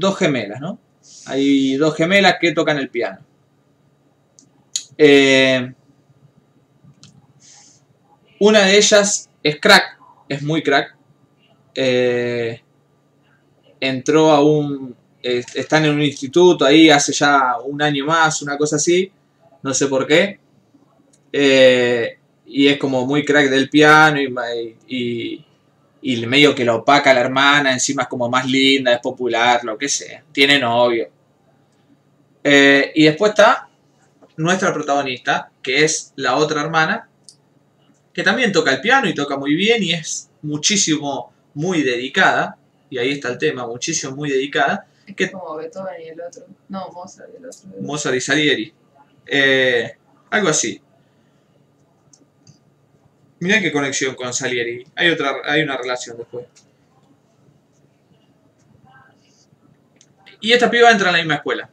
dos 0.00 0.18
gemelas, 0.18 0.60
¿no? 0.60 0.80
Hay 1.26 1.76
dos 1.76 1.94
gemelas 1.94 2.34
que 2.40 2.50
tocan 2.50 2.78
el 2.78 2.90
piano. 2.90 3.20
Eh, 4.96 5.72
una 8.40 8.62
de 8.62 8.76
ellas 8.76 9.28
es 9.42 9.60
crack, 9.60 9.98
es 10.28 10.42
muy 10.42 10.62
crack. 10.62 10.94
Eh, 11.74 12.60
entró 13.80 14.30
a 14.30 14.42
un, 14.42 14.96
están 15.22 15.84
en 15.84 15.92
un 15.92 16.02
instituto 16.02 16.64
ahí 16.64 16.90
hace 16.90 17.12
ya 17.12 17.56
un 17.64 17.80
año 17.82 18.04
más, 18.06 18.42
una 18.42 18.56
cosa 18.56 18.76
así, 18.76 19.10
no 19.62 19.74
sé 19.74 19.86
por 19.86 20.06
qué. 20.06 20.38
Eh, 21.32 22.18
y 22.46 22.66
es 22.68 22.78
como 22.78 23.06
muy 23.06 23.24
crack 23.24 23.50
del 23.50 23.68
piano 23.68 24.18
y, 24.20 25.44
y, 26.02 26.26
medio 26.26 26.54
que 26.54 26.64
lo 26.64 26.76
opaca 26.76 27.12
la 27.12 27.20
hermana, 27.20 27.72
encima 27.72 28.02
es 28.02 28.08
como 28.08 28.28
más 28.28 28.46
linda, 28.46 28.94
es 28.94 29.00
popular, 29.00 29.62
lo 29.64 29.76
que 29.76 29.88
sea, 29.88 30.24
tiene 30.32 30.58
novio. 30.58 31.08
Eh, 32.42 32.92
y 32.94 33.04
después 33.04 33.30
está 33.30 33.68
nuestra 34.36 34.72
protagonista, 34.72 35.50
que 35.60 35.84
es 35.84 36.12
la 36.16 36.36
otra 36.36 36.62
hermana, 36.62 37.08
que 38.18 38.24
también 38.24 38.50
toca 38.50 38.72
el 38.72 38.80
piano 38.80 39.08
y 39.08 39.14
toca 39.14 39.36
muy 39.36 39.54
bien 39.54 39.80
y 39.80 39.92
es 39.92 40.28
muchísimo, 40.42 41.32
muy 41.54 41.84
dedicada, 41.84 42.58
y 42.90 42.98
ahí 42.98 43.12
está 43.12 43.28
el 43.28 43.38
tema, 43.38 43.64
muchísimo, 43.64 44.16
muy 44.16 44.28
dedicada, 44.28 44.88
Es 45.06 45.14
¿Qué? 45.14 45.30
como 45.30 45.54
Beethoven 45.54 46.02
y 46.04 46.08
el 46.08 46.20
otro. 46.20 46.44
No, 46.68 46.90
Mozart 46.90 47.30
y 47.32 47.36
el 47.36 47.46
otro. 47.46 47.60
Mozart 47.80 48.16
y 48.16 48.20
Salieri. 48.20 48.74
Eh, 49.24 49.96
algo 50.30 50.48
así. 50.48 50.82
Mirá 53.38 53.60
qué 53.60 53.70
conexión 53.70 54.16
con 54.16 54.34
Salieri. 54.34 54.84
Hay 54.96 55.10
otra, 55.10 55.36
hay 55.44 55.62
una 55.62 55.76
relación 55.76 56.16
después. 56.16 56.44
Y 60.40 60.50
esta 60.50 60.68
piba 60.68 60.90
entra 60.90 61.10
a 61.10 61.12
la 61.12 61.18
misma 61.18 61.36
escuela. 61.36 61.70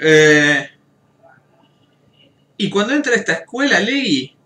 Eh, 0.00 0.70
y 2.56 2.68
cuando 2.68 2.94
entra 2.94 3.12
a 3.12 3.16
esta 3.16 3.34
escuela, 3.34 3.78
Ley, 3.78 4.36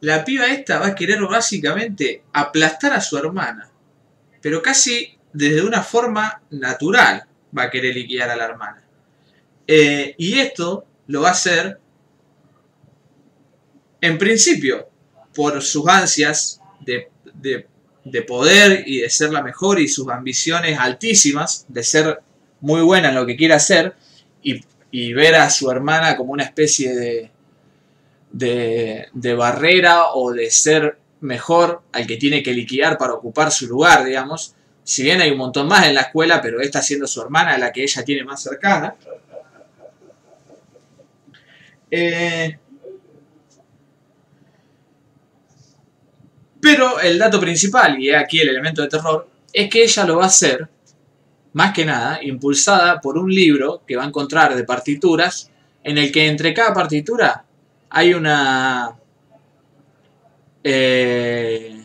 la 0.00 0.24
piba 0.24 0.46
esta 0.46 0.78
va 0.78 0.88
a 0.88 0.94
querer 0.94 1.20
básicamente 1.22 2.24
aplastar 2.32 2.92
a 2.92 3.00
su 3.00 3.18
hermana. 3.18 3.70
Pero 4.40 4.62
casi 4.62 5.18
desde 5.32 5.62
una 5.62 5.82
forma 5.82 6.42
natural 6.50 7.24
va 7.56 7.64
a 7.64 7.70
querer 7.70 7.94
liquidar 7.94 8.30
a 8.30 8.36
la 8.36 8.44
hermana. 8.46 8.82
Eh, 9.66 10.14
y 10.18 10.38
esto 10.38 10.86
lo 11.08 11.22
va 11.22 11.28
a 11.28 11.32
hacer, 11.32 11.78
en 14.00 14.18
principio, 14.18 14.88
por 15.34 15.60
sus 15.62 15.86
ansias 15.88 16.60
de, 16.80 17.08
de- 17.34 17.66
de 18.02 18.22
poder 18.22 18.84
y 18.86 19.00
de 19.02 19.10
ser 19.10 19.30
la 19.30 19.42
mejor 19.42 19.78
y 19.78 19.86
sus 19.86 20.08
ambiciones 20.08 20.78
altísimas, 20.78 21.66
de 21.68 21.82
ser 21.82 22.20
muy 22.60 22.80
buena 22.80 23.10
en 23.10 23.14
lo 23.14 23.26
que 23.26 23.36
quiere 23.36 23.52
hacer 23.54 23.94
y, 24.42 24.64
y 24.90 25.12
ver 25.12 25.34
a 25.34 25.50
su 25.50 25.70
hermana 25.70 26.16
como 26.16 26.32
una 26.32 26.44
especie 26.44 26.94
de, 26.96 27.30
de, 28.32 29.34
barrera 29.36 30.12
o 30.14 30.32
de 30.32 30.50
ser 30.50 30.98
mejor 31.20 31.82
al 31.92 32.06
que 32.06 32.16
tiene 32.16 32.42
que 32.42 32.52
liquidar 32.52 32.96
para 32.96 33.14
ocupar 33.14 33.50
su 33.50 33.66
lugar, 33.66 34.04
digamos. 34.04 34.54
Si 34.82 35.02
bien 35.02 35.20
hay 35.20 35.30
un 35.30 35.38
montón 35.38 35.68
más 35.68 35.86
en 35.86 35.94
la 35.94 36.02
escuela, 36.02 36.40
pero 36.40 36.60
esta 36.60 36.82
siendo 36.82 37.06
su 37.06 37.20
hermana 37.20 37.58
la 37.58 37.72
que 37.72 37.82
ella 37.82 38.04
tiene 38.04 38.24
más 38.24 38.42
cercana. 38.42 38.94
Eh, 41.90 42.58
pero 46.60 47.00
el 47.00 47.18
dato 47.18 47.40
principal, 47.40 47.98
y 47.98 48.10
aquí 48.12 48.40
el 48.40 48.50
elemento 48.50 48.82
de 48.82 48.88
terror, 48.88 49.28
es 49.52 49.68
que 49.68 49.82
ella 49.82 50.04
lo 50.04 50.18
va 50.18 50.24
a 50.24 50.28
hacer, 50.28 50.68
más 51.52 51.72
que 51.72 51.84
nada, 51.84 52.20
impulsada 52.22 53.00
por 53.00 53.18
un 53.18 53.32
libro 53.32 53.82
que 53.86 53.96
va 53.96 54.04
a 54.04 54.06
encontrar 54.06 54.54
de 54.54 54.64
partituras, 54.64 55.50
en 55.82 55.98
el 55.98 56.12
que 56.12 56.26
entre 56.26 56.54
cada 56.54 56.72
partitura 56.74 57.44
hay 57.90 58.14
una... 58.14 58.96
eh, 60.62 61.84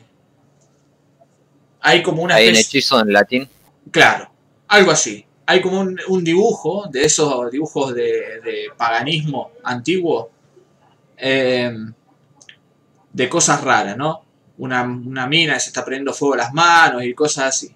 hay 1.82 2.02
como 2.04 2.24
una 2.24 2.36
Hay 2.36 2.50
un 2.50 2.56
hechizo 2.56 3.00
en 3.00 3.12
latín. 3.12 3.50
Claro, 3.92 4.32
algo 4.68 4.92
así. 4.92 5.26
Hay 5.48 5.62
como 5.62 5.82
un, 5.82 6.00
un 6.08 6.24
dibujo 6.24 6.88
de 6.90 7.06
esos 7.06 7.52
dibujos 7.52 7.94
de, 7.94 8.42
de 8.44 8.68
paganismo 8.76 9.52
antiguo, 9.64 10.32
eh, 11.18 11.72
de 13.14 13.30
cosas 13.30 13.64
raras, 13.64 13.96
¿no? 13.96 14.24
Una, 14.58 14.84
una 14.84 15.28
mina 15.28 15.54
que 15.54 15.60
se 15.60 15.68
está 15.70 15.86
prendiendo 15.86 16.14
fuego 16.14 16.34
a 16.34 16.38
las 16.38 16.54
manos 16.54 17.04
y 17.04 17.14
cosas 17.14 17.46
así. 17.46 17.76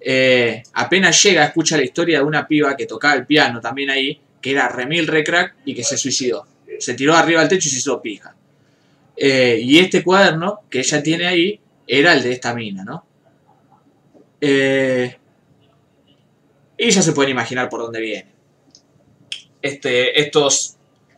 Eh, 0.00 0.62
apenas 0.72 1.22
llega, 1.22 1.44
escucha 1.44 1.76
la 1.76 1.84
historia 1.84 2.18
de 2.18 2.24
una 2.24 2.46
piba 2.46 2.76
que 2.76 2.86
tocaba 2.86 3.14
el 3.14 3.26
piano 3.26 3.60
también 3.60 3.90
ahí, 3.90 4.20
que 4.40 4.52
era 4.52 4.68
remil 4.68 5.06
recrack 5.06 5.56
y 5.64 5.74
que 5.74 5.84
se 5.84 5.98
suicidó. 5.98 6.46
Se 6.80 6.94
tiró 6.94 7.14
arriba 7.14 7.40
del 7.40 7.48
techo 7.48 7.68
y 7.68 7.70
se 7.70 7.78
hizo 7.78 8.00
pija. 8.00 8.34
Eh, 9.16 9.58
y 9.62 9.78
este 9.78 10.04
cuaderno 10.04 10.60
que 10.68 10.80
ella 10.80 11.02
tiene 11.02 11.26
ahí 11.26 11.60
era 11.86 12.12
el 12.12 12.22
de 12.22 12.32
esta 12.32 12.54
mina, 12.54 12.84
¿no? 12.84 13.06
Eh, 14.40 15.16
y 16.78 16.90
ya 16.90 17.02
se 17.02 17.12
pueden 17.12 17.30
imaginar 17.30 17.68
por 17.68 17.80
dónde 17.80 18.00
viene. 18.00 18.32
Este, 19.62 20.20
estos, 20.20 20.76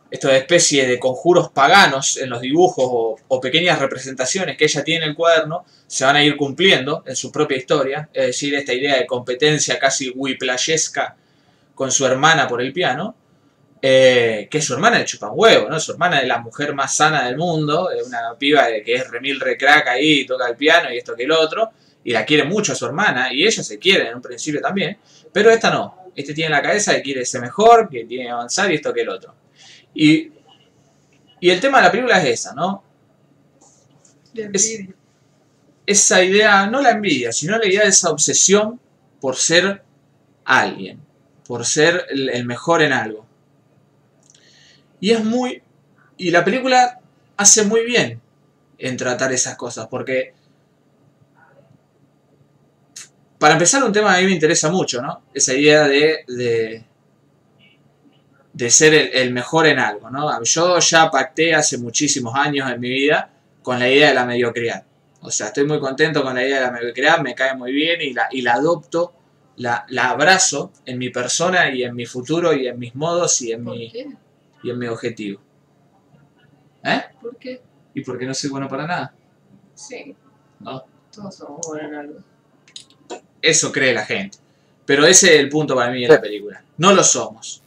estas 0.09 0.33
especies 0.33 0.87
de 0.87 0.97
conjuros 0.97 1.49
paganos 1.49 2.17
en 2.17 2.29
los 2.29 2.41
dibujos 2.41 2.85
o, 2.87 3.15
o 3.27 3.41
pequeñas 3.41 3.79
representaciones 3.79 4.57
que 4.57 4.65
ella 4.65 4.83
tiene 4.83 5.03
en 5.03 5.11
el 5.11 5.15
cuaderno 5.15 5.65
se 5.85 6.05
van 6.05 6.15
a 6.15 6.23
ir 6.23 6.37
cumpliendo 6.37 7.03
en 7.05 7.15
su 7.15 7.31
propia 7.31 7.57
historia. 7.57 8.09
Es 8.13 8.27
decir, 8.27 8.55
esta 8.55 8.73
idea 8.73 8.97
de 8.97 9.07
competencia 9.07 9.77
casi 9.79 10.09
whiplayesca 10.09 11.17
con 11.73 11.91
su 11.91 12.05
hermana 12.05 12.47
por 12.47 12.61
el 12.61 12.71
piano. 12.71 13.15
Eh, 13.81 14.47
que 14.51 14.61
su 14.61 14.73
hermana 14.73 14.99
le 14.99 15.05
chupa 15.05 15.29
un 15.31 15.39
huevo, 15.39 15.69
¿no? 15.69 15.79
Su 15.79 15.93
hermana 15.93 16.19
es 16.19 16.27
la 16.27 16.39
mujer 16.39 16.73
más 16.75 16.95
sana 16.95 17.25
del 17.25 17.37
mundo, 17.37 17.89
es 17.91 18.05
una 18.05 18.35
piba 18.37 18.67
que 18.83 18.95
es 18.95 19.09
remil 19.09 19.39
recrack 19.39 19.87
ahí, 19.87 20.25
toca 20.25 20.47
el 20.49 20.55
piano 20.55 20.91
y 20.91 20.97
esto 20.97 21.15
que 21.15 21.23
el 21.23 21.31
otro 21.31 21.71
y 22.03 22.11
la 22.11 22.25
quiere 22.25 22.43
mucho 22.45 22.71
a 22.71 22.75
su 22.75 22.85
hermana, 22.85 23.31
y 23.33 23.45
ella 23.45 23.61
se 23.61 23.77
quiere 23.77 24.07
en 24.09 24.15
un 24.15 24.21
principio 24.21 24.61
también, 24.61 24.97
pero 25.33 25.49
esta 25.51 25.69
no. 25.69 25.95
Este 26.15 26.33
tiene 26.33 26.47
en 26.47 26.53
la 26.53 26.61
cabeza 26.61 26.93
que 26.95 27.01
quiere 27.01 27.25
ser 27.25 27.41
mejor, 27.41 27.89
que 27.89 28.05
tiene 28.05 28.25
que 28.25 28.29
avanzar 28.31 28.71
y 28.71 28.75
esto 28.75 28.93
que 28.93 29.01
el 29.01 29.09
otro. 29.09 29.35
Y, 29.93 30.31
y 31.41 31.49
el 31.49 31.59
tema 31.59 31.79
de 31.79 31.83
la 31.85 31.91
película 31.91 32.19
es 32.21 32.39
esa, 32.39 32.53
¿no? 32.55 32.83
Es- 34.53 34.79
esa 35.85 36.23
idea, 36.23 36.67
no 36.67 36.81
la 36.81 36.91
envidia, 36.91 37.31
sino 37.31 37.57
la 37.57 37.65
idea 37.67 37.81
de 37.83 37.89
esa 37.89 38.11
obsesión 38.11 38.79
por 39.19 39.35
ser 39.35 39.81
alguien, 40.45 40.99
por 41.47 41.65
ser 41.65 42.05
el 42.09 42.45
mejor 42.45 42.81
en 42.83 42.93
algo. 42.93 43.25
Y 44.99 45.11
es 45.11 45.23
muy... 45.23 45.61
Y 46.17 46.31
la 46.31 46.43
película 46.43 46.99
hace 47.37 47.63
muy 47.63 47.85
bien 47.85 48.21
en 48.77 48.97
tratar 48.97 49.31
esas 49.31 49.55
cosas, 49.55 49.87
porque 49.87 50.33
para 53.37 53.53
empezar, 53.53 53.83
un 53.83 53.93
tema 53.93 54.11
que 54.11 54.17
a 54.17 54.21
mí 54.21 54.27
me 54.27 54.33
interesa 54.33 54.69
mucho, 54.69 55.01
¿no? 55.01 55.23
Esa 55.33 55.53
idea 55.53 55.87
de, 55.87 56.25
de, 56.27 56.83
de 58.51 58.69
ser 58.69 58.93
el, 58.93 59.09
el 59.13 59.31
mejor 59.31 59.65
en 59.67 59.79
algo, 59.79 60.09
¿no? 60.09 60.43
Yo 60.43 60.79
ya 60.79 61.09
pacté 61.09 61.55
hace 61.55 61.77
muchísimos 61.77 62.35
años 62.35 62.69
en 62.69 62.79
mi 62.81 62.89
vida 62.89 63.31
con 63.63 63.79
la 63.79 63.89
idea 63.89 64.09
de 64.09 64.15
la 64.15 64.25
mediocridad. 64.25 64.83
O 65.21 65.31
sea, 65.31 65.47
estoy 65.47 65.65
muy 65.65 65.79
contento 65.79 66.21
con 66.21 66.35
la 66.35 66.43
idea 66.43 66.59
de 66.59 66.65
la 66.65 66.71
mediocridad, 66.71 67.19
me 67.19 67.33
cae 67.33 67.55
muy 67.55 67.71
bien 67.71 68.01
y 68.01 68.13
la, 68.13 68.27
y 68.29 68.41
la 68.41 68.53
adopto, 68.53 69.13
la, 69.55 69.85
la 69.89 70.09
abrazo 70.09 70.73
en 70.85 70.97
mi 70.97 71.09
persona 71.09 71.69
y 71.69 71.83
en 71.83 71.95
mi 71.95 72.05
futuro 72.05 72.53
y 72.53 72.67
en 72.67 72.77
mis 72.77 72.93
modos 72.95 73.41
y 73.41 73.53
en 73.53 73.63
¿Por 73.63 73.75
mi, 73.77 73.89
qué? 73.89 74.07
Y 74.63 74.69
en 74.69 74.79
mi 74.79 74.87
objetivo. 74.87 75.41
¿Eh? 76.83 77.01
¿Por 77.21 77.37
qué? 77.37 77.61
¿Y 77.93 78.01
por 78.01 78.17
qué 78.17 78.25
no 78.25 78.33
soy 78.33 78.49
bueno 78.49 78.67
para 78.67 78.87
nada? 78.87 79.13
Sí, 79.73 80.15
¿No? 80.59 80.83
todos 81.11 81.35
somos 81.35 81.65
buenos 81.67 81.89
en 81.89 81.95
algo. 81.95 82.19
Eso 83.41 83.71
cree 83.71 83.93
la 83.93 84.05
gente. 84.05 84.37
Pero 84.85 85.05
ese 85.05 85.35
es 85.35 85.39
el 85.39 85.49
punto 85.49 85.75
para 85.75 85.91
mí 85.91 86.01
de 86.01 86.07
la 86.07 86.21
película. 86.21 86.63
No 86.77 86.93
lo 86.93 87.03
somos. 87.03 87.61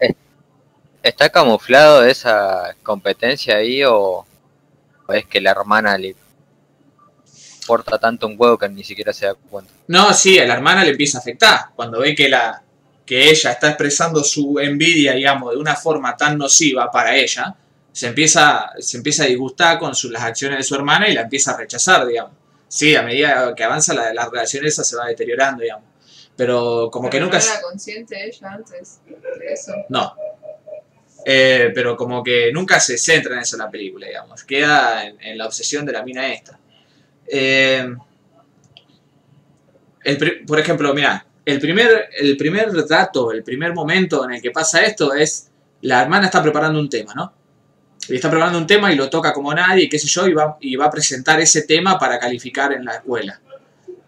¿Está 1.03 1.31
camuflado 1.31 2.05
esa 2.05 2.75
competencia 2.83 3.57
ahí 3.57 3.83
o, 3.85 4.25
o 5.07 5.13
es 5.13 5.27
que 5.27 5.41
la 5.41 5.51
hermana 5.53 5.97
le 5.99 6.15
importa 7.61 7.99
tanto 7.99 8.27
un 8.27 8.35
huevo 8.37 8.59
que 8.59 8.69
ni 8.69 8.85
siquiera 8.85 9.13
se 9.13 9.27
da 9.27 9.35
cuenta? 9.35 9.73
No, 9.89 10.13
sí, 10.13 10.39
a 10.39 10.47
la 10.47 10.55
hermana 10.55 10.85
le 10.85 10.91
empieza 10.91 11.19
a 11.19 11.21
afectar. 11.21 11.71
Cuando 11.75 12.01
ve 12.01 12.15
que, 12.15 12.29
la, 12.29 12.63
que 13.07 13.31
ella 13.31 13.53
está 13.53 13.69
expresando 13.69 14.23
su 14.25 14.59
envidia, 14.61 15.13
digamos, 15.15 15.53
de 15.53 15.59
una 15.59 15.75
forma 15.77 16.17
tan 16.17 16.39
nociva 16.39 16.91
para 16.91 17.17
ella, 17.17 17.55
se 17.93 18.07
empieza, 18.07 18.71
se 18.79 18.97
empieza 18.97 19.25
a 19.25 19.27
disgustar 19.27 19.79
con 19.79 19.95
su- 19.95 20.11
las 20.11 20.23
acciones 20.23 20.59
de 20.59 20.65
su 20.65 20.75
hermana 20.75 21.09
y 21.09 21.15
la 21.15 21.23
empieza 21.23 21.53
a 21.53 21.57
rechazar, 21.59 22.07
digamos. 22.07 22.33
Sí, 22.69 22.97
a 22.97 23.03
medida 23.03 23.55
que 23.55 23.65
avanza 23.65 23.93
la, 23.93 24.15
la 24.15 24.29
relación 24.31 24.65
esa 24.65 24.83
se 24.85 24.97
va 24.97 25.07
deteriorando, 25.07 25.63
digamos. 25.63 25.85
Pero 26.37 26.89
como 26.91 27.11
que 27.11 27.21
nunca... 27.21 27.39
¿No 27.39 27.45
era 27.45 27.61
consciente 27.61 28.25
ella 28.25 28.53
antes 28.53 29.01
de 29.07 29.53
eso? 29.53 29.75
No. 29.91 30.15
Eh, 31.27 31.71
pero 31.75 31.95
como 31.97 32.23
que 32.23 32.51
nunca 32.53 32.81
se 32.81 32.97
centra 32.97 33.35
en 33.35 33.41
eso 33.41 33.57
la 33.59 33.71
película, 33.71 34.07
digamos. 34.07 34.43
Queda 34.45 35.05
en, 35.07 35.21
en 35.21 35.37
la 35.39 35.47
obsesión 35.47 35.85
de 35.85 35.93
la 35.93 36.03
mina 36.03 36.33
esta. 36.33 36.59
Eh, 37.27 37.95
el 40.05 40.45
por 40.47 40.59
ejemplo, 40.59 40.93
mira, 40.95 41.25
el 41.45 41.61
primer, 41.61 42.09
el 42.19 42.37
primer 42.37 42.87
dato, 42.87 43.33
el 43.33 43.43
primer 43.43 43.75
momento 43.75 44.25
en 44.25 44.35
el 44.35 44.43
que 44.43 44.51
pasa 44.51 44.83
esto 44.83 45.13
es 45.13 45.51
la 45.83 46.03
hermana 46.03 46.27
está 46.27 46.43
preparando 46.43 46.79
un 46.79 46.89
tema, 46.89 47.13
¿no? 47.15 47.33
Y 48.09 48.17
está 48.17 48.31
preparando 48.31 48.59
un 48.59 48.67
tema 48.67 48.93
y 48.93 48.97
lo 48.97 49.09
toca 49.11 49.33
como 49.33 49.53
nadie, 49.55 49.89
qué 49.89 49.99
sé 49.99 50.09
yo, 50.09 50.27
y 50.27 50.33
va, 50.33 50.57
y 50.61 50.77
va 50.77 50.87
a 50.87 50.91
presentar 50.91 51.41
ese 51.41 51.63
tema 51.63 51.99
para 51.99 52.19
calificar 52.19 52.73
en 52.73 52.85
la 52.85 52.95
escuela. 52.95 53.41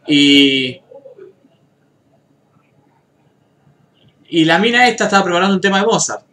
Y, 0.06 0.80
y 4.28 4.44
la 4.44 4.58
mina 4.58 4.88
esta 4.88 5.04
estaba 5.04 5.24
preparando 5.24 5.54
un 5.54 5.60
tema 5.60 5.80
de 5.80 5.86
Mozart. 5.86 6.24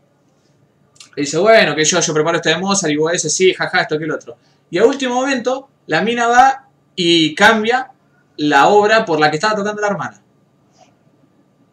Y 1.15 1.21
dice, 1.21 1.37
bueno, 1.37 1.75
que 1.75 1.83
yo, 1.83 1.99
yo 1.99 2.13
preparo 2.13 2.37
este 2.37 2.49
de 2.49 2.57
Mozart, 2.57 2.91
y 2.91 2.97
vos 2.97 3.13
ese 3.13 3.29
sí, 3.29 3.53
jaja, 3.53 3.81
esto 3.81 3.97
que 3.97 4.05
el 4.05 4.11
otro. 4.11 4.37
Y 4.69 4.77
a 4.77 4.85
último 4.85 5.15
momento, 5.15 5.69
la 5.87 6.01
mina 6.01 6.27
va 6.27 6.67
y 6.95 7.35
cambia 7.35 7.91
la 8.37 8.69
obra 8.69 9.05
por 9.05 9.19
la 9.19 9.29
que 9.29 9.37
estaba 9.37 9.55
tocando 9.55 9.81
la 9.81 9.87
hermana. 9.87 10.21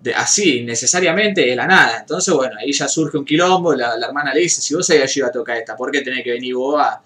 De, 0.01 0.15
así, 0.15 0.63
necesariamente, 0.65 1.41
de 1.43 1.57
la 1.57 1.67
nada. 1.67 1.99
Entonces, 2.01 2.33
bueno, 2.35 2.55
ahí 2.59 2.73
ya 2.73 2.87
surge 2.89 3.19
un 3.19 3.25
quilombo, 3.25 3.75
la, 3.75 3.97
la 3.97 4.07
hermana 4.07 4.33
le 4.33 4.41
dice, 4.41 4.61
si 4.63 4.75
vos 4.75 4.87
sabías 4.87 5.13
yo 5.15 5.21
iba 5.21 5.29
a 5.29 5.33
tocar 5.33 5.57
esta, 5.57 5.77
¿por 5.77 5.91
qué 5.91 6.03
tenés 6.03 6.23
que 6.25 6.33
venir 6.33 6.55
vos 6.55 6.81
a, 6.81 7.03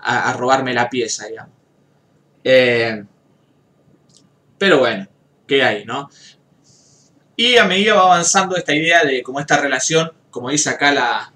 a- 0.00 0.32
robarme 0.34 0.72
la 0.74 0.88
pieza, 0.88 1.26
digamos? 1.26 1.52
Eh, 2.44 3.04
pero 4.58 4.78
bueno, 4.78 5.06
queda 5.46 5.68
ahí, 5.68 5.84
¿no? 5.84 6.08
Y 7.36 7.56
a 7.56 7.64
medida 7.64 7.94
va 7.94 8.02
avanzando 8.02 8.56
esta 8.56 8.74
idea 8.74 9.04
de 9.04 9.22
cómo 9.22 9.40
esta 9.40 9.56
relación, 9.60 10.12
como 10.30 10.50
dice 10.50 10.70
acá 10.70 10.92
la, 10.92 11.32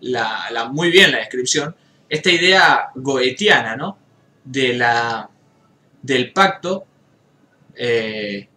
la, 0.00 0.50
la- 0.50 0.68
muy 0.68 0.90
bien 0.90 1.10
la 1.12 1.18
descripción, 1.18 1.74
esta 2.08 2.30
idea 2.30 2.90
goetiana, 2.94 3.76
¿no? 3.76 3.98
De 4.44 4.74
la, 4.74 5.28
del 6.02 6.32
pacto, 6.32 6.86
eh, 7.76 8.48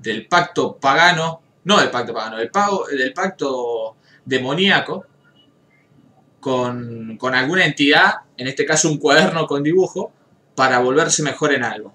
del 0.00 0.26
pacto 0.26 0.76
pagano, 0.76 1.42
no 1.64 1.78
del 1.78 1.90
pacto 1.90 2.14
pagano, 2.14 2.38
del, 2.38 2.50
pago, 2.50 2.86
del 2.86 3.12
pacto 3.12 3.96
demoníaco 4.24 5.06
con, 6.40 7.16
con 7.18 7.34
alguna 7.34 7.64
entidad, 7.64 8.14
en 8.36 8.48
este 8.48 8.64
caso 8.64 8.88
un 8.88 8.98
cuaderno 8.98 9.46
con 9.46 9.62
dibujo, 9.62 10.12
para 10.54 10.78
volverse 10.78 11.22
mejor 11.22 11.52
en 11.52 11.64
algo. 11.64 11.94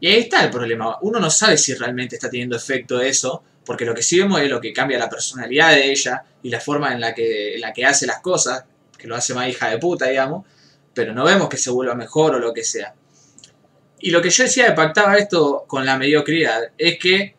Y 0.00 0.08
ahí 0.08 0.20
está 0.20 0.42
el 0.44 0.50
problema. 0.50 0.98
Uno 1.02 1.18
no 1.18 1.30
sabe 1.30 1.56
si 1.56 1.74
realmente 1.74 2.16
está 2.16 2.28
teniendo 2.28 2.56
efecto 2.56 3.00
eso, 3.00 3.42
porque 3.64 3.84
lo 3.84 3.94
que 3.94 4.02
sí 4.02 4.18
vemos 4.18 4.40
es 4.40 4.50
lo 4.50 4.60
que 4.60 4.72
cambia 4.72 4.98
la 4.98 5.08
personalidad 5.08 5.70
de 5.70 5.90
ella 5.90 6.24
y 6.42 6.50
la 6.50 6.60
forma 6.60 6.92
en 6.92 7.00
la 7.00 7.14
que, 7.14 7.54
en 7.54 7.60
la 7.60 7.72
que 7.72 7.86
hace 7.86 8.06
las 8.06 8.20
cosas, 8.20 8.64
que 8.98 9.06
lo 9.06 9.16
hace 9.16 9.34
más 9.34 9.48
hija 9.48 9.70
de 9.70 9.78
puta, 9.78 10.06
digamos, 10.06 10.46
pero 10.92 11.12
no 11.12 11.24
vemos 11.24 11.48
que 11.48 11.56
se 11.56 11.70
vuelva 11.70 11.94
mejor 11.94 12.34
o 12.34 12.38
lo 12.38 12.52
que 12.52 12.64
sea. 12.64 12.94
Y 14.04 14.10
lo 14.10 14.20
que 14.20 14.28
yo 14.28 14.44
decía 14.44 14.66
de 14.66 14.72
pactaba 14.72 15.16
esto 15.16 15.64
con 15.66 15.86
la 15.86 15.96
mediocridad 15.96 16.60
es 16.76 16.98
que 16.98 17.34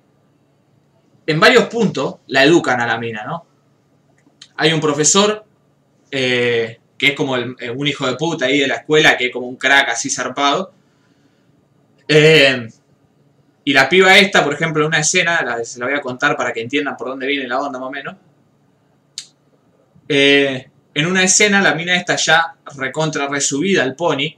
en 1.28 1.40
varios 1.40 1.66
puntos 1.66 2.16
la 2.26 2.44
educan 2.44 2.82
a 2.82 2.88
la 2.88 2.98
mina, 2.98 3.24
¿no? 3.24 3.46
Hay 4.58 4.74
un 4.74 4.82
profesor 4.82 5.46
eh, 6.10 6.80
que 6.98 7.10
es 7.10 7.14
como 7.14 7.38
eh, 7.38 7.70
un 7.70 7.86
hijo 7.88 8.08
de 8.08 8.16
puta 8.16 8.46
ahí 8.48 8.58
de 8.62 8.68
la 8.68 8.78
escuela, 8.78 9.16
que 9.16 9.28
es 9.28 9.32
como 9.32 9.46
un 9.46 9.58
crack 9.58 9.90
así 9.90 10.10
zarpado. 10.10 10.74
Eh, 12.08 12.68
y 13.64 13.72
la 13.72 13.88
piba 13.88 14.18
esta, 14.18 14.44
por 14.44 14.56
ejemplo, 14.56 14.82
en 14.82 14.88
una 14.88 15.02
escena, 15.02 15.44
la- 15.44 15.64
se 15.64 15.78
la 15.78 15.86
voy 15.86 15.94
a 15.94 16.02
contar 16.02 16.36
para 16.36 16.52
que 16.52 16.62
entiendan 16.62 16.98
por 16.98 17.10
dónde 17.10 17.28
viene 17.28 17.48
la 17.48 17.60
onda 17.60 17.78
más 17.78 17.90
o 17.90 17.92
menos. 17.92 18.16
En 20.08 21.06
una 21.06 21.24
escena, 21.24 21.62
la 21.62 21.76
mina 21.76 21.96
esta 21.96 22.16
ya 22.16 22.56
recontra 22.76 23.28
resubida 23.28 23.84
al 23.84 23.96
pony, 23.96 24.34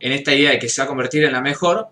en 0.00 0.12
esta 0.12 0.34
idea 0.34 0.50
de 0.52 0.58
que 0.58 0.68
se 0.68 0.80
va 0.80 0.84
a 0.86 0.88
convertir 0.88 1.24
en 1.24 1.32
la 1.32 1.40
mejor, 1.40 1.88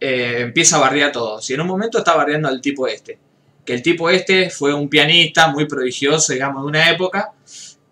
eh, 0.00 0.38
empieza 0.40 0.76
a 0.76 0.80
bardear 0.80 1.08
a 1.10 1.12
todos. 1.12 1.48
Y 1.50 1.54
en 1.54 1.60
un 1.62 1.66
momento 1.66 1.98
está 1.98 2.14
bardeando 2.14 2.48
al 2.48 2.60
tipo 2.60 2.86
este. 2.86 3.18
Que 3.64 3.74
el 3.74 3.82
tipo 3.82 4.10
este 4.10 4.50
fue 4.50 4.74
un 4.74 4.88
pianista 4.88 5.48
muy 5.48 5.66
prodigioso, 5.66 6.32
digamos, 6.32 6.62
de 6.62 6.68
una 6.68 6.90
época. 6.90 7.32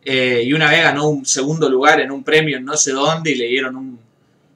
eh, 0.05 0.43
y 0.45 0.53
una 0.53 0.71
vez 0.71 0.83
ganó 0.83 1.09
un 1.09 1.25
segundo 1.25 1.69
lugar 1.71 2.01
en 2.01 2.11
un 2.11 2.25
premio 2.25 2.57
en 2.59 2.65
no 2.65 2.77
sé 2.77 2.93
dónde 2.93 3.31
y 3.33 3.35
le 3.37 3.47
dieron 3.47 3.77
un. 3.77 4.01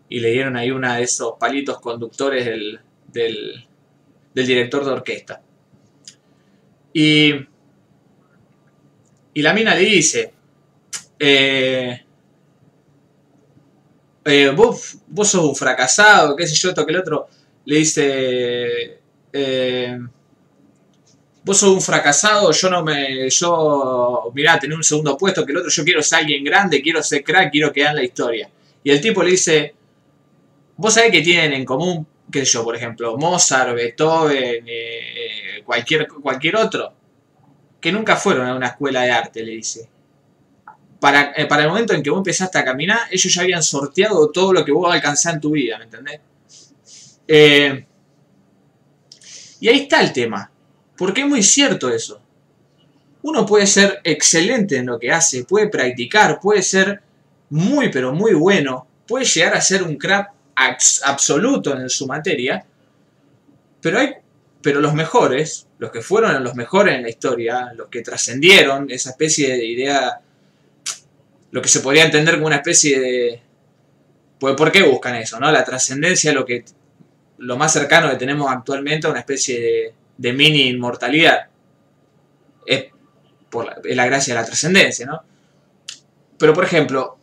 Y 0.09 0.21
le 0.21 0.31
dieron 0.31 0.57
ahí 0.57 0.71
una 0.71 0.97
de 0.97 1.05
esos 1.05 1.35
palitos 1.39 1.81
conductores 1.81 2.45
del, 2.45 2.81
del, 3.13 3.67
del 4.35 4.47
director 4.47 4.85
de 4.85 4.91
orquesta. 4.93 5.41
Y. 6.93 7.35
Y 9.35 9.43
la 9.43 9.53
mina 9.53 9.75
le 9.75 9.83
dice. 9.83 10.33
eh, 11.19 12.06
eh, 14.27 14.51
vos, 14.51 14.99
vos 15.09 15.29
sos 15.29 15.45
un 15.45 15.55
fracasado, 15.57 16.37
qué 16.37 16.47
sé 16.47 16.55
yo, 16.57 16.71
esto 16.71 16.85
que 16.85 16.93
el 16.93 16.99
otro. 16.99 17.29
Le 17.65 17.77
dice. 17.79 19.01
eh, 19.33 19.99
vos 21.45 21.59
sos 21.59 21.71
un 21.71 21.81
fracasado, 21.81 22.51
yo 22.53 22.71
no 22.71 22.83
me. 22.85 23.29
Yo. 23.31 24.31
Mirá, 24.35 24.59
tener 24.59 24.77
un 24.77 24.85
segundo 24.85 25.17
puesto 25.17 25.45
que 25.47 25.53
el 25.53 25.59
otro, 25.59 25.71
yo 25.71 25.85
quiero 25.85 26.03
ser 26.03 26.21
alguien 26.21 26.45
grande, 26.45 26.83
quiero 26.83 27.03
ser 27.03 27.23
crack, 27.25 27.51
quiero 27.53 27.73
quedar 27.73 27.91
en 27.91 27.97
la 27.97 28.05
historia. 28.05 28.51
Y 28.85 28.91
el 28.91 29.01
tipo 29.01 29.23
le 29.23 29.31
dice. 29.31 29.75
Vos 30.79 30.95
sabés 30.95 31.11
que 31.11 31.23
tienen 31.23 31.55
en 31.55 31.65
común, 31.65 32.07
qué 32.31 32.41
sé 32.45 32.53
yo, 32.53 32.65
por 32.65 32.77
ejemplo, 32.77 33.17
Mozart, 33.17 33.75
Beethoven, 33.75 34.65
eh, 34.69 35.63
cualquier, 35.65 36.07
cualquier 36.09 36.57
otro. 36.57 36.93
Que 37.81 37.93
nunca 37.93 38.17
fueron 38.17 38.47
a 38.47 38.55
una 38.55 38.69
escuela 38.69 39.03
de 39.03 39.11
arte, 39.11 39.43
le 39.43 39.53
dice 39.53 39.89
para, 41.01 41.33
eh, 41.37 41.47
para 41.47 41.63
el 41.63 41.69
momento 41.69 41.93
en 41.93 42.03
que 42.03 42.11
vos 42.11 42.19
empezaste 42.19 42.59
a 42.59 42.65
caminar, 42.65 43.01
ellos 43.11 43.33
ya 43.33 43.43
habían 43.43 43.63
sorteado 43.63 44.31
todo 44.31 44.53
lo 44.53 44.65
que 44.65 44.73
vos 44.73 44.93
alcanzás 44.93 45.35
en 45.35 45.41
tu 45.41 45.51
vida, 45.51 45.79
¿me 45.79 45.85
entendés? 45.85 46.21
Eh, 47.29 47.87
y 49.61 49.69
ahí 49.69 49.81
está 49.81 50.01
el 50.03 50.13
tema. 50.13 50.51
Porque 50.97 51.21
es 51.23 51.27
muy 51.27 51.43
cierto 51.43 51.91
eso. 51.91 52.21
Uno 53.23 53.45
puede 53.45 53.67
ser 53.67 54.01
excelente 54.05 54.77
en 54.77 54.87
lo 54.87 54.99
que 54.99 55.11
hace, 55.11 55.45
puede 55.45 55.69
practicar, 55.69 56.41
puede 56.41 56.63
ser 56.63 57.03
muy 57.51 57.91
pero 57.91 58.13
muy 58.13 58.35
bueno, 58.35 58.87
puede 59.07 59.25
llegar 59.25 59.55
a 59.55 59.61
ser 59.61 59.83
un 59.83 59.99
abs- 59.99 61.03
absoluto 61.05 61.77
en 61.79 61.89
su 61.91 62.07
materia, 62.07 62.65
pero 63.81 63.99
hay 63.99 64.15
pero 64.63 64.81
los 64.81 64.95
mejores, 64.95 65.69
los 65.79 65.93
que 65.93 66.01
fueron 66.01 66.43
los 66.43 66.57
mejores 66.57 66.97
en 66.97 67.03
la 67.03 67.09
historia, 67.09 67.73
los 67.75 67.89
que 67.89 68.03
trascendieron 68.03 68.91
esa 68.91 69.11
especie 69.11 69.57
de 69.57 69.65
idea 69.65 70.21
lo 71.51 71.63
que 71.63 71.69
se 71.69 71.81
podría 71.81 72.05
entender 72.05 72.35
como 72.35 72.47
una 72.47 72.57
especie 72.57 73.01
de... 73.01 73.43
Pues, 74.39 74.55
¿Por 74.55 74.71
qué 74.71 74.83
buscan 74.83 75.15
eso? 75.17 75.41
no? 75.41 75.51
La 75.51 75.65
trascendencia, 75.65 76.33
lo 76.33 76.45
que 76.45 76.65
lo 77.39 77.57
más 77.57 77.73
cercano 77.73 78.11
que 78.11 78.17
tenemos 78.17 78.51
actualmente 78.51 79.07
a 79.07 79.11
una 79.11 79.21
especie 79.21 79.61
de, 79.61 79.95
de 80.17 80.33
mini 80.33 80.69
inmortalidad. 80.69 81.47
Es, 82.67 82.87
por 83.51 83.67
la, 83.67 83.79
es 83.85 83.97
la 83.97 84.07
gracia 84.07 84.35
de 84.35 84.41
la 84.41 84.47
trascendencia, 84.47 85.07
¿no? 85.07 85.23
Pero, 86.39 86.53
por 86.53 86.65
ejemplo, 86.65 87.19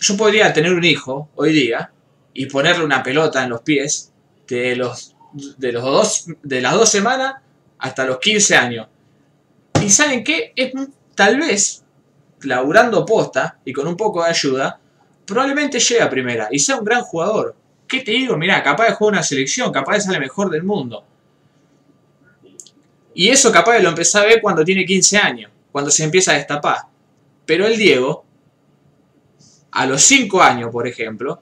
yo 0.00 0.16
podría 0.16 0.52
tener 0.52 0.72
un 0.72 0.84
hijo 0.84 1.30
hoy 1.36 1.52
día 1.52 1.90
y 2.34 2.46
ponerle 2.46 2.84
una 2.84 3.02
pelota 3.02 3.42
en 3.42 3.50
los 3.50 3.62
pies 3.62 4.12
de 4.48 4.76
los 4.76 5.14
de 5.32 5.72
los 5.72 5.82
dos 5.82 6.26
de 6.42 6.60
las 6.60 6.74
dos 6.74 6.90
semanas 6.90 7.36
hasta 7.78 8.04
los 8.04 8.18
15 8.18 8.56
años. 8.56 8.88
Y 9.82 9.88
saben 9.90 10.22
qué? 10.22 10.52
Es 10.56 10.72
tal 11.14 11.38
vez 11.38 11.81
laburando 12.44 13.04
posta 13.04 13.58
y 13.64 13.72
con 13.72 13.86
un 13.86 13.96
poco 13.96 14.22
de 14.22 14.30
ayuda, 14.30 14.78
probablemente 15.26 15.78
llegue 15.78 16.02
a 16.02 16.10
primera 16.10 16.48
y 16.50 16.58
sea 16.58 16.76
un 16.76 16.84
gran 16.84 17.02
jugador. 17.02 17.54
¿Qué 17.86 18.00
te 18.00 18.12
digo? 18.12 18.36
Mirá, 18.36 18.62
capaz 18.62 18.86
de 18.86 18.94
jugar 18.94 19.14
una 19.14 19.22
selección, 19.22 19.72
capaz 19.72 19.94
de 19.94 20.00
ser 20.02 20.14
el 20.14 20.20
mejor 20.20 20.50
del 20.50 20.62
mundo. 20.62 21.04
Y 23.14 23.28
eso 23.28 23.52
capaz 23.52 23.74
de 23.74 23.82
lo 23.82 23.90
empezó 23.90 24.18
a 24.18 24.24
ver 24.24 24.40
cuando 24.40 24.64
tiene 24.64 24.86
15 24.86 25.18
años, 25.18 25.50
cuando 25.70 25.90
se 25.90 26.04
empieza 26.04 26.32
a 26.32 26.36
destapar. 26.36 26.78
Pero 27.44 27.66
el 27.66 27.76
Diego, 27.76 28.24
a 29.72 29.86
los 29.86 30.02
5 30.02 30.42
años, 30.42 30.70
por 30.70 30.86
ejemplo, 30.86 31.40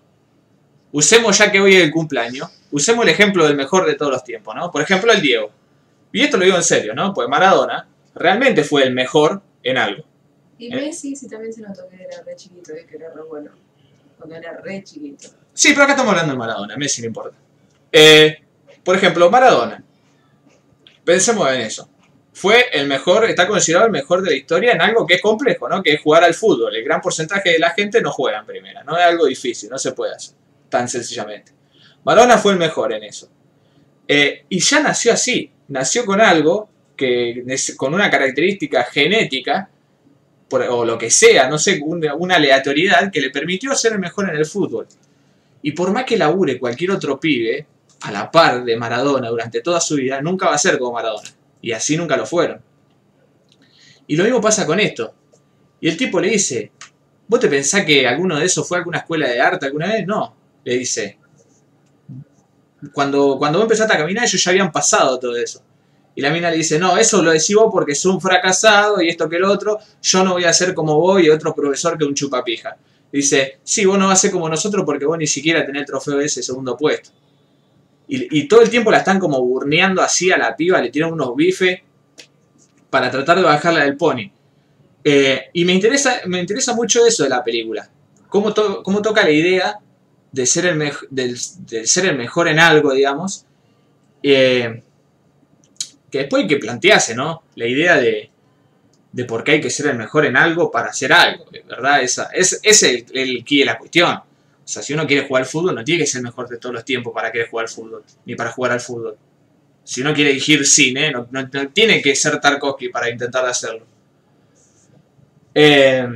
usemos 0.93 1.39
ya 1.39 1.53
que 1.53 1.61
hoy 1.61 1.77
es 1.77 1.83
el 1.85 1.93
cumpleaños, 1.93 2.51
usemos 2.73 3.05
el 3.05 3.11
ejemplo 3.11 3.47
del 3.47 3.57
mejor 3.57 3.87
de 3.87 3.95
todos 3.95 4.11
los 4.11 4.25
tiempos, 4.25 4.55
¿no? 4.57 4.71
Por 4.71 4.83
ejemplo, 4.83 5.13
el 5.13 5.21
Diego. 5.21 5.51
Y 6.13 6.23
esto 6.23 6.37
lo 6.37 6.45
digo 6.45 6.57
en 6.57 6.65
serio, 6.65 6.95
¿no? 6.95 7.15
Pues 7.15 7.29
Maradona 7.29 7.87
realmente 8.15 8.65
fue 8.65 8.83
el 8.83 8.93
mejor 8.93 9.41
en 9.63 9.79
algo. 9.79 10.05
Y 10.61 10.71
Eh. 10.71 10.77
Messi 10.77 11.17
sí 11.17 11.27
también 11.27 11.53
se 11.55 11.63
notó 11.63 11.89
que 11.89 11.97
era 11.97 12.23
re 12.23 12.37
chiquito 12.37 12.73
y 12.77 12.85
que 12.85 12.97
era 12.97 13.09
re 13.11 13.23
bueno. 13.23 13.51
Cuando 14.19 14.37
era 14.37 14.59
re 14.59 14.85
chiquito. 14.85 15.29
Sí, 15.55 15.71
pero 15.71 15.85
acá 15.85 15.93
estamos 15.93 16.11
hablando 16.13 16.35
de 16.35 16.39
Maradona, 16.39 16.77
Messi 16.77 17.01
no 17.01 17.09
importa. 17.09 17.37
Eh, 17.91 18.43
por 18.85 18.95
ejemplo, 18.95 19.31
Maradona. 19.31 19.83
Pensemos 21.03 21.51
en 21.51 21.63
eso. 21.63 21.89
Fue 22.35 22.67
el 22.73 22.87
mejor, 22.87 23.25
está 23.25 23.49
considerado 23.49 23.87
el 23.87 23.93
mejor 23.93 24.23
de 24.23 24.31
la 24.31 24.37
historia 24.37 24.73
en 24.73 24.83
algo 24.83 25.07
que 25.07 25.15
es 25.15 25.23
complejo, 25.23 25.67
¿no? 25.67 25.83
Que 25.83 25.95
es 25.95 26.03
jugar 26.03 26.25
al 26.25 26.35
fútbol. 26.35 26.77
El 26.77 26.85
gran 26.85 27.01
porcentaje 27.01 27.53
de 27.53 27.59
la 27.59 27.71
gente 27.71 28.03
no 28.03 28.13
juega 28.13 28.41
en 28.41 28.47
primera, 28.47 28.85
no 28.85 28.99
es 28.99 29.05
algo 29.05 29.25
difícil, 29.25 29.71
no 29.71 29.79
se 29.79 29.93
puede 29.93 30.15
hacer 30.15 30.37
tan 30.69 30.89
sencillamente. 30.89 31.53
Maradona 32.05 32.37
fue 32.37 32.53
el 32.53 32.59
mejor 32.59 32.93
en 32.93 33.05
eso. 33.05 33.31
Eh, 34.07 34.45
y 34.51 34.61
ya 34.61 34.81
nació 34.81 35.15
así, 35.15 35.51
nació 35.69 36.05
con 36.05 36.21
algo 36.21 36.69
que 36.97 37.43
con 37.79 37.95
una 37.95 38.11
característica 38.11 38.85
genética 38.85 39.71
o 40.51 40.85
lo 40.85 40.99
que 40.99 41.11
sea, 41.11 41.49
no 41.49 41.59
sé, 41.59 41.81
una, 41.83 42.15
una 42.15 42.37
aleatoriedad 42.37 43.11
que 43.11 43.21
le 43.21 43.31
permitió 43.31 43.75
ser 43.75 43.93
el 43.93 43.99
mejor 43.99 44.29
en 44.29 44.37
el 44.37 44.47
fútbol. 44.47 44.87
Y 45.63 45.73
por 45.73 45.93
más 45.93 46.05
que 46.05 46.17
labure 46.17 46.59
cualquier 46.59 46.93
otro 46.93 47.21
pibe 47.21 47.67
a 48.03 48.11
la 48.11 48.31
par 48.31 48.65
de 48.65 48.77
Maradona 48.77 49.29
durante 49.29 49.61
toda 49.61 49.81
su 49.81 49.97
vida, 49.97 50.21
nunca 50.21 50.47
va 50.47 50.55
a 50.55 50.59
ser 50.59 50.79
como 50.79 50.93
Maradona. 50.93 51.29
Y 51.63 51.73
así 51.73 51.97
nunca 51.97 52.17
lo 52.17 52.27
fueron. 52.27 52.61
Y 54.07 54.17
lo 54.17 54.25
mismo 54.25 54.41
pasa 54.41 54.67
con 54.67 54.81
esto. 54.81 55.15
Y 55.81 55.89
el 55.89 55.97
tipo 55.97 56.21
le 56.21 56.31
dice, 56.31 56.73
¿vos 57.29 57.41
te 57.41 57.49
pensás 57.49 57.85
que 57.85 58.07
alguno 58.07 58.39
de 58.39 58.47
esos 58.47 58.67
fue 58.67 58.79
a 58.79 58.81
alguna 58.81 58.99
escuela 58.99 59.29
de 59.29 59.41
arte 59.41 59.67
alguna 59.67 59.87
vez? 59.87 60.07
No, 60.07 60.35
le 60.65 60.79
dice. 60.79 61.19
Cuando, 62.93 63.37
cuando 63.39 63.59
vos 63.59 63.67
empezaste 63.67 63.95
a 63.95 63.99
caminar, 63.99 64.25
ellos 64.25 64.43
ya 64.43 64.51
habían 64.51 64.73
pasado 64.73 65.19
todo 65.19 65.37
eso. 65.37 65.63
Y 66.21 66.23
la 66.23 66.29
mina 66.29 66.51
le 66.51 66.59
dice, 66.59 66.79
no, 66.79 66.99
eso 66.99 67.23
lo 67.23 67.31
decís 67.31 67.57
vos 67.57 67.71
porque 67.73 67.95
sos 67.95 68.13
un 68.13 68.21
fracasado 68.21 69.01
y 69.01 69.09
esto 69.09 69.27
que 69.27 69.39
lo 69.39 69.51
otro, 69.51 69.79
yo 70.03 70.23
no 70.23 70.35
voy 70.35 70.45
a 70.45 70.53
ser 70.53 70.75
como 70.75 71.01
vos 71.01 71.23
y 71.23 71.31
otro 71.31 71.55
profesor 71.55 71.97
que 71.97 72.05
un 72.05 72.13
chupapija. 72.13 72.77
Dice, 73.11 73.61
sí, 73.65 73.87
vos 73.87 73.99
no 73.99 74.09
vas 74.09 74.19
a 74.19 74.21
ser 74.21 74.31
como 74.31 74.47
nosotros 74.47 74.85
porque 74.85 75.07
vos 75.07 75.17
ni 75.17 75.27
siquiera 75.27 75.65
tenés 75.65 75.81
el 75.81 75.87
trofeo 75.87 76.19
de 76.19 76.27
ese 76.27 76.43
segundo 76.43 76.77
puesto. 76.77 77.09
Y, 78.07 78.47
todo 78.49 78.61
el 78.61 78.69
tiempo 78.69 78.91
la 78.91 78.99
están 78.99 79.19
como 79.19 79.41
burneando 79.41 80.03
así 80.03 80.31
a 80.31 80.37
la 80.37 80.55
piba, 80.55 80.79
le 80.83 80.91
tiran 80.91 81.11
unos 81.11 81.35
bifes 81.35 81.81
para 82.91 83.11
tratar 83.11 83.39
de 83.39 83.45
bajarla 83.45 83.85
del 83.85 83.97
pony. 83.97 84.31
Eh, 85.03 85.45
y 85.55 85.65
me 85.65 85.73
interesa, 85.73 86.21
me 86.27 86.39
interesa 86.39 86.75
mucho 86.75 87.07
eso 87.07 87.23
de 87.23 87.31
la 87.31 87.43
película. 87.43 87.89
Cómo, 88.29 88.53
cómo 88.83 89.01
toca 89.01 89.23
la 89.23 89.31
idea 89.31 89.79
de 90.33 90.45
ser 90.45 90.67
el, 90.67 91.39
ser 91.87 92.05
el 92.05 92.19
mejor 92.19 92.49
en 92.49 92.59
algo, 92.59 92.93
digamos. 92.93 93.47
Eh, 94.23 94.83
que 96.11 96.19
después 96.19 96.43
hay 96.43 96.49
que 96.49 96.57
plantearse, 96.57 97.15
¿no? 97.15 97.45
La 97.57 97.67
idea 97.67 97.97
de, 97.97 98.31
de 99.13 99.25
por 99.25 99.45
qué 99.45 99.53
hay 99.53 99.61
que 99.61 99.71
ser 99.71 99.87
el 99.89 99.97
mejor 99.97 100.27
en 100.27 100.37
algo 100.37 100.71
para 100.71 100.89
hacer 100.91 101.13
algo, 101.13 101.47
¿verdad? 101.69 102.03
Esa, 102.03 102.31
es, 102.33 102.61
es 102.63 102.83
el, 102.83 103.07
el 103.13 103.45
key 103.45 103.61
de 103.61 103.65
la 103.67 103.79
cuestión. 103.79 104.15
O 104.17 104.25
sea, 104.73 104.83
si 104.83 104.95
uno 104.95 105.07
quiere 105.07 105.27
jugar 105.27 105.43
al 105.43 105.49
fútbol, 105.49 105.75
no 105.75 105.85
tiene 105.85 106.01
que 106.03 106.07
ser 106.07 106.21
el 106.21 106.25
mejor 106.25 106.49
de 106.49 106.59
todos 106.59 106.75
los 106.75 106.85
tiempos 106.85 107.13
para 107.13 107.33
querer 107.33 107.49
jugar 107.49 107.65
al 107.67 107.71
fútbol, 107.73 108.05
ni 108.25 108.35
para 108.37 108.53
jugar 108.53 108.73
al 108.73 108.81
fútbol. 108.81 109.17
Si 109.85 110.01
uno 110.03 110.15
quiere 110.15 110.31
dirigir 110.31 110.67
cine, 110.67 111.11
no, 111.11 111.27
no- 111.31 111.49
tiene 111.71 112.01
que 112.03 112.15
ser 112.15 112.41
Tarkovsky 112.41 112.89
para 112.91 113.11
intentar 113.11 113.45
hacerlo. 113.47 113.87
Eh, 115.55 116.07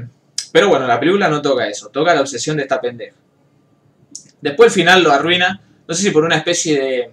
pero 0.53 0.69
bueno, 0.69 0.87
la 0.87 0.99
película 1.01 1.29
no 1.29 1.43
toca 1.43 1.67
eso, 1.69 1.89
toca 1.89 2.15
la 2.15 2.21
obsesión 2.21 2.57
de 2.57 2.63
esta 2.63 2.81
pendeja. 2.81 3.17
Después 4.41 4.69
el 4.69 4.75
final 4.83 5.03
lo 5.03 5.13
arruina, 5.13 5.61
no 5.87 5.95
sé 5.95 6.03
si 6.03 6.11
por 6.11 6.25
una 6.25 6.37
especie 6.37 6.81
de, 6.81 7.11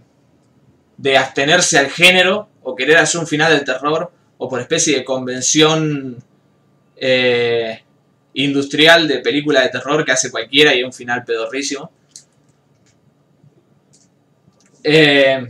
de 0.98 1.18
abstenerse 1.18 1.78
al 1.80 1.90
género 1.90 2.50
o 2.64 2.76
querer 2.76 2.98
hacer 2.98 3.20
un 3.20 3.28
final 3.28 3.52
del 3.52 3.66
terror 3.66 4.12
o 4.38 4.50
por 4.50 4.60
especie 4.60 4.98
de 4.98 5.06
convención 5.06 6.24
eh, 6.96 7.84
industrial 8.34 9.08
de 9.08 9.20
película 9.20 9.62
de 9.62 9.70
terror 9.70 10.06
que 10.06 10.12
hace 10.12 10.32
cualquiera 10.32 10.74
y 10.76 10.84
un 10.84 10.94
final 10.94 11.24
pedorrísimo. 11.24 11.92
Eh, 14.84 15.48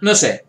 no 0.00 0.14
sé. 0.14 0.44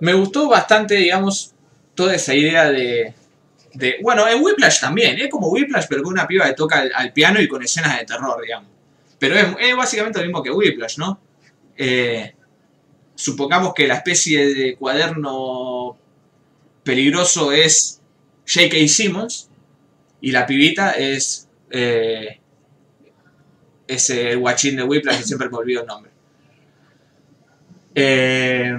Me 0.00 0.14
gustó 0.14 0.48
bastante, 0.48 0.96
digamos, 0.96 1.54
toda 1.94 2.14
esa 2.14 2.34
idea 2.34 2.70
de. 2.70 3.14
de 3.74 3.96
bueno, 4.02 4.28
en 4.28 4.42
Whiplash 4.42 4.80
también, 4.80 5.18
es 5.20 5.30
como 5.30 5.48
Whiplash, 5.48 5.86
pero 5.88 6.02
con 6.02 6.12
una 6.12 6.26
piba 6.26 6.46
que 6.46 6.54
toca 6.54 6.80
al, 6.80 6.92
al 6.94 7.12
piano 7.12 7.40
y 7.40 7.48
con 7.48 7.62
escenas 7.62 7.98
de 7.98 8.04
terror, 8.04 8.42
digamos. 8.42 8.71
Pero 9.22 9.36
es, 9.36 9.76
básicamente 9.76 10.18
lo 10.18 10.24
mismo 10.24 10.42
que 10.42 10.50
Whiplash, 10.50 10.98
¿no? 10.98 11.20
Eh, 11.76 12.34
supongamos 13.14 13.72
que 13.72 13.86
la 13.86 13.94
especie 13.94 14.52
de 14.52 14.74
cuaderno 14.74 15.96
peligroso 16.82 17.52
es 17.52 18.00
J.K. 18.52 18.88
Simmons 18.88 19.48
y 20.20 20.32
la 20.32 20.44
pibita 20.44 20.94
es 20.94 21.48
eh, 21.70 22.40
ese 23.86 24.34
guachín 24.34 24.74
de 24.74 24.82
Whiplash 24.82 25.18
que 25.18 25.22
siempre 25.24 25.48
me 25.48 25.56
olvido 25.56 25.82
el 25.82 25.86
nombre. 25.86 26.10
Eh, 27.94 28.72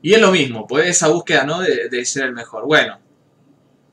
y 0.00 0.14
es 0.14 0.20
lo 0.22 0.32
mismo, 0.32 0.66
pues 0.66 0.86
esa 0.86 1.08
búsqueda 1.08 1.44
¿no? 1.44 1.60
de 1.60 2.04
ser 2.06 2.24
el 2.24 2.32
mejor. 2.32 2.64
Bueno, 2.64 2.98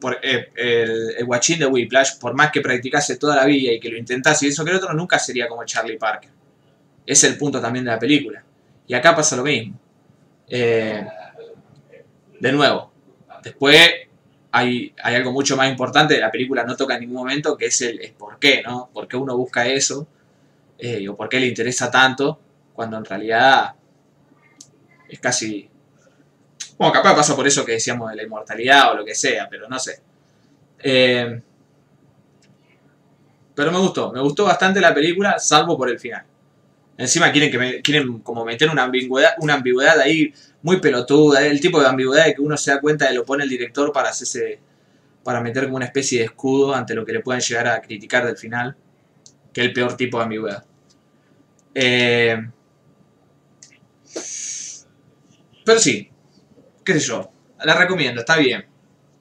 por, 0.04 0.20
eh, 0.22 0.50
el, 0.58 1.16
el 1.18 1.26
guachín 1.26 1.60
de 1.60 1.66
Whiplash, 1.66 2.20
por 2.20 2.34
más 2.34 2.52
que 2.52 2.60
practicase 2.60 3.16
toda 3.16 3.38
la 3.38 3.46
vida 3.46 3.72
y 3.72 3.80
que 3.80 3.88
lo 3.90 3.98
intentase 3.98 4.46
y 4.46 4.50
eso 4.50 4.66
que 4.66 4.72
el 4.72 4.76
otro, 4.76 4.94
nunca 4.94 5.18
sería 5.18 5.48
como 5.48 5.64
Charlie 5.64 5.98
Parker. 5.98 6.30
Es 7.06 7.24
el 7.24 7.38
punto 7.38 7.62
también 7.62 7.86
de 7.86 7.92
la 7.92 7.98
película. 7.98 8.44
Y 8.86 8.94
acá 8.94 9.16
pasa 9.16 9.38
lo 9.38 9.44
mismo. 9.44 9.80
Eh, 10.50 11.08
de 12.38 12.52
nuevo, 12.52 12.92
después 13.42 13.80
hay, 14.52 14.94
hay 15.02 15.16
algo 15.16 15.32
mucho 15.32 15.56
más 15.56 15.70
importante, 15.70 16.20
la 16.20 16.30
película 16.30 16.66
no 16.66 16.76
toca 16.76 16.96
en 16.96 17.00
ningún 17.00 17.16
momento, 17.16 17.56
que 17.56 17.68
es 17.68 17.82
el 17.82 18.02
es 18.02 18.12
por 18.12 18.38
qué, 18.40 18.62
¿no? 18.62 18.90
¿Por 18.94 19.08
qué 19.08 19.16
uno 19.16 19.38
busca 19.38 19.66
eso? 19.66 20.06
Eh, 20.78 21.08
o 21.08 21.16
por 21.16 21.30
qué 21.30 21.40
le 21.40 21.48
interesa 21.48 21.90
tanto, 21.90 22.42
cuando 22.74 22.98
en 22.98 23.06
realidad 23.06 23.74
es 25.08 25.20
casi... 25.22 25.70
Bueno, 26.84 26.96
capaz 26.96 27.16
pasa 27.16 27.34
por 27.34 27.48
eso 27.48 27.64
que 27.64 27.72
decíamos 27.72 28.10
de 28.10 28.18
la 28.18 28.24
inmortalidad 28.24 28.92
o 28.92 28.96
lo 28.96 29.06
que 29.06 29.16
sea, 29.16 29.48
pero 29.50 29.70
no 29.70 29.80
sé. 29.80 30.02
Eh, 30.80 31.42
pero 33.56 33.72
me 33.72 33.78
gustó, 33.78 34.12
me 34.12 34.20
gustó 34.20 34.44
bastante 34.44 34.82
la 34.82 34.94
película, 34.94 35.40
salvo 35.40 35.78
por 35.78 35.90
el 35.90 35.98
final. 35.98 36.26
Encima 36.98 37.32
quieren 37.32 37.50
que 37.50 37.82
quieren 37.82 38.20
como 38.20 38.44
meter 38.44 38.70
una 38.70 38.84
ambigüedad, 38.84 39.32
una 39.40 39.54
ambigüedad 39.54 39.98
ahí 39.98 40.34
muy 40.62 40.82
pelotuda, 40.82 41.48
el 41.48 41.62
tipo 41.62 41.80
de 41.80 41.88
ambigüedad 41.88 42.26
de 42.26 42.36
que 42.36 42.42
uno 42.42 42.58
se 42.58 42.72
da 42.72 42.82
cuenta 42.82 43.08
de 43.08 43.14
lo 43.14 43.24
pone 43.24 43.46
el 43.46 43.50
director 43.50 43.94
para 43.94 44.10
hacerse 44.10 44.60
para 45.24 45.40
meter 45.40 45.64
como 45.64 45.78
una 45.78 45.86
especie 45.86 46.20
de 46.20 46.26
escudo 46.26 46.76
ante 46.76 46.96
lo 46.96 47.06
que 47.06 47.14
le 47.14 47.22
pueden 47.22 47.40
llegar 47.40 47.66
a 47.66 47.82
criticar 47.82 48.26
del 48.26 48.36
final, 48.36 48.76
que 49.54 49.62
es 49.62 49.68
el 49.68 49.74
peor 49.74 49.96
tipo 49.96 50.18
de 50.18 50.24
ambigüedad. 50.26 50.66
Eh, 51.74 52.46
pero 55.64 55.80
sí, 55.80 56.10
qué 56.84 56.94
sé 56.94 57.00
yo, 57.00 57.32
la 57.64 57.76
recomiendo, 57.76 58.22
está 58.22 58.38
bien. 58.38 58.66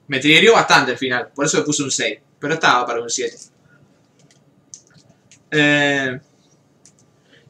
Me 0.09 0.19
triggerió 0.19 0.55
bastante 0.55 0.93
el 0.93 0.99
final, 0.99 1.29
por 1.35 1.47
eso 1.47 1.59
le 1.59 1.65
puse 1.65 1.83
un 1.83 1.91
6, 1.91 2.19
pero 2.39 2.55
estaba 2.55 2.87
para 2.87 3.01
un 3.01 3.09
7. 3.09 3.37
Eh, 5.53 6.21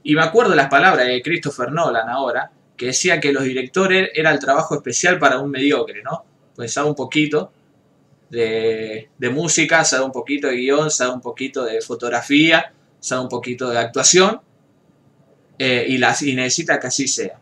y 0.04 0.14
me 0.14 0.22
acuerdo 0.22 0.54
las 0.54 0.68
palabras 0.68 1.06
de 1.06 1.22
Christopher 1.22 1.70
Nolan 1.72 2.08
ahora, 2.08 2.50
que 2.76 2.86
decía 2.86 3.20
que 3.20 3.32
los 3.32 3.44
directores 3.44 4.10
era 4.14 4.30
el 4.30 4.38
trabajo 4.38 4.74
especial 4.74 5.18
para 5.18 5.38
un 5.38 5.50
mediocre, 5.50 6.02
¿no? 6.02 6.24
Pues 6.54 6.72
sabe 6.72 6.88
un 6.88 6.94
poquito 6.94 7.52
de, 8.28 9.10
de 9.16 9.30
música, 9.30 9.84
sabe 9.84 10.04
un 10.04 10.12
poquito 10.12 10.48
de 10.48 10.56
guion, 10.56 10.90
sabe 10.90 11.12
un 11.12 11.20
poquito 11.20 11.64
de 11.64 11.80
fotografía, 11.80 12.72
sabe 12.98 13.22
un 13.22 13.28
poquito 13.28 13.70
de 13.70 13.78
actuación, 13.78 14.40
eh, 15.58 15.84
y, 15.88 15.98
las, 15.98 16.22
y 16.22 16.34
necesita 16.34 16.80
que 16.80 16.88
así 16.88 17.06
sea. 17.06 17.38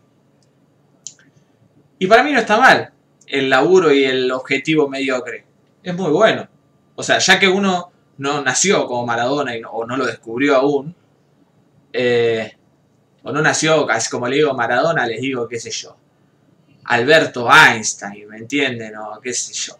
Y 2.01 2.07
para 2.07 2.23
mí 2.23 2.31
no 2.33 2.39
está 2.39 2.57
mal 2.57 2.91
el 3.27 3.47
laburo 3.47 3.93
y 3.93 4.03
el 4.03 4.31
objetivo 4.31 4.89
mediocre. 4.89 5.45
Es 5.83 5.93
muy 5.95 6.09
bueno. 6.09 6.47
O 6.95 7.03
sea, 7.03 7.19
ya 7.19 7.37
que 7.37 7.47
uno 7.47 7.91
no 8.17 8.41
nació 8.41 8.87
como 8.87 9.05
Maradona 9.05 9.55
y 9.55 9.61
no- 9.61 9.69
o 9.69 9.85
no 9.85 9.95
lo 9.97 10.07
descubrió 10.07 10.55
aún, 10.55 10.95
eh, 11.93 12.57
o 13.21 13.31
no 13.31 13.39
nació, 13.43 13.85
casi 13.85 14.09
como 14.09 14.27
le 14.27 14.37
digo 14.37 14.55
Maradona, 14.55 15.05
les 15.05 15.21
digo, 15.21 15.47
qué 15.47 15.59
sé 15.59 15.69
yo, 15.69 15.95
Alberto 16.85 17.47
Einstein, 17.53 18.27
¿me 18.27 18.37
entienden? 18.37 18.95
O 18.97 19.19
qué 19.21 19.31
sé 19.31 19.53
yo, 19.53 19.77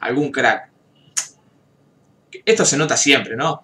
algún 0.00 0.32
crack. 0.32 0.68
Esto 2.44 2.64
se 2.64 2.76
nota 2.76 2.96
siempre, 2.96 3.36
¿no? 3.36 3.62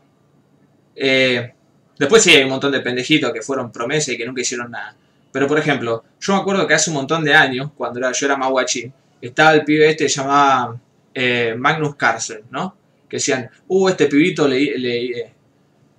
Eh, 0.94 1.52
después 1.98 2.22
sí 2.22 2.30
hay 2.30 2.44
un 2.44 2.50
montón 2.50 2.70
de 2.70 2.78
pendejitos 2.80 3.32
que 3.32 3.42
fueron 3.42 3.72
promesas 3.72 4.10
y 4.14 4.16
que 4.18 4.24
nunca 4.24 4.40
hicieron 4.42 4.70
nada. 4.70 4.96
Pero 5.32 5.46
por 5.46 5.58
ejemplo, 5.58 6.04
yo 6.20 6.34
me 6.34 6.40
acuerdo 6.40 6.66
que 6.66 6.74
hace 6.74 6.90
un 6.90 6.96
montón 6.96 7.24
de 7.24 7.34
años, 7.34 7.70
cuando 7.74 7.98
era, 7.98 8.12
yo 8.12 8.26
era 8.26 8.36
más 8.36 8.50
guachín, 8.50 8.92
estaba 9.20 9.54
el 9.54 9.64
pibe 9.64 9.88
este 9.88 10.08
llamaba 10.08 10.78
eh, 11.14 11.54
Magnus 11.56 11.96
Carlsen, 11.96 12.42
¿no? 12.50 12.76
Que 13.08 13.16
decían, 13.16 13.50
uh, 13.68 13.88
este 13.88 14.06
pibito 14.06 14.46
le, 14.48 15.32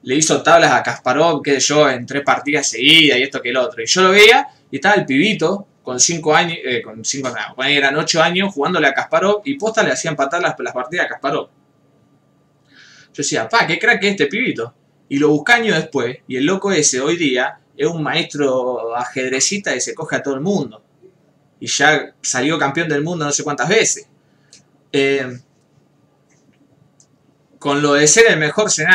hizo 0.03 0.43
tablas 0.43 0.71
a 0.71 0.83
Kasparov, 0.83 1.41
qué 1.41 1.53
sé 1.53 1.59
yo, 1.59 1.89
en 1.89 2.05
tres 2.05 2.23
partidas 2.23 2.69
seguidas 2.69 3.17
y 3.17 3.23
esto 3.23 3.41
que 3.41 3.49
el 3.49 3.57
otro. 3.57 3.81
Y 3.81 3.85
yo 3.85 4.01
lo 4.01 4.11
veía 4.11 4.47
y 4.69 4.77
estaba 4.77 4.95
el 4.95 5.05
pibito 5.05 5.67
con 5.81 5.99
cinco 5.99 6.35
años, 6.35 6.57
eh, 6.63 6.81
con 6.81 7.03
cinco, 7.03 7.29
no, 7.29 7.55
cuando 7.55 7.73
eran 7.73 7.95
ocho 7.97 8.21
años 8.21 8.53
jugándole 8.53 8.87
a 8.87 8.93
Kasparov 8.93 9.41
y 9.45 9.55
posta 9.55 9.83
le 9.83 9.91
hacían 9.91 10.13
empatar 10.13 10.41
las, 10.41 10.55
partidas 10.55 11.05
a 11.05 11.09
Kasparov. 11.09 11.49
Yo 11.49 13.17
decía, 13.17 13.47
pa, 13.47 13.67
qué 13.67 13.77
crack 13.77 14.03
es 14.03 14.11
este 14.11 14.27
pibito. 14.27 14.73
Y 15.09 15.19
lo 15.19 15.29
busqué 15.29 15.53
años 15.53 15.75
después, 15.75 16.17
y 16.27 16.37
el 16.37 16.45
loco 16.45 16.71
ese 16.71 16.99
hoy 16.99 17.17
día 17.17 17.59
es 17.75 17.87
un 17.87 18.03
maestro 18.03 18.95
ajedrecista 18.95 19.73
que 19.73 19.81
se 19.81 19.95
coge 19.95 20.17
a 20.17 20.23
todo 20.23 20.35
el 20.35 20.41
mundo. 20.41 20.83
Y 21.59 21.67
ya 21.67 22.13
salió 22.21 22.59
campeón 22.59 22.89
del 22.89 23.03
mundo 23.03 23.25
no 23.25 23.31
sé 23.31 23.43
cuántas 23.43 23.69
veces. 23.69 24.07
Eh, 24.91 25.39
con 27.57 27.81
lo 27.81 27.93
de 27.93 28.07
ser 28.07 28.25
el 28.29 28.37
mejor 28.37 28.69
se. 28.69 28.85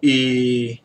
Y, 0.00 0.80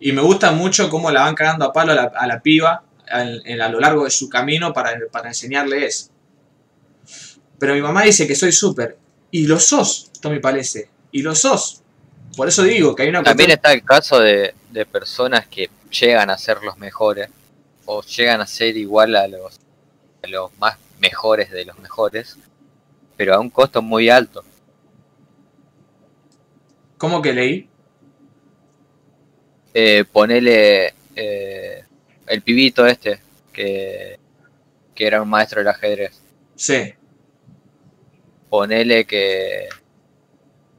y 0.00 0.12
me 0.12 0.22
gusta 0.22 0.50
mucho 0.52 0.88
cómo 0.88 1.10
la 1.10 1.22
van 1.22 1.34
cagando 1.34 1.66
a 1.66 1.72
palo 1.72 1.92
a 1.92 2.26
la, 2.26 2.42
piba 2.42 2.84
a 3.08 3.68
lo 3.68 3.78
largo 3.78 4.04
de 4.04 4.10
su 4.10 4.28
camino 4.28 4.72
para, 4.72 4.98
para 5.12 5.28
enseñarle 5.28 5.86
eso. 5.86 6.08
Pero 7.58 7.74
mi 7.74 7.82
mamá 7.82 8.02
dice 8.02 8.26
que 8.26 8.34
soy 8.34 8.52
súper. 8.52 8.98
Y 9.30 9.46
lo 9.46 9.60
sos, 9.60 10.10
Tommy 10.20 10.40
Palese. 10.40 10.90
Y 11.12 11.22
lo 11.22 11.34
sos. 11.34 11.83
Por 12.36 12.48
eso 12.48 12.62
digo 12.64 12.94
que 12.94 13.04
hay 13.04 13.08
una 13.10 13.22
También 13.22 13.48
cuestión- 13.50 13.56
está 13.56 13.72
el 13.72 13.84
caso 13.84 14.18
de, 14.20 14.54
de 14.70 14.86
personas 14.86 15.46
que 15.46 15.70
llegan 15.90 16.30
a 16.30 16.38
ser 16.38 16.62
los 16.62 16.76
mejores 16.78 17.28
o 17.86 18.02
llegan 18.02 18.40
a 18.40 18.46
ser 18.46 18.76
igual 18.76 19.14
a 19.14 19.28
los, 19.28 19.60
a 20.22 20.26
los 20.26 20.56
más 20.58 20.76
mejores 20.98 21.50
de 21.50 21.64
los 21.64 21.78
mejores, 21.78 22.36
pero 23.16 23.34
a 23.34 23.40
un 23.40 23.50
costo 23.50 23.82
muy 23.82 24.08
alto. 24.08 24.42
¿Cómo 26.98 27.20
que 27.22 27.32
leí? 27.32 27.68
Eh, 29.74 30.04
ponele 30.10 30.94
eh, 31.16 31.84
el 32.26 32.42
pibito 32.42 32.86
este, 32.86 33.20
que, 33.52 34.18
que 34.94 35.06
era 35.06 35.20
un 35.20 35.28
maestro 35.28 35.60
del 35.60 35.68
ajedrez. 35.68 36.20
Sí. 36.54 36.94
Ponele 38.48 39.04
que 39.04 39.68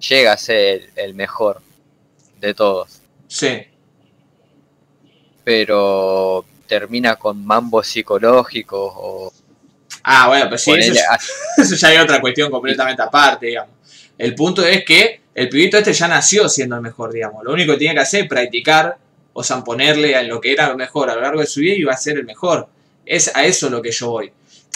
llega 0.09 0.33
a 0.33 0.37
ser 0.37 0.57
el, 0.57 0.89
el 0.95 1.13
mejor 1.15 1.61
de 2.39 2.53
todos, 2.53 3.01
Sí. 3.27 3.63
pero 5.43 6.45
termina 6.67 7.15
con 7.15 7.45
mambos 7.45 7.87
psicológicos 7.87 8.93
o 8.95 9.33
Ah, 10.07 10.27
bueno, 10.27 10.49
pues 10.49 10.61
sí, 10.61 10.71
eso, 10.71 10.93
ya- 10.93 11.01
a- 11.13 11.19
eso 11.61 11.75
ya 11.75 11.87
hay 11.87 11.97
otra 11.97 12.21
cuestión 12.21 12.51
completamente 12.51 13.01
aparte, 13.01 13.47
digamos. 13.47 13.71
El 14.17 14.35
punto 14.35 14.63
es 14.65 14.85
que 14.85 15.21
el 15.33 15.49
pibito 15.49 15.77
este 15.77 15.93
ya 15.93 16.07
nació 16.07 16.47
siendo 16.47 16.75
el 16.75 16.81
mejor, 16.83 17.11
digamos. 17.11 17.43
Lo 17.43 17.51
único 17.53 17.73
que 17.73 17.79
tiene 17.79 17.95
que 17.95 18.01
hacer 18.01 18.23
es 18.23 18.29
practicar, 18.29 18.97
o 19.33 19.43
sea, 19.43 19.63
ponerle 19.63 20.15
a 20.15 20.21
lo 20.21 20.39
que 20.39 20.51
era 20.51 20.69
lo 20.69 20.77
mejor 20.77 21.09
a 21.09 21.15
lo 21.15 21.21
largo 21.21 21.39
de 21.41 21.47
su 21.47 21.59
vida 21.59 21.73
y 21.73 21.83
va 21.83 21.93
a 21.93 21.97
ser 21.97 22.17
el 22.17 22.25
mejor. 22.25 22.67
Es 23.03 23.35
a 23.35 23.45
eso 23.45 23.67
lo 23.69 23.81
que 23.81 23.91
yo 23.91 24.09
voy. 24.11 24.31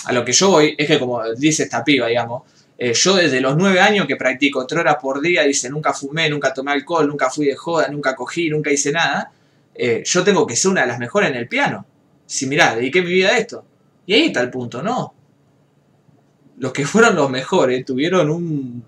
A 0.05 0.13
lo 0.13 0.25
que 0.25 0.31
yo 0.33 0.49
voy 0.49 0.73
es 0.77 0.87
que, 0.87 0.97
como 0.97 1.23
dice 1.35 1.63
esta 1.63 1.83
piba, 1.83 2.07
digamos, 2.07 2.43
eh, 2.81 2.93
yo 2.93 3.15
desde 3.15 3.41
los 3.41 3.57
nueve 3.57 3.79
años 3.81 4.07
que 4.07 4.15
practico 4.15 4.65
tres 4.65 4.79
horas 4.79 4.95
por 5.01 5.19
día, 5.21 5.43
dice, 5.43 5.69
nunca 5.69 5.93
fumé, 5.93 6.29
nunca 6.29 6.53
tomé 6.53 6.71
alcohol, 6.71 7.07
nunca 7.07 7.29
fui 7.29 7.45
de 7.45 7.55
joda, 7.55 7.89
nunca 7.89 8.15
cogí, 8.15 8.49
nunca 8.49 8.71
hice 8.71 8.91
nada, 8.93 9.31
eh, 9.75 10.01
yo 10.05 10.23
tengo 10.23 10.47
que 10.47 10.55
ser 10.55 10.71
una 10.71 10.81
de 10.81 10.87
las 10.87 10.97
mejores 10.99 11.29
en 11.29 11.35
el 11.35 11.47
piano. 11.47 11.85
Si 12.25 12.47
mirá, 12.47 12.75
dediqué 12.75 13.01
mi 13.01 13.11
vida 13.11 13.29
a 13.29 13.37
esto. 13.37 13.65
Y 14.05 14.13
ahí 14.13 14.25
está 14.27 14.41
el 14.41 14.49
punto, 14.49 14.81
¿no? 14.81 15.13
Los 16.57 16.71
que 16.73 16.85
fueron 16.85 17.15
los 17.15 17.29
mejores 17.29 17.85
tuvieron 17.85 18.29
un. 18.29 18.83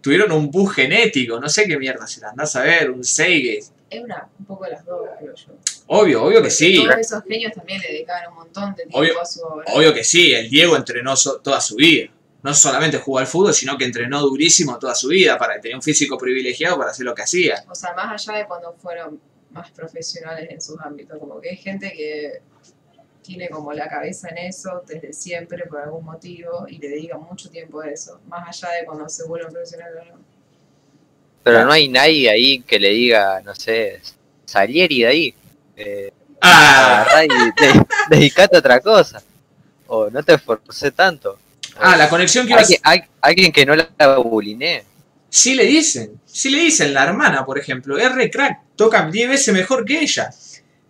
Tuvieron 0.00 0.30
un 0.32 0.50
bug 0.50 0.70
genético, 0.72 1.40
no 1.40 1.48
sé 1.48 1.66
qué 1.66 1.76
mierda 1.76 2.06
será, 2.06 2.30
andás 2.30 2.54
a 2.56 2.62
ver, 2.62 2.90
un 2.90 3.02
Seige. 3.04 3.58
Es 3.90 4.02
una, 4.04 4.28
un 4.38 4.44
poco 4.44 4.64
de 4.64 4.70
las 4.70 4.84
dos, 4.84 5.00
creo 5.18 5.34
yo. 5.34 5.52
Obvio, 5.88 6.22
obvio 6.24 6.42
que 6.42 6.50
sí. 6.50 6.82
Todos 6.84 6.98
esos 6.98 7.24
genios 7.24 7.52
también 7.52 7.80
le 7.80 7.88
dedicaban 7.88 8.28
un 8.30 8.34
montón 8.36 8.70
de 8.74 8.82
tiempo 8.84 8.98
Obvio- 8.98 9.20
a 9.20 9.24
su 9.26 9.40
obra. 9.42 9.64
Obvio 9.74 9.92
que 9.94 10.04
sí, 10.04 10.32
el 10.32 10.48
Diego 10.48 10.76
entrenó 10.76 11.16
so- 11.16 11.40
toda 11.40 11.60
su 11.60 11.76
vida. 11.76 12.08
No 12.42 12.54
solamente 12.54 12.98
jugó 12.98 13.18
al 13.18 13.26
fútbol, 13.26 13.52
sino 13.52 13.76
que 13.76 13.84
entrenó 13.84 14.20
durísimo 14.20 14.78
toda 14.78 14.94
su 14.94 15.08
vida 15.08 15.36
para 15.36 15.60
tener 15.60 15.74
un 15.76 15.82
físico 15.82 16.16
privilegiado 16.16 16.78
para 16.78 16.90
hacer 16.92 17.04
lo 17.04 17.14
que 17.14 17.22
hacía. 17.22 17.64
O 17.68 17.74
sea, 17.74 17.92
más 17.94 18.26
allá 18.28 18.38
de 18.38 18.46
cuando 18.46 18.72
fueron 18.74 19.20
más 19.50 19.70
profesionales 19.72 20.48
en 20.50 20.60
sus 20.60 20.78
ámbitos. 20.80 21.18
Como 21.18 21.40
que 21.40 21.50
hay 21.50 21.56
gente 21.56 21.92
que 21.92 22.40
tiene 23.22 23.48
como 23.50 23.72
la 23.72 23.88
cabeza 23.88 24.28
en 24.28 24.38
eso 24.38 24.82
desde 24.86 25.12
siempre 25.12 25.66
por 25.66 25.80
algún 25.80 26.04
motivo 26.04 26.66
y 26.68 26.78
le 26.78 26.88
dedica 26.88 27.18
mucho 27.18 27.50
tiempo 27.50 27.80
a 27.80 27.88
eso, 27.90 28.20
más 28.28 28.48
allá 28.62 28.74
de 28.76 28.86
cuando 28.86 29.08
se 29.08 29.24
vuelven 29.26 29.52
profesionales 29.52 29.96
o 30.02 30.14
no. 30.16 30.20
Pero 31.42 31.64
no 31.64 31.72
hay 31.72 31.88
nadie 31.88 32.30
ahí 32.30 32.60
que 32.62 32.78
le 32.78 32.90
diga, 32.90 33.40
no 33.42 33.54
sé, 33.54 34.00
Salieri 34.44 35.00
de 35.00 35.06
ahí. 35.06 35.34
Eh, 35.76 36.12
Ah, 36.40 37.24
y 37.24 37.28
de- 37.28 37.86
dedicate 38.10 38.56
a 38.56 38.58
otra 38.60 38.78
cosa. 38.80 39.20
O 39.88 40.08
no 40.08 40.22
te 40.22 40.34
esforcé 40.34 40.92
tanto. 40.92 41.36
Ah, 41.80 41.96
la 41.96 42.08
conexión 42.08 42.46
que 42.46 42.52
iba 42.52 42.58
a 42.60 42.62
alguien, 42.62 42.80
al- 42.82 43.08
alguien 43.20 43.52
que 43.52 43.66
no 43.66 43.74
la 43.76 44.16
bulinee. 44.18 44.84
Sí 45.30 45.54
le 45.54 45.64
dicen, 45.64 46.20
sí 46.24 46.50
le 46.50 46.58
dicen, 46.60 46.94
la 46.94 47.04
hermana, 47.04 47.44
por 47.44 47.58
ejemplo, 47.58 47.96
re 47.96 48.30
crack, 48.30 48.60
toca 48.76 49.08
10 49.10 49.28
veces 49.28 49.54
mejor 49.54 49.84
que 49.84 50.00
ella. 50.00 50.30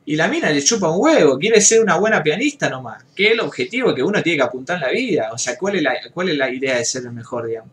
Y 0.04 0.16
la 0.16 0.28
mina 0.28 0.48
le 0.50 0.62
chupa 0.64 0.88
un 0.90 1.02
huevo, 1.02 1.38
quiere 1.38 1.60
ser 1.60 1.82
una 1.82 1.96
buena 1.96 2.22
pianista 2.22 2.70
nomás. 2.70 3.04
Que 3.14 3.26
es 3.26 3.32
el 3.32 3.40
objetivo 3.40 3.94
que 3.94 4.02
uno 4.02 4.22
tiene 4.22 4.38
que 4.38 4.44
apuntar 4.44 4.76
en 4.76 4.82
la 4.82 4.88
vida. 4.90 5.30
O 5.32 5.38
sea, 5.38 5.56
¿cuál 5.58 5.76
es 5.76 5.82
la, 5.82 5.94
cuál 6.14 6.30
es 6.30 6.38
la 6.38 6.48
idea 6.50 6.76
de 6.78 6.84
ser 6.84 7.02
el 7.02 7.12
mejor, 7.12 7.46
digamos? 7.46 7.70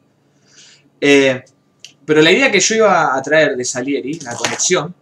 Eh, 0.99 1.43
pero 2.05 2.21
la 2.21 2.31
idea 2.31 2.51
que 2.51 2.59
yo 2.59 2.75
iba 2.75 3.15
a 3.15 3.21
traer 3.21 3.55
de 3.55 3.63
Salieri, 3.63 4.19
la 4.19 4.35
conexión, 4.35 4.93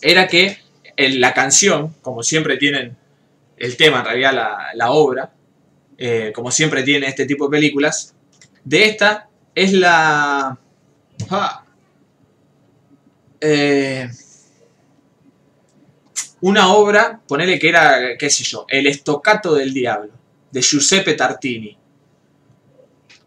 era 0.00 0.28
que 0.28 0.58
en 0.96 1.20
la 1.20 1.34
canción, 1.34 1.94
como 2.00 2.22
siempre 2.22 2.56
tienen 2.56 2.96
el 3.56 3.76
tema, 3.76 4.00
en 4.00 4.04
realidad 4.04 4.32
la, 4.34 4.58
la 4.74 4.90
obra, 4.92 5.30
eh, 5.98 6.32
como 6.34 6.50
siempre 6.50 6.82
tiene 6.82 7.06
este 7.06 7.26
tipo 7.26 7.46
de 7.48 7.56
películas, 7.56 8.14
de 8.64 8.84
esta 8.86 9.28
es 9.54 9.72
la... 9.72 10.58
Ah. 11.30 11.64
Eh, 13.40 14.08
una 16.40 16.72
obra, 16.72 17.20
ponele 17.26 17.58
que 17.58 17.68
era, 17.68 18.16
qué 18.18 18.28
sé 18.28 18.44
yo, 18.44 18.66
El 18.68 18.86
Estoccato 18.86 19.54
del 19.54 19.72
Diablo, 19.72 20.12
de 20.50 20.60
Giuseppe 20.60 21.14
Tartini, 21.14 21.76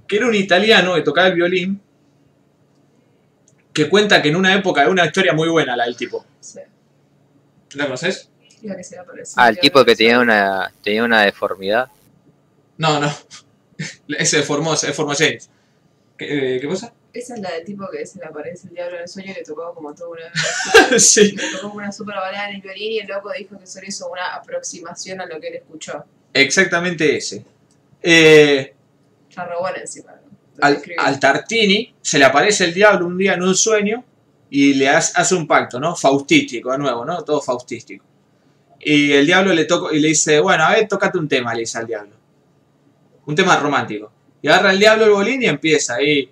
que 0.08 0.18
era 0.18 0.28
un 0.28 0.36
italiano 0.36 0.96
que 0.96 1.02
tocaba 1.02 1.28
el 1.28 1.36
violín, 1.36 1.82
que 3.74 3.90
cuenta 3.90 4.22
que 4.22 4.30
en 4.30 4.36
una 4.36 4.54
época, 4.54 4.84
es 4.84 4.90
una 4.90 5.06
historia 5.06 5.34
muy 5.34 5.50
buena 5.50 5.76
la 5.76 5.86
del 5.86 5.96
tipo. 5.96 6.26
Sí, 6.40 6.60
¿La 7.74 7.86
conoces? 7.86 8.30
la 8.64 8.76
que 8.76 8.84
se 8.84 8.96
le 8.96 9.02
aparece. 9.02 9.34
Ah, 9.36 9.50
el 9.50 9.60
tipo 9.60 9.84
que 9.86 9.96
tenía 9.96 10.20
una, 10.20 10.72
tenía 10.84 11.04
una 11.04 11.22
deformidad. 11.22 11.90
No, 12.78 13.00
no. 13.00 13.12
Ese 14.18 14.40
es 14.40 14.46
Formosa, 14.46 14.90
es 14.90 14.96
Formosenis. 14.96 15.50
¿Qué, 16.18 16.56
eh, 16.56 16.60
¿Qué 16.60 16.68
pasa? 16.68 16.94
Esa 17.14 17.36
es 17.36 17.42
la 17.42 17.52
del 17.52 17.66
tipo 17.66 17.88
que 17.90 18.06
se 18.06 18.20
le 18.20 18.26
aparece 18.26 18.68
el 18.68 18.76
diablo 18.76 18.98
en 18.98 19.02
el 19.04 19.08
sueño 19.08 19.32
y 19.32 19.36
le 19.36 19.44
tocó 19.44 19.74
como 19.74 19.94
toda 19.94 20.10
una... 20.10 21.00
sí. 21.00 21.32
le 21.32 21.52
tocó 21.52 21.70
como 21.70 21.76
una 21.76 21.92
super 21.92 22.16
balada 22.16 22.50
en 22.50 22.58
el 22.58 22.62
violín 22.62 22.92
y 22.94 23.00
el 23.00 23.08
loco 23.08 23.32
dijo 23.38 23.58
que 23.58 23.66
solo 23.66 23.88
hizo 23.88 24.10
una 24.10 24.36
aproximación 24.36 25.22
a 25.22 25.26
lo 25.26 25.40
que 25.40 25.48
él 25.48 25.56
escuchó. 25.56 26.04
Exactamente 26.34 27.18
ese. 27.18 27.44
Eh, 28.02 28.74
re 29.36 29.56
bueno 29.60 29.78
encima. 29.80 30.14
al, 30.62 30.82
al 30.98 31.20
Tartini 31.20 31.96
se 32.02 32.20
le 32.20 32.26
aparece 32.26 32.66
el 32.66 32.74
diablo 32.74 33.08
un 33.08 33.18
día 33.18 33.34
en 33.34 33.42
un 33.42 33.56
sueño 33.56 34.04
y 34.50 34.74
le 34.76 34.90
hace, 34.90 35.14
hace 35.16 35.36
un 35.36 35.48
pacto, 35.48 35.80
¿no? 35.80 35.96
Faustístico, 35.96 36.72
de 36.72 36.78
nuevo, 36.78 37.04
¿no? 37.04 37.24
Todo 37.24 37.42
faustístico. 37.42 38.06
Y 38.80 39.12
el 39.12 39.26
diablo 39.26 39.54
le 39.54 39.66
toca 39.66 39.94
y 39.94 40.00
le 40.00 40.10
dice, 40.10 40.40
bueno, 40.40 40.64
a 40.64 40.72
ver, 40.72 40.88
tocate 40.88 41.18
un 41.18 41.28
tema, 41.28 41.54
le 41.54 41.62
dice 41.62 41.80
al 41.80 41.88
diablo. 41.88 42.17
Un 43.28 43.36
tema 43.36 43.58
romántico. 43.58 44.12
Y 44.42 44.48
agarra 44.48 44.72
el 44.72 44.80
diablo 44.80 45.06
el 45.06 45.12
bolín 45.12 45.44
y 45.44 45.48
empieza 45.48 45.96
ahí. 45.96 46.30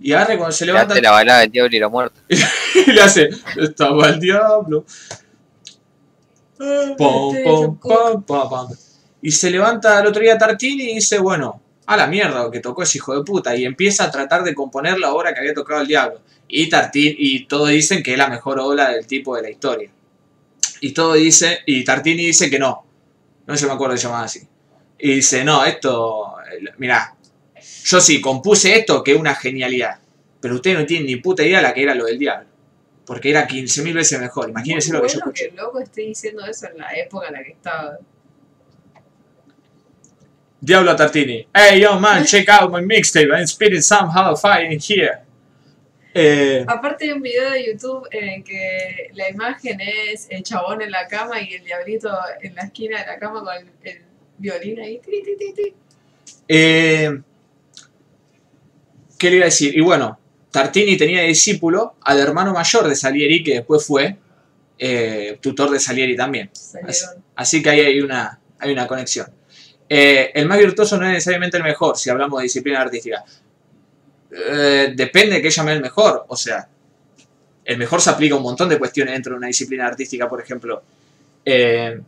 Y 0.00 0.12
agarra 0.12 0.34
y 0.34 0.36
cuando 0.36 0.52
se 0.52 0.66
Le 0.66 0.72
levanta 0.72 0.94
hace 0.94 1.02
la 1.02 1.12
balada 1.12 1.40
del 1.40 1.52
diablo 1.52 1.76
y 1.76 1.78
la 1.78 1.88
muerte. 1.88 2.20
y 2.86 2.90
le 2.90 3.00
hace, 3.00 3.30
estaba 3.56 4.08
el 4.08 4.18
diablo. 4.18 4.84
Pom, 6.58 6.96
pom, 7.44 7.78
pom, 7.78 8.22
pom, 8.24 8.48
pom. 8.48 8.68
Y 9.22 9.30
se 9.30 9.50
levanta 9.50 10.00
el 10.00 10.06
otro 10.08 10.20
día 10.20 10.36
Tartini 10.36 10.90
y 10.90 10.94
dice, 10.96 11.18
bueno, 11.18 11.62
a 11.86 11.96
la 11.96 12.08
mierda 12.08 12.50
que 12.50 12.58
tocó 12.58 12.82
ese 12.82 12.98
hijo 12.98 13.14
de 13.14 13.22
puta. 13.22 13.54
Y 13.54 13.64
empieza 13.64 14.04
a 14.04 14.10
tratar 14.10 14.42
de 14.42 14.56
componer 14.56 14.98
la 14.98 15.12
obra 15.12 15.32
que 15.32 15.38
había 15.38 15.54
tocado 15.54 15.82
el 15.82 15.86
diablo. 15.86 16.20
Y 16.48 16.68
Tartini, 16.68 17.14
y 17.16 17.44
todos 17.44 17.68
dicen 17.68 18.02
que 18.02 18.12
es 18.12 18.18
la 18.18 18.26
mejor 18.26 18.58
obra 18.58 18.90
del 18.90 19.06
tipo 19.06 19.36
de 19.36 19.42
la 19.42 19.50
historia. 19.50 19.90
Y 20.80 20.92
todo 20.92 21.14
dice, 21.14 21.60
y 21.66 21.84
Tartini 21.84 22.26
dice 22.26 22.50
que 22.50 22.58
no. 22.58 22.84
No 23.46 23.56
se 23.56 23.66
me 23.66 23.72
acuerdo 23.72 23.94
de 23.94 24.00
llamar 24.00 24.24
así. 24.24 24.40
Y 24.98 25.14
dice, 25.14 25.44
no, 25.44 25.64
esto, 25.64 26.36
mirá, 26.78 27.14
yo 27.84 28.00
sí 28.00 28.20
compuse 28.20 28.76
esto 28.76 29.02
que 29.02 29.12
es 29.12 29.18
una 29.18 29.34
genialidad. 29.34 29.98
Pero 30.40 30.54
ustedes 30.54 30.78
no 30.78 30.86
tienen 30.86 31.06
ni 31.06 31.16
puta 31.16 31.42
idea 31.42 31.58
de 31.58 31.62
la 31.64 31.74
que 31.74 31.82
era 31.82 31.94
lo 31.94 32.06
del 32.06 32.18
diablo. 32.18 32.48
Porque 33.04 33.30
era 33.30 33.46
15.000 33.46 33.94
veces 33.94 34.20
mejor. 34.20 34.50
Imagínense 34.50 34.92
lo 34.92 35.02
que 35.02 35.08
yo 35.08 35.18
escuché. 35.18 35.50
que 35.50 35.56
loco 35.56 35.80
esté 35.80 36.02
diciendo 36.02 36.44
eso 36.46 36.68
en 36.68 36.78
la 36.78 36.90
época 36.96 37.26
en 37.28 37.32
la 37.34 37.42
que 37.42 37.50
estaba. 37.52 37.98
Diablo 40.60 40.94
Tartini. 40.94 41.46
Hey, 41.52 41.80
yo, 41.80 41.98
man, 41.98 42.24
check 42.24 42.48
out 42.48 42.70
my 42.70 42.82
mixtape. 42.82 43.32
I'm 43.32 43.46
spitting 43.46 43.82
somehow 43.82 44.36
fire 44.36 44.70
in 44.70 44.78
here. 44.78 45.22
Eh, 46.12 46.64
Aparte 46.66 47.04
hay 47.04 47.12
un 47.12 47.22
video 47.22 47.50
de 47.50 47.66
YouTube 47.66 48.08
en 48.10 48.28
el 48.28 48.44
que 48.44 49.10
la 49.14 49.28
imagen 49.30 49.80
es 49.80 50.26
el 50.30 50.42
chabón 50.42 50.82
en 50.82 50.90
la 50.90 51.06
cama 51.06 51.40
y 51.40 51.54
el 51.54 51.64
diablito 51.64 52.10
en 52.42 52.54
la 52.56 52.62
esquina 52.62 53.00
de 53.00 53.06
la 53.06 53.18
cama 53.18 53.44
con 53.44 53.54
el, 53.56 53.68
el 53.84 54.02
violín 54.38 54.80
ahí. 54.80 54.98
Ti, 54.98 55.22
ti, 55.24 55.36
ti, 55.38 55.52
ti. 55.54 55.74
eh, 56.48 57.20
¿Qué 59.18 59.30
le 59.30 59.36
iba 59.36 59.44
a 59.44 59.46
decir? 59.46 59.76
Y 59.76 59.80
bueno, 59.80 60.18
Tartini 60.50 60.96
tenía 60.96 61.20
de 61.20 61.28
discípulo 61.28 61.94
al 62.02 62.18
hermano 62.18 62.52
mayor 62.52 62.88
de 62.88 62.96
Salieri, 62.96 63.44
que 63.44 63.54
después 63.54 63.86
fue 63.86 64.16
eh, 64.78 65.38
tutor 65.40 65.70
de 65.70 65.78
Salieri 65.78 66.16
también. 66.16 66.50
Salieron. 66.52 67.22
Así 67.36 67.62
que 67.62 67.70
ahí 67.70 67.80
hay 67.80 68.00
una, 68.00 68.40
hay 68.58 68.72
una 68.72 68.86
conexión. 68.86 69.28
El 69.88 70.46
más 70.46 70.58
virtuoso 70.58 70.96
no 70.96 71.06
es 71.06 71.12
necesariamente 71.12 71.56
el 71.56 71.64
mejor, 71.64 71.98
si 71.98 72.10
hablamos 72.10 72.38
de 72.38 72.44
disciplina 72.44 72.80
artística. 72.80 73.24
Eh, 74.32 74.92
depende 74.94 75.36
de 75.36 75.42
que 75.42 75.50
llame 75.50 75.72
el 75.72 75.80
mejor. 75.80 76.24
O 76.28 76.36
sea, 76.36 76.68
el 77.64 77.78
mejor 77.78 78.00
se 78.00 78.10
aplica 78.10 78.34
a 78.34 78.38
un 78.38 78.42
montón 78.44 78.68
de 78.68 78.78
cuestiones 78.78 79.12
dentro 79.14 79.32
de 79.32 79.38
una 79.38 79.46
disciplina 79.48 79.86
artística, 79.86 80.28
por 80.28 80.40
ejemplo. 80.40 80.82
Eh, 81.44 82.00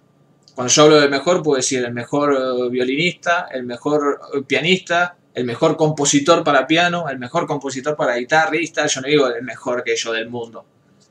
cuando 0.55 0.73
yo 0.73 0.83
hablo 0.83 1.01
del 1.01 1.11
mejor, 1.11 1.43
puedo 1.43 1.57
decir 1.57 1.85
el 1.85 1.93
mejor 1.93 2.35
eh, 2.35 2.69
violinista, 2.71 3.49
el 3.51 3.65
mejor 3.65 4.21
eh, 4.35 4.43
pianista, 4.47 5.17
el 5.35 5.45
mejor 5.45 5.77
compositor 5.77 6.45
para 6.45 6.67
piano, 6.67 7.09
el 7.09 7.19
mejor 7.19 7.47
compositor 7.47 7.97
para 7.97 8.17
guitarrista. 8.17 8.87
Yo 8.87 9.01
no 9.01 9.09
digo 9.09 9.29
el 9.29 9.43
mejor 9.43 9.83
que 9.83 9.97
yo 9.97 10.13
del 10.13 10.29
mundo. 10.29 10.65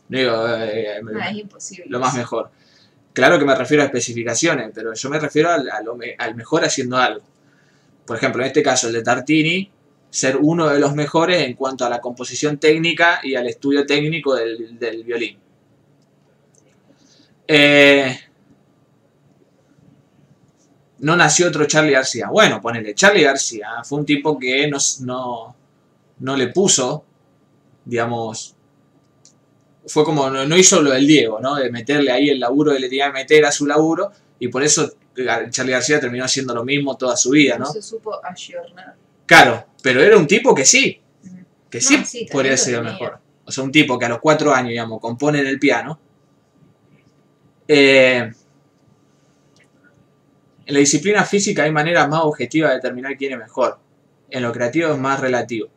No 0.10 0.18
digo 0.18 0.48
eh, 0.48 0.98
eh, 0.98 1.02
Ah, 1.22 1.32
es 1.58 1.90
lo 1.90 2.00
más 2.00 2.14
mejor. 2.16 2.52
Claro 3.14 3.40
que 3.40 3.46
me 3.46 3.56
refiero 3.56 3.84
a 3.84 3.88
especificaciones, 3.88 4.72
pero 4.74 4.94
yo 4.94 5.10
me 5.10 5.20
refiero 5.20 5.50
al, 5.50 5.70
a 5.70 5.82
lo 5.82 5.96
me- 5.96 6.16
al 6.18 6.36
mejor 6.36 6.64
haciendo 6.64 6.98
algo. 6.98 7.26
Por 8.06 8.18
ejemplo, 8.18 8.42
en 8.42 8.48
este 8.48 8.62
caso, 8.64 8.88
el 8.88 8.94
de 8.94 9.02
Tartini, 9.04 9.72
ser 10.12 10.38
uno 10.38 10.68
de 10.68 10.80
los 10.80 10.94
mejores 10.94 11.42
en 11.42 11.56
cuanto 11.56 11.86
a 11.86 11.90
la 11.90 12.00
composición 12.00 12.60
técnica 12.60 13.22
y 13.24 13.34
al 13.34 13.48
estudio 13.48 13.86
técnico 13.86 14.36
del, 14.36 14.78
del 14.78 15.04
violín. 15.04 15.40
Eh, 17.48 18.20
no 21.00 21.16
nació 21.16 21.48
otro 21.48 21.66
Charlie 21.66 21.94
García. 21.94 22.30
Bueno, 22.30 22.62
ponele, 22.62 22.94
Charlie 22.94 23.24
García 23.24 23.84
fue 23.84 24.00
un 24.00 24.06
tipo 24.06 24.38
que 24.38 24.68
no, 24.68 24.78
no, 25.00 25.56
no 26.20 26.38
le 26.38 26.48
puso, 26.50 27.06
digamos, 27.86 28.56
fue 29.88 30.04
como, 30.04 30.30
no, 30.30 30.46
no 30.46 30.58
hizo 30.58 30.82
lo 30.82 30.92
del 30.92 31.08
Diego, 31.08 31.40
¿no? 31.40 31.56
De 31.56 31.72
meterle 31.72 32.12
ahí 32.12 32.30
el 32.30 32.40
laburo 32.40 32.74
que 32.74 32.80
le 32.80 32.90
tenía 32.90 33.08
que 33.08 33.14
meter 33.14 33.46
a 33.46 33.52
su 33.52 33.66
laburo, 33.66 34.12
y 34.40 34.50
por 34.50 34.62
eso 34.62 34.92
Charlie 35.50 35.72
García 35.72 36.00
terminó 36.00 36.26
haciendo 36.26 36.54
lo 36.54 36.64
mismo 36.64 36.98
toda 36.98 37.16
su 37.16 37.32
vida, 37.32 37.58
No 37.58 37.66
¿no? 37.66 37.72
se 37.72 37.82
supo 37.82 38.20
ayornar. 38.24 38.96
Claro, 39.32 39.66
pero 39.82 40.04
era 40.04 40.18
un 40.18 40.28
tipo 40.28 40.54
que 40.54 40.66
sí, 40.66 41.02
que 41.70 41.78
No, 41.78 41.88
sí, 41.88 42.04
sí, 42.04 42.28
podría 42.30 42.58
ser 42.58 42.80
lo 42.80 42.84
mejor. 42.84 43.18
O 43.46 43.50
sea, 43.50 43.64
un 43.64 43.72
tipo 43.72 43.98
que 43.98 44.04
a 44.04 44.10
los 44.10 44.20
cuatro 44.20 44.54
años, 44.54 44.72
digamos, 44.72 45.00
compone 45.00 45.40
en 45.40 45.48
el 45.48 45.58
piano. 45.58 45.98
Eh, 47.66 48.30
en 50.66 50.74
la 50.74 50.80
disciplina 50.80 51.24
física 51.24 51.64
hay 51.64 51.72
maneras 51.72 52.10
más 52.10 52.26
objetivas 52.26 52.72
de 52.72 52.76
determinar 52.76 53.16
quién 53.16 53.32
es 53.32 53.38
mejor. 53.38 53.80
En 54.30 54.44
lo 54.44 54.52
creativo 54.52 54.92
es 54.92 54.98
más 54.98 55.22
relativo. 55.22 55.70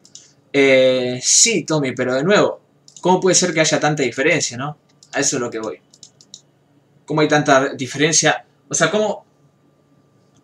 Eh, 0.52 1.20
sí, 1.22 1.62
Tommy, 1.62 1.92
pero 1.92 2.12
de 2.12 2.24
nuevo, 2.24 2.60
¿cómo 3.00 3.20
puede 3.20 3.36
ser 3.36 3.54
que 3.54 3.60
haya 3.60 3.78
tanta 3.78 4.02
diferencia, 4.02 4.56
no? 4.56 4.78
A 5.12 5.20
eso 5.20 5.36
es 5.36 5.40
lo 5.40 5.48
que 5.48 5.60
voy. 5.60 5.78
¿Cómo 7.04 7.20
hay 7.20 7.28
tanta 7.28 7.72
diferencia? 7.74 8.44
O 8.68 8.74
sea, 8.74 8.90
¿cómo... 8.90 9.24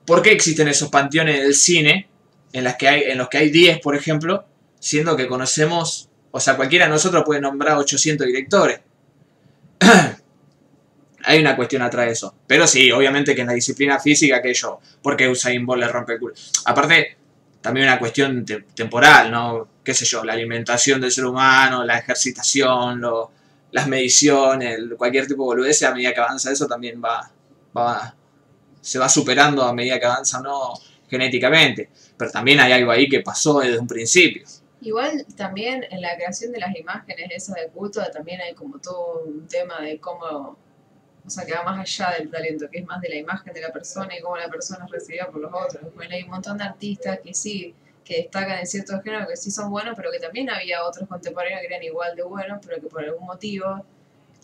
¿Por 0.06 0.22
qué 0.22 0.30
existen 0.30 0.68
esos 0.68 0.90
panteones 0.90 1.42
del 1.42 1.54
cine 1.54 2.09
en, 2.52 2.64
las 2.64 2.76
que 2.76 2.88
hay, 2.88 3.02
en 3.04 3.18
los 3.18 3.28
que 3.28 3.38
hay 3.38 3.50
10, 3.50 3.80
por 3.80 3.96
ejemplo, 3.96 4.44
siendo 4.78 5.16
que 5.16 5.26
conocemos, 5.28 6.08
o 6.30 6.40
sea, 6.40 6.56
cualquiera 6.56 6.86
de 6.86 6.90
nosotros 6.92 7.22
puede 7.24 7.40
nombrar 7.40 7.76
800 7.76 8.26
directores? 8.26 8.80
hay 11.24 11.38
una 11.40 11.56
cuestión 11.56 11.82
atrás 11.82 12.06
de 12.06 12.12
eso. 12.12 12.34
Pero 12.46 12.66
sí, 12.66 12.90
obviamente 12.90 13.34
que 13.34 13.42
en 13.42 13.48
la 13.48 13.52
disciplina 13.52 13.98
física, 13.98 14.40
que 14.40 14.54
yo, 14.54 14.80
porque 15.02 15.28
Usain 15.28 15.64
Bolt 15.66 15.80
le 15.82 15.88
rompe 15.88 16.14
el 16.14 16.18
culo. 16.18 16.34
Aparte, 16.64 17.16
también 17.60 17.86
una 17.86 17.98
cuestión 17.98 18.44
te- 18.44 18.62
temporal, 18.74 19.30
¿no? 19.30 19.68
qué 19.84 19.92
sé 19.94 20.04
yo, 20.04 20.24
la 20.24 20.32
alimentación 20.32 21.00
del 21.00 21.10
ser 21.12 21.26
humano, 21.26 21.84
la 21.84 21.98
ejercitación, 21.98 23.00
lo- 23.00 23.30
las 23.72 23.86
mediciones, 23.86 24.78
cualquier 24.96 25.26
tipo 25.26 25.42
de 25.44 25.46
boludez, 25.46 25.82
a 25.82 25.92
medida 25.94 26.12
que 26.12 26.20
avanza 26.20 26.50
eso 26.50 26.66
también 26.66 27.00
va, 27.04 27.30
va, 27.76 28.14
se 28.80 28.98
va 28.98 29.08
superando 29.08 29.62
a 29.62 29.72
medida 29.72 30.00
que 30.00 30.06
avanza 30.06 30.40
no 30.40 30.72
genéticamente. 31.08 31.90
Pero 32.20 32.32
también 32.32 32.60
hay 32.60 32.70
algo 32.72 32.90
ahí 32.90 33.08
que 33.08 33.20
pasó 33.20 33.60
desde 33.60 33.78
un 33.78 33.86
principio. 33.86 34.46
Igual 34.82 35.24
también 35.38 35.86
en 35.90 36.02
la 36.02 36.14
creación 36.16 36.52
de 36.52 36.60
las 36.60 36.76
imágenes 36.76 37.30
esas 37.30 37.56
de 37.56 37.68
culto 37.68 38.02
también 38.12 38.42
hay 38.42 38.52
como 38.52 38.78
todo 38.78 39.22
un 39.24 39.48
tema 39.48 39.80
de 39.80 39.98
cómo, 39.98 40.58
o 41.24 41.30
sea, 41.30 41.46
que 41.46 41.54
va 41.54 41.62
más 41.62 41.80
allá 41.80 42.18
del 42.18 42.30
talento, 42.30 42.68
que 42.70 42.80
es 42.80 42.84
más 42.84 43.00
de 43.00 43.08
la 43.08 43.16
imagen 43.16 43.54
de 43.54 43.62
la 43.62 43.72
persona 43.72 44.14
y 44.14 44.20
cómo 44.20 44.36
la 44.36 44.50
persona 44.50 44.84
es 44.84 44.90
recibida 44.90 45.28
por 45.30 45.40
los 45.40 45.50
otros. 45.50 45.94
Bueno, 45.94 46.14
hay 46.14 46.24
un 46.24 46.28
montón 46.28 46.58
de 46.58 46.64
artistas 46.64 47.20
que 47.24 47.32
sí, 47.32 47.74
que 48.04 48.16
destacan 48.16 48.58
en 48.58 48.66
ciertos 48.66 49.02
géneros 49.02 49.28
que 49.28 49.36
sí 49.38 49.50
son 49.50 49.70
buenos, 49.70 49.94
pero 49.96 50.10
que 50.12 50.18
también 50.18 50.50
había 50.50 50.84
otros 50.84 51.08
contemporáneos 51.08 51.62
que 51.62 51.68
eran 51.68 51.82
igual 51.82 52.14
de 52.14 52.22
buenos, 52.22 52.58
pero 52.66 52.82
que 52.82 52.86
por 52.86 53.02
algún 53.02 53.24
motivo 53.24 53.82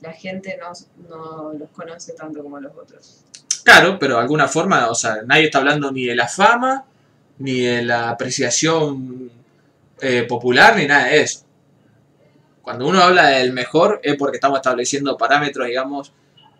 la 0.00 0.14
gente 0.14 0.58
no, 0.58 0.72
no 1.10 1.52
los 1.52 1.68
conoce 1.72 2.14
tanto 2.14 2.42
como 2.42 2.58
los 2.58 2.74
otros. 2.74 3.22
Claro, 3.62 3.98
pero 3.98 4.14
de 4.14 4.22
alguna 4.22 4.48
forma, 4.48 4.88
o 4.88 4.94
sea, 4.94 5.20
nadie 5.26 5.44
está 5.44 5.58
hablando 5.58 5.92
ni 5.92 6.06
de 6.06 6.14
la 6.14 6.26
fama, 6.26 6.86
ni 7.38 7.60
de 7.60 7.82
la 7.82 8.10
apreciación 8.10 9.30
eh, 10.00 10.24
popular, 10.28 10.76
ni 10.76 10.86
nada 10.86 11.06
de 11.06 11.20
eso. 11.22 11.40
Cuando 12.62 12.86
uno 12.86 13.00
habla 13.00 13.28
del 13.28 13.52
mejor 13.52 14.00
es 14.02 14.16
porque 14.16 14.38
estamos 14.38 14.58
estableciendo 14.58 15.16
parámetros, 15.16 15.66
digamos, 15.66 16.12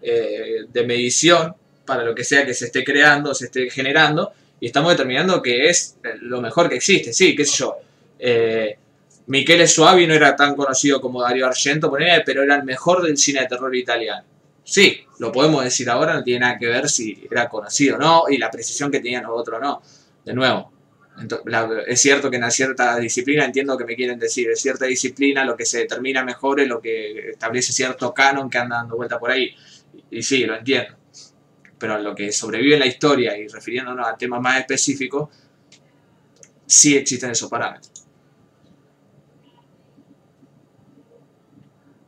eh, 0.02 0.66
de 0.72 0.86
medición 0.86 1.55
para 1.84 2.05
lo 2.05 2.14
que 2.14 2.24
sea 2.24 2.46
que 2.46 2.55
se 2.55 2.66
esté 2.66 2.84
creando, 2.84 3.34
se 3.34 3.46
esté 3.46 3.70
generando, 3.70 4.32
y 4.60 4.66
estamos 4.66 4.92
determinando 4.92 5.42
que 5.42 5.68
es 5.68 5.96
lo 6.20 6.40
mejor 6.40 6.68
que 6.68 6.76
existe. 6.76 7.12
Sí, 7.12 7.34
qué 7.34 7.44
sé 7.44 7.56
yo. 7.58 7.76
Eh, 8.18 8.78
Michele 9.26 9.66
Suavi 9.66 10.06
no 10.06 10.14
era 10.14 10.36
tan 10.36 10.55
conocido 10.55 11.00
como 11.00 11.22
Dario 11.22 11.46
Argento, 11.46 11.90
pero 11.90 12.42
era 12.42 12.56
el 12.56 12.64
mejor 12.64 13.02
del 13.02 13.16
cine 13.16 13.40
de 13.40 13.46
terror 13.48 13.74
italiano. 13.74 14.24
Sí, 14.62 15.05
lo 15.18 15.30
podemos 15.32 15.62
decir 15.64 15.88
ahora, 15.90 16.14
no 16.14 16.22
tiene 16.22 16.40
nada 16.40 16.58
que 16.58 16.66
ver 16.66 16.88
si 16.88 17.26
era 17.30 17.48
conocido 17.48 17.96
o 17.96 17.98
no, 17.98 18.24
y 18.28 18.38
la 18.38 18.50
precisión 18.50 18.90
que 18.90 19.00
tenían 19.00 19.24
los 19.24 19.32
otros 19.34 19.60
no. 19.60 19.82
De 20.26 20.34
nuevo, 20.34 20.72
es 21.86 22.00
cierto 22.00 22.28
que 22.28 22.36
en 22.36 22.50
cierta 22.50 22.98
disciplina, 22.98 23.44
entiendo 23.44 23.78
que 23.78 23.84
me 23.84 23.94
quieren 23.94 24.18
decir, 24.18 24.48
en 24.50 24.56
cierta 24.56 24.84
disciplina 24.84 25.44
lo 25.44 25.56
que 25.56 25.64
se 25.64 25.78
determina 25.78 26.24
mejor 26.24 26.60
es 26.60 26.68
lo 26.68 26.80
que 26.80 27.30
establece 27.30 27.72
cierto 27.72 28.12
canon 28.12 28.50
que 28.50 28.58
anda 28.58 28.76
dando 28.76 28.96
vuelta 28.96 29.20
por 29.20 29.30
ahí. 29.30 29.55
Y, 30.10 30.18
y 30.18 30.22
sí, 30.24 30.44
lo 30.44 30.56
entiendo. 30.56 30.96
Pero 31.78 31.98
lo 31.98 32.12
que 32.12 32.32
sobrevive 32.32 32.74
en 32.74 32.80
la 32.80 32.86
historia 32.86 33.38
y 33.38 33.46
refiriéndonos 33.46 34.06
a 34.06 34.16
temas 34.16 34.40
más 34.42 34.58
específicos, 34.58 35.28
sí 36.66 36.96
existen 36.96 37.30
esos 37.30 37.48
parámetros. 37.48 37.92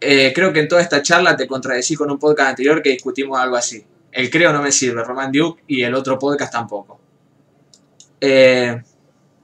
Eh, 0.01 0.33
creo 0.35 0.53
que 0.53 0.61
en 0.61 0.69
toda 0.69 0.83
esta 0.83 1.03
charla 1.03 1.37
te 1.37 1.47
contradecí 1.47 1.95
con 1.95 2.11
un 2.11 2.19
podcast 2.19 2.51
anterior 2.51 2.83
que 2.83 2.91
discutimos 2.91 3.39
algo 3.39 3.55
así. 3.55 3.85
El 4.11 4.29
creo 4.29 4.53
no 4.53 4.61
me 4.61 4.73
sirve, 4.73 5.05
Roman 5.05 5.31
Duke, 5.31 5.63
y 5.69 5.83
el 5.83 5.95
otro 5.95 6.19
podcast 6.19 6.53
tampoco. 6.53 7.08
Eh, 8.21 8.81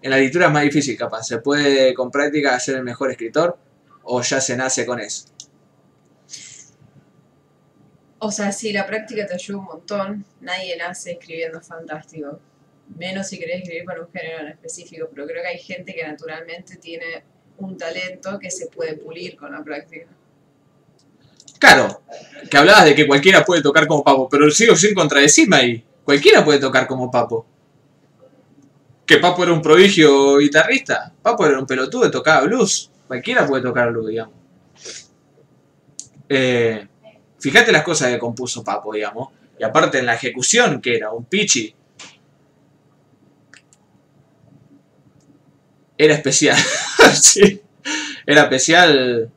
en 0.02 0.10
la 0.10 0.18
lectura 0.18 0.46
es 0.46 0.52
más 0.52 0.62
difícil, 0.62 0.96
capaz. 0.96 1.24
Se 1.24 1.38
puede 1.38 1.94
con 1.94 2.10
práctica 2.10 2.58
ser 2.60 2.76
el 2.76 2.82
mejor 2.82 3.10
escritor 3.10 3.56
o 4.02 4.20
ya 4.20 4.40
se 4.40 4.56
nace 4.56 4.84
con 4.84 5.00
eso. 5.00 5.28
O 8.18 8.30
sea, 8.30 8.52
sí, 8.52 8.72
la 8.72 8.86
práctica 8.86 9.26
te 9.26 9.34
ayuda 9.34 9.58
un 9.58 9.64
montón. 9.64 10.24
Nadie 10.40 10.76
nace 10.76 11.12
escribiendo 11.12 11.60
fantástico. 11.60 12.38
Menos 12.98 13.28
si 13.28 13.38
querés 13.38 13.62
escribir 13.62 13.84
para 13.84 14.00
un 14.00 14.10
género 14.10 14.40
en 14.40 14.48
específico. 14.48 15.08
Pero 15.14 15.26
creo 15.26 15.42
que 15.42 15.48
hay 15.48 15.58
gente 15.58 15.94
que 15.94 16.06
naturalmente 16.06 16.76
tiene 16.76 17.24
un 17.58 17.76
talento 17.76 18.38
que 18.38 18.50
se 18.50 18.66
puede 18.66 18.96
pulir 18.96 19.36
con 19.36 19.52
la 19.52 19.62
práctica. 19.62 20.06
Claro, 21.58 22.02
que 22.50 22.56
hablabas 22.56 22.84
de 22.84 22.94
que 22.94 23.06
cualquiera 23.06 23.44
puede 23.44 23.62
tocar 23.62 23.86
como 23.86 24.04
Papo, 24.04 24.28
pero 24.28 24.50
sigo 24.50 24.76
sin 24.76 24.94
contradecirme 24.94 25.56
ahí. 25.56 25.84
Cualquiera 26.04 26.44
puede 26.44 26.58
tocar 26.58 26.86
como 26.86 27.10
Papo. 27.10 27.46
Que 29.06 29.18
Papo 29.18 29.42
era 29.42 29.52
un 29.52 29.60
prodigio 29.60 30.38
guitarrista. 30.38 31.12
Papo 31.22 31.46
era 31.46 31.58
un 31.58 31.66
pelotudo, 31.66 32.10
tocaba 32.10 32.46
blues. 32.46 32.90
Cualquiera 33.06 33.46
puede 33.46 33.62
tocar 33.62 33.90
blues, 33.92 34.08
digamos. 34.08 34.34
Eh, 36.28 36.88
fíjate 37.38 37.70
las 37.70 37.82
cosas 37.82 38.08
que 38.10 38.18
compuso 38.18 38.64
Papo, 38.64 38.94
digamos. 38.94 39.28
Y 39.58 39.64
aparte 39.64 39.98
en 39.98 40.06
la 40.06 40.14
ejecución, 40.14 40.80
que 40.80 40.96
era 40.96 41.12
un 41.12 41.26
pichi. 41.26 41.74
Era 45.98 46.14
especial. 46.14 46.56
sí. 47.14 47.60
Era 48.26 48.42
especial 48.44 49.30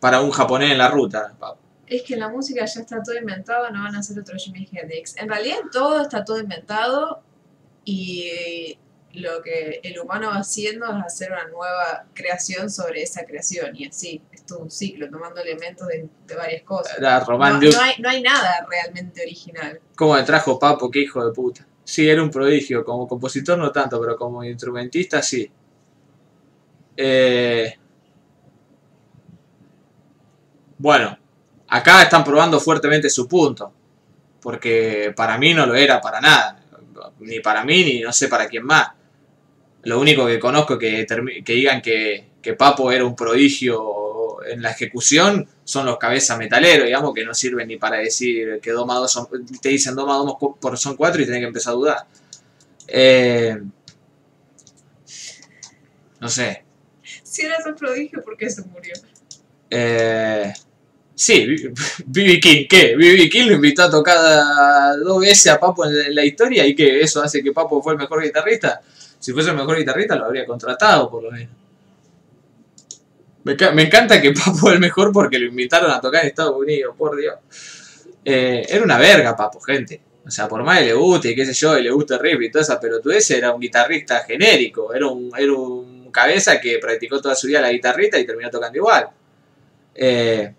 para 0.00 0.20
un 0.20 0.30
japonés 0.30 0.72
en 0.72 0.78
la 0.78 0.88
ruta. 0.88 1.34
Papo. 1.38 1.64
Es 1.86 2.02
que 2.02 2.14
en 2.14 2.20
la 2.20 2.28
música 2.28 2.64
ya 2.64 2.80
está 2.80 3.02
todo 3.02 3.16
inventado, 3.16 3.70
no 3.70 3.82
van 3.82 3.94
a 3.94 4.00
hacer 4.00 4.18
otro 4.18 4.36
Jimi 4.36 4.68
Hendrix. 4.70 5.16
En 5.16 5.28
realidad 5.28 5.56
todo 5.72 6.02
está 6.02 6.24
todo 6.24 6.40
inventado 6.40 7.22
y 7.84 8.78
lo 9.14 9.42
que 9.42 9.80
el 9.82 9.98
humano 10.00 10.28
va 10.28 10.38
haciendo 10.38 10.86
es 10.86 11.04
hacer 11.04 11.30
una 11.30 11.46
nueva 11.46 12.06
creación 12.14 12.68
sobre 12.70 13.02
esa 13.02 13.24
creación 13.24 13.76
y 13.76 13.86
así, 13.86 14.20
es 14.32 14.44
todo 14.44 14.60
un 14.60 14.70
ciclo, 14.70 15.08
tomando 15.08 15.40
elementos 15.40 15.86
de, 15.86 16.08
de 16.26 16.34
varias 16.34 16.62
cosas. 16.62 16.98
No, 17.72 17.80
hay, 17.80 17.94
no 18.00 18.08
hay 18.08 18.22
nada 18.22 18.66
realmente 18.68 19.22
original. 19.22 19.80
¿Cómo 19.94 20.16
le 20.16 20.24
trajo 20.24 20.58
Papo? 20.58 20.90
Qué 20.90 21.00
hijo 21.00 21.24
de 21.24 21.32
puta. 21.32 21.66
Sí, 21.84 22.08
era 22.08 22.22
un 22.22 22.30
prodigio. 22.30 22.84
Como 22.84 23.06
compositor 23.06 23.58
no 23.58 23.70
tanto, 23.70 24.00
pero 24.00 24.16
como 24.16 24.42
instrumentista 24.42 25.22
sí. 25.22 25.50
Eh, 26.96 27.74
Bueno, 30.78 31.16
acá 31.68 32.02
están 32.02 32.24
probando 32.24 32.60
fuertemente 32.60 33.08
su 33.08 33.26
punto. 33.28 33.72
Porque 34.40 35.14
para 35.16 35.38
mí 35.38 35.54
no 35.54 35.64
lo 35.64 35.74
era 35.74 36.00
para 36.00 36.20
nada. 36.20 36.60
Ni 37.20 37.40
para 37.40 37.64
mí, 37.64 37.84
ni 37.84 38.00
no 38.00 38.12
sé 38.12 38.28
para 38.28 38.48
quién 38.48 38.64
más. 38.64 38.88
Lo 39.84 40.00
único 40.00 40.26
que 40.26 40.38
conozco 40.38 40.78
que, 40.78 41.06
que 41.44 41.52
digan 41.52 41.82
que, 41.82 42.26
que 42.42 42.54
Papo 42.54 42.90
era 42.92 43.04
un 43.04 43.14
prodigio 43.16 44.44
en 44.46 44.62
la 44.62 44.70
ejecución 44.72 45.48
son 45.64 45.86
los 45.86 45.98
cabezas 45.98 46.38
metaleros, 46.38 46.86
digamos, 46.86 47.14
que 47.14 47.24
no 47.24 47.34
sirven 47.34 47.68
ni 47.68 47.76
para 47.78 47.98
decir 47.98 48.60
que 48.62 48.72
do 48.72 48.86
más 48.86 48.98
do 49.00 49.08
son, 49.08 49.26
te 49.60 49.68
dicen 49.70 49.94
do 49.94 50.06
más 50.06 50.18
do 50.24 50.36
cu- 50.38 50.56
por 50.58 50.76
son 50.78 50.96
cuatro 50.96 51.22
y 51.22 51.26
tenés 51.26 51.40
que 51.40 51.46
empezar 51.46 51.72
a 51.72 51.76
dudar. 51.76 52.06
Eh, 52.88 53.58
no 56.20 56.28
sé. 56.28 56.64
Si 57.22 57.42
era 57.42 57.58
tan 57.62 57.74
prodigio, 57.74 58.22
¿por 58.22 58.36
qué 58.36 58.48
se 58.50 58.62
murió? 58.62 58.94
Eh, 59.70 60.52
sí, 61.14 61.56
B.B. 62.06 62.40
King, 62.40 62.66
¿qué? 62.68 62.96
B.B. 62.96 63.28
King 63.28 63.46
lo 63.48 63.54
invitó 63.54 63.84
a 63.84 63.90
tocar 63.90 64.98
dos 64.98 65.20
veces 65.20 65.48
a 65.52 65.58
Papo 65.60 65.84
en 65.86 66.14
la- 66.14 66.24
historia 66.24 66.66
y 66.66 66.74
que 66.74 67.00
eso 67.00 67.22
hace 67.22 67.42
que 67.42 67.52
Papo 67.52 67.82
fue 67.82 67.92
el 67.92 67.98
mejor 67.98 68.22
guitarrista. 68.22 68.80
Si 69.18 69.32
fuese 69.32 69.50
el 69.50 69.56
mejor 69.56 69.76
guitarrista 69.78 70.16
lo 70.16 70.26
habría 70.26 70.44
contratado, 70.46 71.10
por 71.10 71.22
lo 71.24 71.30
menos. 71.30 71.54
Me, 73.44 73.56
ca- 73.56 73.72
me 73.72 73.82
encanta 73.82 74.20
que 74.20 74.32
Papo 74.44 74.68
es 74.68 74.74
el 74.74 74.80
mejor 74.80 75.12
porque 75.12 75.38
lo 75.38 75.46
invitaron 75.46 75.90
a 75.90 76.00
tocar 76.00 76.22
en 76.22 76.28
Estados 76.28 76.56
Unidos, 76.56 76.94
por 76.96 77.16
Dios. 77.16 77.34
Eh, 78.24 78.64
era 78.68 78.82
una 78.82 78.98
verga, 78.98 79.36
Papo, 79.36 79.60
gente. 79.60 80.00
O 80.26 80.30
sea, 80.30 80.48
por 80.48 80.62
más 80.62 80.78
que 80.78 80.86
le 80.86 80.94
guste 80.94 81.30
y 81.30 81.34
qué 81.34 81.44
sé 81.44 81.52
yo, 81.52 81.76
y 81.78 81.82
le 81.82 81.90
guste 81.90 82.14
el 82.14 82.42
y 82.42 82.50
toda 82.50 82.62
esa 82.62 82.80
pelotudez, 82.80 83.30
era 83.30 83.52
un 83.52 83.60
guitarrista 83.60 84.20
genérico. 84.24 84.94
Era 84.94 85.06
un, 85.08 85.30
era 85.36 85.52
un 85.52 86.10
cabeza 86.10 86.58
que 86.60 86.78
practicó 86.78 87.20
toda 87.20 87.34
su 87.34 87.46
vida 87.48 87.60
la 87.60 87.70
guitarrita 87.72 88.18
y 88.18 88.24
terminó 88.24 88.48
tocando 88.48 88.78
igual. 88.78 89.08
Eh, 89.94 90.54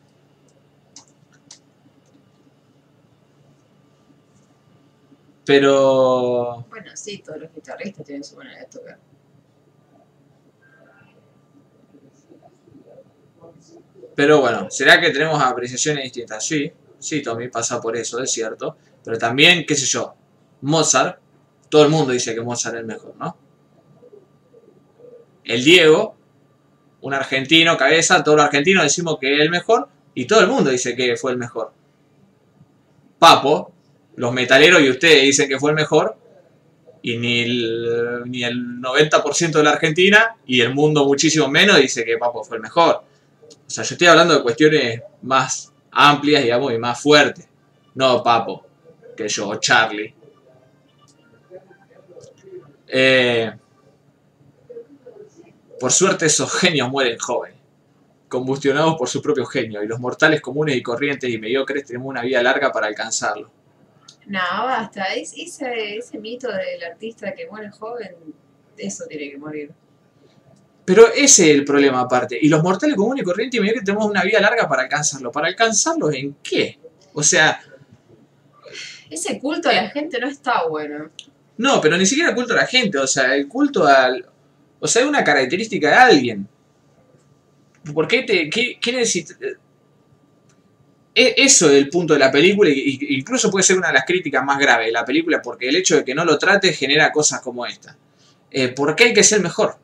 pero 5.46 6.66
Bueno, 6.70 6.92
sí, 6.96 7.20
todos 7.20 7.40
los 7.40 7.54
guitarristas 7.54 8.06
tienen 8.06 8.24
su 8.24 8.36
manera 8.36 8.60
de 8.60 8.66
tocar. 8.66 9.00
Pero 14.16 14.40
bueno, 14.40 14.72
¿será 14.72 15.00
que 15.00 15.12
tenemos 15.12 15.42
apreciaciones 15.42 16.04
distintas? 16.06 16.46
Sí, 16.46 16.72
sí, 16.98 17.22
Tommy 17.22 17.50
pasa 17.50 17.82
por 17.82 17.98
eso, 17.98 18.22
es 18.22 18.32
cierto. 18.32 18.78
Pero 19.04 19.18
también, 19.18 19.66
qué 19.68 19.76
sé 19.76 19.86
yo, 19.86 20.16
Mozart, 20.62 21.20
todo 21.70 21.84
el 21.84 21.90
mundo 21.90 22.14
dice 22.14 22.34
que 22.34 22.42
Mozart 22.42 22.76
es 22.76 22.82
el 22.82 22.88
mejor, 22.88 23.16
¿no? 23.18 23.38
El 25.44 25.64
Diego, 25.64 26.16
un 27.02 27.14
argentino, 27.14 27.78
cabeza, 27.78 28.24
todos 28.24 28.38
los 28.38 28.46
argentinos 28.46 28.84
decimos 28.84 29.18
que 29.20 29.36
es 29.36 29.42
el 29.42 29.50
mejor 29.50 29.90
y 30.16 30.26
todo 30.26 30.40
el 30.40 30.48
mundo 30.48 30.72
dice 30.72 30.96
que 30.96 31.18
fue 31.18 31.34
el 31.34 31.38
mejor. 31.38 31.72
Papo, 33.20 33.75
los 34.16 34.34
metaleros 34.34 34.82
y 34.82 34.90
ustedes 34.90 35.24
dicen 35.24 35.50
que 35.50 35.60
fue 35.60 35.72
el 35.72 35.76
mejor 35.76 36.18
y 37.02 37.18
ni 37.18 37.42
el, 37.42 38.24
ni 38.26 38.44
el 38.44 38.82
90% 38.82 39.52
de 39.52 39.64
la 39.64 39.72
Argentina 39.72 40.38
y 40.46 40.62
el 40.62 40.74
mundo 40.74 41.06
muchísimo 41.06 41.48
menos 41.48 41.78
dice 41.78 42.04
que 42.04 42.18
Papo 42.18 42.44
fue 42.44 42.58
el 42.58 42.64
mejor. 42.64 43.04
O 43.68 43.70
sea, 43.70 43.84
yo 43.84 43.94
estoy 43.94 44.08
hablando 44.08 44.36
de 44.36 44.42
cuestiones 44.42 45.02
más 45.22 45.72
amplias, 45.92 46.44
digamos, 46.44 46.74
y 46.74 46.78
más 46.78 47.00
fuertes. 47.00 47.48
No 47.94 48.24
Papo, 48.24 48.66
que 49.16 49.28
yo, 49.28 49.50
o 49.50 49.56
Charlie. 49.58 50.14
Eh, 52.88 53.52
Por 55.80 55.92
suerte 55.92 56.26
esos 56.26 56.52
genios 56.54 56.90
mueren 56.90 57.20
jóvenes, 57.20 57.60
combustionados 58.28 58.96
por 58.96 59.10
su 59.10 59.22
propio 59.22 59.46
genio, 59.46 59.84
y 59.84 59.88
los 59.88 60.00
mortales 60.00 60.42
comunes 60.42 60.76
y 60.76 60.82
corrientes 60.82 61.30
y 61.30 61.38
mediocres 61.38 61.86
tenemos 61.86 62.08
una 62.08 62.22
vida 62.22 62.42
larga 62.42 62.72
para 62.72 62.88
alcanzarlo. 62.88 63.52
No, 64.28 64.40
basta. 64.40 65.14
Es, 65.14 65.34
ese, 65.38 65.98
ese 65.98 66.18
mito 66.20 66.48
del 66.52 66.84
artista 66.84 67.34
que 67.34 67.48
muere 67.48 67.70
joven, 67.70 68.16
eso 68.78 69.06
tiene 69.08 69.30
que 69.32 69.38
morir. 69.38 69.72
Pero 70.86 71.08
ese 71.14 71.52
es 71.52 71.58
el 71.58 71.66
problema 71.66 72.02
aparte. 72.02 72.38
Y 72.40 72.48
los 72.48 72.62
mortales 72.62 72.96
comunes 72.96 73.22
y 73.24 73.26
corrientes 73.26 73.58
y 73.58 73.62
mediocres 73.62 73.86
tenemos 73.86 74.06
una 74.06 74.24
vida 74.24 74.40
larga 74.40 74.68
para 74.68 74.84
alcanzarlo. 74.84 75.32
¿Para 75.32 75.48
alcanzarlo 75.48 76.12
en 76.12 76.36
qué? 76.44 76.78
O 77.14 77.24
sea, 77.24 77.60
Ese 79.10 79.40
culto 79.40 79.70
a 79.70 79.74
la 79.74 79.90
gente 79.90 80.20
no 80.20 80.28
está 80.28 80.68
bueno. 80.68 81.10
no, 81.58 81.80
pero 81.82 81.98
ni 81.98 82.06
siquiera 82.06 82.30
el 82.30 82.36
culto 82.36 82.54
a 82.54 82.58
la 82.58 82.68
gente. 82.68 82.98
O 82.98 83.08
sea, 83.08 83.36
el 83.36 83.48
culto 83.48 83.86
al... 83.88 84.26
O 84.80 84.88
sea, 84.88 85.02
es 85.04 85.08
una 85.08 85.24
característica 85.24 85.88
de 85.90 85.96
alguien. 85.96 86.48
¿Por 87.94 88.08
qué 88.08 88.24
te... 88.24 88.50
¿Qué, 88.50 88.78
qué 88.80 88.92
necesitas? 88.92 89.38
E- 91.16 91.34
Eso 91.38 91.68
es 91.70 91.76
el 91.78 91.90
punto 91.90 92.14
de 92.14 92.20
la 92.20 92.32
película 92.32 92.70
y 92.70 92.74
y 93.02 93.16
incluso 93.20 93.50
puede 93.50 93.64
ser 93.64 93.78
una 93.78 93.88
de 93.88 93.94
las 93.96 94.06
críticas 94.06 94.44
más 94.44 94.60
graves 94.60 94.88
de 94.88 94.92
la 94.92 95.06
película 95.06 95.42
porque 95.42 95.70
el 95.70 95.76
hecho 95.78 95.96
de 95.98 96.06
que 96.06 96.14
no 96.16 96.26
lo 96.26 96.38
trate 96.38 96.74
genera 96.74 97.12
cosas 97.12 97.42
como 97.42 97.66
esta. 97.66 97.98
Eh, 98.52 98.70
¿Por 98.70 98.96
qué 98.96 99.06
hay 99.06 99.14
que 99.14 99.24
ser 99.24 99.42
mejor? 99.42 99.78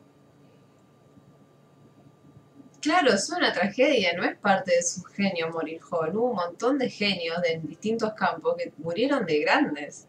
Claro, 2.80 3.12
es 3.12 3.30
una 3.30 3.52
tragedia, 3.52 4.12
no 4.14 4.24
es 4.24 4.36
parte 4.36 4.74
de 4.74 4.82
su 4.82 5.02
genio 5.04 5.50
morir 5.50 5.80
joven. 5.80 6.16
Hubo 6.16 6.30
un 6.30 6.36
montón 6.36 6.78
de 6.78 6.90
genios 6.90 7.40
de 7.40 7.60
distintos 7.62 8.12
campos 8.14 8.56
que 8.58 8.72
murieron 8.78 9.24
de 9.24 9.38
grandes. 9.40 10.06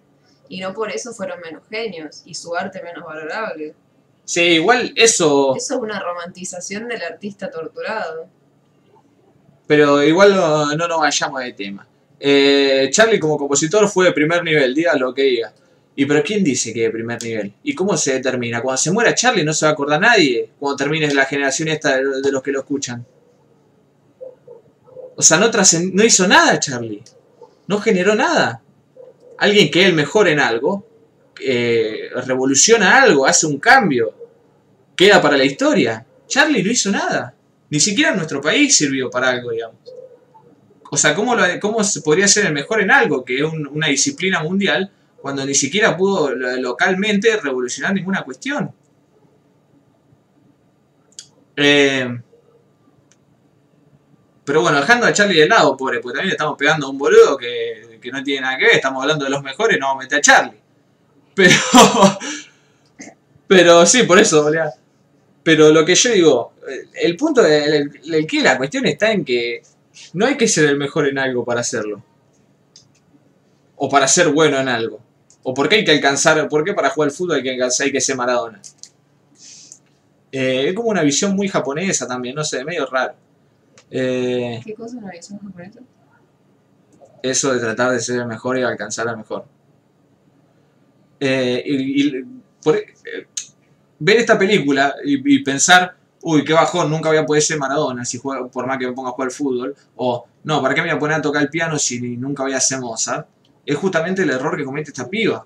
Y 0.49 0.59
no 0.59 0.73
por 0.73 0.91
eso 0.91 1.13
fueron 1.13 1.39
menos 1.41 1.63
genios 1.69 2.23
y 2.25 2.33
su 2.33 2.55
arte 2.55 2.81
menos 2.81 3.05
valorable. 3.05 3.75
Sí, 4.25 4.41
igual 4.41 4.93
eso... 4.95 5.55
Eso 5.55 5.75
es 5.75 5.79
una 5.81 5.99
romantización 5.99 6.87
del 6.87 7.03
artista 7.03 7.51
torturado. 7.51 8.27
Pero 9.67 10.03
igual 10.03 10.35
no, 10.35 10.75
no 10.75 10.87
nos 10.87 10.99
vayamos 10.99 11.41
de 11.41 11.53
tema. 11.53 11.87
Eh, 12.19 12.89
Charlie 12.91 13.19
como 13.19 13.37
compositor 13.37 13.87
fue 13.87 14.05
de 14.05 14.11
primer 14.11 14.43
nivel, 14.43 14.73
diga 14.73 14.95
lo 14.95 15.13
que 15.13 15.23
diga. 15.23 15.53
¿Y 15.95 16.05
pero 16.05 16.23
quién 16.23 16.43
dice 16.43 16.73
que 16.73 16.83
de 16.83 16.89
primer 16.89 17.21
nivel? 17.21 17.53
¿Y 17.63 17.75
cómo 17.75 17.95
se 17.97 18.13
determina? 18.13 18.61
Cuando 18.61 18.77
se 18.77 18.91
muera 18.91 19.13
Charlie 19.13 19.43
no 19.43 19.53
se 19.53 19.65
va 19.65 19.71
a 19.71 19.73
acordar 19.73 20.01
nadie 20.01 20.49
cuando 20.59 20.77
termine 20.77 21.13
la 21.13 21.25
generación 21.25 21.67
esta 21.67 21.97
de, 21.97 22.21
de 22.21 22.31
los 22.31 22.41
que 22.41 22.51
lo 22.51 22.59
escuchan. 22.61 23.05
O 25.15 25.21
sea, 25.21 25.37
no, 25.37 25.51
no 25.93 26.03
hizo 26.03 26.27
nada 26.27 26.59
Charlie. 26.59 27.03
No 27.67 27.79
generó 27.79 28.15
nada. 28.15 28.61
Alguien 29.37 29.69
que 29.71 29.85
el 29.85 29.93
mejor 29.93 30.27
en 30.27 30.39
algo, 30.39 30.85
revoluciona 32.25 33.01
algo, 33.01 33.25
hace 33.25 33.45
un 33.45 33.59
cambio, 33.59 34.13
queda 34.95 35.21
para 35.21 35.37
la 35.37 35.43
historia. 35.43 36.05
Charlie 36.27 36.63
no 36.63 36.71
hizo 36.71 36.91
nada. 36.91 37.35
Ni 37.73 37.79
siquiera 37.81 38.11
en 38.11 38.17
nuestro 38.17 38.39
país 38.41 38.77
sirvió 38.77 39.09
para 39.09 39.29
algo, 39.29 39.51
digamos. 39.51 39.79
O 40.91 40.95
sea, 40.97 41.13
¿cómo, 41.15 41.35
cómo 41.59 41.83
se 41.83 42.01
podría 42.01 42.27
ser 42.27 42.45
el 42.45 42.53
mejor 42.53 42.79
en 42.81 42.89
algo, 42.91 43.25
que 43.25 43.37
es 43.37 43.43
un- 43.43 43.67
una 43.67 43.87
disciplina 43.87 44.41
mundial, 44.43 44.91
cuando 45.21 45.45
ni 45.45 45.55
siquiera 45.55 45.97
pudo 45.97 46.33
lo- 46.35 46.55
localmente 46.57 47.35
revolucionar 47.37 47.93
ninguna 47.93 48.23
cuestión? 48.23 48.71
Eh, 51.55 52.07
pero 54.45 54.61
bueno, 54.61 54.79
dejando 54.81 55.05
a 55.05 55.13
Charlie 55.13 55.39
de 55.39 55.47
lado, 55.47 55.77
pobre, 55.77 55.99
porque 55.99 56.15
también 56.17 56.29
le 56.29 56.33
estamos 56.33 56.57
pegando 56.57 56.87
a 56.87 56.89
un 56.89 56.97
boludo 56.97 57.37
que, 57.37 57.97
que 58.01 58.11
no 58.11 58.21
tiene 58.23 58.41
nada 58.41 58.57
que 58.57 58.65
ver, 58.65 58.75
estamos 58.75 59.01
hablando 59.01 59.23
de 59.23 59.31
los 59.31 59.41
mejores, 59.41 59.79
no 59.79 59.87
vamos 59.87 60.01
a 60.01 60.05
meter 60.05 60.17
a 60.17 60.21
Charlie. 60.21 60.59
Pero, 61.35 61.55
pero 63.47 63.85
sí, 63.85 64.03
por 64.03 64.19
eso, 64.19 64.43
boludo. 64.43 64.71
Pero 65.43 65.71
lo 65.71 65.83
que 65.85 65.95
yo 65.95 66.11
digo, 66.11 66.53
eh, 66.69 66.87
el 67.01 67.15
punto 67.17 67.41
del 67.43 67.91
el, 68.11 68.27
que 68.27 68.41
la 68.41 68.57
cuestión 68.57 68.85
está 68.85 69.11
en 69.11 69.25
que 69.25 69.61
no 70.13 70.25
hay 70.25 70.37
que 70.37 70.47
ser 70.47 70.65
el 70.69 70.77
mejor 70.77 71.07
en 71.07 71.19
algo 71.19 71.43
para 71.43 71.61
hacerlo. 71.61 72.03
O 73.75 73.89
para 73.89 74.07
ser 74.07 74.29
bueno 74.29 74.59
en 74.59 74.69
algo. 74.69 74.99
O 75.43 75.53
porque 75.53 75.75
hay 75.75 75.83
que 75.85 75.91
alcanzar, 75.91 76.47
¿por 76.47 76.63
qué 76.63 76.73
para 76.73 76.89
jugar 76.89 77.09
al 77.09 77.15
fútbol 77.15 77.35
hay 77.37 77.43
que 77.43 77.51
alcanzar, 77.51 77.85
hay 77.85 77.91
que 77.91 77.99
ser 78.01 78.15
Maradona? 78.15 78.61
Eh, 80.31 80.69
es 80.69 80.73
como 80.73 80.89
una 80.89 81.03
visión 81.03 81.35
muy 81.35 81.47
japonesa 81.47 82.07
también, 82.07 82.35
no 82.35 82.43
sé, 82.43 82.63
medio 82.63 82.85
raro. 82.85 83.13
Eh, 83.91 84.61
¿Qué 84.65 84.73
cosa 84.73 84.99
no 84.99 85.09
hizo 85.13 85.37
japonesa? 85.37 85.81
eso 87.21 87.53
de 87.53 87.59
tratar 87.59 87.91
de 87.91 87.99
ser 88.01 88.19
el 88.19 88.27
mejor 88.27 88.57
y 88.57 88.63
alcanzar 88.63 89.07
al 89.07 89.17
mejor. 89.17 89.45
Eh, 91.19 91.63
y, 91.65 92.07
y 92.17 92.25
por- 92.63 92.83
ver 94.03 94.17
esta 94.17 94.37
película 94.37 94.95
y, 95.05 95.39
pensar, 95.43 95.95
uy, 96.21 96.43
qué 96.43 96.51
bajón, 96.51 96.89
nunca 96.89 97.07
voy 97.07 97.17
a 97.17 97.25
poder 97.25 97.41
ser 97.41 97.57
Maradona 97.57 98.03
si 98.03 98.17
juego, 98.17 98.49
por 98.49 98.67
más 98.67 98.77
que 98.77 98.85
me 98.85 98.91
ponga 98.91 99.09
a 99.09 99.13
jugar 99.13 99.31
fútbol, 99.31 99.73
o 99.95 100.25
no, 100.43 100.61
¿para 100.61 100.75
qué 100.75 100.81
me 100.81 100.89
voy 100.89 100.97
a 100.97 100.99
poner 100.99 101.17
a 101.17 101.21
tocar 101.21 101.41
el 101.41 101.49
piano 101.49 101.79
si 101.79 102.01
nunca 102.17 102.43
voy 102.43 102.51
a 102.51 102.59
ser 102.59 102.81
Mozart? 102.81 103.27
Es 103.65 103.77
justamente 103.77 104.23
el 104.23 104.29
error 104.29 104.57
que 104.57 104.65
comete 104.65 104.89
esta 104.89 105.07
piba. 105.07 105.45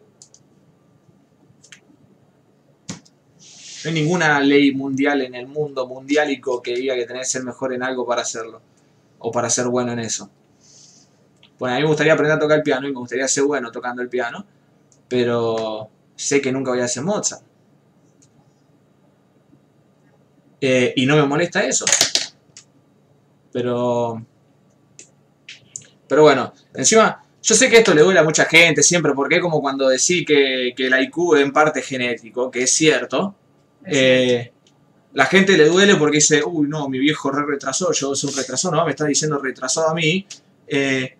No 3.84 3.90
hay 3.90 3.94
ninguna 3.94 4.40
ley 4.40 4.74
mundial 4.74 5.22
en 5.22 5.36
el 5.36 5.46
mundo 5.46 5.86
mundialico 5.86 6.60
que 6.60 6.74
diga 6.74 6.96
que 6.96 7.06
tenés 7.06 7.28
que 7.28 7.34
ser 7.34 7.44
mejor 7.44 7.74
en 7.74 7.84
algo 7.84 8.08
para 8.08 8.24
hacerlo, 8.24 8.60
o 9.20 9.32
para 9.32 9.52
ser 9.52 9.68
bueno 9.68 9.92
en 9.92 10.00
eso. 10.00 10.32
Bueno, 11.60 11.76
a 11.76 11.78
mí 11.78 11.84
me 11.84 11.90
gustaría 11.90 12.14
aprender 12.14 12.38
a 12.38 12.40
tocar 12.40 12.58
el 12.58 12.64
piano 12.64 12.88
y 12.88 12.92
me 12.92 12.98
gustaría 12.98 13.28
ser 13.28 13.44
bueno 13.44 13.72
tocando 13.72 14.02
el 14.02 14.10
piano, 14.10 14.44
pero 15.08 15.90
sé 16.16 16.42
que 16.42 16.52
nunca 16.52 16.72
voy 16.72 16.80
a 16.80 16.88
ser 16.88 17.04
Mozart. 17.04 17.47
Eh, 20.62 20.94
y 20.96 21.06
no 21.06 21.16
me 21.16 21.24
molesta 21.24 21.64
eso. 21.64 21.86
Pero. 23.52 24.26
Pero 26.08 26.22
bueno, 26.22 26.54
encima, 26.74 27.22
yo 27.44 27.56
sé 27.56 27.70
que 27.70 27.78
esto 27.78 27.94
le 27.94 28.02
duele 28.02 28.20
a 28.20 28.24
mucha 28.24 28.46
gente 28.46 28.82
siempre, 28.82 29.14
porque 29.14 29.36
es 29.36 29.42
como 29.42 29.62
cuando 29.62 29.90
decís 29.90 30.26
que, 30.26 30.74
que 30.76 30.88
el 30.88 31.02
IQ 31.04 31.36
es 31.36 31.42
en 31.44 31.52
parte 31.52 31.82
genético, 31.82 32.50
que 32.50 32.64
es 32.64 32.72
cierto. 32.72 33.36
Eh, 33.86 34.52
la 35.14 35.26
gente 35.26 35.58
le 35.58 35.66
duele 35.66 35.96
porque 35.96 36.18
dice, 36.18 36.44
uy, 36.44 36.68
no, 36.68 36.88
mi 36.90 37.00
viejo 37.00 37.32
re 37.32 37.46
retrasó, 37.46 37.92
yo 37.92 38.16
soy 38.16 38.30
un 38.30 38.38
retrasado, 38.38 38.76
no, 38.76 38.86
me 38.86 38.92
está 38.92 39.06
diciendo 39.06 39.40
retrasado 39.40 39.90
a 39.90 39.94
mí. 39.94 40.26
Eh, 40.68 41.18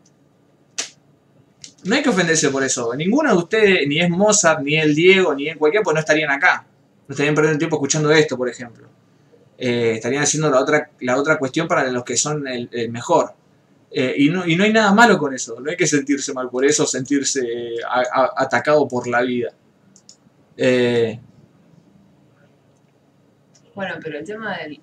no 1.86 1.96
hay 1.96 2.04
que 2.04 2.10
ofenderse 2.10 2.50
por 2.50 2.64
eso. 2.64 2.94
Ninguno 2.96 3.32
de 3.32 3.38
ustedes, 3.38 3.88
ni 3.88 4.00
es 4.00 4.10
Mozart, 4.10 4.62
ni 4.62 4.76
el 4.76 4.94
Diego, 4.94 5.34
ni 5.34 5.48
el 5.48 5.58
cualquiera, 5.58 5.84
pues 5.84 5.94
no 5.94 6.00
estarían 6.00 6.30
acá. 6.30 6.66
No 7.08 7.14
estarían 7.14 7.34
perdiendo 7.34 7.58
tiempo 7.58 7.78
escuchando 7.78 8.12
esto, 8.12 8.38
por 8.38 8.50
ejemplo. 8.50 8.88
Eh, 9.58 9.94
estarían 9.96 10.24
haciendo 10.24 10.50
la 10.52 10.60
otra, 10.60 10.92
la 11.00 11.18
otra 11.18 11.38
cuestión 11.40 11.68
para 11.68 11.90
los 11.92 12.04
que 12.04 12.16
son 12.18 12.48
el, 12.48 12.70
el 12.72 12.92
mejor. 12.92 13.34
Eh, 13.90 14.14
y, 14.18 14.30
no, 14.30 14.46
y 14.46 14.56
no 14.56 14.64
hay 14.66 14.74
nada 14.74 14.94
malo 14.94 15.18
con 15.18 15.34
eso. 15.34 15.60
No 15.60 15.72
hay 15.72 15.78
que 15.78 15.88
sentirse 15.88 16.34
mal 16.34 16.50
por 16.50 16.64
eso, 16.66 16.86
sentirse 16.86 17.42
a- 17.90 18.04
a- 18.22 18.34
atacado 18.38 18.88
por 18.88 19.08
la 19.08 19.22
vida. 19.22 19.50
Eh, 20.58 21.20
Bueno, 23.76 23.96
pero 24.04 24.18
el 24.18 24.26
tema 24.26 24.58
de 24.58 24.80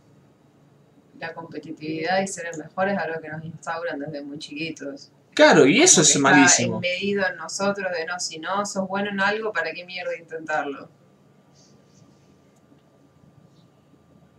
la 1.18 1.32
competitividad 1.34 2.20
y 2.22 2.26
ser 2.28 2.46
el 2.52 2.58
mejor 2.58 2.88
es 2.88 2.98
algo 2.98 3.20
que 3.20 3.28
nos 3.28 3.44
instauran 3.44 3.98
desde 3.98 4.22
muy 4.22 4.38
chiquitos. 4.38 5.10
claro, 5.34 5.66
y 5.66 5.82
eso 5.82 6.00
Como 6.02 6.08
es 6.08 6.18
malísimo. 6.18 6.76
Está 6.80 6.88
embedido 6.88 7.26
en 7.28 7.36
nosotros 7.36 7.90
de 7.92 8.06
no, 8.06 8.20
si 8.20 8.38
no 8.38 8.64
sos 8.64 8.86
bueno 8.86 9.10
en 9.10 9.20
algo, 9.20 9.52
¿para 9.52 9.72
qué 9.72 9.84
mierda 9.84 10.16
intentarlo? 10.16 10.88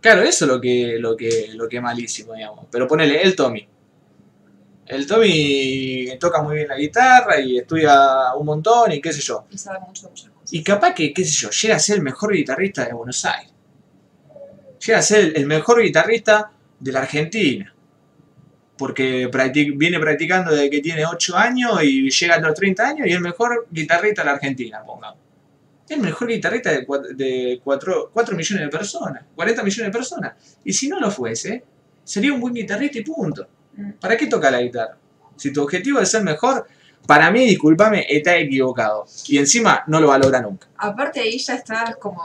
Claro, 0.06 0.22
eso 0.22 0.44
es 0.44 0.48
lo 0.52 0.60
que, 0.60 0.98
lo 1.00 1.16
que, 1.16 1.48
lo 1.54 1.68
que 1.68 1.78
es 1.78 1.82
malísimo, 1.82 2.32
digamos. 2.32 2.66
Pero 2.70 2.86
ponele, 2.86 3.20
el 3.22 3.34
Tommy. 3.34 3.66
El 4.86 5.04
Tommy 5.04 6.16
toca 6.20 6.40
muy 6.42 6.54
bien 6.54 6.68
la 6.68 6.76
guitarra 6.76 7.40
y 7.40 7.58
estudia 7.58 8.32
un 8.36 8.46
montón 8.46 8.92
y 8.92 9.00
qué 9.00 9.12
sé 9.12 9.20
yo. 9.20 9.46
Y 9.50 9.58
sabe 9.58 9.80
mucho 9.80 10.04
de 10.04 10.10
muchas 10.10 10.30
cosas. 10.30 10.52
Y 10.52 10.62
capaz 10.62 10.94
que, 10.94 11.12
qué 11.12 11.24
sé 11.24 11.32
yo, 11.32 11.50
llega 11.50 11.74
a 11.74 11.80
ser 11.80 11.96
el 11.96 12.02
mejor 12.02 12.32
guitarrista 12.34 12.84
de 12.84 12.92
Buenos 12.92 13.24
Aires. 13.24 13.52
Llega 14.86 14.98
a 15.00 15.02
ser 15.02 15.32
el, 15.34 15.44
mejor 15.44 15.82
guitarrista 15.82 16.52
de 16.78 16.92
la 16.92 17.00
Argentina. 17.00 17.74
Porque 18.78 19.28
practic- 19.28 19.76
viene 19.76 19.98
practicando 19.98 20.52
desde 20.52 20.70
que 20.70 20.78
tiene 20.78 21.04
8 21.04 21.36
años 21.36 21.82
y 21.82 22.08
llega 22.08 22.36
a 22.36 22.38
los 22.38 22.54
30 22.54 22.86
años 22.90 23.08
y 23.08 23.10
es 23.10 23.16
el 23.16 23.22
mejor 23.22 23.66
guitarrista 23.72 24.22
de 24.22 24.26
la 24.26 24.34
Argentina, 24.34 24.84
pongamos. 24.86 25.25
Es 25.88 25.96
el 25.96 26.00
mejor 26.02 26.28
guitarrista 26.28 26.70
de 26.72 26.84
4 26.84 27.14
de 27.14 27.60
cuatro- 27.62 28.10
cuatro 28.12 28.36
millones 28.36 28.64
de 28.64 28.70
personas, 28.70 29.24
40 29.34 29.62
millones 29.62 29.92
de 29.92 29.96
personas. 29.96 30.58
Y 30.64 30.72
si 30.72 30.88
no 30.88 30.98
lo 30.98 31.10
fuese, 31.10 31.62
sería 32.02 32.32
un 32.32 32.40
buen 32.40 32.54
guitarrista 32.54 32.98
y 32.98 33.02
punto. 33.04 33.46
Mm. 33.74 33.92
¿Para 33.92 34.16
qué 34.16 34.26
toca 34.26 34.50
la 34.50 34.60
guitarra? 34.60 34.96
Si 35.36 35.52
tu 35.52 35.62
objetivo 35.62 36.00
es 36.00 36.10
ser 36.10 36.22
mejor, 36.24 36.66
para 37.06 37.30
mí, 37.30 37.46
discúlpame, 37.46 38.04
está 38.08 38.36
equivocado. 38.36 39.06
Y 39.28 39.38
encima 39.38 39.84
no 39.86 40.00
lo 40.00 40.08
va 40.08 40.16
a 40.16 40.18
lograr 40.18 40.42
nunca. 40.42 40.66
Aparte 40.76 41.20
ahí 41.20 41.38
ya 41.38 41.54
estás 41.54 41.96
como 41.96 42.20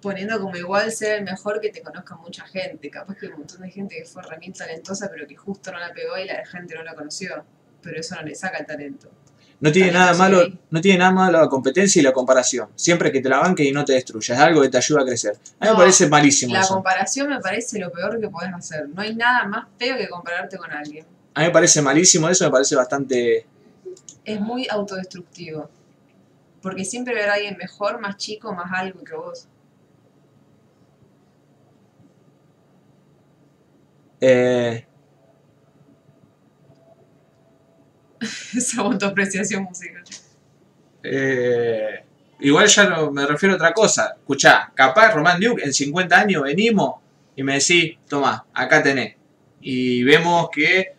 poniendo 0.00 0.40
como 0.40 0.56
igual 0.56 0.90
ser 0.92 1.18
el 1.18 1.24
mejor 1.24 1.60
que 1.60 1.70
te 1.70 1.82
conozca 1.82 2.16
mucha 2.16 2.46
gente. 2.46 2.88
Capaz 2.90 3.16
que 3.16 3.26
hay 3.26 3.32
un 3.32 3.38
montón 3.40 3.60
de 3.62 3.70
gente 3.70 3.96
que 3.96 4.04
fue 4.04 4.22
re 4.22 4.38
talentosa 4.56 5.10
pero 5.12 5.26
que 5.26 5.36
justo 5.36 5.72
no 5.72 5.78
la 5.78 5.92
pegó 5.92 6.16
y 6.16 6.26
la 6.26 6.46
gente 6.46 6.74
no 6.76 6.82
la 6.82 6.94
conoció. 6.94 7.44
Pero 7.82 8.00
eso 8.00 8.14
no 8.16 8.22
le 8.22 8.34
saca 8.34 8.58
el 8.58 8.66
talento. 8.66 9.10
No 9.60 9.72
tiene 9.72 9.90
nada 9.90 10.14
malo, 10.14 10.42
no 10.70 10.80
tiene 10.80 10.98
nada 10.98 11.10
malo 11.10 11.40
la 11.40 11.48
competencia 11.48 11.98
y 12.00 12.02
la 12.04 12.12
comparación. 12.12 12.68
Siempre 12.76 13.10
que 13.10 13.20
te 13.20 13.28
la 13.28 13.40
banque 13.40 13.64
y 13.64 13.72
no 13.72 13.84
te 13.84 13.94
destruya. 13.94 14.34
Es 14.34 14.40
algo 14.40 14.62
que 14.62 14.68
te 14.68 14.76
ayuda 14.78 15.02
a 15.02 15.04
crecer. 15.04 15.32
A 15.58 15.64
mí 15.64 15.70
No, 15.70 15.72
me 15.72 15.78
parece 15.78 16.08
malísimo 16.08 16.54
La 16.54 16.60
eso. 16.60 16.74
comparación 16.74 17.28
me 17.28 17.40
parece 17.40 17.78
lo 17.80 17.90
peor 17.90 18.20
que 18.20 18.28
podés 18.28 18.54
hacer. 18.54 18.88
No 18.88 19.02
hay 19.02 19.16
nada 19.16 19.46
más 19.46 19.66
feo 19.76 19.96
que 19.96 20.08
compararte 20.08 20.56
con 20.58 20.70
alguien. 20.70 21.04
A 21.34 21.40
mí 21.40 21.46
me 21.46 21.52
parece 21.52 21.82
malísimo 21.82 22.28
eso, 22.28 22.44
me 22.44 22.50
parece 22.50 22.76
bastante... 22.76 23.46
Es 24.24 24.40
muy 24.40 24.66
autodestructivo. 24.70 25.68
Porque 26.62 26.84
siempre 26.84 27.18
habrá 27.20 27.34
alguien 27.34 27.56
mejor, 27.56 28.00
más 28.00 28.16
chico, 28.16 28.52
más 28.52 28.70
algo 28.72 29.02
que 29.02 29.14
vos. 29.14 29.48
eh, 34.20 34.87
Esa 38.56 38.80
autoapreciación 38.82 39.62
musical. 39.64 40.02
eh, 41.02 42.04
igual 42.40 42.66
ya 42.66 43.08
me 43.10 43.26
refiero 43.26 43.54
a 43.54 43.56
otra 43.56 43.72
cosa. 43.72 44.14
Escuchá, 44.18 44.70
capaz 44.74 45.12
Román 45.14 45.40
Duke 45.40 45.62
en 45.64 45.72
50 45.72 46.18
años 46.20 46.42
venimos 46.42 46.96
y 47.36 47.42
me 47.42 47.54
decís, 47.54 47.96
toma, 48.08 48.46
acá 48.52 48.82
tenés. 48.82 49.14
Y 49.60 50.02
vemos 50.04 50.48
que 50.50 50.92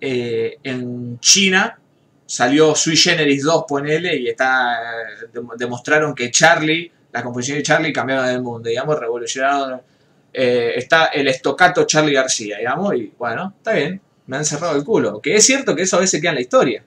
eh, 0.00 0.58
en 0.62 1.18
China 1.20 1.78
salió 2.26 2.74
Sui 2.74 2.96
Generis 2.96 3.42
2, 3.42 3.64
ponele, 3.66 4.16
y 4.16 4.28
está 4.28 4.76
eh, 5.02 5.26
dem- 5.32 5.56
demostraron 5.56 6.14
que 6.14 6.30
Charlie, 6.30 6.90
la 7.12 7.22
composición 7.22 7.58
de 7.58 7.62
Charlie 7.62 7.92
cambiaron 7.92 8.28
el 8.28 8.42
mundo, 8.42 8.68
digamos, 8.68 8.98
revolucionaron. 8.98 9.80
está 10.32 11.06
el 11.06 11.26
estocato 11.28 11.84
Charlie 11.86 12.12
García, 12.14 12.58
digamos, 12.58 12.94
y 12.94 13.12
bueno, 13.18 13.54
está 13.56 13.72
bien, 13.72 14.00
me 14.28 14.36
han 14.36 14.44
cerrado 14.44 14.76
el 14.76 14.84
culo. 14.84 15.20
Que 15.20 15.34
es 15.34 15.44
cierto 15.44 15.74
que 15.74 15.82
eso 15.82 15.96
a 15.96 16.00
veces 16.00 16.20
queda 16.20 16.30
en 16.30 16.36
la 16.36 16.40
historia. 16.42 16.84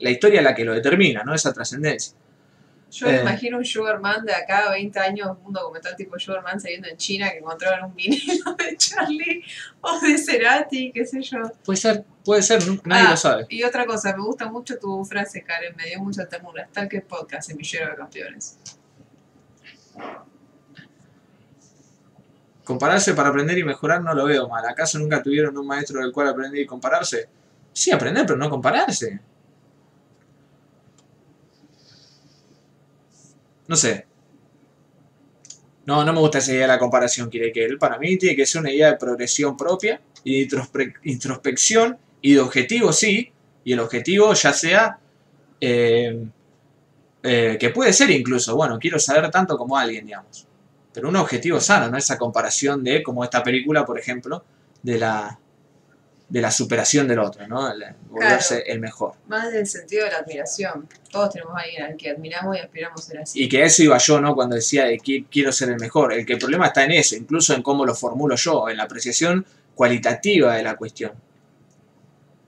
La 0.00 0.10
historia 0.10 0.40
es 0.40 0.44
la 0.44 0.54
que 0.54 0.64
lo 0.64 0.72
determina, 0.74 1.22
¿no? 1.22 1.32
Esa 1.34 1.52
trascendencia. 1.52 2.16
Yo 2.90 3.06
me 3.08 3.16
Eh. 3.16 3.20
imagino 3.22 3.58
un 3.58 3.64
Sugarman 3.64 4.24
de 4.24 4.32
acá 4.32 4.68
a 4.68 4.70
20 4.70 4.98
años, 5.00 5.36
un 5.44 5.52
documental 5.52 5.96
tipo 5.96 6.16
Sugarman 6.18 6.60
saliendo 6.60 6.88
en 6.88 6.96
China 6.96 7.28
que 7.30 7.38
encontraron 7.38 7.86
un 7.90 7.94
vinilo 7.96 8.54
de 8.56 8.76
Charlie 8.76 9.42
o 9.80 9.98
de 10.00 10.16
Cerati, 10.16 10.92
qué 10.92 11.04
sé 11.04 11.20
yo. 11.22 11.38
Puede 11.64 11.76
ser, 11.76 12.04
puede 12.24 12.42
ser, 12.42 12.60
nadie 12.84 13.06
Ah, 13.08 13.10
lo 13.10 13.16
sabe. 13.16 13.46
Y 13.48 13.64
otra 13.64 13.84
cosa, 13.84 14.16
me 14.16 14.22
gusta 14.22 14.46
mucho 14.48 14.78
tu 14.78 15.04
frase, 15.04 15.42
Karen, 15.42 15.74
me 15.76 15.86
dio 15.86 15.98
mucha 16.00 16.26
ternura. 16.28 16.62
Está 16.64 16.88
que 16.88 17.00
podcast, 17.00 17.48
semillero 17.48 17.90
de 17.90 17.96
campeones. 17.96 18.58
Compararse 22.64 23.12
para 23.14 23.28
aprender 23.28 23.58
y 23.58 23.64
mejorar 23.64 24.02
no 24.02 24.14
lo 24.14 24.24
veo 24.24 24.48
mal. 24.48 24.64
¿Acaso 24.66 24.98
nunca 24.98 25.22
tuvieron 25.22 25.56
un 25.58 25.66
maestro 25.66 26.00
del 26.00 26.12
cual 26.12 26.28
aprender 26.28 26.60
y 26.62 26.66
compararse? 26.66 27.28
Sí, 27.72 27.90
aprender, 27.90 28.24
pero 28.26 28.38
no 28.38 28.48
compararse. 28.48 29.20
No 33.68 33.76
sé. 33.76 34.06
No, 35.86 36.02
no 36.04 36.12
me 36.14 36.20
gusta 36.20 36.38
esa 36.38 36.52
idea 36.52 36.62
de 36.62 36.68
la 36.68 36.78
comparación, 36.78 37.28
quiere 37.28 37.52
que 37.52 37.64
él. 37.64 37.76
Para 37.78 37.98
mí 37.98 38.16
tiene 38.16 38.34
que 38.34 38.46
ser 38.46 38.62
una 38.62 38.72
idea 38.72 38.90
de 38.92 38.96
progresión 38.96 39.56
propia 39.56 40.00
y 40.22 40.40
de 40.40 40.48
introspec- 40.48 40.94
introspección 41.04 41.98
y 42.22 42.34
de 42.34 42.40
objetivo, 42.40 42.92
sí. 42.92 43.30
Y 43.64 43.72
el 43.74 43.80
objetivo 43.80 44.32
ya 44.32 44.52
sea 44.54 44.98
eh, 45.60 46.24
eh, 47.22 47.56
que 47.60 47.70
puede 47.70 47.92
ser 47.92 48.10
incluso, 48.10 48.56
bueno, 48.56 48.78
quiero 48.78 48.98
saber 48.98 49.30
tanto 49.30 49.58
como 49.58 49.76
alguien, 49.76 50.06
digamos 50.06 50.46
pero 50.94 51.08
un 51.10 51.16
objetivo 51.16 51.60
sano, 51.60 51.90
no 51.90 51.98
esa 51.98 52.16
comparación 52.16 52.82
de, 52.82 53.02
como 53.02 53.22
esta 53.24 53.42
película, 53.42 53.84
por 53.84 53.98
ejemplo, 53.98 54.44
de 54.82 54.98
la, 54.98 55.38
de 56.28 56.40
la 56.40 56.50
superación 56.50 57.06
del 57.08 57.18
otro, 57.18 57.46
¿no? 57.48 57.70
El- 57.70 57.84
volverse 58.08 58.62
el 58.66 58.80
mejor. 58.80 59.14
Más 59.28 59.52
del 59.52 59.66
sentido 59.66 60.04
de 60.04 60.12
la 60.12 60.18
admiración. 60.18 60.88
Todos 61.10 61.30
tenemos 61.30 61.54
a 61.56 61.60
alguien 61.62 61.82
al 61.82 61.96
que 61.96 62.10
admiramos 62.10 62.56
y 62.56 62.60
aspiramos 62.60 63.00
a 63.00 63.04
ser 63.04 63.18
así. 63.18 63.42
Y 63.44 63.48
que 63.48 63.62
a 63.62 63.66
eso 63.66 63.82
iba 63.82 63.98
yo, 63.98 64.20
¿no? 64.20 64.34
Cuando 64.34 64.54
decía 64.54 64.84
de 64.86 64.98
que 64.98 65.24
quiero 65.30 65.52
ser 65.52 65.68
el 65.70 65.78
mejor. 65.80 66.12
El 66.12 66.24
que 66.24 66.34
el 66.34 66.38
problema 66.38 66.66
está 66.68 66.84
en 66.84 66.92
eso, 66.92 67.16
incluso 67.16 67.54
en 67.54 67.62
cómo 67.62 67.84
lo 67.84 67.94
formulo 67.94 68.36
yo, 68.36 68.68
en 68.68 68.76
la 68.76 68.84
apreciación 68.84 69.44
cualitativa 69.74 70.54
de 70.54 70.62
la 70.62 70.76
cuestión. 70.76 71.12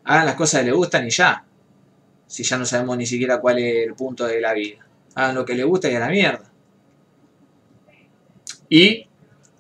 Hagan 0.05 0.27
las 0.27 0.37
cosas 0.37 0.61
que 0.61 0.67
les 0.67 0.75
gustan 0.75 1.07
y 1.07 1.11
ya. 1.11 1.45
Si 2.29 2.43
ya 2.45 2.57
no 2.59 2.65
sabemos 2.65 2.97
ni 2.97 3.07
siquiera 3.07 3.41
cuál 3.41 3.59
es 3.59 3.87
el 3.89 3.95
punto 3.95 4.25
de 4.27 4.41
la 4.41 4.53
vida. 4.53 4.87
Hagan 5.17 5.35
lo 5.35 5.45
que 5.45 5.55
les 5.55 5.67
gusta 5.67 5.89
y 5.91 5.95
a 5.97 6.01
la 6.01 6.09
mierda. 6.09 6.49
Y 8.69 9.07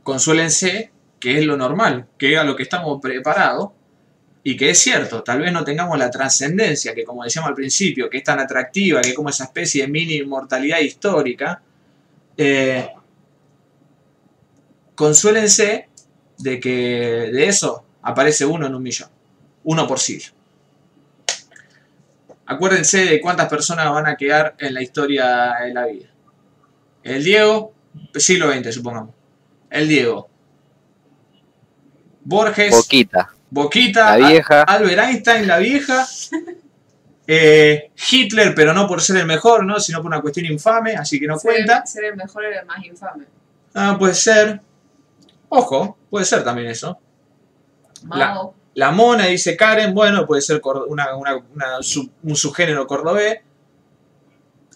consuélense 0.02 0.90
que 1.18 1.38
es 1.38 1.44
lo 1.44 1.56
normal, 1.56 2.06
que 2.18 2.34
es 2.34 2.38
a 2.38 2.44
lo 2.44 2.56
que 2.56 2.62
estamos 2.62 3.00
preparados 3.00 3.70
y 4.42 4.56
que 4.56 4.70
es 4.70 4.78
cierto, 4.78 5.24
tal 5.24 5.40
vez 5.40 5.52
no 5.52 5.64
tengamos 5.64 5.98
la 5.98 6.08
trascendencia 6.08 6.94
que 6.94 7.04
como 7.04 7.24
decíamos 7.24 7.48
al 7.48 7.56
principio, 7.56 8.08
que 8.08 8.18
es 8.18 8.24
tan 8.24 8.38
atractiva, 8.38 9.00
que 9.00 9.08
es 9.08 9.14
como 9.14 9.28
esa 9.28 9.44
especie 9.44 9.82
de 9.82 9.88
mini 9.88 10.14
inmortalidad 10.18 10.78
histórica, 10.78 11.60
eh, 12.36 12.88
consuélense 14.94 15.88
de 16.38 16.60
que 16.60 16.70
de 17.32 17.46
eso 17.48 17.84
aparece 18.02 18.46
uno 18.46 18.66
en 18.66 18.74
un 18.74 18.82
millón, 18.82 19.08
uno 19.64 19.86
por 19.86 19.98
siglo. 19.98 20.32
Acuérdense 22.46 23.04
de 23.04 23.20
cuántas 23.20 23.48
personas 23.48 23.90
van 23.90 24.06
a 24.06 24.16
quedar 24.16 24.54
en 24.58 24.74
la 24.74 24.82
historia 24.82 25.54
de 25.64 25.74
la 25.74 25.86
vida. 25.86 26.08
El 27.02 27.24
Diego, 27.24 27.74
siglo 28.16 28.50
XX 28.52 28.74
supongamos. 28.74 29.14
El 29.70 29.88
Diego. 29.88 30.28
Borges. 32.24 32.70
Boquita. 32.70 33.30
Boquita. 33.50 34.18
La 34.18 34.28
vieja. 34.28 34.62
Al- 34.62 34.82
Albert 34.82 34.98
Einstein, 35.08 35.46
la 35.46 35.58
vieja. 35.58 36.06
eh, 37.26 37.90
Hitler, 38.10 38.54
pero 38.54 38.72
no 38.72 38.86
por 38.86 39.00
ser 39.02 39.16
el 39.18 39.26
mejor, 39.26 39.64
¿no? 39.64 39.78
Sino 39.80 39.98
por 39.98 40.06
una 40.06 40.20
cuestión 40.20 40.46
infame, 40.46 40.94
así 40.96 41.18
que 41.20 41.26
no 41.26 41.38
ser, 41.38 41.52
cuenta. 41.52 41.86
ser 41.86 42.04
el 42.04 42.16
mejor 42.16 42.44
era 42.44 42.60
el 42.60 42.66
más 42.66 42.84
infame. 42.84 43.24
Ah, 43.74 43.96
puede 43.98 44.14
ser. 44.14 44.60
Ojo, 45.48 45.98
puede 46.10 46.24
ser 46.24 46.42
también 46.44 46.68
eso. 46.68 46.98
Mao. 48.04 48.54
La 48.74 48.90
mona, 48.90 49.26
dice 49.26 49.56
Karen, 49.56 49.94
bueno, 49.94 50.26
puede 50.26 50.42
ser 50.42 50.60
una- 50.88 51.16
una- 51.16 51.36
una 51.36 51.82
sub- 51.82 52.10
un 52.22 52.36
subgénero 52.36 52.86
cordobés. 52.86 53.38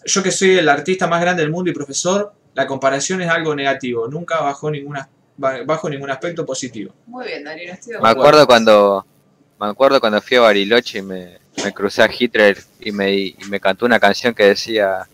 Yo 0.05 0.23
que 0.23 0.31
soy 0.31 0.57
el 0.57 0.67
artista 0.69 1.05
más 1.07 1.21
grande 1.21 1.43
del 1.43 1.51
mundo 1.51 1.69
y 1.69 1.73
profesor, 1.73 2.33
la 2.53 2.67
comparación 2.67 3.21
es 3.21 3.29
algo 3.29 3.55
negativo, 3.55 4.07
nunca 4.07 4.41
bajo, 4.41 4.69
ninguna, 4.69 5.07
ba- 5.37 5.63
bajo 5.65 5.89
ningún 5.89 6.09
aspecto 6.11 6.45
positivo. 6.45 6.93
Muy 7.07 7.25
bien, 7.27 7.43
Darío, 7.43 7.71
estoy 7.73 7.93
de 7.93 7.99
Me 7.99 8.09
acuerdo. 8.09 8.21
acuerdo 8.29 8.47
cuando 8.47 9.05
me 9.59 9.67
acuerdo 9.67 9.99
cuando 9.99 10.21
fui 10.21 10.37
a 10.37 10.41
Bariloche 10.41 10.99
y 10.99 11.01
me, 11.03 11.37
me 11.63 11.71
crucé 11.71 12.01
a 12.01 12.09
Hitler 12.11 12.57
y 12.79 12.91
me, 12.91 13.13
y 13.13 13.37
me 13.47 13.59
cantó 13.59 13.85
una 13.85 13.99
canción 13.99 14.33
que 14.33 14.45
decía 14.45 15.07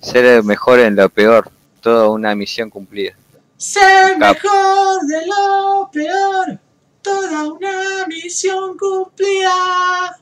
ser 0.00 0.24
el 0.24 0.44
mejor 0.44 0.78
en 0.78 0.94
lo 0.94 1.08
peor, 1.08 1.50
toda 1.80 2.08
una 2.08 2.34
misión 2.36 2.70
cumplida. 2.70 3.14
Ser 3.56 4.16
Cap- 4.18 4.36
mejor 4.42 5.00
de 5.06 5.26
lo 5.26 5.90
peor, 5.92 6.58
toda 7.02 7.52
una 7.52 8.06
misión 8.06 8.78
cumplida. 8.78 10.18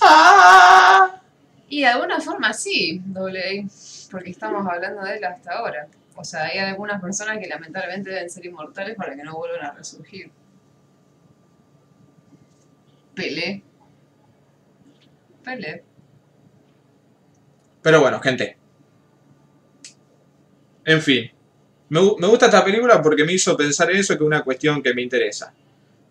Ah. 0.00 1.20
Y 1.68 1.80
de 1.82 1.86
alguna 1.86 2.20
forma 2.20 2.52
sí, 2.52 3.00
doble 3.04 3.66
porque 4.10 4.30
estamos 4.30 4.66
hablando 4.66 5.02
de 5.04 5.16
él 5.16 5.24
hasta 5.24 5.52
ahora. 5.58 5.88
O 6.16 6.24
sea, 6.24 6.44
hay 6.44 6.58
algunas 6.58 7.00
personas 7.00 7.38
que 7.38 7.48
lamentablemente 7.48 8.10
deben 8.10 8.30
ser 8.30 8.44
inmortales 8.46 8.96
para 8.96 9.14
que 9.16 9.22
no 9.22 9.36
vuelvan 9.36 9.64
a 9.66 9.72
resurgir. 9.72 10.30
Pelé. 13.14 13.62
Pelé. 15.44 15.84
Pero 17.82 18.00
bueno, 18.00 18.20
gente. 18.20 18.56
En 20.84 21.00
fin. 21.02 21.30
Me, 21.88 22.00
gu- 22.00 22.18
me 22.18 22.26
gusta 22.26 22.46
esta 22.46 22.64
película 22.64 23.02
porque 23.02 23.24
me 23.24 23.32
hizo 23.32 23.56
pensar 23.56 23.90
en 23.90 23.96
eso, 23.98 24.14
que 24.16 24.22
es 24.24 24.26
una 24.26 24.42
cuestión 24.44 24.82
que 24.82 24.94
me 24.94 25.02
interesa. 25.02 25.52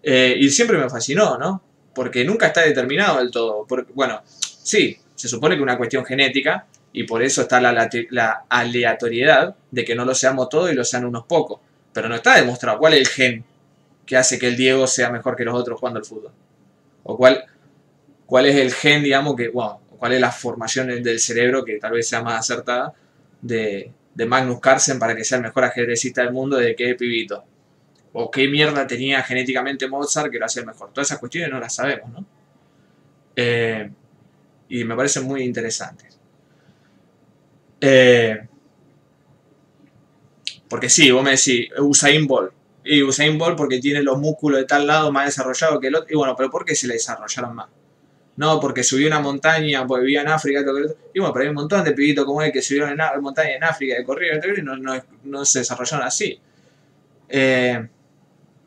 Eh, 0.04 0.36
y 0.38 0.50
siempre 0.50 0.78
me 0.78 0.90
fascinó, 0.90 1.38
¿no? 1.38 1.62
Porque 1.94 2.24
nunca 2.24 2.48
está 2.48 2.62
determinado 2.62 3.20
del 3.20 3.32
todo. 3.32 3.66
Bueno, 3.94 4.22
sí, 4.26 4.98
se 5.16 5.28
supone 5.28 5.56
que 5.56 5.60
es 5.60 5.64
una 5.64 5.78
cuestión 5.78 6.06
genética 6.06 6.66
y 6.92 7.04
por 7.04 7.22
eso 7.22 7.42
está 7.42 7.62
la, 7.62 8.46
aleatoriedad 8.50 9.56
de 9.70 9.86
que 9.86 9.96
no 9.96 10.06
lo 10.06 10.16
seamos 10.16 10.50
todos 10.50 10.72
y 10.72 10.76
lo 10.76 10.84
sean 10.84 11.06
unos 11.06 11.26
pocos. 11.26 11.60
Pero 11.94 12.10
no 12.10 12.16
está 12.16 12.36
demostrado 12.36 12.80
cuál 12.80 12.94
es 12.94 13.02
el 13.02 13.08
gen 13.08 13.46
que 14.06 14.18
hace 14.18 14.40
que 14.40 14.48
el 14.48 14.58
Diego 14.58 14.88
sea 14.88 15.12
mejor 15.12 15.36
que 15.36 15.46
los 15.46 15.56
otros 15.56 15.80
jugando 15.80 16.00
al 16.00 16.06
fútbol. 16.06 16.32
O 17.04 17.16
cuál, 17.16 17.44
cuál 18.26 18.48
es 18.48 18.56
el 18.56 18.74
gen, 18.74 19.04
digamos, 19.04 19.36
que, 19.36 19.50
wow, 19.50 19.80
cuál 19.98 20.14
es 20.14 20.22
la 20.22 20.32
formación 20.32 20.88
del 20.88 21.20
cerebro 21.20 21.64
que 21.64 21.78
tal 21.78 21.92
vez 21.92 22.08
sea 22.08 22.22
más 22.24 22.40
acertada 22.40 22.94
de, 23.42 23.92
de 24.16 24.26
Magnus 24.26 24.60
Carlsen 24.60 25.00
para 25.00 25.16
que 25.16 25.24
sea 25.24 25.38
el 25.38 25.44
mejor 25.44 25.64
ajedrecista 25.64 26.24
del 26.24 26.34
mundo 26.34 26.58
desde 26.58 26.76
que 26.76 26.92
es 26.92 26.96
pibito. 26.96 27.44
O 28.14 28.32
qué 28.32 28.48
mierda 28.48 28.88
tenía 28.88 29.22
genéticamente 29.22 29.88
Mozart 29.88 30.32
que 30.32 30.40
lo 30.40 30.46
hacía 30.46 30.66
mejor. 30.66 30.92
Todas 30.92 31.08
esas 31.08 31.20
cuestiones 31.20 31.52
no 31.52 31.60
las 31.60 31.76
sabemos, 31.76 32.12
¿no? 32.12 32.26
Eh, 33.36 33.90
y 34.68 34.84
me 34.84 34.96
parecen 34.96 35.26
muy 35.26 35.44
interesantes. 35.44 36.19
Eh, 37.82 38.40
porque 40.70 40.90
sí, 40.90 41.10
vos 41.12 41.24
me 41.24 41.32
decís, 41.32 41.70
Usain 41.80 42.28
Bolt. 42.28 42.52
Y 42.84 43.02
Usain 43.04 43.38
Bolt 43.38 43.58
porque 43.58 43.80
tiene 43.80 44.02
los 44.02 44.20
músculos 44.20 44.60
de 44.60 44.66
tal 44.66 44.88
lado 44.88 45.12
más 45.12 45.26
desarrollados 45.26 45.80
que 45.80 45.88
el 45.88 45.96
otro. 45.96 46.08
Y 46.10 46.16
bueno, 46.16 46.36
pero 46.36 46.50
¿por 46.50 46.64
qué 46.64 46.76
se 46.76 46.88
le 46.88 46.94
desarrollaron 46.94 47.56
más? 47.56 47.68
No, 48.38 48.60
porque 48.60 48.84
subió 48.84 49.08
una 49.08 49.20
montaña, 49.20 49.86
porque 49.86 50.06
vivía 50.06 50.22
en 50.22 50.30
África. 50.30 50.62
Y 51.14 51.20
bueno, 51.20 51.34
pero 51.34 51.44
hay 51.44 51.50
un 51.50 51.56
montón 51.56 51.84
de 51.84 51.92
pibitos 51.92 52.24
como 52.24 52.42
él 52.42 52.52
que 52.54 52.62
subieron 52.62 52.90
en 52.90 53.22
montaña 53.22 53.56
en 53.56 53.64
África, 53.64 53.96
de 53.96 54.06
corrieron, 54.06 54.42
y 54.58 54.62
no, 54.62 54.78
no, 54.78 54.94
no, 55.24 55.44
se 55.44 55.60
desarrollaron 55.60 56.08
así. 56.08 56.40
Eh, 57.28 57.86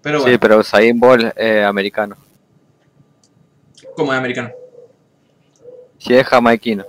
pero 0.03 0.21
bueno. 0.21 0.33
Sí, 0.35 0.39
pero 0.39 0.59
Usain 0.59 1.01
Bolt 1.01 1.33
eh, 1.37 1.65
americano. 1.65 2.17
¿Cómo 3.97 4.13
es 4.13 4.19
americano? 4.19 4.51
Sí, 5.99 6.15
es 6.15 6.27
jamaiquino. 6.27 6.85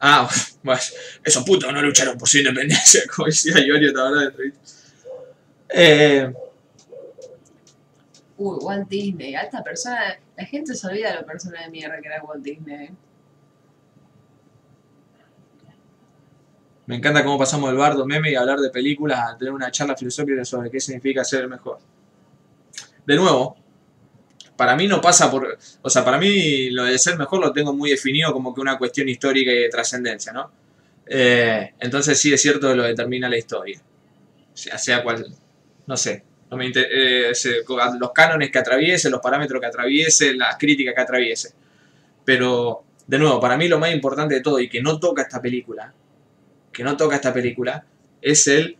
Ah, 0.00 0.28
bueno, 0.62 0.80
esos 1.24 1.44
putos 1.44 1.72
no 1.72 1.82
lucharon 1.82 2.16
por 2.16 2.28
su 2.28 2.38
independencia, 2.38 3.02
como 3.14 3.26
decía 3.26 3.58
Iorio 3.58 3.92
ahora 3.98 4.30
de 4.30 4.52
Eh... 5.70 6.32
Uy, 8.36 8.56
Walt 8.60 8.88
Disney, 8.88 9.34
a 9.34 9.42
esta 9.42 9.64
persona, 9.64 10.16
la 10.36 10.44
gente 10.44 10.72
se 10.74 10.86
olvida 10.86 11.10
de 11.10 11.16
la 11.16 11.26
persona 11.26 11.62
de 11.62 11.70
mierda 11.70 12.00
que 12.00 12.06
era 12.06 12.22
Walt 12.22 12.44
Disney. 12.44 12.84
Eh. 12.86 12.94
Me 16.86 16.96
encanta 16.96 17.24
cómo 17.24 17.36
pasamos 17.36 17.68
del 17.68 17.78
bardo 17.78 18.06
meme 18.06 18.30
y 18.30 18.36
hablar 18.36 18.60
de 18.60 18.70
películas 18.70 19.18
a 19.18 19.36
tener 19.36 19.52
una 19.52 19.70
charla 19.72 19.96
filosófica 19.96 20.44
sobre 20.44 20.70
qué 20.70 20.78
significa 20.78 21.24
ser 21.24 21.42
el 21.42 21.48
mejor. 21.48 21.80
De 23.04 23.16
nuevo, 23.16 23.56
para 24.58 24.74
mí 24.74 24.88
no 24.88 25.00
pasa 25.00 25.30
por, 25.30 25.56
o 25.82 25.88
sea, 25.88 26.04
para 26.04 26.18
mí 26.18 26.70
lo 26.70 26.82
de 26.82 26.98
ser 26.98 27.16
mejor 27.16 27.38
lo 27.40 27.52
tengo 27.52 27.72
muy 27.72 27.90
definido 27.90 28.32
como 28.32 28.52
que 28.52 28.60
una 28.60 28.76
cuestión 28.76 29.08
histórica 29.08 29.52
y 29.52 29.58
de 29.60 29.68
trascendencia, 29.68 30.32
¿no? 30.32 30.50
Eh, 31.06 31.74
entonces 31.78 32.18
sí 32.18 32.32
es 32.32 32.42
cierto 32.42 32.68
que 32.68 32.74
lo 32.74 32.82
determina 32.82 33.28
la 33.28 33.38
historia, 33.38 33.80
sea, 34.52 34.76
sea 34.76 35.04
cual, 35.04 35.24
no 35.86 35.96
sé, 35.96 36.24
eh, 36.74 37.32
los 38.00 38.10
cánones 38.12 38.50
que 38.50 38.58
atraviese, 38.58 39.08
los 39.08 39.20
parámetros 39.20 39.60
que 39.60 39.66
atraviese, 39.68 40.34
las 40.34 40.56
críticas 40.56 40.92
que 40.92 41.02
atraviese. 41.02 41.52
Pero, 42.24 42.82
de 43.06 43.16
nuevo, 43.16 43.38
para 43.38 43.56
mí 43.56 43.68
lo 43.68 43.78
más 43.78 43.92
importante 43.92 44.34
de 44.34 44.40
todo 44.40 44.58
y 44.58 44.68
que 44.68 44.82
no 44.82 44.98
toca 44.98 45.22
esta 45.22 45.40
película, 45.40 45.94
que 46.72 46.82
no 46.82 46.96
toca 46.96 47.14
esta 47.14 47.32
película, 47.32 47.86
es 48.20 48.48
el 48.48 48.76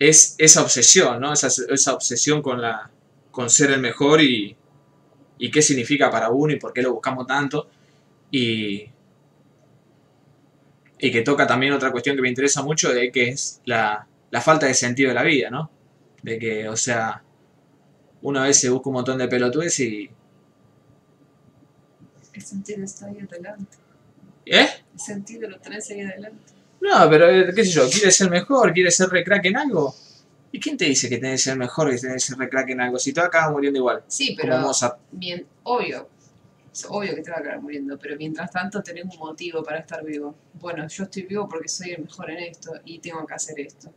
es 0.00 0.34
esa 0.38 0.62
obsesión, 0.62 1.20
¿no? 1.20 1.32
Esa 1.32 1.94
obsesión 1.94 2.42
con 2.42 2.60
la, 2.60 2.90
con 3.34 3.50
ser 3.50 3.72
el 3.72 3.80
mejor 3.80 4.22
y, 4.22 4.56
y 5.38 5.50
qué 5.50 5.60
significa 5.60 6.08
para 6.08 6.30
uno 6.30 6.52
y 6.52 6.56
por 6.56 6.72
qué 6.72 6.82
lo 6.82 6.92
buscamos 6.92 7.26
tanto. 7.26 7.68
Y, 8.30 8.88
y 11.00 11.10
que 11.10 11.22
toca 11.22 11.44
también 11.44 11.72
otra 11.72 11.90
cuestión 11.90 12.14
que 12.14 12.22
me 12.22 12.28
interesa 12.28 12.62
mucho, 12.62 12.94
de 12.94 13.10
que 13.10 13.30
es 13.30 13.60
la, 13.64 14.06
la 14.30 14.40
falta 14.40 14.66
de 14.66 14.74
sentido 14.74 15.08
de 15.08 15.14
la 15.16 15.24
vida, 15.24 15.50
¿no? 15.50 15.68
De 16.22 16.38
que, 16.38 16.68
o 16.68 16.76
sea, 16.76 17.24
una 18.22 18.44
vez 18.44 18.60
se 18.60 18.70
busca 18.70 18.88
un 18.88 18.94
montón 18.94 19.18
de 19.18 19.26
pelotudes 19.26 19.80
y... 19.80 20.08
El 22.32 22.42
sentido 22.42 22.84
está 22.84 23.06
ahí 23.06 23.18
adelante. 23.18 23.76
¿Eh? 24.46 24.68
El 24.92 25.00
sentido 25.00 25.50
lo 25.50 25.58
traes 25.58 25.90
ahí 25.90 26.02
adelante. 26.02 26.52
No, 26.80 27.10
pero 27.10 27.28
eh, 27.28 27.52
qué 27.52 27.64
sé 27.64 27.72
yo, 27.72 27.90
quiere 27.90 28.12
ser 28.12 28.30
mejor, 28.30 28.72
quiere 28.72 28.92
ser 28.92 29.08
recrack 29.08 29.44
en 29.46 29.56
algo. 29.56 29.92
¿Y 30.54 30.60
quién 30.60 30.76
te 30.76 30.84
dice 30.84 31.08
que 31.08 31.18
tenés 31.18 31.40
que 31.40 31.50
ser 31.50 31.58
mejor, 31.58 31.90
que 31.90 31.98
tenés 31.98 32.22
que 32.22 32.28
ser 32.28 32.38
recrack 32.38 32.70
en 32.70 32.80
algo? 32.80 32.96
Si 32.96 33.12
te 33.12 33.20
acabas 33.20 33.50
muriendo 33.50 33.76
igual. 33.76 34.04
Sí, 34.06 34.36
pero. 34.40 34.54
Obvio. 35.64 36.08
Obvio 36.90 37.14
que 37.16 37.22
te 37.22 37.30
va 37.32 37.38
a 37.38 37.40
acabar 37.40 37.60
muriendo, 37.60 37.98
pero 37.98 38.16
mientras 38.16 38.52
tanto 38.52 38.80
tenés 38.80 39.04
un 39.04 39.18
motivo 39.18 39.64
para 39.64 39.80
estar 39.80 40.04
vivo. 40.04 40.32
Bueno, 40.60 40.86
yo 40.86 41.02
estoy 41.02 41.22
vivo 41.22 41.48
porque 41.48 41.66
soy 41.66 41.90
el 41.90 42.02
mejor 42.02 42.30
en 42.30 42.38
esto 42.38 42.70
y 42.84 43.00
tengo 43.00 43.26
que 43.26 43.34
hacer 43.34 43.58
esto. 43.58 43.92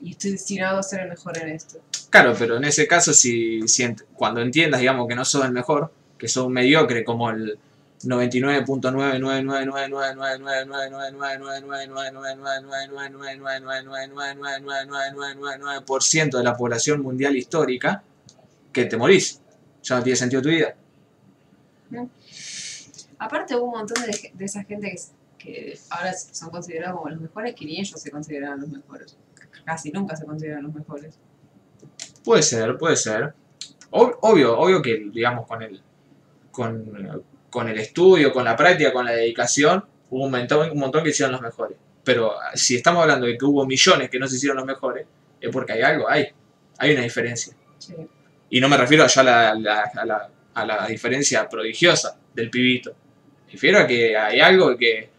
Y 0.00 0.10
estoy 0.10 0.32
destinado 0.32 0.80
a 0.80 0.82
ser 0.82 1.02
el 1.02 1.10
mejor 1.10 1.38
en 1.38 1.50
esto. 1.50 1.78
Claro, 2.10 2.34
pero 2.36 2.56
en 2.56 2.64
ese 2.64 2.88
caso, 2.88 3.12
si, 3.12 3.68
si 3.68 3.86
cuando 4.14 4.40
entiendas, 4.40 4.80
digamos, 4.80 5.06
que 5.06 5.14
no 5.14 5.24
soy 5.24 5.46
el 5.46 5.52
mejor, 5.52 5.92
que 6.18 6.26
soy 6.26 6.46
un 6.46 6.54
mediocre 6.54 7.04
como 7.04 7.30
el, 7.30 7.56
99.99999999999999999999999999999999999999999999999999999999999999999999999999999999999999999999999999999999999999999999999999999999999999999999999999999999999999999999999999999999999999999999999999999999999999999999999999999999999999999999999999999999999999999999999999999999999999999999999999999999999999999999999999999999999999999999999999999999999999999999999999999999999999999999999999999999999999999999999999999999999999999999999999999999999999999999999999999999999999999999999999999999999999999999999999999999999999999999999999999999999999999999999999999999999999999999999999999999999999999999999999999999999999999999999999999999999999999999999999999999999999999999999999999999999999999999999999999999999999999999999999999999999999999999999999999999999999999999 8.08 8.10
con 37.52 37.68
el, 37.68 37.78
estudio, 37.78 38.32
con 38.32 38.44
la 38.44 38.56
práctica, 38.56 38.92
con 38.92 39.04
la 39.04 39.12
dedicación, 39.12 39.84
hubo 40.10 40.24
un 40.24 40.30
montón, 40.32 40.70
un 40.72 40.78
montón 40.78 41.04
que 41.04 41.10
hicieron 41.10 41.32
los 41.32 41.40
mejores. 41.42 41.76
Pero 42.02 42.32
ah, 42.40 42.50
si 42.54 42.74
estamos 42.76 43.02
hablando 43.02 43.26
de 43.26 43.38
que 43.38 43.44
hubo 43.44 43.64
millones 43.66 44.10
que 44.10 44.18
no 44.18 44.26
se 44.26 44.36
hicieron 44.36 44.56
los 44.56 44.66
mejores, 44.66 45.06
es 45.40 45.50
porque 45.50 45.74
hay 45.74 45.82
algo, 45.82 46.08
hay. 46.08 46.26
Hay 46.78 46.92
una 46.94 47.02
diferencia. 47.02 47.54
Sí. 47.78 47.94
Y 48.50 48.60
no 48.60 48.68
me 48.68 48.76
refiero 48.76 49.06
ya 49.06 49.20
a 49.20 49.24
la, 49.24 49.54
la- 49.54 49.82
a 49.94 50.04
la, 50.04 50.28
a 50.54 50.66
la 50.66 50.86
diferencia 50.86 51.48
prodigiosa 51.48 52.16
del 52.34 52.50
pibito. 52.50 52.90
Me 53.46 53.52
refiero 53.52 53.78
a 53.80 53.86
que 53.86 54.16
hay 54.16 54.40
algo 54.40 54.76
que, 54.76 55.10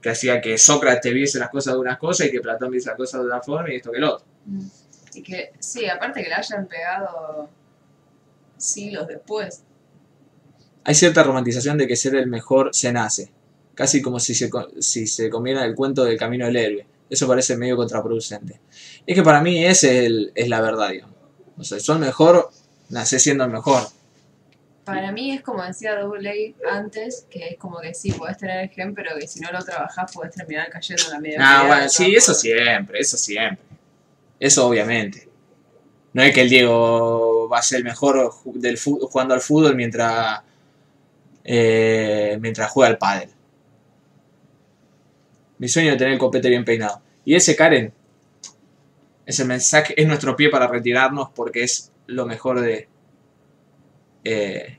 que 0.00 0.10
hacía 0.10 0.40
que 0.40 0.58
Sócrates 0.58 1.12
viese 1.12 1.38
las 1.38 1.48
cosas 1.48 1.72
de 1.74 1.80
unas 1.80 1.98
cosas 1.98 2.26
y 2.28 2.30
que 2.30 2.40
Platón 2.40 2.70
viese 2.70 2.88
las 2.88 2.96
cosas 2.96 3.22
de 3.22 3.26
una 3.26 3.40
forma 3.40 3.72
y 3.72 3.76
esto 3.76 3.90
que 3.90 3.98
lo 3.98 4.14
otro. 4.14 4.26
Mm. 4.46 4.66
Y 5.14 5.22
que, 5.22 5.52
sí, 5.58 5.86
aparte 5.88 6.22
que 6.22 6.28
la 6.28 6.36
hayan 6.36 6.66
pegado 6.68 7.48
siglos 8.56 9.08
después. 9.08 9.64
Hay 10.84 10.94
cierta 10.94 11.22
romantización 11.22 11.76
de 11.78 11.86
que 11.86 11.96
ser 11.96 12.14
el 12.14 12.26
mejor 12.26 12.70
se 12.72 12.92
nace. 12.92 13.30
Casi 13.74 14.02
como 14.02 14.18
si 14.20 14.34
se, 14.34 14.50
si 14.80 15.06
se 15.06 15.30
comiera 15.30 15.64
el 15.64 15.74
cuento 15.74 16.04
del 16.04 16.18
camino 16.18 16.46
del 16.46 16.56
héroe. 16.56 16.86
Eso 17.08 17.26
parece 17.26 17.56
medio 17.56 17.76
contraproducente. 17.76 18.60
Es 19.06 19.14
que 19.16 19.22
para 19.22 19.40
mí 19.40 19.64
esa 19.64 19.88
es, 19.88 20.04
el- 20.06 20.32
es 20.34 20.48
la 20.48 20.60
verdad, 20.60 20.90
digamos. 20.90 21.16
O 21.58 21.64
sea, 21.64 21.78
soy 21.80 21.96
el 21.96 22.00
mejor, 22.02 22.50
nací 22.88 23.18
siendo 23.18 23.44
el 23.44 23.50
mejor. 23.50 23.82
Para 24.84 25.12
mí 25.12 25.32
es 25.32 25.42
como 25.42 25.62
decía 25.62 25.96
Double 25.98 26.54
antes, 26.70 27.26
que 27.30 27.48
es 27.50 27.58
como 27.58 27.78
que 27.80 27.94
sí, 27.94 28.12
podés 28.12 28.38
tener 28.38 28.60
el 28.64 28.70
gen, 28.70 28.94
pero 28.94 29.14
que 29.18 29.26
si 29.28 29.40
no 29.40 29.50
lo 29.52 29.62
trabajás 29.62 30.10
podés 30.12 30.34
terminar 30.34 30.68
cayendo 30.70 31.04
en 31.06 31.10
la 31.12 31.20
media. 31.20 31.38
Ah, 31.40 31.64
bueno, 31.66 31.88
sí, 31.88 32.14
eso 32.14 32.34
siempre, 32.34 32.98
eso 32.98 33.16
siempre. 33.16 33.64
Eso 34.38 34.66
obviamente. 34.66 35.28
No 36.12 36.22
es 36.22 36.34
que 36.34 36.40
el 36.40 36.48
Diego 36.48 37.48
va 37.48 37.58
a 37.58 37.62
ser 37.62 37.78
el 37.78 37.84
mejor 37.84 38.32
del 38.54 38.78
jugando 38.80 39.34
al 39.34 39.40
fútbol 39.40 39.76
mientras 39.76 40.40
eh, 41.52 42.38
mientras 42.40 42.70
juega 42.70 42.90
al 42.90 42.98
pádel. 42.98 43.28
Mi 45.58 45.66
sueño 45.66 45.90
es 45.90 45.98
tener 45.98 46.12
el 46.12 46.18
copete 46.18 46.48
bien 46.48 46.64
peinado. 46.64 47.02
Y 47.24 47.34
ese 47.34 47.56
Karen, 47.56 47.92
ese 49.26 49.44
mensaje 49.44 50.00
es 50.00 50.06
nuestro 50.06 50.36
pie 50.36 50.48
para 50.48 50.68
retirarnos 50.68 51.30
porque 51.34 51.64
es 51.64 51.90
lo 52.06 52.24
mejor 52.24 52.60
de... 52.60 52.88
eh, 54.22 54.78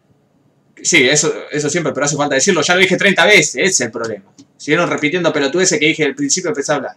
sí, 0.82 1.09
eso, 1.09 1.33
eso 1.51 1.69
siempre, 1.69 1.91
pero 1.91 2.06
hace 2.06 2.16
falta 2.16 2.35
decirlo. 2.35 2.61
Ya 2.61 2.75
lo 2.75 2.80
dije 2.80 2.95
30 2.95 3.25
veces, 3.25 3.56
ese 3.56 3.66
es 3.66 3.82
el 3.82 3.91
problema. 3.91 4.32
Siguieron 4.56 4.90
repitiendo 4.90 5.33
pelotudeces 5.33 5.77
que 5.77 5.88
dije 5.88 6.06
al 6.06 6.16
principio 6.16 6.51
empecé 6.51 6.72
a 6.72 6.75
hablar. 6.75 6.95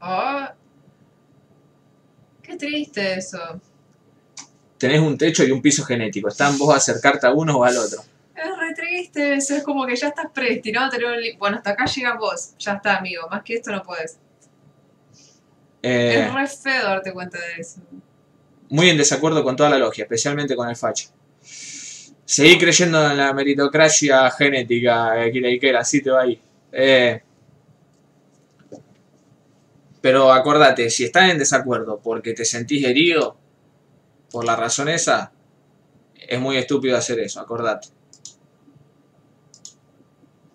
Oh, 0.00 0.46
qué 2.42 2.56
triste 2.56 3.14
eso. 3.14 3.60
Tenés 4.82 4.98
un 4.98 5.16
techo 5.16 5.44
y 5.44 5.52
un 5.52 5.62
piso 5.62 5.84
genético. 5.84 6.26
Está 6.26 6.48
en 6.48 6.58
vos 6.58 6.74
acercarte 6.74 7.24
a 7.28 7.32
uno 7.32 7.56
o 7.56 7.62
al 7.62 7.78
otro. 7.78 8.02
Es 8.34 8.58
re 8.58 8.74
triste 8.74 9.34
eso, 9.34 9.54
es 9.54 9.62
como 9.62 9.86
que 9.86 9.94
ya 9.94 10.08
estás 10.08 10.26
predestinado 10.34 10.86
a 10.86 10.90
tener 10.90 11.06
un... 11.06 11.38
Bueno, 11.38 11.58
hasta 11.58 11.70
acá 11.70 11.84
llega 11.84 12.16
vos, 12.16 12.54
ya 12.58 12.72
está, 12.72 12.96
amigo, 12.96 13.28
más 13.30 13.44
que 13.44 13.54
esto 13.54 13.70
no 13.70 13.80
puedes. 13.84 14.18
Eh, 15.84 16.26
Es 16.26 16.34
re 16.34 16.48
feo 16.48 16.82
darte 16.82 17.12
cuenta 17.12 17.38
de 17.38 17.60
eso. 17.60 17.80
muy 18.70 18.90
en 18.90 18.96
desacuerdo 18.96 19.44
con 19.44 19.54
toda 19.54 19.70
la 19.70 19.78
logia, 19.78 20.02
especialmente 20.02 20.56
con 20.56 20.68
el 20.68 20.74
facho. 20.74 21.10
Seguí 22.24 22.58
creyendo 22.58 23.08
en 23.08 23.18
la 23.18 23.32
meritocracia 23.32 24.32
genética, 24.32 25.24
eh, 25.24 25.60
Kira 25.60 25.78
así 25.78 26.02
te 26.02 26.10
va 26.10 26.22
ahí. 26.22 26.40
Eh, 26.72 27.22
pero 30.00 30.32
acordate, 30.32 30.90
si 30.90 31.04
estás 31.04 31.30
en 31.30 31.38
desacuerdo 31.38 32.00
porque 32.02 32.32
te 32.32 32.44
sentís 32.44 32.84
herido, 32.84 33.36
por 34.32 34.44
la 34.44 34.56
razón 34.56 34.88
esa, 34.88 35.30
es 36.14 36.40
muy 36.40 36.56
estúpido 36.56 36.96
hacer 36.96 37.20
eso, 37.20 37.40
acordate. 37.40 37.88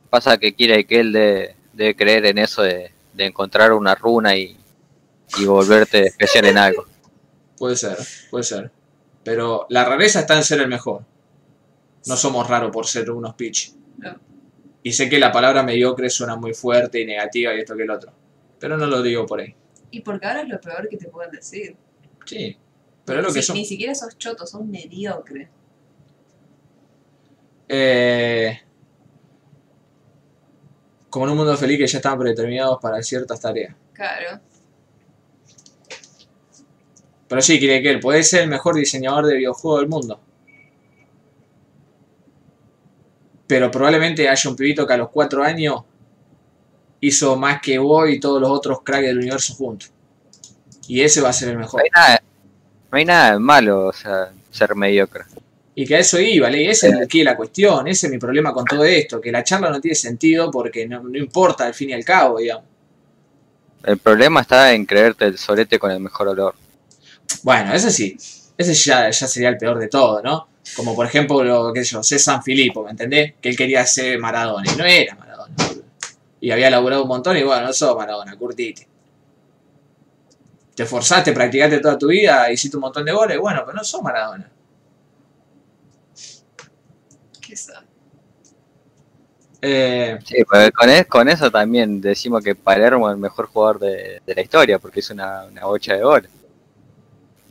Pasa 0.10 0.38
que 0.38 0.56
quiere 0.56 0.86
que 0.86 1.00
él 1.00 1.14
de, 1.14 1.56
de 1.74 1.96
creer 1.96 2.26
en 2.26 2.40
eso 2.40 2.64
de, 2.64 2.92
de 3.14 3.26
encontrar 3.26 3.74
una 3.74 3.94
runa 3.96 4.36
y, 4.36 4.58
y 5.38 5.46
volverte 5.46 6.08
especial 6.08 6.46
en 6.46 6.58
algo. 6.58 6.86
Puede 7.58 7.76
ser, 7.76 7.98
puede 8.30 8.44
ser. 8.44 8.72
Pero 9.24 9.66
la 9.70 9.84
rareza 9.84 10.22
está 10.22 10.36
en 10.36 10.44
ser 10.44 10.62
el 10.62 10.68
mejor. 10.68 11.04
No 12.06 12.16
somos 12.16 12.48
raros 12.48 12.72
por 12.72 12.88
ser 12.88 13.12
unos 13.12 13.36
pitch. 13.36 13.74
No. 13.98 14.16
Y 14.84 14.94
sé 14.94 15.10
que 15.10 15.20
la 15.20 15.32
palabra 15.32 15.64
mediocre 15.64 16.10
suena 16.10 16.38
muy 16.38 16.54
fuerte 16.54 17.02
y 17.02 17.06
negativa 17.06 17.54
y 17.54 17.60
esto 17.60 17.76
que 17.76 17.84
el 17.84 17.90
otro. 17.90 18.14
Pero 18.60 18.78
no 18.78 18.88
lo 18.88 19.02
digo 19.02 19.26
por 19.26 19.42
ahí. 19.42 19.54
Y 19.92 20.02
porque 20.02 20.26
ahora 20.26 20.42
es 20.42 20.48
lo 20.48 20.62
peor 20.62 20.88
que 20.88 20.98
te 20.98 21.10
pueden 21.10 21.32
decir. 21.32 21.76
Sí. 22.26 22.58
Pero 23.08 23.22
es 23.22 23.26
lo 23.28 23.34
que 23.34 23.42
Si- 23.42 23.48
son. 23.48 23.56
Ni 23.56 23.66
siquiera 23.66 23.96
sos 23.96 24.16
choto, 24.20 24.46
sos 24.46 24.64
mediocre. 24.66 25.50
Eh, 27.70 28.60
como 31.10 31.26
en 31.26 31.32
un 31.32 31.38
mundo 31.38 31.58
feliz 31.58 31.78
que 31.80 31.88
ya 31.88 31.98
estaban 31.98 32.20
predeterminados 32.20 32.78
para 32.82 33.02
ciertas 33.02 33.40
tareas. 33.42 33.74
Claro. 33.94 34.40
Pero 37.30 37.42
sí, 37.42 37.58
quiere 37.60 37.82
que 37.82 37.90
él 37.92 38.00
puede 38.00 38.24
ser 38.24 38.44
el 38.44 38.50
mejor 38.50 38.76
diseñador 38.76 39.26
de 39.26 39.36
videojuegos 39.38 39.80
del 39.82 39.90
mundo. 39.90 40.20
Pero 43.48 43.72
probablemente 43.72 44.28
haya 44.28 44.50
un 44.50 44.56
pibito 44.56 44.86
que 44.86 44.94
a 44.94 44.98
los 44.98 45.10
4 45.10 45.44
años 45.44 45.82
hizo 47.00 47.38
más 47.38 47.62
que 47.62 47.78
vos 47.80 48.10
y 48.10 48.20
todos 48.20 48.42
los 48.42 48.50
otros 48.50 48.82
cracks 48.84 49.06
del 49.08 49.18
universo 49.18 49.56
juntos. 49.56 49.92
Y 50.88 51.02
ese 51.02 51.22
va 51.22 51.30
a 51.30 51.34
ser 51.34 51.50
el 51.50 51.56
No 51.56 51.62
mejor. 51.62 51.82
hay 51.84 51.90
nada, 51.96 52.24
no 52.92 52.98
hay 52.98 53.06
nada 53.06 53.34
de 53.34 53.40
malo, 53.40 53.88
o 53.88 53.94
sea, 53.94 54.32
ser 54.52 54.76
mediocre. 54.76 55.24
Y 55.76 55.86
que 55.86 55.96
a 55.96 56.00
eso 56.00 56.20
iba, 56.20 56.50
¿le? 56.50 56.70
esa 56.70 56.88
es 56.88 56.96
aquí 56.96 57.24
la 57.24 57.38
cuestión, 57.38 57.88
ese 57.88 58.08
es 58.08 58.12
mi 58.12 58.18
problema 58.18 58.52
con 58.52 58.66
todo 58.66 58.84
esto, 58.84 59.22
que 59.22 59.32
la 59.32 59.44
charla 59.44 59.70
no 59.70 59.80
tiene 59.80 59.94
sentido 59.94 60.50
porque 60.50 60.88
no, 60.88 61.04
no 61.04 61.18
importa 61.18 61.66
al 61.68 61.74
fin 61.74 61.92
y 61.92 61.94
al 61.94 62.04
cabo, 62.04 62.40
digamos. 62.40 62.66
El 63.84 64.00
problema 64.00 64.42
está 64.42 64.74
en 64.74 64.86
creerte 64.86 65.26
el 65.26 65.38
solete 65.38 65.78
con 65.78 65.92
el 65.92 66.00
mejor 66.00 66.30
olor. 66.30 66.56
Bueno, 67.44 67.74
ese 67.74 67.92
sí, 67.92 68.18
ese 68.58 68.74
ya, 68.74 69.10
ya 69.10 69.28
sería 69.28 69.50
el 69.50 69.58
peor 69.58 69.78
de 69.78 69.88
todo, 69.88 70.22
¿no? 70.24 70.48
Como 70.76 70.96
por 70.96 71.06
ejemplo, 71.06 71.44
lo 71.44 71.72
que 71.72 71.84
yo, 71.84 72.02
sé 72.04 72.18
San 72.20 72.44
Filipo, 72.44 72.84
¿me 72.84 72.92
entendés? 72.92 73.36
Que 73.40 73.50
él 73.50 73.56
quería 73.56 73.86
ser 73.86 74.18
Maradona 74.20 74.70
y 74.72 74.76
no 74.76 74.84
era 74.84 75.16
Maradona. 75.16 75.54
Y 76.42 76.52
había 76.52 76.70
laburado 76.70 77.04
un 77.04 77.08
montón 77.08 77.38
y 77.38 77.44
bueno, 77.44 77.68
no 77.68 77.74
sos 77.74 77.96
Maradona, 77.96 78.36
curtite. 78.36 78.88
Te 80.78 80.84
esforzaste, 80.84 81.32
practicaste 81.34 81.80
toda 81.80 81.98
tu 81.98 82.08
vida, 82.10 82.52
hiciste 82.52 82.78
un 82.78 82.82
montón 82.82 83.04
de 83.04 83.12
goles, 83.12 83.40
bueno, 83.40 83.64
pero 83.66 83.76
no 83.76 83.84
sos 83.84 84.00
Maradona. 84.04 84.48
¿Qué 87.42 87.56
sabe? 87.58 87.88
Eh, 89.60 90.20
Sí, 90.24 90.44
pues 90.48 90.72
con, 90.72 90.88
es- 90.90 91.08
con 91.08 91.28
eso 91.28 91.50
también 91.50 92.00
decimos 92.00 92.44
que 92.44 92.54
Palermo 92.54 93.10
es 93.10 93.16
el 93.16 93.20
mejor 93.20 93.48
jugador 93.48 93.80
de, 93.80 94.22
de 94.24 94.36
la 94.36 94.42
historia, 94.42 94.78
porque 94.78 95.00
es 95.00 95.10
una, 95.10 95.46
una 95.46 95.66
bocha 95.66 95.96
de 95.96 96.04
goles. 96.04 96.30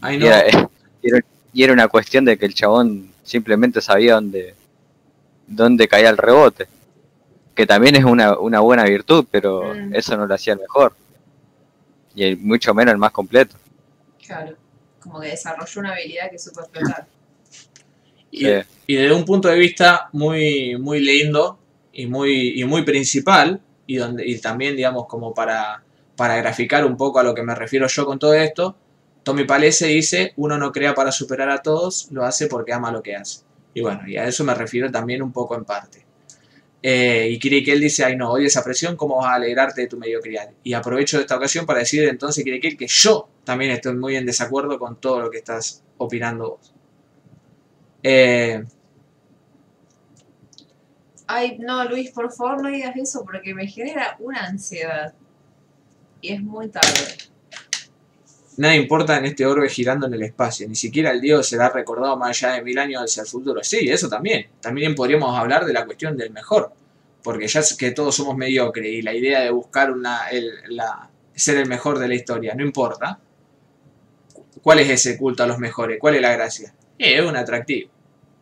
Y, 0.09 0.25
era, 0.25 0.45
y 1.03 1.09
era- 1.09 1.21
y 1.53 1.63
era 1.65 1.73
una 1.73 1.89
cuestión 1.89 2.25
de 2.25 2.39
que 2.39 2.47
el 2.47 2.55
chabón 2.55 3.11
simplemente 3.25 3.81
sabía 3.81 4.15
dónde, 4.15 4.55
dónde 5.49 5.89
caía 5.89 6.11
el 6.11 6.17
rebote. 6.17 6.69
Que 7.57 7.67
también 7.67 7.97
es 7.97 8.05
una, 8.05 8.39
una 8.39 8.61
buena 8.61 8.85
virtud, 8.85 9.27
pero 9.31 9.75
Mm. 9.75 9.95
eso 9.97 10.17
no 10.17 10.27
lo 10.27 10.35
hacía 10.35 10.53
el 10.53 10.61
mejor. 10.61 10.95
Y 12.17 12.25
el- 12.25 12.39
mucho 12.39 12.75
menos 12.75 12.91
el 12.93 12.99
más 12.99 13.13
completo. 13.13 13.55
Claro. 14.27 14.57
Como 14.99 15.21
que 15.21 15.29
desarrolló 15.29 15.81
una 15.81 15.93
habilidad 15.93 16.29
que 16.33 16.39
supo 16.41 16.63
explotar. 16.63 17.07
Y, 18.33 18.45
Sí. 18.45 18.53
y 18.89 18.95
desde 18.97 19.15
un 19.15 19.25
punto 19.25 19.47
de 19.49 19.57
vista 19.57 20.09
muy, 20.13 20.77
muy 20.77 20.99
lindo 21.01 21.59
y 21.93 22.07
muy, 22.07 22.61
y 22.61 22.65
muy 22.65 22.83
principal, 22.83 23.61
y, 23.87 23.97
donde, 23.97 24.27
y 24.27 24.41
también, 24.41 24.75
digamos, 24.75 25.07
como 25.07 25.33
para, 25.33 25.85
para 26.17 26.37
graficar 26.37 26.85
un 26.85 26.97
poco 26.97 27.21
a 27.21 27.23
lo 27.23 27.35
que 27.35 27.43
me 27.45 27.55
refiero 27.55 27.87
yo 27.87 28.05
con 28.05 28.19
todo 28.19 28.35
esto, 28.35 28.77
Tommy 29.23 29.45
Palese 29.45 29.87
dice, 29.89 30.33
uno 30.37 30.57
no 30.59 30.73
crea 30.73 30.95
para 30.95 31.13
superar 31.13 31.51
a 31.51 31.63
todos, 31.63 32.09
lo 32.11 32.25
hace 32.25 32.47
porque 32.49 32.73
ama 32.73 32.91
lo 32.91 33.03
que 33.03 33.15
hace. 33.17 33.41
Y 33.75 33.81
bueno, 33.83 34.09
y 34.09 34.17
a 34.17 34.27
eso 34.27 34.43
me 34.45 34.55
refiero 34.55 34.91
también 34.91 35.23
un 35.23 35.33
poco 35.33 35.55
en 35.57 35.65
parte. 35.65 36.06
Eh, 36.89 37.31
y 37.33 37.41
Kirikel 37.41 37.81
dice, 37.81 38.05
ay 38.05 38.17
no, 38.17 38.31
odio 38.31 38.47
esa 38.47 38.63
presión, 38.63 38.97
¿cómo 38.97 39.17
vas 39.17 39.27
a 39.27 39.35
alegrarte 39.35 39.81
de 39.81 39.87
tu 39.89 39.99
mediocridad? 39.99 40.51
Y 40.63 40.73
aprovecho 40.73 41.19
esta 41.19 41.37
ocasión 41.37 41.67
para 41.67 41.81
decir 41.81 42.05
entonces, 42.05 42.45
Kirikel, 42.45 42.77
que 42.77 42.87
yo 42.87 43.29
también 43.43 43.73
estoy 43.73 43.97
muy 43.97 44.15
en 44.15 44.25
desacuerdo 44.25 44.79
con 44.79 45.01
todo 45.01 45.21
lo 45.21 45.29
que 45.29 45.39
estás 45.39 45.83
opinando 45.99 46.51
vos. 46.51 46.73
Eh, 48.05 48.65
Ay, 51.27 51.59
no, 51.59 51.85
Luis, 51.87 52.13
por 52.13 52.33
favor 52.33 52.63
no 52.63 52.69
digas 52.69 52.97
eso 52.97 53.25
porque 53.25 53.53
me 53.53 53.67
genera 53.67 54.17
una 54.21 54.47
ansiedad. 54.47 55.13
Y 56.21 56.35
es 56.35 56.41
muy 56.41 56.69
tarde. 56.69 57.17
Nada 58.59 58.75
importa 58.75 59.19
en 59.19 59.27
este 59.27 59.45
orbe 59.45 59.69
girando 59.69 60.07
en 60.07 60.15
el 60.15 60.23
espacio, 60.23 60.67
ni 60.69 60.75
siquiera 60.75 61.11
el 61.11 61.21
dios 61.21 61.47
será 61.49 61.69
recordado 61.69 62.17
más 62.17 62.31
allá 62.43 62.55
de 62.55 62.63
mil 62.63 62.79
años 62.79 63.03
hacia 63.03 63.23
el 63.23 63.27
futuro. 63.29 63.63
Sí, 63.63 63.89
eso 63.91 64.09
también. 64.09 64.47
También 64.61 64.95
podríamos 64.95 65.39
hablar 65.39 65.67
de 65.67 65.73
la 65.75 65.85
cuestión 65.85 66.17
del 66.17 66.31
mejor, 66.31 66.73
porque 67.23 67.49
ya 67.49 67.61
es 67.61 67.75
que 67.75 67.91
todos 67.91 68.15
somos 68.17 68.37
mediocres 68.37 68.87
y 68.87 69.03
la 69.03 69.13
idea 69.15 69.41
de 69.41 69.51
buscar 69.51 69.91
una, 69.91 70.29
el- 70.31 70.55
la, 70.69 71.11
ser 71.35 71.59
el 71.59 71.69
mejor 71.69 71.99
de 71.99 72.09
la 72.09 72.15
historia, 72.15 72.55
no 72.55 72.65
importa. 72.65 73.19
¿Cuál 74.63 74.81
es 74.81 74.91
ese 74.91 75.17
culto 75.19 75.43
a 75.43 75.47
los 75.47 75.59
mejores? 75.59 75.99
¿Cuál 76.01 76.17
es 76.17 76.23
la 76.23 76.33
gracia? 76.33 76.75
Eh, 76.99 77.19
es 77.19 77.23
un 77.25 77.37
atractivo, 77.37 77.91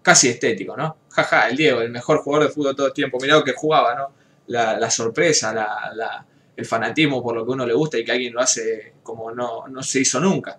casi 0.03 0.29
estético, 0.29 0.77
¿no? 0.77 0.97
Jaja, 1.11 1.49
el 1.49 1.57
Diego, 1.57 1.81
el 1.81 1.91
mejor 1.91 2.19
jugador 2.19 2.49
de 2.49 2.55
fútbol 2.55 2.73
de 2.73 2.77
todo 2.77 2.87
el 2.89 2.93
tiempo, 2.93 3.19
mirá 3.21 3.35
lo 3.37 3.45
que 3.45 3.53
jugaba, 3.53 3.95
¿no? 3.95 4.09
La, 4.47 4.79
la 4.79 4.91
sorpresa, 4.91 5.53
la, 5.53 5.93
la- 5.95 6.27
el 6.57 6.67
fanatismo 6.67 7.23
por 7.23 7.35
lo 7.35 7.45
que 7.45 7.53
uno 7.53 7.67
le 7.67 7.75
gusta 7.75 7.99
y 7.99 8.05
que 8.05 8.13
alguien 8.13 8.33
lo 8.33 8.41
hace 8.41 8.95
como 9.03 9.31
no, 9.33 9.67
no 9.69 9.83
se 9.83 10.01
hizo 10.01 10.21
nunca. 10.21 10.59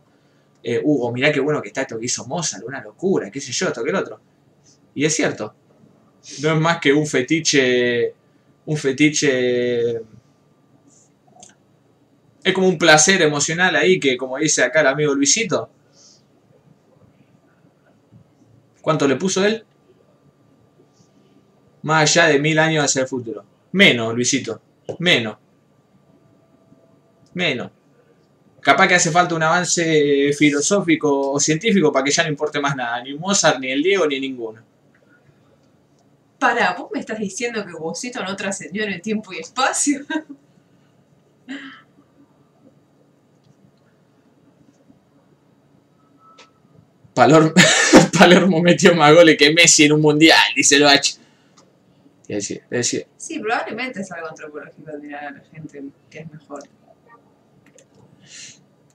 Eh, 0.62 0.82
Hugo, 0.84 1.12
mirá 1.12 1.32
qué 1.32 1.40
bueno 1.40 1.62
que 1.62 1.68
está 1.68 1.82
esto 1.82 2.00
que 2.00 2.06
hizo 2.06 2.26
Mozart, 2.26 2.64
una 2.66 2.82
locura, 2.82 3.30
qué 3.30 3.40
sé 3.40 3.52
yo, 3.52 3.68
esto 3.68 3.84
que 3.84 3.90
el 3.92 3.96
otro. 3.96 4.20
Y 4.96 5.06
es 5.06 5.16
cierto, 5.16 5.54
no 6.42 6.54
es 6.54 6.60
más 6.60 6.80
que 6.80 6.92
un 6.92 7.06
fetiche, 7.06 8.14
un 8.66 8.78
fetiche, 8.78 10.02
es 12.44 12.54
como 12.54 12.68
un 12.68 12.78
placer 12.78 13.22
emocional 13.22 13.76
ahí 13.76 14.00
que, 14.00 14.18
como 14.18 14.38
dice 14.38 14.64
acá 14.64 14.82
el 14.82 14.88
amigo 14.88 15.14
Luisito, 15.14 15.70
¿cuánto 18.82 19.08
le 19.08 19.16
puso 19.16 19.46
él? 19.46 19.64
Más 21.84 22.10
allá 22.10 22.28
de 22.28 22.40
mil 22.40 22.58
años 22.58 22.86
hacia 22.86 23.04
el 23.04 23.08
futuro. 23.08 23.46
Menos, 23.72 24.16
Luisito, 24.16 24.62
menos. 25.00 25.38
Menos. 27.36 27.70
Capaz 28.62 28.88
que 28.88 28.96
hace 28.96 29.12
falta 29.12 29.36
un 29.36 29.44
avance 29.44 30.34
filosófico 30.34 31.32
o 31.34 31.40
científico 31.40 31.92
para 31.92 32.04
que 32.04 32.10
ya 32.12 32.24
no 32.24 32.30
importe 32.30 32.60
más 32.60 32.76
nada. 32.76 33.04
Ni 33.04 33.14
Mozart, 33.14 33.60
ni 33.60 33.70
el 33.72 33.84
Diego, 33.84 34.08
ni 34.08 34.20
ninguno. 34.20 34.62
Pará, 36.40 36.76
¿vos 36.78 36.90
me 36.92 37.00
estás 37.00 37.20
diciendo 37.20 37.64
que 37.66 37.74
Bocito 37.74 38.24
no 38.24 38.36
trascendió 38.36 38.84
en 38.84 38.94
el 38.94 39.02
tiempo 39.02 39.32
y 39.34 39.38
espacio? 39.38 40.04
Palor- 47.14 47.54
Palermo 48.18 48.62
metió 48.62 48.94
más 48.96 49.14
goles 49.14 49.38
que 49.38 49.54
Messi 49.54 49.84
en 49.86 49.94
un 49.94 50.02
mundial, 50.02 50.38
dice 50.56 50.76
el 50.76 50.88
H. 50.88 51.18
Sí, 53.18 53.40
probablemente 53.40 54.02
es 54.02 54.12
algo 54.12 54.28
antropológico 54.28 54.92
mirar 55.02 55.26
a 55.26 55.32
la 55.32 55.44
gente 55.52 55.84
que 56.10 56.20
es 56.20 56.32
mejor. 56.32 56.64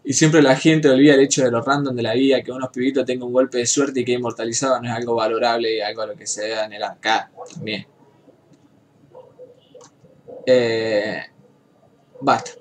Y 0.03 0.13
siempre 0.13 0.43
la 0.43 0.57
gente 0.57 0.89
olvida 0.89 1.15
el 1.15 1.21
hecho 1.21 1.45
de 1.45 1.51
lo 1.51 1.61
random 1.61 1.95
de 1.95 2.03
la 2.03 2.15
vida, 2.15 2.43
que 2.43 2.53
unos 2.53 2.71
pibitos 2.71 3.05
tengan 3.05 3.29
un 3.29 3.33
golpe 3.33 3.59
de 3.59 3.67
suerte 3.67 4.01
y 4.01 4.05
que 4.05 4.13
inmortalizado 4.13 4.81
no 4.81 4.89
es 4.89 4.95
algo 4.95 5.15
valorable 5.15 5.77
y 5.77 5.81
algo 5.81 6.03
a 6.03 6.07
lo 6.07 6.17
que 6.17 6.27
se 6.27 6.49
da 6.49 6.65
en 6.65 6.73
el 6.73 6.83
arcade 6.83 7.29
también. 7.55 7.87
Eh, 10.47 11.23
basta. 12.21 12.53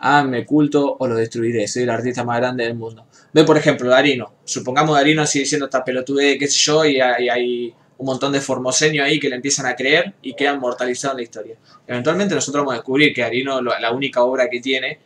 Ah, 0.00 0.24
me 0.24 0.44
culto 0.44 0.96
o 0.98 1.06
lo 1.06 1.14
destruiré. 1.14 1.68
Soy 1.68 1.84
el 1.84 1.90
artista 1.90 2.24
más 2.24 2.38
grande 2.38 2.64
del 2.64 2.74
mundo. 2.74 3.06
Ve, 3.32 3.44
por 3.44 3.56
ejemplo, 3.56 3.88
Darino. 3.88 4.34
Supongamos 4.44 4.96
Darino 4.96 5.24
sigue 5.26 5.46
siendo 5.46 5.66
esta 5.66 5.84
pelotudez, 5.84 6.38
qué 6.40 6.48
sé 6.48 6.58
yo, 6.58 6.84
y 6.84 7.00
hay, 7.00 7.28
hay 7.28 7.74
un 8.02 8.06
montón 8.06 8.32
de 8.32 8.40
formoseños 8.40 9.06
ahí 9.06 9.20
que 9.20 9.28
le 9.28 9.36
empiezan 9.36 9.66
a 9.66 9.76
creer 9.76 10.14
y 10.22 10.34
quedan 10.34 10.58
mortalizados 10.58 11.14
en 11.14 11.18
la 11.18 11.22
historia. 11.22 11.56
Eventualmente 11.86 12.34
nosotros 12.34 12.62
vamos 12.62 12.72
a 12.74 12.76
descubrir 12.78 13.14
que 13.14 13.22
Darino, 13.22 13.62
lo- 13.62 13.78
la 13.78 13.92
única 13.92 14.22
obra 14.24 14.48
que 14.50 14.60
tiene... 14.60 14.98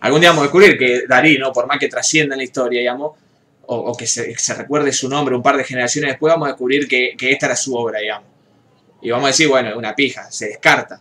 Algún 0.00 0.20
día 0.20 0.30
vamos 0.30 0.42
a 0.42 0.44
descubrir 0.46 0.76
que 0.76 1.06
Darino, 1.06 1.52
por 1.52 1.66
más 1.66 1.78
que 1.78 1.88
trascienda 1.88 2.34
en 2.34 2.38
la 2.38 2.44
historia, 2.44 2.80
digamos, 2.80 3.12
o, 3.66 3.76
o 3.76 3.96
que 3.96 4.06
se, 4.06 4.32
que 4.32 4.38
se 4.38 4.54
recuerde 4.54 4.92
su 4.92 5.08
nombre 5.08 5.36
un 5.36 5.42
par 5.42 5.56
de 5.56 5.64
generaciones 5.64 6.10
después, 6.10 6.32
vamos 6.32 6.46
a 6.46 6.50
descubrir 6.50 6.88
que, 6.88 7.14
que 7.16 7.30
esta 7.30 7.46
era 7.46 7.56
su 7.56 7.74
obra, 7.76 8.00
digamos. 8.00 8.28
Y 9.00 9.10
vamos 9.10 9.26
a 9.26 9.28
decir, 9.28 9.48
bueno, 9.48 9.68
es 9.70 9.76
una 9.76 9.94
pija, 9.94 10.30
se 10.30 10.48
descarta. 10.48 11.00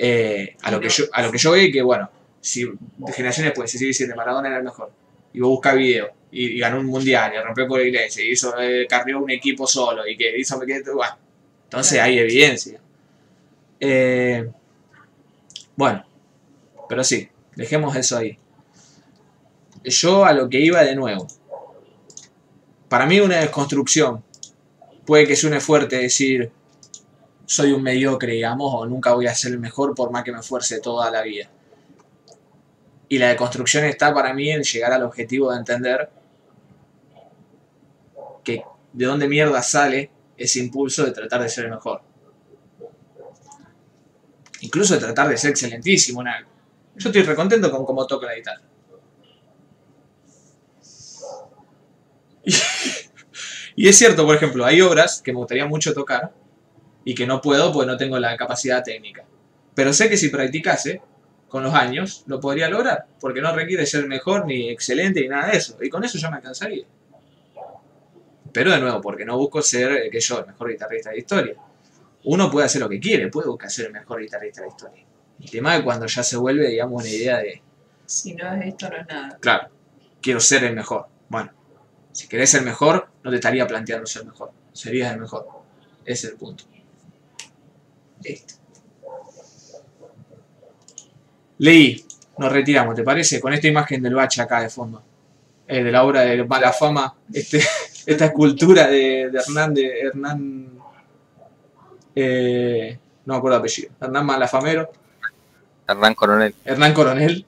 Eh, 0.00 0.54
a, 0.62 0.70
lo 0.70 0.78
que 0.78 0.88
yo, 0.88 1.06
a 1.12 1.22
lo 1.22 1.32
que 1.32 1.38
yo 1.38 1.50
veo 1.50 1.72
que, 1.72 1.82
bueno, 1.82 2.08
si 2.40 2.62
de 2.64 3.12
generaciones 3.12 3.50
después 3.50 3.68
se 3.68 3.78
sigue 3.78 3.88
diciendo 3.88 4.14
Maradona 4.14 4.46
era 4.46 4.58
el 4.58 4.64
mejor, 4.64 4.92
y 5.32 5.40
vos 5.40 5.50
buscas 5.50 5.74
video, 5.74 6.10
y, 6.30 6.52
y 6.52 6.58
ganó 6.60 6.78
un 6.78 6.86
mundial, 6.86 7.32
y 7.34 7.42
rompió 7.42 7.66
por 7.66 7.80
la 7.80 7.86
iglesia, 7.86 8.22
y 8.22 8.30
hizo, 8.30 8.54
eh, 8.60 8.86
carrió 8.88 9.18
un 9.18 9.28
equipo 9.28 9.66
solo, 9.66 10.06
y 10.06 10.16
que 10.16 10.38
hizo, 10.38 10.56
bueno, 10.94 11.16
entonces 11.64 11.98
hay 11.98 12.16
evidencia. 12.16 12.80
Eh, 13.80 14.48
bueno, 15.74 16.06
pero 16.88 17.02
sí, 17.02 17.28
dejemos 17.56 17.96
eso 17.96 18.18
ahí. 18.18 18.38
Yo 19.82 20.24
a 20.24 20.32
lo 20.32 20.48
que 20.48 20.60
iba 20.60 20.84
de 20.84 20.94
nuevo. 20.94 21.26
Para 22.88 23.04
mí 23.04 23.18
una 23.18 23.38
desconstrucción 23.38 24.22
puede 25.04 25.26
que 25.26 25.34
suene 25.34 25.58
fuerte 25.58 25.96
decir 25.96 26.52
soy 27.48 27.72
un 27.72 27.82
mediocre, 27.82 28.34
digamos, 28.34 28.74
o 28.74 28.84
nunca 28.84 29.14
voy 29.14 29.26
a 29.26 29.34
ser 29.34 29.52
el 29.52 29.58
mejor 29.58 29.94
por 29.94 30.10
más 30.10 30.22
que 30.22 30.30
me 30.30 30.38
esfuerce 30.38 30.80
toda 30.80 31.10
la 31.10 31.22
vida. 31.22 31.48
Y 33.08 33.16
la 33.16 33.28
deconstrucción 33.28 33.86
está 33.86 34.12
para 34.12 34.34
mí 34.34 34.50
en 34.50 34.62
llegar 34.62 34.92
al 34.92 35.02
objetivo 35.02 35.50
de 35.50 35.56
entender 35.56 36.10
que 38.44 38.62
de 38.92 39.06
dónde 39.06 39.26
mierda 39.26 39.62
sale 39.62 40.10
ese 40.36 40.58
impulso 40.58 41.06
de 41.06 41.12
tratar 41.12 41.40
de 41.40 41.48
ser 41.48 41.64
el 41.64 41.70
mejor. 41.70 42.02
Incluso 44.60 44.92
de 44.92 45.00
tratar 45.00 45.28
de 45.28 45.38
ser 45.38 45.52
excelentísimo 45.52 46.20
en 46.20 46.28
algo. 46.28 46.50
Yo 46.96 47.08
estoy 47.08 47.22
recontento 47.22 47.70
con 47.70 47.86
cómo 47.86 48.06
toco 48.06 48.26
la 48.26 48.34
guitarra. 48.34 48.62
Y, 52.44 52.54
y 53.84 53.88
es 53.88 53.96
cierto, 53.96 54.26
por 54.26 54.36
ejemplo, 54.36 54.66
hay 54.66 54.82
obras 54.82 55.22
que 55.22 55.32
me 55.32 55.38
gustaría 55.38 55.64
mucho 55.64 55.94
tocar 55.94 56.30
y 57.08 57.14
que 57.14 57.26
no 57.26 57.40
puedo 57.40 57.72
porque 57.72 57.86
no 57.86 57.96
tengo 57.96 58.18
la 58.18 58.36
capacidad 58.36 58.84
técnica. 58.84 59.24
Pero 59.74 59.94
sé 59.94 60.10
que 60.10 60.18
si 60.18 60.28
practicase, 60.28 61.00
con 61.48 61.62
los 61.62 61.72
años, 61.72 62.22
lo 62.26 62.38
podría 62.38 62.68
lograr, 62.68 63.06
porque 63.18 63.40
no 63.40 63.50
requiere 63.56 63.86
ser 63.86 64.06
mejor 64.06 64.44
ni 64.44 64.68
excelente 64.68 65.22
ni 65.22 65.28
nada 65.28 65.50
de 65.50 65.56
eso. 65.56 65.78
Y 65.80 65.88
con 65.88 66.04
eso 66.04 66.18
ya 66.18 66.28
me 66.28 66.36
alcanzaría. 66.36 66.84
Pero 68.52 68.72
de 68.72 68.78
nuevo, 68.78 69.00
porque 69.00 69.24
no 69.24 69.38
busco 69.38 69.62
ser, 69.62 69.90
eh, 69.92 70.10
que 70.10 70.20
yo, 70.20 70.40
el 70.40 70.48
mejor 70.48 70.70
guitarrista 70.70 71.08
de 71.08 71.16
la 71.16 71.20
historia. 71.20 71.54
Uno 72.24 72.50
puede 72.50 72.66
hacer 72.66 72.82
lo 72.82 72.90
que 72.90 73.00
quiere, 73.00 73.28
puede 73.28 73.48
buscar 73.48 73.70
ser 73.70 73.86
el 73.86 73.92
mejor 73.92 74.20
guitarrista 74.20 74.60
de 74.60 74.66
la 74.66 74.74
historia. 74.74 75.04
El 75.40 75.50
tema 75.50 75.76
es 75.76 75.82
cuando 75.84 76.04
ya 76.04 76.22
se 76.22 76.36
vuelve, 76.36 76.68
digamos, 76.68 77.00
una 77.00 77.10
idea 77.10 77.38
de, 77.38 77.62
Si 78.04 78.34
no 78.34 78.52
es 78.52 78.66
esto, 78.66 78.90
no 78.90 78.98
es 78.98 79.06
nada. 79.06 79.38
claro, 79.40 79.70
quiero 80.20 80.40
ser 80.40 80.62
el 80.64 80.74
mejor. 80.74 81.06
Bueno, 81.30 81.52
si 82.12 82.28
querés 82.28 82.50
ser 82.50 82.60
mejor, 82.60 83.08
no 83.22 83.30
te 83.30 83.36
estaría 83.36 83.66
planteando 83.66 84.04
ser 84.04 84.26
mejor. 84.26 84.52
Serías 84.74 85.10
el 85.14 85.20
mejor. 85.20 85.48
Ese 86.04 86.26
es 86.26 86.32
el 86.34 86.38
punto. 86.38 86.64
Listo. 88.22 88.54
Leí, 91.58 92.04
nos 92.38 92.52
retiramos, 92.52 92.94
¿te 92.94 93.02
parece? 93.02 93.40
Con 93.40 93.52
esta 93.52 93.66
imagen 93.66 94.02
del 94.02 94.14
bache 94.14 94.40
acá 94.42 94.60
de 94.60 94.70
fondo. 94.70 95.02
Eh, 95.66 95.82
de 95.82 95.92
la 95.92 96.04
obra 96.04 96.22
de 96.22 96.44
Mala 96.44 96.72
Fama. 96.72 97.14
Este, 97.32 97.60
esta 98.06 98.26
escultura 98.26 98.86
de, 98.86 99.30
de 99.30 99.38
Hernán 99.38 99.74
de 99.74 100.00
Hernán. 100.00 100.70
eh, 102.14 102.98
no 103.26 103.34
me 103.34 103.38
acuerdo 103.38 103.56
el 103.56 103.60
apellido. 103.60 103.92
Hernán 104.00 104.24
Malafamero. 104.24 104.90
Hernán 105.86 106.14
Coronel. 106.14 106.54
Hernán 106.64 106.94
Coronel. 106.94 107.46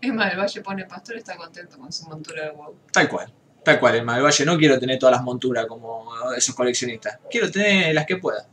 Es 0.00 0.12
más, 0.12 0.32
el 0.32 0.38
Valle 0.38 0.60
pone 0.60 0.84
pastor 0.84 1.16
está 1.16 1.36
contento 1.36 1.78
con 1.78 1.92
su 1.92 2.06
montura 2.08 2.44
de 2.44 2.50
WoW. 2.50 2.74
Tal 2.92 3.08
cual. 3.08 3.32
Tal 3.64 3.78
cual, 3.78 3.94
el 3.94 4.06
del 4.06 4.22
Valle. 4.22 4.44
No 4.44 4.58
quiero 4.58 4.78
tener 4.78 4.98
todas 4.98 5.14
las 5.14 5.22
monturas 5.22 5.66
como 5.66 6.04
esos 6.36 6.54
coleccionistas. 6.54 7.18
Quiero 7.30 7.50
tener 7.50 7.94
las 7.94 8.04
que 8.04 8.16
pueda. 8.16 8.44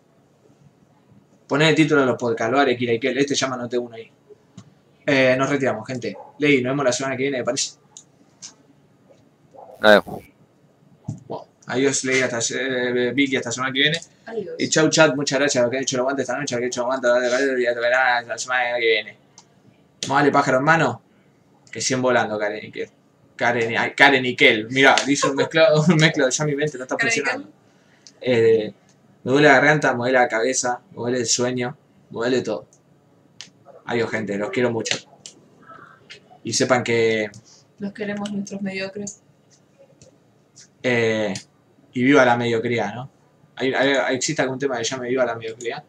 Poner 1.50 1.70
el 1.70 1.76
título 1.76 2.02
de 2.02 2.08
los 2.08 2.16
podcasts. 2.16 2.52
Lo 2.54 2.60
haré, 2.60 2.78
Kira 2.78 2.94
Ikel. 2.94 3.18
Este 3.18 3.34
llama 3.34 3.58
no 3.58 3.68
uno 3.82 3.96
ahí. 3.96 4.08
Eh, 5.04 5.36
nos 5.36 5.50
retiramos, 5.50 5.86
gente. 5.88 6.16
Ley, 6.38 6.62
nos 6.62 6.74
vemos 6.74 6.86
la 6.86 6.92
semana 6.92 7.18
que 7.18 7.24
viene, 7.24 7.40
me 7.40 7.44
parece. 7.44 7.72
Eh, 9.84 10.00
Bueno, 11.28 11.48
adiós, 11.66 12.04
Ley, 12.04 12.22
hasta 12.22 12.38
eh, 12.56 13.12
Vicky, 13.16 13.36
hasta 13.38 13.50
la 13.50 13.54
semana 13.54 13.74
que 13.74 13.80
viene. 13.80 14.00
Adiós. 14.28 14.56
Y 14.60 14.70
chau, 14.70 14.90
chat. 14.90 15.16
Muchas 15.16 15.40
gracias 15.40 15.60
a 15.60 15.66
los 15.66 15.72
que 15.72 15.78
han 15.78 15.84
hecho 15.84 15.96
el 15.96 16.02
aguante 16.02 16.22
esta 16.22 16.38
noche, 16.38 16.54
a 16.54 16.58
los 16.58 16.62
que 16.62 16.66
han 16.66 16.68
hecho 16.68 16.82
el 16.82 16.86
aguante 16.86 17.08
y 17.58 18.28
la 18.28 18.38
semana 18.38 18.78
que 18.80 18.86
viene. 18.86 19.18
Darle 20.08 20.32
pájaro 20.32 20.60
en 20.60 20.64
mano. 20.64 21.02
Que 21.72 21.82
siguen 21.82 22.04
volando, 22.04 22.38
Karen 22.38 22.64
y 22.64 22.72
Kel. 22.72 22.90
Karen, 23.36 23.76
ay, 23.76 23.94
Karen 23.96 24.24
y 24.24 24.36
Kel. 24.36 24.68
Mirá, 24.70 24.96
dice 25.04 25.28
un 25.28 25.36
mezclado, 25.36 25.84
un 25.90 25.96
mezclado. 25.96 26.30
Ya 26.30 26.46
mi 26.46 26.56
mente 26.56 26.78
no 26.78 26.84
está 26.84 26.96
y 27.00 27.02
funcionando. 27.02 27.50
Eh, 28.22 28.72
me 29.24 29.32
duele 29.32 29.48
la 29.48 29.56
garganta, 29.56 29.92
me 29.94 30.00
duele 30.00 30.20
la 30.20 30.28
cabeza, 30.28 30.82
me 30.92 30.98
duele 30.98 31.18
el 31.20 31.26
sueño, 31.26 31.78
me 32.10 32.16
duele 32.20 32.42
todo. 32.42 32.66
Adiós, 33.86 34.10
gente. 34.12 34.38
Los 34.38 34.50
quiero 34.52 34.72
mucho. 34.72 34.98
Y 36.44 36.54
sepan 36.54 36.84
que. 36.84 37.30
Los 37.80 37.94
queremos 37.94 38.32
nuestros 38.32 38.62
mediocres. 38.62 39.22
eh, 40.84 41.34
y 41.94 42.04
viva 42.04 42.24
la 42.24 42.38
mediocridad, 42.38 42.94
¿no? 42.94 43.10
¿Hay, 43.56 43.74
hay- 43.74 44.16
existe 44.16 44.42
algún 44.42 44.60
tema 44.60 44.78
que 44.78 44.84
llame 44.84 45.10
viva 45.10 45.26
la 45.26 45.36
mediocridad? 45.36 45.84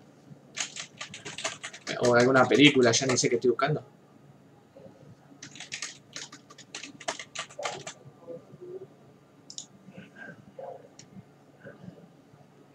O 2.03 2.15
alguna 2.15 2.45
película, 2.47 2.91
ya 2.93 3.07
ni 3.07 3.17
sé 3.17 3.29
qué 3.29 3.35
estoy 3.37 3.51
buscando. 3.51 3.85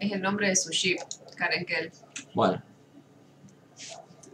Es 0.06 0.12
el 0.12 0.22
nombre 0.22 0.48
de 0.48 0.54
su 0.54 0.70
ship, 0.70 0.98
Karen 1.36 1.66
Kell. 1.66 1.90
Bueno. 2.32 2.62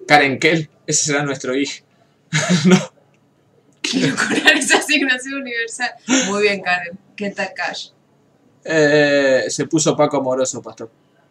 Karen 0.07 0.39
Kell, 0.39 0.69
ese 0.87 1.07
será 1.07 1.23
nuestro 1.23 1.57
hijo. 1.57 1.83
no. 2.67 2.77
Quiero 3.81 4.15
curar 4.15 4.55
esa 4.55 4.77
asignación 4.77 5.41
universal. 5.41 5.91
Muy 6.29 6.43
bien, 6.43 6.61
Karen. 6.61 6.99
¿Qué 7.17 7.31
tal 7.31 7.55
Cash? 7.57 7.89
Eh, 8.63 9.45
se 9.49 9.67
puso 9.67 9.97
Paco 9.97 10.19
Amoroso, 10.19 10.61
pastor. 10.61 10.91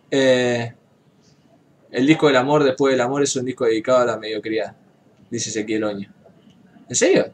Eh, 0.09 0.73
el 1.91 2.07
disco 2.07 2.25
del 2.25 2.37
amor 2.37 2.63
después 2.63 2.93
del 2.93 3.01
amor 3.01 3.21
es 3.21 3.35
un 3.35 3.45
disco 3.45 3.65
dedicado 3.65 3.99
a 3.99 4.05
la 4.05 4.17
mediocridad, 4.17 4.75
dice 5.29 5.51
Ezequiel 5.51 5.83
Oña. 5.83 6.11
¿En 6.89 6.95
serio? 6.95 7.31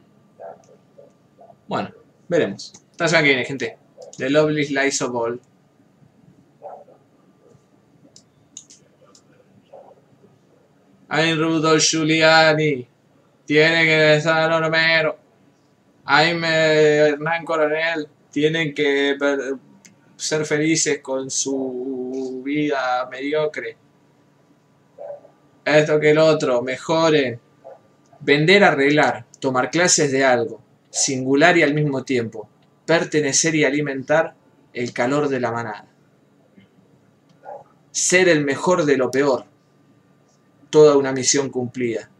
Bueno, 1.66 1.90
veremos. 2.28 2.70
Hasta 2.90 3.04
la 3.04 3.08
semana 3.08 3.22
que 3.22 3.28
viene, 3.30 3.44
gente. 3.46 3.78
The 4.18 4.28
Lovely 4.28 4.66
Lies 4.68 5.00
of 5.00 5.14
All. 5.14 5.40
I'm 11.10 11.38
Rudolf 11.38 11.82
Giuliani. 11.82 12.86
Tiene 13.46 13.84
que 13.84 14.16
estar 14.16 14.50
Romero. 14.60 15.16
I'm 16.06 16.44
eh, 16.44 17.08
Hernán 17.08 17.44
Coronel. 17.46 18.06
Tienen 18.30 18.74
que 18.74 19.16
ser 20.16 20.44
felices 20.44 21.00
con 21.00 21.30
su 21.30 22.42
vida 22.44 23.08
mediocre. 23.10 23.76
Esto 25.64 25.98
que 25.98 26.10
el 26.10 26.18
otro, 26.18 26.60
mejoren. 26.62 27.40
Vender, 28.20 28.64
arreglar, 28.64 29.24
tomar 29.40 29.70
clases 29.70 30.12
de 30.12 30.24
algo, 30.24 30.60
singular 30.90 31.56
y 31.56 31.62
al 31.62 31.72
mismo 31.72 32.04
tiempo, 32.04 32.48
pertenecer 32.84 33.54
y 33.54 33.64
alimentar 33.64 34.34
el 34.74 34.92
calor 34.92 35.28
de 35.28 35.40
la 35.40 35.52
manada. 35.52 35.86
Ser 37.92 38.28
el 38.28 38.44
mejor 38.44 38.84
de 38.84 38.96
lo 38.96 39.10
peor. 39.10 39.47
Toda 40.70 40.96
una 40.96 41.12
misión 41.12 41.50
cumplida. 41.50 42.10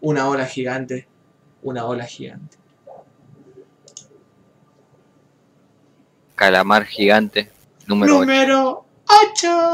Una 0.00 0.28
ola 0.28 0.46
gigante, 0.46 1.08
una 1.62 1.86
ola 1.86 2.04
gigante. 2.04 2.56
Calamar 6.36 6.84
gigante. 6.84 7.50
Número 7.86 8.18
ocho. 8.18 8.20
Número 8.20 8.84
8. 9.08 9.68